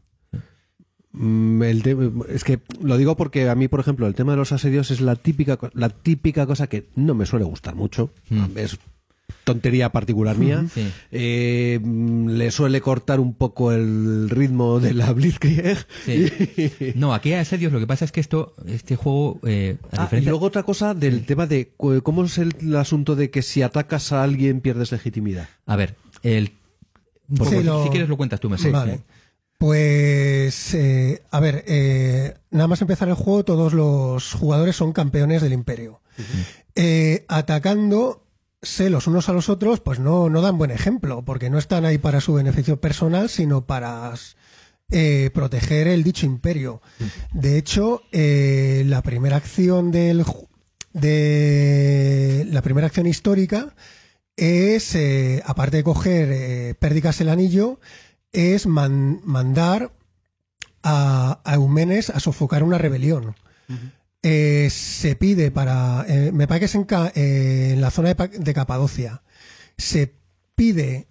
Mm, 1.11 1.63
el 1.63 2.25
es 2.29 2.43
que 2.43 2.59
lo 2.81 2.95
digo 2.97 3.17
porque 3.17 3.49
a 3.49 3.55
mí, 3.55 3.67
por 3.67 3.79
ejemplo, 3.79 4.05
el 4.05 4.13
tema 4.13 4.33
de 4.33 4.37
los 4.37 4.51
asedios 4.51 4.91
es 4.91 5.01
la 5.01 5.15
típica, 5.15 5.57
la 5.73 5.89
típica 5.89 6.45
cosa 6.45 6.67
que 6.67 6.85
no 6.95 7.15
me 7.15 7.25
suele 7.25 7.45
gustar 7.45 7.75
mucho. 7.75 8.11
Es 8.55 8.77
tontería 9.43 9.91
particular 9.91 10.37
mía. 10.37 10.65
Sí. 10.73 10.91
Eh, 11.11 11.79
le 12.27 12.51
suele 12.51 12.81
cortar 12.81 13.19
un 13.19 13.33
poco 13.33 13.71
el 13.71 14.29
ritmo 14.29 14.79
de 14.79 14.93
la 14.93 15.11
Blitzkrieg. 15.13 15.77
Sí. 16.05 16.93
No, 16.95 17.13
aquí 17.13 17.33
hay 17.33 17.39
asedios, 17.39 17.71
lo 17.73 17.79
que 17.79 17.87
pasa 17.87 18.05
es 18.05 18.11
que 18.11 18.19
esto, 18.19 18.53
este 18.67 18.95
juego, 18.95 19.39
eh, 19.45 19.77
a 19.91 20.03
Ah, 20.03 20.09
y 20.11 20.21
luego 20.21 20.45
otra 20.45 20.63
cosa 20.63 20.93
del 20.93 21.25
tema 21.25 21.45
de 21.47 21.71
cómo 22.03 22.25
es 22.25 22.37
el, 22.37 22.53
el 22.61 22.75
asunto 22.75 23.15
de 23.15 23.29
que 23.29 23.41
si 23.41 23.61
atacas 23.61 24.11
a 24.11 24.23
alguien 24.23 24.61
pierdes 24.61 24.91
legitimidad. 24.91 25.47
A 25.65 25.75
ver, 25.75 25.95
el... 26.23 26.53
por 27.35 27.47
Sí, 27.47 27.55
favor, 27.55 27.65
lo- 27.65 27.83
Si 27.83 27.89
quieres 27.89 28.09
lo 28.09 28.17
cuentas 28.17 28.39
tú 28.39 28.49
mejor. 28.49 28.71
Vale. 28.71 28.99
Pues, 29.57 30.73
eh, 30.73 31.21
a 31.31 31.39
ver, 31.41 31.65
eh, 31.67 32.33
nada 32.49 32.67
más 32.67 32.81
empezar 32.81 33.09
el 33.09 33.13
juego, 33.15 33.43
todos 33.43 33.73
los 33.73 34.33
jugadores 34.33 34.75
son 34.77 34.93
campeones 34.93 35.41
del 35.41 35.51
imperio. 35.53 36.01
Eh, 36.75 37.25
atacándose 38.61 38.89
los 38.89 39.07
unos 39.07 39.29
a 39.29 39.33
los 39.33 39.49
otros, 39.49 39.79
pues 39.79 39.99
no, 39.99 40.29
no 40.29 40.41
dan 40.41 40.57
buen 40.57 40.71
ejemplo, 40.71 41.23
porque 41.23 41.49
no 41.49 41.57
están 41.57 41.85
ahí 41.85 41.97
para 41.97 42.19
su 42.21 42.33
beneficio 42.33 42.79
personal, 42.81 43.29
sino 43.29 43.65
para 43.65 44.13
eh, 44.91 45.29
proteger 45.33 45.87
el 45.87 46.03
dicho 46.03 46.25
imperio. 46.25 46.81
De 47.33 47.57
hecho, 47.57 48.01
eh, 48.11 48.83
la 48.85 49.01
primera 49.01 49.37
acción 49.37 49.91
del 49.91 50.25
de 50.93 52.45
la 52.49 52.61
primera 52.61 52.87
acción 52.87 53.05
histórica 53.05 53.75
es, 54.35 54.95
eh, 54.95 55.41
aparte 55.45 55.77
de 55.77 55.83
coger 55.83 56.29
eh, 56.31 56.75
Pérdicas 56.79 57.21
el 57.21 57.29
anillo, 57.29 57.79
es 58.31 58.65
man- 58.67 59.21
mandar 59.23 59.91
a, 60.83 61.39
a 61.43 61.53
Eumenes 61.55 62.09
a 62.09 62.19
sofocar 62.19 62.63
una 62.63 62.77
rebelión. 62.77 63.35
Eh, 64.23 64.67
se 64.71 65.15
pide 65.15 65.51
para, 65.51 66.05
eh, 66.07 66.31
me 66.33 66.47
parece 66.47 66.59
que 66.61 66.65
es 66.65 66.75
en, 66.75 66.83
Ca- 66.83 67.11
eh, 67.15 67.71
en 67.73 67.81
la 67.81 67.91
zona 67.91 68.13
de, 68.13 68.27
de 68.27 68.53
Capadocia, 68.53 69.21
se 69.77 70.13
pide 70.55 71.07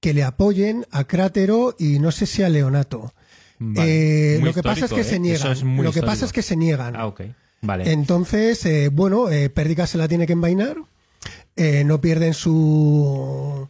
que 0.00 0.12
le 0.14 0.22
apoyen 0.22 0.86
a 0.90 1.04
Crátero 1.04 1.74
y 1.78 1.98
no 1.98 2.10
sé 2.12 2.26
si 2.26 2.42
a 2.42 2.48
Leonato. 2.48 3.12
Vale. 3.58 4.36
Eh, 4.36 4.40
lo 4.42 4.52
que 4.52 4.62
pasa 4.62 4.84
es 4.84 4.92
que 4.92 5.02
se 5.04 5.18
niegan. 5.18 5.52
Es 5.52 5.62
lo 5.62 5.92
que 5.92 6.02
pasa 6.02 6.26
es 6.26 6.32
que 6.32 6.42
se 6.42 6.56
niegan. 6.56 6.94
Ah, 6.94 7.06
ok. 7.06 7.22
Vale. 7.62 7.90
Entonces, 7.90 8.66
bueno, 8.92 9.26
Pérdica 9.54 9.86
se 9.86 9.96
la 9.98 10.06
tiene 10.06 10.26
que 10.26 10.34
envainar, 10.34 10.76
no 11.86 12.00
pierden 12.02 12.34
su, 12.34 13.66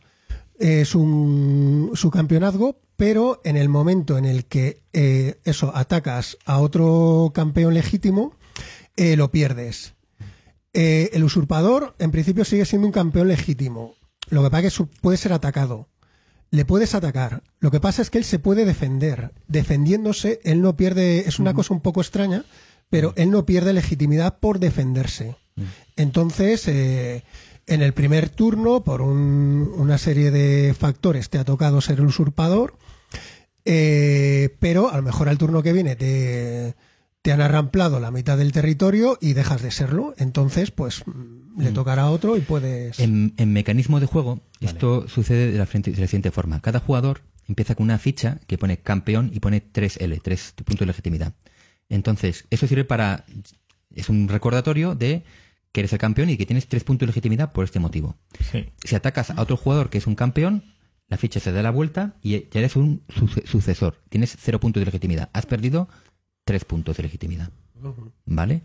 eh, 0.59 0.85
su, 0.85 1.93
su 1.95 2.11
campeonazgo, 2.11 2.81
pero 2.97 3.41
en 3.45 3.57
el 3.57 3.69
momento 3.69 4.19
en 4.19 4.25
el 4.25 4.47
que 4.47 4.81
eh, 4.93 5.39
eso 5.45 5.71
atacas 5.75 6.37
a 6.45 6.59
otro 6.59 7.31
campeón 7.35 7.75
legítimo, 7.75 8.35
eh, 8.97 9.16
lo 9.16 9.31
pierdes. 9.31 9.94
Eh, 10.73 11.10
el 11.14 11.24
usurpador, 11.24 11.94
en 11.98 12.10
principio, 12.10 12.44
sigue 12.44 12.64
siendo 12.64 12.86
un 12.86 12.93
campeón 12.93 13.28
legítimo. 13.28 13.94
Lo 14.28 14.43
que 14.43 14.51
pasa 14.51 14.66
es 14.66 14.78
que 14.78 14.85
puede 15.01 15.16
ser 15.16 15.32
atacado. 15.32 15.89
Le 16.51 16.64
puedes 16.64 16.94
atacar. 16.94 17.43
Lo 17.60 17.70
que 17.70 17.81
pasa 17.81 18.02
es 18.02 18.10
que 18.10 18.18
él 18.18 18.24
se 18.24 18.39
puede 18.39 18.64
defender. 18.64 19.32
Defendiéndose, 19.48 20.40
él 20.44 20.62
no 20.62 20.77
pierde. 20.77 21.28
Es 21.28 21.39
una 21.39 21.55
cosa 21.55 21.74
un 21.74 21.81
poco 21.81 22.01
extraña, 22.01 22.44
pero 22.90 23.12
él 23.16 23.31
no 23.31 23.47
pierde 23.47 23.73
legitimidad 23.73 24.39
por 24.39 24.59
defenderse. 24.59 25.36
Entonces, 25.97 26.68
eh, 26.68 27.24
en 27.66 27.82
el 27.82 27.94
primer 27.94 28.28
turno, 28.28 28.85
por 28.85 29.01
un- 29.02 29.73
una 29.77 29.98
serie 29.98 30.31
de 30.31 30.74
factores, 30.78 31.31
te 31.31 31.39
ha 31.39 31.44
tocado 31.44 31.81
ser 31.81 31.98
el 31.98 32.06
usurpador. 32.06 32.77
eh, 33.68 34.55
pero 34.60 34.90
a 34.93 34.97
lo 34.97 35.02
mejor 35.02 35.28
al 35.28 35.39
turno 35.39 35.60
que 35.60 35.73
viene 35.73 35.97
te, 35.97 36.77
te 37.27 37.32
han 37.32 37.40
arramplado 37.40 37.98
la 37.98 38.12
mitad 38.12 38.39
del 38.39 38.53
territorio 38.53 39.19
y 39.20 39.32
dejas 39.32 39.61
de 39.61 39.73
serlo. 39.73 40.15
Entonces, 40.16 40.70
pues 40.70 41.03
mm, 41.07 41.61
le 41.61 41.73
tocará 41.73 42.03
a 42.03 42.11
otro 42.11 42.36
y 42.36 42.40
puedes. 42.40 43.01
En, 43.01 43.35
en 43.36 43.53
mecanismo 43.53 43.98
de 43.98 44.07
juego, 44.07 44.43
esto 44.61 45.09
sucede 45.09 45.51
de 45.51 45.59
la, 45.59 45.66
frente- 45.66 45.90
de 45.90 46.01
la 46.01 46.07
siguiente 46.07 46.31
forma. 46.31 46.61
Cada 46.61 46.78
jugador 46.78 47.23
empieza 47.48 47.74
con 47.74 47.82
una 47.82 47.98
ficha 47.98 48.39
que 48.47 48.59
pone 48.59 48.78
campeón 48.78 49.31
y 49.35 49.40
pone 49.40 49.61
3L, 49.61 50.20
3 50.23 50.55
puntos 50.65 50.78
de 50.78 50.86
legitimidad. 50.86 51.32
Entonces, 51.89 52.44
eso 52.51 52.69
sirve 52.69 52.85
para... 52.85 53.24
Es 53.93 54.09
un 54.09 54.28
recordatorio 54.28 54.94
de 54.94 55.24
que 55.73 55.81
eres 55.81 55.93
el 55.93 55.98
campeón 55.98 56.31
y 56.31 56.36
que 56.36 56.47
tienes 56.47 56.69
3 56.69 56.85
puntos 56.85 57.07
de 57.07 57.11
legitimidad 57.11 57.51
por 57.53 57.65
este 57.65 57.81
motivo. 57.81 58.16
Sí. 58.53 58.66
Si 58.85 58.94
atacas 58.94 59.31
a 59.31 59.43
otro 59.43 59.57
jugador 59.57 59.90
que 59.90 59.98
es 59.98 60.07
un 60.07 60.15
campeón, 60.15 60.62
la 61.09 61.16
ficha 61.16 61.40
se 61.40 61.51
da 61.51 61.61
la 61.62 61.70
vuelta 61.73 62.15
y 62.23 62.39
ya 62.51 62.61
eres 62.61 62.77
un 62.77 63.03
suce- 63.09 63.44
sucesor. 63.47 64.01
Tienes 64.11 64.36
0 64.40 64.61
puntos 64.61 64.81
de 64.81 64.85
legitimidad. 64.86 65.28
Has 65.32 65.47
perdido 65.47 65.89
3 66.47 66.64
puntos 66.64 66.97
de 66.97 67.02
legitimidad. 67.02 67.51
¿Vale? 68.24 68.62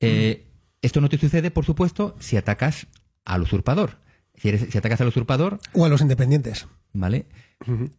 Eh, 0.00 0.46
esto 0.82 1.00
no 1.00 1.08
te 1.08 1.18
sucede, 1.18 1.50
por 1.50 1.64
supuesto, 1.64 2.14
si 2.20 2.36
atacas 2.36 2.86
al 3.24 3.42
usurpador. 3.42 3.98
Si, 4.36 4.48
eres, 4.48 4.68
si 4.70 4.78
atacas 4.78 5.00
al 5.00 5.08
usurpador, 5.08 5.58
O 5.72 5.84
a 5.84 5.88
los 5.88 6.00
independientes. 6.00 6.68
¿vale? 6.92 7.26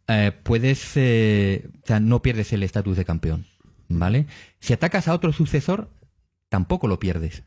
Eh, 0.07 0.31
puedes. 0.43 0.91
eh, 0.95 1.67
o 1.83 1.87
sea, 1.87 1.99
no 1.99 2.21
pierdes 2.21 2.53
el 2.53 2.63
estatus 2.63 2.95
de 2.95 3.05
campeón. 3.05 3.45
¿Vale? 3.89 4.27
Si 4.59 4.71
atacas 4.73 5.07
a 5.07 5.13
otro 5.13 5.33
sucesor, 5.33 5.89
tampoco 6.49 6.87
lo 6.87 6.99
pierdes. 6.99 7.43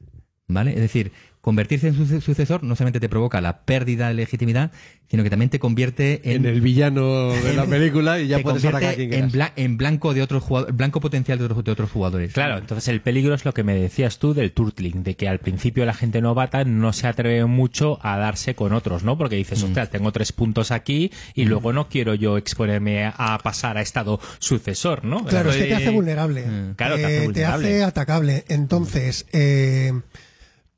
¿Vale? 0.48 0.72
Es 0.72 0.80
decir, 0.80 1.12
convertirse 1.47 1.86
en 1.86 1.94
suce- 1.94 2.20
sucesor 2.20 2.64
no 2.64 2.74
solamente 2.74 2.98
te 2.98 3.09
provoca 3.09 3.40
la 3.40 3.60
pérdida 3.60 4.09
de 4.09 4.14
legitimidad, 4.14 4.73
sino 5.09 5.23
que 5.23 5.31
también 5.31 5.48
te 5.48 5.60
convierte 5.60 6.20
en. 6.24 6.44
En 6.44 6.47
el 6.47 6.60
villano 6.60 7.28
de 7.31 7.55
la 7.55 7.64
película 7.70 8.18
y 8.18 8.27
ya 8.27 8.39
te 8.39 8.43
puedes 8.43 8.60
convierte 8.64 8.85
atacar 8.89 8.93
a 8.94 8.97
quien 9.09 9.14
en, 9.14 9.31
bla- 9.31 9.52
en 9.55 9.77
blanco 9.77 10.12
de 10.12 10.23
otros 10.23 10.43
jugadores, 10.43 10.77
blanco 10.77 10.98
potencial 11.01 11.39
de 11.39 11.44
otros, 11.44 11.62
de 11.62 11.70
otros 11.70 11.89
jugadores. 11.93 12.32
Claro, 12.32 12.59
entonces 12.59 12.89
el 12.89 13.01
peligro 13.01 13.32
es 13.32 13.44
lo 13.44 13.55
que 13.55 13.62
me 13.62 13.77
decías 13.77 14.18
tú 14.18 14.35
del 14.35 14.51
turtling, 14.51 15.05
de 15.05 15.14
que 15.14 15.28
al 15.28 15.39
principio 15.39 15.85
la 15.86 15.94
gente 15.94 16.20
novata 16.20 16.64
no 16.64 16.93
se 16.93 17.06
atreve 17.06 17.44
mucho 17.44 18.01
a 18.02 18.16
darse 18.18 18.56
con 18.56 18.73
otros, 18.73 19.05
¿no? 19.05 19.16
Porque 19.16 19.36
dices, 19.36 19.62
ostras, 19.62 19.89
tengo 19.89 20.10
tres 20.10 20.32
puntos 20.32 20.73
aquí 20.73 21.12
y 21.36 21.44
luego 21.44 21.73
no 21.73 21.89
quiero 21.89 22.14
yo 22.14 22.36
exponerme 22.39 23.05
a 23.06 23.39
pasar 23.40 23.78
a 23.78 23.82
estado 23.82 24.18
sucesor, 24.40 25.05
¿no? 25.05 25.24
Claro, 25.24 25.51
es 25.51 25.56
que 25.59 25.64
te 25.66 25.74
hace 25.77 25.90
vulnerable. 25.90 26.43
Claro, 26.74 26.97
te 26.97 27.05
hace 27.05 27.23
Eh, 27.23 27.24
vulnerable. 27.27 27.66
hace 27.68 27.85
atacable. 27.85 28.44
Entonces, 28.48 29.27
eh, 29.32 29.93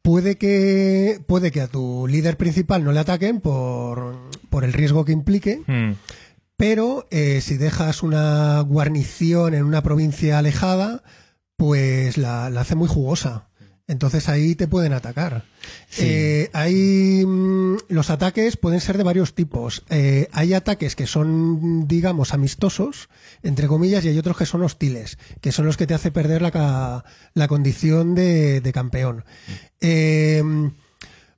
puede 0.09 0.37
que 0.37 1.21
puede 1.27 1.51
que 1.51 1.61
a 1.61 1.69
tu 1.69 2.07
líder 2.09 2.39
principal 2.39 2.83
no 2.83 2.93
le 2.93 3.01
ataquen 3.01 3.43
por, 3.43 4.17
por 4.49 4.65
el 4.65 4.73
riesgo 4.73 5.05
que 5.05 5.13
implique, 5.13 5.61
Mm, 5.67 5.97
pero 6.57 7.07
eh, 7.11 7.43
si 7.43 7.59
dejas 7.59 8.03
una 8.03 8.59
guarnición 8.63 9.53
en 9.53 9.65
una 9.65 9.83
provincia 9.83 10.39
alejada, 10.39 11.03
pues 11.59 12.17
la, 12.17 12.49
la 12.49 12.63
hace 12.63 12.75
muy 12.75 12.89
jugosa. 12.89 13.48
Entonces 13.89 14.29
ahí 14.29 14.55
te 14.55 14.69
pueden 14.69 14.93
atacar. 14.93 15.45
Eh, 15.97 16.51
hay 16.53 17.25
mm, 17.27 17.79
los 17.89 18.11
ataques 18.11 18.59
pueden 18.59 18.81
ser 18.83 18.99
de 18.99 19.03
varios 19.03 19.35
tipos. 19.35 19.83
Eh, 19.89 20.29
hay 20.33 20.53
ataques 20.53 20.95
que 20.95 21.07
son, 21.07 21.89
digamos, 21.89 22.35
amistosos, 22.35 23.09
entre 23.43 23.67
comillas, 23.67 24.05
y 24.05 24.09
hay 24.09 24.19
otros 24.19 24.37
que 24.37 24.45
son 24.45 24.63
hostiles, 24.63 25.19
que 25.41 25.53
son 25.53 25.65
los 25.65 25.79
que 25.79 25.87
te 25.87 25.95
hace 25.95 26.13
perder 26.13 26.43
la, 26.43 27.05
la 27.33 27.49
condición 27.49 28.15
de, 28.15 28.61
de 28.61 28.73
campeón. 28.73 29.25
Eh, 29.81 30.43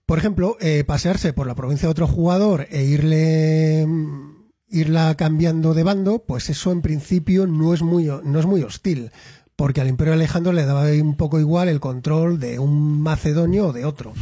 por 0.04 0.18
ejemplo, 0.18 0.58
pasearse 0.88 1.32
por 1.32 1.46
la 1.46 1.54
provincia 1.54 1.86
de 1.86 1.92
otro 1.92 2.08
jugador 2.08 2.66
e 2.70 2.82
irle 2.82 3.86
mm, 3.86 4.40
irla 4.70 5.14
cambiando 5.16 5.72
de 5.74 5.82
bando, 5.84 6.24
pues 6.24 6.50
eso 6.50 6.72
en 6.72 6.82
principio 6.82 7.46
no 7.46 7.74
es 7.74 7.82
muy 7.82 8.06
no 8.06 8.38
es 8.38 8.46
muy 8.46 8.62
hostil, 8.62 9.10
porque 9.60 9.82
al 9.82 9.88
Imperio 9.88 10.14
Alejandro 10.14 10.54
le 10.54 10.64
daba 10.64 10.84
un 10.86 11.16
poco 11.16 11.38
igual 11.38 11.68
el 11.68 11.80
control 11.80 12.40
de 12.40 12.58
un 12.58 13.02
macedonio 13.02 13.66
o 13.66 13.72
de 13.74 13.84
otro. 13.84 14.14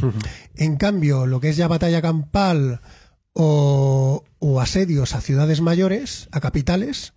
En 0.57 0.75
cambio, 0.75 1.25
lo 1.27 1.39
que 1.39 1.47
es 1.47 1.55
ya 1.55 1.69
batalla 1.69 2.01
campal 2.01 2.81
o, 3.31 4.25
o 4.39 4.59
asedios 4.59 5.15
a 5.15 5.21
ciudades 5.21 5.61
mayores, 5.61 6.27
a 6.33 6.41
capitales, 6.41 7.13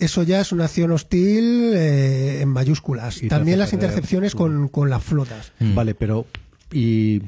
eso 0.00 0.24
ya 0.24 0.40
es 0.40 0.50
una 0.50 0.64
acción 0.64 0.90
hostil 0.90 1.70
eh, 1.76 2.40
en 2.40 2.48
mayúsculas. 2.48 3.22
Y 3.22 3.28
También 3.28 3.60
las 3.60 3.72
intercepciones 3.72 4.34
con, 4.34 4.66
con 4.66 4.90
las 4.90 5.04
flotas. 5.04 5.52
Mm. 5.60 5.74
Vale, 5.76 5.94
pero 5.94 6.26
y 6.72 7.22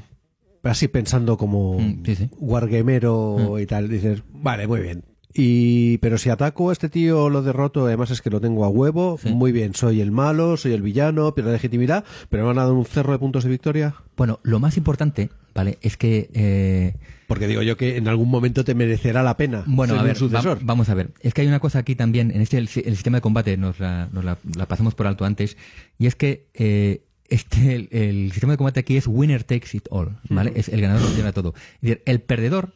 así 0.64 0.88
pensando 0.88 1.36
como 1.36 1.78
Mm, 1.78 2.02
sí, 2.04 2.16
sí. 2.16 2.30
wargamero 2.40 3.60
y 3.60 3.66
tal, 3.66 3.88
dices, 3.88 4.24
vale, 4.32 4.66
muy 4.66 4.80
bien. 4.80 5.04
Y 5.34 5.98
pero 5.98 6.18
si 6.18 6.28
ataco 6.30 6.70
a 6.70 6.72
este 6.72 6.88
tío 6.88 7.30
lo 7.30 7.42
derroto, 7.42 7.86
además 7.86 8.10
es 8.10 8.20
que 8.20 8.30
lo 8.30 8.40
tengo 8.40 8.64
a 8.64 8.68
huevo, 8.68 9.18
muy 9.24 9.50
bien, 9.52 9.74
soy 9.74 10.00
el 10.00 10.10
malo, 10.10 10.56
soy 10.56 10.72
el 10.72 10.82
villano, 10.82 11.34
pierdo 11.34 11.52
legitimidad, 11.52 12.04
pero 12.28 12.42
me 12.42 12.48
van 12.48 12.58
a 12.58 12.64
dar 12.64 12.72
un 12.72 12.84
cerro 12.84 13.12
de 13.12 13.18
puntos 13.18 13.44
de 13.44 13.50
victoria. 13.50 13.94
Bueno, 14.16 14.40
lo 14.42 14.60
más 14.60 14.76
importante, 14.76 15.30
¿vale? 15.54 15.78
Es 15.80 15.96
que. 15.96 16.28
eh, 16.34 16.94
Porque 17.28 17.46
digo 17.48 17.62
yo 17.62 17.76
que 17.78 17.96
en 17.96 18.08
algún 18.08 18.28
momento 18.28 18.62
te 18.64 18.74
merecerá 18.74 19.22
la 19.22 19.36
pena 19.38 19.64
Bueno, 19.66 19.94
ser 19.94 19.98
a 20.00 20.02
un 20.02 20.06
ver, 20.08 20.16
sucesor. 20.16 20.58
va- 20.58 20.62
vamos 20.64 20.88
a 20.90 20.94
ver. 20.94 21.12
Es 21.20 21.32
que 21.32 21.40
hay 21.40 21.46
una 21.48 21.60
cosa 21.60 21.78
aquí 21.78 21.94
también, 21.94 22.30
en 22.30 22.42
este 22.42 22.58
el, 22.58 22.68
si- 22.68 22.82
el 22.84 22.94
sistema 22.94 23.16
de 23.18 23.22
combate 23.22 23.56
nos 23.56 23.80
la, 23.80 24.08
nos 24.12 24.24
la- 24.24 24.38
la 24.56 24.66
pasamos 24.68 24.94
por 24.94 25.06
alto 25.06 25.24
antes, 25.24 25.56
y 25.98 26.06
es 26.06 26.14
que 26.14 26.48
eh, 26.52 27.04
este 27.30 27.74
el, 27.74 27.88
el 27.92 28.32
sistema 28.32 28.52
de 28.52 28.58
combate 28.58 28.80
aquí 28.80 28.98
es 28.98 29.06
winner 29.06 29.44
takes 29.44 29.74
it 29.74 29.86
all, 29.88 30.18
¿vale? 30.28 30.52
Es 30.56 30.68
el 30.68 30.82
ganador 30.82 31.08
lo 31.08 31.16
lleva 31.16 31.32
todo. 31.32 31.54
Es 31.76 31.80
decir, 31.80 32.02
el 32.04 32.20
perdedor 32.20 32.74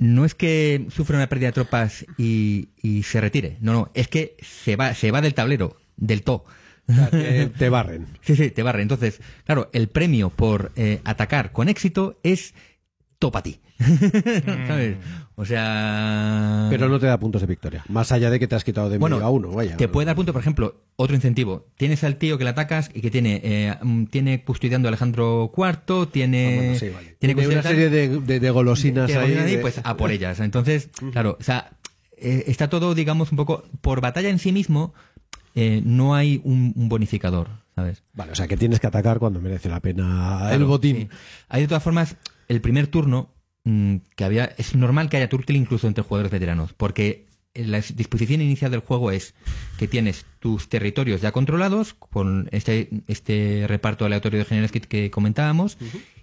no 0.00 0.24
es 0.24 0.34
que 0.34 0.86
sufra 0.90 1.16
una 1.16 1.28
pérdida 1.28 1.48
de 1.48 1.52
tropas 1.52 2.06
y, 2.18 2.70
y 2.82 3.02
se 3.04 3.20
retire, 3.20 3.58
no, 3.60 3.72
no, 3.72 3.90
es 3.94 4.08
que 4.08 4.36
se 4.40 4.74
va, 4.74 4.94
se 4.94 5.10
va 5.10 5.20
del 5.20 5.34
tablero, 5.34 5.76
del 5.96 6.22
todo. 6.22 6.46
O 6.88 6.92
sea, 6.92 7.08
te, 7.10 7.46
te 7.46 7.68
barren. 7.68 8.06
Sí, 8.22 8.34
sí, 8.34 8.50
te 8.50 8.62
barre. 8.62 8.82
Entonces, 8.82 9.20
claro, 9.44 9.70
el 9.72 9.88
premio 9.88 10.30
por 10.30 10.72
eh, 10.74 11.00
atacar 11.04 11.52
con 11.52 11.68
éxito 11.68 12.18
es 12.22 12.54
topa 13.18 13.42
ti. 13.42 13.60
¿Sabes? 13.78 14.96
O 15.40 15.44
sea. 15.46 16.66
Pero 16.68 16.88
no 16.90 16.98
te 17.00 17.06
da 17.06 17.18
puntos 17.18 17.40
de 17.40 17.46
victoria. 17.46 17.82
Más 17.88 18.12
allá 18.12 18.28
de 18.28 18.38
que 18.38 18.46
te 18.46 18.54
has 18.56 18.62
quitado 18.62 18.90
de 18.90 18.98
Bueno, 18.98 19.16
medio 19.16 19.26
a 19.26 19.30
uno, 19.30 19.50
vaya. 19.52 19.74
Te 19.78 19.88
puede 19.88 20.04
dar 20.04 20.14
punto, 20.14 20.32
por 20.34 20.42
ejemplo, 20.42 20.74
otro 20.96 21.16
incentivo. 21.16 21.66
Tienes 21.78 22.04
al 22.04 22.16
tío 22.16 22.36
que 22.36 22.44
le 22.44 22.50
atacas 22.50 22.90
y 22.92 23.00
que 23.00 23.10
tiene 23.10 23.40
eh, 23.42 23.74
mm, 23.82 24.04
tiene 24.06 24.44
custodiando 24.44 24.88
a 24.88 24.90
Alejandro 24.90 25.50
IV, 25.56 26.06
tiene, 26.12 26.46
Ah, 26.52 26.56
bueno, 26.56 26.78
sí, 26.78 26.88
vale. 26.90 27.16
tiene 27.18 27.34
Tiene 27.34 27.52
una 27.54 27.62
serie 27.62 27.88
de, 27.88 28.20
de- 28.20 28.38
de 28.40 28.50
golosinas 28.50 29.10
que 29.10 29.16
ahí. 29.16 29.32
de- 29.34 29.58
pues 29.58 29.80
a 29.82 29.96
por 29.96 30.10
ellas. 30.10 30.40
Entonces, 30.40 30.90
claro, 31.12 31.38
o 31.40 31.42
sea, 31.42 31.70
eh, 32.18 32.44
está 32.46 32.68
todo, 32.68 32.94
digamos, 32.94 33.30
un 33.32 33.36
poco 33.38 33.64
por 33.80 34.02
batalla 34.02 34.28
en 34.28 34.38
sí 34.38 34.52
mismo. 34.52 34.92
eh, 35.54 35.80
no 35.84 36.14
hay 36.14 36.40
un, 36.44 36.74
un 36.76 36.88
bonificador, 36.90 37.48
¿sabes? 37.74 38.02
Vale, 38.12 38.32
o 38.32 38.34
sea 38.34 38.46
que 38.46 38.56
tienes 38.58 38.78
que 38.78 38.86
atacar 38.86 39.18
cuando 39.18 39.40
merece 39.40 39.68
la 39.70 39.80
pena 39.80 40.50
el 40.52 40.64
botín. 40.64 40.96
sí. 40.96 41.08
Hay 41.48 41.62
de 41.62 41.68
todas 41.68 41.82
formas, 41.82 42.16
el 42.46 42.60
primer 42.60 42.86
turno 42.88 43.30
mm, 43.64 43.96
que 44.16 44.24
había, 44.24 44.44
es 44.56 44.74
normal 44.74 45.08
que 45.08 45.16
haya 45.16 45.28
turtle 45.28 45.56
incluso 45.56 45.86
entre 45.86 46.04
jugadores 46.04 46.32
veteranos, 46.32 46.72
porque 46.74 47.26
la 47.54 47.80
disposición 47.80 48.40
inicial 48.40 48.70
del 48.70 48.80
juego 48.80 49.10
es 49.10 49.34
que 49.78 49.88
tienes 49.88 50.24
tus 50.38 50.68
territorios 50.68 51.20
ya 51.20 51.32
controlados 51.32 51.94
con 51.94 52.48
este, 52.52 52.88
este 53.08 53.64
reparto 53.66 54.04
aleatorio 54.04 54.38
de 54.38 54.44
generales 54.44 54.70
que, 54.70 54.80
que 54.80 55.10
comentábamos, 55.10 55.76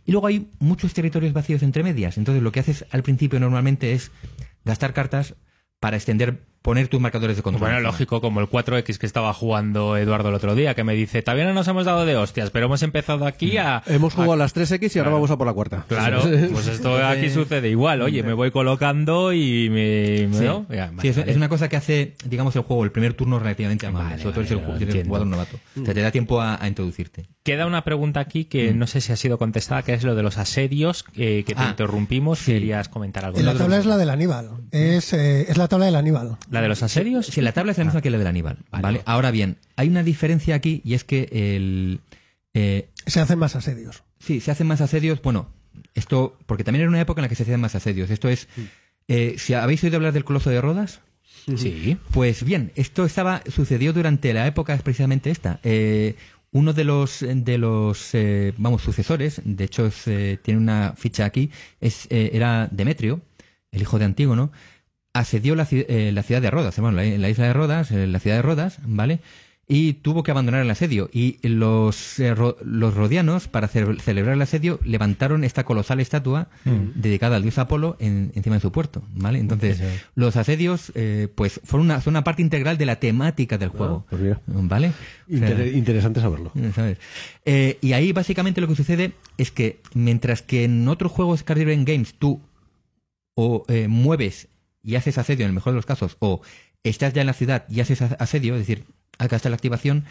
y 0.05 0.11
luego 0.11 0.27
hay 0.27 0.49
muchos 0.59 0.93
territorios 0.93 1.34
vacíos 1.34 1.64
entre 1.64 1.84
medias. 1.84 2.18
Entonces 2.18 2.41
lo 2.41 2.51
que 2.51 2.61
haces 2.61 2.85
al 2.91 3.03
principio 3.03 3.39
normalmente 3.39 3.91
es 3.91 4.11
gastar 4.64 4.93
cartas 4.93 5.35
para 5.80 5.97
extender 5.97 6.43
poner 6.68 6.89
tus 6.89 6.99
marcadores 6.99 7.38
de 7.38 7.44
control. 7.44 7.61
Bueno, 7.69 7.80
lógico, 7.80 8.19
como 8.19 8.41
el 8.41 8.48
4X 8.48 8.98
que 8.98 9.06
estaba 9.06 9.34
jugando 9.34 9.95
Eduardo 9.95 10.27
el 10.27 10.35
otro 10.35 10.53
día, 10.53 10.76
que 10.76 10.84
me 10.84 10.95
dice, 10.95 11.22
todavía 11.22 11.45
no 11.45 11.53
nos 11.53 11.65
hemos 11.69 11.85
dado 11.85 12.06
de 12.06 12.18
hostias, 12.18 12.49
pero 12.49 12.65
hemos 12.65 12.84
empezado 12.84 13.26
aquí 13.26 13.57
a... 13.57 13.81
Hemos 13.85 14.14
jugado 14.14 14.34
a 14.34 14.35
las 14.35 14.53
3X 14.53 14.94
y 14.94 14.99
ahora 14.99 15.11
vamos 15.11 15.31
a 15.31 15.38
por 15.38 15.48
la 15.48 15.53
cuarta. 15.53 15.85
Claro, 15.88 16.23
pues 16.52 16.68
esto 16.68 16.98
aquí 17.06 17.30
sucede 17.30 17.69
igual. 17.69 18.02
Oye, 18.02 18.22
me 18.22 18.34
voy 18.34 18.52
colocando 18.52 19.31
y 19.31 19.69
me... 19.69 20.27
Sí, 20.38 20.44
¿no? 20.44 20.65
Ya, 20.69 20.91
Sí, 21.02 21.07
es, 21.07 21.38
una 21.38 21.48
cosa 21.48 21.69
que 21.69 21.77
hace, 21.77 22.15
digamos, 22.26 22.53
el 22.57 22.64
juego, 22.64 22.84
el 22.84 22.91
primer 22.91 23.14
turno 23.14 23.39
relativamente 23.39 23.88
amable, 23.88 24.10
Vale, 24.10 24.22
sobre 24.23 24.34
todo 24.34 24.57
vale, 24.68 24.77
si 24.77 24.84
el 24.84 24.89
eres 24.89 25.07
jugador 25.07 25.27
novato. 25.27 25.57
O 25.81 25.85
sea, 25.85 25.94
te 25.94 26.02
da 26.02 26.11
tiempo 26.11 26.41
a, 26.41 26.61
a 26.61 26.68
introducirte. 26.68 27.27
Queda 27.44 27.65
una 27.65 27.85
pregunta 27.85 28.19
aquí 28.19 28.44
que 28.44 28.73
no 28.73 28.88
sé 28.88 28.99
si 28.99 29.14
ha 29.14 29.15
sido 29.15 29.38
contestada, 29.38 29.84
que 29.84 29.94
es 29.94 30.03
lo 30.03 30.15
de 30.15 30.22
los 30.23 30.38
asedios, 30.38 31.06
eh, 31.15 31.45
que 31.48 31.56
te 31.56 31.61
Ah, 31.61 31.68
interrumpimos. 31.69 32.39
sí. 32.39 32.52
Querías 32.52 32.89
comentar 32.89 33.23
algo. 33.23 33.39
La 33.39 33.53
tabla 33.53 33.77
es 33.77 33.85
la 33.85 33.95
del 33.95 34.10
Aníbal. 34.10 34.49
Es, 34.72 35.14
eh, 35.14 35.45
es 35.49 35.56
la 35.57 35.69
tabla 35.69 35.85
del 35.85 35.95
Aníbal. 35.95 36.35
¿La 36.52 36.56
de 36.61 36.67
los 36.69 36.84
asedios? 36.84 37.25
Sí, 37.27 37.41
la 37.41 37.51
tabla 37.53 37.71
es 37.71 37.77
la 37.77 37.85
misma 37.85 38.01
que 38.01 38.09
la 38.09 38.17
del 38.17 38.27
Aníbal. 38.27 38.57
vale. 38.71 39.01
Ahora 39.05 39.31
bien, 39.31 39.57
hay 39.75 39.88
una 39.88 40.03
diferencia 40.03 40.55
aquí 40.55 40.81
y 40.84 40.93
es 40.93 41.03
que 41.03 41.29
el. 41.31 41.99
eh, 42.53 42.89
Se 43.05 43.19
hacen 43.19 43.39
más 43.39 43.55
asedios. 43.55 44.03
sí, 44.19 44.39
se 44.41 44.51
hacen 44.51 44.67
más 44.67 44.81
asedios. 44.81 45.21
Bueno, 45.21 45.49
esto. 45.93 46.38
Porque 46.45 46.63
también 46.63 46.81
era 46.84 46.89
una 46.89 47.01
época 47.01 47.19
en 47.21 47.23
la 47.23 47.29
que 47.29 47.35
se 47.35 47.43
hacían 47.43 47.61
más 47.61 47.75
asedios. 47.75 48.09
Esto 48.09 48.29
es. 48.29 48.47
eh, 49.07 49.35
si 49.38 49.53
habéis 49.53 49.84
oído 49.84 49.97
hablar 49.97 50.13
del 50.13 50.23
Coloso 50.25 50.49
de 50.49 50.61
Rodas. 50.61 51.01
Sí. 51.55 51.97
Pues 52.11 52.43
bien, 52.43 52.71
esto 52.75 53.05
estaba 53.05 53.41
sucedió 53.49 53.93
durante 53.93 54.34
la 54.34 54.47
época 54.47 54.75
precisamente 54.77 55.29
esta. 55.29 55.59
Eh, 55.63 56.15
uno 56.51 56.73
de 56.73 56.84
los 56.84 57.23
de 57.25 57.57
los 57.57 58.09
eh, 58.13 58.53
vamos 58.57 58.81
sucesores, 58.81 59.41
de 59.45 59.63
hecho 59.63 59.85
es, 59.85 60.07
eh, 60.07 60.39
tiene 60.41 60.59
una 60.59 60.93
ficha 60.97 61.23
aquí, 61.25 61.49
es 61.79 62.07
eh, 62.09 62.31
era 62.34 62.67
Demetrio, 62.71 63.21
el 63.71 63.81
hijo 63.81 63.97
de 63.99 64.05
Antígono, 64.05 64.51
asedió 65.19 65.56
la, 65.56 65.68
eh, 65.72 66.11
la 66.14 66.23
ciudad 66.23 66.41
de 66.41 66.52
Rodas, 66.52 66.80
bueno, 66.80 66.98
la, 66.98 67.03
la 67.18 67.30
isla 67.30 67.45
de 67.45 67.53
Rodas, 67.53 67.91
eh, 67.91 68.07
la 68.07 68.19
ciudad 68.19 68.38
de 68.38 68.41
Rodas, 68.41 68.80
¿vale? 68.85 69.19
Y 69.69 69.95
tuvo 69.95 70.23
que 70.23 70.31
abandonar 70.31 70.61
el 70.61 70.72
asedio. 70.72 71.10
Y 71.11 71.45
los, 71.45 72.19
eh, 72.22 72.34
ro- 72.34 72.56
los 72.64 72.94
rodianos, 72.94 73.49
para 73.49 73.68
ce- 73.68 73.98
celebrar 74.02 74.35
el 74.35 74.41
asedio, 74.41 74.80
levantaron 74.85 75.44
esta 75.44 75.65
colosal 75.65 75.99
estatua 75.99 76.48
dedicada 76.95 77.35
al 77.35 77.41
dios 77.44 77.57
Apolo 77.57 77.98
en- 77.99 78.31
encima 78.34 78.56
de 78.56 78.61
su 78.61 78.72
puerto, 78.72 79.03
¿vale? 79.14 79.39
Entonces, 79.39 79.81
los 80.15 80.38
asedios, 80.38 80.94
eh, 80.95 81.27
pues, 81.35 81.60
fueron 81.65 81.88
una, 81.88 81.99
son 81.99 82.14
una 82.14 82.23
parte 82.23 82.41
integral 82.41 82.77
de 82.77 82.85
la 82.85 83.02
temática 83.02 83.57
del 83.57 83.68
juego, 83.68 84.06
pues 84.10 84.22
mira. 84.22 84.39
¿vale? 84.48 84.94
O 85.34 85.38
sea, 85.38 85.49
Inter- 85.49 85.76
interesante 85.76 86.22
saberlo. 86.22 86.53
¿sabes? 86.73 86.98
Y 87.81 87.91
ahí 87.91 88.14
básicamente 88.14 88.61
lo 88.61 88.69
que 88.69 88.76
sucede 88.77 89.11
es 89.38 89.52
que 89.52 89.81
mientras 89.94 90.41
que 90.41 90.64
en 90.64 90.88
otros 90.88 91.11
juegos 91.11 91.44
Caribbean 91.44 91.84
Games 91.84 92.14
tú 92.18 92.39
o 93.35 93.65
eh, 93.68 93.88
mueves 93.89 94.48
y 94.83 94.95
haces 94.95 95.17
asedio 95.17 95.45
en 95.45 95.49
el 95.49 95.55
mejor 95.55 95.73
de 95.73 95.77
los 95.77 95.85
casos, 95.85 96.17
o 96.19 96.41
estás 96.83 97.13
ya 97.13 97.21
en 97.21 97.27
la 97.27 97.33
ciudad 97.33 97.65
y 97.69 97.79
haces 97.81 98.01
asedio, 98.01 98.53
es 98.55 98.59
decir, 98.61 98.85
hasta 99.17 99.49
la 99.49 99.55
activación, 99.55 100.05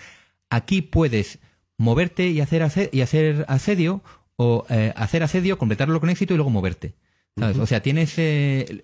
aquí 0.51 0.83
puedes 0.83 1.39
moverte 1.79 2.29
y 2.29 2.41
hacer, 2.41 2.63
ase- 2.63 2.91
y 2.93 3.01
hacer 3.03 3.45
asedio, 3.49 4.03
o 4.37 4.67
eh, 4.69 4.93
hacer 4.97 5.23
asedio, 5.23 5.59
completarlo 5.59 5.99
con 6.01 6.11
éxito 6.11 6.35
y 6.35 6.37
luego 6.37 6.51
moverte. 6.51 6.95
¿sabes? 7.39 7.59
O 7.59 7.67
sea, 7.67 7.81
tienes. 7.83 8.15
eh, 8.19 8.83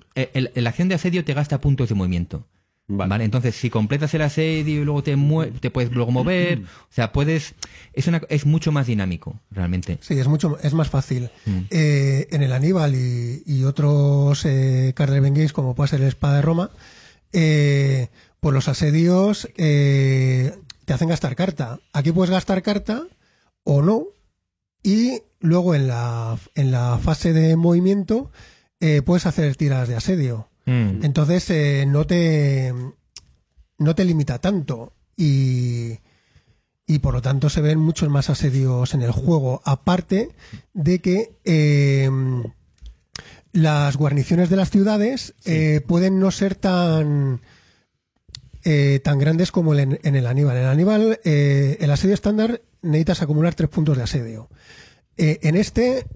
la 0.55 0.69
acción 0.71 0.89
de 0.89 0.95
asedio 0.95 1.25
te 1.25 1.33
gasta 1.35 1.61
puntos 1.61 1.89
de 1.89 1.95
movimiento. 1.95 2.47
Vale. 2.89 3.09
Vale. 3.09 3.25
entonces 3.25 3.55
si 3.55 3.71
completas 3.71 4.13
el 4.15 4.23
asedio 4.23 4.83
y 4.83 4.85
luego 4.85 5.03
te 5.03 5.17
mue- 5.17 5.53
te 5.61 5.71
puedes 5.71 5.93
luego 5.93 6.11
mover, 6.11 6.59
o 6.59 6.93
sea, 6.93 7.13
puedes 7.13 7.55
es 7.93 8.07
una 8.09 8.21
es 8.29 8.45
mucho 8.45 8.73
más 8.73 8.87
dinámico 8.89 9.39
realmente. 9.51 9.99
Sí, 10.03 10.19
es 10.19 10.27
mucho 10.29 10.59
es 10.63 10.75
más 10.75 10.91
fácil. 10.91 11.31
Mm. 11.47 11.59
Eh, 11.71 12.29
en 12.33 12.43
el 12.43 12.53
Aníbal 12.53 12.95
y, 12.95 13.43
y 13.47 13.65
otros 13.65 14.45
eh, 14.45 14.93
games, 14.97 15.53
como 15.53 15.75
puede 15.75 15.89
ser 15.89 16.01
el 16.03 16.09
Espada 16.09 16.37
de 16.37 16.43
Roma, 16.43 16.71
eh, 17.33 18.09
pues 18.41 18.53
los 18.53 18.69
asedios 18.69 19.49
eh, 19.57 20.53
te 20.85 20.93
hacen 20.93 21.09
gastar 21.09 21.37
carta. 21.37 21.79
Aquí 21.93 22.11
puedes 22.13 22.31
gastar 22.31 22.63
carta 22.63 23.05
o 23.65 23.81
no. 23.83 24.05
Y 24.83 25.23
luego 25.39 25.75
en 25.77 25.87
la, 25.87 26.37
en 26.57 26.73
la 26.73 26.99
fase 26.99 27.33
de 27.33 27.55
movimiento 27.57 28.33
eh, 28.81 29.01
puedes 29.03 29.27
hacer 29.27 29.55
tiradas 29.57 29.89
de 29.89 29.95
asedio. 29.97 30.49
Mm. 30.67 31.05
Entonces 31.05 31.49
eh, 31.51 31.85
no 31.87 32.07
te 32.07 32.73
no 33.79 33.95
te 33.95 34.05
limita 34.05 34.39
tanto 34.39 34.93
y, 35.17 35.99
y 36.87 36.99
por 37.01 37.15
lo 37.15 37.23
tanto 37.23 37.49
se 37.51 37.61
ven 37.61 37.79
muchos 37.79 38.09
más 38.09 38.31
asedios 38.31 38.95
en 38.95 39.03
el 39.03 39.11
juego. 39.11 39.61
Aparte 39.65 40.31
de 40.73 41.01
que 41.01 41.37
eh, 41.45 42.09
las 43.53 43.97
guarniciones 43.97 44.51
de 44.51 44.57
las 44.57 44.71
ciudades 44.71 45.35
eh, 45.45 45.81
pueden 45.87 46.21
no 46.21 46.31
ser 46.31 46.55
tan 46.55 47.41
eh, 48.65 49.01
tan 49.03 49.19
grandes 49.19 49.51
como 49.51 49.73
el- 49.75 49.99
en, 50.03 50.15
el 50.17 50.27
Aníbal. 50.27 50.57
En 50.57 50.63
el 50.63 50.69
Aníbal, 50.69 51.21
eh, 51.25 51.77
el 51.81 51.91
asedio 51.91 52.15
estándar 52.15 52.63
necesitas 52.83 53.21
acumular 53.23 53.55
tres 53.55 53.69
puntos 53.69 53.97
de 53.97 54.05
asedio. 54.05 54.49
En 55.17 55.57
este 55.57 56.07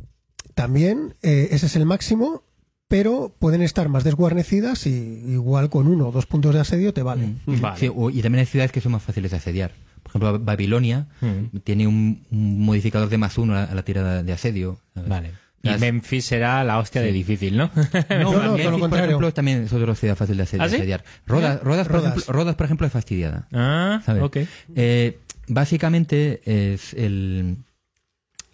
también 0.54 1.14
ese 1.20 1.66
es 1.66 1.76
el 1.76 1.84
máximo, 1.84 2.42
pero 2.88 3.34
pueden 3.38 3.62
estar 3.62 3.88
más 3.88 4.04
desguarnecidas 4.04 4.86
y 4.86 4.90
igual 5.28 5.70
con 5.70 5.86
uno 5.88 6.08
o 6.08 6.12
dos 6.12 6.26
puntos 6.26 6.54
de 6.54 6.60
asedio 6.60 6.92
te 6.94 7.02
valen. 7.02 7.40
Vale. 7.46 7.78
Sí, 7.78 7.86
y 7.86 8.22
también 8.22 8.40
hay 8.40 8.46
ciudades 8.46 8.72
que 8.72 8.80
son 8.80 8.92
más 8.92 9.02
fáciles 9.02 9.30
de 9.32 9.36
asediar. 9.38 9.72
Por 10.02 10.10
ejemplo, 10.10 10.38
Babilonia 10.38 11.08
Mm. 11.20 11.58
tiene 11.64 11.86
un, 11.86 12.22
un 12.30 12.60
modificador 12.64 13.08
de 13.08 13.18
más 13.18 13.36
uno 13.38 13.54
a 13.54 13.56
la, 13.56 13.64
a 13.64 13.74
la 13.74 13.82
tirada 13.84 14.22
de 14.22 14.32
asedio. 14.32 14.78
¿sabes? 14.94 15.08
Vale. 15.08 15.30
Y 15.62 15.70
Memphis 15.80 16.26
será 16.26 16.62
la 16.62 16.78
hostia 16.78 17.02
de 17.02 17.10
difícil, 17.10 17.56
¿no? 17.56 17.70
No, 17.74 18.32
No, 18.32 18.52
Memphis, 18.52 18.66
lo 18.70 18.88
por 18.88 18.98
ejemplo, 19.00 19.32
también 19.34 19.64
es 19.64 19.72
otra 19.72 19.96
ciudad 19.96 20.14
fácil 20.14 20.36
de 20.36 20.44
ase- 20.44 20.58
de 20.58 20.62
¿Ah, 20.62 20.68
sí? 20.68 20.76
asediar. 20.76 21.02
Rodas, 21.26 21.60
Rodas, 21.64 21.88
por 21.88 21.96
Rodas. 21.96 22.12
ejemplo, 22.12 22.32
Rodas, 22.32 22.54
por 22.54 22.64
ejemplo, 22.66 22.86
es 22.86 22.92
fastidiada. 22.92 23.48
ah, 23.52 24.00
¿sabes? 24.06 24.22
ok. 24.22 24.36
Eh, 24.76 25.18
básicamente 25.48 26.40
es 26.72 26.94
el 26.94 27.56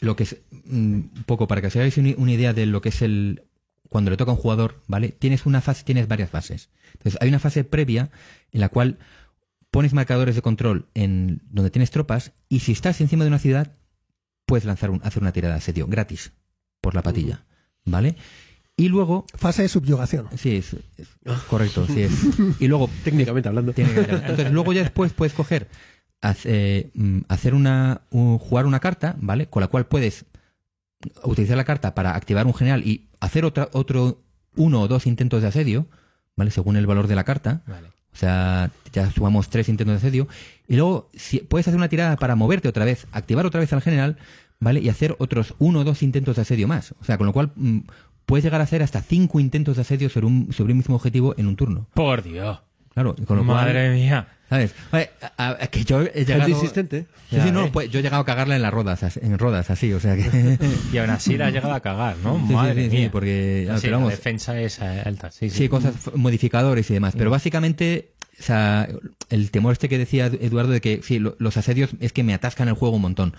lo 0.01 0.17
que 0.17 0.23
es 0.23 0.37
mm, 0.65 0.75
un 0.95 1.11
poco 1.27 1.47
para 1.47 1.61
que 1.61 1.67
os 1.67 1.77
hagáis 1.77 1.99
una 1.99 2.33
idea 2.33 2.55
de 2.55 2.65
lo 2.65 2.81
que 2.81 2.89
es 2.89 3.03
el 3.03 3.43
cuando 3.93 4.11
le 4.11 4.17
toca 4.17 4.33
a 4.33 4.35
un 4.35 4.41
jugador, 4.41 4.83
¿vale? 4.89 5.11
Tienes 5.11 5.47
una 5.47 5.61
fase, 5.61 5.85
tienes 5.85 6.09
varias 6.09 6.31
fases. 6.31 6.71
Entonces, 6.95 7.19
hay 7.23 7.29
una 7.29 7.39
fase 7.39 7.63
previa 7.63 8.11
en 8.51 8.61
la 8.61 8.69
cual 8.69 8.99
pones 9.71 9.93
marcadores 9.95 10.35
de 10.35 10.43
control 10.43 10.89
en 10.95 11.43
donde 11.51 11.71
tienes 11.71 11.91
tropas 11.93 12.33
y 12.49 12.61
si 12.61 12.73
estás 12.73 13.01
encima 13.01 13.25
de 13.25 13.29
una 13.29 13.39
ciudad 13.39 13.77
puedes 14.47 14.65
lanzar 14.65 14.91
un, 14.91 15.01
hacer 15.05 15.23
una 15.23 15.33
tirada 15.33 15.55
de 15.55 15.59
asedio 15.59 15.87
gratis 15.87 16.33
por 16.81 16.95
la 16.95 17.03
patilla, 17.03 17.45
¿vale? 17.85 18.17
Y 18.77 18.89
luego 18.89 19.27
Fase 19.35 19.63
de 19.63 19.69
subyugación. 19.69 20.27
sí, 20.37 20.57
es, 20.57 20.75
es 20.97 21.09
correcto, 21.49 21.87
sí 21.87 22.03
es. 22.03 22.13
Y 22.61 22.69
luego 22.69 22.91
Técnicamente 23.05 23.49
hablando. 23.49 23.73
Entonces, 23.77 24.51
luego 24.51 24.73
ya 24.73 24.81
después 24.83 25.13
puedes 25.13 25.33
coger, 25.35 25.69
mm, 26.95 27.19
hacer 27.29 27.55
una, 27.55 28.03
un- 28.11 28.39
jugar 28.39 28.67
una 28.67 28.81
carta, 28.81 29.17
¿vale? 29.21 29.47
Con 29.49 29.61
la 29.61 29.69
cual 29.69 29.87
puedes 29.87 30.25
utilizar 31.25 31.57
la 31.57 31.65
carta 31.65 31.95
para 31.95 32.15
activar 32.15 32.47
un 32.47 32.55
general 32.55 32.87
y 32.87 33.09
hacer 33.23 33.45
otra, 33.45 33.69
otro 33.73 34.21
uno 34.57 34.81
o 34.81 34.89
dos 34.89 35.07
intentos 35.07 35.43
de 35.43 35.49
asedio, 35.49 35.87
¿vale? 36.37 36.51
Según 36.51 36.77
el 36.77 36.87
valor 36.87 37.07
de 37.07 37.15
la 37.15 37.25
carta. 37.25 37.63
Vale. 37.67 37.89
O 38.13 38.17
sea, 38.17 38.71
ya 38.93 39.11
sumamos 39.11 39.49
tres 39.49 39.69
intentos 39.69 39.95
de 39.95 40.09
asedio. 40.09 40.29
Y 40.67 40.77
luego 40.77 41.09
si, 41.15 41.39
puedes 41.39 41.67
hacer 41.69 41.79
una 41.79 41.89
tirada 41.89 42.17
para 42.17 42.35
moverte 42.35 42.69
otra 42.69 42.85
vez, 42.85 43.07
activar 43.13 43.47
otra 43.47 43.61
vez 43.61 43.73
al 43.73 43.81
general, 43.81 44.19
¿vale? 44.59 44.81
Y 44.81 44.89
hacer 44.89 45.15
otros 45.19 45.55
uno 45.61 45.81
o 45.81 45.85
dos 45.85 46.03
intentos 46.03 46.37
de 46.37 46.43
asedio 46.43 46.67
más. 46.67 46.95
O 47.01 47.05
sea, 47.05 47.17
con 47.17 47.29
lo 47.29 47.33
cual 47.33 47.53
mm, 47.55 47.79
puedes 48.27 48.45
llegar 48.45 48.61
a 48.61 48.65
hacer 48.65 48.83
hasta 48.83 49.01
cinco 49.03 49.39
intentos 49.39 49.77
de 49.77 49.83
asedio 49.83 50.11
sobre 50.11 50.27
un, 50.27 50.53
sobre 50.53 50.73
un 50.73 50.79
mismo 50.79 50.97
objetivo 50.97 51.35
en 51.39 51.47
un 51.47 51.55
turno. 51.55 51.87
Por 51.95 52.25
Dios. 52.25 52.59
Claro, 52.95 53.15
con 53.27 53.39
lo 53.39 53.45
cual... 53.47 53.65
Madre 53.67 53.91
mía. 53.91 54.27
¿Sabes? 54.51 54.75
Vale, 54.91 55.11
a- 55.39 55.49
a- 55.63 55.67
que 55.69 55.83
yo 55.85 56.03
he 56.03 56.25
llegado... 56.27 56.41
Gente 56.43 56.51
insistente. 56.51 57.07
Sí, 57.31 57.37
Ya, 57.37 57.45
sí, 57.45 57.51
no, 57.53 57.65
eh. 57.65 57.71
pues 57.73 57.89
yo 57.91 58.01
he 58.01 58.03
llegado 58.03 58.21
a 58.21 58.27
cagarla 58.27 58.55
en 58.57 58.61
las 58.61 58.73
rodas, 58.73 59.03
as- 59.03 59.17
en 59.17 59.39
rodas, 59.39 59.71
así, 59.71 59.93
o 59.95 59.99
sea 60.01 60.15
que... 60.15 60.59
Y 60.93 60.99
aún 60.99 61.09
así 61.09 61.39
la 61.39 61.47
has 61.47 61.53
llegado 61.55 61.73
a 61.73 61.81
cagar, 61.81 62.17
¿no? 62.23 62.37
Sí, 62.47 62.53
Madre 62.53 62.85
sí, 62.85 62.91
sí, 62.91 62.97
mía. 62.99 63.09
porque, 63.11 63.67
Sí, 63.77 63.81
pero 63.83 64.01
la 64.01 64.09
defensa 64.09 64.61
es 64.61 64.79
eh, 64.81 65.03
alta, 65.07 65.31
sí, 65.31 65.49
sí. 65.49 65.57
sí, 65.57 65.69
cosas, 65.71 65.95
modificadores 66.15 66.91
y 66.91 66.93
demás, 66.95 67.15
pero 67.17 67.31
básicamente, 67.31 68.11
o 68.39 68.43
sea, 68.43 68.87
el 69.31 69.51
temor 69.51 69.73
este 69.73 69.89
que 69.89 69.97
decía 69.97 70.27
Eduardo 70.27 70.73
de 70.73 70.83
que 70.83 71.01
sí, 71.03 71.19
lo- 71.19 71.35
los 71.39 71.57
asedios 71.57 71.89
es 72.01 72.13
que 72.13 72.23
me 72.23 72.35
atascan 72.35 72.69
el 72.69 72.75
juego 72.75 72.97
un 72.97 73.03
montón. 73.03 73.35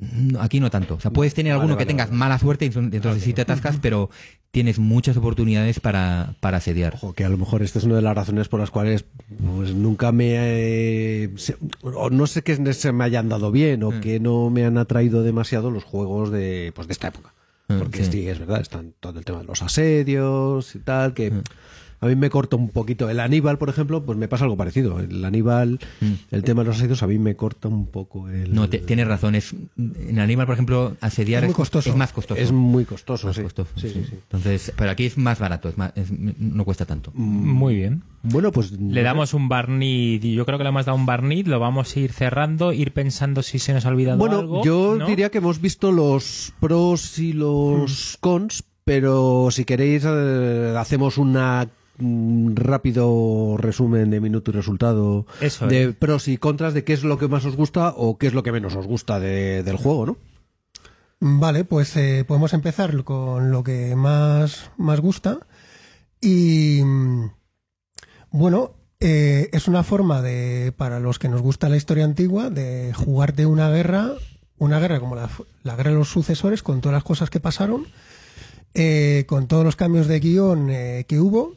No, 0.00 0.40
Aquí 0.42 0.58
no 0.58 0.68
tanto. 0.70 0.94
O 0.94 1.00
sea, 1.00 1.12
puedes 1.12 1.32
tener 1.34 1.52
Vale, 1.52 1.60
alguno 1.60 1.74
vale, 1.76 1.84
que 1.86 1.88
tengas 1.88 2.08
vale. 2.08 2.18
mala 2.18 2.38
suerte 2.40 2.64
y 2.64 2.68
entonces 2.68 2.92
entonces 2.94 3.22
sí 3.22 3.34
te 3.34 3.42
atascas, 3.42 3.78
pero 3.82 4.10
tienes 4.50 4.78
muchas 4.78 5.16
oportunidades 5.16 5.78
para, 5.80 6.34
para 6.40 6.56
asediar. 6.58 6.94
Ojo, 6.94 7.12
que 7.12 7.24
a 7.24 7.28
lo 7.28 7.36
mejor 7.38 7.62
esta 7.62 7.78
es 7.78 7.84
una 7.84 7.96
de 7.96 8.02
las 8.02 8.14
razones 8.16 8.48
por 8.48 8.58
las 8.60 8.70
cuales 8.70 9.04
pues 9.56 9.74
nunca 9.74 10.10
me 10.12 10.32
eh, 10.36 11.30
se- 11.36 11.56
o 11.82 12.10
no 12.10 12.26
sé 12.26 12.42
que 12.42 12.56
se 12.74 12.92
me 12.92 13.04
hayan 13.04 13.28
dado 13.28 13.52
bien 13.52 13.82
o 13.84 14.00
que 14.00 14.18
no 14.20 14.50
me 14.50 14.64
han 14.64 14.76
atraído 14.78 15.22
demasiado 15.22 15.70
los 15.70 15.84
juegos 15.84 16.30
de 16.32 16.72
pues 16.74 16.86
de 16.88 16.92
esta 16.92 17.08
época 17.08 17.32
Mm, 17.68 17.78
porque 17.78 18.04
sí. 18.04 18.10
sí. 18.10 18.28
es 18.28 18.40
verdad 18.40 18.60
están 18.60 18.94
todo 18.98 19.16
el 19.20 19.24
tema 19.24 19.38
de 19.38 19.44
los 19.44 19.62
asedios 19.62 20.74
y 20.74 20.80
tal 20.80 21.14
que 21.14 21.32
a 22.00 22.06
mí 22.06 22.16
me 22.16 22.30
corta 22.30 22.56
un 22.56 22.68
poquito. 22.70 23.10
El 23.10 23.20
Aníbal, 23.20 23.58
por 23.58 23.68
ejemplo, 23.68 24.02
pues 24.02 24.16
me 24.16 24.26
pasa 24.28 24.44
algo 24.44 24.56
parecido. 24.56 25.00
El 25.00 25.24
Aníbal, 25.24 25.78
el 26.30 26.42
tema 26.44 26.62
de 26.62 26.68
los 26.68 26.76
asedios, 26.78 27.02
a 27.02 27.06
mí 27.06 27.18
me 27.18 27.36
corta 27.36 27.68
un 27.68 27.86
poco 27.86 28.28
el... 28.28 28.50
Mm. 28.50 28.54
No, 28.54 28.68
te- 28.68 28.78
tienes 28.78 29.06
razón. 29.06 29.34
Es, 29.34 29.54
en 29.76 30.18
Aníbal, 30.18 30.46
por 30.46 30.54
ejemplo, 30.54 30.96
asediar 31.00 31.44
Es 31.44 31.50
es 31.50 31.94
más 31.96 32.12
costoso. 32.12 32.40
Es 32.40 32.52
muy 32.52 32.84
costoso, 32.84 33.26
más 33.26 33.36
sí. 33.36 33.42
costoso, 33.42 33.70
Sí, 33.76 33.88
sí. 33.88 33.94
sí, 33.94 34.04
sí. 34.10 34.14
Entonces, 34.14 34.72
pero 34.76 34.90
aquí 34.90 35.06
es 35.06 35.18
más 35.18 35.38
barato, 35.38 35.68
es 35.68 35.76
más- 35.78 35.92
es- 35.94 36.10
no 36.10 36.64
cuesta 36.64 36.86
tanto. 36.86 37.10
Muy 37.14 37.74
bien. 37.74 38.02
Bueno, 38.22 38.50
pues... 38.52 38.72
Le 38.72 39.02
damos 39.02 39.32
un 39.34 39.48
barniz, 39.48 40.24
y 40.24 40.34
yo 40.34 40.44
creo 40.46 40.58
que 40.58 40.64
le 40.64 40.70
hemos 40.70 40.86
dado 40.86 40.96
un 40.96 41.06
barniz, 41.06 41.46
lo 41.46 41.58
vamos 41.60 41.96
a 41.96 42.00
ir 42.00 42.12
cerrando, 42.12 42.72
ir 42.72 42.92
pensando 42.92 43.42
si 43.42 43.58
se 43.58 43.72
nos 43.72 43.84
ha 43.86 43.88
olvidado 43.88 44.18
Bueno, 44.18 44.38
algo. 44.40 44.64
yo 44.64 44.96
¿no? 44.98 45.06
diría 45.06 45.30
que 45.30 45.38
hemos 45.38 45.60
visto 45.60 45.90
los 45.92 46.52
pros 46.60 47.18
y 47.18 47.32
los 47.32 48.16
cons, 48.20 48.64
pero 48.84 49.48
si 49.50 49.64
queréis 49.64 50.04
eh, 50.06 50.74
hacemos 50.78 51.16
una 51.18 51.68
un 52.00 52.54
rápido 52.56 53.56
resumen 53.58 54.10
de 54.10 54.20
minuto 54.20 54.50
y 54.50 54.54
resultado 54.54 55.26
Eso 55.40 55.66
de 55.66 55.84
es. 55.84 55.94
pros 55.96 56.28
y 56.28 56.36
contras 56.38 56.74
de 56.74 56.84
qué 56.84 56.92
es 56.92 57.04
lo 57.04 57.18
que 57.18 57.28
más 57.28 57.44
os 57.44 57.56
gusta 57.56 57.92
o 57.96 58.18
qué 58.18 58.26
es 58.26 58.34
lo 58.34 58.42
que 58.42 58.52
menos 58.52 58.74
os 58.76 58.86
gusta 58.86 59.18
de- 59.20 59.62
del 59.62 59.76
juego, 59.76 60.06
¿no? 60.06 60.16
Vale, 61.20 61.64
pues 61.64 61.96
eh, 61.96 62.24
podemos 62.26 62.54
empezar 62.54 63.04
con 63.04 63.50
lo 63.50 63.62
que 63.62 63.94
más, 63.94 64.70
más 64.78 65.00
gusta. 65.00 65.40
Y 66.20 66.80
bueno, 68.30 68.72
eh, 69.00 69.48
es 69.52 69.68
una 69.68 69.82
forma 69.82 70.22
de, 70.22 70.72
para 70.76 71.00
los 71.00 71.18
que 71.18 71.28
nos 71.28 71.42
gusta 71.42 71.68
la 71.68 71.76
historia 71.76 72.04
antigua, 72.04 72.50
de 72.50 72.92
jugarte 72.94 73.46
una 73.46 73.70
guerra, 73.70 74.12
una 74.58 74.78
guerra 74.80 75.00
como 75.00 75.14
la, 75.16 75.28
la 75.62 75.76
guerra 75.76 75.90
de 75.90 75.96
los 75.98 76.08
sucesores, 76.08 76.62
con 76.62 76.80
todas 76.80 76.94
las 76.94 77.04
cosas 77.04 77.30
que 77.30 77.40
pasaron, 77.40 77.86
eh, 78.74 79.24
con 79.28 79.46
todos 79.48 79.64
los 79.64 79.76
cambios 79.76 80.06
de 80.06 80.20
guion 80.20 80.70
eh, 80.70 81.04
que 81.08 81.18
hubo, 81.20 81.54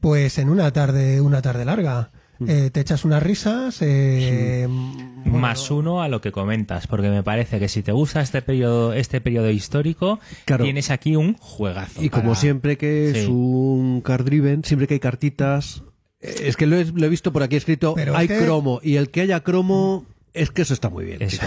pues 0.00 0.38
en 0.38 0.48
una 0.48 0.72
tarde, 0.72 1.20
una 1.20 1.42
tarde 1.42 1.64
larga. 1.64 2.10
Eh, 2.46 2.70
te 2.72 2.80
echas 2.80 3.04
unas 3.04 3.20
risas. 3.20 3.78
eh, 3.82 4.66
bueno, 4.68 5.38
Más 5.38 5.70
uno 5.72 6.02
a 6.02 6.08
lo 6.08 6.20
que 6.20 6.30
comentas, 6.30 6.86
porque 6.86 7.08
me 7.10 7.24
parece 7.24 7.58
que 7.58 7.68
si 7.68 7.82
te 7.82 7.90
gusta 7.90 8.20
este 8.20 8.42
periodo, 8.42 8.92
este 8.92 9.20
periodo 9.20 9.50
histórico, 9.50 10.20
Claro. 10.44 10.62
tienes 10.62 10.90
aquí 10.90 11.16
un 11.16 11.34
juegazo. 11.34 12.00
Y 12.02 12.10
como 12.10 12.36
siempre 12.36 12.78
que 12.78 13.10
es 13.10 13.26
un 13.28 14.00
card 14.02 14.24
driven, 14.24 14.62
siempre 14.62 14.86
que 14.86 14.94
hay 14.94 15.00
cartitas, 15.00 15.82
eh, 16.20 16.42
es 16.44 16.56
que 16.56 16.66
lo 16.68 16.76
he, 16.76 16.84
lo 16.84 17.06
he 17.06 17.08
visto 17.08 17.32
por 17.32 17.42
aquí 17.42 17.56
escrito, 17.56 17.94
Pero 17.96 18.12
es 18.12 18.18
hay 18.18 18.28
que- 18.28 18.38
cromo 18.38 18.78
y 18.84 18.96
el 18.96 19.10
que 19.10 19.22
haya 19.22 19.40
cromo 19.40 20.06
es 20.32 20.50
que 20.52 20.62
eso 20.62 20.74
está 20.74 20.88
muy 20.90 21.04
bien. 21.04 21.20
Eso 21.22 21.42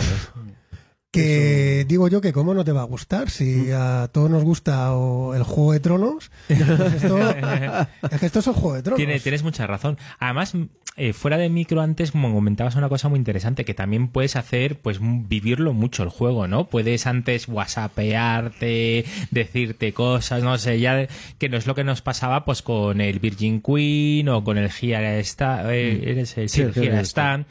Que 1.11 1.83
digo 1.89 2.07
yo 2.07 2.21
que 2.21 2.31
cómo 2.31 2.53
no 2.53 2.63
te 2.63 2.71
va 2.71 2.81
a 2.81 2.85
gustar 2.85 3.29
si 3.29 3.69
a 3.71 4.09
todos 4.13 4.29
nos 4.29 4.43
gusta 4.45 4.93
o 4.95 5.35
el 5.35 5.43
Juego 5.43 5.73
de 5.73 5.79
Tronos. 5.81 6.31
pues 6.47 6.61
esto- 6.61 7.17
es 8.11 8.19
que 8.19 8.25
esto 8.25 8.39
es 8.39 8.47
el 8.47 8.53
Juego 8.53 8.73
de 8.75 8.83
Tronos. 8.83 8.97
Tiene- 8.97 9.19
tienes 9.19 9.43
mucha 9.43 9.67
razón. 9.67 9.97
Además, 10.19 10.53
eh, 10.95 11.11
fuera 11.11 11.37
de 11.37 11.49
micro 11.49 11.81
antes, 11.81 12.11
como 12.11 12.33
comentabas, 12.33 12.75
una 12.75 12.87
cosa 12.87 13.09
muy 13.09 13.19
interesante, 13.19 13.65
que 13.65 13.73
también 13.73 14.07
puedes 14.07 14.37
hacer, 14.37 14.79
pues, 14.79 14.99
vivirlo 15.01 15.73
mucho 15.73 16.03
el 16.03 16.09
juego, 16.09 16.47
¿no? 16.47 16.69
Puedes 16.69 17.05
antes 17.07 17.49
whatsappearte, 17.49 19.05
decirte 19.31 19.93
cosas, 19.93 20.43
no 20.43 20.57
sé, 20.57 20.79
ya 20.79 21.07
que 21.37 21.49
no 21.49 21.57
es 21.57 21.67
lo 21.67 21.75
que 21.75 21.83
nos 21.83 22.01
pasaba, 22.01 22.45
pues, 22.45 22.61
con 22.61 23.01
el 23.01 23.19
Virgin 23.19 23.61
Queen 23.61 24.29
o 24.29 24.43
con 24.45 24.57
el 24.57 24.69
Gira 24.71 25.17
Stan, 25.19 25.65
eh, 25.71 26.01
eres 26.09 26.37
el, 26.37 26.47
sí, 26.49 26.63
Sí, 26.73 26.79
Gira 26.81 27.01
Stan, 27.01 27.45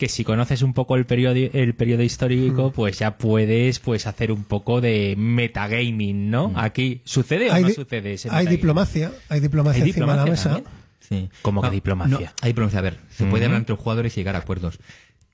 que 0.00 0.08
si 0.08 0.24
conoces 0.24 0.62
un 0.62 0.72
poco 0.72 0.96
el 0.96 1.04
periodo, 1.04 1.34
el 1.34 1.74
periodo 1.74 2.02
histórico, 2.02 2.72
pues 2.72 2.98
ya 2.98 3.18
puedes, 3.18 3.80
pues, 3.80 4.06
hacer 4.06 4.32
un 4.32 4.44
poco 4.44 4.80
de 4.80 5.14
metagaming, 5.18 6.30
¿no? 6.30 6.54
Aquí, 6.56 7.02
¿sucede 7.04 7.50
o 7.50 7.52
hay, 7.52 7.64
no 7.64 7.68
sucede 7.68 8.14
ese 8.14 8.30
hay 8.32 8.46
diplomacia, 8.46 9.12
hay 9.28 9.40
diplomacia 9.40 9.84
Hay 9.84 9.90
encima 9.90 10.12
de 10.12 10.16
la 10.16 10.24
diplomacia 10.24 10.50
mesa. 10.50 10.64
también. 10.64 10.80
Sí. 11.00 11.28
¿Cómo 11.42 11.60
que 11.60 11.68
diplomacia? 11.68 12.18
no, 12.18 12.32
hay 12.40 12.48
diplomacia. 12.48 12.78
A 12.78 12.82
ver, 12.82 12.96
se 13.10 13.26
puede 13.26 13.44
hablar 13.44 13.58
entre 13.58 13.74
los 13.74 13.80
jugadores 13.80 14.16
y 14.16 14.20
llegar 14.20 14.36
a 14.36 14.38
acuerdos. 14.38 14.78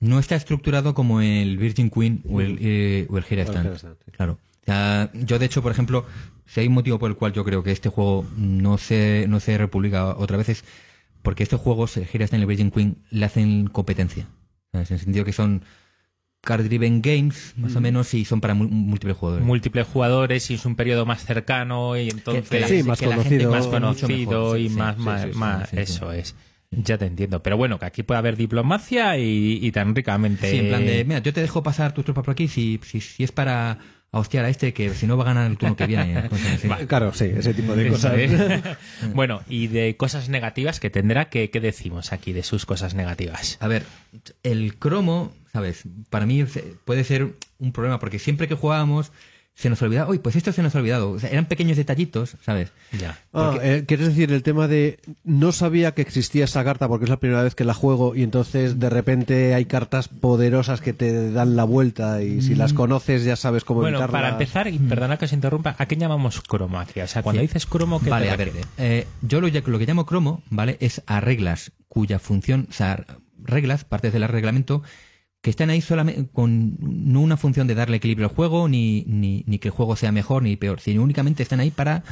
No 0.01 0.19
está 0.19 0.35
estructurado 0.35 0.93
como 0.93 1.21
el 1.21 1.57
Virgin 1.57 1.89
Queen 1.89 2.21
o 2.29 2.41
el, 2.41 2.57
eh, 2.59 3.07
o 3.09 3.17
el 3.17 3.23
Stand. 3.23 3.47
Gira 3.47 3.77
Stand, 3.77 3.95
sí. 4.03 4.11
Claro. 4.11 4.33
O 4.33 4.65
sea, 4.65 5.09
yo, 5.13 5.39
de 5.39 5.45
hecho, 5.45 5.63
por 5.63 5.71
ejemplo, 5.71 6.05
si 6.45 6.59
hay 6.59 6.67
un 6.67 6.73
motivo 6.73 6.99
por 6.99 7.09
el 7.09 7.15
cual 7.15 7.31
yo 7.31 7.45
creo 7.45 7.63
que 7.63 7.71
este 7.71 7.87
juego 7.87 8.25
no 8.35 8.77
se, 8.77 9.27
no 9.29 9.39
se 9.39 9.57
republica 9.57 10.17
otra 10.17 10.35
vez 10.35 10.49
es 10.49 10.65
porque 11.21 11.43
estos 11.43 11.61
juegos, 11.61 11.95
el 11.95 12.05
Gira 12.05 12.25
Stand 12.25 12.41
y 12.41 12.43
el 12.43 12.47
Virgin 12.47 12.71
Queen, 12.71 12.97
le 13.11 13.25
hacen 13.25 13.67
competencia. 13.67 14.27
¿Sabes? 14.71 14.91
En 14.91 14.95
el 14.95 15.01
sentido 15.03 15.25
que 15.25 15.33
son 15.33 15.63
card-driven 16.41 17.01
games, 17.01 17.53
más 17.57 17.75
o 17.75 17.81
menos, 17.81 18.13
y 18.13 18.23
son 18.23 18.39
para 18.39 18.53
múltiples 18.53 19.17
jugadores. 19.17 19.45
múltiples 19.45 19.85
jugadores 19.87 20.49
y 20.49 20.53
es 20.53 20.65
un 20.65 20.75
periodo 20.75 21.05
más 21.05 21.25
cercano 21.25 21.97
y 21.97 22.09
entonces 22.09 22.47
que 22.47 22.59
la- 22.59 22.67
Sí, 22.67 22.83
más 22.83 22.99
que 22.99 23.07
la 23.07 23.15
gente 23.17 23.43
conocido. 23.43 23.51
más 23.51 23.67
conocido 23.67 24.07
mejor, 24.53 24.57
sí, 24.59 24.65
y 24.65 24.69
sí, 24.69 24.75
más, 24.77 24.95
sí, 24.95 25.01
más, 25.01 25.35
más- 25.35 25.69
sí, 25.69 25.75
sí. 25.75 25.81
eso 25.81 26.11
es 26.13 26.35
ya 26.69 26.97
te 26.97 27.05
entiendo 27.05 27.41
pero 27.41 27.55
bueno 27.55 27.79
que 27.79 27.85
aquí 27.85 28.03
puede 28.03 28.17
haber 28.17 28.35
diplomacia 28.35 29.17
y, 29.17 29.57
y 29.61 29.71
tan 29.71 29.95
ricamente 29.95 30.51
Sí, 30.51 30.57
en 30.59 30.67
plan 30.67 30.85
de, 30.85 31.05
mira, 31.05 31.19
yo 31.19 31.31
te 31.33 31.39
dejo 31.41 31.63
pasar 31.63 31.93
tus 31.93 32.03
tropas 32.05 32.25
por 32.25 32.33
aquí 32.33 32.47
si, 32.49 32.79
si, 32.83 32.99
si 33.01 33.23
es 33.23 33.31
para 33.31 33.79
hostiar 34.11 34.45
a 34.45 34.49
este 34.49 34.73
que 34.73 34.93
si 34.93 35.05
no 35.05 35.17
va 35.17 35.23
a 35.23 35.27
ganar 35.27 35.49
el 35.51 35.57
turno 35.57 35.75
que 35.75 35.85
viene. 35.87 36.29
cosas 36.29 36.53
así. 36.65 36.85
Claro, 36.85 37.13
sí, 37.13 37.25
ese 37.35 37.53
tipo 37.53 37.75
de 37.75 37.89
cosas. 37.89 38.13
bueno 39.13 39.41
y 39.47 39.67
de 39.67 39.95
cosas 39.97 40.29
negativas 40.29 40.79
que 40.79 40.89
tendrá 40.89 41.29
que 41.29 41.49
qué 41.49 41.59
decimos 41.59 42.13
aquí 42.13 42.33
de 42.33 42.43
sus 42.43 42.65
cosas 42.65 42.93
negativas 42.93 43.57
A 43.59 43.67
ver, 43.67 43.83
el 44.43 44.77
cromo, 44.77 45.33
¿sabes? 45.51 45.83
Para 46.09 46.25
mí 46.25 46.45
puede 46.85 47.03
ser 47.03 47.35
un 47.59 47.71
problema 47.71 47.99
porque 47.99 48.19
siempre 48.19 48.47
que 48.47 48.55
jugábamos 48.55 49.11
se 49.59 49.71
nos 49.71 49.81
olvidaba, 49.81 50.11
uy, 50.11 50.19
pues 50.19 50.35
esto 50.35 50.51
se 50.51 50.61
nos 50.61 50.75
ha 50.75 50.77
olvidado. 50.77 51.09
O 51.09 51.19
sea, 51.19 51.31
eran 51.31 51.45
pequeños 51.47 51.77
detallitos, 51.77 52.37
¿sabes? 52.45 52.71
ya 52.91 53.17
Ah, 53.33 53.57
eh, 53.63 53.85
¿Quieres 53.87 54.05
decir 54.09 54.31
el 54.31 54.43
tema 54.43 54.67
de 54.67 54.99
no 55.23 55.51
sabía 55.51 55.95
que 55.95 56.03
existía 56.03 56.45
esa 56.45 56.63
carta 56.63 56.87
porque 56.87 57.05
es 57.05 57.09
la 57.09 57.17
primera 57.17 57.41
vez 57.41 57.55
que 57.55 57.63
la 57.63 57.73
juego 57.73 58.13
y 58.15 58.21
entonces 58.21 58.77
de 58.79 58.89
repente 58.91 59.55
hay 59.55 59.65
cartas 59.65 60.09
poderosas 60.09 60.79
que 60.79 60.93
te 60.93 61.31
dan 61.31 61.55
la 61.55 61.63
vuelta 61.63 62.21
y 62.21 62.43
si 62.43 62.53
las 62.53 62.73
conoces 62.73 63.23
ya 63.23 63.35
sabes 63.35 63.63
cómo 63.63 63.79
bueno 63.81 63.97
evitarlas? 63.97 64.21
para 64.21 64.29
empezar 64.33 64.67
y 64.67 64.77
perdona 64.77 65.17
que 65.17 65.25
os 65.25 65.33
interrumpa 65.33 65.75
¿a 65.79 65.85
qué 65.87 65.95
llamamos 65.97 66.39
cromacia? 66.41 67.05
o 67.05 67.07
sea 67.07 67.23
cuando 67.23 67.41
Sí. 67.41 67.47
dices 67.47 67.65
cromo 67.65 67.99
¿qué 67.99 68.11
Vale, 68.11 68.27
te 68.27 68.31
a 68.31 68.35
ver, 68.35 68.51
eh, 68.77 69.07
yo 69.23 69.41
lo, 69.41 69.47
lo 69.47 69.79
que 69.79 69.85
llamo 69.87 70.05
cromo, 70.05 70.43
¿vale? 70.51 70.77
Es 70.81 71.01
a 71.07 71.19
reglas 71.19 71.71
cuya 71.87 72.19
función, 72.19 72.67
o 72.69 72.73
sea, 72.73 73.03
reglas, 73.43 73.85
partes 73.85 74.13
del 74.13 74.27
reglamento, 74.27 74.83
que 75.41 75.49
están 75.51 75.69
ahí 75.69 75.81
solamente 75.81 76.27
con 76.33 76.77
no 76.79 77.21
una 77.21 77.37
función 77.37 77.67
de 77.67 77.75
darle 77.75 77.97
equilibrio 77.97 78.27
al 78.27 78.35
juego, 78.35 78.67
ni, 78.67 79.03
ni, 79.07 79.43
ni 79.47 79.59
que 79.59 79.67
el 79.69 79.73
juego 79.73 79.95
sea 79.95 80.11
mejor 80.11 80.43
ni 80.43 80.55
peor, 80.57 80.79
sino 80.81 81.03
únicamente 81.03 81.43
están 81.43 81.59
ahí 81.59 81.71
para 81.71 82.03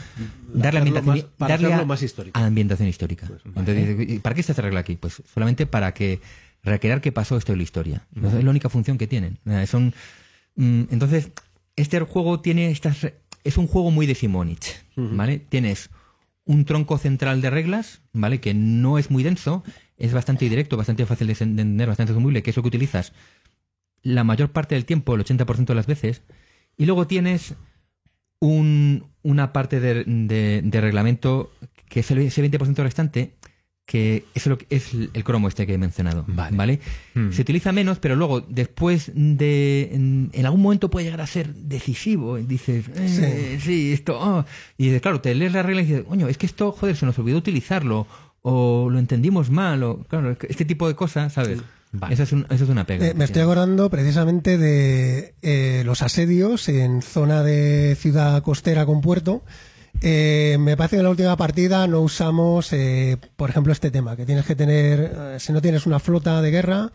darle 0.53 0.79
ambientación, 0.79 1.15
más- 1.17 1.25
para 1.37 1.53
darle 1.57 1.73
a- 1.73 1.85
más 1.85 2.01
histórico. 2.01 2.39
a 2.39 2.45
ambientación 2.45 2.87
histórica. 2.87 3.27
Entonces, 3.45 4.09
¿y 4.09 4.19
¿para 4.19 4.35
qué 4.35 4.41
está 4.41 4.53
esta 4.53 4.61
regla 4.61 4.79
aquí? 4.81 4.95
Pues 4.95 5.21
solamente 5.33 5.65
para 5.65 5.93
que 5.93 6.21
recrear 6.63 7.01
qué 7.01 7.11
pasó 7.11 7.35
esto 7.37 7.51
en 7.51 7.57
la 7.59 7.63
historia. 7.63 8.07
Es 8.15 8.43
la 8.43 8.49
única 8.49 8.69
función 8.69 8.97
que 8.97 9.07
tienen. 9.07 9.39
Son, 9.67 9.93
mm, 10.55 10.83
entonces, 10.91 11.31
este 11.75 11.99
juego 12.01 12.39
tiene 12.41 12.71
estas. 12.71 13.07
Es 13.43 13.57
un 13.57 13.67
juego 13.67 13.91
muy 13.91 14.05
de 14.05 14.15
Simonich, 14.15 14.75
¿vale? 14.95 15.39
Tienes 15.39 15.89
un 16.45 16.63
tronco 16.65 16.97
central 16.99 17.41
de 17.41 17.49
reglas, 17.49 18.01
¿vale? 18.13 18.39
Que 18.39 18.53
no 18.53 18.97
es 18.97 19.11
muy 19.11 19.23
denso, 19.23 19.63
es 19.97 20.13
bastante 20.13 20.47
directo, 20.49 20.77
bastante 20.77 21.05
fácil 21.05 21.27
de 21.27 21.33
entender, 21.39 21.87
bastante 21.87 22.11
asumible, 22.11 22.43
que 22.43 22.49
es 22.49 22.55
lo 22.57 22.63
que 22.63 22.67
utilizas 22.69 23.13
la 24.03 24.23
mayor 24.23 24.51
parte 24.51 24.75
del 24.75 24.85
tiempo, 24.85 25.15
el 25.15 25.23
80% 25.25 25.65
de 25.65 25.75
las 25.75 25.87
veces. 25.87 26.21
Y 26.77 26.85
luego 26.85 27.07
tienes 27.07 27.55
un, 28.39 29.05
una 29.23 29.53
parte 29.53 29.79
de, 29.79 30.03
de- 30.05 30.61
de 30.63 30.81
reglamento 30.81 31.51
que 31.89 32.01
es 32.01 32.11
el, 32.11 32.19
ese 32.19 32.43
20% 32.43 32.75
restante, 32.83 33.33
que 33.85 34.25
es, 34.33 34.47
lo 34.47 34.57
que, 34.57 34.65
es 34.71 34.93
el 34.93 35.23
cromo 35.23 35.47
este 35.47 35.67
que 35.67 35.75
he 35.75 35.77
mencionado. 35.77 36.25
Vale. 36.27 36.79
Hmm. 37.13 37.31
Se 37.31 37.43
utiliza 37.43 37.71
menos, 37.71 37.99
pero 37.99 38.15
luego, 38.15 38.41
después 38.41 39.11
de. 39.13 39.89
En, 39.93 40.31
en 40.33 40.45
algún 40.45 40.61
momento 40.63 40.89
puede 40.89 41.05
llegar 41.05 41.21
a 41.21 41.27
ser 41.27 41.53
decisivo. 41.53 42.39
Y 42.39 42.43
dices, 42.43 42.85
eh, 42.95 43.59
sí. 43.61 43.93
esto. 43.93 44.17
oh. 44.19 44.43
Y 44.77 44.85
dices, 44.85 45.01
claro, 45.01 45.21
te 45.21 45.33
lees 45.35 45.53
la 45.53 45.61
regla 45.61 45.83
y 45.83 45.85
dices, 45.85 46.03
coño, 46.03 46.27
es 46.27 46.37
que 46.39 46.47
esto, 46.47 46.71
joder, 46.71 46.95
se 46.95 47.05
nos 47.05 47.17
olvidó 47.19 47.37
utilizarlo. 47.37 48.07
O 48.47 48.89
lo 48.91 48.99
entendimos 48.99 49.49
mal. 49.49 49.81
O, 49.81 50.03
claro, 50.07 50.37
este 50.47 50.65
tipo 50.65 50.87
de 50.87 50.93
cosas, 50.95 51.33
¿sabes? 51.33 51.59
Vale. 51.91 52.13
Esa, 52.13 52.23
es 52.23 52.31
un- 52.31 52.45
esa 52.49 52.63
es 52.63 52.69
una 52.69 52.85
pega. 52.85 53.07
Eh, 53.07 53.13
me 53.15 53.25
estoy 53.25 53.41
acordando 53.41 53.89
precisamente 53.89 54.57
de 54.59 55.33
eh, 55.41 55.81
los 55.85 56.01
asedios 56.03 56.69
en 56.69 57.01
zona 57.01 57.41
de 57.41 57.95
ciudad 57.99 58.43
costera 58.43 58.85
con 58.85 59.01
puerto. 59.01 59.41
Eh, 60.01 60.57
me 60.59 60.75
parece 60.77 60.97
que 60.97 60.99
en 60.99 61.05
la 61.05 61.09
última 61.09 61.37
partida 61.37 61.87
no 61.87 62.01
usamos, 62.01 62.71
eh, 62.73 63.17
por 63.35 63.49
ejemplo, 63.49 63.71
este 63.73 63.89
tema, 63.91 64.15
que 64.15 64.25
tienes 64.25 64.45
que 64.45 64.55
tener, 64.55 64.99
eh, 65.15 65.37
si 65.39 65.53
no 65.53 65.61
tienes 65.61 65.85
una 65.87 65.99
flota 65.99 66.41
de 66.41 66.51
guerra, 66.51 66.91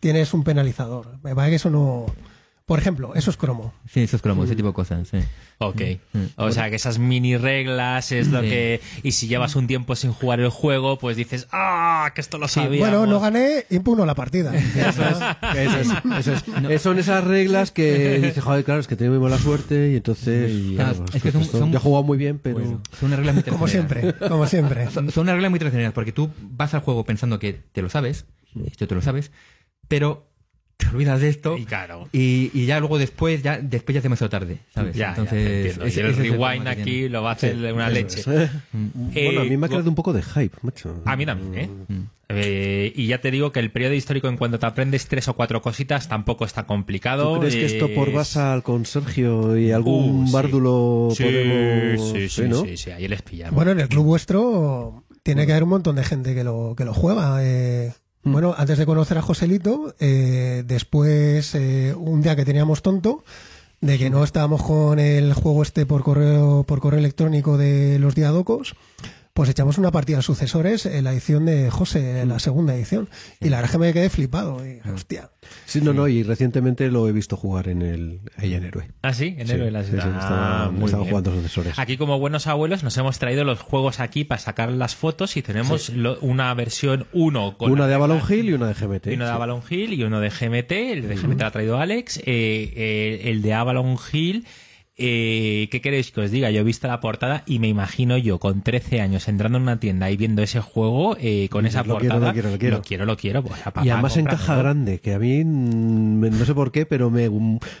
tienes 0.00 0.32
un 0.34 0.42
penalizador. 0.44 1.18
Me 1.22 1.34
parece 1.34 1.50
que 1.50 1.56
eso 1.56 1.70
no, 1.70 2.06
Por 2.68 2.78
ejemplo, 2.78 3.14
eso 3.16 3.30
es 3.30 3.36
cromo. 3.36 3.72
Sí, 3.90 4.02
eso 4.02 4.14
es 4.16 4.20
cromo, 4.22 4.44
ese 4.44 4.54
tipo 4.54 4.68
de 4.68 4.74
cosas, 4.74 5.08
sí. 5.08 5.16
Ok. 5.56 5.80
O 6.36 6.52
sea, 6.52 6.68
que 6.68 6.76
esas 6.76 6.98
mini 6.98 7.36
reglas 7.38 8.12
es 8.12 8.28
lo 8.28 8.42
Sí. 8.42 8.48
que... 8.50 8.80
Y 9.02 9.12
si 9.12 9.26
llevas 9.26 9.56
un 9.56 9.66
tiempo 9.66 9.96
sin 9.96 10.12
jugar 10.12 10.38
el 10.40 10.50
juego, 10.50 10.98
pues 10.98 11.16
dices, 11.16 11.48
¡ah! 11.50 12.12
Que 12.14 12.20
esto 12.20 12.36
lo 12.36 12.46
sabía. 12.46 12.78
Bueno, 12.80 13.06
no 13.06 13.20
gané, 13.20 13.64
impugno 13.70 14.04
la 14.04 14.14
partida. 14.14 14.54
Eso 14.76 15.02
es, 15.02 15.18
eso 15.56 15.78
es, 15.80 15.88
eso 16.28 16.68
es. 16.70 16.82
Son 16.82 16.98
esas 16.98 17.24
reglas 17.24 17.70
que 17.72 18.18
dices, 18.20 18.44
joder, 18.44 18.64
claro, 18.64 18.80
es 18.80 18.86
que 18.86 18.96
tengo 18.96 19.12
muy 19.12 19.20
mala 19.20 19.38
suerte 19.38 19.90
y 19.92 19.96
entonces. 19.96 20.52
Claro, 20.76 20.92
claro, 20.96 21.04
es 21.14 21.22
que 21.22 21.32
son- 21.32 21.40
esto- 21.42 21.58
son- 21.58 21.72
yo 21.72 21.78
he 21.78 21.80
jugado 21.80 22.04
muy 22.04 22.18
bien, 22.18 22.38
pero. 22.38 22.58
Bueno, 22.58 22.82
son 23.00 23.06
unas 23.06 23.18
reglas 23.18 23.34
muy 23.34 23.44
Como 23.48 23.66
siempre, 23.66 24.14
como 24.28 24.46
siempre. 24.46 24.90
Son, 24.90 25.10
son 25.10 25.22
unas 25.22 25.36
reglas 25.36 25.50
muy 25.50 25.58
tradicionales 25.58 25.94
porque 25.94 26.12
tú 26.12 26.30
vas 26.38 26.74
al 26.74 26.80
juego 26.82 27.04
pensando 27.04 27.38
que 27.38 27.54
te 27.54 27.80
lo 27.80 27.88
sabes, 27.88 28.26
esto 28.66 28.86
te 28.86 28.94
lo 28.94 29.00
sabes, 29.00 29.32
pero 29.88 30.28
te 30.78 30.86
olvidas 30.88 31.20
de 31.20 31.28
esto 31.28 31.58
Y 31.58 31.64
claro. 31.66 32.08
y, 32.12 32.50
y 32.54 32.64
ya 32.66 32.78
luego 32.80 32.98
después 32.98 33.42
ya 33.42 33.58
después 33.60 33.94
ya 33.94 33.98
es 33.98 34.02
demasiado 34.04 34.30
tarde, 34.30 34.58
¿sabes? 34.74 34.96
Ya, 34.96 35.14
ya, 35.14 35.14
te 35.14 35.20
entiendo. 35.22 35.84
ese- 35.84 36.00
y 36.00 36.04
el 36.04 36.10
ese 36.10 36.22
es 36.22 36.26
el 36.30 36.38
rewind 36.38 36.62
que 36.64 36.68
aquí 36.70 37.08
lo 37.08 37.22
va 37.22 37.30
a 37.30 37.32
hacer 37.34 37.56
una 37.74 37.90
leche. 37.90 38.20
Es. 38.20 38.26
Eh, 38.26 39.24
bueno, 39.26 39.40
a 39.42 39.44
mí 39.44 39.56
me 39.56 39.66
ha 39.66 39.68
creado 39.68 39.88
un 39.90 39.94
poco 39.94 40.12
de 40.12 40.22
hype, 40.22 40.56
macho. 40.62 41.02
A 41.04 41.16
mí 41.16 41.26
también, 41.26 41.54
¿eh? 41.54 41.68
Eh, 42.30 42.92
y 42.94 43.06
ya 43.06 43.20
te 43.22 43.30
digo 43.30 43.52
que 43.52 43.58
el 43.60 43.70
periodo 43.70 43.94
histórico, 43.94 44.28
en 44.28 44.36
cuanto 44.36 44.58
te 44.58 44.66
aprendes 44.66 45.06
tres 45.08 45.28
o 45.28 45.34
cuatro 45.34 45.62
cositas, 45.62 46.08
tampoco 46.08 46.44
está 46.44 46.64
complicado. 46.64 47.32
¿Tú 47.34 47.40
crees 47.40 47.54
que 47.56 47.64
esto 47.64 47.88
por 47.94 48.12
Basal 48.12 48.62
con 48.62 48.84
Sergio 48.84 49.56
y 49.58 49.70
algún 49.72 50.24
Uh, 50.24 50.26
sí. 50.26 50.32
bárdulo 50.32 51.08
Sí, 51.16 51.24
podemos. 51.24 52.10
sí, 52.12 52.28
sí, 52.28 52.42
¿no? 52.42 52.62
sí, 52.64 52.76
sí, 52.76 52.90
ahí 52.90 53.08
les 53.08 53.22
pillamos. 53.22 53.54
Bueno, 53.54 53.70
en 53.72 53.80
el 53.80 53.88
club 53.88 54.04
vuestro 54.04 55.04
tiene 55.22 55.46
que 55.46 55.52
haber 55.52 55.62
un 55.64 55.70
montón 55.70 55.96
de 55.96 56.04
gente 56.04 56.34
que 56.34 56.44
lo, 56.44 56.74
que 56.76 56.84
lo 56.84 56.92
juega. 56.92 57.38
eh. 57.42 57.92
Bueno, 58.32 58.54
antes 58.56 58.78
de 58.78 58.86
conocer 58.86 59.16
a 59.16 59.22
Joselito, 59.22 59.94
eh, 60.00 60.62
después, 60.66 61.54
eh, 61.54 61.94
un 61.96 62.20
día 62.20 62.36
que 62.36 62.44
teníamos 62.44 62.82
tonto, 62.82 63.24
de 63.80 63.96
que 63.96 64.10
no 64.10 64.22
estábamos 64.22 64.62
con 64.62 64.98
el 64.98 65.32
juego 65.32 65.62
este 65.62 65.86
por 65.86 66.02
correo, 66.02 66.64
por 66.64 66.80
correo 66.80 66.98
electrónico 66.98 67.56
de 67.56 67.98
los 67.98 68.14
diadocos, 68.14 68.74
pues 69.38 69.50
echamos 69.50 69.78
una 69.78 69.92
partida 69.92 70.16
de 70.16 70.24
sucesores 70.24 70.84
en 70.84 71.04
la 71.04 71.12
edición 71.12 71.46
de 71.46 71.70
José, 71.70 72.22
en 72.22 72.28
la 72.30 72.40
segunda 72.40 72.74
edición. 72.74 73.08
Y 73.40 73.50
la 73.50 73.58
verdad 73.58 73.66
es 73.66 73.70
que 73.70 73.78
me 73.78 73.92
quedé 73.92 74.10
flipado. 74.10 74.60
Y, 74.66 74.80
hostia. 74.90 75.30
Sí, 75.64 75.80
no, 75.80 75.92
no, 75.92 76.08
y 76.08 76.24
recientemente 76.24 76.88
lo 76.90 77.08
he 77.08 77.12
visto 77.12 77.36
jugar 77.36 77.68
en 77.68 77.82
el 77.82 78.20
ahí 78.36 78.52
en 78.54 78.64
Héroe. 78.64 78.90
¿Ah, 79.00 79.14
sí? 79.14 79.36
En 79.38 79.46
Sí, 79.46 79.52
Héroe 79.52 79.66
de 79.66 79.70
la 79.70 79.84
sí, 79.84 79.90
sí, 79.92 79.96
estaba- 79.98 80.64
Ah, 80.64 80.70
muy 80.72 80.86
estaba 80.86 81.04
bien. 81.04 81.10
jugando 81.12 81.34
sucesores. 81.36 81.78
Aquí, 81.78 81.96
como 81.96 82.18
buenos 82.18 82.48
abuelos, 82.48 82.82
nos 82.82 82.96
hemos 82.98 83.20
traído 83.20 83.44
los 83.44 83.60
juegos 83.60 84.00
aquí 84.00 84.24
para 84.24 84.40
sacar 84.40 84.72
las 84.72 84.96
fotos 84.96 85.36
y 85.36 85.42
tenemos 85.42 85.90
lo- 85.90 86.18
una 86.18 86.52
versión 86.54 87.06
1 87.12 87.56
con 87.58 87.70
Una 87.70 87.86
de 87.86 87.94
Avalon 87.94 88.20
Hill 88.28 88.48
y 88.48 88.52
una 88.54 88.66
de 88.66 88.74
GMT. 88.74 89.06
y 89.12 89.14
uno 89.14 89.24
de 89.24 89.30
sí. 89.30 89.34
Avalon 89.36 89.62
Hill 89.70 89.92
y 89.94 90.02
uno 90.02 90.18
de 90.18 90.30
GMT. 90.30 90.72
El 90.94 91.08
de 91.08 91.14
GMT 91.14 91.40
lo 91.42 91.46
ha 91.46 91.50
traído 91.52 91.78
Alex. 91.78 92.18
Eh, 92.18 92.24
eh, 92.26 93.20
el 93.26 93.40
de 93.42 93.54
Avalon 93.54 93.96
Hill. 94.12 94.46
Eh, 95.00 95.68
¿Qué 95.70 95.80
queréis 95.80 96.10
que 96.10 96.22
os 96.22 96.30
diga? 96.32 96.50
Yo 96.50 96.60
he 96.60 96.64
visto 96.64 96.88
la 96.88 96.98
portada 96.98 97.44
y 97.46 97.60
me 97.60 97.68
imagino 97.68 98.18
yo 98.18 98.40
con 98.40 98.62
13 98.62 99.00
años 99.00 99.28
entrando 99.28 99.58
en 99.58 99.62
una 99.62 99.78
tienda 99.78 100.10
y 100.10 100.16
viendo 100.16 100.42
ese 100.42 100.60
juego 100.60 101.16
eh, 101.20 101.48
con 101.50 101.66
esa 101.66 101.84
Lo 101.84 101.98
quiero, 101.98 102.14
portada. 102.14 102.26
lo 102.26 102.32
quiero, 102.32 102.50
lo 102.50 102.58
quiero. 102.58 102.76
Lo 102.78 102.82
quiero, 102.82 103.06
lo 103.06 103.16
quiero. 103.16 103.42
Pues, 103.44 103.60
a 103.60 103.70
papá, 103.70 103.86
Y 103.86 103.90
además 103.90 104.16
en 104.16 104.24
caja 104.26 104.56
grande, 104.56 104.98
que 104.98 105.14
a 105.14 105.20
mí 105.20 105.44
mm, 105.44 106.38
no 106.38 106.44
sé 106.44 106.52
por 106.52 106.72
qué, 106.72 106.84
pero 106.84 107.10
me 107.10 107.30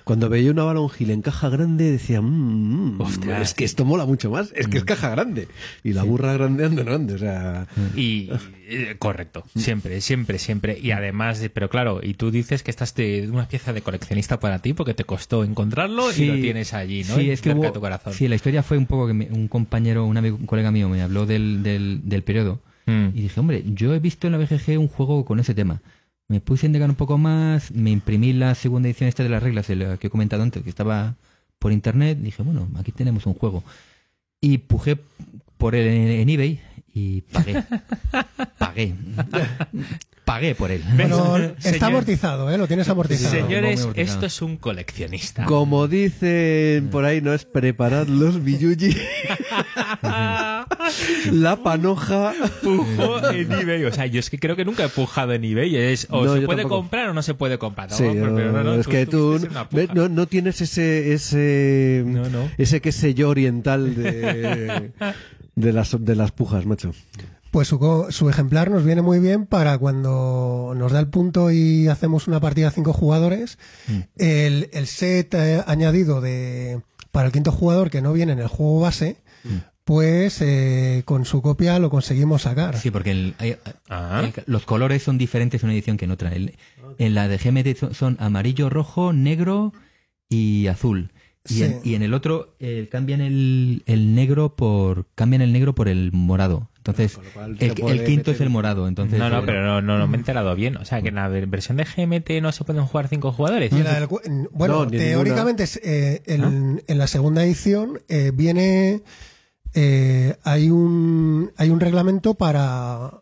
cuando 0.04 0.28
veía 0.28 0.52
una 0.52 0.68
Hill 0.96 1.10
en 1.10 1.22
caja 1.22 1.48
grande 1.48 1.90
decía, 1.90 2.20
mm, 2.20 2.96
mm, 2.96 3.00
Ostras. 3.00 3.42
es 3.42 3.54
que 3.54 3.64
esto 3.64 3.84
mola 3.84 4.06
mucho 4.06 4.30
más, 4.30 4.52
es 4.54 4.68
que 4.68 4.78
es 4.78 4.84
caja 4.84 5.10
grande. 5.10 5.48
Y 5.82 5.94
la 5.94 6.04
burra 6.04 6.32
grande 6.34 6.66
anda 6.66 6.84
grande, 6.84 7.14
o 7.14 7.18
sea, 7.18 7.66
Y 7.96 8.30
eh, 8.70 8.96
correcto, 8.98 9.44
siempre, 9.56 10.00
siempre, 10.00 10.38
siempre. 10.38 10.78
Y 10.78 10.90
además, 10.90 11.40
de- 11.40 11.48
pero 11.50 11.70
claro, 11.70 12.00
y 12.02 12.14
tú 12.14 12.30
dices 12.30 12.62
que 12.62 12.70
estás 12.70 12.94
de 12.94 13.28
una 13.32 13.48
pieza 13.48 13.72
de 13.72 13.80
coleccionista 13.82 14.38
para 14.40 14.58
ti 14.60 14.74
porque 14.74 14.94
te 14.94 15.04
costó 15.04 15.42
encontrarlo 15.44 16.12
y 16.12 16.26
lo 16.26 16.34
tienes 16.34 16.74
allí, 16.74 17.04
¿no? 17.04 17.16
Sí, 17.16 17.30
es 17.30 17.40
que 17.40 17.50
hubo- 17.54 17.72
tu 17.72 17.80
corazón. 17.80 18.12
sí, 18.12 18.28
la 18.28 18.34
historia 18.34 18.62
fue 18.62 18.76
un 18.78 18.86
poco 18.86 19.06
que 19.06 19.14
me- 19.14 19.28
un 19.30 19.48
compañero, 19.48 20.04
un 20.04 20.16
amigo, 20.16 20.36
un 20.36 20.46
colega 20.46 20.70
mío 20.70 20.88
me 20.88 21.00
habló 21.02 21.24
del, 21.26 21.62
del, 21.62 22.00
del 22.04 22.22
periodo 22.22 22.60
Mm. 22.86 23.08
y 23.14 23.22
dije, 23.22 23.40
hombre, 23.40 23.62
yo 23.74 23.94
he 23.94 23.98
visto 24.00 24.26
en 24.26 24.32
la 24.32 24.38
BGG 24.38 24.78
un 24.78 24.88
juego 24.88 25.24
con 25.24 25.40
ese 25.40 25.54
tema. 25.54 25.80
Me 26.28 26.40
puse 26.40 26.66
a 26.66 26.68
indagar 26.68 26.90
un 26.90 26.96
poco 26.96 27.16
más, 27.18 27.70
me 27.70 27.90
imprimí 27.90 28.32
la 28.34 28.54
segunda 28.54 28.88
edición 28.88 29.08
esta 29.08 29.22
de 29.22 29.30
las 29.30 29.42
reglas, 29.42 29.70
el 29.70 29.98
que 29.98 30.08
he 30.08 30.10
comentado 30.10 30.42
antes, 30.42 30.62
que 30.62 30.68
estaba 30.70 31.14
por 31.58 31.72
internet, 31.72 32.18
dije, 32.20 32.42
bueno, 32.42 32.68
aquí 32.78 32.92
tenemos 32.92 33.24
un 33.26 33.34
juego. 33.34 33.64
Y 34.40 34.58
pujé 34.58 34.96
por 35.56 35.74
él 35.74 35.86
en, 35.88 36.08
en 36.20 36.28
eBay 36.28 36.60
y 36.98 37.20
pagué. 37.32 37.62
pagué. 38.58 38.94
pagué 40.24 40.54
por 40.54 40.70
él. 40.70 40.82
Bueno, 40.94 41.16
Señor- 41.36 41.54
está 41.64 41.86
amortizado, 41.86 42.50
¿eh? 42.50 42.58
Lo 42.58 42.66
tienes 42.66 42.88
amortizado. 42.88 43.34
Señor- 43.34 43.46
Señores, 43.48 43.88
esto 43.94 44.26
es 44.26 44.42
un 44.42 44.56
coleccionista. 44.56 45.44
como 45.44 45.88
dicen 45.88 46.88
por 46.90 47.04
ahí, 47.04 47.20
no 47.20 47.32
es 47.32 47.44
preparad 47.44 48.06
los 48.08 48.42
billuji, 48.44 48.94
la 51.32 51.56
panoja. 51.62 52.32
Pujo 52.62 53.30
en 53.30 53.52
eBay. 53.52 53.84
O 53.84 53.92
sea, 53.92 54.06
yo 54.06 54.20
es 54.20 54.30
que 54.30 54.38
creo 54.38 54.56
que 54.56 54.64
nunca 54.64 54.84
he 54.84 54.88
pujado 54.88 55.32
en 55.32 55.44
eBay. 55.44 55.76
Es 55.76 56.06
o 56.10 56.24
No, 56.24 56.34
se 56.34 56.40
puede 56.42 56.62
tampoco. 56.62 56.80
comprar 56.82 57.08
o 57.10 57.14
no 57.14 57.22
se 57.22 57.34
puede 57.34 57.58
comprar. 57.58 57.90
No, 57.90 57.96
Sí, 57.96 58.04
pero, 58.12 58.34
pero 58.34 58.52
no, 58.52 58.64
no, 58.64 58.74
es 58.74 58.86
que 58.86 59.06
tú 59.06 59.10
tuviste 59.38 59.48
una 59.48 59.64
ve- 59.64 59.82
puja. 59.88 59.94
no, 59.94 60.08
no 60.08 60.26
tienes 60.26 60.60
ese 60.60 61.12
ese 61.14 62.02
No, 62.06 62.28
no. 62.28 62.48
ese 62.58 62.80
qué 62.80 62.92
sé 62.92 63.14
yo 63.14 63.28
oriental 63.28 63.94
de, 63.94 64.90
de 65.60 65.72
las 65.72 65.96
de 66.04 66.14
las 66.16 66.32
pujas, 66.32 66.66
macho. 66.66 66.92
Pues 67.50 67.68
su, 67.68 67.78
co- 67.78 68.12
su 68.12 68.28
ejemplar 68.28 68.70
nos 68.70 68.84
viene 68.84 69.00
muy 69.00 69.20
bien 69.20 69.46
para 69.46 69.78
cuando 69.78 70.74
nos 70.76 70.92
da 70.92 71.00
el 71.00 71.08
punto 71.08 71.50
y 71.50 71.88
hacemos 71.88 72.28
una 72.28 72.40
partida 72.40 72.68
a 72.68 72.70
cinco 72.70 72.92
jugadores. 72.92 73.58
El, 74.16 74.68
el 74.72 74.86
set 74.86 75.32
eh, 75.34 75.62
añadido 75.66 76.20
de 76.20 76.82
para 77.10 77.26
el 77.26 77.32
quinto 77.32 77.50
jugador 77.50 77.88
que 77.90 78.02
no 78.02 78.12
viene 78.12 78.32
en 78.32 78.38
el 78.38 78.48
juego 78.48 78.80
base, 78.80 79.16
pues 79.84 80.42
eh, 80.42 81.02
con 81.06 81.24
su 81.24 81.40
copia 81.40 81.78
lo 81.78 81.88
conseguimos 81.88 82.42
sacar. 82.42 82.76
Sí, 82.76 82.90
porque 82.90 83.12
el- 83.12 83.34
hay- 83.38 83.56
Ah. 83.88 84.22
el- 84.24 84.44
los 84.46 84.66
colores 84.66 85.02
son 85.02 85.16
diferentes 85.16 85.62
en 85.62 85.68
una 85.68 85.74
edición 85.74 85.96
que 85.96 86.04
en 86.04 86.10
otra. 86.10 86.30
El- 86.32 86.54
en 86.98 87.14
la 87.14 87.28
de 87.28 87.38
GMT 87.38 87.74
son, 87.78 87.94
son 87.94 88.16
amarillo, 88.20 88.68
rojo, 88.68 89.12
negro 89.14 89.72
y 90.28 90.66
azul. 90.66 91.12
Y, 91.48 91.54
Sí. 91.54 91.62
en, 91.64 91.80
y 91.82 91.94
en 91.94 92.02
el 92.02 92.12
otro 92.14 92.56
eh, 92.60 92.88
cambian 92.90 93.20
el, 93.20 93.82
el 93.86 94.14
negro 94.14 94.54
por 94.56 95.06
cambian 95.14 95.40
el 95.42 95.52
negro 95.52 95.74
por 95.74 95.88
el 95.88 96.12
morado. 96.12 96.68
Entonces 96.78 97.18
el, 97.40 97.58
quinto 97.58 97.84
meter- 97.86 98.34
es 98.34 98.40
el 98.40 98.50
morado. 98.50 98.88
Entonces 98.88 99.18
No, 99.18 99.28
no, 99.30 99.38
eh, 99.40 99.42
pero 99.46 99.62
no, 99.64 99.80
no, 99.82 99.98
no 99.98 100.06
me 100.08 100.16
he 100.16 100.20
enterado 100.20 100.54
bien. 100.54 100.76
O 100.78 100.84
sea, 100.84 101.00
que 101.02 101.08
en 101.08 101.16
la 101.16 101.28
ver- 101.28 101.46
versión 101.46 101.76
de 101.76 101.84
GMT 101.84 102.42
no 102.42 102.50
se 102.52 102.64
pueden 102.64 102.84
jugar 102.84 103.08
cinco 103.08 103.32
jugadores. 103.32 103.70
Del 103.70 104.06
bueno, 104.52 104.84
No, 104.84 104.90
teóricamente 104.90 105.62
es, 105.64 105.76
eh, 105.82 106.22
en, 106.26 106.82
en 106.86 106.98
la 106.98 107.06
segunda 107.06 107.44
edición 107.44 108.00
eh, 108.08 108.30
viene 108.34 109.02
eh, 109.74 110.36
hay 110.44 110.70
un 110.70 111.52
hay 111.56 111.70
un 111.70 111.80
reglamento 111.80 112.34
para 112.34 113.20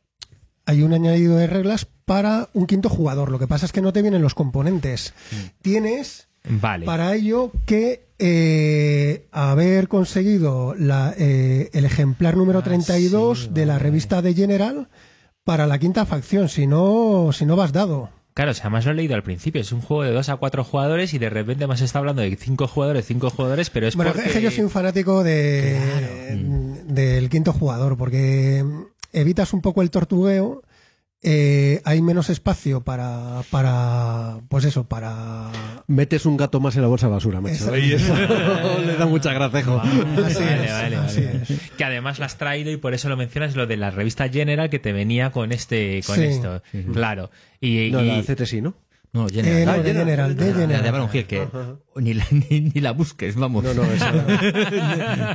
hay 0.64 0.82
un 0.82 0.93
añadido 0.93 1.36
de 1.36 1.47
reglas 1.48 1.86
para 2.05 2.48
un 2.55 2.66
quinto 2.66 2.88
jugador. 2.88 3.30
Lo 3.30 3.38
que 3.38 3.47
pasa 3.48 3.66
es 3.66 3.72
que 3.72 3.82
no 3.82 3.93
te 3.93 4.02
vienen 4.02 4.22
los 4.22 4.34
componentes. 4.34 5.12
Tienes 5.62 6.28
Vale. 6.48 6.86
para 6.86 7.14
ello 7.14 7.51
que 7.66 8.06
eh, 8.18 9.28
haber 9.32 9.88
conseguido 9.88 10.74
la, 10.74 11.14
eh, 11.18 11.70
el 11.72 11.84
ejemplar 11.84 12.36
número 12.36 12.62
32 12.62 13.43
sí, 13.44 13.48
de 13.52 13.66
la 13.66 13.74
vale. 13.74 13.82
revista 13.84 14.22
de 14.22 14.34
General 14.34 14.88
para 15.44 15.66
la 15.66 15.78
quinta 15.78 16.06
facción. 16.06 16.48
Si 16.48 16.66
no, 16.66 17.30
si 17.32 17.47
no 17.47 17.56
vas 17.56 17.72
dado. 17.72 18.10
Claro, 18.34 18.51
o 18.51 18.55
sea, 18.55 18.64
además 18.64 18.84
lo 18.84 18.90
he 18.90 18.94
leído 18.94 19.14
al 19.14 19.22
principio. 19.22 19.62
Es 19.62 19.72
un 19.72 19.80
juego 19.80 20.02
de 20.02 20.10
dos 20.12 20.28
a 20.28 20.36
cuatro 20.36 20.62
jugadores 20.62 21.14
y 21.14 21.18
de 21.18 21.30
repente 21.30 21.66
más 21.66 21.80
está 21.80 22.01
hablando 22.01 22.20
de 22.20 22.36
cinco 22.36 22.68
jugadores, 22.68 23.06
cinco 23.06 23.30
jugadores, 23.30 23.70
pero 23.70 23.86
es 23.86 23.97
Bueno, 23.97 24.12
porque... 24.12 24.28
es 24.28 24.34
que 24.34 24.43
yo 24.43 24.51
soy 24.51 24.64
un 24.64 24.70
fanático 24.70 25.24
de, 25.24 25.80
del 26.86 27.30
quinto 27.30 27.55
jugador, 27.55 27.97
porque 27.97 28.62
evitas 29.12 29.55
un 29.55 29.62
poco 29.62 29.80
el 29.80 29.90
tortugueo, 29.90 30.62
eh, 31.22 31.80
hay 31.84 32.02
menos 32.02 32.30
espacio 32.30 32.82
para, 32.84 33.43
para, 33.51 34.38
pues 34.48 34.64
eso, 34.64 34.84
para... 34.88 35.51
Metes 35.86 36.24
un 36.26 36.36
gato 36.36 36.60
más 36.60 36.76
en 36.76 36.82
la 36.82 36.88
bolsa 36.88 37.06
de 37.06 37.12
basura, 37.12 37.40
macho. 37.40 37.76
Y 37.76 37.93
eso 37.94 38.14
le 38.86 38.97
da 38.97 39.06
mucha 39.06 39.32
gracejo. 39.32 39.80
Así 39.80 39.94
vale, 40.40 40.64
es, 40.66 40.70
vale, 40.72 40.97
así 40.97 41.20
vale. 41.22 41.43
es. 41.48 41.60
Que 41.76 41.84
además 41.84 42.18
lo 42.18 42.24
has 42.26 42.36
traído 42.38 42.70
y 42.70 42.76
por 42.76 42.94
eso 42.94 43.09
lo 43.09 43.16
mencionas, 43.16 43.56
lo 43.56 43.66
de 43.66 43.76
la 43.76 43.90
revista 43.90 44.28
General 44.28 44.70
que 44.70 44.78
te 44.78 44.93
venía 44.93 45.30
con 45.32 45.52
este, 45.52 46.01
con 46.06 46.16
Sí. 46.16 46.24
esto. 46.24 46.62
Claro. 46.93 47.30
Y, 47.60 47.90
No, 47.90 48.02
y- 48.02 48.09
la 48.09 48.22
CT 48.22 48.44
sí, 48.47 48.60
¿no? 49.16 49.26
Eh, 49.28 49.32
General. 49.32 49.64
no, 49.66 49.72
Ah, 49.72 49.78
de 49.82 49.93
General, 49.94 50.36
de 50.36 50.40
La 50.40 50.47
de 50.47 50.60
General. 50.60 50.86
Avalon 50.88 51.10
Hill, 51.12 51.26
que 51.26 51.48
ni 51.97 52.14
la, 52.14 52.24
ni, 52.30 52.60
ni 52.60 52.80
la 52.80 52.93
busques, 52.93 53.34
vamos. 53.36 53.64
No, 53.64 53.74
no, 53.74 53.82
esa. 53.84 54.12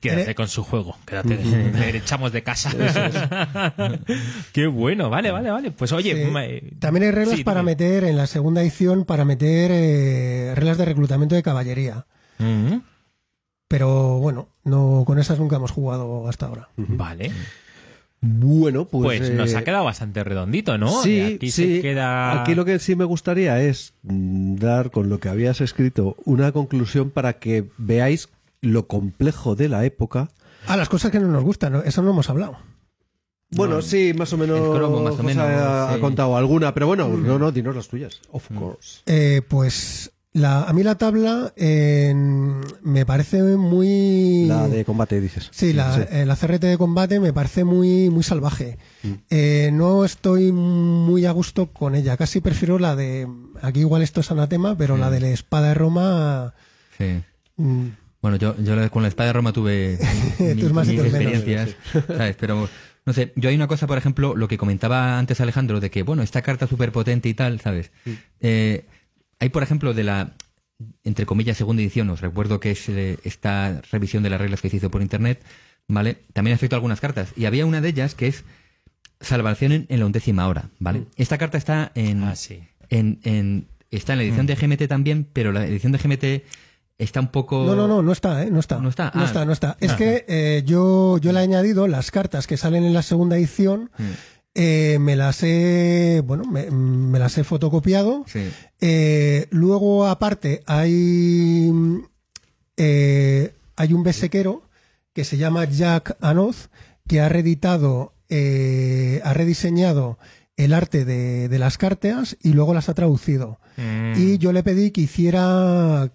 Quédate 0.00 0.30
Eh, 0.30 0.34
con 0.34 0.48
su 0.48 0.64
juego. 0.64 0.96
Quédate. 1.06 1.36
Le 1.36 1.96
echamos 1.96 2.32
de 2.32 2.42
casa. 2.42 2.70
Qué 4.52 4.66
bueno. 4.66 5.10
Vale, 5.10 5.30
vale, 5.30 5.50
vale. 5.50 5.70
Pues 5.70 5.92
oye, 5.92 6.14
Sí. 6.14 6.32
eh, 6.36 6.72
También 6.78 7.04
hay 7.04 7.10
reglas 7.10 7.36
sí, 7.36 7.44
para 7.44 7.62
meter, 7.62 8.04
en 8.04 8.16
la 8.16 8.26
segunda 8.26 8.62
edición, 8.62 9.04
para 9.04 9.24
meter 9.24 9.70
eh, 9.72 10.52
reglas 10.54 10.78
de 10.78 10.84
reclutamiento 10.86 11.34
de 11.34 11.42
caballería. 11.42 12.06
Mm, 12.38 12.78
Pero 13.68 14.18
bueno, 14.18 14.48
no 14.64 15.04
con 15.06 15.18
esas 15.18 15.38
nunca 15.38 15.56
hemos 15.56 15.70
jugado 15.70 16.28
hasta 16.28 16.46
ahora. 16.46 16.68
Vale. 16.76 17.30
Bueno, 18.24 18.84
pues. 18.84 19.18
Pues, 19.18 19.30
nos 19.32 19.52
eh, 19.52 19.56
ha 19.56 19.64
quedado 19.64 19.84
bastante 19.84 20.22
redondito, 20.22 20.78
¿no? 20.78 21.02
Sí, 21.02 21.20
aquí 21.20 21.50
sí. 21.50 21.76
se 21.76 21.82
queda. 21.82 22.40
Aquí 22.40 22.54
lo 22.54 22.64
que 22.64 22.78
sí 22.78 22.94
me 22.94 23.04
gustaría 23.04 23.60
es 23.60 23.94
mm, 24.04 24.54
dar 24.54 24.92
con 24.92 25.08
lo 25.08 25.18
que 25.18 25.28
habías 25.28 25.60
escrito 25.60 26.16
una 26.24 26.52
conclusión 26.52 27.10
para 27.10 27.34
que 27.40 27.68
veáis 27.78 28.28
lo 28.60 28.86
complejo 28.86 29.56
de 29.56 29.68
la 29.68 29.84
época. 29.84 30.28
Ah, 30.68 30.76
las 30.76 30.88
cosas 30.88 31.10
que 31.10 31.18
no 31.18 31.26
nos 31.26 31.42
gustan, 31.42 31.72
¿no? 31.72 31.82
eso 31.82 32.00
no 32.00 32.10
hemos 32.12 32.30
hablado. 32.30 32.58
Bueno, 33.50 33.82
sí, 33.82 34.14
más 34.16 34.32
o 34.32 34.38
menos. 34.38 34.56
el 34.56 34.78
cromo, 34.78 35.02
más 35.02 35.18
o 35.18 35.22
menos, 35.24 35.44
ha, 35.44 35.92
ha 35.92 35.98
contado 35.98 36.36
alguna, 36.36 36.72
pero 36.72 36.86
bueno, 36.86 37.08
no, 37.08 37.40
no, 37.40 37.50
dinos 37.50 37.74
las 37.74 37.88
tuyas. 37.88 38.20
Of 38.30 38.48
course. 38.56 39.02
Eh, 39.06 39.42
pues 39.46 40.11
la, 40.34 40.62
a 40.64 40.72
mí 40.72 40.82
la 40.82 40.96
tabla 40.96 41.52
eh, 41.56 42.14
me 42.82 43.04
parece 43.04 43.42
muy... 43.42 44.46
La 44.46 44.66
de 44.68 44.84
combate, 44.84 45.20
dices. 45.20 45.48
Sí, 45.52 45.72
la, 45.72 46.02
eh, 46.10 46.24
la 46.24 46.36
CRT 46.36 46.62
de 46.62 46.78
combate 46.78 47.20
me 47.20 47.32
parece 47.32 47.64
muy, 47.64 48.08
muy 48.08 48.22
salvaje. 48.22 48.78
Eh, 49.30 49.70
no 49.72 50.04
estoy 50.04 50.50
muy 50.52 51.26
a 51.26 51.32
gusto 51.32 51.66
con 51.72 51.94
ella. 51.94 52.16
Casi 52.16 52.40
prefiero 52.40 52.78
la 52.78 52.96
de. 52.96 53.28
Aquí 53.60 53.80
igual 53.80 54.00
esto 54.02 54.20
es 54.20 54.30
anatema, 54.30 54.76
pero 54.76 54.96
la 54.96 55.10
de 55.10 55.20
la 55.20 55.28
espada 55.28 55.68
de 55.68 55.74
Roma. 55.74 56.54
Sí. 56.96 57.20
mm, 57.56 57.86
Bueno, 58.22 58.36
yo, 58.38 58.56
yo 58.62 58.90
con 58.90 59.02
la 59.02 59.08
espada 59.08 59.26
de 59.28 59.32
Roma 59.34 59.52
tuve 59.52 59.98
mi- 60.38 60.62
más 60.72 60.86
mis 60.88 60.96
menos. 60.96 61.12
experiencias, 61.12 61.76
¿sabes? 62.06 62.36
Pero, 62.40 62.68
no 63.04 63.12
sé, 63.12 63.32
yo 63.36 63.50
hay 63.50 63.56
una 63.56 63.66
cosa, 63.68 63.86
por 63.86 63.98
ejemplo, 63.98 64.34
lo 64.34 64.48
que 64.48 64.56
comentaba 64.56 65.18
antes 65.18 65.40
Alejandro, 65.42 65.78
de 65.80 65.90
que, 65.90 66.02
bueno, 66.04 66.22
esta 66.22 66.40
carta 66.40 66.66
súper 66.66 66.90
potente 66.92 67.28
y 67.28 67.34
tal, 67.34 67.60
¿sabes? 67.60 67.90
Eh, 68.40 68.86
hay, 69.42 69.48
por 69.48 69.64
ejemplo, 69.64 69.92
de 69.92 70.04
la, 70.04 70.34
entre 71.02 71.26
comillas, 71.26 71.56
segunda 71.56 71.82
edición, 71.82 72.08
os 72.10 72.20
recuerdo 72.20 72.60
que 72.60 72.70
es 72.70 72.88
eh, 72.88 73.18
esta 73.24 73.82
revisión 73.90 74.22
de 74.22 74.30
las 74.30 74.40
reglas 74.40 74.60
que 74.60 74.70
se 74.70 74.76
hizo 74.76 74.88
por 74.90 75.02
internet, 75.02 75.42
¿vale? 75.88 76.18
También 76.32 76.54
afectó 76.54 76.76
algunas 76.76 77.00
cartas. 77.00 77.32
Y 77.36 77.46
había 77.46 77.66
una 77.66 77.80
de 77.80 77.88
ellas 77.88 78.14
que 78.14 78.28
es 78.28 78.44
salvación 79.20 79.72
en, 79.72 79.86
en 79.88 79.98
la 80.00 80.06
undécima 80.06 80.46
hora, 80.46 80.70
¿vale? 80.78 81.06
Esta 81.16 81.38
carta 81.38 81.58
está 81.58 81.90
en, 81.96 82.22
Ah, 82.22 82.36
sí. 82.36 82.60
en, 82.88 83.18
en- 83.24 83.66
está 83.90 84.12
en 84.12 84.18
la 84.20 84.24
edición 84.24 84.46
de 84.46 84.54
GMT 84.54 84.86
también, 84.88 85.26
pero 85.32 85.50
la 85.50 85.66
edición 85.66 85.90
de 85.92 85.98
GMT 85.98 86.44
está 86.98 87.18
un 87.20 87.28
poco... 87.28 87.64
No, 87.66 87.74
no, 87.74 87.88
no, 87.88 88.00
no 88.00 88.12
está, 88.12 88.44
¿eh? 88.44 88.50
No 88.50 88.60
está. 88.60 88.78
No 88.78 88.88
está, 88.88 89.10
No 89.14 89.22
ah. 89.22 89.24
está, 89.24 89.44
no 89.44 89.52
está. 89.52 89.76
Es 89.80 89.92
que 89.94 90.24
eh, 90.28 90.62
yo, 90.64 91.18
yo 91.18 91.32
le 91.32 91.40
he 91.40 91.42
añadido 91.42 91.88
las 91.88 92.10
cartas 92.12 92.46
que 92.46 92.56
salen 92.56 92.84
en 92.84 92.94
la 92.94 93.02
segunda 93.02 93.36
edición. 93.36 93.90
Mm. 93.98 94.04
Eh, 94.54 94.98
me 95.00 95.16
las 95.16 95.42
he, 95.42 96.22
bueno, 96.24 96.44
me, 96.44 96.70
me 96.70 97.18
las 97.18 97.38
he 97.38 97.44
fotocopiado. 97.44 98.24
Sí. 98.26 98.50
Eh, 98.80 99.46
luego, 99.50 100.06
aparte, 100.06 100.62
hay, 100.66 101.72
eh, 102.76 103.54
hay 103.76 103.92
un 103.92 104.02
besequero 104.02 104.62
que 105.12 105.24
se 105.24 105.36
llama 105.36 105.64
Jack 105.64 106.16
Anoz, 106.20 106.68
que 107.06 107.20
ha 107.20 107.28
reeditado, 107.28 108.14
eh, 108.28 109.20
ha 109.24 109.32
rediseñado 109.34 110.18
el 110.56 110.72
arte 110.72 111.04
de, 111.04 111.48
de 111.48 111.58
las 111.58 111.78
cartas 111.78 112.36
y 112.42 112.52
luego 112.52 112.74
las 112.74 112.88
ha 112.88 112.94
traducido. 112.94 113.58
Mm. 113.76 114.12
Y 114.16 114.38
yo 114.38 114.52
le 114.52 114.62
pedí 114.62 114.90
que 114.90 115.00
hiciera, 115.00 116.12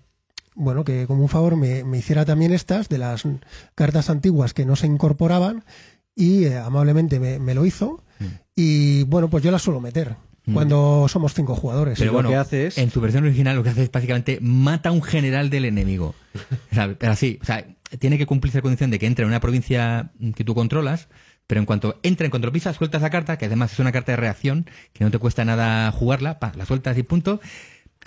bueno, 0.55 0.84
que 0.84 1.07
como 1.07 1.23
un 1.23 1.30
favor 1.30 1.55
me, 1.55 1.84
me 1.84 1.97
hiciera 1.97 2.23
también 2.23 2.53
estas 2.53 2.88
de 2.88 2.99
las 2.99 3.23
cartas 3.76 4.09
antiguas 4.09 4.53
que 4.53 4.65
no 4.65 4.76
se 4.76 4.88
incorporaban 4.88 5.64
y 6.18 6.44
eh, 6.45 6.57
amablemente 6.57 7.19
me, 7.19 7.39
me 7.39 7.53
lo 7.53 7.65
hizo. 7.65 8.03
Mm. 8.19 8.26
Y 8.56 9.03
bueno, 9.03 9.30
pues 9.30 9.44
yo 9.44 9.52
las 9.52 9.61
suelo 9.61 9.80
meter 9.80 10.15
cuando 10.53 11.07
somos 11.10 11.34
cinco 11.34 11.56
jugadores. 11.56 11.99
Pero 11.99 12.11
lo 12.11 12.14
bueno, 12.18 12.30
que 12.30 12.35
hace 12.38 12.68
es- 12.68 12.77
en 12.77 12.89
su 12.89 13.02
versión 13.02 13.26
original 13.26 13.56
lo 13.57 13.64
que 13.64 13.69
hace 13.69 13.84
es 13.84 13.91
básicamente 13.91 14.39
mata 14.41 14.89
a 14.89 14.91
un 14.94 15.03
general 15.03 15.49
del 15.49 15.65
enemigo. 15.65 16.15
O 16.72 16.76
sea, 16.76 16.95
pero 16.98 17.11
así, 17.11 17.38
o 17.41 17.45
sea, 17.45 17.65
tiene 17.99 18.18
que 18.18 18.26
cumplirse 18.26 18.57
la 18.60 18.61
condición 18.61 18.89
de 18.89 18.98
que 18.98 19.07
entre 19.07 19.23
en 19.23 19.30
una 19.30 19.41
provincia 19.41 20.11
que 20.35 20.44
tú 20.45 20.56
controlas, 20.56 21.10
pero 21.48 21.60
en 21.60 21.65
cuanto 21.65 21.99
entra, 22.02 22.26
en 22.26 22.30
cuanto 22.31 22.48
lo 22.48 22.53
pisas, 22.53 22.77
sueltas 22.77 23.02
la 23.02 23.10
carta, 23.10 23.38
que 23.38 23.45
además 23.45 23.73
es 23.73 23.80
una 23.80 23.91
carta 23.91 24.14
de 24.14 24.15
reacción, 24.15 24.65
que 24.94 25.03
no 25.03 25.11
te 25.11 25.18
cuesta 25.19 25.44
nada 25.44 25.91
jugarla, 25.91 26.39
pa, 26.39 26.53
la 26.56 26.65
sueltas 26.65 26.98
y 26.98 27.03
punto. 27.03 27.41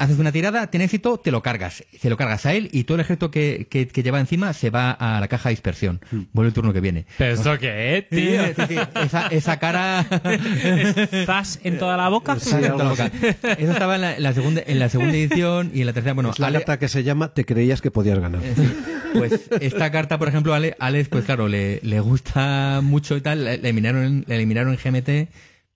Haces 0.00 0.18
una 0.18 0.32
tirada, 0.32 0.66
tiene 0.68 0.84
éxito, 0.86 1.18
te 1.18 1.30
lo 1.30 1.42
cargas. 1.42 1.84
Se 2.00 2.08
lo 2.08 2.16
cargas 2.16 2.46
a 2.46 2.54
él 2.54 2.70
y 2.72 2.84
todo 2.84 2.94
el 2.96 3.02
ejército 3.02 3.30
que, 3.30 3.66
que, 3.68 3.86
que 3.86 4.02
lleva 4.02 4.18
encima 4.18 4.52
se 4.54 4.70
va 4.70 4.90
a 4.92 5.20
la 5.20 5.28
caja 5.28 5.50
de 5.50 5.52
dispersión. 5.52 6.00
Vuelve 6.32 6.48
el 6.48 6.54
turno 6.54 6.72
que 6.72 6.80
viene. 6.80 7.04
¿Pero 7.18 7.34
eso 7.34 7.58
qué 7.58 7.98
es, 7.98 8.08
tío? 8.08 8.46
Sí, 8.46 8.74
sí, 8.74 8.76
esa, 9.04 9.26
esa 9.28 9.58
cara... 9.58 10.06
¿Estás 11.12 11.60
en 11.64 11.78
toda 11.78 11.96
la 11.96 12.08
boca? 12.08 12.38
Sí, 12.40 12.54
algo 12.54 12.82
así. 12.82 13.02
Eso 13.58 13.72
estaba 13.72 13.96
en 13.96 14.00
la, 14.00 14.16
en 14.16 14.22
la 14.22 14.32
segunda, 14.32 14.62
en 14.66 14.78
la 14.78 14.88
segunda 14.88 15.14
edición 15.16 15.70
y 15.74 15.80
en 15.80 15.86
la 15.86 15.92
tercera. 15.92 16.14
Bueno, 16.14 16.30
Es 16.30 16.38
la 16.38 16.48
Ale- 16.48 16.58
carta 16.60 16.78
que 16.78 16.88
se 16.88 17.02
llama 17.02 17.34
Te 17.34 17.44
creías 17.44 17.80
que 17.80 17.90
podías 17.90 18.18
ganar. 18.18 18.40
pues 19.12 19.48
esta 19.60 19.90
carta, 19.90 20.18
por 20.18 20.28
ejemplo, 20.28 20.54
Ale, 20.54 20.76
Alex, 20.78 21.08
pues 21.08 21.24
claro, 21.24 21.48
le, 21.48 21.80
le 21.82 22.00
gusta 22.00 22.80
mucho 22.82 23.16
y 23.16 23.20
tal. 23.20 23.44
La 23.44 23.50
la 23.50 23.68
eliminaron, 23.68 24.24
la 24.26 24.34
eliminaron 24.36 24.72
en 24.72 24.78
GMT, 24.82 25.28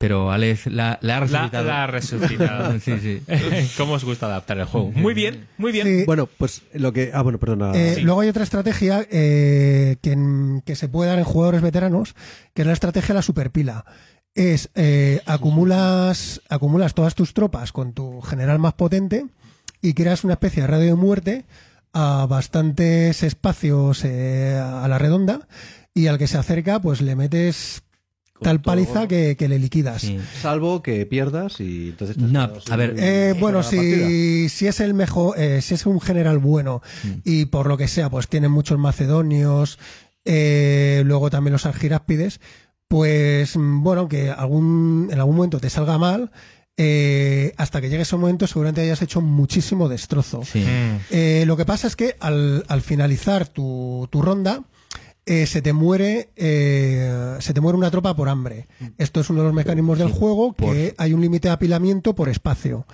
pero 0.05 0.31
Alex 0.31 0.66
la, 0.66 0.98
la 1.01 1.16
ha 1.16 1.20
La, 1.20 1.26
resucitado. 1.26 1.64
la 1.66 1.82
ha 1.85 1.86
resucitado. 1.86 2.78
Sí, 2.85 2.98
sí. 3.01 3.22
¿Cómo 3.78 3.94
os 3.94 4.05
gusta 4.05 4.26
adaptar 4.26 4.59
el 4.59 4.66
juego? 4.66 4.93
Muy 4.93 5.14
bien, 5.14 5.47
muy 5.56 5.72
bien. 5.72 5.86
Sí. 5.86 6.05
Bueno, 6.05 6.28
pues 6.36 6.60
lo 6.74 6.93
que. 6.93 7.10
Ah, 7.14 7.22
bueno, 7.22 7.39
perdona. 7.39 7.72
Eh, 7.74 7.94
Sí. 7.97 8.01
Luego 8.02 8.20
hay 8.20 8.28
otra 8.28 8.43
estrategia 8.44 9.06
eh, 9.10 9.97
que, 10.02 10.12
en- 10.12 10.62
que 10.66 10.76
se 10.76 10.89
puede 10.89 11.09
dar 11.09 11.18
en 11.18 11.24
jugadores 11.24 11.62
veteranos, 11.62 12.14
que 12.52 12.60
es 12.62 12.66
la 12.66 12.74
estrategia 12.74 13.09
de 13.09 13.14
la 13.14 13.22
superpila. 13.22 13.85
Es 14.35 14.68
eh, 14.74 15.20
acumulas, 15.24 16.43
acumulas 16.51 16.93
todas 16.93 17.14
tus 17.14 17.32
tropas 17.32 17.72
con 17.72 17.94
tu 17.94 18.20
general 18.20 18.59
más 18.59 18.74
potente 18.74 19.24
y 19.81 19.94
creas 19.94 20.22
una 20.24 20.35
especie 20.35 20.62
de 20.62 20.66
radio 20.68 20.86
de 20.86 20.94
muerte 20.97 21.44
a 21.94 22.26
bastantes 22.28 23.22
espacios 23.22 24.05
eh, 24.05 24.59
a 24.60 24.86
la 24.89 24.98
redonda 24.98 25.47
y 25.94 26.09
al 26.09 26.18
que 26.18 26.26
se 26.26 26.36
acerca 26.36 26.81
pues 26.81 27.01
le 27.01 27.14
metes 27.16 27.82
tal 28.40 28.61
paliza 28.61 29.06
que, 29.09 29.36
que 29.36 29.48
le 29.48 29.59
liquidas. 29.59 30.02
Sí. 30.02 30.19
Salvo 30.43 30.82
que 30.82 31.06
pierdas 31.06 31.61
y 31.61 31.90
entonces. 31.90 32.19
No, 32.19 32.40
a 32.70 32.77
ver, 32.77 32.94
Eh, 32.98 33.35
bueno, 33.39 33.62
si, 33.62 34.48
si 34.48 34.66
es 34.66 34.81
el 34.81 34.93
mejor, 34.94 35.39
eh, 35.39 35.62
si 35.62 35.74
es 35.74 35.86
un 35.86 36.01
general 36.01 36.39
bueno 36.39 36.82
Mm. 37.05 37.09
y 37.24 37.47
por 37.47 37.66
lo 37.66 37.77
que 37.77 37.89
sea, 37.89 38.11
pues 38.11 38.28
tienen 38.28 38.51
muchos 38.51 38.78
macedonios, 38.78 39.78
eh, 40.24 41.02
luego 41.05 41.31
también 41.31 41.52
los 41.52 41.66
argiráspides, 41.66 42.40
pues 42.89 43.56
mm, 43.56 43.82
bueno, 43.82 44.09
que 44.09 44.31
algún, 44.31 45.09
en 45.11 45.19
algún 45.19 45.36
momento 45.36 45.59
te 45.61 45.70
salga 45.70 45.98
mal, 45.98 46.31
eh, 46.77 47.52
hasta 47.56 47.81
que 47.81 47.89
llegue 47.89 48.02
ese 48.02 48.16
momento 48.16 48.47
seguramente 48.47 48.81
hayas 48.81 49.01
hecho 49.02 49.20
muchísimo 49.20 49.89
destrozo. 49.89 50.43
Sí. 50.44 50.65
Eh, 51.11 51.44
lo 51.47 51.56
que 51.56 51.65
pasa 51.65 51.86
es 51.86 51.94
que 51.97 52.16
al, 52.20 52.65
al 52.69 52.82
finalizar 52.82 53.47
tu, 53.48 54.09
tu 54.11 54.20
ronda, 54.23 54.65
eh, 55.26 55.46
se 55.46 55.62
te 55.62 55.72
muere 55.72 56.28
eh, 56.36 57.36
se 57.40 57.55
te 57.55 57.60
muere 57.60 57.78
una 57.78 57.90
tropa 57.90 58.14
por 58.14 58.28
hambre. 58.28 58.68
Esto 58.98 59.20
es 59.20 59.30
uno 59.30 59.40
de 59.40 59.46
los 59.46 59.55
mecanismos 59.55 59.98
del 59.98 60.09
juego, 60.10 60.52
que 60.55 60.94
hay 60.98 61.12
un 61.14 61.20
límite 61.22 61.48
de 61.48 61.52
apilamiento 61.55 62.14
por 62.14 62.28
espacio. 62.28 62.86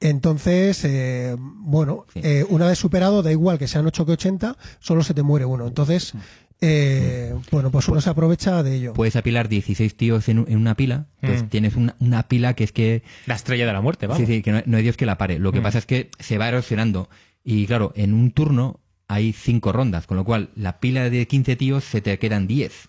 Entonces, 0.00 0.84
eh, 0.84 1.36
bueno, 1.38 2.06
Sí. 2.12 2.20
eh, 2.22 2.44
una 2.48 2.66
vez 2.66 2.78
superado, 2.78 3.22
da 3.22 3.30
igual 3.32 3.58
que 3.58 3.68
sean 3.68 3.86
8 3.86 4.04
que 4.06 4.12
80, 4.12 4.56
solo 4.80 5.02
se 5.04 5.14
te 5.14 5.22
muere 5.22 5.44
uno. 5.44 5.66
Entonces, 5.66 6.12
eh, 6.60 7.34
bueno, 7.50 7.70
pues 7.70 7.88
uno 7.88 8.00
se 8.00 8.10
aprovecha 8.10 8.62
de 8.62 8.74
ello. 8.76 8.92
Puedes 8.94 9.16
apilar 9.16 9.48
16 9.48 9.96
tíos 9.96 10.28
en, 10.28 10.44
en 10.48 10.56
una 10.58 10.74
pila, 10.74 11.06
pues 11.20 11.42
Mm. 11.42 11.46
tienes 11.48 11.76
una, 11.76 11.96
una 12.00 12.22
pila 12.28 12.54
que 12.54 12.64
es 12.64 12.72
que 12.72 13.02
La 13.26 13.34
estrella 13.34 13.66
de 13.66 13.72
la 13.72 13.80
muerte, 13.80 14.06
vamos. 14.06 14.26
Sí, 14.26 14.26
sí, 14.36 14.42
que 14.42 14.52
no, 14.52 14.62
no 14.66 14.76
hay 14.76 14.82
Dios 14.82 14.96
que 14.96 15.06
la 15.06 15.18
pare. 15.18 15.38
Lo 15.38 15.52
que 15.52 15.60
Mm. 15.60 15.64
pasa 15.64 15.78
es 15.78 15.86
que 15.86 16.10
se 16.18 16.38
va 16.38 16.48
erosionando. 16.48 17.08
Y 17.44 17.66
claro, 17.66 17.92
en 17.94 18.12
un 18.12 18.30
turno 18.32 18.80
hay 19.08 19.32
cinco 19.32 19.72
rondas, 19.72 20.06
con 20.06 20.16
lo 20.16 20.24
cual 20.24 20.50
la 20.56 20.80
pila 20.80 21.08
de 21.10 21.26
15 21.26 21.56
tíos 21.56 21.84
se 21.84 22.00
te 22.00 22.18
quedan 22.18 22.46
10. 22.46 22.88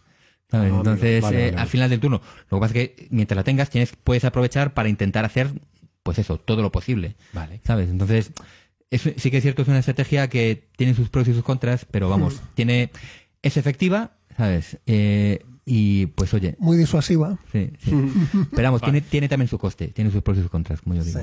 ¿sabes? 0.50 0.72
Ah, 0.72 0.78
Entonces, 0.78 1.22
vale, 1.22 1.48
eh, 1.48 1.52
vale, 1.52 1.62
al 1.62 1.68
final 1.68 1.90
del 1.90 2.00
turno, 2.00 2.22
lo 2.50 2.58
que 2.58 2.62
pasa 2.62 2.74
es 2.80 2.90
que 2.90 3.08
mientras 3.10 3.36
la 3.36 3.44
tengas, 3.44 3.70
tienes, 3.70 3.94
puedes 4.04 4.24
aprovechar 4.26 4.74
para 4.74 4.88
intentar 4.90 5.26
hacer, 5.26 5.50
pues 6.04 6.20
eso, 6.20 6.38
todo 6.38 6.62
lo 6.62 6.72
posible. 6.72 7.16
Vale. 7.34 7.60
¿Sabes? 7.66 7.90
Entonces, 7.90 8.32
es- 8.90 9.02
sí 9.18 9.30
que 9.30 9.38
es 9.38 9.44
cierto, 9.44 9.62
es 9.64 9.68
una 9.68 9.80
estrategia 9.80 10.30
que 10.30 10.70
tiene 10.78 10.94
sus 10.94 11.10
pros 11.10 11.28
y 11.28 11.34
sus 11.34 11.44
contras, 11.44 11.86
pero 11.92 12.08
vamos, 12.10 12.42
tiene, 12.56 12.92
es 13.42 13.58
efectiva, 13.58 14.12
¿sabes? 14.38 14.78
Eh, 14.86 15.44
y 15.66 16.06
pues 16.06 16.34
oye, 16.34 16.56
Muy 16.60 16.78
disuasiva. 16.78 17.38
sí, 17.52 17.72
sí. 17.84 17.92
Pero 18.52 18.64
vamos, 18.64 18.82
tiene, 18.82 19.02
tiene 19.02 19.28
también 19.28 19.50
su 19.50 19.58
coste, 19.60 19.90
tiene 19.90 20.12
sus 20.12 20.24
pros 20.24 20.38
y 20.38 20.42
sus 20.42 20.50
contras, 20.50 20.80
como 20.82 20.96
yo 20.96 21.04
digo. 21.04 21.20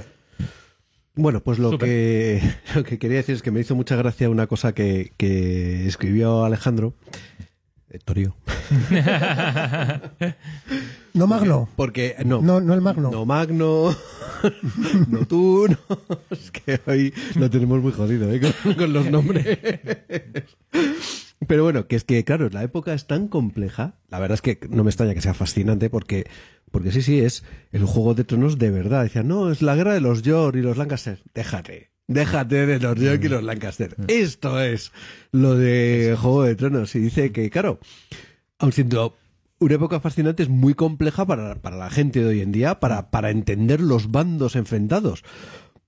Bueno, 1.17 1.41
pues 1.41 1.59
lo 1.59 1.79
que, 1.79 2.43
lo 2.75 2.83
que 2.85 2.99
quería 2.99 3.19
decir 3.19 3.35
es 3.37 3.43
que 3.43 3.51
me 3.51 3.61
hizo 3.61 3.75
mucha 3.75 3.95
gracia 3.97 4.29
una 4.31 4.47
cosa 4.47 4.73
que, 4.75 5.13
que 5.17 5.87
escribió 5.87 6.45
Alejandro. 6.45 6.95
eh, 7.91 7.99
Torio. 8.05 8.35
No 11.15 11.29
Magno. 11.29 11.69
Porque, 11.77 12.17
no. 12.25 12.43
No, 12.43 12.61
no 12.61 12.75
el 12.75 12.81
Magno. 12.81 13.09
No 13.13 13.25
Magno, 13.25 13.95
no 15.09 15.19
tú, 15.29 15.69
no. 15.69 15.79
Es 16.29 16.51
que 16.51 16.81
hoy 16.87 17.15
lo 17.37 17.49
tenemos 17.49 17.81
muy 17.81 17.93
jodido 17.93 18.33
¿eh? 18.33 18.41
con, 18.41 18.75
con 18.75 18.93
los 18.93 19.09
nombres. 19.09 19.57
Pero 21.47 21.65
bueno, 21.65 21.87
que 21.87 21.97
es 21.97 22.05
que, 22.05 22.25
claro, 22.25 22.49
la 22.51 22.63
época 22.63 22.95
es 22.95 23.07
tan 23.07 23.29
compleja. 23.29 23.95
La 24.09 24.19
verdad 24.19 24.35
es 24.35 24.43
que 24.43 24.59
no 24.69 24.85
me 24.85 24.91
extraña 24.91 25.15
que 25.15 25.21
sea 25.21 25.35
fascinante 25.35 25.91
porque, 25.91 26.27
porque 26.71 26.93
sí, 26.93 27.03
sí, 27.03 27.21
es 27.21 27.45
el 27.73 27.85
juego 27.85 28.15
de 28.15 28.25
tronos 28.25 28.59
de 28.59 28.71
verdad. 28.71 29.03
Decían, 29.03 29.29
no, 29.29 29.51
es 29.51 29.63
la 29.63 29.75
guerra 29.75 29.95
de 29.95 30.01
los 30.01 30.23
York 30.23 30.57
y 30.57 30.63
los 30.63 30.77
Lancaster. 30.77 31.23
Déjate, 31.35 31.91
déjate 32.07 32.67
de 32.67 32.79
los 32.79 32.99
York 32.99 33.21
y 33.25 33.29
los 33.29 33.43
Lancaster. 33.43 33.97
Esto 34.09 34.61
es 34.61 34.93
lo 35.33 35.55
de 35.57 36.17
Juego 36.19 36.45
de 36.45 36.55
Tronos. 36.57 36.95
Y 36.95 37.01
dice 37.01 37.33
que, 37.33 37.51
claro, 37.51 37.81
aun 38.59 38.73
siendo 38.73 39.17
una 39.59 39.75
época 39.75 40.01
fascinante, 40.01 40.43
es 40.43 40.49
muy 40.49 40.75
compleja 40.75 41.27
para, 41.27 41.57
para 41.57 41.77
la 41.77 41.91
gente 41.91 42.21
de 42.21 42.27
hoy 42.27 42.41
en 42.41 42.53
día, 42.53 42.81
para, 42.81 43.11
para 43.11 43.31
entender 43.31 43.81
los 43.81 44.11
bandos 44.11 44.57
enfrentados. 44.57 45.25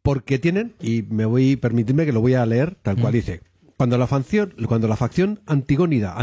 Porque 0.03 0.39
tienen, 0.39 0.75
y 0.81 1.03
me 1.03 1.25
voy, 1.25 1.57
permitirme 1.57 2.07
que 2.07 2.13
lo 2.13 2.21
voy 2.21 2.35
a 2.35 2.47
leer 2.47 2.77
tal 2.77 2.97
cual 2.97 3.13
dice, 3.13 3.43
cuando 3.77 3.99
la 3.99 4.07
facción, 4.07 4.55
cuando 4.67 4.89
la 4.89 4.97
facción 4.97 5.41
antigónida, 5.47 6.15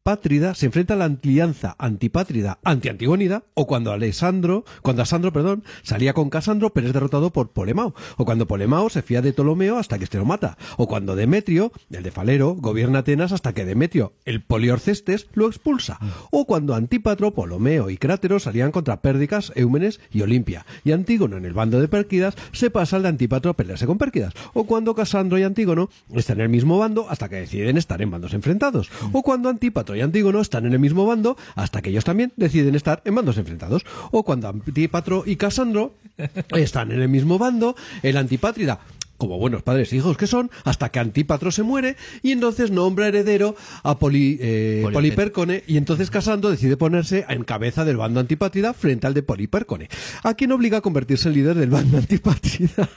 antipátrida, 0.00 0.54
se 0.54 0.64
enfrenta 0.64 0.94
a 0.94 0.96
la 0.96 1.04
alianza 1.04 1.76
antipátrida, 1.78 2.58
anti-antigónida, 2.64 3.44
o 3.52 3.66
cuando 3.66 3.92
Alessandro, 3.92 4.64
cuando 4.80 5.02
Asandro, 5.02 5.30
perdón, 5.30 5.62
salía 5.82 6.14
con 6.14 6.30
Casandro, 6.30 6.72
pero 6.72 6.86
es 6.86 6.94
derrotado 6.94 7.34
por 7.34 7.50
Polemao, 7.50 7.94
o 8.16 8.24
cuando 8.24 8.46
Polemao 8.46 8.88
se 8.88 9.02
fía 9.02 9.20
de 9.20 9.34
Ptolomeo 9.34 9.76
hasta 9.76 9.98
que 9.98 10.04
este 10.04 10.16
lo 10.16 10.24
mata, 10.24 10.56
o 10.78 10.88
cuando 10.88 11.16
Demetrio, 11.16 11.70
el 11.90 12.02
de 12.02 12.10
Falero, 12.10 12.54
gobierna 12.54 13.00
Atenas 13.00 13.32
hasta 13.32 13.52
que 13.52 13.66
Demetrio, 13.66 14.14
el 14.24 14.42
poliorcestes, 14.42 15.28
lo 15.34 15.46
expulsa, 15.46 15.98
o 16.30 16.46
cuando 16.46 16.74
Antípatro, 16.74 17.32
Ptolomeo 17.32 17.90
y 17.90 17.98
Crátero 17.98 18.40
salían 18.40 18.72
contra 18.72 19.02
Pérdicas, 19.02 19.52
Éumenes 19.54 20.00
y 20.10 20.22
Olimpia, 20.22 20.64
y 20.82 20.92
Antígono 20.92 21.36
en 21.36 21.44
el 21.44 21.52
bando 21.52 21.78
de 21.78 21.88
Pérquidas 21.88 22.36
se 22.52 22.70
pasa 22.70 22.96
al 22.96 23.02
de 23.02 23.10
Antípatro 23.10 23.50
a 23.50 23.54
pelearse 23.54 23.86
con 23.86 23.98
Pérquidas, 23.98 24.32
o 24.54 24.64
cuando 24.64 24.94
Casandro 24.94 25.38
y 25.38 25.42
Antígono 25.42 25.90
están 26.14 26.38
en 26.38 26.44
el 26.44 26.48
mismo 26.48 26.78
bando 26.78 27.06
hasta 27.10 27.28
que 27.28 27.36
deciden 27.36 27.76
estar 27.76 28.00
en 28.00 28.10
bandos 28.10 28.32
enfrentados, 28.32 28.90
o 29.12 29.22
cuando 29.22 29.50
Antípatro 29.50 29.89
y 29.94 30.00
Antígono 30.00 30.40
están 30.40 30.66
en 30.66 30.72
el 30.72 30.78
mismo 30.78 31.06
bando 31.06 31.36
hasta 31.54 31.82
que 31.82 31.90
ellos 31.90 32.04
también 32.04 32.32
deciden 32.36 32.74
estar 32.74 33.02
en 33.04 33.14
bandos 33.14 33.38
enfrentados, 33.38 33.84
o 34.10 34.22
cuando 34.22 34.48
Antípatro 34.48 35.24
y 35.26 35.36
Casandro 35.36 35.94
están 36.50 36.92
en 36.92 37.02
el 37.02 37.08
mismo 37.08 37.38
bando, 37.38 37.76
el 38.02 38.16
antipátrida 38.16 38.80
como 39.20 39.38
buenos 39.38 39.62
padres 39.62 39.92
e 39.92 39.96
hijos 39.96 40.16
que 40.16 40.26
son, 40.26 40.50
hasta 40.64 40.88
que 40.88 40.98
Antípatro 40.98 41.52
se 41.52 41.62
muere 41.62 41.96
y 42.22 42.32
entonces 42.32 42.70
nombra 42.70 43.06
heredero 43.06 43.54
a 43.84 43.98
Poli, 43.98 44.38
eh, 44.40 44.80
Polipércone. 44.82 44.94
Polipércone 44.94 45.64
y 45.66 45.76
entonces 45.76 46.10
Casandro 46.10 46.50
decide 46.50 46.78
ponerse 46.78 47.26
en 47.28 47.44
cabeza 47.44 47.84
del 47.84 47.98
bando 47.98 48.18
antipátrida 48.18 48.72
frente 48.72 49.06
al 49.06 49.14
de 49.14 49.22
Polipércone, 49.22 49.88
a 50.24 50.34
quien 50.34 50.52
obliga 50.52 50.78
a 50.78 50.80
convertirse 50.80 51.28
en 51.28 51.34
líder 51.34 51.56
del 51.56 51.68
bando 51.68 51.98
antipátrida. 52.02 52.88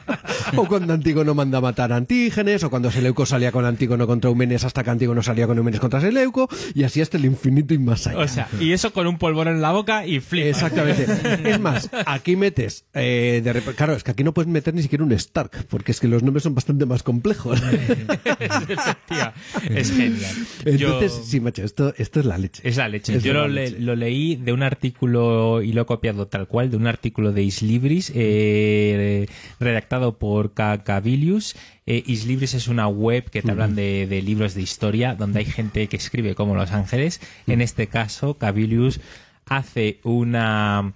o 0.56 0.66
cuando 0.66 0.92
Antígono 0.92 1.34
manda 1.34 1.58
a 1.58 1.60
matar 1.60 1.92
a 1.92 1.96
Antígenes, 1.96 2.62
o 2.62 2.70
cuando 2.70 2.90
Seleuco 2.90 3.26
salía 3.26 3.50
con 3.50 3.64
Antígono 3.64 4.06
contra 4.06 4.30
Eumenes 4.30 4.64
hasta 4.64 4.84
que 4.84 4.90
Antígono 4.90 5.22
salía 5.22 5.48
con 5.48 5.58
Eumenes 5.58 5.80
contra 5.80 6.00
Seleuco, 6.00 6.48
y 6.74 6.84
así 6.84 7.00
hasta 7.00 7.16
el 7.16 7.24
infinito 7.24 7.74
y 7.74 7.78
más 7.78 8.06
allá. 8.06 8.18
O 8.18 8.28
sea, 8.28 8.48
y 8.60 8.72
eso 8.72 8.92
con 8.92 9.08
un 9.08 9.18
polvón 9.18 9.48
en 9.48 9.60
la 9.60 9.72
boca 9.72 10.06
y 10.06 10.20
flip. 10.20 10.46
Exactamente. 10.46 11.06
Es 11.44 11.58
más, 11.58 11.90
aquí 12.06 12.36
metes, 12.36 12.84
eh, 12.94 13.40
de 13.42 13.52
claro, 13.74 13.94
es 13.94 14.04
que 14.04 14.12
aquí 14.12 14.22
no 14.22 14.32
puedes 14.32 14.48
meter 14.48 14.74
ni 14.74 14.82
siquiera 14.82 15.02
un 15.02 15.12
Stark, 15.12 15.66
porque 15.72 15.90
es 15.92 16.00
que 16.00 16.06
los 16.06 16.22
nombres 16.22 16.42
son 16.42 16.54
bastante 16.54 16.84
más 16.84 17.02
complejos. 17.02 17.58
Es 19.70 19.90
genial. 19.90 20.32
Entonces, 20.64 20.78
Yo- 21.16 21.24
sí, 21.24 21.40
macho, 21.40 21.62
esto, 21.64 21.94
esto 21.96 22.20
es 22.20 22.26
la 22.26 22.36
leche. 22.38 22.62
Es 22.68 22.76
la 22.76 22.88
leche. 22.88 23.16
Es 23.16 23.22
Yo 23.22 23.32
la 23.32 23.40
lo, 23.42 23.48
le- 23.48 23.70
leche. 23.70 23.80
lo 23.80 23.96
leí 23.96 24.36
de 24.36 24.52
un 24.52 24.62
artículo 24.62 25.62
y 25.62 25.72
lo 25.72 25.82
he 25.82 25.86
copiado 25.86 26.26
tal 26.28 26.46
cual, 26.46 26.70
de 26.70 26.76
un 26.76 26.86
artículo 26.86 27.32
de 27.32 27.42
Islibris, 27.42 28.12
eh, 28.14 29.26
redactado 29.60 30.18
por 30.18 30.52
Cabilius. 30.52 31.56
Eh, 31.86 32.02
Islibris 32.06 32.54
es 32.54 32.68
una 32.68 32.86
web 32.88 33.30
que 33.30 33.40
te 33.42 33.50
hablan 33.50 33.74
de, 33.74 34.06
de 34.06 34.20
libros 34.22 34.54
de 34.54 34.62
historia, 34.62 35.14
donde 35.14 35.38
hay 35.40 35.46
gente 35.46 35.86
que 35.88 35.96
escribe 35.96 36.34
como 36.34 36.54
Los 36.54 36.70
Ángeles. 36.72 37.20
En 37.46 37.60
este 37.62 37.86
caso, 37.86 38.34
Cabilius 38.34 39.00
hace 39.46 39.98
una 40.04 40.92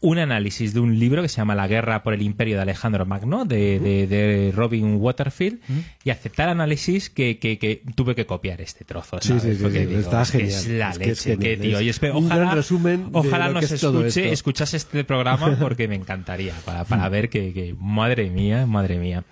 un 0.00 0.18
análisis 0.18 0.74
de 0.74 0.78
un 0.80 0.96
libro 0.98 1.22
que 1.22 1.28
se 1.28 1.38
llama 1.38 1.56
La 1.56 1.66
guerra 1.66 2.04
por 2.04 2.14
el 2.14 2.22
imperio 2.22 2.54
de 2.54 2.62
Alejandro 2.62 3.04
Magno, 3.04 3.44
de, 3.44 3.80
de- 3.80 4.06
de 4.06 4.52
Robin 4.54 4.94
Waterfield, 4.96 5.58
y 6.04 6.10
hace 6.10 6.30
tal 6.30 6.50
análisis 6.50 7.10
que, 7.10 7.38
que- 7.40 7.58
que 7.58 7.82
tuve 7.96 8.14
que 8.14 8.24
copiar 8.24 8.60
este 8.60 8.84
trozo. 8.84 9.18
Sí, 9.20 9.28
¿sabes? 9.28 9.42
sí, 9.42 9.54
sí, 9.56 9.62
Porque 9.62 9.80
sí, 9.80 9.86
digo, 9.86 10.00
está 10.00 10.22
es 10.22 10.30
que 10.30 10.38
genial. 10.38 10.58
Es 10.60 10.68
la 10.68 10.90
Es 10.90 10.98
leche, 10.98 11.36
que, 11.38 11.56
genial, 11.56 11.60
tío. 11.60 11.78
es 11.80 11.84
Y 11.84 11.88
espero- 11.88 12.18
un 12.18 12.26
ojalá, 12.26 12.54
resumen 12.54 13.08
ojalá 13.12 13.48
nos 13.48 13.70
escuche, 13.72 14.32
escuchase 14.32 14.76
este 14.76 15.02
programa 15.02 15.56
porque 15.60 15.88
me 15.88 15.96
encantaría, 15.96 16.54
para, 16.64 16.84
para 16.84 17.08
ver 17.08 17.28
que, 17.28 17.74
madre 17.80 18.30
mía, 18.30 18.66
madre 18.66 18.98
mía. 18.98 19.24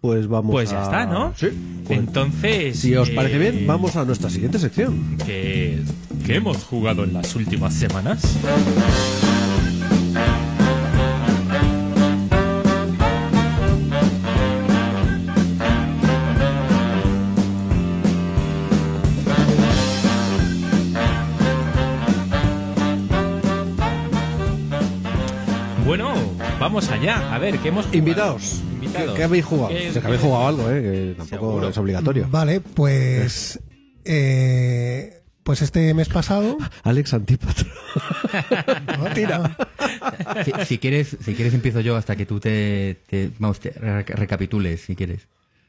Pues 0.00 0.28
vamos 0.28 0.52
Pues 0.52 0.70
ya 0.70 0.82
a- 0.82 0.84
está, 0.84 1.06
¿no? 1.06 1.32
Sí. 1.34 1.48
Pues, 1.86 1.98
Entonces, 1.98 2.78
si 2.78 2.94
os 2.94 3.08
eh, 3.08 3.12
parece 3.16 3.38
bien, 3.38 3.66
vamos 3.66 3.96
a 3.96 4.04
nuestra 4.04 4.30
siguiente 4.30 4.58
sección. 4.60 5.16
que 5.26 5.82
hemos 6.28 6.62
jugado 6.62 7.02
en 7.04 7.12
las 7.14 7.34
últimas 7.34 7.74
semanas. 7.74 8.22
Vamos 26.88 27.02
allá. 27.02 27.34
A 27.34 27.38
ver, 27.38 27.58
¿qué 27.58 27.68
hemos 27.68 27.84
jugado? 27.86 27.98
Invitados. 27.98 28.62
Invitados. 28.74 29.10
¿Qué, 29.12 29.16
qué 29.16 29.24
habéis 29.24 29.44
jugado? 29.44 29.68
¿Qué- 29.68 29.88
O 29.88 29.92
sea, 29.92 30.00
que 30.02 30.06
habéis 30.08 30.22
jugado 30.22 30.48
algo, 30.48 30.70
¿eh? 30.70 30.82
Que 30.82 31.14
tampoco 31.16 31.46
Seguro. 31.50 31.68
es 31.68 31.78
obligatorio. 31.78 32.28
Vale, 32.30 32.60
pues. 32.60 33.60
eh, 34.04 35.20
pues 35.42 35.60
este 35.62 35.92
mes 35.94 36.08
pasado. 36.08 36.56
Alex 36.82 37.14
Antípatro. 37.14 37.66
Tira. 39.14 39.56
Si, 40.44 40.52
si 40.66 40.78
quieres, 40.78 41.16
si 41.22 41.34
quieres 41.34 41.52
empiezo 41.54 41.80
yo 41.80 41.96
hasta 41.96 42.16
que 42.16 42.24
tú 42.26 42.40
te, 42.40 42.98
te- 43.08 43.30
vamos, 43.38 43.60
te 43.60 43.70
re- 43.70 44.02
recapitules, 44.04 44.80
si 44.80 44.96
quieres. 44.96 45.26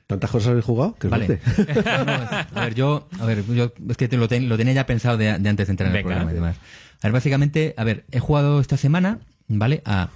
¿Tantas 0.07 0.29
cosas 0.29 0.49
habéis 0.49 0.65
jugado? 0.65 0.95
Vale. 1.09 1.39
No, 1.85 2.05
no, 2.05 2.11
a 2.53 2.63
ver, 2.65 2.75
yo, 2.75 3.07
a 3.19 3.25
ver, 3.25 3.43
yo 3.47 3.73
es 3.89 3.97
que 3.97 4.07
te 4.07 4.17
lo, 4.17 4.27
ten- 4.27 4.47
lo 4.47 4.55
tenía 4.57 4.73
ya 4.73 4.85
pensado 4.85 5.17
de, 5.17 5.39
de 5.39 5.49
antes 5.49 5.67
de 5.67 5.71
entrar 5.71 5.89
en 5.89 5.95
el 5.95 6.03
Venga. 6.03 6.09
programa 6.15 6.31
y 6.31 6.35
demás. 6.35 6.55
A 7.01 7.07
ver, 7.07 7.11
básicamente, 7.11 7.73
a 7.77 7.83
ver, 7.83 8.05
he 8.11 8.19
jugado 8.19 8.61
esta 8.61 8.77
semana, 8.77 9.19
¿vale? 9.47 9.81
A 9.85 10.09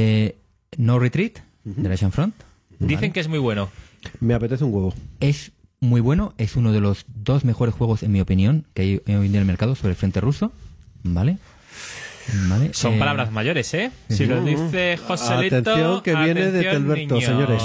eh, 0.00 0.36
No 0.76 0.98
Retreat, 0.98 1.38
de 1.64 1.88
la 1.88 1.94
Ocean 1.94 2.12
Front. 2.12 2.34
Dicen 2.78 3.12
que 3.12 3.20
es 3.20 3.28
muy 3.28 3.38
bueno. 3.38 3.68
Me 4.20 4.34
apetece 4.34 4.64
un 4.64 4.72
huevo. 4.72 4.94
Es 5.20 5.52
muy 5.80 6.00
bueno, 6.00 6.34
es 6.38 6.56
uno 6.56 6.72
de 6.72 6.80
los 6.80 7.04
dos 7.08 7.44
mejores 7.44 7.74
juegos, 7.74 8.02
en 8.02 8.12
mi 8.12 8.20
opinión, 8.20 8.64
que 8.74 8.82
hay 8.82 8.94
hoy 9.06 9.26
en 9.26 9.32
día 9.32 9.40
en 9.40 9.42
el 9.42 9.44
mercado 9.44 9.74
sobre 9.74 9.90
el 9.90 9.96
frente 9.96 10.20
ruso, 10.20 10.52
¿vale? 11.02 11.38
¿Vale? 12.48 12.74
Son 12.74 12.94
Eh, 12.94 12.98
palabras 12.98 13.32
mayores, 13.32 13.72
¿eh? 13.74 13.90
Si 14.10 14.26
lo 14.26 14.44
dice 14.44 14.98
Joselito... 14.98 15.56
Atención, 15.56 16.02
que 16.02 16.14
viene 16.14 16.50
de 16.52 16.58
atención, 16.68 16.82
Telberto, 16.82 17.14
niños. 17.14 17.24
señores. 17.24 17.62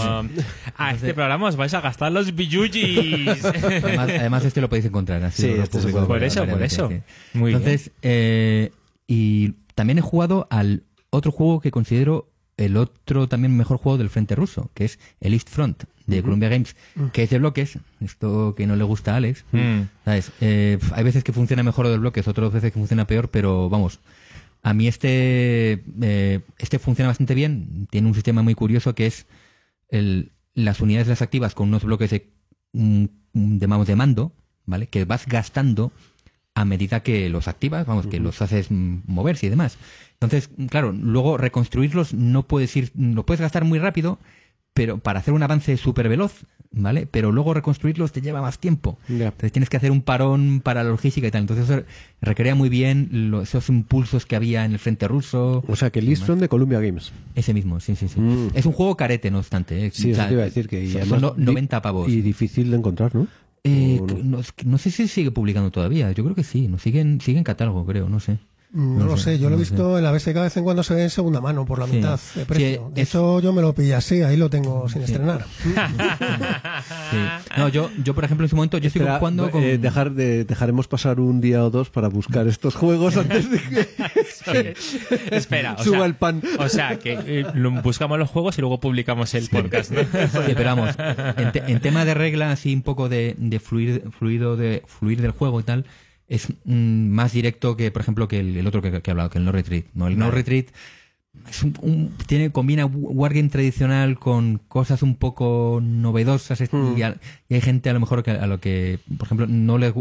A 0.77 0.91
este 0.93 1.14
programa 1.14 1.47
os 1.49 1.55
vais 1.57 1.73
a 1.73 1.81
gastar 1.81 2.11
los 2.14 2.34
billuyis. 2.34 3.43
Además, 3.45 4.10
además 4.10 4.45
este 4.45 4.61
lo 4.61 4.69
podéis 4.69 4.85
encontrar. 4.85 5.22
así 5.23 5.41
Sí, 5.43 5.49
este 5.49 5.80
se 5.80 5.88
publico 5.88 6.07
puede 6.07 6.19
Por 6.19 6.23
eso, 6.23 6.45
por 6.45 6.64
eso. 6.64 6.89
Muy 7.34 7.51
bien. 7.51 7.57
Entonces, 7.61 7.91
eh, 8.03 8.72
y 9.05 9.51
también 9.76 9.97
he 9.97 10.01
jugado 10.01 10.47
al 10.49 10.84
otro 11.14 11.31
juego 11.31 11.60
que 11.61 11.72
considero 11.72 12.30
el 12.57 12.77
otro 12.77 13.27
también 13.27 13.56
mejor 13.57 13.77
juego 13.77 13.98
del 13.98 14.10
frente 14.10 14.35
ruso, 14.35 14.69
que 14.73 14.85
es 14.85 14.99
el 15.22 15.34
East 15.34 15.49
Front 15.49 15.85
de 16.06 16.22
Columbia 16.22 16.49
Games, 16.49 16.76
que 17.14 17.23
es 17.23 17.30
de 17.30 17.40
bloques, 17.40 17.80
esto 18.02 18.53
que 18.56 18.68
no 18.68 18.76
le 18.76 18.84
gusta 18.84 19.14
a 19.14 19.18
Alex. 19.18 19.44
Mm. 19.52 19.81
¿sabes? 20.06 20.31
Eh, 20.41 20.77
hay 20.94 21.03
veces 21.03 21.23
que 21.23 21.34
funciona 21.34 21.64
mejor 21.64 21.88
de 21.88 21.98
bloques, 21.98 22.27
otras 22.27 22.52
veces 22.52 22.72
que 22.72 22.77
funciona 22.80 23.07
peor, 23.07 23.30
pero 23.31 23.69
vamos. 23.69 23.99
A 24.61 24.73
mí 24.73 24.88
este, 24.88 25.84
eh, 26.02 26.41
este 26.60 26.77
funciona 26.80 27.07
bastante 27.10 27.34
bien. 27.35 27.88
Tiene 27.90 28.07
un 28.07 28.14
sistema 28.14 28.44
muy 28.44 28.53
curioso 28.56 28.94
que 28.95 29.07
es 29.07 29.26
el- 29.90 30.31
las 30.53 30.80
unidades 30.81 31.07
las 31.07 31.22
activas 31.22 31.56
con 31.56 31.69
unos 31.69 31.84
bloques 31.84 32.11
de, 32.11 32.30
mm, 32.73 33.06
de, 33.34 33.68
de 33.85 33.95
mando, 33.95 34.31
¿vale? 34.65 34.88
Que 34.88 35.06
vas 35.06 35.26
gastando 35.26 35.91
a 36.55 36.65
medida 36.65 37.01
que 37.01 37.30
los 37.30 37.47
activas, 37.47 37.85
vamos, 37.85 38.07
que 38.07 38.19
los 38.19 38.41
haces 38.41 38.67
moverse 38.69 39.47
y 39.47 39.49
demás. 39.49 39.77
Entonces, 40.13 40.49
claro, 40.69 40.91
luego 40.91 41.38
reconstruirlos 41.38 42.13
no 42.13 42.43
puedes 42.47 42.75
ir, 42.75 42.91
lo 42.95 43.25
puedes 43.25 43.41
gastar 43.41 43.65
muy 43.65 43.80
rápido, 43.80 44.19
pero 44.73 44.97
para 44.99 45.19
hacer 45.19 45.34
un 45.34 45.43
avance 45.43 45.75
súper 45.77 46.09
veloz, 46.09 46.45
¿vale? 46.71 47.07
Pero 47.09 47.31
luego 47.31 47.53
reconstruirlos 47.53 48.11
te 48.11 48.21
lleva 48.21 48.41
más 48.41 48.57
tiempo. 48.59 48.97
Entonces 49.25 49.51
tienes 49.51 49.69
que 49.69 49.77
hacer 49.77 49.91
un 49.91 50.01
parón 50.01 50.61
para 50.63 50.84
la 50.84 50.89
logística 50.91 51.27
y 51.27 51.31
tal. 51.31 51.41
Entonces 51.41 51.69
eso 51.69 51.84
recrea 52.21 52.55
muy 52.55 52.69
bien 52.69 53.09
lo- 53.30 53.41
esos 53.41 53.69
impulsos 53.69 54.25
que 54.25 54.35
había 54.35 54.63
en 54.65 54.71
el 54.73 54.80
frente 54.80 55.07
ruso. 55.07 55.63
O 55.67 55.75
sea, 55.75 55.89
que 55.91 55.99
el 55.99 56.07
East 56.09 56.23
Front 56.23 56.41
de 56.41 56.49
Columbia 56.49 56.80
Games. 56.80 57.11
Ese 57.35 57.53
mismo, 57.53 57.80
sí, 57.80 57.95
sí, 57.95 58.07
sí. 58.07 58.19
Mm. 58.19 58.49
Es 58.55 58.65
un 58.65 58.71
juego 58.73 58.95
carete, 58.97 59.30
no 59.30 59.39
obstante. 59.39 59.85
¿eh? 59.88 59.91
Sí, 59.93 60.07
O 60.07 60.11
eso 60.11 60.15
sea, 60.21 60.27
te 60.27 60.34
iba 60.34 60.41
a 60.43 60.45
decir 60.45 60.67
que... 60.67 60.84
y 60.84 60.91
son 60.91 61.01
además 61.01 61.21
no- 61.21 61.31
di- 61.31 61.43
90 61.45 61.81
pavos. 61.81 62.09
Y 62.09 62.21
difícil 62.21 62.71
de 62.71 62.77
encontrar, 62.77 63.13
¿no? 63.13 63.27
Eh, 63.64 63.99
¿O 64.02 64.07
no? 64.23 64.41
no 64.65 64.77
sé 64.77 64.91
si 64.91 65.07
sigue 65.07 65.31
publicando 65.31 65.72
todavía. 65.72 66.11
Yo 66.11 66.23
creo 66.23 66.35
que 66.35 66.44
sí. 66.44 66.68
No 66.68 66.77
sigue 66.80 67.02
en, 67.02 67.22
sigue 67.22 67.38
en 67.38 67.44
catálogo, 67.44 67.85
creo. 67.85 68.10
No 68.10 68.19
sé. 68.19 68.40
No, 68.73 69.05
lo 69.05 69.17
sé, 69.17 69.37
yo 69.37 69.49
lo 69.51 69.55
he 69.55 69.59
visto 69.59 69.97
en 69.99 70.03
la 70.03 70.11
BSK 70.11 70.27
de 70.33 70.41
vez 70.41 70.57
en 70.57 70.63
cuando 70.63 70.81
se 70.81 70.95
ve 70.95 71.03
en 71.03 71.09
segunda 71.11 71.39
mano 71.41 71.63
por 71.63 71.77
la 71.77 71.85
Sí. 71.85 71.97
mitad 71.97 72.19
de 72.33 72.45
precio. 72.45 72.87
Sí, 72.87 72.93
de 72.95 73.01
es- 73.03 73.09
hecho, 73.09 73.39
yo 73.39 73.53
me 73.53 73.61
lo 73.61 73.73
pillé 73.75 73.93
así, 73.93 74.23
ahí 74.23 74.35
lo 74.35 74.49
tengo 74.49 74.89
sin 74.89 75.03
estrenar. 75.03 75.45
Sí. 77.11 77.17
No, 77.57 77.69
yo, 77.69 77.89
yo, 78.03 78.13
por 78.15 78.23
ejemplo, 78.25 78.45
en 78.45 78.49
su 78.49 78.55
momento, 78.55 78.77
yo 78.77 78.87
estoy 78.87 79.01
Espera, 79.01 79.19
jugando 79.19 79.51
con... 79.51 79.63
eh, 79.63 79.77
dejar 79.77 80.11
de, 80.11 80.43
dejaremos 80.43 80.87
pasar 80.87 81.19
un 81.19 81.39
día 81.41 81.63
o 81.63 81.69
dos 81.69 81.89
para 81.89 82.07
buscar 82.07 82.47
estos 82.47 82.75
juegos 82.75 83.15
antes 83.17 83.49
de 83.49 83.59
que 83.61 84.73
Espera, 85.35 85.75
o 85.79 85.83
suba 85.83 85.97
sea, 85.97 86.05
el 86.05 86.15
pan. 86.15 86.41
O 86.59 86.67
sea, 86.69 86.97
que 86.99 87.13
eh, 87.25 87.45
lo- 87.53 87.71
buscamos 87.81 88.17
los 88.19 88.29
juegos 88.29 88.57
y 88.57 88.61
luego 88.61 88.79
publicamos 88.79 89.33
el 89.35 89.47
podcast, 89.49 89.91
¿no? 89.91 90.01
Sí, 90.01 90.53
pero 90.55 90.75
vamos, 90.75 90.95
en, 91.37 91.51
te- 91.51 91.71
en 91.71 91.79
tema 91.79 92.05
de 92.05 92.13
reglas 92.13 92.65
y 92.65 92.73
un 92.73 92.81
poco 92.81 93.07
de, 93.09 93.35
de 93.37 93.59
fluir, 93.59 94.03
fluido 94.17 94.57
de, 94.57 94.83
fluir 94.87 95.21
del 95.21 95.31
juego 95.31 95.59
y 95.59 95.63
tal, 95.63 95.85
es 96.27 96.47
mm, 96.65 97.07
más 97.09 97.33
directo 97.33 97.75
que, 97.77 97.91
por 97.91 98.01
ejemplo, 98.01 98.27
que 98.27 98.39
el, 98.39 98.57
el 98.57 98.67
otro 98.67 98.81
que, 98.81 99.01
que 99.01 99.09
he 99.09 99.11
hablado, 99.11 99.29
que 99.29 99.37
el 99.39 99.45
No 99.45 99.51
Retreat. 99.51 99.85
¿no? 99.93 100.07
El 100.07 100.17
No. 100.17 100.31
Retreat 100.31 100.67
es 101.49 101.63
un, 101.63 101.73
un- 101.81 102.11
tiene, 102.27 102.51
combina 102.51 102.85
wargame 102.85 103.49
tradicional 103.49 104.19
con 104.19 104.59
cosas 104.67 105.01
un 105.03 105.15
poco 105.15 105.79
novedosas 105.81 106.61
Hmm. 106.71 106.97
y, 106.97 107.01
a- 107.01 107.17
y 107.49 107.55
hay 107.55 107.61
gente 107.61 107.89
a 107.89 107.93
lo 107.93 107.99
mejor 107.99 108.23
que 108.23 108.31
a 108.31 108.47
lo 108.47 108.59
que, 108.59 108.99
por 109.17 109.25
ejemplo, 109.27 109.47
no 109.47 109.77
les, 109.77 109.93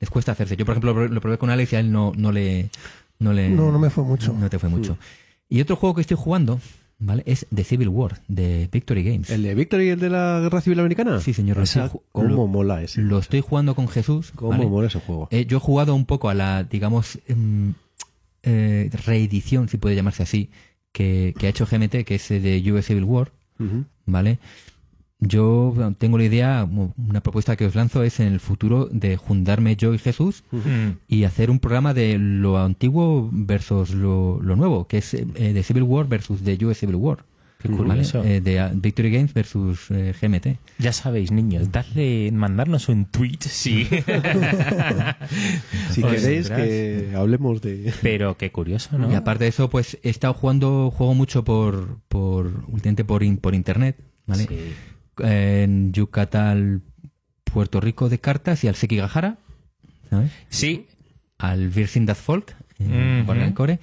les 0.00 0.10
cuesta 0.10 0.32
hacerse. 0.32 0.56
Yo, 0.56 0.64
por 0.66 0.72
ejemplo, 0.74 1.06
lo, 1.08 1.20
probé 1.20 1.38
con 1.38 1.50
Alex 1.50 1.72
y 1.72 1.76
a 1.76 1.80
él 1.80 1.92
no, 1.92 2.12
no 2.16 2.32
le... 2.32 2.70
No, 3.18 3.32
le, 3.32 3.48
No, 3.48 3.72
no 3.72 3.78
me 3.78 3.88
fue 3.90 4.04
mucho. 4.04 4.34
No 4.34 4.50
te 4.50 4.58
fue 4.58 4.68
mucho. 4.68 4.98
Y 5.48 5.60
otro 5.60 5.76
juego 5.76 5.94
que 5.94 6.00
estoy 6.02 6.16
jugando, 6.20 6.60
¿vale? 6.98 7.22
Es 7.26 7.46
The 7.54 7.64
Civil 7.64 7.88
War, 7.88 8.20
de 8.28 8.68
Victory 8.72 9.02
Games. 9.04 9.30
¿El 9.30 9.42
de 9.42 9.54
Victory, 9.54 9.90
el 9.90 10.00
de 10.00 10.10
la 10.10 10.40
Guerra 10.40 10.60
Civil 10.60 10.80
Americana? 10.80 11.20
Sí, 11.20 11.32
señor, 11.34 11.58
Esa- 11.58 11.90
¿Cómo 12.12 12.28
lo- 12.28 12.46
mola 12.46 12.82
ese? 12.82 13.00
Lo 13.02 13.18
estoy 13.18 13.40
jugando 13.40 13.74
con 13.74 13.88
Jesús. 13.88 14.32
¿Cómo 14.34 14.50
¿vale? 14.50 14.66
mola 14.66 14.88
ese 14.88 15.00
juego? 15.00 15.28
Eh, 15.30 15.46
yo 15.46 15.58
he 15.58 15.60
jugado 15.60 15.94
un 15.94 16.06
poco 16.06 16.28
a 16.28 16.34
la, 16.34 16.64
digamos, 16.64 17.18
em, 17.28 17.74
eh, 18.42 18.90
reedición, 19.06 19.68
si 19.68 19.76
puede 19.76 19.94
llamarse 19.96 20.22
así, 20.22 20.50
que, 20.92 21.34
que 21.38 21.46
ha 21.46 21.50
hecho 21.50 21.66
GMT, 21.66 22.04
que 22.04 22.14
es 22.14 22.28
de 22.28 22.62
US 22.72 22.86
Civil 22.86 23.04
War. 23.04 23.32
¿vale? 24.04 24.38
Yo 25.18 25.74
tengo 25.98 26.18
la 26.18 26.24
idea, 26.24 26.68
una 26.96 27.22
propuesta 27.22 27.56
que 27.56 27.64
os 27.64 27.74
lanzo 27.74 28.02
es 28.02 28.20
en 28.20 28.26
el 28.28 28.38
futuro 28.40 28.86
de 28.92 29.16
juntarme 29.16 29.74
yo 29.76 29.94
y 29.94 29.98
Jesús 29.98 30.44
y 31.08 31.24
hacer 31.24 31.50
un 31.50 31.58
programa 31.58 31.94
de 31.94 32.18
lo 32.18 32.58
antiguo 32.58 33.30
versus 33.32 33.94
lo, 33.94 34.40
lo 34.42 34.56
nuevo, 34.56 34.86
que 34.86 34.98
es 34.98 35.14
eh, 35.14 35.24
de 35.24 35.62
Civil 35.62 35.84
War 35.84 36.06
versus 36.06 36.44
de 36.44 36.62
US 36.66 36.78
Civil 36.78 36.96
War. 36.96 37.24
Qué 37.58 37.68
¿vale? 37.68 37.84
curioso. 37.84 38.22
Eh, 38.22 38.42
de 38.42 38.60
ah, 38.60 38.70
Victory 38.74 39.10
Games 39.10 39.32
versus 39.32 39.90
eh, 39.90 40.12
GMT. 40.20 40.58
Ya 40.78 40.92
sabéis, 40.92 41.32
niños, 41.32 41.72
dadle, 41.72 42.30
mandarnos 42.30 42.90
un 42.90 43.06
tweet, 43.06 43.38
sí. 43.40 43.88
Si 45.92 46.02
queréis 46.02 46.50
que 46.50 47.12
hablemos 47.16 47.62
de... 47.62 47.92
Pero 48.02 48.36
qué 48.36 48.52
curioso, 48.52 48.98
¿no? 48.98 49.10
Y 49.10 49.14
aparte 49.14 49.44
de 49.44 49.48
eso, 49.50 49.70
pues 49.70 49.98
he 50.02 50.10
estado 50.10 50.34
jugando, 50.34 50.90
juego 50.90 51.14
mucho 51.14 51.42
por, 51.44 52.00
por, 52.08 52.64
últimamente 52.68 53.06
por, 53.06 53.22
in- 53.22 53.38
por 53.38 53.54
internet, 53.54 53.96
¿vale? 54.26 54.44
Sí. 54.44 54.58
En 55.18 55.92
Yucatán, 55.92 56.82
Puerto 57.44 57.80
Rico 57.80 58.08
de 58.08 58.18
cartas 58.18 58.62
y 58.64 58.68
al 58.68 58.74
Sekigahara, 58.74 59.38
¿sabes? 60.10 60.30
Sí, 60.48 60.86
Al 61.38 61.68
Virgin 61.68 62.06
Death 62.06 62.16
Folk, 62.18 62.54
en 62.78 63.16
Ujú. 63.20 63.26
Guardiancore. 63.26 63.78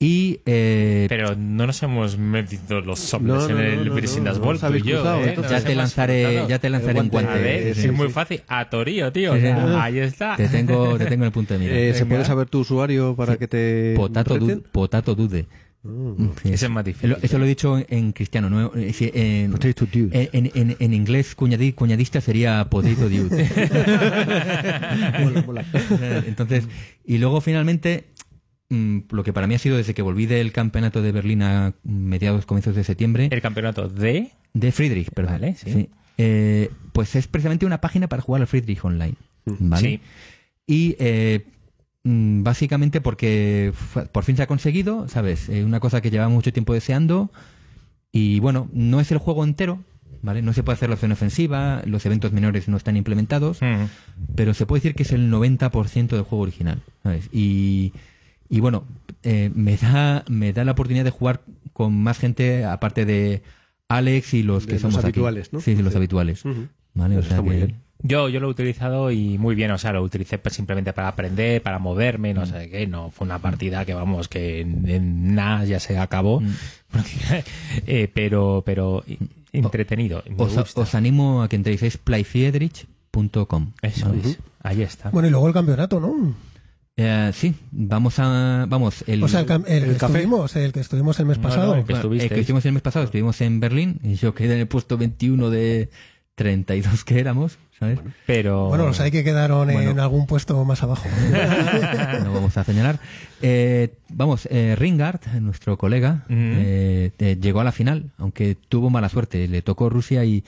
Y, 0.00 0.38
eh, 0.46 1.06
pero 1.08 1.34
no 1.34 1.66
nos 1.66 1.82
hemos 1.82 2.16
metido 2.18 2.80
los 2.80 3.00
soples 3.00 3.28
No, 3.34 3.48
no, 3.48 3.58
en 3.58 3.66
el 3.80 3.88
no, 3.88 3.94
Virgin 3.96 4.22
Das 4.22 4.38
tú 4.40 4.44
y 4.76 4.82
yo, 4.82 5.02
cruzado, 5.02 5.24
¿eh? 5.24 5.36
ya 5.50 5.60
te 5.60 5.74
lanzaré, 5.74 6.44
ya 6.48 6.58
te 6.60 6.70
lanzaré 6.70 7.00
un 7.00 7.08
guante. 7.08 7.32
A 7.32 7.34
ver, 7.34 7.62
Sí, 7.64 7.68
es 7.70 7.76
sí, 7.78 7.90
muy 7.90 8.06
sí. 8.06 8.12
fácil. 8.12 8.42
A 8.46 8.70
Torío, 8.70 9.10
tío. 9.10 9.34
Sí, 9.36 9.44
ahí 9.44 9.98
está. 9.98 10.36
Te 10.36 10.46
tengo, 10.48 10.96
te 10.98 11.06
tengo 11.06 11.24
en 11.24 11.26
el 11.26 11.32
punto 11.32 11.54
de 11.54 11.58
mira. 11.60 11.76
Eh, 11.76 11.94
¿Se 11.94 12.06
puede 12.06 12.24
saber 12.24 12.48
tu 12.48 12.60
usuario 12.60 13.16
para 13.16 13.36
que 13.38 13.48
te 13.48 13.94
Potato, 13.96 14.38
du- 14.38 14.62
potato 14.70 15.16
Dude. 15.16 15.46
Mm. 15.84 16.30
Sí. 16.42 16.52
Ese 16.52 16.66
es 16.66 16.70
más 16.70 16.84
difícil. 16.84 17.12
Eso 17.12 17.20
eso 17.22 17.38
lo 17.38 17.44
he 17.44 17.48
dicho 17.48 17.78
en 17.88 18.12
cristiano, 18.12 18.50
¿no? 18.50 18.72
Eh, 18.74 18.92
sí, 18.92 19.10
en, 19.14 19.52
Potato 19.52 19.86
dude. 19.86 20.28
en, 20.32 20.50
en- 20.54 20.76
en 20.78 20.94
inglés 20.94 21.36
cuñadi- 21.36 21.74
cuñadista 21.74 22.20
sería 22.20 22.68
potato 22.68 23.08
dude. 23.08 23.48
Mola, 25.24 25.42
mola. 25.46 25.64
Entonces, 26.26 26.66
y 27.04 27.18
luego 27.18 27.40
finalmente, 27.40 28.08
mm, 28.70 28.98
lo 29.10 29.22
que 29.24 29.32
para 29.32 29.46
mí 29.46 29.54
ha 29.54 29.58
sido 29.58 29.76
desde 29.76 29.94
que 29.94 30.02
volví 30.02 30.26
del 30.26 30.52
campeonato 30.52 31.00
de 31.02 31.12
Berlín 31.12 31.42
a 31.42 31.74
mediados, 31.84 32.44
comienzos 32.46 32.74
de 32.74 32.84
septiembre, 32.84 33.28
El 33.30 33.40
campeonato 33.40 33.88
de... 33.88 34.30
de 34.54 34.72
Friedrich, 34.72 35.10
perdón. 35.10 35.34
Vale, 35.34 35.54
sí. 35.54 35.88
Eh, 36.18 36.70
pues 36.92 37.14
es 37.14 37.28
precisamente 37.28 37.64
una 37.66 37.80
página 37.80 38.08
para 38.08 38.22
jugar 38.22 38.42
al 38.42 38.48
Friedrich 38.48 38.84
Online. 38.84 39.14
¿vale? 39.46 39.88
Sí. 39.88 40.00
Y 40.66 40.96
eh, 40.98 41.46
mm, 41.46 41.50
básicamente 42.04 43.00
porque 43.00 43.72
por 44.12 44.24
fin 44.24 44.36
se 44.36 44.42
ha 44.42 44.46
conseguido, 44.46 45.08
¿sabes? 45.08 45.48
Eh, 45.48 45.64
una 45.64 45.80
cosa 45.80 46.00
que 46.00 46.10
llevaba 46.10 46.30
mucho 46.30 46.52
tiempo 46.52 46.74
deseando. 46.74 47.30
Y 48.12 48.40
bueno, 48.40 48.68
no 48.72 49.00
es 49.00 49.12
el 49.12 49.18
juego 49.18 49.44
entero, 49.44 49.80
¿vale? 50.22 50.40
No 50.42 50.52
se 50.52 50.62
puede 50.62 50.74
hacer 50.76 50.88
la 50.88 50.94
opción 50.94 51.12
ofensiva, 51.12 51.82
los 51.84 52.06
eventos 52.06 52.32
menores 52.32 52.68
no 52.68 52.76
están 52.76 52.96
implementados, 52.96 53.60
Mm. 53.60 53.84
pero 54.34 54.54
se 54.54 54.64
puede 54.66 54.80
decir 54.80 54.94
que 54.94 55.02
es 55.02 55.12
el 55.12 55.30
90% 55.30 56.16
del 56.16 56.24
juego 56.24 56.42
original, 56.42 56.80
¿sabes? 57.02 57.28
Y, 57.32 57.92
y 58.48 58.60
bueno, 58.60 58.84
eh, 59.22 59.50
me, 59.54 59.76
da, 59.76 60.24
me 60.28 60.52
da 60.54 60.64
la 60.64 60.72
oportunidad 60.72 61.04
de 61.04 61.10
jugar 61.10 61.42
con 61.74 61.94
más 62.02 62.18
gente, 62.18 62.64
aparte 62.64 63.04
de 63.04 63.42
Alex 63.88 64.34
y 64.34 64.42
los 64.42 64.64
De 64.64 64.68
que 64.68 64.72
los 64.74 64.82
somos 64.82 64.96
aquí. 64.98 65.06
habituales, 65.06 65.52
¿no? 65.52 65.60
Sí, 65.60 65.76
los 65.76 65.92
Sí. 65.92 65.96
habituales. 65.98 66.42
¿Vale? 66.94 67.18
O 67.18 67.22
sea 67.22 67.30
está 67.32 67.42
muy 67.42 67.56
que- 67.56 67.66
bien. 67.66 67.78
Yo, 68.00 68.28
yo 68.28 68.38
lo 68.38 68.46
he 68.46 68.50
utilizado 68.50 69.10
y 69.10 69.38
muy 69.38 69.54
bien, 69.56 69.70
o 69.72 69.78
sea, 69.78 69.92
lo 69.92 70.02
utilicé 70.02 70.38
pues 70.38 70.54
simplemente 70.54 70.92
para 70.92 71.08
aprender, 71.08 71.60
para 71.62 71.78
moverme, 71.80 72.32
no 72.32 72.46
sé 72.46 72.70
qué, 72.70 72.86
no 72.86 73.10
fue 73.10 73.26
una 73.26 73.40
partida 73.40 73.84
que 73.84 73.92
vamos, 73.94 74.28
que 74.28 74.60
en, 74.60 74.88
en 74.88 75.34
nada 75.34 75.64
ya 75.64 75.80
se 75.80 75.98
acabó, 75.98 76.40
Porque, 76.92 77.44
eh, 77.86 78.08
pero, 78.14 78.62
pero 78.64 79.04
entretenido, 79.52 80.22
me 80.28 80.44
Os, 80.44 80.54
gusta. 80.56 80.80
os 80.80 80.94
animo 80.94 81.42
a 81.42 81.48
que 81.48 81.56
entréis, 81.56 81.82
es 81.82 81.96
playfiedrich.com. 81.98 83.72
Eso 83.82 84.12
es, 84.14 84.38
ahí 84.62 84.82
está. 84.82 85.10
Bueno, 85.10 85.28
y 85.28 85.30
luego 85.30 85.48
el 85.48 85.54
campeonato, 85.54 86.00
¿no? 86.00 86.34
Eh, 87.00 87.30
sí, 87.32 87.54
vamos 87.70 88.18
a. 88.18 88.66
Vamos, 88.68 89.04
el, 89.06 89.22
O 89.22 89.28
sea, 89.28 89.40
el, 89.42 89.46
el 89.66 89.84
que 89.92 89.96
café. 89.98 90.18
estuvimos, 90.18 90.56
el 90.56 90.72
que 90.72 90.80
estuvimos 90.80 91.20
el 91.20 91.26
mes 91.26 91.38
No, 91.38 91.42
no, 91.44 91.48
pasado. 91.48 91.74
el 91.76 91.84
que 91.84 91.92
el 91.92 91.96
estuvisteis. 91.98 92.32
que 92.32 92.40
estuvimos 92.40 92.66
el 92.66 92.72
mes 92.72 92.82
pasado, 92.82 93.04
estuvimos 93.04 93.40
en 93.40 93.60
Berlín 93.60 94.00
y 94.02 94.14
yo 94.14 94.34
quedé 94.34 94.54
en 94.54 94.60
el 94.60 94.66
puesto 94.68 94.98
21 94.98 95.48
de 95.50 95.90
32 96.38 97.04
que 97.04 97.18
éramos, 97.20 97.58
¿sabes? 97.78 97.98
Pero... 98.26 98.68
Bueno, 98.68 98.86
los 98.86 98.98
hay 99.00 99.10
que 99.10 99.22
quedaron 99.24 99.66
Bueno. 99.70 99.90
en 99.90 100.00
algún 100.00 100.26
puesto 100.26 100.64
más 100.64 100.82
abajo. 100.82 101.06
no 102.24 102.32
vamos 102.32 102.56
a 102.56 102.64
señalar. 102.64 102.98
Eh, 103.42 103.92
vamos, 104.08 104.48
eh, 104.50 104.74
Ringard, 104.78 105.20
nuestro 105.42 105.76
colega, 105.76 106.24
Mm. 106.28 106.52
eh, 106.56 107.10
eh, 107.18 107.36
llegó 107.40 107.60
a 107.60 107.64
la 107.64 107.72
final, 107.72 108.12
aunque 108.16 108.56
tuvo 108.68 108.88
mala 108.88 109.08
suerte. 109.10 109.46
Le 109.48 109.60
tocó 109.62 109.90
Rusia 109.90 110.24
y 110.24 110.44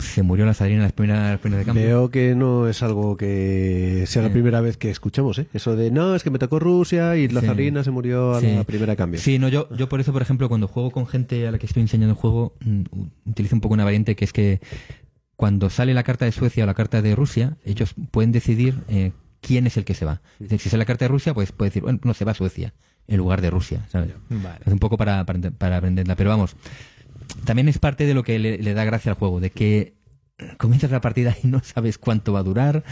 se 0.00 0.22
murió 0.22 0.44
la 0.46 0.54
Sadrina 0.54 0.78
en 0.78 0.82
las 0.84 0.92
primeras, 0.92 1.30
las 1.32 1.40
primeras 1.40 1.64
de 1.64 1.66
cambio. 1.66 1.86
Veo 1.86 2.10
que 2.10 2.34
no 2.34 2.66
es 2.68 2.82
algo 2.82 3.16
que 3.16 4.04
sea 4.08 4.22
la 4.22 4.30
primera 4.32 4.60
vez 4.60 4.76
que 4.76 4.90
escuchemos, 4.90 5.38
¿eh? 5.38 5.46
Eso 5.54 5.76
de, 5.76 5.90
no, 5.92 6.16
es 6.16 6.24
que 6.24 6.30
me 6.30 6.38
tocó 6.40 6.58
Rusia 6.58 7.16
y 7.16 7.28
la 7.28 7.40
Sí. 7.40 7.46
zarina 7.46 7.84
se 7.84 7.90
murió 7.92 8.34
a 8.34 8.40
Sí. 8.40 8.52
la 8.56 8.64
primera 8.64 8.96
cambio. 8.96 9.20
Sí, 9.20 9.38
no, 9.38 9.48
yo, 9.48 9.68
yo 9.76 9.88
por 9.88 10.00
eso, 10.00 10.12
por 10.12 10.22
ejemplo, 10.22 10.48
cuando 10.48 10.66
juego 10.66 10.90
con 10.90 11.06
gente 11.06 11.46
a 11.46 11.52
la 11.52 11.58
que 11.58 11.66
estoy 11.66 11.82
enseñando 11.82 12.14
el 12.14 12.18
juego, 12.20 12.54
mm, 12.64 12.82
utilizo 13.30 13.54
un 13.54 13.60
poco 13.60 13.74
una 13.74 13.84
variante 13.84 14.16
que 14.16 14.24
es 14.24 14.32
que 14.32 14.60
cuando 15.36 15.70
sale 15.70 15.94
la 15.94 16.02
carta 16.02 16.24
de 16.24 16.32
Suecia 16.32 16.64
o 16.64 16.66
la 16.66 16.74
carta 16.74 17.02
de 17.02 17.14
Rusia, 17.14 17.56
ellos 17.64 17.94
pueden 18.10 18.32
decidir 18.32 18.82
eh, 18.88 19.12
quién 19.40 19.66
es 19.66 19.76
el 19.76 19.84
que 19.84 19.94
se 19.94 20.04
va. 20.04 20.20
Es 20.34 20.48
decir, 20.48 20.60
si 20.60 20.68
sale 20.70 20.82
la 20.82 20.86
carta 20.86 21.04
de 21.04 21.08
Rusia, 21.08 21.34
pues 21.34 21.52
puede 21.52 21.70
decir, 21.70 21.82
bueno, 21.82 21.98
no, 22.02 22.14
se 22.14 22.24
va 22.24 22.32
a 22.32 22.34
Suecia 22.34 22.74
en 23.06 23.18
lugar 23.18 23.40
de 23.40 23.50
Rusia, 23.50 23.86
¿sabes? 23.90 24.14
Vale. 24.30 24.60
Es 24.64 24.72
un 24.72 24.78
poco 24.78 24.96
para, 24.96 25.24
para, 25.26 25.50
para 25.50 25.76
aprenderla. 25.76 26.16
Pero 26.16 26.30
vamos, 26.30 26.56
también 27.44 27.68
es 27.68 27.78
parte 27.78 28.06
de 28.06 28.14
lo 28.14 28.22
que 28.22 28.38
le, 28.38 28.58
le 28.58 28.74
da 28.74 28.84
gracia 28.84 29.12
al 29.12 29.18
juego, 29.18 29.40
de 29.40 29.50
que 29.50 29.94
comienzas 30.58 30.90
la 30.90 31.00
partida 31.00 31.36
y 31.42 31.46
no 31.46 31.62
sabes 31.62 31.96
cuánto 31.98 32.32
va 32.32 32.40
a 32.40 32.42
durar, 32.42 32.82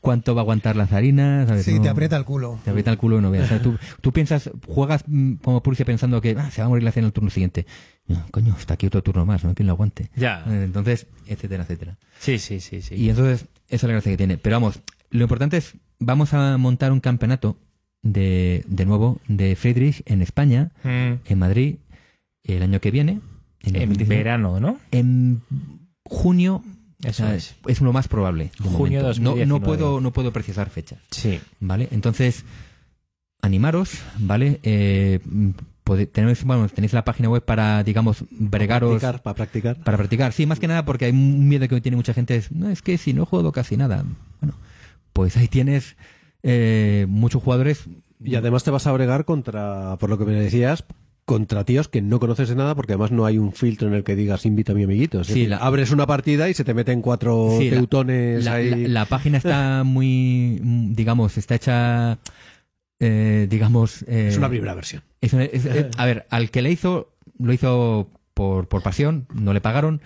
cuánto 0.00 0.34
va 0.34 0.40
a 0.40 0.44
aguantar 0.44 0.76
la 0.76 0.86
zarina, 0.86 1.44
¿sabes? 1.46 1.64
Sí, 1.64 1.74
No- 1.74 1.82
te 1.82 1.88
aprieta 1.88 2.16
el 2.16 2.24
culo. 2.24 2.58
te 2.64 2.70
aprieta 2.70 2.90
el 2.90 2.98
culo 2.98 3.18
y 3.18 3.22
no 3.22 3.30
veas. 3.30 3.44
O 3.46 3.48
sea, 3.48 3.62
tú, 3.62 3.76
tú 4.00 4.12
piensas, 4.12 4.50
juegas 4.66 5.04
mm, 5.06 5.34
como 5.36 5.62
Prusia 5.62 5.84
pensando 5.84 6.20
que 6.20 6.36
ah, 6.38 6.50
se 6.50 6.60
va 6.62 6.66
a 6.66 6.68
morir 6.68 6.84
la 6.84 6.92
cena 6.92 7.06
en 7.06 7.08
el 7.08 7.12
turno 7.12 7.30
siguiente. 7.30 7.66
No, 8.06 8.24
coño, 8.30 8.54
está 8.58 8.74
aquí 8.74 8.86
otro 8.86 9.02
turno 9.02 9.26
más, 9.26 9.42
no 9.44 9.50
hay 9.50 9.54
quien 9.54 9.66
lo 9.66 9.72
aguante. 9.72 10.10
Ya. 10.16 10.44
Eh, 10.48 10.62
Entonces, 10.64 11.06
etcétera, 11.26 11.64
etcétera. 11.64 11.98
Sí, 12.18 12.38
sí, 12.38 12.60
sí, 12.60 12.82
sí. 12.82 12.94
Y 12.94 13.10
entonces, 13.10 13.46
esa 13.68 13.76
es 13.76 13.82
la 13.84 13.92
gracia 13.92 14.12
que 14.12 14.16
tiene. 14.18 14.38
Pero 14.38 14.56
vamos, 14.56 14.80
lo 15.10 15.22
importante 15.22 15.56
es, 15.56 15.74
vamos 15.98 16.34
a 16.34 16.56
montar 16.58 16.92
un 16.92 17.00
campeonato 17.00 17.56
de, 18.02 18.64
de 18.68 18.84
nuevo 18.86 19.20
de 19.28 19.54
Friedrich 19.56 20.02
en 20.06 20.22
España, 20.22 20.70
Mm. 20.84 21.14
en 21.24 21.38
Madrid, 21.38 21.76
el 22.44 22.62
año 22.62 22.80
que 22.80 22.90
viene. 22.90 23.20
En, 23.62 23.76
En 23.76 23.88
2019. 23.90 24.16
verano, 24.16 24.60
¿no? 24.60 24.78
En 24.90 25.40
junio. 26.04 26.62
Eso 27.04 27.26
es. 27.28 27.56
es 27.66 27.80
lo 27.80 27.92
más 27.92 28.08
probable. 28.08 28.50
de 28.58 28.68
Junio. 28.70 29.00
No, 29.00 29.08
2019. 29.08 29.46
no 29.46 29.60
puedo, 29.60 30.00
no 30.00 30.12
puedo 30.12 30.32
precisar 30.32 30.70
fechas. 30.70 31.00
Sí. 31.10 31.40
¿Vale? 31.60 31.88
Entonces, 31.90 32.44
animaros, 33.40 33.98
¿vale? 34.18 34.60
Eh, 34.62 35.20
tenéis, 36.12 36.44
bueno, 36.44 36.68
tenéis 36.68 36.92
la 36.92 37.04
página 37.04 37.28
web 37.28 37.44
para, 37.44 37.82
digamos, 37.82 38.24
bregaros. 38.30 39.00
Practicar, 39.00 39.22
para 39.22 39.34
practicar. 39.34 39.76
Para 39.82 39.96
practicar. 39.96 40.32
Sí, 40.32 40.46
más 40.46 40.60
que 40.60 40.68
nada 40.68 40.84
porque 40.84 41.06
hay 41.06 41.10
un 41.10 41.48
miedo 41.48 41.66
que 41.68 41.80
tiene 41.80 41.96
mucha 41.96 42.14
gente. 42.14 42.36
Es, 42.36 42.52
no, 42.52 42.70
es 42.70 42.82
que 42.82 42.96
si 42.98 43.12
no 43.12 43.26
juego 43.26 43.52
casi 43.52 43.76
nada. 43.76 44.04
Bueno, 44.40 44.54
pues 45.12 45.36
ahí 45.36 45.48
tienes 45.48 45.96
eh, 46.42 47.06
muchos 47.08 47.42
jugadores. 47.42 47.84
Y 48.24 48.36
además 48.36 48.62
te 48.62 48.70
vas 48.70 48.86
a 48.86 48.92
bregar 48.92 49.24
contra, 49.24 49.96
por 49.98 50.08
lo 50.08 50.16
que 50.16 50.24
me 50.24 50.32
decías, 50.32 50.84
contra 51.24 51.64
tíos 51.64 51.88
que 51.88 52.02
no 52.02 52.18
conoces 52.18 52.48
de 52.48 52.56
nada, 52.56 52.74
porque 52.74 52.92
además 52.94 53.12
no 53.12 53.24
hay 53.24 53.38
un 53.38 53.52
filtro 53.52 53.88
en 53.88 53.94
el 53.94 54.02
que 54.04 54.16
digas 54.16 54.44
invita 54.44 54.72
a 54.72 54.74
mi 54.74 54.82
amiguito. 54.84 55.22
Sí, 55.24 55.46
la- 55.46 55.58
abres 55.58 55.90
una 55.92 56.06
partida 56.06 56.48
y 56.48 56.54
se 56.54 56.64
te 56.64 56.74
meten 56.74 57.00
cuatro 57.00 57.48
Sí, 57.58 57.70
teutones 57.70 58.44
La, 58.44 58.54
ahí. 58.54 58.70
la- 58.86 58.88
la 59.00 59.04
página 59.06 59.38
está 59.38 59.82
muy, 59.84 60.58
digamos, 60.62 61.38
está 61.38 61.54
hecha, 61.54 62.18
eh, 63.00 63.46
digamos... 63.48 64.02
eh, 64.08 64.28
es 64.30 64.36
una 64.36 64.48
primera 64.48 64.74
versión. 64.74 65.02
Es 65.20 65.32
una- 65.32 65.44
es- 65.44 65.66
eh, 65.66 65.90
a 65.96 66.06
ver, 66.06 66.26
al 66.30 66.50
que 66.50 66.62
le 66.62 66.70
hizo, 66.70 67.12
lo 67.38 67.52
hizo 67.52 68.10
por, 68.34 68.68
por 68.68 68.82
pasión, 68.82 69.26
no 69.34 69.52
le 69.52 69.60
pagaron. 69.60 70.00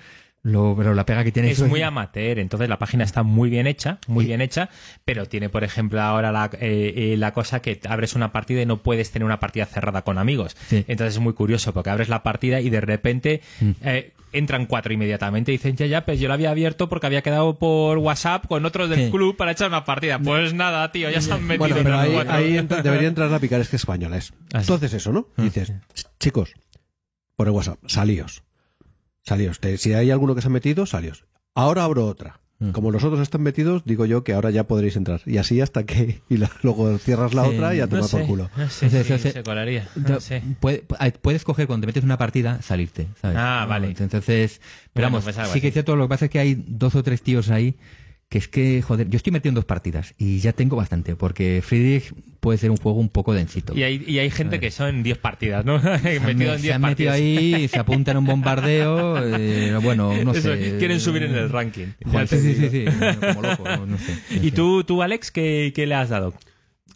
Lo, 0.47 0.77
pero 0.77 0.95
la 0.95 1.05
pega 1.05 1.25
que 1.25 1.33
tiene 1.33 1.51
es 1.51 1.61
muy 1.61 1.83
amateur, 1.83 2.39
entonces 2.39 2.69
la 2.69 2.79
página 2.79 3.03
está 3.03 3.25
muy 3.25 3.51
bien 3.51 3.67
hecha, 3.67 3.99
muy 4.07 4.27
bien 4.27 4.41
hecha, 4.41 4.69
pero 5.05 5.27
tiene, 5.27 5.49
por 5.49 5.65
ejemplo, 5.65 6.01
ahora 6.01 6.31
la, 6.31 6.49
eh, 6.61 6.95
eh, 6.97 7.17
la 7.17 7.33
cosa 7.33 7.61
que 7.61 7.81
abres 7.89 8.15
una 8.15 8.31
partida 8.31 8.63
y 8.63 8.67
no 8.67 8.77
puedes 8.77 9.11
tener 9.11 9.27
una 9.27 9.41
partida 9.41 9.67
cerrada 9.67 10.03
con 10.03 10.19
amigos. 10.19 10.57
Sí. 10.69 10.85
Entonces 10.87 11.15
es 11.17 11.21
muy 11.21 11.33
curioso 11.33 11.75
porque 11.75 11.91
abres 11.91 12.09
la 12.09 12.23
partida 12.23 12.61
y 12.61 12.71
de 12.71 12.81
repente 12.81 13.41
Mm. 13.61 13.71
eh, 13.83 14.13
entran 14.33 14.67
cuatro 14.67 14.93
inmediatamente 14.93 15.51
y 15.51 15.57
dicen, 15.57 15.75
ya, 15.77 15.87
ya, 15.87 16.05
pues 16.05 16.21
yo 16.21 16.29
la 16.29 16.35
había 16.35 16.51
abierto 16.51 16.89
porque 16.89 17.07
había 17.07 17.23
quedado 17.23 17.59
por 17.59 17.99
WhatsApp 17.99 18.47
con 18.47 18.65
otros 18.67 18.89
del 18.89 19.07
Sí. 19.07 19.11
club 19.11 19.37
para 19.37 19.51
echar 19.53 19.67
una 19.69 19.85
partida. 19.85 20.19
Pues 20.21 20.55
nada, 20.55 20.93
tío, 20.93 21.11
ya 21.11 21.21
se 21.23 21.33
han 21.33 21.43
metido 21.45 21.59
Bueno, 21.75 21.77
pero 21.83 21.91
los 21.91 22.29
ahí, 22.29 22.53
debería 22.85 23.09
entrar 23.09 23.31
la 23.31 23.41
picaresca 23.41 23.75
española. 23.77 24.19
Es. 24.19 24.33
Ah, 24.53 24.59
haces 24.59 24.93
eso, 24.95 25.11
¿no? 25.13 25.29
Y 25.39 25.43
dices, 25.43 25.73
"Ch- 25.95 26.07
chicos, 26.21 26.53
por 27.35 27.49
el 27.49 27.53
WhatsApp, 27.55 27.79
salíos. 27.87 28.43
Salíos. 29.27 29.61
Te- 29.61 29.77
si 29.77 29.93
hay 29.93 30.11
alguno 30.11 30.35
que 30.35 30.41
se 30.41 30.47
ha 30.47 30.51
metido, 30.51 30.87
salíos. 30.87 31.25
Ahora 31.55 31.85
abro 31.85 32.07
otra. 32.07 32.41
Mm. 32.59 32.71
Como 32.71 32.91
los 32.91 33.05
otros 33.05 33.21
están 33.21 33.43
metidos, 33.43 33.83
digo 33.85 34.07
yo 34.07 34.25
que 34.25 34.33
ahora 34.33 34.51
ya 34.51 34.65
podréis 34.67 34.97
entrar. 34.97 35.21
Y 35.27 35.37
así 35.37 35.61
hasta 35.61 35.85
que. 35.85 36.23
Y 36.31 36.39
la- 36.39 36.51
luego 36.63 36.97
cierras 36.99 37.35
la 37.35 37.45
Sí, 37.45 37.51
otra 37.51 37.75
y 37.75 37.81
a 37.81 37.83
No 37.83 37.89
tomar 37.91 38.05
sé, 38.09 38.17
por 38.19 38.27
culo. 38.27 38.51
no 38.57 38.71
sé 38.71 38.89
si 38.89 38.97
ese- 39.13 39.33
se 39.33 39.43
colaría. 39.43 39.89
No 39.97 40.21
sé. 40.21 40.43
puede- 40.61 40.85
ah, 40.99 41.11
puedes 41.21 41.45
coger 41.45 41.67
cuando 41.67 41.83
te 41.83 41.89
metes 41.89 42.05
una 42.05 42.17
partida, 42.19 42.63
salirte, 42.63 43.09
¿sabes? 43.21 43.37
Ah, 43.39 43.67
vale. 43.69 43.89
Entonces, 43.99 44.61
pero 44.95 45.09
Bueno, 45.11 45.23
vamos, 45.23 45.25
pues 45.37 45.51
sí 45.53 45.61
que 45.61 45.69
es 45.69 45.73
cierto, 45.75 45.97
lo 45.97 46.05
que 46.05 46.09
pasa 46.09 46.25
es 46.27 46.31
que 46.31 46.39
hay 46.39 46.55
dos 46.67 46.95
o 46.95 47.03
tres 47.03 47.21
tíos 47.23 47.51
ahí 47.51 47.75
que 48.29 48.39
es 48.39 48.49
que, 48.49 48.83
joder, 48.83 49.09
yo 49.09 49.17
estoy 49.19 49.33
metido 49.33 49.51
en 49.51 49.55
dos 49.55 49.65
partidas 49.65 50.15
y 50.19 50.41
ya 50.41 50.53
tengo 50.53 50.75
bastante, 50.77 51.15
porque 51.15 51.63
Friedrich 51.65 52.13
puede 52.41 52.59
ser 52.59 52.71
un 52.73 52.77
juego 52.77 52.99
un 52.99 53.09
poco 53.09 53.33
densito. 53.33 53.73
Y 53.77 53.83
hay, 53.85 54.03
y 54.07 54.19
hay 54.19 54.31
gente 54.31 54.59
que 54.59 54.71
son 54.73 55.03
10 55.05 55.19
partidas, 55.19 55.65
¿no? 55.65 55.81
Se 56.03 56.17
han, 56.19 56.27
metido 56.27 56.53
en 56.53 56.59
se 56.59 56.63
10 56.65 56.75
han 56.75 56.83
metido 56.83 57.11
partidas. 57.11 57.15
ahí, 57.15 57.69
se 57.69 57.79
apuntan 57.79 58.17
a 58.17 58.19
un 58.19 58.27
bombardeo, 58.27 59.17
eh, 59.37 59.77
bueno, 59.83 60.13
no 60.25 60.33
Eso, 60.33 60.43
sé. 60.55 60.77
quieren 60.79 60.99
subir 61.01 61.23
en 61.23 61.35
el 61.37 61.51
ranking. 61.51 61.87
Joder, 62.05 62.27
sí, 62.29 62.39
sí, 62.41 62.55
sí, 62.57 62.69
sí, 62.71 62.85
como 63.21 63.43
loco, 63.43 63.65
no 63.87 63.99
sé. 63.99 64.13
no 64.31 64.37
¿Y 64.43 64.51
sé. 64.51 64.51
tú, 64.51 64.83
tú 64.85 65.03
Alex, 65.03 65.31
qué, 65.31 65.73
qué 65.75 65.87
le 65.87 65.95
has 65.95 66.09
dado? 66.09 66.35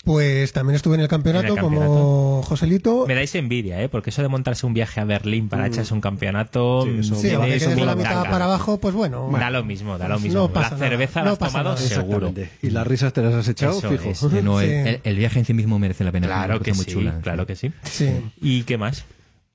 Pues 0.02 0.52
también 0.54 0.76
estuve 0.76 0.94
en 0.94 1.02
el 1.02 1.08
campeonato, 1.08 1.48
En 1.48 1.58
el 1.58 1.60
como. 1.60 2.42
Joselito. 2.42 3.04
Me 3.06 3.14
dais 3.14 3.34
envidia, 3.34 3.82
¿eh? 3.82 3.88
Porque 3.90 4.08
eso 4.10 4.22
de 4.22 4.28
montarse 4.28 4.64
un 4.64 4.72
viaje 4.72 4.98
a 4.98 5.04
Berlín 5.04 5.48
para 5.50 5.66
echarse 5.66 5.92
un 5.92 6.00
campeonato... 6.00 6.84
Sí, 6.84 6.96
eso- 7.00 7.14
mm, 7.16 7.18
Sí, 7.18 7.26
me 7.36 7.74
de 7.74 7.84
la 7.84 7.94
mitad 7.94 8.22
para 8.30 8.46
abajo, 8.46 8.78
pues 8.80 8.94
bueno. 8.94 9.28
Da 9.38 9.50
lo 9.50 9.62
mismo, 9.62 9.98
da 9.98 10.08
lo 10.08 10.18
mismo. 10.18 10.48
no 10.48 10.54
la 10.54 10.70
nada, 10.70 10.78
cerveza 10.78 11.20
no 11.20 11.26
la 11.26 11.32
has 11.32 11.38
tomado 11.38 11.74
nada. 11.74 11.76
seguro. 11.76 12.32
Y 12.62 12.70
las 12.70 12.86
risas 12.86 13.12
te 13.12 13.20
las 13.22 13.34
has 13.34 13.48
echado, 13.48 13.78
Eso 13.78 13.90
fijo. 13.90 14.10
es. 14.10 14.22
No, 14.42 14.60
el, 14.60 14.68
Sí. 14.68 14.74
el- 14.88 15.00
el 15.04 15.16
viaje 15.16 15.38
en 15.40 15.44
sí 15.44 15.52
mismo 15.52 15.78
merece 15.78 16.02
la 16.02 16.12
pena. 16.12 16.26
es 16.26 16.32
Claro 16.32 16.54
una 16.54 16.64
que 16.64 16.70
cosa 16.70 16.82
sí, 16.84 16.94
muy 16.94 17.04
chula. 17.04 17.20
claro 17.20 17.46
que 17.46 17.56
sí. 17.56 17.70
Sí. 17.84 18.08
¿Y 18.40 18.62
qué 18.62 18.78
más? 18.78 19.04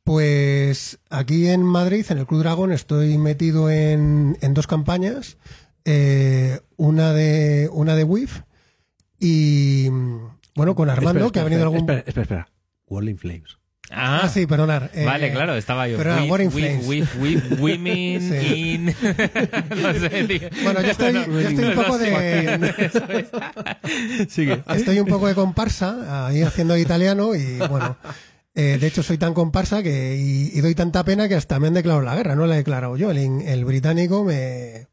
Pues 0.03 0.99
aquí 1.09 1.47
en 1.47 1.63
Madrid, 1.63 2.05
en 2.09 2.19
el 2.19 2.27
Club 2.27 2.41
Dragón, 2.41 2.71
estoy 2.71 3.17
metido 3.17 3.71
en, 3.71 4.37
en 4.41 4.53
dos 4.53 4.67
campañas. 4.67 5.37
Eh, 5.85 6.59
una 6.77 7.11
de 7.13 7.67
una 7.73 7.95
de 7.95 8.03
WIF 8.03 8.41
y 9.19 9.87
mm, 9.91 10.17
bueno, 10.55 10.73
con 10.75 10.89
Armando, 10.89 11.25
Espera, 11.25 11.31
que 11.33 11.39
ha 11.39 11.43
venido 11.43 11.63
algún. 11.63 11.79
Espera, 11.81 11.99
espera, 11.99 12.21
espera. 12.23 12.47
World 12.87 13.09
in 13.09 13.17
Flames. 13.17 13.57
Ah, 13.91 14.21
Ah, 14.23 14.29
sí, 14.29 14.47
perdonar. 14.47 14.89
Eh, 14.95 15.05
Vale, 15.05 15.31
claro, 15.31 15.53
estaba 15.55 15.87
yo. 15.87 15.97
pero 15.97 16.13
era 16.13 16.23
With- 16.23 16.29
with- 16.47 16.49
Flames. 16.51 16.87
with- 16.87 17.07
with 17.19 17.43
women 17.59 18.21
Sí. 18.41 18.73
in... 18.73 18.85
no 19.81 19.93
sé, 19.93 20.23
tío. 20.27 20.49
Bueno, 20.63 20.81
yo 20.81 20.87
estoy, 20.91 21.13
No, 21.13 21.27
no, 21.27 21.39
yo 21.41 21.49
estoy 21.49 21.65
un 21.65 21.75
no, 21.75 21.81
poco 21.83 21.91
no, 21.91 21.97
de. 21.99 22.73
Es. 24.25 24.31
Sigue. 24.33 24.63
Estoy 24.73 24.99
un 24.99 25.07
poco 25.07 25.27
de 25.27 25.35
comparsa, 25.35 26.27
ahí 26.27 26.41
haciendo 26.41 26.75
italiano 26.77 27.35
y 27.35 27.57
bueno. 27.69 27.97
eh, 28.55 28.77
de 28.79 28.87
hecho, 28.87 29.03
soy 29.03 29.17
tan 29.19 29.33
comparsa 29.35 29.83
que 29.83 30.15
y, 30.17 30.57
y 30.57 30.61
doy 30.61 30.73
tanta 30.73 31.03
pena 31.03 31.27
que 31.29 31.35
hasta 31.35 31.59
me 31.59 31.67
han 31.67 31.73
declarado 31.75 32.03
la 32.03 32.15
guerra, 32.15 32.35
no 32.35 32.47
la 32.47 32.55
he 32.55 32.57
declarado 32.57 32.97
yo. 32.97 33.11
El 33.11 33.65
británico 33.65 34.23
me. 34.23 34.87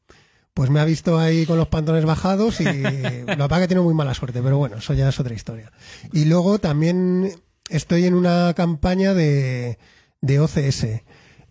Pues 0.54 0.68
me 0.68 0.80
ha 0.80 0.84
visto 0.84 1.18
ahí 1.18 1.46
con 1.46 1.56
los 1.56 1.68
pantalones 1.68 2.04
bajados 2.04 2.60
y 2.60 2.64
lo 2.64 2.70
que 2.70 3.36
pasa 3.36 3.56
es 3.56 3.60
que 3.62 3.68
tiene 3.68 3.80
muy 3.82 3.94
mala 3.94 4.12
suerte, 4.14 4.42
pero 4.42 4.58
bueno, 4.58 4.76
eso 4.76 4.92
ya 4.94 5.08
es 5.08 5.18
otra 5.18 5.34
historia. 5.34 5.72
Y 6.12 6.26
luego 6.26 6.58
también 6.58 7.32
estoy 7.70 8.04
en 8.04 8.14
una 8.14 8.52
campaña 8.54 9.14
de, 9.14 9.78
de 10.20 10.40
OCS. 10.40 10.86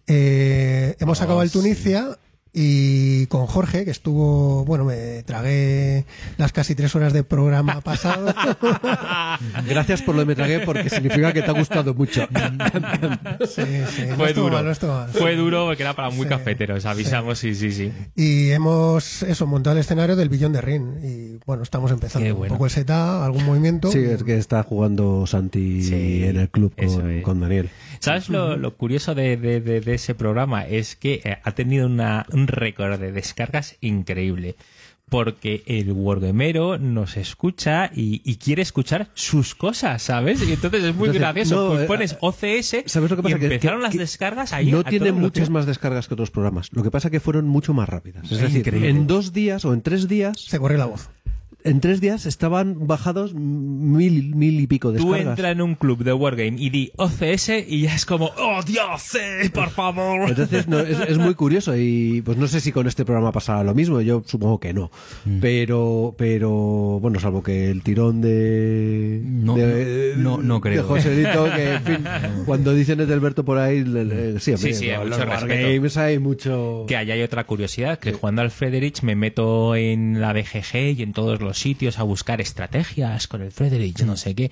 Eh, 0.07 0.95
hemos 0.99 1.19
Oh, 1.19 1.23
acabado 1.23 1.41
el 1.43 1.49
sí. 1.49 1.59
Y 2.53 3.27
con 3.27 3.47
Jorge, 3.47 3.85
que 3.85 3.91
estuvo, 3.91 4.65
bueno, 4.65 4.83
me 4.83 5.23
tragué 5.23 6.05
las 6.37 6.51
casi 6.51 6.75
tres 6.75 6.93
horas 6.95 7.13
de 7.13 7.23
programa 7.23 7.79
pasado. 7.79 8.33
Gracias 9.67 10.01
por 10.01 10.15
lo 10.15 10.21
de 10.21 10.25
me 10.25 10.35
tragué 10.35 10.59
porque 10.59 10.89
significa 10.89 11.31
que 11.31 11.41
te 11.41 11.49
ha 11.49 11.53
gustado 11.53 11.93
mucho. 11.93 12.27
Sí, 13.47 13.63
sí, 13.95 14.03
no 14.07 14.15
Fue 14.15 14.27
estuvo 14.29 14.43
duro. 14.45 14.55
mal, 14.57 14.65
no 14.65 14.71
estuvo 14.71 14.93
mal. 14.93 15.09
Fue 15.09 15.35
duro 15.35 15.65
porque 15.65 15.83
era 15.83 15.93
para 15.95 16.09
muy 16.09 16.23
Sí. 16.25 16.29
cafeteros, 16.29 16.85
avisamos, 16.85 17.39
sí, 17.39 17.55
sí, 17.55 17.71
sí. 17.71 17.91
Y 18.15 18.51
hemos 18.51 19.23
eso, 19.23 19.47
montado 19.47 19.75
el 19.75 19.79
escenario 19.81 20.15
del 20.15 20.29
billón 20.29 20.53
de 20.53 20.61
Rin. 20.61 20.93
Y 21.03 21.39
bueno, 21.45 21.63
estamos 21.63 21.91
empezando 21.91 22.35
un 22.35 22.47
poco 22.47 22.65
el 22.65 22.71
setup, 22.71 22.93
algún 23.23 23.45
movimiento. 23.45 23.91
Sí, 23.91 23.99
es 23.99 24.23
que 24.23 24.37
está 24.37 24.61
jugando 24.63 25.25
Santi 25.25 25.83
Sí, 25.83 26.23
en 26.25 26.37
el 26.37 26.49
club 26.49 26.73
con, 26.75 27.09
es. 27.11 27.23
con 27.23 27.39
Daniel. 27.39 27.69
¿Sabes 28.01 28.29
lo, 28.29 28.57
lo 28.57 28.75
curioso 28.75 29.15
de, 29.15 29.37
de- 29.37 29.61
de- 29.61 29.81
de 29.81 29.93
ese 29.93 30.15
programa? 30.15 30.65
Es 30.67 30.95
que 30.95 31.21
eh, 31.23 31.37
ha 31.43 31.51
tenido 31.53 31.85
una- 31.87 32.25
un 32.31 32.47
récord 32.47 32.99
de 32.99 33.11
descargas 33.11 33.77
increíble. 33.81 34.55
Porque 35.09 35.61
el 35.65 35.91
wargamero 35.91 36.77
nos 36.77 37.17
escucha 37.17 37.91
y, 37.93 38.21
y 38.23 38.37
quiere 38.37 38.61
escuchar 38.61 39.09
sus 39.13 39.55
cosas, 39.55 40.01
¿sabes? 40.01 40.41
Y 40.41 40.53
entonces 40.53 40.85
es 40.85 40.95
muy 40.95 41.09
Entonces, 41.09 41.19
gracioso. 41.19 41.55
no, 41.63 41.69
Pues 41.71 41.81
eh, 41.81 41.87
pones 41.87 42.17
OCS 42.21 42.83
¿Sabes 42.89 43.09
lo 43.11 43.17
que 43.17 43.23
pasa? 43.23 43.37
y 43.37 43.43
empezaron 43.43 43.79
que- 43.79 43.83
las 43.83 43.91
que 43.91 43.97
descargas 43.97 44.53
ahí. 44.53 44.71
no 44.71 44.79
a 44.79 44.83
tiene 44.85 45.09
todo 45.09 45.19
muchas 45.19 45.49
más 45.49 45.65
descargas 45.65 46.07
que 46.07 46.13
otros 46.13 46.31
programas. 46.31 46.69
Lo 46.71 46.81
que 46.81 46.91
pasa 46.91 47.09
que 47.09 47.19
fueron 47.19 47.45
mucho 47.45 47.73
más 47.73 47.89
rápidas. 47.89 48.23
Es 48.23 48.31
Es 48.31 48.39
decir, 48.39 48.59
increíble. 48.59 48.89
en 48.89 49.05
dos 49.05 49.33
días 49.33 49.65
o 49.65 49.73
en 49.73 49.81
tres 49.81 50.07
días, 50.07 50.39
Se 50.45 50.57
corre 50.59 50.77
la 50.77 50.85
voz. 50.85 51.09
En 51.63 51.79
tres 51.81 52.01
días 52.01 52.25
estaban 52.25 52.87
bajados 52.87 53.33
mil, 53.33 54.35
mil 54.35 54.59
y 54.59 54.67
pico 54.67 54.89
Tú 54.93 55.11
descargas. 55.11 55.27
entras 55.37 55.51
en 55.53 55.61
un 55.61 55.75
club 55.75 56.03
de 56.03 56.13
Wargame 56.13 56.55
y 56.57 56.69
di 56.69 56.91
OCS 56.97 57.49
y 57.67 57.81
ya 57.81 57.95
es 57.95 58.05
como, 58.05 58.31
¡Oh, 58.37 58.61
Dios, 58.65 59.01
sí, 59.01 59.49
por 59.53 59.69
favor! 59.69 60.29
Entonces 60.29 60.67
no, 60.67 60.79
es, 60.79 60.99
es 60.99 61.17
muy 61.17 61.33
curioso 61.35 61.75
y 61.77 62.21
pues 62.23 62.37
no 62.37 62.47
sé 62.47 62.59
si 62.61 62.71
con 62.71 62.87
este 62.87 63.05
programa 63.05 63.31
pasará 63.31 63.63
lo 63.63 63.73
mismo, 63.73 64.01
yo 64.01 64.23
supongo 64.25 64.59
que 64.59 64.73
no. 64.73 64.91
Mm. 65.25 65.39
Pero, 65.39 66.15
pero 66.17 66.49
bueno, 67.01 67.19
salvo 67.19 67.43
que 67.43 67.69
el 67.69 67.83
tirón 67.83 68.21
de... 68.21 69.21
No, 69.23 69.55
de, 69.55 70.13
no, 70.17 70.37
no, 70.37 70.43
no 70.43 70.61
creo. 70.61 70.81
De 70.83 70.87
Joselito, 70.87 71.45
que 71.55 71.73
en 71.73 71.83
fin, 71.83 71.97
cuando 72.45 72.73
dicen 72.73 72.99
Edalberto 72.99 73.45
por 73.45 73.57
ahí, 73.57 73.83
le- 73.83 74.05
le- 74.05 74.39
sí, 74.39 74.51
hombre, 74.53 74.73
Sí, 74.73 74.79
sí, 74.85 74.89
hay 74.89 74.97
los 75.07 75.17
mucho 75.17 75.29
respeto. 75.29 75.53
Wargames 75.53 75.97
hay 75.97 76.19
mucho... 76.19 76.85
Que 76.87 76.95
allá 76.97 77.13
hay 77.13 77.21
otra 77.23 77.43
curiosidad, 77.45 77.99
que 77.99 78.13
jugando 78.13 78.41
al 78.41 78.51
Frederich 78.51 79.01
me 79.03 79.15
meto 79.15 79.75
en 79.75 80.21
la 80.21 80.33
BGG 80.33 80.97
y 80.97 81.03
en 81.03 81.13
todos 81.13 81.41
los 81.41 81.50
sitios 81.59 81.99
a 81.99 82.03
buscar 82.03 82.41
estrategias 82.41 83.27
con 83.27 83.41
el 83.41 83.51
Frederich, 83.51 84.01
no 84.03 84.17
sé 84.17 84.35
qué. 84.35 84.51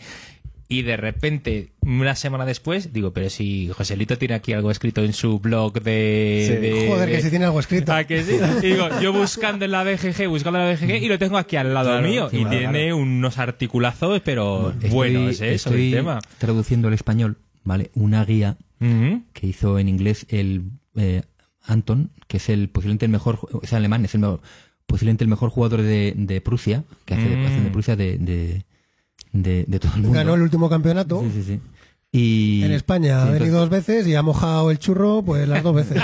Y 0.71 0.83
de 0.83 0.97
repente, 0.97 1.71
una 1.81 2.13
semana 2.15 2.45
después, 2.45 2.93
digo, 2.93 3.11
pero 3.11 3.31
si 3.31 3.69
Joselito 3.69 4.19
tiene 4.19 4.35
aquí 4.35 4.53
algo 4.53 4.69
escrito 4.69 5.03
en 5.03 5.13
su 5.13 5.39
blog 5.39 5.81
de... 5.81 6.45
Sí. 6.47 6.55
de- 6.61 6.87
Joder, 6.87 7.09
que 7.09 7.21
si 7.23 7.29
tiene 7.31 7.45
algo 7.45 7.59
escrito. 7.59 7.91
¿A 7.91 8.03
que 8.03 8.21
sí? 8.23 8.33
Y 8.61 8.65
digo, 8.73 8.87
yo 9.01 9.11
buscando 9.11 9.65
en 9.65 9.71
la 9.71 9.83
BGG, 9.83 10.27
buscando 10.27 10.59
en 10.59 10.65
la 10.67 10.71
BGG 10.75 11.01
y 11.03 11.07
lo 11.07 11.17
tengo 11.17 11.39
aquí 11.39 11.55
al 11.55 11.73
lado 11.73 11.89
Claro, 11.89 12.07
mío. 12.07 12.29
sí, 12.29 12.37
y 12.37 12.41
claro, 12.41 12.57
tiene 12.59 12.93
unos 12.93 13.39
articulazos, 13.39 14.21
pero 14.23 14.69
Estoy- 14.73 14.89
bueno, 14.91 15.29
es 15.29 15.41
eso 15.41 15.69
estoy 15.69 15.87
el 15.91 15.99
tema. 16.01 16.19
traduciendo 16.37 16.87
al 16.87 16.93
español, 16.93 17.37
¿vale? 17.63 17.89
Una 17.95 18.23
guía 18.23 18.55
que 19.33 19.47
hizo 19.47 19.79
en 19.79 19.89
inglés 19.89 20.27
el 20.29 20.65
eh, 20.95 21.23
Anton, 21.63 22.11
que 22.27 22.37
es 22.37 22.47
el 22.47 22.69
posiblemente 22.69 23.05
el 23.05 23.11
mejor, 23.11 23.39
es 23.63 23.73
alemán, 23.73 24.05
es 24.05 24.13
el 24.13 24.21
mejor- 24.21 24.41
posiblemente 24.89 25.23
el 25.23 25.29
mejor 25.29 25.49
jugador 25.51 25.81
de, 25.83 26.13
de 26.17 26.41
Prusia, 26.41 26.83
que 27.05 27.13
hace, 27.13 27.23
Mm. 27.37 27.63
de 27.63 27.69
Prusia 27.71 27.95
de, 27.95 28.17
de, 28.17 28.65
de, 29.31 29.63
de 29.67 29.79
todo 29.79 29.91
el 29.95 30.01
mundo. 30.01 30.17
Ganó 30.17 30.33
el 30.33 30.41
último 30.41 30.69
campeonato. 30.69 31.21
Sí, 31.21 31.31
sí, 31.35 31.43
sí. 31.43 31.59
Y, 32.11 32.63
En 32.63 32.71
España 32.71 33.21
ha 33.21 33.27
sí, 33.27 33.33
venido 33.33 33.59
dos 33.59 33.69
veces 33.69 34.07
y 34.07 34.15
ha 34.15 34.23
mojado 34.23 34.71
el 34.71 34.79
churro 34.79 35.21
pues 35.21 35.47
las 35.47 35.61
dos 35.61 35.75
veces. 35.75 36.01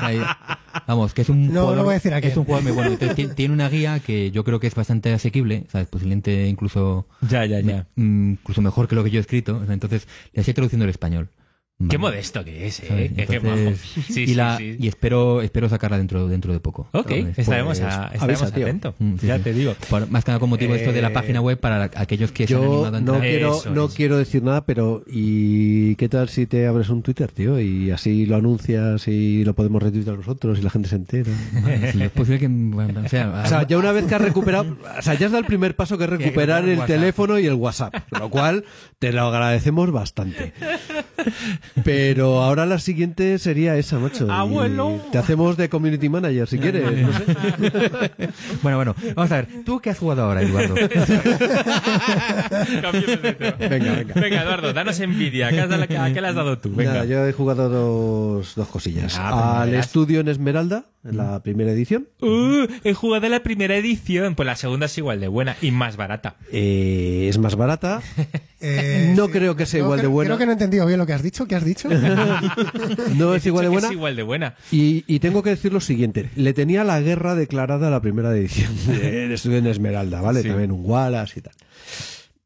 Ahí. 0.00 0.20
Vamos, 0.86 1.12
que 1.14 1.22
es 1.22 1.28
un 1.28 1.46
No, 1.48 1.52
jugador, 1.62 1.76
no 1.78 1.82
voy 1.84 1.90
a 1.92 1.94
decir 1.94 2.14
a 2.14 2.18
es 2.18 2.36
un 2.36 2.44
jugador 2.44 2.62
muy 2.62 2.72
bueno. 2.72 2.92
Entonces, 2.92 3.34
tiene, 3.34 3.52
una 3.52 3.68
guía 3.68 3.98
que 3.98 4.30
yo 4.30 4.44
creo 4.44 4.60
que 4.60 4.68
es 4.68 4.74
bastante 4.76 5.12
asequible, 5.12 5.64
¿sabes? 5.72 5.88
Posiblemente 5.88 6.46
incluso, 6.46 7.06
Ya, 7.28 7.44
ya, 7.46 7.60
ya. 7.60 7.86
mm, 7.96 8.32
incluso 8.32 8.62
mejor 8.62 8.86
que 8.86 8.94
lo 8.94 9.02
que 9.02 9.10
yo 9.10 9.18
he 9.18 9.20
escrito. 9.22 9.56
O 9.60 9.64
sea, 9.64 9.74
Entonces, 9.74 10.06
le 10.32 10.40
estoy 10.42 10.54
traduciendo 10.54 10.84
al 10.84 10.90
español. 10.90 11.30
Qué 11.90 11.98
modesto 11.98 12.42
que 12.42 12.66
es. 12.66 12.80
¿eh? 12.84 13.12
Qué- 13.28 13.38
majo. 13.38 13.76
Sí, 14.08 14.22
y, 14.22 14.26
sí, 14.28 14.34
la- 14.34 14.56
sí. 14.56 14.76
y 14.80 14.88
espero 14.88 15.42
espero 15.42 15.68
sacarla 15.68 15.98
dentro 15.98 16.26
dentro 16.26 16.54
de 16.54 16.58
poco. 16.58 16.88
Ok, 16.92 17.10
estaremos, 17.36 17.78
Pues, 17.78 17.94
a- 17.94 18.10
estaremos 18.14 18.42
avisa, 18.42 18.46
atentos. 18.46 18.94
Mm, 18.98 19.16
sí, 19.20 19.26
ya 19.26 19.36
sí. 19.36 19.42
te 19.42 19.52
digo. 19.52 19.74
Por- 19.90 20.08
más 20.10 20.24
que 20.24 20.30
nada 20.30 20.38
con 20.40 20.48
motivo 20.48 20.74
esto 20.74 20.90
de 20.92 21.02
la 21.02 21.08
Eh, 21.08 21.12
página 21.12 21.42
web 21.42 21.60
para 21.60 21.90
aquellos 21.94 22.32
que 22.32 22.46
se 22.46 22.54
han 22.54 22.60
Yo 22.62 22.64
animado 22.66 22.86
a 22.86 22.90
no 22.92 22.98
entrar. 22.98 23.20
quiero, 23.20 23.56
Eso 23.58 23.70
no 23.70 23.84
es. 23.84 23.94
quiero 23.94 24.16
decir 24.16 24.42
nada, 24.42 24.64
pero 24.64 25.04
¿y 25.06 25.96
qué 25.96 26.08
tal 26.08 26.30
si 26.30 26.46
te 26.46 26.66
abres 26.66 26.88
un 26.88 27.02
Twitter, 27.02 27.30
tío? 27.30 27.60
Y 27.60 27.90
así 27.90 28.24
lo 28.24 28.36
anuncias 28.36 29.06
y 29.06 29.44
lo 29.44 29.52
podemos 29.54 29.82
retuitear 29.82 30.16
nosotros 30.16 30.58
y 30.58 30.62
la 30.62 30.70
gente 30.70 30.88
se 30.88 30.96
entera. 30.96 31.30
Sí, 31.92 32.02
es 32.02 32.10
posible 32.10 32.38
que 32.38 32.48
bueno, 32.48 33.02
o 33.04 33.08
sea, 33.10 33.42
O 33.44 33.48
sea, 33.48 33.66
ya 33.66 33.76
una 33.76 33.92
vez 33.92 34.06
que 34.06 34.14
has 34.14 34.22
recuperado, 34.22 34.78
o 34.98 35.02
sea, 35.02 35.12
ya 35.12 35.26
has 35.26 35.32
dado 35.32 35.40
el 35.40 35.46
primer 35.46 35.76
paso 35.76 35.98
que 35.98 36.04
es 36.04 36.10
recuperar 36.10 36.62
recuperar 36.62 36.64
el 36.64 36.78
WhatsApp. 36.78 36.86
teléfono 36.86 37.38
y 37.38 37.46
el 37.46 37.54
WhatsApp, 37.54 37.94
lo 38.18 38.30
cual 38.30 38.64
te 38.98 39.12
lo 39.12 39.22
agradecemos 39.26 39.90
bastante. 39.92 40.54
Pero 41.84 42.42
ahora 42.42 42.66
la 42.66 42.78
siguiente 42.78 43.38
sería 43.38 43.76
esa, 43.76 43.98
macho. 43.98 44.26
Ah, 44.30 44.44
Y 44.46 44.50
bueno. 44.52 45.00
Te 45.12 45.18
hacemos 45.18 45.56
de 45.56 45.68
community 45.68 46.08
manager 46.08 46.48
si 46.48 46.58
quieres. 46.58 46.84
no 47.02 47.12
sé. 47.12 47.24
Bueno, 48.62 48.76
bueno, 48.78 48.94
vamos 49.14 49.30
a 49.32 49.36
ver. 49.36 49.48
¿Tú 49.64 49.80
qué 49.80 49.90
has 49.90 49.98
jugado 49.98 50.24
ahora, 50.24 50.42
Eduardo? 50.42 50.74
Venga, 53.58 53.92
venga. 53.94 54.14
Venga, 54.14 54.42
Eduardo, 54.42 54.72
danos 54.72 54.98
envidia. 55.00 55.50
¿Qué, 55.50 55.60
has 55.60 55.68
dado- 55.68 55.82
a 55.84 55.86
qué 55.86 56.20
le 56.20 56.28
has 56.28 56.34
dado 56.34 56.58
tú? 56.58 56.70
Venga. 56.74 56.92
Nada, 56.92 57.04
yo 57.04 57.26
he 57.26 57.32
jugado 57.32 57.68
dos, 57.68 58.54
dos 58.54 58.68
cosillas. 58.68 59.16
Ah, 59.18 59.30
pues 59.32 59.44
Al 59.62 59.70
verás. 59.70 59.86
estudio 59.86 60.20
en 60.20 60.28
Esmeralda, 60.28 60.84
en 61.04 61.16
la 61.16 61.42
primera 61.42 61.72
edición. 61.72 62.08
Uh, 62.20 62.66
he 62.84 62.94
jugado 62.94 63.28
la 63.28 63.40
primera 63.42 63.76
edición. 63.76 64.34
Pues 64.34 64.46
la 64.46 64.56
segunda 64.56 64.86
es 64.86 64.96
igual 64.98 65.20
de 65.20 65.28
buena 65.28 65.56
y 65.60 65.70
más 65.70 65.96
barata. 65.96 66.36
Eh, 66.52 67.26
es 67.28 67.38
más 67.38 67.56
barata. 67.56 68.00
Eh, 68.60 69.12
No 69.16 69.26
sí. 69.26 69.32
creo 69.32 69.54
que 69.56 69.66
sea 69.66 69.80
No, 69.80 69.86
igual 69.86 70.00
de 70.00 70.06
buena. 70.06 70.28
Creo 70.28 70.38
que 70.38 70.46
no 70.46 70.52
he 70.52 70.54
entendido 70.54 70.86
bien 70.86 70.98
lo 70.98 71.06
que 71.06 71.12
has 71.12 71.22
dicho. 71.22 71.46
¿Qué 71.46 71.54
has 71.56 71.64
dicho? 71.64 71.88
No 73.16 73.34
es 73.34 73.44
igual 73.46 73.64
de 73.64 73.68
buena. 73.70 73.86
Es 73.88 73.92
igual 73.92 74.16
de 74.16 74.22
buena. 74.22 74.54
Y, 74.70 75.04
y 75.06 75.18
tengo 75.20 75.42
que 75.42 75.50
decir 75.50 75.72
lo 75.72 75.80
siguiente, 75.80 76.30
le 76.36 76.52
tenía 76.54 76.84
la 76.84 77.00
guerra 77.00 77.34
declarada 77.34 77.88
a 77.88 77.90
la 77.90 78.00
primera 78.00 78.30
edición 78.36 78.72
del 78.86 79.32
estudio 79.32 79.58
en 79.58 79.66
Esmeralda, 79.66 80.20
¿vale? 80.20 80.42
Sí. 80.42 80.48
También 80.48 80.72
un 80.72 80.80
Wallace 80.84 81.38
y 81.40 81.42
tal. 81.42 81.54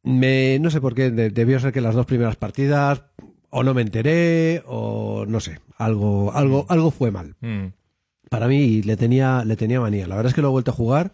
Me, 0.03 0.59
no 0.61 0.71
sé 0.71 0.81
por 0.81 0.95
qué, 0.95 1.11
de- 1.11 1.31
debió 1.31 1.61
ser 1.61 1.73
que 1.73 1.81
las 1.81 1.95
dos 1.95 2.07
primeras 2.07 2.37
partidas 2.37 3.03
o 3.51 3.63
no 3.63 3.75
me 3.75 3.83
enteré 3.83 4.63
o 4.67 5.25
no 5.29 5.41
sé, 5.41 5.59
algo, 5.77 6.33
algo, 6.35 6.67
algo 6.69 6.91
fue 6.91 7.11
mal. 7.11 7.35
Mm. 7.41 7.67
Para 8.31 8.47
mí 8.49 8.81
le 8.83 8.97
tenía, 8.97 9.45
le 9.45 9.57
tenía 9.57 9.81
manía. 9.81 10.07
La 10.07 10.15
verdad 10.17 10.31
es 10.31 10.35
que 10.35 10.41
lo 10.43 10.49
he 10.49 10.53
vuelto 10.53 10.71
a 10.71 10.75
jugar 10.75 11.13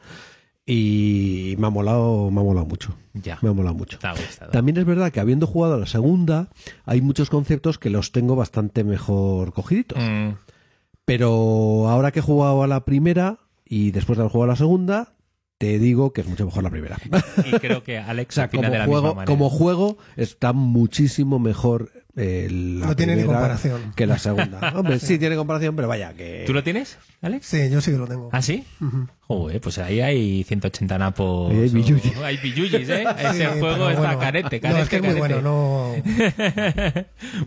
y 0.69 1.55
me 1.59 1.69
ha 1.69 1.71
molado, 1.71 2.31
me 2.31 2.41
ha 2.41 2.45
molado 2.45 2.67
mucho. 2.67 2.97
Ya. 3.15 3.39
Me 3.41 3.49
ha 3.49 3.53
molado 3.53 3.75
mucho. 3.77 3.99
Te 3.99 4.07
ha 4.09 4.13
gustado. 4.13 4.51
También 4.51 4.77
es 4.79 4.85
verdad 4.85 5.13
que 5.13 5.21
habiendo 5.21 5.47
jugado 5.47 5.75
a 5.75 5.79
la 5.79 5.87
segunda, 5.87 6.49
hay 6.85 7.01
muchos 7.01 7.31
conceptos 7.31 7.79
que 7.79 7.89
los 7.89 8.11
tengo 8.13 8.35
bastante 8.35 8.83
mejor 8.83 9.53
cogiditos. 9.53 10.03
Mm. 10.03 10.31
Pero 11.05 11.89
ahora 11.89 12.11
que 12.11 12.19
he 12.19 12.23
jugado 12.23 12.65
a 12.65 12.67
la 12.67 12.85
primera 12.85 13.39
y 13.65 13.93
después 13.93 14.17
de 14.19 14.23
haber 14.23 14.33
jugado 14.33 14.51
a 14.51 14.55
la 14.55 14.57
segunda, 14.57 15.15
te 15.59 15.79
digo 15.79 16.13
que 16.13 16.23
es 16.23 16.27
mucho 16.27 16.45
mejor 16.45 16.65
la 16.65 16.71
primera. 16.71 16.97
Y 17.45 17.53
creo 17.61 17.85
que 17.85 17.99
Alex 17.99 18.35
O 18.35 18.35
sea, 18.35 18.49
como 18.49 18.63
de 18.69 18.71
la 18.79 18.85
juego, 18.87 19.03
misma 19.03 19.15
manera. 19.15 19.25
como 19.27 19.49
juego 19.51 19.99
está 20.17 20.53
muchísimo 20.53 21.39
mejor 21.39 21.93
eh, 22.17 22.49
la 22.51 22.87
No 22.89 22.97
tiene 22.97 23.15
ni 23.15 23.21
primera 23.23 23.39
comparación. 23.39 23.93
que 23.95 24.07
la 24.07 24.19
segunda. 24.19 24.73
Hombre, 24.77 24.99
sí 24.99 25.17
tiene 25.19 25.37
comparación, 25.37 25.77
pero 25.77 25.87
vaya 25.87 26.13
que... 26.15 26.43
¿Tú 26.45 26.53
lo 26.53 26.65
tienes, 26.65 26.99
Alex? 27.23 27.47
Sí, 27.47 27.71
yo 27.71 27.81
sí 27.81 27.93
que 27.93 27.99
lo 27.99 28.09
tengo. 28.09 28.29
¿Ah, 28.33 28.43
sí? 28.43 28.65
Ujú. 28.81 29.07
Joder, 29.28 29.61
pues 29.61 29.78
ahí 29.78 30.01
hay 30.01 30.44
180 30.44 30.98
napos. 30.98 31.51
Hay 31.51 31.69
o- 31.69 31.73
billullis. 31.73 32.16
Hay 32.23 32.36
billullis, 32.36 32.89
¿eh? 32.89 33.05
Sí, 33.19 33.27
Ese 33.43 33.47
juego 33.59 33.89
está 33.90 34.03
bueno. 34.03 34.19
carete, 34.20 34.61
carete, 34.61 34.69
No, 34.78 34.82
es 34.85 34.89
que 34.89 34.97
es 34.97 35.03
muy 35.03 35.15
carete. 35.20 35.40
bueno. 35.40 35.93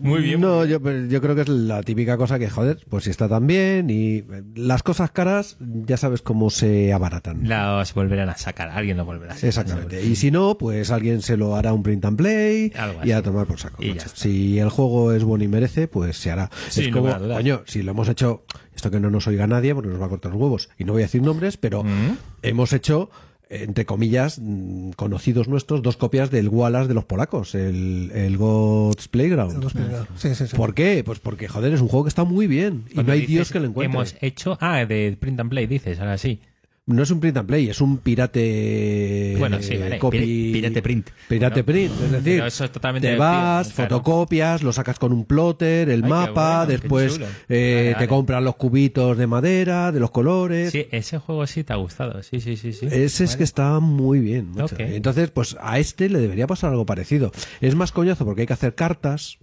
Muy 0.02 0.20
bien. 0.22 0.40
No, 0.40 0.64
yo, 0.64 0.78
yo 1.08 1.20
creo 1.20 1.34
que 1.34 1.42
es 1.42 1.48
la 1.48 1.82
típica 1.82 2.16
cosa 2.16 2.38
que, 2.38 2.48
joder, 2.50 2.78
pues 2.88 3.04
si 3.04 3.10
está 3.10 3.28
tan 3.28 3.46
bien 3.46 3.88
y 3.90 4.24
las 4.54 4.82
cosas 4.82 5.10
caras 5.10 5.56
ya 5.60 5.96
sabes 5.96 6.22
cómo 6.22 6.50
se 6.50 6.92
abaratan. 6.92 7.48
Las 7.48 7.94
volverán 7.94 8.28
a 8.28 8.36
sacar, 8.36 8.68
alguien 8.70 8.96
lo 8.96 9.04
volverá 9.04 9.32
a 9.32 9.36
sacar. 9.36 9.48
Exactamente. 9.48 10.02
Y 10.04 10.16
si 10.16 10.30
no, 10.30 10.58
pues 10.58 10.90
alguien 10.90 11.22
se 11.22 11.36
lo 11.36 11.56
hará 11.56 11.72
un 11.72 11.82
print 11.82 12.04
and 12.04 12.16
play 12.18 12.72
Algo 12.76 13.00
y 13.04 13.12
a 13.12 13.22
tomar 13.22 13.46
por 13.46 13.58
saco. 13.58 13.82
Si 14.14 14.58
el 14.58 14.68
juego 14.68 15.12
es 15.12 15.24
bueno 15.24 15.44
y 15.44 15.48
merece, 15.48 15.88
pues 15.88 16.16
se 16.18 16.30
hará. 16.30 16.50
Es 16.74 16.88
como, 16.88 17.16
coño, 17.18 17.62
si 17.66 17.82
lo 17.82 17.92
hemos 17.92 18.08
hecho, 18.08 18.44
esto 18.80 18.90
que 18.90 18.98
no 19.00 19.10
nos 19.10 19.26
oiga 19.26 19.46
nadie 19.46 19.74
porque 19.74 19.90
nos 19.90 20.00
va 20.00 20.06
a 20.06 20.08
cortar 20.08 20.32
los 20.32 20.40
huevos, 20.40 20.68
y 20.78 20.84
no 20.84 20.92
voy 20.94 21.02
a 21.02 21.06
decir 21.06 21.22
nombres, 21.22 21.56
pero 21.56 21.84
Mm. 21.84 22.16
hemos 22.42 22.72
hecho, 22.72 23.10
entre 23.50 23.84
comillas, 23.84 24.38
mm, 24.40 24.90
conocidos 24.92 25.48
nuestros, 25.48 25.82
dos 25.82 25.96
copias 25.96 26.30
del 26.30 26.48
Wallace 26.48 26.88
de 26.88 26.94
los 26.94 27.04
polacos, 27.04 27.54
el, 27.54 28.10
el 28.14 28.36
God's 28.38 29.08
Playground. 29.08 29.68
Sí, 30.16 30.34
sí, 30.34 30.46
sí. 30.46 30.56
¿Por 30.56 30.72
qué? 30.74 31.02
Pues 31.04 31.18
porque, 31.18 31.48
joder, 31.48 31.72
es 31.74 31.80
un 31.80 31.88
juego 31.88 32.04
que 32.04 32.08
está 32.10 32.24
muy 32.24 32.46
bien 32.46 32.84
y 32.90 32.94
Cuando 32.94 33.10
no 33.10 33.14
hay 33.14 33.20
dices, 33.20 33.34
Dios 33.34 33.50
que 33.52 33.60
lo 33.60 33.66
encuentre. 33.66 33.94
Hemos 33.96 34.14
hecho. 34.20 34.56
Ah, 34.60 34.84
de 34.86 35.16
Print 35.18 35.40
and 35.40 35.50
Play, 35.50 35.66
dices, 35.66 35.98
ahora 36.00 36.16
sí. 36.16 36.40
No 36.86 37.04
es 37.04 37.10
un 37.12 37.20
print 37.20 37.36
and 37.36 37.46
play, 37.46 37.68
es 37.68 37.80
un 37.80 37.98
pirate. 37.98 39.36
Bueno, 39.38 39.58
sí, 39.62 39.76
vale. 39.76 39.98
copy- 40.00 40.52
pirate 40.52 40.82
print. 40.82 41.10
Pirate 41.28 41.62
print, 41.62 41.92
es 41.92 42.10
decir, 42.10 42.34
pero 42.36 42.46
eso 42.46 42.64
es 42.64 42.72
totalmente 42.72 43.08
te 43.12 43.16
vas, 43.16 43.72
claro. 43.72 43.90
fotocopias, 43.96 44.62
lo 44.64 44.72
sacas 44.72 44.98
con 44.98 45.12
un 45.12 45.24
plotter, 45.24 45.88
el 45.88 46.02
Ay, 46.02 46.10
mapa, 46.10 46.64
bueno, 46.64 46.72
después 46.80 47.20
eh, 47.48 47.82
Vale, 47.82 47.88
te 47.90 47.94
vale. 47.94 48.08
compras 48.08 48.42
los 48.42 48.56
cubitos 48.56 49.16
de 49.16 49.26
madera, 49.28 49.92
de 49.92 50.00
los 50.00 50.10
colores. 50.10 50.72
Sí, 50.72 50.86
ese 50.90 51.18
juego 51.18 51.46
sí 51.46 51.62
te 51.62 51.72
ha 51.74 51.76
gustado. 51.76 52.22
Sí, 52.24 52.40
sí, 52.40 52.56
sí. 52.56 52.72
sí. 52.72 52.86
Ese 52.90 53.22
es 53.24 53.36
que 53.36 53.44
está 53.44 53.78
muy 53.78 54.18
bien. 54.18 54.52
Entonces, 54.78 55.30
pues 55.30 55.56
a 55.60 55.78
este 55.78 56.08
le 56.08 56.18
debería 56.18 56.48
pasar 56.48 56.70
algo 56.70 56.86
parecido. 56.86 57.30
Es 57.60 57.76
más 57.76 57.92
coñazo 57.92 58.24
porque 58.24 58.40
hay 58.40 58.46
que 58.48 58.54
hacer 58.54 58.74
cartas, 58.74 59.38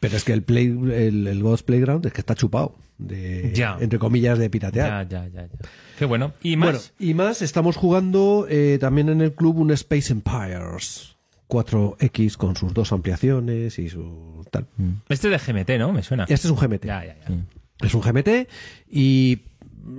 pero 0.00 0.16
es 0.16 0.24
que 0.24 0.32
el 0.32 0.44
play, 0.44 0.66
el, 0.68 1.26
el 1.26 1.42
Ghost 1.42 1.66
Playground 1.66 2.06
es 2.06 2.12
que 2.12 2.20
está 2.20 2.34
chupado. 2.34 2.76
De, 3.06 3.52
Ya. 3.54 3.76
Entre 3.80 3.98
comillas, 3.98 4.38
de 4.38 4.50
piratear. 4.50 5.08
Ya, 5.08 5.24
ya, 5.24 5.28
ya, 5.28 5.42
ya. 5.46 5.68
Qué 5.98 6.04
bueno. 6.04 6.32
¿Y 6.42 6.56
más? 6.56 6.70
Bueno, 6.70 6.80
y 6.98 7.14
más, 7.14 7.42
estamos 7.42 7.76
jugando 7.76 8.46
eh, 8.48 8.78
también 8.80 9.08
en 9.08 9.20
el 9.20 9.32
club 9.32 9.58
un 9.58 9.70
Space 9.72 10.12
Empires 10.12 11.16
4X 11.48 12.36
con 12.36 12.56
sus 12.56 12.72
dos 12.72 12.92
ampliaciones 12.92 13.78
y 13.78 13.88
su 13.88 14.44
tal. 14.50 14.66
Este 15.08 15.34
es 15.34 15.46
de 15.46 15.52
GMT, 15.52 15.70
¿no? 15.78 15.92
Me 15.92 16.02
suena. 16.02 16.24
Este 16.24 16.48
es 16.48 16.50
un 16.50 16.56
GMT. 16.56 16.86
Ya, 16.86 17.04
ya, 17.04 17.16
ya. 17.28 17.86
Es 17.86 17.94
un 17.94 18.00
GMT 18.00 18.48
y 18.90 19.40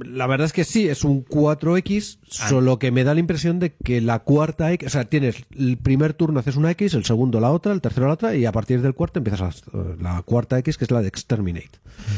la 0.06 0.28
verdad 0.28 0.46
es 0.46 0.54
que 0.54 0.64
sí, 0.64 0.88
es 0.88 1.04
un 1.04 1.24
4X, 1.26 2.20
Ah. 2.40 2.48
solo 2.50 2.80
que 2.80 2.90
me 2.92 3.04
da 3.04 3.14
la 3.14 3.20
impresión 3.20 3.60
de 3.60 3.74
que 3.84 4.02
la 4.02 4.20
cuarta 4.20 4.72
X, 4.74 4.88
o 4.88 4.90
sea, 4.90 5.06
tienes 5.06 5.36
el 5.58 5.78
primer 5.78 6.14
turno 6.14 6.40
haces 6.40 6.56
una 6.56 6.72
X, 6.72 6.94
el 6.96 7.06
segundo 7.06 7.40
la 7.40 7.52
otra, 7.52 7.74
el 7.74 7.82
tercero 7.82 8.08
la 8.08 8.14
otra 8.14 8.36
y 8.36 8.46
a 8.46 8.52
partir 8.52 8.82
del 8.82 8.94
cuarto 8.96 9.20
empiezas 9.20 9.42
a- 9.42 9.78
la 10.02 10.22
cuarta 10.24 10.58
X 10.60 10.78
que 10.78 10.86
es 10.86 10.92
la 10.92 11.02
de 11.02 11.10
Exterminate. 11.10 11.70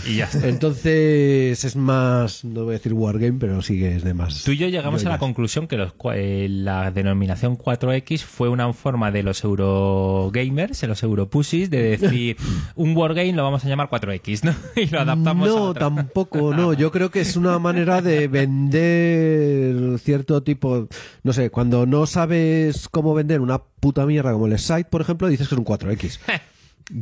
Y 0.08 0.18
ya 0.18 0.26
está. 0.26 0.48
Entonces 0.48 1.64
es 1.66 1.76
más, 1.76 2.46
no 2.46 2.64
voy 2.64 2.76
a 2.76 2.78
decir 2.78 2.94
Wargame, 2.94 3.38
pero 3.40 3.62
sí 3.62 3.78
que 3.80 3.96
es 3.98 4.04
de 4.04 4.14
más. 4.14 4.44
Tú 4.44 4.52
y 4.52 4.58
yo 4.58 4.68
llegamos 4.70 5.06
a 5.06 5.10
la 5.10 5.18
conclusión 5.20 5.68
que 5.68 5.76
los 5.78 5.94
eh, 6.14 6.48
la 6.50 6.92
denominación 6.92 7.58
4X 7.58 8.20
fue 8.24 8.48
una 8.50 8.72
forma 8.74 9.12
de 9.12 9.24
los 9.24 9.44
Eurogamers, 9.44 10.80
de 10.82 10.88
los 10.88 11.04
Europussies, 11.04 11.70
de 11.70 11.98
decir 11.98 12.38
un 12.76 12.96
Wargame 12.96 13.34
lo 13.34 13.44
vamos 13.44 13.66
a 13.66 13.68
llamar 13.68 13.90
4X, 13.90 14.44
¿no? 14.44 14.56
Y 14.82 14.88
lo 14.88 15.00
adaptamos 15.02 15.50
a 15.50 15.52
no, 15.52 15.74
tampoco, 15.74 16.54
no. 16.54 16.74
Yo 16.86 16.92
creo 16.92 17.12
que 17.12 17.22
es 17.22 17.36
una 17.36 17.55
manera 17.60 18.02
de 18.02 18.28
vender 18.28 20.00
cierto 20.00 20.44
tipo. 20.44 20.88
No 21.24 21.34
sé, 21.34 21.50
cuando 21.50 21.86
no 21.86 22.06
sabes 22.06 22.88
cómo 22.90 23.14
vender 23.14 23.42
una 23.42 23.60
puta 23.60 24.06
mierda 24.06 24.32
como 24.34 24.48
el 24.48 24.58
site, 24.60 24.86
por 24.86 25.02
ejemplo, 25.02 25.28
dices 25.28 25.48
que 25.48 25.56
es 25.56 25.60
un 25.60 25.66
4X. 25.66 26.20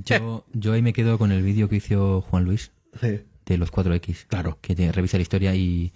Yo, 0.06 0.46
yo 0.54 0.72
ahí 0.72 0.82
me 0.82 0.94
quedo 0.94 1.18
con 1.18 1.34
el 1.34 1.44
vídeo 1.44 1.68
que 1.68 1.76
hizo 1.76 2.22
Juan 2.22 2.46
Luis 2.46 2.72
Sí. 3.02 3.20
de 3.46 3.58
los 3.58 3.70
4X. 3.70 4.28
Claro. 4.30 4.58
Que 4.62 4.76
te 4.76 4.90
revisa 4.94 5.18
la 5.18 5.24
historia 5.24 5.54
y 5.56 5.92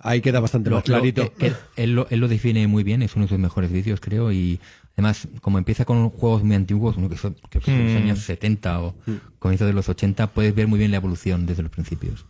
Ahí 0.00 0.20
queda 0.20 0.38
bastante 0.40 0.68
lo- 0.68 0.76
más 0.76 0.84
clarito. 0.84 1.22
lo- 1.22 1.34
que- 1.34 1.48
que 1.48 1.54
él, 1.82 1.94
lo, 1.94 2.06
él 2.10 2.20
lo 2.20 2.28
define 2.28 2.66
muy 2.66 2.82
bien, 2.84 3.00
es 3.02 3.14
uno 3.16 3.24
de 3.24 3.28
sus 3.30 3.38
mejores 3.38 3.72
vídeos, 3.72 4.00
creo. 4.00 4.30
Y 4.32 4.60
además, 4.96 5.28
como 5.40 5.56
empieza 5.56 5.86
con 5.86 6.10
juegos 6.10 6.42
muy 6.44 6.56
antiguos, 6.56 6.96
uno 6.98 7.08
que 7.08 7.16
son, 7.16 7.34
creo 7.48 7.62
que 7.62 7.70
son 7.70 7.84
los 7.84 7.94
Mm. 7.94 7.96
años 8.04 8.18
70 8.18 8.80
o 8.82 8.96
Mm. 9.06 9.12
comienzos 9.38 9.66
de 9.66 9.72
los 9.72 9.88
80, 9.88 10.26
puedes 10.26 10.54
ver 10.54 10.66
muy 10.68 10.78
bien 10.78 10.90
la 10.90 10.98
evolución 10.98 11.46
desde 11.46 11.62
los 11.62 11.70
principios. 11.72 12.26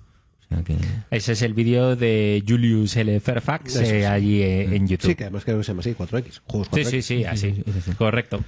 Ese 1.11 1.33
es 1.33 1.43
el 1.43 1.55
vídeo 1.55 1.97
de 1.97 2.43
Julius 2.47 2.97
L. 2.97 3.21
Fairfax 3.21 3.77
eh, 3.77 4.07
allí 4.07 4.43
eh, 4.43 4.75
en 4.77 4.87
YouTube. 4.89 5.11
Sí, 5.11 5.15
que 5.15 5.25
además 5.25 5.45
creo 5.45 5.59
que 5.59 5.65
se 5.65 5.69
llama 5.73 5.81
así, 5.81 5.95
4X. 5.95 6.41
Juegos 6.47 6.71
4X. 6.71 6.85
sí, 6.85 6.91
sí, 6.91 7.03
sí, 7.03 7.25
así. 7.25 7.55
sí, 7.55 7.63
sí, 7.67 7.81
sí. 7.85 7.93
Correcto. 7.93 8.43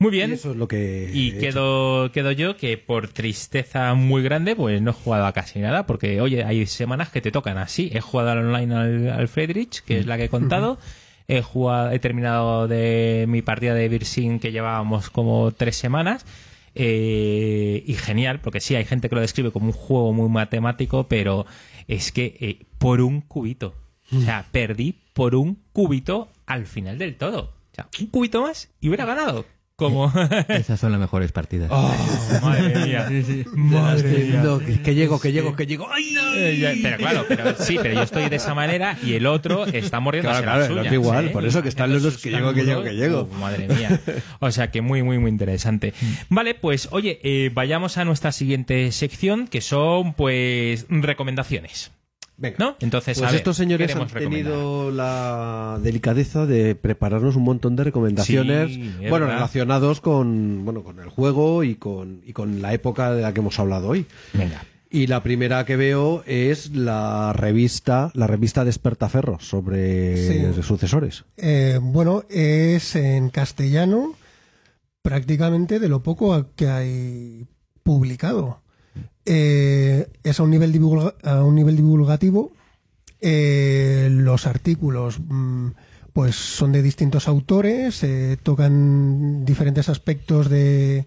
Muy 0.00 0.10
Y 0.10 0.12
bien. 0.12 0.32
eso 0.32 0.52
es 0.52 0.56
lo 0.56 0.68
que. 0.68 1.10
Y 1.12 1.30
he 1.30 1.38
hecho. 1.38 1.40
quedo, 1.40 2.12
quedo 2.12 2.32
yo 2.32 2.56
que 2.56 2.78
por 2.78 3.08
tristeza 3.08 3.94
muy 3.94 4.22
grande, 4.22 4.54
pues 4.54 4.80
no 4.80 4.90
he 4.92 4.94
jugado 4.94 5.26
a 5.26 5.32
casi 5.32 5.58
nada, 5.58 5.86
porque 5.86 6.20
oye, 6.20 6.44
hay 6.44 6.66
semanas 6.66 7.08
que 7.10 7.20
te 7.20 7.32
tocan 7.32 7.58
así. 7.58 7.90
He 7.92 8.00
jugado 8.00 8.30
al 8.30 8.38
online 8.38 8.74
al, 8.74 9.10
al 9.10 9.28
Friedrich, 9.28 9.82
que 9.82 9.98
es 9.98 10.06
la 10.06 10.16
que 10.16 10.24
he 10.24 10.28
contado. 10.28 10.78
He 11.26 11.42
jugado, 11.42 11.90
he 11.90 11.98
terminado 11.98 12.68
de 12.68 13.26
mi 13.28 13.42
partida 13.42 13.74
de 13.74 13.88
Birsin 13.88 14.38
que 14.38 14.52
llevábamos 14.52 15.10
como 15.10 15.50
tres 15.52 15.76
semanas. 15.76 16.24
Eh, 16.80 17.82
y 17.86 17.94
genial, 17.94 18.40
porque 18.40 18.60
sí, 18.60 18.76
hay 18.76 18.84
gente 18.84 19.08
que 19.08 19.16
lo 19.16 19.20
describe 19.20 19.50
como 19.50 19.66
un 19.66 19.72
juego 19.72 20.12
muy 20.12 20.28
matemático, 20.28 21.08
pero 21.08 21.44
es 21.88 22.12
que 22.12 22.36
eh, 22.40 22.66
por 22.78 23.00
un 23.00 23.20
cubito. 23.20 23.74
O 24.16 24.20
sea, 24.20 24.46
perdí 24.52 24.94
por 25.12 25.34
un 25.34 25.58
cubito 25.72 26.28
al 26.46 26.66
final 26.66 26.96
del 26.96 27.16
todo. 27.16 27.52
O 27.72 27.74
sea, 27.74 27.88
un 28.00 28.06
cubito 28.06 28.42
más 28.42 28.70
y 28.80 28.88
hubiera 28.88 29.04
ganado. 29.04 29.44
Como. 29.78 30.12
Esas 30.48 30.80
son 30.80 30.90
las 30.90 31.00
mejores 31.00 31.30
partidas. 31.30 31.70
Oh, 31.72 31.94
madre 32.42 32.84
mía. 32.84 33.08
Madre 33.54 34.24
mía. 34.24 34.42
No, 34.42 34.58
que, 34.58 34.82
que 34.82 34.94
llego, 34.96 35.20
que 35.20 35.30
llego, 35.30 35.54
que 35.54 35.66
llego. 35.68 35.86
¡Ay! 35.88 36.16
Eh, 36.34 36.58
ya- 36.60 36.72
Pero 36.82 36.96
claro, 36.96 37.24
pero 37.28 37.54
sí, 37.56 37.78
pero 37.80 37.94
yo 37.94 38.02
estoy 38.02 38.28
de 38.28 38.34
esa 38.36 38.54
manera 38.54 38.98
y 39.04 39.14
el 39.14 39.24
otro 39.26 39.66
está 39.66 40.00
mordiendo 40.00 40.30
Claro, 40.30 40.44
claro, 40.44 40.64
el 40.66 40.78
otro 40.80 40.94
igual, 40.94 41.30
por 41.30 41.46
eso 41.46 41.62
que 41.62 41.68
están 41.68 41.92
los 41.92 42.02
dos 42.02 42.18
que 42.18 42.30
llego, 42.30 42.52
que 42.52 42.64
llego, 42.64 42.82
que 42.82 42.96
llego. 42.96 43.28
madre 43.38 43.68
mía. 43.68 44.00
O 44.40 44.50
sea 44.50 44.72
que 44.72 44.82
muy, 44.82 45.04
muy, 45.04 45.18
muy 45.20 45.30
interesante. 45.30 45.94
Vale, 46.28 46.56
pues 46.56 46.88
oye, 46.90 47.20
eh, 47.22 47.52
vayamos 47.54 47.98
a 47.98 48.04
nuestra 48.04 48.32
siguiente 48.32 48.90
sección 48.90 49.46
que 49.46 49.60
son 49.60 50.12
pues 50.14 50.86
recomendaciones. 50.88 51.92
Venga. 52.40 52.56
¿No? 52.58 52.76
Entonces, 52.80 53.18
Pues 53.18 53.28
a 53.28 53.32
ver, 53.32 53.38
estos 53.40 53.56
señores 53.56 53.94
han 53.96 54.06
tenido 54.06 54.92
la 54.92 55.78
delicadeza 55.82 56.46
de 56.46 56.76
prepararnos 56.76 57.34
un 57.34 57.42
montón 57.42 57.74
de 57.74 57.82
recomendaciones, 57.84 58.72
Sí, 58.74 58.92
bueno, 59.08 59.26
verdad. 59.26 59.34
relacionados 59.34 60.00
con, 60.00 60.64
bueno, 60.64 60.84
con 60.84 61.00
el 61.00 61.08
juego 61.08 61.64
y 61.64 61.74
con, 61.74 62.22
y 62.24 62.32
con 62.32 62.62
la 62.62 62.72
época 62.72 63.12
de 63.12 63.22
la 63.22 63.34
que 63.34 63.40
hemos 63.40 63.58
hablado 63.58 63.88
hoy. 63.88 64.06
Venga. 64.32 64.62
Y 64.90 65.08
la 65.08 65.22
primera 65.22 65.64
que 65.66 65.76
veo 65.76 66.22
es 66.26 66.70
la 66.74 67.32
revista, 67.34 68.10
la 68.14 68.26
revista 68.28 68.64
Despertaferro 68.64 69.38
sobre 69.40 70.16
Sí. 70.56 70.62
sucesores. 70.62 71.24
Eh, 71.36 71.78
bueno, 71.82 72.22
es 72.30 72.94
en 72.96 73.30
castellano 73.30 74.14
prácticamente 75.02 75.78
de 75.80 75.88
lo 75.88 76.02
poco 76.02 76.46
que 76.54 76.68
hay 76.68 77.46
publicado. 77.82 78.60
Eh, 79.24 80.08
es 80.22 80.40
a 80.40 80.42
un 80.42 80.50
nivel, 80.50 80.72
divulga- 80.72 81.14
a 81.22 81.42
un 81.44 81.54
nivel 81.54 81.76
divulgativo. 81.76 82.52
Eh, 83.20 84.08
los 84.10 84.46
artículos 84.46 85.18
mm, 85.20 85.68
pues 86.12 86.34
son 86.36 86.72
de 86.72 86.82
distintos 86.82 87.28
autores, 87.28 88.02
eh, 88.02 88.36
tocan 88.42 89.44
diferentes 89.44 89.88
aspectos 89.88 90.48
de, 90.48 91.06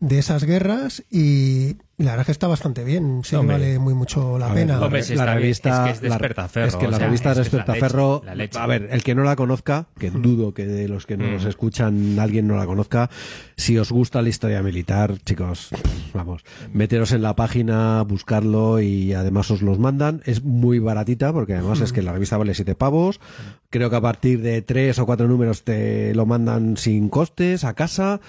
de 0.00 0.18
esas 0.18 0.44
guerras 0.44 1.04
y 1.10 1.76
la 1.98 2.12
verdad 2.12 2.20
es 2.20 2.26
que 2.26 2.32
está 2.32 2.48
bastante 2.48 2.82
bien. 2.84 3.20
Sí 3.22 3.36
vale 3.36 3.78
muy 3.78 3.92
mucho 3.92 4.38
la 4.38 4.50
A 4.50 4.54
pena. 4.54 4.78
la, 4.78 4.86
Hombre, 4.86 5.02
revista, 5.02 5.90
Es 5.90 6.00
que 6.00 6.06
es 6.06 6.10
la- 6.10 6.16
Despertaferro, 6.16 6.66
es 6.68 6.76
que 6.76 6.88
la 6.88 6.96
o 6.96 6.98
sea, 6.98 7.06
revista 7.06 7.30
es 7.32 7.36
la 7.36 7.42
Despertaferro, 7.42 8.14
leche, 8.14 8.26
la 8.26 8.34
leche. 8.34 8.58
a 8.58 8.66
ver, 8.66 8.88
el 8.90 9.02
que 9.02 9.14
no 9.14 9.22
la 9.24 9.36
conozca, 9.36 9.88
que 9.98 10.10
dudo 10.10 10.54
que 10.54 10.66
de 10.66 10.88
los 10.88 11.04
que 11.04 11.18
no 11.18 11.30
nos 11.30 11.44
escuchan 11.44 12.18
alguien 12.18 12.46
no 12.48 12.56
la 12.56 12.64
conozca, 12.64 13.10
si 13.58 13.76
os 13.76 13.92
gusta 13.92 14.22
la 14.22 14.30
historia 14.30 14.62
militar, 14.62 15.18
chicos, 15.26 15.68
vamos, 16.14 16.42
meteros 16.72 17.12
en 17.12 17.20
la 17.20 17.36
página, 17.36 18.00
buscarlo 18.02 18.80
y 18.80 19.12
además 19.12 19.50
os 19.50 19.60
los 19.60 19.78
mandan. 19.78 20.22
Es 20.24 20.42
muy 20.42 20.78
baratita 20.78 21.34
porque 21.34 21.52
además 21.56 21.82
es 21.82 21.92
que 21.92 22.00
la 22.00 22.12
revista 22.14 22.38
vale 22.38 22.54
siete 22.54 22.74
pavos. 22.74 23.20
Creo 23.68 23.90
que 23.90 23.96
a 23.96 24.00
partir 24.00 24.40
de 24.40 24.62
tres 24.62 24.98
o 24.98 25.04
cuatro 25.06 25.28
números 25.28 25.62
te 25.64 26.14
lo 26.14 26.24
mandan 26.24 26.78
sin 26.78 27.08
costes 27.10 27.62
a 27.64 27.74
casa, 27.74 28.20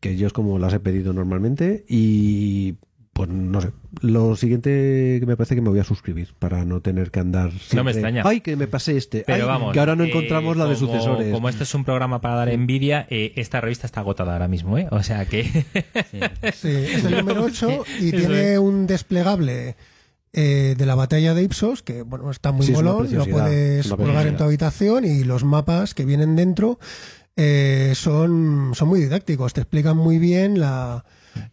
que 0.00 0.16
yo 0.16 0.26
es 0.26 0.32
como 0.32 0.58
las 0.58 0.72
he 0.72 0.80
pedido 0.80 1.12
normalmente 1.12 1.84
y 1.88 2.74
pues 3.12 3.28
no 3.28 3.60
sé. 3.60 3.70
Lo 4.00 4.34
siguiente 4.36 5.18
que 5.20 5.26
me 5.26 5.36
parece 5.36 5.54
que 5.54 5.60
me 5.60 5.68
voy 5.68 5.80
a 5.80 5.84
suscribir 5.84 6.32
para 6.38 6.64
no 6.64 6.80
tener 6.80 7.10
que 7.10 7.20
andar. 7.20 7.50
siempre, 7.52 7.92
extraña. 7.92 8.22
Ay, 8.24 8.40
que 8.40 8.56
me 8.56 8.66
pasé 8.66 8.96
este. 8.96 9.24
Pero 9.26 9.42
Ay, 9.44 9.48
vamos. 9.48 9.72
que 9.74 9.80
ahora 9.80 9.94
no 9.96 10.04
eh, 10.04 10.08
encontramos 10.08 10.56
la 10.56 10.64
de 10.66 10.74
como- 10.76 10.86
sucesores. 10.92 11.32
Como 11.32 11.48
este 11.50 11.64
es 11.64 11.74
un 11.74 11.84
programa 11.84 12.20
para 12.22 12.36
dar 12.36 12.48
envidia, 12.48 13.06
eh, 13.10 13.32
esta 13.36 13.60
revista 13.60 13.86
está 13.86 14.00
agotada 14.00 14.32
ahora 14.32 14.48
mismo, 14.48 14.78
¿eh? 14.78 14.86
O 14.90 15.02
sea 15.02 15.26
que. 15.26 15.42
Sí, 16.54 16.68
es 16.68 17.04
el 17.04 17.18
número 17.18 17.44
8 17.44 17.84
y 18.00 18.10
tiene 18.12 18.58
un 18.58 18.86
desplegable 18.86 19.76
eh, 20.32 20.74
de 20.78 20.86
la 20.86 20.94
batalla 20.94 21.34
de 21.34 21.42
Ipsos, 21.42 21.82
que 21.82 22.02
bueno, 22.02 22.30
está 22.30 22.52
muy 22.52 22.64
Sí, 22.64 22.72
molón, 22.72 23.12
lo 23.12 23.26
puedes 23.26 23.88
colgar 23.88 24.28
en 24.28 24.36
tu 24.36 24.44
habitación 24.44 25.04
y 25.04 25.24
los 25.24 25.44
mapas 25.44 25.92
que 25.94 26.04
vienen 26.06 26.36
dentro 26.36 26.78
eh, 27.36 27.92
son, 27.94 28.72
son 28.74 28.88
muy 28.88 29.00
didácticos, 29.00 29.52
te 29.52 29.60
explican 29.62 29.96
muy 29.96 30.18
bien 30.18 30.60
la, 30.60 31.04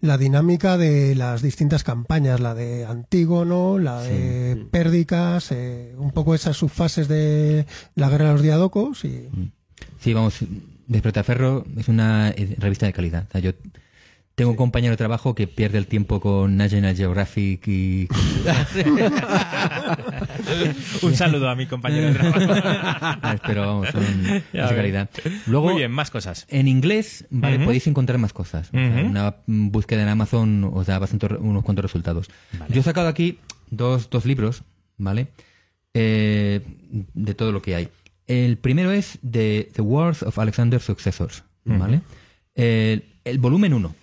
la 0.02 0.18
dinámica 0.18 0.78
de 0.78 1.16
las 1.16 1.42
distintas 1.42 1.84
campañas, 1.84 2.40
la 2.40 2.54
de 2.54 2.86
Antígono, 2.86 3.78
la 3.78 4.02
de 4.02 4.68
Pérdicas, 4.72 5.52
eh, 5.52 5.94
un 5.98 6.12
poco 6.12 6.36
esas 6.36 6.58
subfases 6.58 7.08
de 7.08 7.66
la 7.96 8.10
guerra 8.10 8.28
de 8.28 8.34
los 8.34 8.42
diadocos 8.42 9.06
y 9.06 9.30
Sí, 10.00 10.14
vamos, 10.14 10.40
Despertaferro 10.88 11.66
es 11.78 11.88
una 11.88 12.30
eh, 12.30 12.56
revista 12.58 12.86
de 12.86 12.94
calidad. 12.94 13.26
O 13.28 13.32
sea, 13.32 13.42
yo 13.42 13.52
tengo 14.38 14.52
un 14.52 14.56
compañero 14.56 14.92
de 14.92 14.98
trabajo 14.98 15.34
que 15.34 15.48
pierde 15.48 15.80
el 15.80 15.88
tiempo 15.88 16.20
con 16.20 16.58
National 16.58 16.96
Geographic 16.96 17.68
y... 17.68 18.08
un 21.02 21.16
saludo 21.16 21.50
a 21.50 21.56
mi 21.56 21.66
compañero 21.66 22.10
de 22.10 22.14
trabajo. 22.14 22.62
Ah, 22.64 23.36
Pero 23.48 23.66
vamos, 23.66 23.90
son 23.90 24.04
de 24.24 24.44
calidad. 24.54 25.10
Luego, 25.48 25.70
Muy 25.70 25.78
bien, 25.78 25.92
más 25.92 26.12
cosas. 26.12 26.46
en 26.50 26.68
inglés, 26.68 27.26
vale, 27.32 27.66
podéis 27.66 27.88
encontrar 27.88 28.20
más 28.20 28.32
cosas. 28.32 28.68
O 28.70 28.74
sea. 28.74 29.04
Una 29.06 29.36
búsqueda 29.48 30.04
en 30.04 30.10
Amazon 30.10 30.70
os 30.72 30.86
da 30.86 31.00
bastante, 31.00 31.26
unos 31.40 31.64
cuantos 31.64 31.82
resultados. 31.82 32.28
Vale. 32.60 32.72
Yo 32.72 32.82
he 32.82 32.84
sacado 32.84 33.08
aquí 33.08 33.40
dos, 33.72 34.12
dos 34.12 34.28
libros, 34.28 34.62
¿vale? 34.98 35.30
Eh, 35.96 36.62
de 36.92 37.34
todo 37.34 37.52
lo 37.52 37.64
que 37.64 37.74
hay. 37.74 37.90
El 38.28 38.60
primero 38.60 38.92
es 38.92 39.18
de 39.24 39.72
The 39.74 39.82
Wars 39.82 40.22
of 40.22 40.38
Alexander's 40.38 40.86
Successors, 40.86 41.44
¿vale? 41.66 42.02
El, 42.54 43.04
el 43.24 43.40
volumen 43.40 43.74
1. 43.74 43.96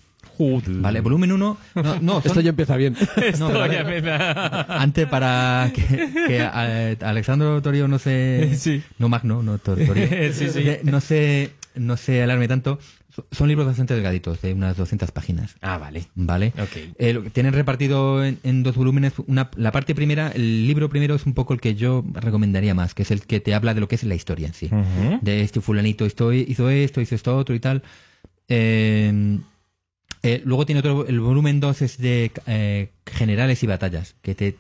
Vale, 0.80 1.00
volumen 1.00 1.32
1. 1.32 1.56
No, 1.74 1.82
no, 2.00 2.12
son- 2.20 2.22
Esto 2.26 2.40
ya 2.40 2.50
empieza 2.50 2.76
bien. 2.76 2.94
no, 3.38 3.48
pero 3.48 3.66
ya 3.72 3.80
empieza- 3.80 4.80
Antes 4.82 5.06
para 5.08 5.70
que, 5.74 5.82
que, 5.86 6.48
eh, 6.54 6.96
Alexandro 7.02 7.60
Torio 7.62 7.88
no 7.88 7.98
se 7.98 8.54
Sí. 8.58 8.82
no 8.98 9.08
Magno 9.08 9.42
no 9.42 9.58
Tor- 9.58 9.84
Torio 9.86 10.08
Sí, 10.32 10.48
sí. 10.50 10.64
no 10.84 11.00
se 11.00 11.50
no 11.74 11.96
se 11.96 12.22
alarme 12.22 12.46
tanto 12.48 12.78
So- 13.14 13.26
son 13.30 13.46
libros 13.48 13.66
bastante 13.66 13.94
delgaditos 13.94 14.42
de 14.42 14.52
unas 14.54 14.76
200 14.76 15.10
páginas 15.12 15.54
Ah, 15.62 15.78
vale. 15.78 16.06
vale 16.16 16.52
Ok. 16.60 16.94
Eh, 16.98 17.12
lo 17.12 17.22
que 17.22 17.30
tienen 17.30 17.52
repartido 17.52 18.24
en, 18.24 18.38
en 18.42 18.62
dos 18.64 18.74
volúmenes 18.76 19.12
una, 19.28 19.50
la 19.56 19.70
parte 19.70 19.94
primera 19.94 20.32
el 20.34 20.66
libro 20.66 20.88
primero 20.88 21.14
es 21.14 21.24
un 21.26 21.34
poco 21.34 21.54
el 21.54 21.60
que 21.60 21.74
yo 21.76 22.04
recomendaría 22.12 22.74
más 22.74 22.92
que 22.94 23.02
es 23.02 23.10
el 23.12 23.22
que 23.22 23.38
te 23.40 23.54
habla 23.54 23.72
de 23.74 23.80
lo 23.80 23.86
que 23.88 23.94
es 23.94 24.02
la 24.04 24.14
historia 24.16 24.48
en 24.48 24.54
sí 24.54 24.66
Ujú. 24.66 25.18
de 25.22 25.42
este 25.42 25.60
fulanito 25.60 26.04
esto, 26.06 26.32
hizo 26.32 26.70
esto, 26.70 27.00
hizo 27.00 27.14
esto 27.14 27.36
otro 27.36 27.54
y 27.54 27.60
tal. 27.60 27.82
Eh, 28.48 29.38
eh, 30.24 30.42
luego 30.44 30.66
tiene 30.66 30.80
otro, 30.80 31.06
el 31.06 31.20
volumen 31.20 31.60
2 31.60 31.82
es 31.82 31.98
de 31.98 32.32
eh, 32.46 32.88
generales 33.06 33.62
y 33.62 33.66
batallas, 33.68 34.16
que 34.22 34.34
te 34.34 34.56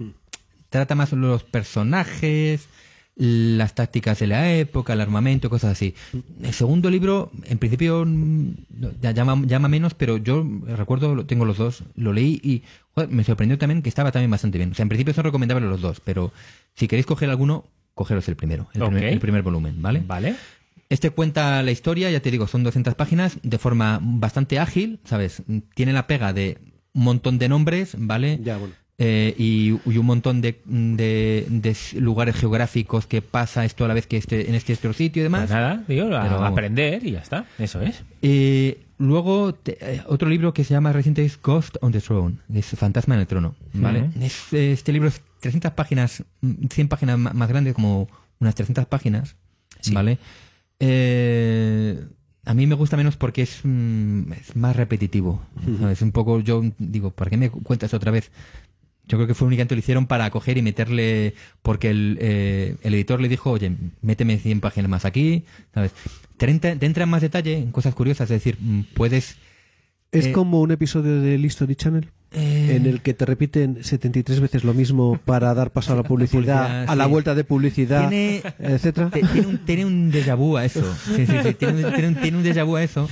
trata 0.70 0.94
más 0.94 1.12
los 1.12 1.42
personajes, 1.44 2.68
las 3.16 3.74
tácticas 3.74 4.18
de 4.18 4.26
la 4.26 4.52
época, 4.52 4.92
el 4.92 5.00
armamento, 5.00 5.48
cosas 5.48 5.72
así. 5.72 5.94
El 6.42 6.52
segundo 6.52 6.90
libro, 6.90 7.30
en 7.44 7.58
principio, 7.58 8.04
mm, 8.04 8.50
ya 9.00 9.12
llama, 9.12 9.40
llama 9.46 9.68
menos, 9.68 9.94
pero 9.94 10.16
yo 10.16 10.44
recuerdo, 10.66 11.14
lo- 11.14 11.24
tengo 11.26 11.44
los 11.44 11.56
dos, 11.58 11.84
lo 11.96 12.12
leí 12.12 12.40
y 12.42 12.62
joder, 12.94 13.08
me 13.10 13.22
sorprendió 13.24 13.56
también 13.56 13.82
que 13.82 13.88
estaba 13.88 14.10
también 14.12 14.30
bastante 14.30 14.58
bien. 14.58 14.72
O 14.72 14.74
sea, 14.74 14.82
en 14.82 14.88
principio 14.88 15.14
son 15.14 15.24
recomendables 15.24 15.68
los 15.68 15.80
dos, 15.80 16.00
pero 16.00 16.32
si 16.74 16.88
queréis 16.88 17.06
coger 17.06 17.30
alguno, 17.30 17.64
cogeros 17.94 18.28
el 18.28 18.34
primero, 18.36 18.66
el, 18.74 18.80
primer, 18.88 19.04
el 19.12 19.20
primer 19.20 19.42
volumen, 19.42 19.80
¿vale? 19.80 20.02
Vale. 20.04 20.34
Este 20.88 21.10
cuenta 21.10 21.62
la 21.62 21.70
historia, 21.70 22.10
ya 22.10 22.20
te 22.20 22.30
digo, 22.30 22.46
son 22.46 22.62
200 22.62 22.94
páginas, 22.94 23.38
de 23.42 23.58
forma 23.58 23.98
bastante 24.02 24.58
ágil, 24.58 25.00
¿sabes? 25.04 25.42
Tiene 25.74 25.92
la 25.92 26.06
pega 26.06 26.32
de 26.32 26.58
un 26.92 27.04
montón 27.04 27.38
de 27.38 27.48
nombres, 27.48 27.94
¿vale? 27.98 28.38
Ya, 28.42 28.56
bueno. 28.58 28.74
Eh, 28.96 29.34
y, 29.36 29.70
y 29.90 29.98
un 29.98 30.06
montón 30.06 30.40
de, 30.40 30.60
de- 30.66 31.46
de 31.50 31.76
lugares 32.00 32.36
geográficos 32.36 33.06
que 33.08 33.22
pasa 33.22 33.64
esto 33.64 33.84
a 33.84 33.88
la 33.88 33.94
vez 33.94 34.06
que 34.06 34.16
este, 34.16 34.48
en 34.48 34.54
este 34.54 34.74
otro 34.74 34.92
sitio 34.92 35.20
y 35.20 35.24
demás. 35.24 35.40
Pues 35.42 35.50
nada, 35.50 35.82
digo, 35.88 36.04
a 36.14 36.22
Pero 36.22 36.34
vamos. 36.36 36.52
aprender 36.52 37.04
y 37.04 37.10
ya 37.12 37.18
está. 37.18 37.44
Eso 37.58 37.80
es. 37.82 38.04
Eh, 38.22 38.78
luego, 38.98 39.52
te- 39.54 39.78
eh, 39.80 40.02
otro 40.06 40.28
libro 40.28 40.54
que 40.54 40.62
se 40.62 40.74
llama 40.74 40.92
reciente 40.92 41.24
es 41.24 41.40
Ghost 41.42 41.76
on 41.80 41.90
the 41.90 42.00
Throne, 42.00 42.36
es 42.54 42.66
Fantasma 42.66 43.14
en 43.16 43.22
el 43.22 43.26
Trono, 43.26 43.56
¿vale? 43.72 44.10
Es, 44.20 44.52
este 44.52 44.92
libro 44.92 45.08
es 45.08 45.20
300 45.40 45.72
páginas, 45.72 46.22
mm, 46.42 46.66
100 46.70 46.86
páginas 46.86 47.18
ma- 47.18 47.32
más 47.32 47.48
grande, 47.48 47.74
como 47.74 48.08
unas 48.38 48.54
300 48.54 48.86
páginas, 48.86 49.34
¿vale? 49.90 50.18
Eh, 50.80 52.04
a 52.44 52.54
mí 52.54 52.66
me 52.66 52.74
gusta 52.74 52.96
menos 52.96 53.16
porque 53.16 53.42
es, 53.42 53.60
mm, 53.62 54.32
es 54.32 54.56
más 54.56 54.76
repetitivo. 54.76 55.42
Es 55.90 56.02
un 56.02 56.12
poco, 56.12 56.40
yo 56.40 56.62
digo, 56.78 57.10
¿para 57.10 57.30
qué 57.30 57.36
me 57.36 57.50
cuentas 57.50 57.94
otra 57.94 58.10
vez? 58.10 58.30
Yo 59.06 59.18
creo 59.18 59.26
que 59.26 59.34
fue 59.34 59.46
únicamente 59.46 59.74
lo 59.74 59.78
hicieron 59.80 60.06
para 60.06 60.30
coger 60.30 60.56
y 60.56 60.62
meterle, 60.62 61.34
porque 61.62 61.90
el, 61.90 62.18
eh, 62.20 62.76
el 62.82 62.94
editor 62.94 63.20
le 63.20 63.28
dijo, 63.28 63.50
oye, 63.50 63.72
méteme 64.00 64.38
100 64.38 64.60
páginas 64.60 64.90
más 64.90 65.04
aquí, 65.04 65.44
¿sabes? 65.74 65.92
Te 66.36 66.50
entra, 66.50 66.74
te 66.76 66.86
entra 66.86 67.04
en 67.04 67.10
más 67.10 67.22
detalle 67.22 67.56
en 67.58 67.70
cosas 67.70 67.94
curiosas, 67.94 68.30
es 68.30 68.36
decir, 68.42 68.56
mm, 68.60 68.80
puedes... 68.94 69.36
Es 70.10 70.26
Eh, 70.26 70.32
como 70.32 70.60
un 70.60 70.70
episodio 70.70 71.20
de 71.20 71.34
History 71.36 71.74
Channel 71.76 72.08
eh, 72.34 72.76
en 72.76 72.86
el 72.86 73.00
que 73.00 73.14
te 73.14 73.24
repiten 73.24 73.82
73 73.82 74.40
veces 74.40 74.64
lo 74.64 74.74
mismo 74.74 75.18
para 75.24 75.54
dar 75.54 75.70
paso 75.70 75.92
a 75.92 75.96
la 76.00 76.02
publicidad, 76.02 76.42
publicidad, 76.66 76.90
a 76.90 76.96
la 76.96 77.04
sí. 77.04 77.10
vuelta 77.10 77.34
de 77.34 77.44
publicidad, 77.44 78.08
Tiene- 78.08 78.42
etcétera. 78.58 79.10
te- 79.10 79.22
tiene, 79.22 79.46
un, 79.46 79.58
tiene 79.64 79.84
un 79.86 80.12
déjà 80.12 80.36
vu 80.36 80.56
a 80.56 80.64
eso. 80.64 80.82
Sí, 81.16 81.26
sí, 81.26 81.32
sí, 81.42 81.54
tiene, 81.54 81.84
un- 81.86 81.92
tiene 81.92 82.08
un, 82.08 82.14
tiene 82.16 82.36
un 82.38 82.44
déjà 82.44 82.64
vu 82.66 82.76
a 82.76 82.82
eso. 82.82 83.08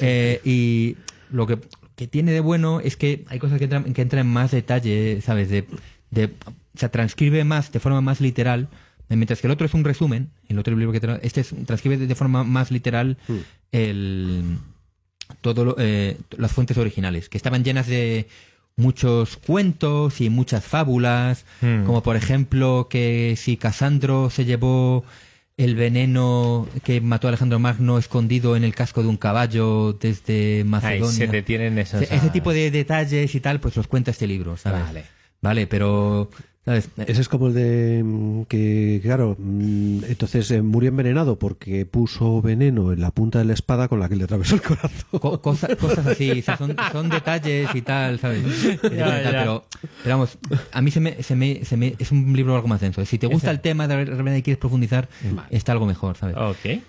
Eh, 0.00 0.40
y 0.44 0.96
lo 1.30 1.46
que, 1.46 1.58
que 1.96 2.06
tiene 2.06 2.32
de 2.32 2.40
bueno 2.40 2.80
es 2.80 2.96
que 2.96 3.24
hay 3.28 3.38
cosas 3.38 3.58
que 3.58 3.64
entran, 3.64 3.92
que 3.92 4.02
entran 4.02 4.26
en 4.26 4.32
más 4.32 4.50
detalle, 4.52 5.20
¿sabes? 5.20 5.48
De, 5.50 5.66
de, 6.10 6.26
o 6.26 6.78
sea, 6.78 6.90
transcribe 6.90 7.44
más 7.44 7.72
de 7.72 7.80
forma 7.80 8.00
más 8.00 8.20
literal. 8.20 8.68
Mientras 9.08 9.42
que 9.42 9.46
el 9.46 9.50
otro 9.50 9.66
es 9.66 9.74
un 9.74 9.84
resumen, 9.84 10.30
el 10.48 10.58
otro 10.58 10.74
libro 10.74 10.90
que 10.92 11.02
tra- 11.02 11.18
este 11.22 11.42
es- 11.42 11.54
transcribe 11.66 11.98
de, 11.98 12.14
forma 12.14 12.44
más 12.44 12.70
literal 12.70 13.18
Mm. 13.28 13.34
el 13.72 14.42
todo 15.40 15.64
lo- 15.64 15.76
eh, 15.78 16.16
las 16.36 16.52
fuentes 16.52 16.76
originales, 16.78 17.28
que 17.28 17.36
estaban 17.38 17.64
llenas 17.64 17.86
de 17.86 18.26
muchos 18.82 19.36
cuentos 19.36 20.20
y 20.20 20.28
muchas 20.28 20.64
fábulas, 20.64 21.44
Mm. 21.62 21.84
como 21.84 22.02
por 22.02 22.16
ejemplo 22.16 22.88
que 22.90 23.34
si 23.38 23.56
Casandro 23.56 24.28
se 24.30 24.44
llevó 24.44 25.04
el 25.56 25.74
veneno 25.76 26.66
que 26.84 27.00
mató 27.00 27.26
a 27.26 27.30
Alejandro 27.30 27.58
Magno 27.58 27.98
escondido 27.98 28.56
en 28.56 28.64
el 28.64 28.74
casco 28.74 29.02
de 29.02 29.08
un 29.08 29.16
caballo 29.16 29.92
desde 29.92 30.64
Macedonia. 30.64 31.12
se 31.12 31.26
detienen 31.28 31.78
esos. 31.78 32.02
Ese 32.02 32.16
ese 32.16 32.30
tipo 32.30 32.52
de 32.52 32.70
detalles 32.70 33.34
y 33.34 33.40
tal, 33.40 33.60
pues 33.60 33.76
los 33.76 33.86
cuenta 33.86 34.10
este 34.10 34.26
libro, 34.26 34.56
¿sabes? 34.56 34.82
Vale. 34.84 35.04
Vale, 35.40 35.66
pero 35.66 36.30
¿Sabes? 36.64 36.90
Ese 37.08 37.20
es 37.20 37.28
como 37.28 37.48
el 37.48 37.54
de 37.54 38.02
mm, 38.04 38.42
que, 38.44 39.00
claro, 39.02 39.34
mm, 39.36 40.04
entonces 40.08 40.48
eh, 40.52 40.62
murió 40.62 40.90
envenenado 40.90 41.36
porque 41.36 41.86
puso 41.86 42.40
veneno 42.40 42.92
en 42.92 43.00
la 43.00 43.10
punta 43.10 43.40
de 43.40 43.46
la 43.46 43.52
espada 43.52 43.88
con 43.88 43.98
la 43.98 44.08
que 44.08 44.14
le 44.14 44.24
atravesó 44.24 44.54
el 44.54 44.62
corazón. 44.62 45.18
Co- 45.20 45.40
cosa- 45.42 45.74
cosas 45.74 46.06
así, 46.06 46.30
o 46.30 46.42
sea, 46.42 46.56
son, 46.56 46.76
son 46.92 47.08
detalles 47.08 47.68
y 47.74 47.82
tal, 47.82 48.20
¿sabes? 48.20 48.42
Ya, 48.82 49.22
ya. 49.22 49.30
Pero, 49.30 49.64
pero 50.04 50.16
vamos, 50.18 50.38
a 50.70 50.80
mí 50.82 50.92
se 50.92 51.00
me, 51.00 51.20
se 51.24 51.34
me, 51.34 51.64
se 51.64 51.76
me- 51.76 51.96
es 51.98 52.12
un 52.12 52.32
libro 52.36 52.54
algo 52.54 52.68
más 52.68 52.80
denso. 52.80 53.04
Si 53.06 53.18
te 53.18 53.26
gusta 53.26 53.48
Ese. 53.48 53.54
el 53.56 53.60
tema 53.60 53.88
de 53.88 54.04
repente 54.04 54.38
y 54.38 54.42
quieres 54.42 54.60
profundizar, 54.60 55.08
está 55.50 55.72
algo 55.72 55.86
mejor, 55.86 56.16
¿sabes? 56.16 56.36
Ok. 56.36 56.80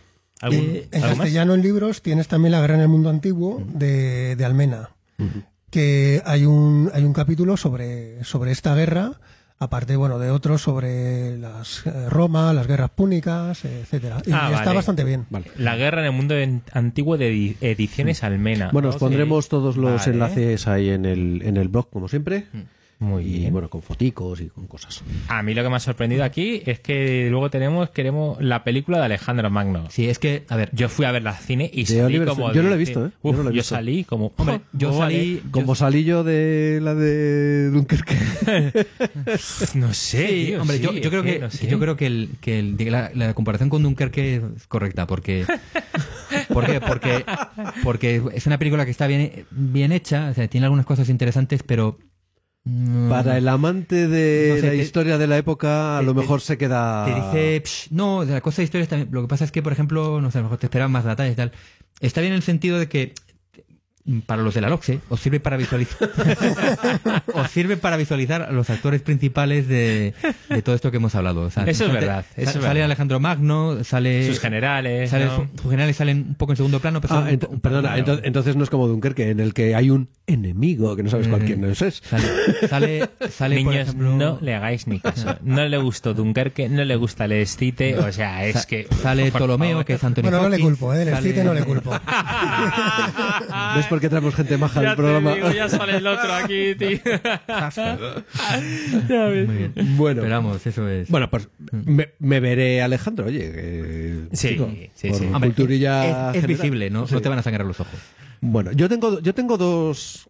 ¿Algún, 0.41 0.59
En, 0.59 0.75
en 0.75 1.03
¿algo 1.03 1.07
más? 1.07 1.17
castellano, 1.17 1.55
en 1.55 1.61
libros, 1.63 2.03
tienes 2.03 2.27
también 2.27 2.51
La 2.51 2.61
Guerra 2.61 2.75
en 2.75 2.81
el 2.81 2.89
Mundo 2.89 3.09
Antiguo 3.09 3.63
de, 3.73 4.35
de 4.35 4.45
Almena, 4.45 4.89
que 5.71 6.21
hay 6.25 6.45
un, 6.45 6.91
hay 6.93 7.03
un 7.05 7.13
capítulo 7.13 7.57
sobre, 7.57 8.23
sobre 8.23 8.51
esta 8.51 8.75
guerra, 8.75 9.13
aparte 9.64 9.95
bueno 9.95 10.19
de 10.19 10.30
otros 10.30 10.61
sobre 10.61 11.38
las 11.38 11.85
eh, 11.85 12.10
Roma, 12.10 12.53
las 12.53 12.68
guerras 12.68 12.90
púnicas, 12.91 13.65
etcétera. 13.65 14.18
Y 14.26 14.31
Ah, 14.31 14.49
está 14.52 14.65
vale. 14.65 14.76
bastante 14.76 15.03
bien. 15.03 15.26
Vale. 15.30 15.45
La 15.57 15.76
guerra 15.76 15.99
en 16.02 16.06
el 16.07 16.11
mundo 16.14 16.35
antiguo 16.72 17.18
de 17.18 17.31
edi- 17.34 17.56
ediciones 17.61 18.23
Almena. 18.23 18.69
Bueno, 18.72 18.90
os 18.90 18.98
pondremos 18.98 19.49
todos 19.49 19.77
los 19.77 20.02
Vale. 20.02 20.11
enlaces 20.11 20.68
ahí 20.68 20.90
en 20.90 21.06
el, 21.06 21.41
en 21.44 21.57
el 21.57 21.68
blog, 21.69 21.90
como 21.90 22.07
siempre. 22.07 22.48
Muy 23.03 23.23
y 23.25 23.38
bien. 23.39 23.51
bueno, 23.53 23.69
con 23.69 23.81
foticos 23.81 24.39
y 24.41 24.47
con 24.47 24.65
cosas. 24.67 25.03
A 25.27 25.43
mí 25.43 25.53
lo 25.53 25.61
que 25.63 25.69
me 25.69 25.75
ha 25.75 25.80
sorprendido 25.80 26.23
aquí 26.23 26.61
es 26.65 26.80
que 26.80 27.27
luego 27.30 27.49
tenemos 27.49 27.89
queremos 27.89 28.41
la 28.41 28.63
película 28.63 28.99
de 28.99 29.05
Alejandro 29.05 29.49
Magno. 29.49 29.89
Sí, 29.89 30.07
es 30.09 30.19
que, 30.19 30.45
a 30.47 30.55
ver, 30.55 30.69
Yo 30.73 30.88
fui 30.89 31.05
a 31.05 31.11
verla 31.11 31.31
al 31.31 31.38
cine 31.38 31.69
y 31.73 31.85
salí 31.85 31.99
Oliver 32.01 32.27
como... 32.30 32.53
Yo 32.53 32.63
no 32.63 32.69
la 32.69 32.75
he 32.75 32.77
visto, 32.80 33.05
¿eh? 33.07 33.09
Yo 33.23 33.30
Uf, 33.30 33.38
no 33.38 33.43
la 33.43 33.49
he 33.49 33.53
yo 33.53 33.57
visto. 33.57 33.75
salí 33.75 34.03
como... 34.05 34.31
hombre, 34.38 34.61
yo 34.73 34.91
"Oh, 34.91 34.97
vale". 34.99 35.15
salí... 35.15 35.43
Como 35.51 35.75
salí 35.75 36.03
yo 36.05 36.23
de 36.23 36.80
la 36.81 36.95
de 36.95 37.69
Dunkerque. 37.71 38.15
No 39.75 39.93
sé, 39.93 40.27
Sí, 40.27 40.45
tío, 40.47 40.61
hombre, 40.61 40.77
sí, 40.77 40.84
yo, 40.84 40.93
yo 40.93 41.09
creo 41.09 41.23
que, 41.23 41.39
no 41.39 41.49
sé. 41.51 41.67
yo 41.67 41.80
creo 41.80 41.95
que, 41.97 42.05
el, 42.05 42.30
que 42.41 42.59
el- 42.59 42.77
la, 42.91 43.11
la 43.13 43.34
comparación 43.34 43.69
con 43.69 43.84
Dunkerque 43.84 44.41
es 44.55 44.67
correcta 44.67 45.07
porque 45.07 45.45
¿por 46.53 46.65
qué? 46.65 46.80
porque 46.81 47.25
porque 47.84 48.21
es 48.34 48.45
una 48.47 48.57
película 48.57 48.85
que 48.85 48.91
está 48.91 49.07
bien 49.07 49.45
bien 49.51 49.91
hecha, 49.91 50.30
o 50.30 50.34
sea, 50.34 50.47
tiene 50.47 50.65
algunas 50.65 50.85
cosas 50.85 51.09
interesantes, 51.09 51.63
pero 51.63 51.97
Para 53.10 53.38
el 53.38 53.48
amante 53.49 54.07
de 54.07 54.52
No 54.56 54.56
sé, 54.61 54.65
la 54.68 54.72
te- 54.72 54.77
historia 54.77 55.18
de 55.18 55.27
la 55.27 55.38
época, 55.38 55.98
a 55.98 55.99
te- 55.99 56.06
lo 56.06 56.14
te- 56.14 56.22
mejor 56.22 56.40
se 56.40 56.57
queda. 56.57 57.03
te 57.06 57.14
dice, 57.14 57.61
"Psh, 57.61 57.91
no, 57.91 58.26
de 58.26 58.34
la 58.34 58.41
cosa 58.41 58.57
de 58.61 58.64
historias 58.64 58.88
también. 58.88 59.10
Lo 59.11 59.22
que 59.22 59.27
pasa 59.27 59.44
es 59.44 59.52
que, 59.52 59.61
por 59.61 59.73
ejemplo, 59.73 60.22
no 60.22 60.31
sé, 60.31 60.38
a 60.38 60.41
lo 60.41 60.45
mejor 60.45 60.60
te 60.60 60.68
esperan 60.68 60.90
más 60.91 61.03
detalles 61.03 61.34
y 61.34 61.35
tal. 61.35 61.52
Está 61.99 62.22
bien 62.22 62.31
en 62.31 62.38
el 62.38 62.44
sentido 62.44 62.80
de 62.80 62.88
que 62.88 63.14
mm, 63.14 63.32
para 64.25 64.41
los 64.43 64.53
de 64.53 64.59
la 64.61 64.67
LOXE 64.69 64.99
os 65.07 65.19
sirve 65.21 65.39
para 65.39 65.55
visualizar 65.55 66.09
os 67.34 67.49
sirve 67.51 67.77
para 67.77 67.95
visualizar 67.95 68.41
a 68.41 68.51
los 68.51 68.69
actores 68.69 69.01
principales 69.01 69.67
de, 69.69 70.13
de 70.49 70.61
todo 70.61 70.75
esto 70.75 70.91
que 70.91 70.97
hemos 70.97 71.15
hablado. 71.15 71.41
O 71.43 71.49
sea, 71.49 71.63
Eso 71.63 71.85
es 71.85 71.93
verdad, 71.93 72.25
eso 72.35 72.49
es 72.49 72.53
sale 72.53 72.67
verdad. 72.67 72.84
Alejandro 72.85 73.19
Magno, 73.21 73.84
sale 73.85 74.27
Sus 74.27 74.39
generales, 74.39 75.09
sale- 75.09 75.25
¿no? 75.25 75.47
sus 75.55 75.69
generales 75.71 75.95
salen 75.95 76.25
un 76.30 76.35
poco 76.35 76.51
en 76.51 76.57
segundo 76.57 76.80
plano, 76.81 76.99
pero 76.99 77.15
Ah, 77.15 77.31
ent- 77.31 77.47
un 77.47 77.59
perdona, 77.61 77.93
claro. 78.03 78.19
entonces 78.23 78.55
no 78.57 78.63
es 78.65 78.69
como 78.69 78.88
Dunkerque, 78.89 79.30
en 79.30 79.39
el 79.39 79.53
que 79.53 79.73
hay 79.75 79.89
un 79.89 80.09
enemigo 80.27 80.95
que 80.97 81.03
no 81.03 81.09
sabes 81.09 81.27
cuál 81.30 81.43
Mm. 81.43 81.45
quién 81.45 81.63
es. 81.65 81.77
Sale, 81.77 82.23
sale, 82.69 83.09
sale, 83.30 83.55
por 83.63 83.71
Niños, 83.71 83.88
ejemplo, 83.88 84.15
no 84.17 84.38
le 84.41 84.53
hagáis 84.55 84.85
ni 84.88 84.99
caso. 84.99 85.38
No 85.43 85.65
le 85.65 85.77
gustó 85.77 86.13
Dunkerque, 86.13 86.67
no 86.69 86.84
le 86.84 86.95
gusta 86.97 87.25
el 87.25 87.31
Escite, 87.34 87.97
o 87.97 88.11
sea, 88.11 88.45
es 88.45 88.53
sa- 88.55 88.65
que... 88.67 88.88
sale 89.01 89.31
Ptolomeo, 89.31 89.85
que 89.85 89.93
es 89.93 90.03
Anthony 90.03 90.23
Bueno, 90.23 90.41
no 90.43 90.49
le 90.49 90.59
culpo, 90.59 90.93
¿eh? 90.93 90.99
del 90.99 91.13
sale- 91.13 91.30
Cite 91.30 91.43
no 91.45 91.53
le 91.53 91.63
culpo. 91.63 91.91
¿Ves 93.94 93.99
por 93.99 94.02
qué 94.02 94.10
traemos 94.10 94.34
gente 94.36 94.57
maja 94.57 94.80
al 94.80 94.90
te 94.91 94.95
programa? 94.95 95.36
digo, 95.36 95.52
ya 95.52 95.70
sale 95.70 95.98
el 95.98 96.07
otro 96.07 96.34
aquí, 96.34 96.76
tío. 96.76 96.99
Ya 99.07 99.26
ves. 99.26 99.48
Muy 99.48 99.57
bien. 99.57 99.74
Bueno. 99.98 100.22
Pero 100.22 100.34
vamos, 100.36 100.65
eso 100.65 100.88
es. 100.90 101.10
Bueno, 101.10 101.30
pues 101.30 101.49
me, 101.72 102.10
me 102.20 102.40
veré 102.40 102.82
Alejandro, 102.82 103.26
oye. 103.28 103.52
que- 103.52 104.20
Sí, 104.34 104.49
chico, 104.49 104.70
sí, 104.95 105.14
sí. 105.14 105.26
Hombre, 105.26 105.52
culturilla 105.52 106.32
es, 106.32 106.38
es 106.38 106.48
visible, 106.48 106.90
¿no? 106.90 107.07
Sí. 107.07 107.14
No 107.14 107.22
te 107.22 107.30
van 107.30 107.40
a 107.40 107.44
sangrar 107.44 107.65
los 107.65 107.80
ojos. 107.80 107.99
Bueno, 108.41 108.72
yo 108.72 108.90
tengo, 108.90 109.20
yo 109.20 109.34
tengo 109.34 109.57
dos. 109.57 110.30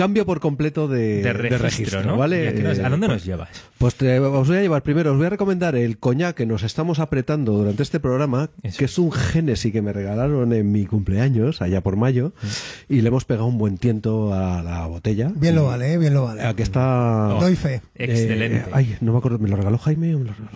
Ca- 0.00 0.10
Cambio 0.10 0.26
por 0.26 0.40
completo 0.40 0.88
de, 0.88 1.22
De 1.22 1.32
registro, 1.32 2.02
¿no? 2.02 2.16
¿vale? 2.16 2.44
¿Y 2.44 2.46
a, 2.48 2.54
qué 2.54 2.62
nos- 2.62 2.78
a 2.78 2.88
dónde 2.88 3.06
Eh, 3.06 3.10
nos 3.10 3.24
llevas? 3.24 3.48
Pues 3.78 3.94
te- 3.94 4.18
os 4.18 4.48
voy 4.48 4.56
a 4.56 4.60
llevar 4.62 4.82
primero, 4.82 5.12
os 5.12 5.16
voy 5.18 5.26
a 5.26 5.30
recomendar 5.30 5.76
el 5.76 5.98
coñac 5.98 6.34
que 6.36 6.46
nos 6.46 6.62
estamos 6.64 6.98
apretando 6.98 7.52
durante 7.52 7.82
este 7.82 8.00
programa, 8.00 8.50
Eso. 8.62 8.78
que 8.78 8.86
es 8.86 8.98
un 8.98 9.12
Genesis 9.12 9.72
que 9.72 9.82
me 9.82 9.92
regalaron 9.92 10.52
en 10.52 10.72
mi 10.72 10.86
cumpleaños, 10.86 11.62
allá 11.62 11.80
por 11.82 11.96
mayo, 11.96 12.32
y 12.88 13.02
le 13.02 13.08
hemos 13.08 13.24
pegado 13.24 13.46
un 13.46 13.58
buen 13.58 13.78
tiento 13.78 14.34
a 14.34 14.62
la 14.62 14.86
botella. 14.86 15.30
Bien 15.36 15.54
lo 15.54 15.66
vale, 15.66 15.92
¿eh? 15.92 15.98
bien 15.98 16.14
lo 16.14 16.24
vale. 16.24 16.42
Aquí 16.42 16.62
está. 16.62 17.36
Doy 17.38 17.54
fe. 17.56 17.80
Excelente. 17.94 18.56
Eh, 18.58 18.64
ay, 18.72 18.96
no 19.00 19.12
me 19.12 19.18
acuerdo, 19.18 19.38
¿me 19.38 19.48
lo 19.48 19.56
regaló 19.56 19.78
Jaime 19.78 20.14
o 20.14 20.18
me 20.18 20.24
lo 20.24 20.32
regaló? 20.32 20.50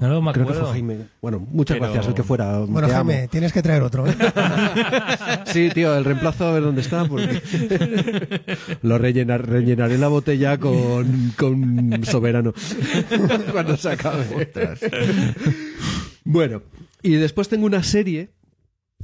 No 0.00 0.22
me 0.22 0.32
Creo 0.32 0.44
que 0.46 0.52
acuerdo. 0.52 0.60
fue 0.64 0.72
Jaime. 0.72 0.96
Bueno, 1.22 1.40
muchas 1.50 1.76
Pero- 1.78 1.86
gracias, 1.92 2.08
el 2.08 2.14
que 2.14 2.22
fuera. 2.22 2.58
Bueno, 2.58 2.86
te 2.88 2.94
amo. 2.94 3.10
Jaime, 3.10 3.28
tienes 3.28 3.52
que 3.52 3.62
traer 3.62 3.82
otro. 3.82 4.06
¿eh? 4.06 4.14
Sí, 5.46 5.70
tío, 5.72 5.96
el 5.96 6.04
reemplazo 6.04 6.46
a 6.46 6.52
ver 6.52 6.62
dónde 6.62 6.82
está, 6.82 7.04
porque 7.06 7.40
lo 8.88 8.98
rellenar, 8.98 9.48
rellenaré 9.48 9.98
la 9.98 10.08
botella 10.08 10.58
con, 10.58 11.32
con 11.36 12.04
soberano 12.04 12.52
cuando 13.52 13.76
se 13.76 13.90
acabe. 13.90 14.50
Bueno, 16.24 16.62
y 17.02 17.12
después 17.12 17.48
tengo 17.48 17.66
una 17.66 17.82
serie 17.82 18.30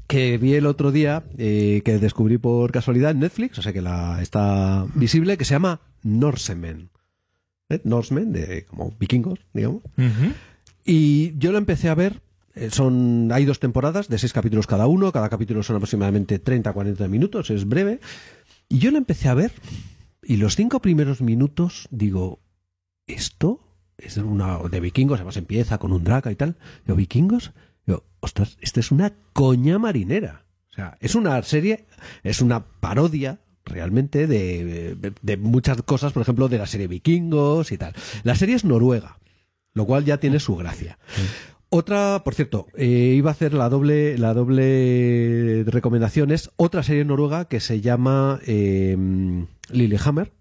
que 0.06 0.36
vi 0.38 0.54
el 0.54 0.66
otro 0.66 0.92
día, 0.92 1.24
eh, 1.38 1.80
que 1.84 1.98
descubrí 1.98 2.38
por 2.38 2.70
casualidad 2.72 3.12
en 3.12 3.20
Netflix, 3.20 3.58
o 3.58 3.62
sea 3.62 3.72
que 3.72 3.80
la 3.82 4.20
está 4.20 4.86
visible, 4.94 5.36
que 5.38 5.44
se 5.44 5.54
llama 5.54 5.80
Norsemen. 6.02 6.90
¿Eh? 7.70 7.80
Norsemen, 7.84 8.32
de 8.32 8.66
como 8.66 8.94
vikingos, 8.98 9.38
digamos. 9.54 9.82
Y 10.84 11.32
yo 11.38 11.52
lo 11.52 11.58
empecé 11.58 11.88
a 11.88 11.94
ver. 11.94 12.20
eh, 12.54 12.68
Son, 12.70 13.30
hay 13.32 13.46
dos 13.46 13.58
temporadas 13.60 14.08
de 14.08 14.18
seis 14.18 14.34
capítulos 14.34 14.66
cada 14.66 14.86
uno. 14.86 15.10
Cada 15.12 15.30
capítulo 15.30 15.62
son 15.62 15.76
aproximadamente 15.76 16.42
30-40 16.42 17.08
minutos. 17.08 17.48
Es 17.48 17.66
breve. 17.66 18.00
Y 18.68 18.78
yo 18.78 18.90
lo 18.90 18.98
empecé 18.98 19.28
a 19.28 19.34
ver. 19.34 19.52
Y 20.22 20.36
los 20.36 20.56
cinco 20.56 20.80
primeros 20.80 21.20
minutos 21.20 21.86
digo, 21.90 22.40
¿esto 23.06 23.60
es 23.98 24.16
una 24.16 24.58
de 24.58 24.80
vikingos? 24.80 25.18
Además 25.20 25.36
empieza 25.36 25.78
con 25.78 25.92
un 25.92 26.04
draca 26.04 26.30
y 26.32 26.36
tal. 26.36 26.56
Digo, 26.86 26.96
¿vikingos? 26.96 27.52
Digo, 27.86 28.04
ostras, 28.20 28.56
esta 28.60 28.80
es 28.80 28.90
una 28.90 29.12
coña 29.32 29.78
marinera. 29.78 30.46
O 30.70 30.74
sea, 30.74 30.96
es 31.00 31.14
una 31.14 31.40
serie, 31.42 31.86
es 32.22 32.40
una 32.40 32.64
parodia 32.64 33.40
realmente 33.64 34.26
de- 34.26 34.96
de 35.22 35.36
muchas 35.36 35.80
cosas, 35.82 36.12
por 36.12 36.22
ejemplo, 36.22 36.48
de 36.48 36.58
la 36.58 36.66
serie 36.66 36.86
Vikingos 36.88 37.72
y 37.72 37.78
tal. 37.78 37.94
La 38.22 38.34
serie 38.34 38.56
es 38.56 38.64
noruega, 38.64 39.18
lo 39.72 39.86
cual 39.86 40.04
ya 40.04 40.18
tiene 40.18 40.40
su 40.40 40.56
gracia. 40.56 40.98
Otra, 41.70 42.22
por 42.24 42.34
cierto, 42.34 42.66
eh, 42.76 43.14
iba 43.16 43.30
a 43.30 43.32
hacer 43.32 43.52
la 43.52 43.68
doble, 43.68 44.16
la 44.18 44.32
doble 44.32 45.64
recomendación, 45.66 46.30
es 46.30 46.50
otra 46.56 46.82
serie 46.82 47.04
noruega 47.04 47.46
que 47.46 47.60
se 47.60 47.80
llama 47.80 48.38
eh, 48.46 48.96
Lillehammer, 49.70 50.32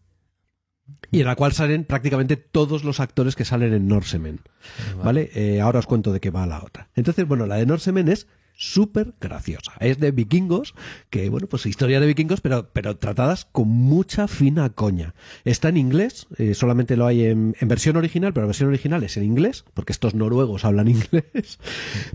y 1.12 1.22
en 1.22 1.26
la 1.26 1.36
cual 1.36 1.54
salen 1.54 1.86
prácticamente 1.86 2.38
todos 2.38 2.84
los 2.84 3.00
actores 3.00 3.36
que 3.36 3.46
salen 3.46 3.74
en 3.74 3.88
Norsemen. 3.88 4.40
¿Vale? 5.04 5.30
Eh, 5.34 5.62
ahora 5.62 5.80
os 5.80 5.86
cuento 5.86 6.12
de 6.12 6.20
qué 6.20 6.32
va 6.32 6.46
la 6.46 6.64
otra. 6.64 6.90
Entonces, 6.96 7.28
bueno, 7.28 7.46
la 7.46 7.56
de 7.56 7.66
Norsemen 7.66 8.10
es 8.10 8.28
súper 8.64 9.14
graciosa. 9.20 9.74
Es 9.80 10.00
de 10.00 10.12
vikingos, 10.12 10.74
que 11.10 11.30
bueno, 11.30 11.48
pues 11.48 11.66
historia 11.66 12.00
de 12.00 12.08
vikingos, 12.08 12.42
pero, 12.42 12.70
pero 12.72 12.98
tratadas 12.98 13.46
con 13.52 13.68
mucha 13.68 14.28
fina 14.28 14.70
coña. 14.70 15.14
Está 15.44 15.70
en 15.70 15.78
inglés, 15.78 16.28
eh, 16.38 16.54
solamente 16.54 16.96
lo 16.96 17.06
hay 17.06 17.26
en, 17.26 17.56
en 17.60 17.68
versión 17.68 17.98
original, 17.98 18.34
pero 18.34 18.44
la 18.46 18.48
versión 18.48 18.70
original 18.70 19.04
es 19.04 19.18
en 19.18 19.24
inglés, 19.26 19.66
porque 19.74 19.92
estos 19.92 20.16
noruegos 20.16 20.64
hablan 20.66 20.88
inglés, 20.90 21.60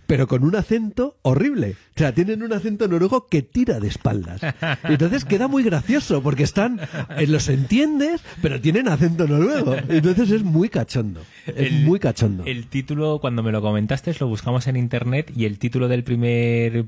pero 0.06 0.26
con 0.26 0.42
un 0.44 0.56
acento 0.56 1.18
horrible. 1.22 1.76
O 1.94 1.98
sea, 1.98 2.14
tienen 2.14 2.42
un 2.42 2.52
acento 2.52 2.88
noruego 2.88 3.26
que 3.26 3.42
tira 3.42 3.80
de 3.80 3.88
espaldas. 3.88 4.40
Entonces 4.84 5.24
queda 5.24 5.48
muy 5.48 5.62
gracioso, 5.64 6.22
porque 6.22 6.44
están, 6.44 6.80
eh, 7.18 7.26
los 7.26 7.48
entiendes, 7.48 8.22
pero 8.40 8.60
tienen 8.60 8.88
acento 8.88 9.26
noruego. 9.26 9.74
Entonces 9.88 10.30
es 10.30 10.44
muy 10.44 10.68
cachondo. 10.68 11.20
Es 11.46 11.56
El- 11.72 11.84
muy 11.84 11.98
cachondo. 11.98 12.44
El 12.46 12.68
título, 12.68 13.18
cuando 13.20 13.42
me 13.42 13.52
lo 13.52 13.60
comentaste, 13.60 14.14
lo 14.20 14.28
buscamos 14.28 14.66
en 14.68 14.76
internet 14.76 15.32
y 15.36 15.44
el 15.44 15.58
título 15.58 15.88
del 15.88 16.04
primer 16.04 16.37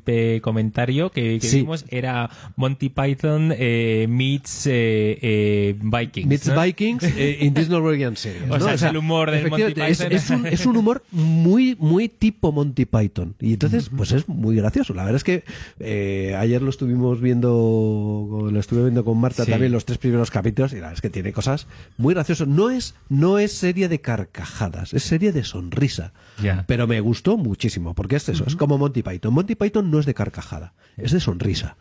eh, 0.07 0.41
comentario 0.43 1.11
que, 1.11 1.39
que 1.41 1.47
Sí. 1.47 1.57
vimos 1.61 1.85
era 1.89 2.31
Monty 2.57 2.89
Python 2.91 3.53
eh, 3.57 4.07
meets 4.09 4.67
eh, 4.67 5.19
eh, 5.21 5.77
Vikings. 5.81 6.27
Meets 6.29 6.49
¿no? 6.49 6.61
Vikings 6.63 7.05
in 7.41 7.55
this 7.55 7.69
Norwegian 7.69 8.17
series. 8.17 8.45
O 8.51 8.59
¿no? 8.59 8.65
sea, 8.65 8.75
es 8.75 8.83
el 8.83 8.97
humor 8.97 9.31
del 9.31 9.49
Monty 9.51 9.63
efectivamente, 9.63 9.91
es- 9.93 9.99
Python. 9.99 10.13
Es, 10.17 10.31
un, 10.31 10.47
es 10.47 10.67
un 10.67 10.77
humor 10.77 11.03
muy, 11.13 11.77
muy 11.79 12.09
tipo 12.09 12.53
Monty 12.53 12.85
Python. 12.87 13.35
Y 13.41 13.55
entonces, 13.55 13.91
pues 13.97 14.13
es 14.13 14.29
muy 14.29 14.57
gracioso. 14.57 14.95
La 14.95 15.05
verdad 15.05 15.17
es 15.17 15.25
que 15.25 16.35
ayer 16.37 16.63
lo 16.63 16.71
estuvimos 16.71 17.21
viendo, 17.21 18.49
lo 18.51 18.61
estuve 18.61 18.83
viendo 18.83 19.05
con 19.05 19.19
Marta 19.19 19.45
Sí. 19.45 19.51
también 19.51 19.73
los 19.73 19.85
tres 19.85 19.99
primeros 19.99 20.31
capítulos 20.31 20.73
y 20.73 20.77
la 20.77 20.83
verdad 20.83 20.95
es 20.95 21.01
que 21.01 21.11
tiene 21.11 21.33
cosas 21.33 21.67
muy 21.99 22.15
graciosas. 22.15 22.49
No 22.49 22.71
es, 22.71 22.95
no 23.09 23.39
es 23.39 23.53
serie 23.53 23.89
de 23.89 24.01
carcajadas, 24.01 24.93
es 24.95 25.03
serie 25.03 25.33
de 25.33 25.45
sonrisa. 25.45 26.13
Ya. 26.43 26.65
Pero 26.67 26.87
me 26.87 27.01
gustó 27.01 27.37
muchísimo, 27.37 27.95
porque 27.95 28.17
es 28.17 28.29
eso, 28.29 28.45
es 28.47 28.57
como 28.57 28.79
Monty 28.79 29.03
Python. 29.03 29.35
Monty 29.41 29.55
Python 29.55 29.91
no 29.91 29.99
es 29.99 30.07
de 30.07 30.13
carcajada, 30.15 30.75
es 30.99 31.13
de 31.13 31.21
sonrisa. 31.21 31.77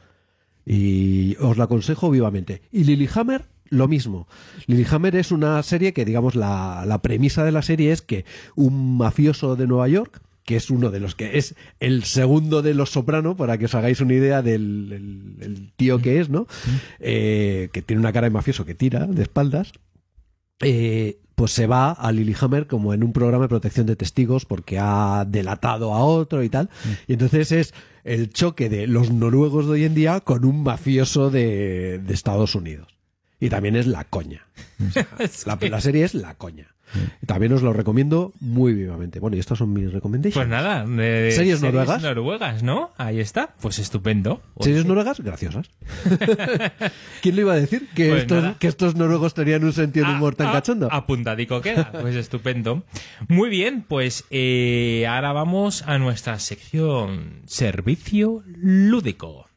Y 0.66 1.36
os 1.40 1.58
la 1.58 1.66
aconsejo 1.66 2.10
vivamente. 2.10 2.62
Y 2.72 2.84
Lilyhammer, 2.86 3.46
lo 3.70 3.88
mismo. 3.88 4.28
Lilyhammer 4.68 5.16
es 5.16 5.32
una 5.32 5.62
serie 5.64 5.94
que, 5.94 6.06
digamos, 6.06 6.36
la, 6.36 6.84
la 6.88 7.02
premisa 7.02 7.44
de 7.44 7.52
la 7.52 7.62
serie 7.62 7.92
es 7.92 8.02
que 8.02 8.24
un 8.56 8.98
mafioso 8.98 9.56
de 9.56 9.68
Nueva 9.68 9.88
York, 9.88 10.22
que 10.46 10.56
es 10.56 10.70
uno 10.70 10.90
de 10.90 11.00
los 11.00 11.16
que 11.16 11.38
es 11.38 11.56
el 11.80 12.04
segundo 12.06 12.62
de 12.62 12.74
los 12.74 12.92
soprano, 12.92 13.36
para 13.36 13.58
que 13.58 13.66
os 13.66 13.76
hagáis 13.76 14.00
una 14.02 14.14
idea 14.14 14.42
del 14.42 14.92
el- 14.94 15.44
el 15.44 15.72
tío 15.76 16.00
que 16.02 16.20
es, 16.20 16.30
¿no? 16.30 16.48
Eh, 17.00 17.70
que 17.74 17.82
tiene 17.82 18.00
una 18.00 18.14
cara 18.14 18.28
de 18.28 18.32
mafioso 18.34 18.66
que 18.66 18.74
tira 18.76 19.06
de 19.06 19.22
espaldas. 19.24 19.72
eh, 20.62 21.20
pues 21.40 21.54
se 21.54 21.68
va 21.68 21.92
a 21.92 22.12
Lilyhammer 22.12 22.68
como 22.68 22.94
en 22.94 23.02
un 23.02 23.14
programa 23.14 23.46
de 23.46 23.48
protección 23.48 23.86
de 23.86 23.96
testigos 23.96 24.44
porque 24.44 24.78
ha 24.78 25.24
delatado 25.26 25.94
a 25.94 26.04
otro 26.04 26.44
y 26.44 26.50
tal. 26.50 26.70
Y 27.08 27.14
entonces 27.14 27.54
es 27.54 27.74
el 28.04 28.30
choque 28.30 28.68
de 28.68 28.88
los 28.88 29.10
noruegos 29.10 29.66
de 29.66 29.72
hoy 29.72 29.86
en 29.86 29.96
día 29.96 30.20
con 30.20 30.44
un 30.44 30.64
mafioso 30.64 31.32
de, 31.32 32.00
de 32.00 32.14
Estados 32.14 32.56
Unidos. 32.56 32.90
Y 33.40 33.48
también 33.48 33.78
es 33.78 33.88
la 33.88 34.04
coña. 34.04 34.48
O 34.82 34.92
sea, 35.30 35.58
la, 35.62 35.70
la 35.70 35.80
serie 35.80 36.04
es 36.04 36.14
la 36.14 36.36
coña. 36.36 36.76
También 37.26 37.54
os 37.54 37.62
lo 37.62 37.74
recomiendo 37.74 38.34
muy 38.40 38.74
vivamente. 38.74 39.20
Bueno, 39.20 39.38
y 39.38 39.40
estas 39.40 39.58
son 39.60 39.74
mis 39.74 39.92
recomendations. 39.92 40.36
Pues 40.36 40.48
nada, 40.48 40.86
de 40.86 41.32
¿Series 41.32 41.62
noruegas? 41.62 42.02
noruegas, 42.02 42.64
¿no? 42.64 42.92
Ahí 42.98 43.20
está. 43.20 43.56
Pues 43.62 43.80
estupendo. 43.80 44.42
¿Series 44.60 44.86
noruegas? 44.86 45.20
Graciosas. 45.20 45.70
¿Quién 47.22 47.36
lo 47.36 47.42
iba 47.42 47.54
a 47.54 47.58
decir? 47.58 47.88
Que, 47.96 48.10
Pues 48.10 48.22
estos, 48.24 48.58
que 48.58 48.68
estos 48.68 48.96
noruegos 48.96 49.34
tenían 49.34 49.64
un 49.64 49.74
sentido 49.74 50.06
de 50.08 50.14
Ah, 50.14 50.16
humor 50.16 50.36
tan 50.36 50.48
ah, 50.48 50.54
cachondo. 50.54 50.88
Apuntadico 50.92 51.62
queda. 51.62 51.92
Pues 51.92 52.16
estupendo. 52.16 52.84
Muy 53.28 53.50
bien, 53.50 53.84
pues 53.88 54.26
eh, 54.30 55.06
ahora 55.08 55.32
vamos 55.34 55.84
a 55.88 55.98
nuestra 55.98 56.40
sección 56.40 57.42
Servicio 57.46 58.44
Lúdico. 58.46 59.49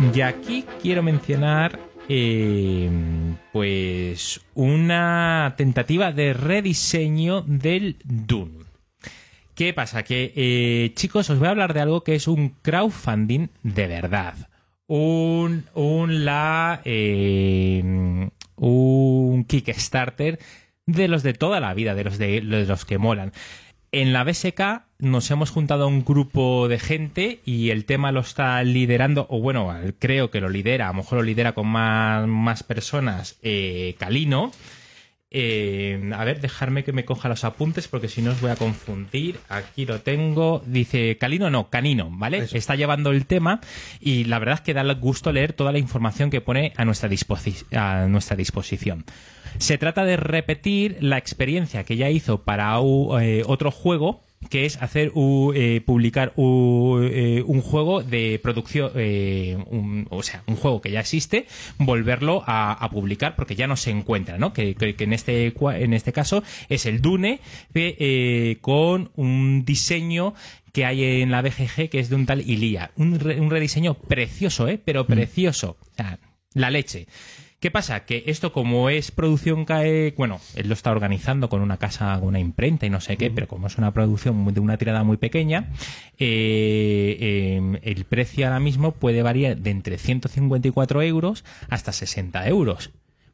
Y 0.00 0.20
aquí 0.20 0.64
quiero 0.80 1.02
mencionar 1.02 1.78
eh, 2.08 2.88
pues 3.52 4.40
una 4.54 5.54
tentativa 5.56 6.12
de 6.12 6.32
rediseño 6.32 7.42
del 7.42 7.96
Dune. 8.04 8.64
¿Qué 9.54 9.74
pasa? 9.74 10.04
Que 10.04 10.32
eh, 10.36 10.92
chicos, 10.94 11.28
os 11.30 11.38
voy 11.38 11.48
a 11.48 11.50
hablar 11.50 11.74
de 11.74 11.80
algo 11.80 12.04
que 12.04 12.14
es 12.14 12.28
un 12.28 12.50
crowdfunding 12.62 13.48
de 13.62 13.86
verdad. 13.88 14.48
Un, 14.86 15.64
un 15.74 16.24
la 16.24 16.80
eh, 16.84 17.82
un 18.56 19.44
Kickstarter 19.44 20.38
de 20.86 21.08
los 21.08 21.22
de 21.22 21.34
toda 21.34 21.60
la 21.60 21.74
vida, 21.74 21.94
de 21.94 22.04
los 22.04 22.18
de 22.18 22.40
los 22.40 22.84
que 22.84 22.98
molan. 22.98 23.32
En 23.90 24.12
la 24.12 24.24
BSK 24.24 24.87
nos 24.98 25.30
hemos 25.30 25.50
juntado 25.50 25.84
a 25.84 25.86
un 25.86 26.04
grupo 26.04 26.66
de 26.68 26.78
gente 26.78 27.40
y 27.44 27.70
el 27.70 27.84
tema 27.84 28.10
lo 28.12 28.20
está 28.20 28.62
liderando, 28.64 29.26
o 29.30 29.40
bueno, 29.40 29.72
creo 29.98 30.30
que 30.30 30.40
lo 30.40 30.48
lidera, 30.48 30.86
a 30.86 30.92
lo 30.92 30.94
mejor 30.98 31.18
lo 31.18 31.22
lidera 31.24 31.52
con 31.52 31.66
más, 31.68 32.26
más 32.26 32.62
personas, 32.62 33.38
eh, 33.42 33.94
Calino. 33.98 34.50
Eh, 35.30 36.10
a 36.16 36.24
ver, 36.24 36.40
dejarme 36.40 36.84
que 36.84 36.94
me 36.94 37.04
coja 37.04 37.28
los 37.28 37.44
apuntes 37.44 37.86
porque 37.86 38.08
si 38.08 38.22
no 38.22 38.30
os 38.30 38.40
voy 38.40 38.50
a 38.50 38.56
confundir. 38.56 39.38
Aquí 39.50 39.84
lo 39.84 40.00
tengo. 40.00 40.62
Dice 40.64 41.18
Calino, 41.18 41.50
no, 41.50 41.68
Canino, 41.68 42.08
¿vale? 42.10 42.46
Está 42.50 42.76
llevando 42.76 43.10
el 43.10 43.26
tema 43.26 43.60
y 44.00 44.24
la 44.24 44.38
verdad 44.38 44.54
es 44.54 44.60
que 44.62 44.72
da 44.72 44.90
gusto 44.94 45.30
leer 45.30 45.52
toda 45.52 45.70
la 45.70 45.78
información 45.78 46.30
que 46.30 46.40
pone 46.40 46.72
a 46.76 46.86
nuestra, 46.86 47.10
disposi- 47.10 47.66
a 47.76 48.06
nuestra 48.06 48.36
disposición. 48.36 49.04
Se 49.58 49.76
trata 49.76 50.06
de 50.06 50.16
repetir 50.16 50.96
la 51.00 51.18
experiencia 51.18 51.84
que 51.84 51.96
ya 51.96 52.08
hizo 52.08 52.42
para 52.44 52.78
eh, 53.20 53.42
otro 53.46 53.70
juego 53.70 54.22
que 54.50 54.64
es 54.66 54.80
hacer 54.80 55.10
u- 55.14 55.52
eh, 55.54 55.80
publicar 55.84 56.32
u- 56.36 56.98
eh, 57.02 57.42
un 57.46 57.60
juego 57.60 58.02
de 58.02 58.38
producción, 58.42 58.92
eh, 58.94 59.58
un- 59.70 60.06
o 60.10 60.22
sea, 60.22 60.42
un 60.46 60.56
juego 60.56 60.80
que 60.80 60.90
ya 60.90 61.00
existe, 61.00 61.46
volverlo 61.78 62.42
a, 62.46 62.72
a 62.72 62.90
publicar 62.90 63.34
porque 63.36 63.56
ya 63.56 63.66
no 63.66 63.76
se 63.76 63.90
encuentra, 63.90 64.38
¿no? 64.38 64.52
Que, 64.52 64.74
que- 64.74 64.94
que 64.94 65.04
en 65.04 65.12
este 65.12 65.52
en 65.58 65.92
este 65.92 66.12
caso 66.12 66.42
es 66.68 66.86
el 66.86 67.00
Dune 67.02 67.40
que, 67.74 67.96
eh, 67.98 68.58
con 68.60 69.10
un 69.16 69.64
diseño 69.64 70.34
que 70.72 70.84
hay 70.84 71.02
en 71.22 71.30
la 71.30 71.42
BGG 71.42 71.88
que 71.90 71.98
es 71.98 72.08
de 72.08 72.14
un 72.16 72.26
tal 72.26 72.40
Ilia, 72.48 72.92
un, 72.96 73.18
re- 73.18 73.40
un 73.40 73.50
rediseño 73.50 73.94
precioso, 73.94 74.68
¿eh? 74.68 74.80
Pero 74.82 75.06
precioso, 75.06 75.76
o 75.80 75.94
sea, 75.96 76.18
la 76.54 76.70
leche. 76.70 77.06
¿Qué 77.60 77.72
pasa? 77.72 78.04
Que 78.04 78.22
esto 78.28 78.52
como 78.52 78.88
es 78.88 79.10
producción 79.10 79.64
cae, 79.64 80.14
bueno, 80.16 80.40
él 80.54 80.68
lo 80.68 80.74
está 80.74 80.92
organizando 80.92 81.48
con 81.48 81.60
una 81.60 81.76
casa, 81.76 82.16
una 82.18 82.38
imprenta 82.38 82.86
y 82.86 82.90
no 82.90 83.00
sé 83.00 83.16
qué, 83.16 83.30
pero 83.32 83.48
como 83.48 83.66
es 83.66 83.76
una 83.78 83.92
producción 83.92 84.54
de 84.54 84.60
una 84.60 84.76
tirada 84.78 85.02
muy 85.02 85.16
pequeña, 85.16 85.70
eh, 86.18 87.16
eh, 87.18 87.80
el 87.82 88.04
precio 88.04 88.46
ahora 88.46 88.60
mismo 88.60 88.92
puede 88.92 89.22
variar 89.22 89.56
de 89.56 89.70
entre 89.70 89.98
154 89.98 91.02
euros 91.02 91.44
hasta 91.68 91.92
60 91.92 92.46
euros. 92.48 92.90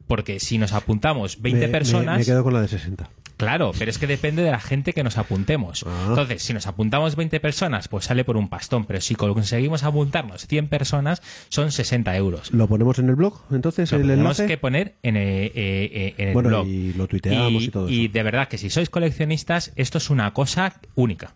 Porque 0.07 0.39
si 0.39 0.57
nos 0.57 0.73
apuntamos 0.73 1.41
20 1.41 1.59
Me- 1.61 1.67
me- 1.67 1.71
personas... 1.71 2.17
Me, 2.19 2.25
quedo 2.25 2.43
con 2.43 2.53
la 2.53 2.61
de 2.61 2.67
60. 2.67 3.09
Claro, 3.45 3.71
pero 3.77 3.91
es 3.91 3.97
que 3.97 4.07
depende 4.07 4.41
de 4.41 4.51
la 4.51 4.59
gente 4.59 4.93
que 4.93 5.03
nos 5.03 5.17
apuntemos. 5.17 5.85
Ah. 5.87 6.05
Entonces, 6.09 6.41
si 6.41 6.53
nos 6.53 6.67
apuntamos 6.67 7.15
20 7.15 7.39
personas, 7.39 7.87
pues 7.87 8.05
sale 8.05 8.23
por 8.23 8.37
un 8.37 8.49
pastón, 8.49 8.85
pero 8.85 8.99
si 9.01 9.15
conseguimos 9.15 9.83
apuntarnos 9.83 10.47
100 10.47 10.67
personas, 10.67 11.21
son 11.49 11.71
60 11.71 12.15
euros. 12.17 12.51
¿Lo 12.51 12.67
ponemos 12.67 12.99
en 12.99 13.09
el 13.09 13.15
blog? 13.15 13.39
Entonces, 13.51 13.91
Lo 13.91 13.99
el 13.99 14.07
tenemos 14.07 14.41
que 14.41 14.57
poner 14.57 14.95
en, 15.03 15.17
eh, 15.17 15.45
eh, 15.45 15.51
eh, 15.55 16.13
en 16.17 16.27
el 16.29 16.33
Bueno, 16.33 16.49
blog. 16.49 16.67
y 16.67 16.93
lo 16.93 17.07
tuiteamos 17.07 17.63
y 17.63 17.69
todo 17.69 17.89
y 17.89 18.05
eso. 18.05 18.13
de 18.13 18.23
verdad 18.23 18.47
que 18.47 18.57
si 18.57 18.69
sois 18.69 18.89
coleccionistas, 18.89 19.71
esto 19.75 19.99
es 19.99 20.09
una 20.09 20.33
cosa 20.33 20.79
única. 20.95 21.35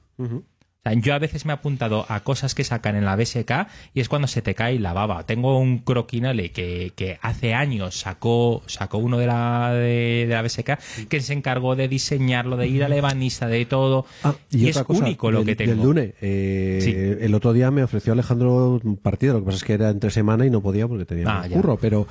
O 0.86 0.90
sea, 0.90 0.94
yo 0.98 1.14
a 1.14 1.20
veces 1.20 1.46
me 1.46 1.52
he 1.52 1.56
apuntado 1.56 2.06
a 2.08 2.22
cosas 2.22 2.56
que 2.56 2.64
sacan 2.64 2.96
en 2.96 3.04
la 3.04 3.18
BSK 3.18 3.68
y 3.94 4.00
es 4.00 4.08
cuando 4.08 4.30
se 4.30 4.42
te 4.42 4.56
cae 4.56 4.80
la 4.80 4.94
baba. 4.94 5.26
Tengo 5.26 5.60
un 5.60 5.80
croquinole 5.80 6.54
que, 6.54 6.94
que 6.96 7.20
hace 7.22 7.54
años 7.54 8.00
sacó, 8.00 8.64
sacó 8.66 8.98
uno 9.00 9.18
de 9.18 9.28
la, 9.28 9.74
de, 9.74 10.26
de 10.26 10.34
la 10.34 10.42
BSK 10.42 11.08
que 11.10 11.20
se 11.20 11.34
encargó 11.34 11.76
de 11.76 11.90
diseñarlo, 11.90 12.56
de 12.56 12.68
ir 12.68 12.86
al 12.86 12.94
ebanista, 12.94 13.48
de 13.48 13.66
todo. 13.66 14.06
Ah, 14.24 14.36
y, 14.52 14.70
es 14.70 14.78
cosa, 14.84 15.04
único 15.04 15.32
lo 15.32 15.40
del- 15.40 15.48
que 15.48 15.56
tengo. 15.58 15.72
Del 15.74 15.82
Dune. 15.84 16.14
eh, 16.22 16.80
Sí. 16.82 16.92
El 17.26 17.36
otro 17.36 17.52
día 17.52 17.72
me 17.72 17.84
ofreció 17.84 18.14
Alejandro 18.14 18.80
un 18.82 18.96
partido, 18.96 19.34
lo 19.34 19.40
que 19.42 19.46
pasa 19.48 19.58
es 19.58 19.64
que 19.66 19.74
era 19.74 19.90
entre 19.90 20.12
semana 20.12 20.46
y 20.46 20.50
no 20.50 20.62
podía 20.62 20.88
porque 20.88 21.04
tenía 21.04 21.26
Ah, 21.28 21.42
un 21.44 21.50
ya. 21.50 21.56
curro, 21.58 21.78
pero, 21.78 22.08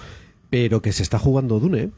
pero 0.51 0.82
que 0.82 0.93
se 0.93 1.03
está 1.03 1.19
jugando 1.19 1.59
Dune. 1.59 1.78
¿eh? 1.85 1.90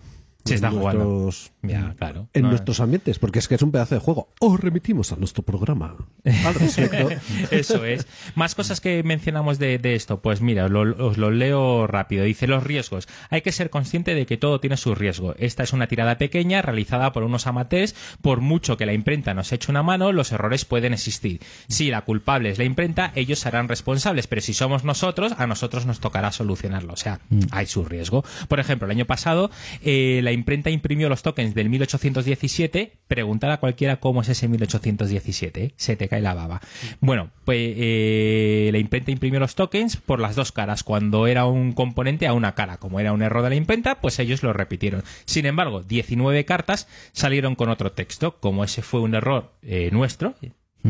Se 0.44 0.54
está 0.54 0.70
jugando. 0.70 1.04
nuestros- 1.04 1.52
Ya, 1.62 1.94
claro. 1.98 2.28
En 2.32 2.42
No, 2.42 2.48
nuestros 2.50 2.80
ambientes, 2.80 3.18
porque 3.18 3.38
es 3.38 3.48
que 3.48 3.54
es 3.56 3.62
un 3.62 3.70
pedazo 3.70 3.94
de 3.94 4.00
juego. 4.00 4.28
Os 4.40 4.58
remitimos 4.58 5.12
a 5.12 5.16
nuestro 5.16 5.42
programa 5.42 5.96
al 6.24 6.54
respecto. 6.54 7.08
Eso 7.50 7.84
es. 7.84 8.06
Más 8.34 8.54
cosas 8.54 8.80
que 8.80 9.02
mencionamos 9.02 9.58
de, 9.58 9.78
de 9.78 9.94
esto. 9.94 10.20
Pues 10.22 10.40
mira, 10.40 10.68
lo- 10.68 11.06
os 11.06 11.18
lo 11.18 11.30
leo 11.30 11.86
rápido. 11.86 12.24
Dice 12.24 12.46
los 12.46 12.64
riesgos. 12.64 13.08
Hay 13.28 13.42
que 13.42 13.52
ser 13.52 13.68
consciente 13.70 14.14
de 14.14 14.24
que 14.26 14.36
todo 14.38 14.60
tiene 14.60 14.76
su 14.78 14.94
riesgo. 14.94 15.34
Esta 15.38 15.62
es 15.62 15.72
una 15.74 15.86
tirada 15.88 16.16
pequeña 16.18 16.62
realizada 16.62 17.12
por 17.12 17.22
unos 17.22 17.46
amateurs. 17.46 17.94
Por 18.22 18.40
mucho 18.40 18.76
que 18.76 18.86
la 18.86 18.94
imprenta 18.94 19.34
nos 19.34 19.52
eche 19.52 19.70
una 19.70 19.82
mano, 19.82 20.12
los 20.12 20.32
errores 20.32 20.64
pueden 20.64 20.94
existir. 20.94 21.40
Si 21.68 21.90
la 21.90 22.02
culpable 22.02 22.50
es 22.50 22.58
la 22.58 22.64
imprenta, 22.64 23.12
ellos 23.14 23.38
serán 23.40 23.68
responsables. 23.68 24.26
Pero 24.26 24.40
si 24.40 24.54
somos 24.54 24.84
nosotros, 24.84 25.32
a 25.36 25.46
nosotros 25.46 25.84
nos 25.86 26.00
tocará 26.00 26.32
solucionarlo. 26.32 26.94
O 26.94 26.96
sea, 26.96 27.20
hay 27.50 27.66
su 27.66 27.84
riesgo. 27.84 28.24
Por 28.48 28.60
ejemplo, 28.60 28.86
el 28.86 28.92
año 28.92 29.04
pasado, 29.04 29.50
eh, 29.82 30.20
la 30.22 30.29
imprenta 30.32 30.70
imprimió 30.70 31.08
los 31.08 31.22
tokens 31.22 31.54
del 31.54 31.68
1817. 31.68 32.98
Preguntar 33.06 33.50
a 33.50 33.58
cualquiera 33.58 34.00
cómo 34.00 34.22
es 34.22 34.28
ese 34.28 34.48
1817. 34.48 35.64
¿eh? 35.64 35.74
Se 35.76 35.96
te 35.96 36.08
cae 36.08 36.20
la 36.20 36.34
baba. 36.34 36.60
Bueno, 37.00 37.30
pues 37.44 37.74
eh, 37.76 38.68
la 38.72 38.78
imprenta 38.78 39.10
imprimió 39.10 39.40
los 39.40 39.54
tokens 39.54 39.96
por 39.96 40.20
las 40.20 40.36
dos 40.36 40.52
caras. 40.52 40.84
Cuando 40.84 41.26
era 41.26 41.46
un 41.46 41.72
componente 41.72 42.26
a 42.26 42.32
una 42.32 42.54
cara. 42.54 42.78
Como 42.78 43.00
era 43.00 43.12
un 43.12 43.22
error 43.22 43.42
de 43.42 43.50
la 43.50 43.54
imprenta, 43.56 44.00
pues 44.00 44.18
ellos 44.18 44.42
lo 44.42 44.52
repitieron. 44.52 45.02
Sin 45.24 45.46
embargo, 45.46 45.82
19 45.82 46.44
cartas 46.44 46.88
salieron 47.12 47.54
con 47.54 47.68
otro 47.68 47.92
texto. 47.92 48.38
Como 48.40 48.64
ese 48.64 48.82
fue 48.82 49.00
un 49.00 49.14
error 49.14 49.52
eh, 49.62 49.90
nuestro, 49.92 50.34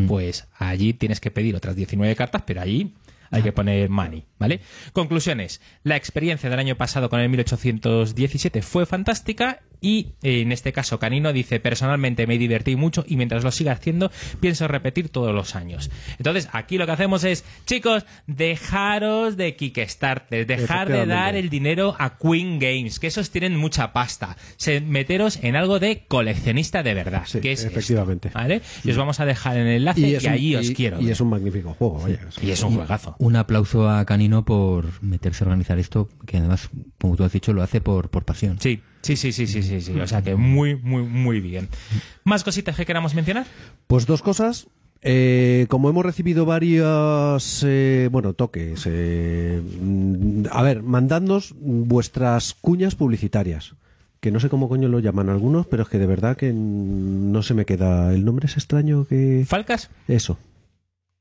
pues 0.06 0.48
allí 0.56 0.92
tienes 0.92 1.20
que 1.20 1.30
pedir 1.30 1.56
otras 1.56 1.76
19 1.76 2.14
cartas, 2.16 2.42
pero 2.46 2.60
allí 2.60 2.94
hay 3.30 3.42
que 3.42 3.52
poner 3.52 3.88
money, 3.88 4.24
¿vale? 4.40 4.60
Conclusiones. 4.92 5.60
La 5.84 5.94
experiencia 5.94 6.50
del 6.50 6.58
año 6.58 6.74
pasado 6.76 7.08
con 7.08 7.20
el 7.20 7.28
1817 7.28 8.62
fue 8.62 8.86
fantástica 8.86 9.60
Y 9.82 10.08
eh, 10.22 10.42
en 10.42 10.52
este 10.52 10.72
caso, 10.74 10.98
Canino 10.98 11.32
dice: 11.32 11.58
Personalmente 11.58 12.26
me 12.26 12.36
divertí 12.36 12.76
mucho 12.76 13.02
y 13.08 13.16
mientras 13.16 13.44
lo 13.44 13.50
siga 13.50 13.72
haciendo, 13.72 14.10
pienso 14.38 14.68
repetir 14.68 15.08
todos 15.08 15.34
los 15.34 15.54
años. 15.56 15.90
Entonces, 16.18 16.50
aquí 16.52 16.76
lo 16.76 16.84
que 16.84 16.92
hacemos 16.92 17.24
es, 17.24 17.44
chicos, 17.64 18.04
dejaros 18.26 19.38
de 19.38 19.56
Kickstarter, 19.56 20.46
dejar 20.46 20.88
de 20.90 21.06
dar 21.06 21.34
el 21.34 21.48
dinero 21.48 21.96
a 21.98 22.18
Queen 22.18 22.58
Games, 22.58 22.98
que 23.00 23.06
esos 23.06 23.30
tienen 23.30 23.56
mucha 23.56 23.92
pasta. 23.94 24.36
Se, 24.56 24.82
meteros 24.82 25.38
en 25.42 25.56
algo 25.56 25.78
de 25.78 26.04
coleccionista 26.08 26.82
de 26.82 26.92
verdad, 26.94 27.22
Sí, 27.26 27.40
que 27.40 27.52
es 27.52 27.60
esto, 27.60 27.70
efectivamente. 27.72 28.30
¿vale? 28.34 28.60
Y 28.84 28.90
os 28.90 28.96
vamos 28.98 29.18
a 29.20 29.24
dejar 29.24 29.56
en 29.56 29.66
el 29.66 29.76
enlace 29.78 30.00
y, 30.00 30.14
un- 30.16 30.28
ahí 30.32 30.56
os 30.56 30.68
y- 30.70 30.74
quiero. 30.74 31.00
Y 31.00 31.10
es 31.10 31.20
un 31.22 31.30
magnífico 31.30 31.72
juego, 31.72 32.00
vaya. 32.02 32.18
Y 32.42 32.50
es 32.50 32.62
un 32.62 32.74
juegazo. 32.76 33.16
Un 33.18 33.36
aplauso 33.36 33.88
a 33.88 34.04
Canino 34.04 34.29
por 34.44 35.02
meterse 35.02 35.44
a 35.44 35.46
organizar 35.46 35.78
esto, 35.78 36.08
que 36.26 36.38
además, 36.38 36.70
como 37.00 37.16
tú 37.16 37.24
has 37.24 37.32
dicho, 37.32 37.52
lo 37.52 37.62
hace 37.62 37.80
por, 37.80 38.08
por 38.08 38.24
pasión. 38.24 38.58
Sí, 38.60 38.80
sí, 39.02 39.16
sí, 39.16 39.32
sí, 39.32 39.46
sí, 39.46 39.62
sí, 39.62 39.80
sí. 39.80 40.00
O 40.00 40.06
sea 40.06 40.22
que 40.22 40.36
muy, 40.36 40.76
muy, 40.76 41.02
muy 41.02 41.40
bien. 41.40 41.68
¿Más 42.24 42.44
cositas 42.44 42.76
que 42.76 42.86
queramos 42.86 43.14
mencionar? 43.14 43.46
Pues 43.86 44.06
dos 44.06 44.22
cosas. 44.22 44.68
Eh, 45.02 45.66
como 45.70 45.88
hemos 45.88 46.04
recibido 46.04 46.44
varias, 46.44 47.64
eh, 47.66 48.08
bueno, 48.12 48.34
toques, 48.34 48.82
eh, 48.86 49.62
a 50.50 50.62
ver, 50.62 50.82
mandadnos 50.82 51.54
vuestras 51.58 52.52
cuñas 52.52 52.96
publicitarias, 52.96 53.76
que 54.20 54.30
no 54.30 54.40
sé 54.40 54.50
cómo 54.50 54.68
coño 54.68 54.88
lo 54.88 54.98
llaman 54.98 55.30
algunos, 55.30 55.66
pero 55.66 55.84
es 55.84 55.88
que 55.88 55.98
de 55.98 56.06
verdad 56.06 56.36
que 56.36 56.52
no 56.52 57.42
se 57.42 57.54
me 57.54 57.64
queda. 57.64 58.12
¿El 58.12 58.26
nombre 58.26 58.46
es 58.46 58.58
extraño 58.58 59.06
que...? 59.06 59.46
¿Falcas? 59.48 59.88
Eso, 60.06 60.38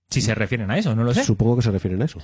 Si 0.09 0.21
se 0.21 0.33
refieren 0.33 0.71
a 0.71 0.77
eso, 0.77 0.95
no 0.95 1.03
lo 1.03 1.13
sé. 1.13 1.23
supongo 1.23 1.57
que 1.57 1.61
se 1.61 1.69
refieren 1.71 2.01
a 2.01 2.05
eso, 2.05 2.19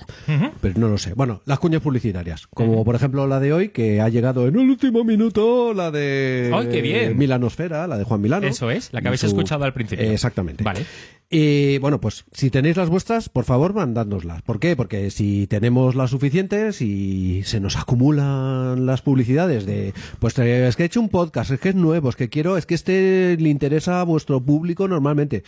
pero 0.60 0.74
no 0.78 0.88
lo 0.88 0.98
sé. 0.98 1.14
Bueno, 1.14 1.40
las 1.44 1.60
cuñas 1.60 1.80
publicitarias, 1.82 2.48
como 2.48 2.84
por 2.84 2.96
ejemplo 2.96 3.26
la 3.28 3.38
de 3.38 3.52
hoy, 3.52 3.68
que 3.68 4.00
ha 4.00 4.08
llegado 4.08 4.48
en 4.48 4.56
el 4.58 4.70
último 4.70 5.04
minuto, 5.04 5.72
la 5.72 5.92
de 5.92 6.50
¡Ay, 6.52 6.68
qué 6.68 6.82
bien! 6.82 7.16
Milanosfera, 7.16 7.86
la 7.86 7.96
de 7.96 8.02
Juan 8.04 8.20
Milano. 8.20 8.46
Eso 8.46 8.70
es, 8.72 8.92
la 8.92 9.00
que 9.02 9.08
habéis 9.08 9.20
su- 9.20 9.28
escuchado 9.28 9.64
al 9.64 9.72
principio. 9.72 10.10
Exactamente. 10.10 10.64
Vale. 10.64 10.84
Y 11.28 11.78
bueno, 11.78 12.00
pues 12.00 12.24
si 12.30 12.50
tenéis 12.50 12.76
las 12.76 12.88
vuestras, 12.88 13.28
por 13.28 13.44
favor, 13.44 13.74
mandádnoslas. 13.74 14.42
¿Por 14.42 14.60
qué? 14.60 14.76
Porque 14.76 15.10
si 15.10 15.48
tenemos 15.48 15.96
las 15.96 16.10
suficientes 16.10 16.80
y 16.80 17.42
se 17.42 17.58
nos 17.58 17.76
acumulan 17.76 18.86
las 18.86 19.02
publicidades 19.02 19.66
de, 19.66 19.92
pues 20.20 20.38
es 20.38 20.76
que 20.76 20.84
he 20.84 20.86
hecho 20.86 21.00
un 21.00 21.08
podcast, 21.08 21.50
es 21.50 21.58
que 21.58 21.70
es 21.70 21.74
nuevo, 21.74 22.10
es 22.10 22.16
que 22.16 22.28
quiero, 22.28 22.56
es 22.56 22.64
que 22.64 22.74
este 22.74 23.36
le 23.40 23.48
interesa 23.48 24.00
a 24.00 24.04
vuestro 24.04 24.40
público 24.40 24.86
normalmente, 24.86 25.42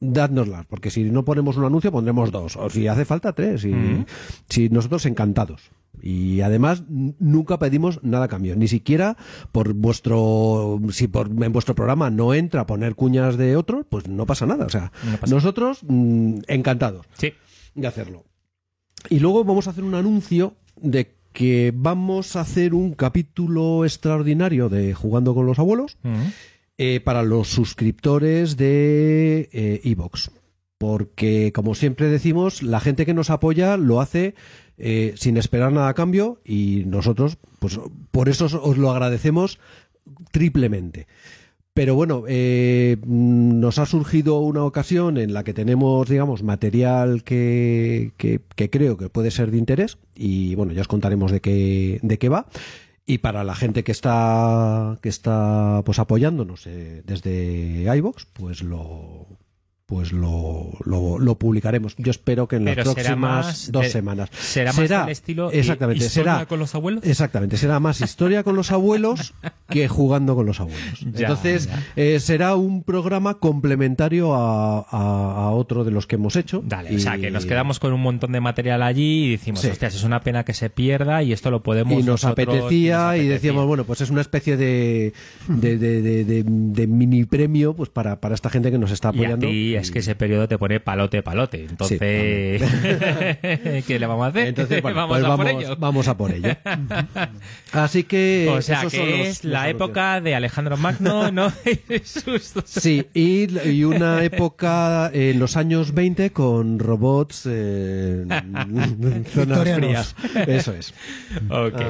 dádnoslas, 0.00 0.66
porque 0.66 0.90
si 0.90 1.04
no 1.04 1.24
ponemos 1.24 1.56
un 1.56 1.66
anuncio 1.66 1.92
pondremos 1.92 2.32
dos, 2.32 2.56
o 2.56 2.68
si 2.68 2.88
hace 2.88 3.04
falta 3.04 3.32
tres, 3.32 3.64
y 3.64 4.04
si 4.48 4.70
nosotros 4.70 5.06
encantados. 5.06 5.70
Y 6.00 6.40
además 6.40 6.84
nunca 6.88 7.58
pedimos 7.58 8.02
nada 8.02 8.24
a 8.24 8.28
cambio, 8.28 8.56
ni 8.56 8.66
siquiera 8.66 9.16
por 9.52 9.72
vuestro 9.74 10.80
si 10.90 11.06
por 11.06 11.28
en 11.28 11.52
vuestro 11.52 11.74
programa 11.74 12.10
no 12.10 12.34
entra 12.34 12.66
poner 12.66 12.94
cuñas 12.94 13.36
de 13.36 13.56
otros, 13.56 13.84
pues 13.88 14.08
no 14.08 14.24
pasa 14.26 14.46
nada, 14.46 14.64
o 14.66 14.70
sea, 14.70 14.90
No 15.04 15.18
nosotros 15.34 15.80
mm, 15.86 16.38
encantados 16.48 17.06
Sí. 17.18 17.32
de 17.74 17.86
hacerlo. 17.86 18.24
Y 19.10 19.20
luego 19.20 19.44
vamos 19.44 19.66
a 19.66 19.70
hacer 19.70 19.84
un 19.84 19.94
anuncio 19.94 20.54
de 20.80 21.14
que 21.32 21.72
vamos 21.74 22.36
a 22.36 22.40
hacer 22.40 22.74
un 22.74 22.94
capítulo 22.94 23.84
extraordinario 23.84 24.68
de 24.68 24.94
Jugando 24.94 25.34
con 25.34 25.46
los 25.46 25.58
abuelos 25.58 25.98
eh, 26.78 27.00
para 27.00 27.22
los 27.22 27.48
suscriptores 27.48 28.56
de 28.56 29.48
eh, 29.52 29.80
Evox. 29.84 30.30
Porque, 30.78 31.52
como 31.54 31.74
siempre 31.76 32.08
decimos, 32.08 32.62
la 32.62 32.80
gente 32.80 33.06
que 33.06 33.14
nos 33.14 33.30
apoya 33.30 33.76
lo 33.76 34.00
hace 34.00 34.34
eh, 34.78 35.14
sin 35.16 35.36
esperar 35.36 35.72
nada 35.72 35.88
a 35.88 35.94
cambio 35.94 36.40
y 36.44 36.84
nosotros, 36.86 37.38
pues 37.58 37.78
por 38.10 38.28
eso 38.28 38.46
os- 38.62 38.78
lo 38.78 38.90
agradecemos 38.90 39.58
triplemente. 40.30 41.06
Pero 41.74 41.94
bueno, 41.94 42.24
eh, 42.28 42.98
nos 43.06 43.78
ha 43.78 43.86
surgido 43.86 44.40
una 44.40 44.62
ocasión 44.64 45.16
en 45.16 45.32
la 45.32 45.42
que 45.42 45.54
tenemos, 45.54 46.06
digamos, 46.06 46.42
material 46.42 47.24
que, 47.24 48.12
que, 48.18 48.40
creo 48.70 48.98
que 48.98 49.08
puede 49.08 49.30
ser 49.30 49.50
de 49.50 49.56
interés 49.56 49.96
y 50.14 50.54
bueno, 50.54 50.72
ya 50.74 50.82
os 50.82 50.88
contaremos 50.88 51.32
de 51.32 51.40
qué, 51.40 51.98
de 52.02 52.18
qué 52.18 52.28
va. 52.28 52.46
Y 53.06 53.18
para 53.18 53.42
la 53.42 53.54
gente 53.54 53.84
que 53.84 53.92
está, 53.92 54.98
que 55.02 55.08
está 55.08 55.80
pues 55.84 55.98
apoyándonos 55.98 56.66
eh, 56.66 57.02
desde 57.06 57.84
iVox, 57.96 58.26
pues 58.34 58.62
lo 58.62 59.26
pues 59.92 60.10
lo, 60.12 60.70
lo, 60.86 61.18
lo 61.18 61.34
publicaremos. 61.38 61.94
Yo 61.98 62.10
espero 62.10 62.48
que 62.48 62.56
en 62.56 62.64
las 62.64 62.76
Pero 62.76 62.94
próximas 62.94 63.18
más 63.20 63.70
dos 63.72 63.88
semanas. 63.88 64.30
será 64.32 64.72
más 64.72 64.88
del 64.88 65.08
estilo, 65.10 65.50
exactamente, 65.50 66.04
historia 66.06 66.32
será 66.34 66.46
con 66.46 66.58
los 66.58 66.74
abuelos. 66.74 67.04
Exactamente, 67.04 67.58
será 67.58 67.78
más 67.78 68.00
historia 68.00 68.42
con 68.42 68.56
los 68.56 68.72
abuelos 68.72 69.34
que 69.68 69.88
jugando 69.88 70.34
con 70.34 70.46
los 70.46 70.60
abuelos. 70.60 71.00
Ya, 71.12 71.26
Entonces, 71.28 71.66
ya. 71.66 71.82
eh, 71.96 72.20
será 72.20 72.54
un 72.56 72.82
programa 72.84 73.34
complementario 73.38 74.34
a, 74.34 74.78
a- 74.80 75.44
a 75.44 75.50
otro 75.50 75.84
de 75.84 75.90
los 75.90 76.06
que 76.06 76.14
hemos 76.16 76.36
hecho. 76.36 76.62
Dale, 76.64 76.90
Y- 76.92 76.96
o 76.96 76.98
sea 76.98 77.18
que 77.18 77.30
nos 77.30 77.44
quedamos 77.44 77.78
con 77.78 77.92
un 77.92 78.00
montón 78.00 78.32
de 78.32 78.40
material 78.40 78.82
allí 78.82 79.26
y 79.26 79.30
decimos, 79.32 79.60
Sí. 79.60 79.68
hostias, 79.68 79.94
es 79.94 80.04
una 80.04 80.20
pena 80.22 80.44
que 80.44 80.54
se 80.54 80.70
pierda 80.70 81.22
y 81.22 81.32
esto 81.34 81.50
lo 81.50 81.62
podemos. 81.62 81.92
y 81.92 81.96
nos 81.96 82.24
nosotros- 82.24 82.48
apetecía 82.48 83.08
nos 83.08 83.16
y 83.18 83.26
decíamos 83.28 83.66
bueno 83.66 83.84
pues 83.84 84.00
es 84.00 84.08
una 84.10 84.22
especie 84.22 84.56
de 84.56 85.12
de, 85.48 86.86
mini 86.88 87.24
premio 87.24 87.74
pues 87.74 87.88
para, 87.90 88.20
para 88.20 88.34
esta 88.34 88.50
gente 88.50 88.70
que 88.70 88.78
nos 88.78 88.90
está 88.90 89.08
Y 89.08 89.10
a 89.10 89.10
apoyando 89.12 89.46
ti 89.46 89.76
es 89.82 89.90
que 89.90 89.98
ese 90.00 90.14
periodo 90.14 90.48
te 90.48 90.58
pone 90.58 90.80
palote, 90.80 91.22
palote. 91.22 91.66
Entonces, 91.68 91.98
¿qué 93.86 93.96
le 93.98 94.06
vamos 94.06 94.24
a 94.24 94.28
hacer? 94.28 94.48
entonces 94.48 94.80
bueno, 94.82 94.96
vamos 95.06 95.18
pues 95.18 95.24
a 95.24 95.36
por 95.36 95.46
vamos, 95.46 95.62
ello. 95.64 95.76
vamos 95.78 96.08
a 96.08 96.16
por 96.16 96.32
ello 96.32 96.56
así 97.72 98.04
que 98.04 98.48
O 98.50 98.62
sea, 98.62 98.86
que 98.86 99.22
es 99.28 99.44
los 99.44 99.52
la 99.52 99.68
época 99.68 100.20
de 100.20 100.34
Alejandro 100.34 100.76
Magno, 100.76 101.30
¿no? 101.32 101.52
Sí, 102.64 103.06
y, 103.14 103.58
y 103.68 103.84
una 103.84 104.22
época 104.24 105.10
en 105.12 105.38
los 105.38 105.56
años 105.56 105.92
20 105.94 106.30
con 106.30 106.78
robots 106.78 107.42
eh, 107.46 108.24
en 108.28 109.24
zonas 109.32 109.60
frías. 109.74 110.16
Eso 110.46 110.72
es. 110.74 110.94
Ok. 111.50 111.80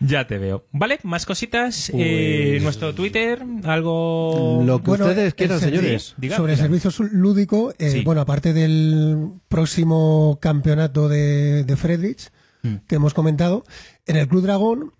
ya 0.00 0.26
te 0.26 0.38
veo. 0.38 0.64
Vale, 0.72 0.98
más 1.02 1.26
cositas. 1.26 1.90
Eh, 1.94 2.50
Pues- 2.54 2.62
nuestro 2.62 2.94
Twitter, 2.94 3.42
algo. 3.64 4.62
Lo 4.64 4.78
que 4.78 4.84
Bueno, 4.90 5.06
ustedes 5.06 5.34
quieran, 5.34 5.60
servi- 5.60 5.93
Diga, 6.16 6.36
sobre 6.36 6.52
diga. 6.54 6.64
el 6.66 6.70
servicio 6.80 7.06
lúdico, 7.12 7.72
eh, 7.78 7.90
Sí. 7.90 8.02
bueno, 8.04 8.20
aparte 8.20 8.52
del 8.52 9.30
próximo 9.48 10.38
campeonato 10.40 11.08
de, 11.08 11.64
de 11.64 11.76
Friedrich 11.76 12.30
Mm. 12.62 12.76
que 12.86 12.94
hemos 12.96 13.12
comentado, 13.14 13.64
en 14.06 14.16
el 14.16 14.26
Club 14.28 14.42
Dragón 14.42 14.92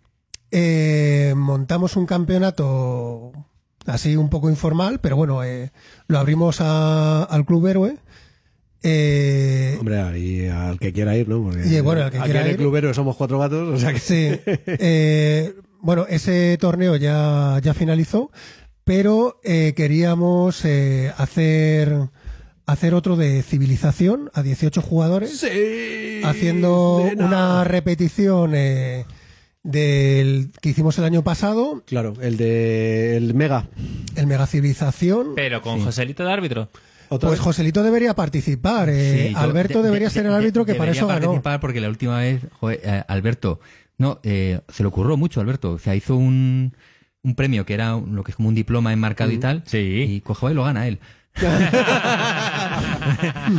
eh, 0.50 1.32
montamos 1.36 1.96
un 1.96 2.06
campeonato 2.06 3.32
así 3.86 4.16
un 4.16 4.28
poco 4.30 4.48
informal, 4.50 5.00
pero 5.00 5.16
bueno, 5.16 5.42
eh, 5.44 5.72
lo 6.06 6.18
abrimos 6.18 6.60
a- 6.60 7.24
al 7.24 7.44
Club 7.44 7.66
Héroe. 7.66 7.96
Eh, 8.82 9.76
Hombre, 9.80 10.00
ahí 10.00 10.46
al 10.46 10.78
que 10.78 10.92
quiera 10.92 11.16
ir, 11.16 11.26
¿no? 11.28 11.42
Porque 11.42 11.66
Y, 11.66 11.80
bueno, 11.80 12.02
al 12.02 12.10
que 12.10 12.18
aquí 12.18 12.24
quiera 12.26 12.42
en 12.42 12.50
el 12.50 12.56
clubero 12.58 12.92
somos 12.92 13.16
cuatro 13.16 13.38
gatos, 13.38 13.68
o 13.74 13.78
sea 13.78 13.92
que 13.92 13.98
Sí. 13.98 14.28
Eh, 14.66 15.54
bueno, 15.80 16.06
ese 16.08 16.56
torneo 16.60 16.96
ya, 16.96 17.58
ya 17.62 17.72
finalizó, 17.74 18.30
pero 18.84 19.40
eh, 19.44 19.72
queríamos 19.76 20.64
eh, 20.64 21.12
hacer, 21.16 21.94
hacer 22.66 22.94
otro 22.94 23.16
de 23.16 23.42
civilización 23.42 24.30
a 24.34 24.42
18 24.42 24.82
jugadores, 24.82 25.38
Sí, 25.38 26.20
haciendo 26.24 27.02
nena. 27.04 27.26
una 27.26 27.64
repetición 27.64 28.52
eh, 28.54 29.04
del 29.62 30.50
que 30.60 30.68
hicimos 30.70 30.98
el 30.98 31.04
año 31.04 31.22
pasado, 31.24 31.82
Claro, 31.86 32.14
el 32.20 32.36
de 32.36 33.16
el 33.16 33.34
Mega. 33.34 33.66
el 34.16 34.26
Mega 34.26 34.46
Civilización. 34.46 35.28
Pero 35.34 35.62
con 35.62 35.80
Joselito 35.82 36.24
de 36.24 36.32
árbitro. 36.32 36.68
¿Otra 37.08 37.28
Pues 37.28 37.38
vez? 37.38 37.44
Joselito 37.44 37.82
debería 37.82 38.14
participar. 38.14 38.88
eh, 38.90 39.26
Sí, 39.28 39.32
yo- 39.34 39.38
Alberto 39.38 39.78
de- 39.78 39.84
debería 39.88 40.08
de- 40.08 40.14
ser 40.14 40.26
el 40.26 40.32
de- 40.32 40.38
árbitro 40.38 40.64
que 40.66 40.74
para 40.74 40.92
eso 40.92 41.06
ganó. 41.06 41.20
participar 41.20 41.60
porque 41.60 41.80
la 41.80 41.88
última 41.88 42.18
vez, 42.20 42.42
joder, 42.60 42.80
eh, 42.82 43.02
Alberto, 43.08 43.60
no, 43.98 44.20
eh, 44.22 44.60
se 44.68 44.82
le 44.82 44.88
ocurrió 44.88 45.16
mucho, 45.16 45.40
Alberto. 45.40 45.72
O 45.72 45.78
sea, 45.78 45.94
hizo 45.94 46.16
un, 46.16 46.74
un 47.24 47.34
premio 47.34 47.66
que 47.66 47.74
era 47.74 47.96
un- 47.96 48.14
lo 48.14 48.22
que 48.22 48.30
es 48.30 48.36
como 48.36 48.48
un 48.50 48.54
diploma 48.54 48.92
enmarcado 48.92 49.32
y 49.32 49.38
tal. 49.38 49.62
Sí. 49.66 49.78
Y 49.78 50.20
coge 50.20 50.52
y 50.52 50.54
lo 50.54 50.62
gana 50.64 50.86
él. 50.86 50.98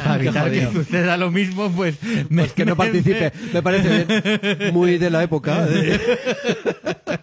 Para 0.04 0.16
evitar 0.16 0.50
que 0.52 0.72
suceda 0.72 1.18
lo 1.18 1.30
mismo, 1.32 1.70
pues, 1.72 1.96
me- 2.30 2.44
Pues 2.44 2.54
que 2.54 2.64
no 2.66 2.76
participe, 2.78 3.34
me 3.54 3.62
parece 3.62 4.06
bien. 4.06 4.74
Muy 4.74 4.98
de 4.98 5.10
la 5.10 5.24
época. 5.24 5.68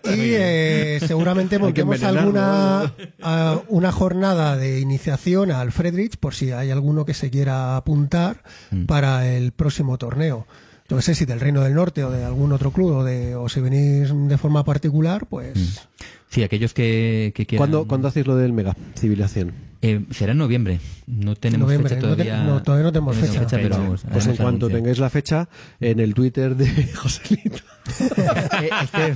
Y 0.05 0.35
eh, 0.35 1.01
seguramente 1.06 1.59
montemos 1.59 1.94
envenenarlo, 2.02 2.20
alguna 2.40 2.93
a- 3.23 3.60
una 3.69 3.93
jornada 3.93 4.56
de 4.56 4.81
iniciación 4.81 5.51
al 5.52 5.73
Friedrich 5.73 6.16
por 6.19 6.35
si 6.35 6.51
hay 6.51 6.70
alguno 6.70 7.05
que 7.05 7.14
se 7.14 7.31
quiera 7.31 7.77
apuntar 7.77 8.43
Mm. 8.70 8.85
para 8.86 9.27
el 9.28 9.52
próximo 9.52 9.97
torneo. 9.98 10.47
Yo 10.89 10.97
no 10.97 11.02
sé 11.02 11.14
si 11.14 11.24
del 11.24 11.40
Reino 11.40 11.62
del 11.62 11.74
Norte 11.74 12.05
o 12.05 12.10
de 12.10 12.24
algún 12.24 12.52
otro 12.52 12.73
club 12.73 12.90
o, 12.97 13.05
de, 13.05 13.35
o 13.36 13.48
si 13.48 13.60
venís 13.60 14.10
de 14.12 14.39
forma 14.39 14.64
particular, 14.64 15.27
pues 15.27 15.86
Sí, 16.33 16.43
aquellos 16.43 16.73
que, 16.73 17.33
que 17.35 17.45
quieran. 17.47 17.61
¿Cuándo, 17.61 17.87
¿Cuándo 17.87 18.09
hacéis 18.09 18.27
lo 18.27 18.37
del 18.37 18.53
Mega 18.55 18.75
Civilización? 18.99 19.53
Eh, 19.83 20.07
será 20.11 20.33
en 20.33 20.39
noviembre. 20.39 20.81
No 21.07 21.37
tenemos 21.37 21.67
Noviembre, 21.67 21.91
fecha 21.97 22.01
no 22.09 22.17
te- 22.17 22.25
todavía. 22.25 22.45
no, 22.45 22.63
todavía 22.63 22.85
no 22.85 22.93
tenemos 22.93 23.17
fecha. 23.17 23.45
pero 23.51 23.63
Fecha. 23.65 23.79
vamos, 23.79 24.05
Pues 24.11 24.27
en 24.27 24.37
cuanto 24.37 24.67
anuncio. 24.67 24.79
tengáis 24.79 24.99
la 24.99 25.11
fecha, 25.11 25.49
en 25.81 26.01
el 26.01 26.15
Twitter 26.15 26.57
de 26.57 26.67
Joselito. 26.95 27.59
Es 27.87 28.91
que- 28.91 29.15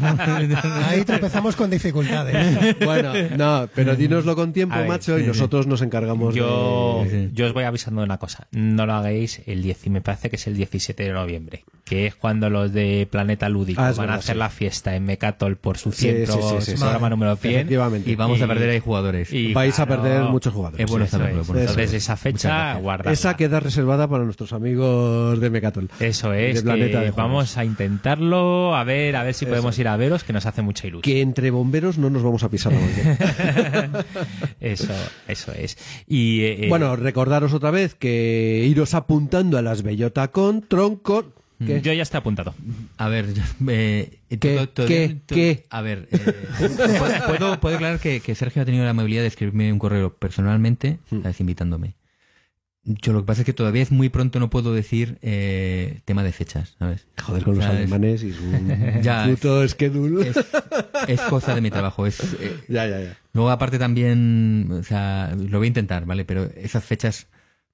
Ahí 0.88 1.04
tropezamos 1.04 1.56
con 1.56 1.70
dificultades. 1.70 2.76
Bueno, 2.84 3.12
no, 3.36 3.68
pero 3.74 3.94
dínoslo 3.96 4.34
con 4.36 4.52
tiempo, 4.52 4.76
ver, 4.76 4.88
macho, 4.88 5.18
y 5.18 5.24
nosotros 5.26 5.66
nos 5.66 5.82
encargamos 5.82 6.34
Yo, 6.34 7.04
de... 7.08 7.30
Yo 7.32 7.46
os 7.46 7.52
voy 7.52 7.64
avisando 7.64 8.00
de 8.00 8.06
una 8.06 8.18
cosa. 8.18 8.46
No 8.52 8.86
lo 8.86 8.94
hagáis 8.94 9.42
el 9.46 9.62
10, 9.62 9.88
me 9.88 10.00
parece 10.00 10.30
que 10.30 10.36
es 10.36 10.46
el 10.46 10.56
17 10.56 11.02
de 11.04 11.12
noviembre, 11.12 11.64
que 11.84 12.06
es 12.06 12.14
cuando 12.14 12.50
los 12.50 12.72
de 12.72 13.08
Planeta 13.10 13.48
Lúdico 13.48 13.80
Ah, 13.82 13.92
van 13.96 14.10
a 14.10 14.14
hacer 14.14 14.34
sí. 14.34 14.38
la 14.38 14.50
fiesta 14.50 14.94
en 14.96 15.04
Mecatol 15.04 15.56
por 15.56 15.78
su 15.78 15.92
Sí, 15.92 16.02
100 16.10 16.26
sí, 16.26 16.32
sí, 16.32 16.40
sí, 16.60 16.70
sí. 16.72 16.78
programa 16.80 17.10
número 17.10 17.36
100. 17.36 17.54
Efectivamente. 17.54 18.10
y 18.10 18.16
vamos 18.16 18.38
Y- 18.38 18.42
a 18.42 18.46
perder 18.48 18.70
ahí 18.70 18.80
jugadores. 18.80 19.32
y 19.32 19.52
Vais 19.52 19.78
a 19.78 19.86
perder 19.86 20.22
muchos 20.24 20.52
jugadores. 20.52 20.84
Es 20.84 20.90
bueno 20.90 21.06
saberlo, 21.06 21.40
es. 21.42 21.46
bueno 21.46 21.60
Entonces 21.62 21.92
esa 21.92 22.16
fecha. 22.16 22.78
Esa 23.10 23.36
queda 23.36 23.60
reservada 23.60 24.08
para 24.08 24.24
nuestros 24.24 24.52
amigos 24.52 25.40
de 25.40 25.50
Mecatol. 25.50 25.88
Eso 26.00 26.30
de 26.30 26.50
es, 26.50 26.62
Planeta 26.62 26.98
que 26.98 27.04
de 27.06 27.10
Juegos. 27.12 27.16
vamos 27.16 27.56
a 27.56 27.64
intentarlo, 27.64 28.55
a 28.74 28.84
ver, 28.84 29.16
a 29.16 29.22
ver 29.22 29.34
si 29.34 29.46
podemos 29.46 29.78
ir 29.78 29.88
a 29.88 29.96
veros, 29.96 30.24
que 30.24 30.32
nos 30.32 30.46
hace 30.46 30.62
mucha 30.62 30.86
ilusión. 30.86 31.02
Que 31.02 31.20
entre 31.20 31.50
bomberos 31.50 31.98
no 31.98 32.10
nos 32.10 32.22
vamos 32.22 32.42
a 32.42 32.48
pisar 32.50 32.72
la. 32.72 34.04
Eso, 34.60 34.92
eso 35.28 35.52
es. 35.52 35.76
Y 36.06 36.40
eh, 36.42 36.64
eh, 36.64 36.68
Bueno, 36.68 36.96
recordaros 36.96 37.52
otra 37.52 37.70
vez 37.70 37.94
que 37.94 38.64
iros 38.68 38.94
apuntando 38.94 39.58
a 39.58 39.62
las 39.62 39.82
Bellota 39.82 40.28
con 40.28 40.62
troncos. 40.62 41.26
¿Qué? 41.64 41.80
yo 41.80 41.92
ya 41.94 42.02
está 42.02 42.18
apuntado. 42.18 42.54
A 42.98 43.08
ver, 43.08 43.32
yo- 43.32 43.42
eh, 43.68 44.18
¿Qué? 44.28 44.68
todo- 44.74 44.86
¿Qué? 44.86 45.16
todo- 45.24 45.36
¿Qué? 45.36 45.64
A 45.70 45.80
ver, 45.80 46.06
eh, 46.12 46.18
¿puedo, 47.26 47.58
puedo, 47.60 47.76
aclarar 47.76 47.98
que, 47.98 48.20
que 48.20 48.34
Sergio 48.34 48.60
ha 48.60 48.64
tenido 48.66 48.84
la 48.84 48.90
amabilidad 48.90 49.22
de 49.22 49.28
escribirme 49.28 49.72
un 49.72 49.78
correo 49.78 50.12
personalmente. 50.12 50.98
¿sabes? 51.08 51.40
invitándome. 51.40 51.94
Yo 52.88 53.12
lo 53.12 53.20
que 53.22 53.26
pasa 53.26 53.40
es 53.40 53.46
que 53.46 53.52
todavía 53.52 53.82
es 53.82 53.90
muy 53.90 54.08
pronto, 54.10 54.38
no 54.38 54.48
puedo 54.48 54.72
decir 54.72 55.18
eh, 55.20 56.02
tema 56.04 56.22
de 56.22 56.30
fechas, 56.30 56.76
¿sabes? 56.78 57.08
Joder 57.20 57.42
con 57.42 57.56
los 57.56 57.64
alemanes 57.64 58.22
y 58.22 58.32
su 58.32 58.42
Ya, 59.02 59.26
puto 59.28 59.66
schedule. 59.68 60.28
Es, 60.28 60.36
es 61.08 61.20
cosa 61.22 61.52
de 61.56 61.60
mi 61.60 61.70
trabajo. 61.72 62.06
Es, 62.06 62.20
eh, 62.40 62.60
Ya, 62.68 62.86
ya, 62.86 63.00
ya. 63.00 63.16
luego, 63.32 63.50
aparte, 63.50 63.80
también, 63.80 64.68
o 64.70 64.82
sea, 64.84 65.34
lo 65.36 65.58
voy 65.58 65.66
a 65.66 65.68
intentar, 65.68 66.06
¿vale? 66.06 66.24
Pero 66.24 66.44
esas 66.56 66.84
fechas 66.84 67.26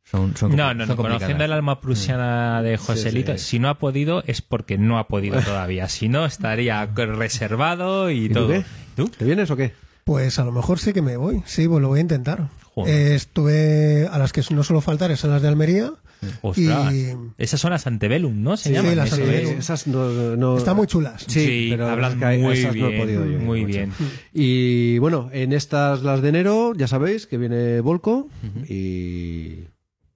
son, 0.03 0.35
son, 0.35 0.57
No, 0.57 0.73
no, 0.73 0.87
son 0.87 0.97
no. 0.97 1.03
Conociendo 1.03 1.45
el 1.45 1.53
alma 1.53 1.79
prusiana 1.81 2.63
de 2.63 2.79
Joselito, 2.79 3.33
sí. 3.37 3.39
si 3.45 3.59
no 3.59 3.69
ha 3.69 3.79
podido 3.79 4.25
es 4.27 4.41
porque 4.41 4.79
no 4.79 4.99
ha 4.99 5.09
podido 5.09 5.41
todavía. 5.45 5.89
Si 5.91 6.09
no, 6.09 6.25
estaría 6.25 6.87
reservado 6.87 8.11
y, 8.11 8.25
¿Y 8.25 8.29
tú 8.29 8.35
todo. 8.35 8.49
qué? 8.49 8.65
¿Tú? 8.97 9.09
¿Te 9.09 9.27
vienes 9.27 9.51
o 9.51 9.57
qué? 9.57 9.75
Pues 10.05 10.39
a 10.39 10.45
lo 10.45 10.53
mejor 10.53 10.79
sí 10.79 10.93
que 10.95 11.03
me 11.03 11.19
voy. 11.19 11.43
Sí, 11.45 11.69
pues 11.69 11.83
lo 11.83 11.89
voy 11.89 11.99
a 11.99 12.03
intentar. 12.03 12.49
Eh, 12.87 13.15
estuve 13.15 14.09
a 14.11 14.19
las 14.19 14.33
que 14.33 14.43
no 14.51 14.63
suelo 14.63 14.81
faltar, 14.81 15.11
es 15.11 15.25
a 15.25 15.29
las 15.29 15.43
de 15.43 15.49
Almería. 15.49 15.93
Ostras. 16.41 16.95
Y- 16.95 17.09
Esas 17.37 17.61
son 17.61 17.73
las 17.73 17.87
Antebellum, 17.89 18.43
¿no? 18.43 18.57
Se 18.57 18.69
Sí, 18.69 18.75
llaman. 18.77 18.97
las 18.97 19.13
Antebellum. 19.13 19.53
es. 19.55 19.59
esas 19.59 19.87
no, 19.89 20.37
no- 20.37 20.57
Están 20.57 20.77
muy 20.77 20.87
chulas. 20.87 21.25
Sí, 21.27 21.45
Sí, 21.45 21.67
pero 21.71 21.89
hablan 21.89 22.13
es 22.13 22.19
que 22.19 22.39
muy 22.39 22.53
esas 22.59 22.77
no 22.77 22.89
he 22.89 22.99
podido 22.99 23.27
yo, 23.27 23.39
muy 23.41 23.65
bien. 23.65 23.93
Y 24.33 24.99
bueno, 24.99 25.29
en 25.33 25.53
estas 25.53 26.03
las 26.03 26.23
de 26.23 26.29
enero, 26.29 26.75
ya 26.77 26.87
sabéis 26.87 27.27
que 27.27 27.39
viene 27.39 27.81
Volco 27.81 28.29
y 28.69 29.65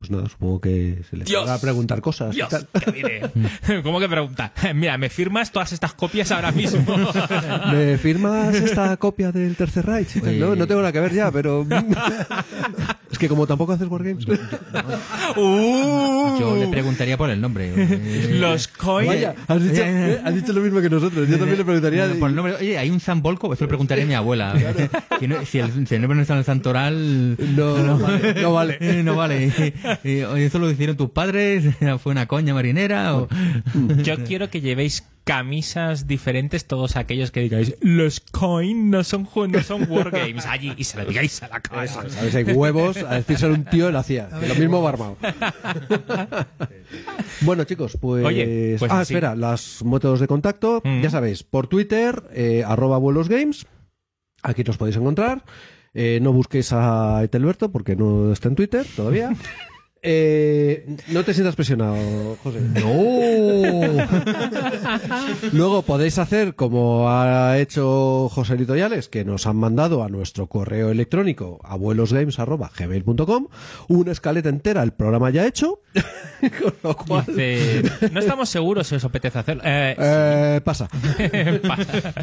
pues 0.08 0.10
nada, 0.18 0.28
supongo 0.28 0.60
que 0.60 1.00
se 1.10 1.16
les 1.16 1.26
Dios. 1.26 1.42
podrá 1.42 1.58
preguntar 1.58 2.00
cosas. 2.00 2.32
y 2.34 2.36
Dios, 2.36 2.48
tal. 2.48 2.66
¿qué 2.84 2.92
diré? 2.92 3.22
¿Cómo 3.82 3.98
que 4.00 4.08
pregunta? 4.08 4.52
Mira, 4.74 4.96
¿me 4.98 5.08
firmas 5.08 5.50
todas 5.52 5.72
estas 5.72 5.94
copias 5.94 6.30
ahora 6.32 6.52
mismo? 6.52 6.96
¿Me 7.72 7.98
firmas 7.98 8.54
esta 8.54 8.96
copia 8.96 9.32
del 9.32 9.56
Tercer 9.56 9.86
Reich? 9.86 10.16
No, 10.22 10.54
no 10.56 10.66
tengo 10.66 10.80
nada 10.80 10.92
que 10.92 11.00
ver 11.00 11.12
ya, 11.14 11.30
pero 11.30 11.66
es 13.10 13.18
que 13.18 13.28
como 13.28 13.46
tampoco 13.46 13.72
haces 13.72 13.88
wargames. 13.88 14.26
Uh, 15.36 16.38
Yo 16.38 16.56
le 16.56 16.68
preguntaría 16.68 17.16
por 17.16 17.30
el 17.30 17.40
nombre. 17.40 17.72
Eh, 17.76 18.36
Los 18.38 18.68
coins. 18.68 19.08
Vaya, 19.08 19.34
has 19.48 19.62
dicho, 19.62 19.82
eh, 19.84 20.20
has 20.24 20.34
dicho 20.34 20.52
lo 20.52 20.60
mismo 20.60 20.80
que 20.80 20.90
nosotros. 20.90 21.28
Yo 21.28 21.38
también 21.38 21.58
le 21.58 21.64
preguntaría. 21.64 22.06
Por 22.18 22.30
el 22.30 22.36
nombre, 22.36 22.54
oye, 22.54 22.78
hay 22.78 22.90
un 22.90 23.00
San 23.00 23.22
Volco, 23.22 23.52
eso 23.52 23.64
le 23.64 23.68
preguntaría 23.68 24.04
a 24.04 24.06
mi 24.06 24.14
abuela. 24.14 24.54
Que 25.18 25.28
no- 25.28 25.44
si, 25.44 25.58
el, 25.58 25.86
si 25.86 25.94
el 25.94 26.00
nombre 26.02 26.16
no 26.16 26.22
está 26.22 26.34
en 26.34 26.38
el 26.40 26.44
santoral, 26.44 27.36
No, 27.56 27.78
no 27.78 27.98
vale, 27.98 28.34
no 28.42 28.52
vale. 28.52 28.76
eh, 28.80 29.02
no 29.02 29.16
vale. 29.16 29.72
Y, 30.04 30.22
oye, 30.22 30.46
¿Eso 30.46 30.58
lo 30.58 30.70
hicieron 30.70 30.96
tus 30.96 31.10
padres? 31.10 31.64
¿Fue 32.02 32.12
una 32.12 32.26
coña 32.26 32.54
marinera? 32.54 33.16
O... 33.16 33.28
Yo 34.02 34.24
quiero 34.24 34.50
que 34.50 34.60
llevéis 34.60 35.04
camisas 35.24 36.06
diferentes 36.06 36.66
todos 36.66 36.94
aquellos 36.94 37.32
que 37.32 37.40
digáis 37.40 37.74
los 37.80 38.20
coin 38.20 38.90
no 38.90 39.02
son 39.02 39.28
no 39.48 39.60
son 39.60 39.90
wargames 39.90 40.46
allí 40.46 40.72
y 40.76 40.84
se 40.84 40.98
lo 40.98 41.04
digáis 41.04 41.42
a 41.42 41.48
la 41.48 41.60
cara. 41.60 41.88
¿Sabes? 41.88 42.32
Hay 42.36 42.44
huevos 42.44 42.98
a 42.98 43.16
decírselo 43.16 43.54
a 43.54 43.56
un 43.56 43.64
tío 43.64 43.90
lo 43.90 43.98
hacía. 43.98 44.28
Lo 44.46 44.54
mismo 44.54 44.80
barmao. 44.82 45.16
bueno, 47.40 47.64
chicos, 47.64 47.98
pues. 48.00 48.24
Oye, 48.24 48.76
pues 48.78 48.92
ah, 48.92 49.00
así. 49.00 49.14
espera, 49.14 49.34
los 49.34 49.84
métodos 49.84 50.20
de 50.20 50.28
contacto. 50.28 50.80
Mm. 50.84 51.02
Ya 51.02 51.10
sabéis, 51.10 51.42
por 51.42 51.66
Twitter, 51.66 52.22
eh, 52.32 52.62
arroba 52.64 52.98
vuelos 52.98 53.28
games. 53.28 53.66
Aquí 54.44 54.62
los 54.62 54.76
podéis 54.76 54.96
encontrar. 54.96 55.44
Eh, 55.92 56.20
no 56.20 56.32
busquéis 56.32 56.72
a 56.72 57.20
Etelberto 57.24 57.72
porque 57.72 57.96
no 57.96 58.30
está 58.30 58.48
en 58.48 58.54
Twitter 58.54 58.86
todavía. 58.94 59.34
Eh, 60.08 60.86
no 61.08 61.24
te 61.24 61.34
sientas 61.34 61.56
presionado, 61.56 61.96
José. 62.42 62.60
¡No! 62.60 63.96
Luego 65.52 65.82
podéis 65.82 66.18
hacer 66.18 66.54
como 66.54 67.10
ha 67.10 67.58
hecho 67.58 68.28
José 68.30 68.54
Editoriales, 68.54 69.08
que 69.08 69.24
nos 69.24 69.46
han 69.46 69.56
mandado 69.56 70.04
a 70.04 70.08
nuestro 70.08 70.46
correo 70.46 70.90
electrónico 70.90 71.58
abuelosgames.gmail.com 71.64 73.46
una 73.88 74.12
escaleta 74.12 74.48
entera, 74.48 74.82
el 74.82 74.92
programa 74.92 75.30
ya 75.30 75.46
hecho, 75.46 75.80
con 76.62 76.74
lo 76.82 76.96
cual 76.96 77.24
Dice, 77.26 77.82
no 78.12 78.20
estamos 78.20 78.48
seguros 78.48 78.86
si 78.86 78.94
os 78.94 79.04
apetece 79.04 79.38
hacerlo. 79.38 79.62
Eh, 79.64 79.96
eh, 79.98 80.60
pasa. 80.64 80.88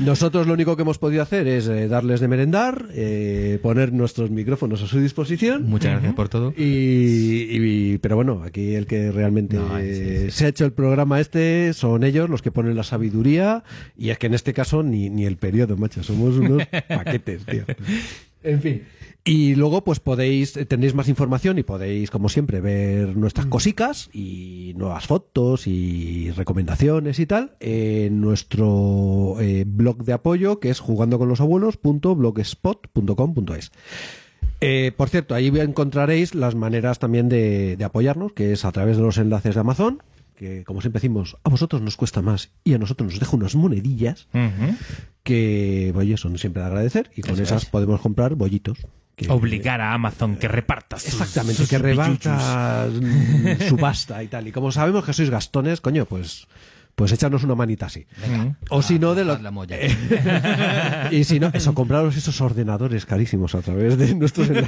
Nosotros 0.01 0.47
lo 0.47 0.53
único 0.53 0.75
que 0.75 0.83
hemos 0.83 0.97
podido 0.97 1.21
hacer 1.23 1.47
es 1.47 1.67
eh, 1.67 1.87
darles 1.87 2.19
de 2.21 2.27
merendar, 2.27 2.85
eh, 2.93 3.59
poner 3.61 3.91
nuestros 3.93 4.29
micrófonos 4.31 4.81
a 4.81 4.87
su 4.87 4.99
disposición. 4.99 5.63
Muchas 5.69 5.91
gracias 5.93 6.13
por 6.13 6.29
todo. 6.29 6.53
Y, 6.57 6.63
y- 6.63 7.72
pero 8.01 8.15
bueno, 8.15 8.43
aquí 8.43 8.75
el 8.75 8.85
que 8.85 9.11
realmente 9.11 9.57
No, 9.57 9.79
sí, 9.79 9.95
sí, 9.95 10.31
se 10.31 10.45
ha 10.45 10.47
hecho 10.49 10.65
el 10.65 10.73
programa 10.73 11.19
este 11.19 11.73
son 11.73 12.03
ellos 12.03 12.29
los 12.29 12.41
que 12.41 12.51
ponen 12.51 12.75
la 12.75 12.83
sabiduría 12.83 13.63
y 13.97 14.09
es 14.09 14.17
que 14.17 14.27
en 14.27 14.33
este 14.33 14.53
caso 14.53 14.83
ni, 14.83 15.09
ni 15.09 15.25
el 15.25 15.37
periodo, 15.37 15.77
macho, 15.77 16.03
somos 16.03 16.37
unos 16.37 16.63
paquetes, 16.87 17.45
tío. 17.45 17.63
En 18.43 18.61
fin. 18.61 18.83
Y 19.25 19.55
luego 19.55 19.85
pues 19.85 20.01
podéis, 20.01 20.57
eh, 20.57 20.65
tendréis 20.65 20.95
más 20.95 21.07
información 21.07 21.57
y 21.57 21.63
podéis, 21.63 22.11
como 22.11 22.27
siempre, 22.27 22.59
ver 22.59 23.15
nuestras 23.15 23.45
cosicas 23.45 24.09
y 24.11 24.73
nuevas 24.75 25.07
fotos 25.07 25.65
y 25.65 26.29
recomendaciones 26.31 27.19
y 27.19 27.25
tal 27.25 27.55
en 27.61 28.19
nuestro 28.19 29.37
eh, 29.39 29.63
blog 29.65 30.03
de 30.03 30.11
apoyo 30.11 30.59
que 30.59 30.69
es 30.69 30.81
jugandoconlosabuelos.blogspot.com.es. 30.81 33.71
Eh, 34.63 34.91
por 34.95 35.09
cierto, 35.09 35.35
ahí 35.35 35.47
encontraréis 35.47 36.33
las 36.35 36.55
maneras 36.55 36.99
también 36.99 37.29
de, 37.29 37.75
de 37.77 37.83
apoyarnos, 37.83 38.33
que 38.33 38.53
es 38.53 38.65
a 38.65 38.71
través 38.71 38.97
de 38.97 39.03
los 39.03 39.17
enlaces 39.17 39.55
de 39.55 39.61
Amazon, 39.61 40.01
que 40.35 40.63
como 40.63 40.81
siempre 40.81 40.99
decimos, 40.99 41.37
a 41.43 41.49
vosotros 41.49 41.81
nos 41.81 41.95
cuesta 41.97 42.21
más 42.21 42.49
y 42.63 42.73
a 42.73 42.77
nosotros 42.77 43.11
nos 43.11 43.19
deja 43.19 43.35
unas 43.35 43.55
monedillas 43.55 44.27
que, 45.23 45.93
oye, 45.95 46.17
son 46.17 46.37
siempre 46.37 46.61
de 46.61 46.67
agradecer 46.67 47.11
y 47.15 47.21
con 47.21 47.33
Eso 47.33 47.43
esas 47.43 47.63
es. 47.63 47.69
podemos 47.69 48.01
comprar 48.01 48.35
bollitos. 48.35 48.79
que- 49.15 49.29
Obligar 49.29 49.79
a 49.79 49.93
Amazon 49.93 50.35
que 50.37 50.47
reparta 50.47 50.97
sus- 50.97 51.09
Exactamente, 51.13 51.57
sus 51.61 51.69
que 51.69 51.77
mm, 51.77 53.61
su 53.69 53.77
pasta 53.77 54.23
y 54.23 54.27
tal. 54.27 54.47
Y 54.47 54.51
como 54.51 54.71
sabemos 54.71 55.05
que 55.05 55.13
sois 55.13 55.29
gastones, 55.29 55.81
coño, 55.81 56.05
pues, 56.05 56.47
pues 56.95 57.11
echarnos 57.11 57.43
una 57.43 57.55
manita 57.55 57.87
así. 57.87 58.05
O 58.69 58.81
si 58.81 58.99
no, 58.99 59.15
de 59.15 59.25
lo, 59.25 59.37
La 59.39 59.51
molla. 59.51 59.77
y 61.11 61.23
si 61.23 61.39
no, 61.39 61.49
eso, 61.53 61.73
compraros 61.73 62.15
esos 62.15 62.39
ordenadores 62.41 63.05
carísimos 63.05 63.55
a 63.55 63.61
través 63.61 63.97
de 63.97 64.15
nuestros. 64.15 64.49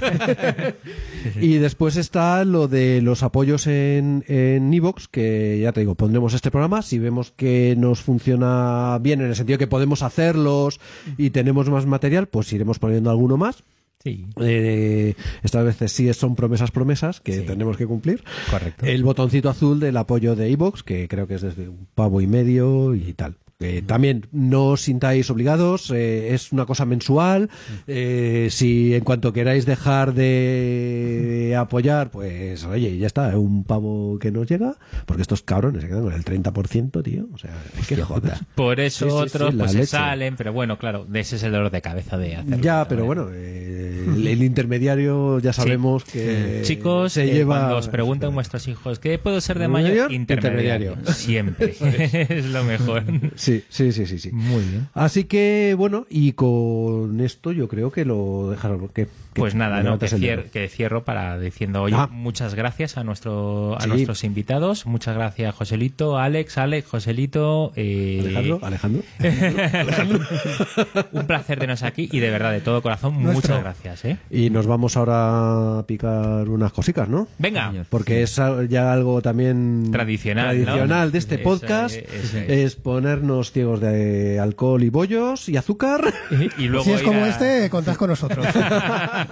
Y 1.41 1.57
después 1.57 1.97
está 1.97 2.45
lo 2.45 2.67
de 2.67 3.01
los 3.01 3.23
apoyos 3.23 3.67
en 3.67 4.23
en 4.27 4.73
iVoox, 4.73 5.07
que 5.07 5.59
ya 5.61 5.71
te 5.71 5.81
digo, 5.81 5.95
pondremos 5.95 6.33
este 6.33 6.51
programa. 6.51 6.81
Si 6.81 6.99
vemos 6.99 7.31
que 7.31 7.75
nos 7.77 8.01
funciona 8.01 8.97
bien, 9.01 9.21
en 9.21 9.27
el 9.27 9.35
sentido 9.35 9.57
que 9.57 9.67
podemos 9.67 10.03
hacerlos 10.03 10.79
y 11.17 11.31
tenemos 11.31 11.69
más 11.69 11.85
material, 11.85 12.27
pues 12.27 12.51
iremos 12.53 12.79
poniendo 12.79 13.09
alguno 13.09 13.37
más. 13.37 13.63
Sí, 14.05 14.27
Eh, 14.39 15.15
estas 15.41 15.65
veces 15.65 15.91
sí 15.91 16.13
son 16.13 16.35
promesas, 16.35 16.69
promesas 16.69 17.19
que 17.21 17.39
Sí. 17.39 17.41
tenemos 17.45 17.75
que 17.75 17.87
cumplir. 17.87 18.23
correcto. 18.51 18.85
El 18.85 19.03
botoncito 19.03 19.49
azul 19.49 19.79
del 19.79 19.97
apoyo 19.97 20.35
de 20.35 20.47
iVoox, 20.51 20.83
que 20.83 21.07
creo 21.07 21.25
que 21.27 21.33
es 21.33 21.41
desde 21.41 21.67
un 21.67 21.87
pavo 21.95 22.21
y 22.21 22.27
medio 22.27 22.93
y 22.93 23.13
tal. 23.13 23.35
Que 23.65 23.81
también 23.81 24.27
no 24.31 24.67
os 24.67 24.81
sintáis 24.81 25.29
obligados, 25.29 25.91
eh, 25.91 26.33
es 26.33 26.51
una 26.51 26.65
cosa 26.65 26.85
mensual. 26.85 27.49
eh, 27.87 28.47
si 28.51 28.93
en 28.93 29.03
cuanto 29.03 29.33
queráis 29.33 29.65
dejar 29.65 30.13
de 30.13 31.55
apoyar, 31.57 32.11
pues 32.11 32.63
oye, 32.65 32.97
ya 32.97 33.07
está, 33.07 33.37
un 33.37 33.63
pavo 33.63 34.19
que 34.19 34.31
nos 34.31 34.47
llega, 34.47 34.75
porque 35.05 35.21
estos 35.21 35.41
cabrones 35.41 35.81
se 35.81 35.87
quedan 35.87 36.03
con 36.03 36.13
el 36.13 36.23
30%, 36.23 37.03
tío. 37.03 37.27
O 37.33 37.37
sea, 37.37 37.51
es 37.79 37.87
que 37.87 37.95
joder. 37.97 38.33
Por 38.55 38.79
eso 38.79 39.05
Sí, 39.05 39.11
sí, 39.11 39.17
sí, 39.17 39.23
otros 39.23 39.55
pues 39.55 39.71
se 39.71 39.85
salen, 39.85 40.35
pero 40.35 40.53
bueno, 40.53 40.77
claro, 40.77 41.07
ese 41.13 41.35
es 41.37 41.43
el 41.43 41.51
dolor 41.51 41.71
de 41.71 41.81
cabeza 41.81 42.17
de 42.17 42.35
hacerlo. 42.35 42.57
Ya, 42.63 42.87
pero 42.87 43.05
bueno, 43.05 43.29
eh, 43.33 44.05
el, 44.07 44.27
el 44.27 44.43
intermediario 44.43 45.39
ya 45.39 45.53
sabemos 45.53 46.03
que 46.03 46.61
Chicos, 46.63 47.13
se 47.13 47.23
eh, 47.23 47.33
lleva 47.33 47.57
cuando 47.57 47.77
os 47.77 47.87
preguntan 47.87 48.33
vuestros 48.33 48.67
hijos 48.67 48.99
¿qué 48.99 49.17
puedo 49.17 49.41
ser 49.41 49.59
de 49.59 49.67
¿Mayor? 49.67 49.89
mayor? 49.91 50.11
Intermediario. 50.13 50.91
Intermediario. 50.93 51.13
Siempre. 51.13 51.75
es 52.29 52.45
lo 52.45 52.63
mejor. 52.63 53.03
Sí, 53.35 53.54
sí, 53.69 53.91
sí, 53.91 54.05
sí, 54.05 54.19
sí. 54.19 54.31
Muy 54.31 54.63
bien. 54.63 54.87
Así 54.93 55.23
que 55.25 55.75
bueno, 55.77 56.05
y 56.09 56.33
con 56.33 57.19
esto 57.21 57.51
yo 57.51 57.67
creo 57.67 57.91
que 57.91 58.05
lo 58.05 58.49
dejaron. 58.51 58.87
Que, 58.89 59.05
que 59.05 59.09
Pues 59.41 59.53
nada, 59.55 59.83
no, 59.83 59.99
que, 59.99 60.07
cier- 60.07 60.69
cierro 60.69 61.03
para 61.03 61.37
diciendo, 61.39 61.81
oye, 61.81 61.95
Ah. 61.97 62.07
muchas 62.11 62.55
gracias 62.55 62.97
a 62.97 63.03
nuestro 63.03 63.75
a 63.77 63.81
Sí. 63.81 63.87
nuestros 63.89 64.23
invitados, 64.23 64.85
muchas 64.85 65.15
gracias 65.15 65.53
Joselito, 65.55 66.17
Alex, 66.17 66.57
Alex, 66.57 66.87
Joselito, 66.89 67.71
eh, 67.75 68.19
Alejandro, 68.21 68.59
Alejandro. 68.63 69.01
un 71.11 71.27
placer 71.27 71.59
tenernos 71.59 71.83
aquí 71.83 72.09
y 72.11 72.19
de 72.19 72.29
verdad 72.29 72.51
de 72.51 72.61
todo 72.61 72.81
corazón 72.81 73.21
Nuestro. 73.21 73.55
muchas 73.55 73.59
gracias, 73.63 74.05
¿eh? 74.05 74.17
Y 74.29 74.49
nos 74.49 74.67
vamos 74.67 74.95
ahora 74.97 75.79
a 75.79 75.83
picar 75.85 76.47
unas 76.49 76.71
cositas, 76.71 77.09
¿no? 77.09 77.27
Venga. 77.37 77.73
Porque 77.89 78.23
es 78.23 78.39
ya 78.69 78.91
algo 78.93 79.21
también 79.21 79.89
Tradicional, 79.91 80.57
¿no? 80.59 80.63
tradicional 80.65 81.11
de 81.11 81.17
este 81.17 81.35
Eso 81.35 81.43
podcast. 81.43 81.95
es 81.95 82.75
ponernos 82.75 83.34
ciegos 83.43 83.79
de 83.81 84.39
alcohol 84.39 84.83
y 84.83 84.89
bollos 84.89 85.47
y 85.49 85.57
azúcar. 85.57 86.13
y 86.57 86.67
luego 86.67 86.85
Si 86.85 86.91
es 86.91 87.01
como 87.03 87.23
a- 87.23 87.29
este, 87.29 87.69
contad 87.69 87.95
con 87.95 88.09
nosotros. 88.09 88.45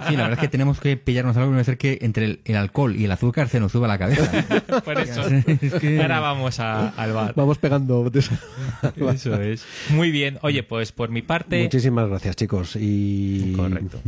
Sí, 0.08 0.16
la 0.16 0.24
verdad 0.24 0.32
es 0.32 0.38
que 0.38 0.48
tenemos 0.48 0.80
que 0.80 0.96
pillarnos 0.96 1.36
algo 1.36 1.50
y 1.50 1.54
no 1.54 1.60
hacer 1.60 1.78
que 1.78 1.98
entre 2.02 2.24
el, 2.26 2.40
el 2.44 2.56
alcohol 2.56 2.94
y 2.96 3.04
el 3.04 3.12
azúcar 3.12 3.48
se 3.48 3.58
nos 3.60 3.72
suba 3.72 3.88
la 3.88 3.98
cabeza. 3.98 4.30
Por 4.84 4.98
eso. 5.00 5.22
Es 5.26 5.74
que- 5.74 6.00
Ahora 6.02 6.20
vamos 6.20 6.60
a- 6.60 6.88
al 6.90 7.12
bar. 7.12 7.32
Vamos 7.36 7.58
pegando. 7.58 8.10
Eso 8.14 9.40
es. 9.40 9.64
Muy 9.90 10.10
bien. 10.10 10.38
Oye, 10.42 10.62
pues 10.62 10.92
por 10.92 11.08
mi 11.10 11.22
parte. 11.22 11.62
Muchísimas 11.62 12.08
gracias, 12.08 12.36
chicos. 12.36 12.76
Y 12.78 13.52
Correcto. 13.54 14.00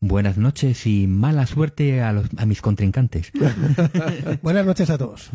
Buenas 0.00 0.36
noches 0.36 0.86
y 0.86 1.06
mala 1.08 1.46
suerte 1.46 2.02
a, 2.02 2.12
los, 2.12 2.26
a 2.36 2.46
mis 2.46 2.60
contrincantes. 2.62 3.32
Buenas 4.42 4.64
noches 4.66 4.90
a 4.90 4.98
todos. 4.98 5.30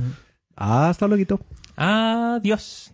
Hasta 0.56 1.08
luego. 1.08 1.40
Adiós. 1.75 2.93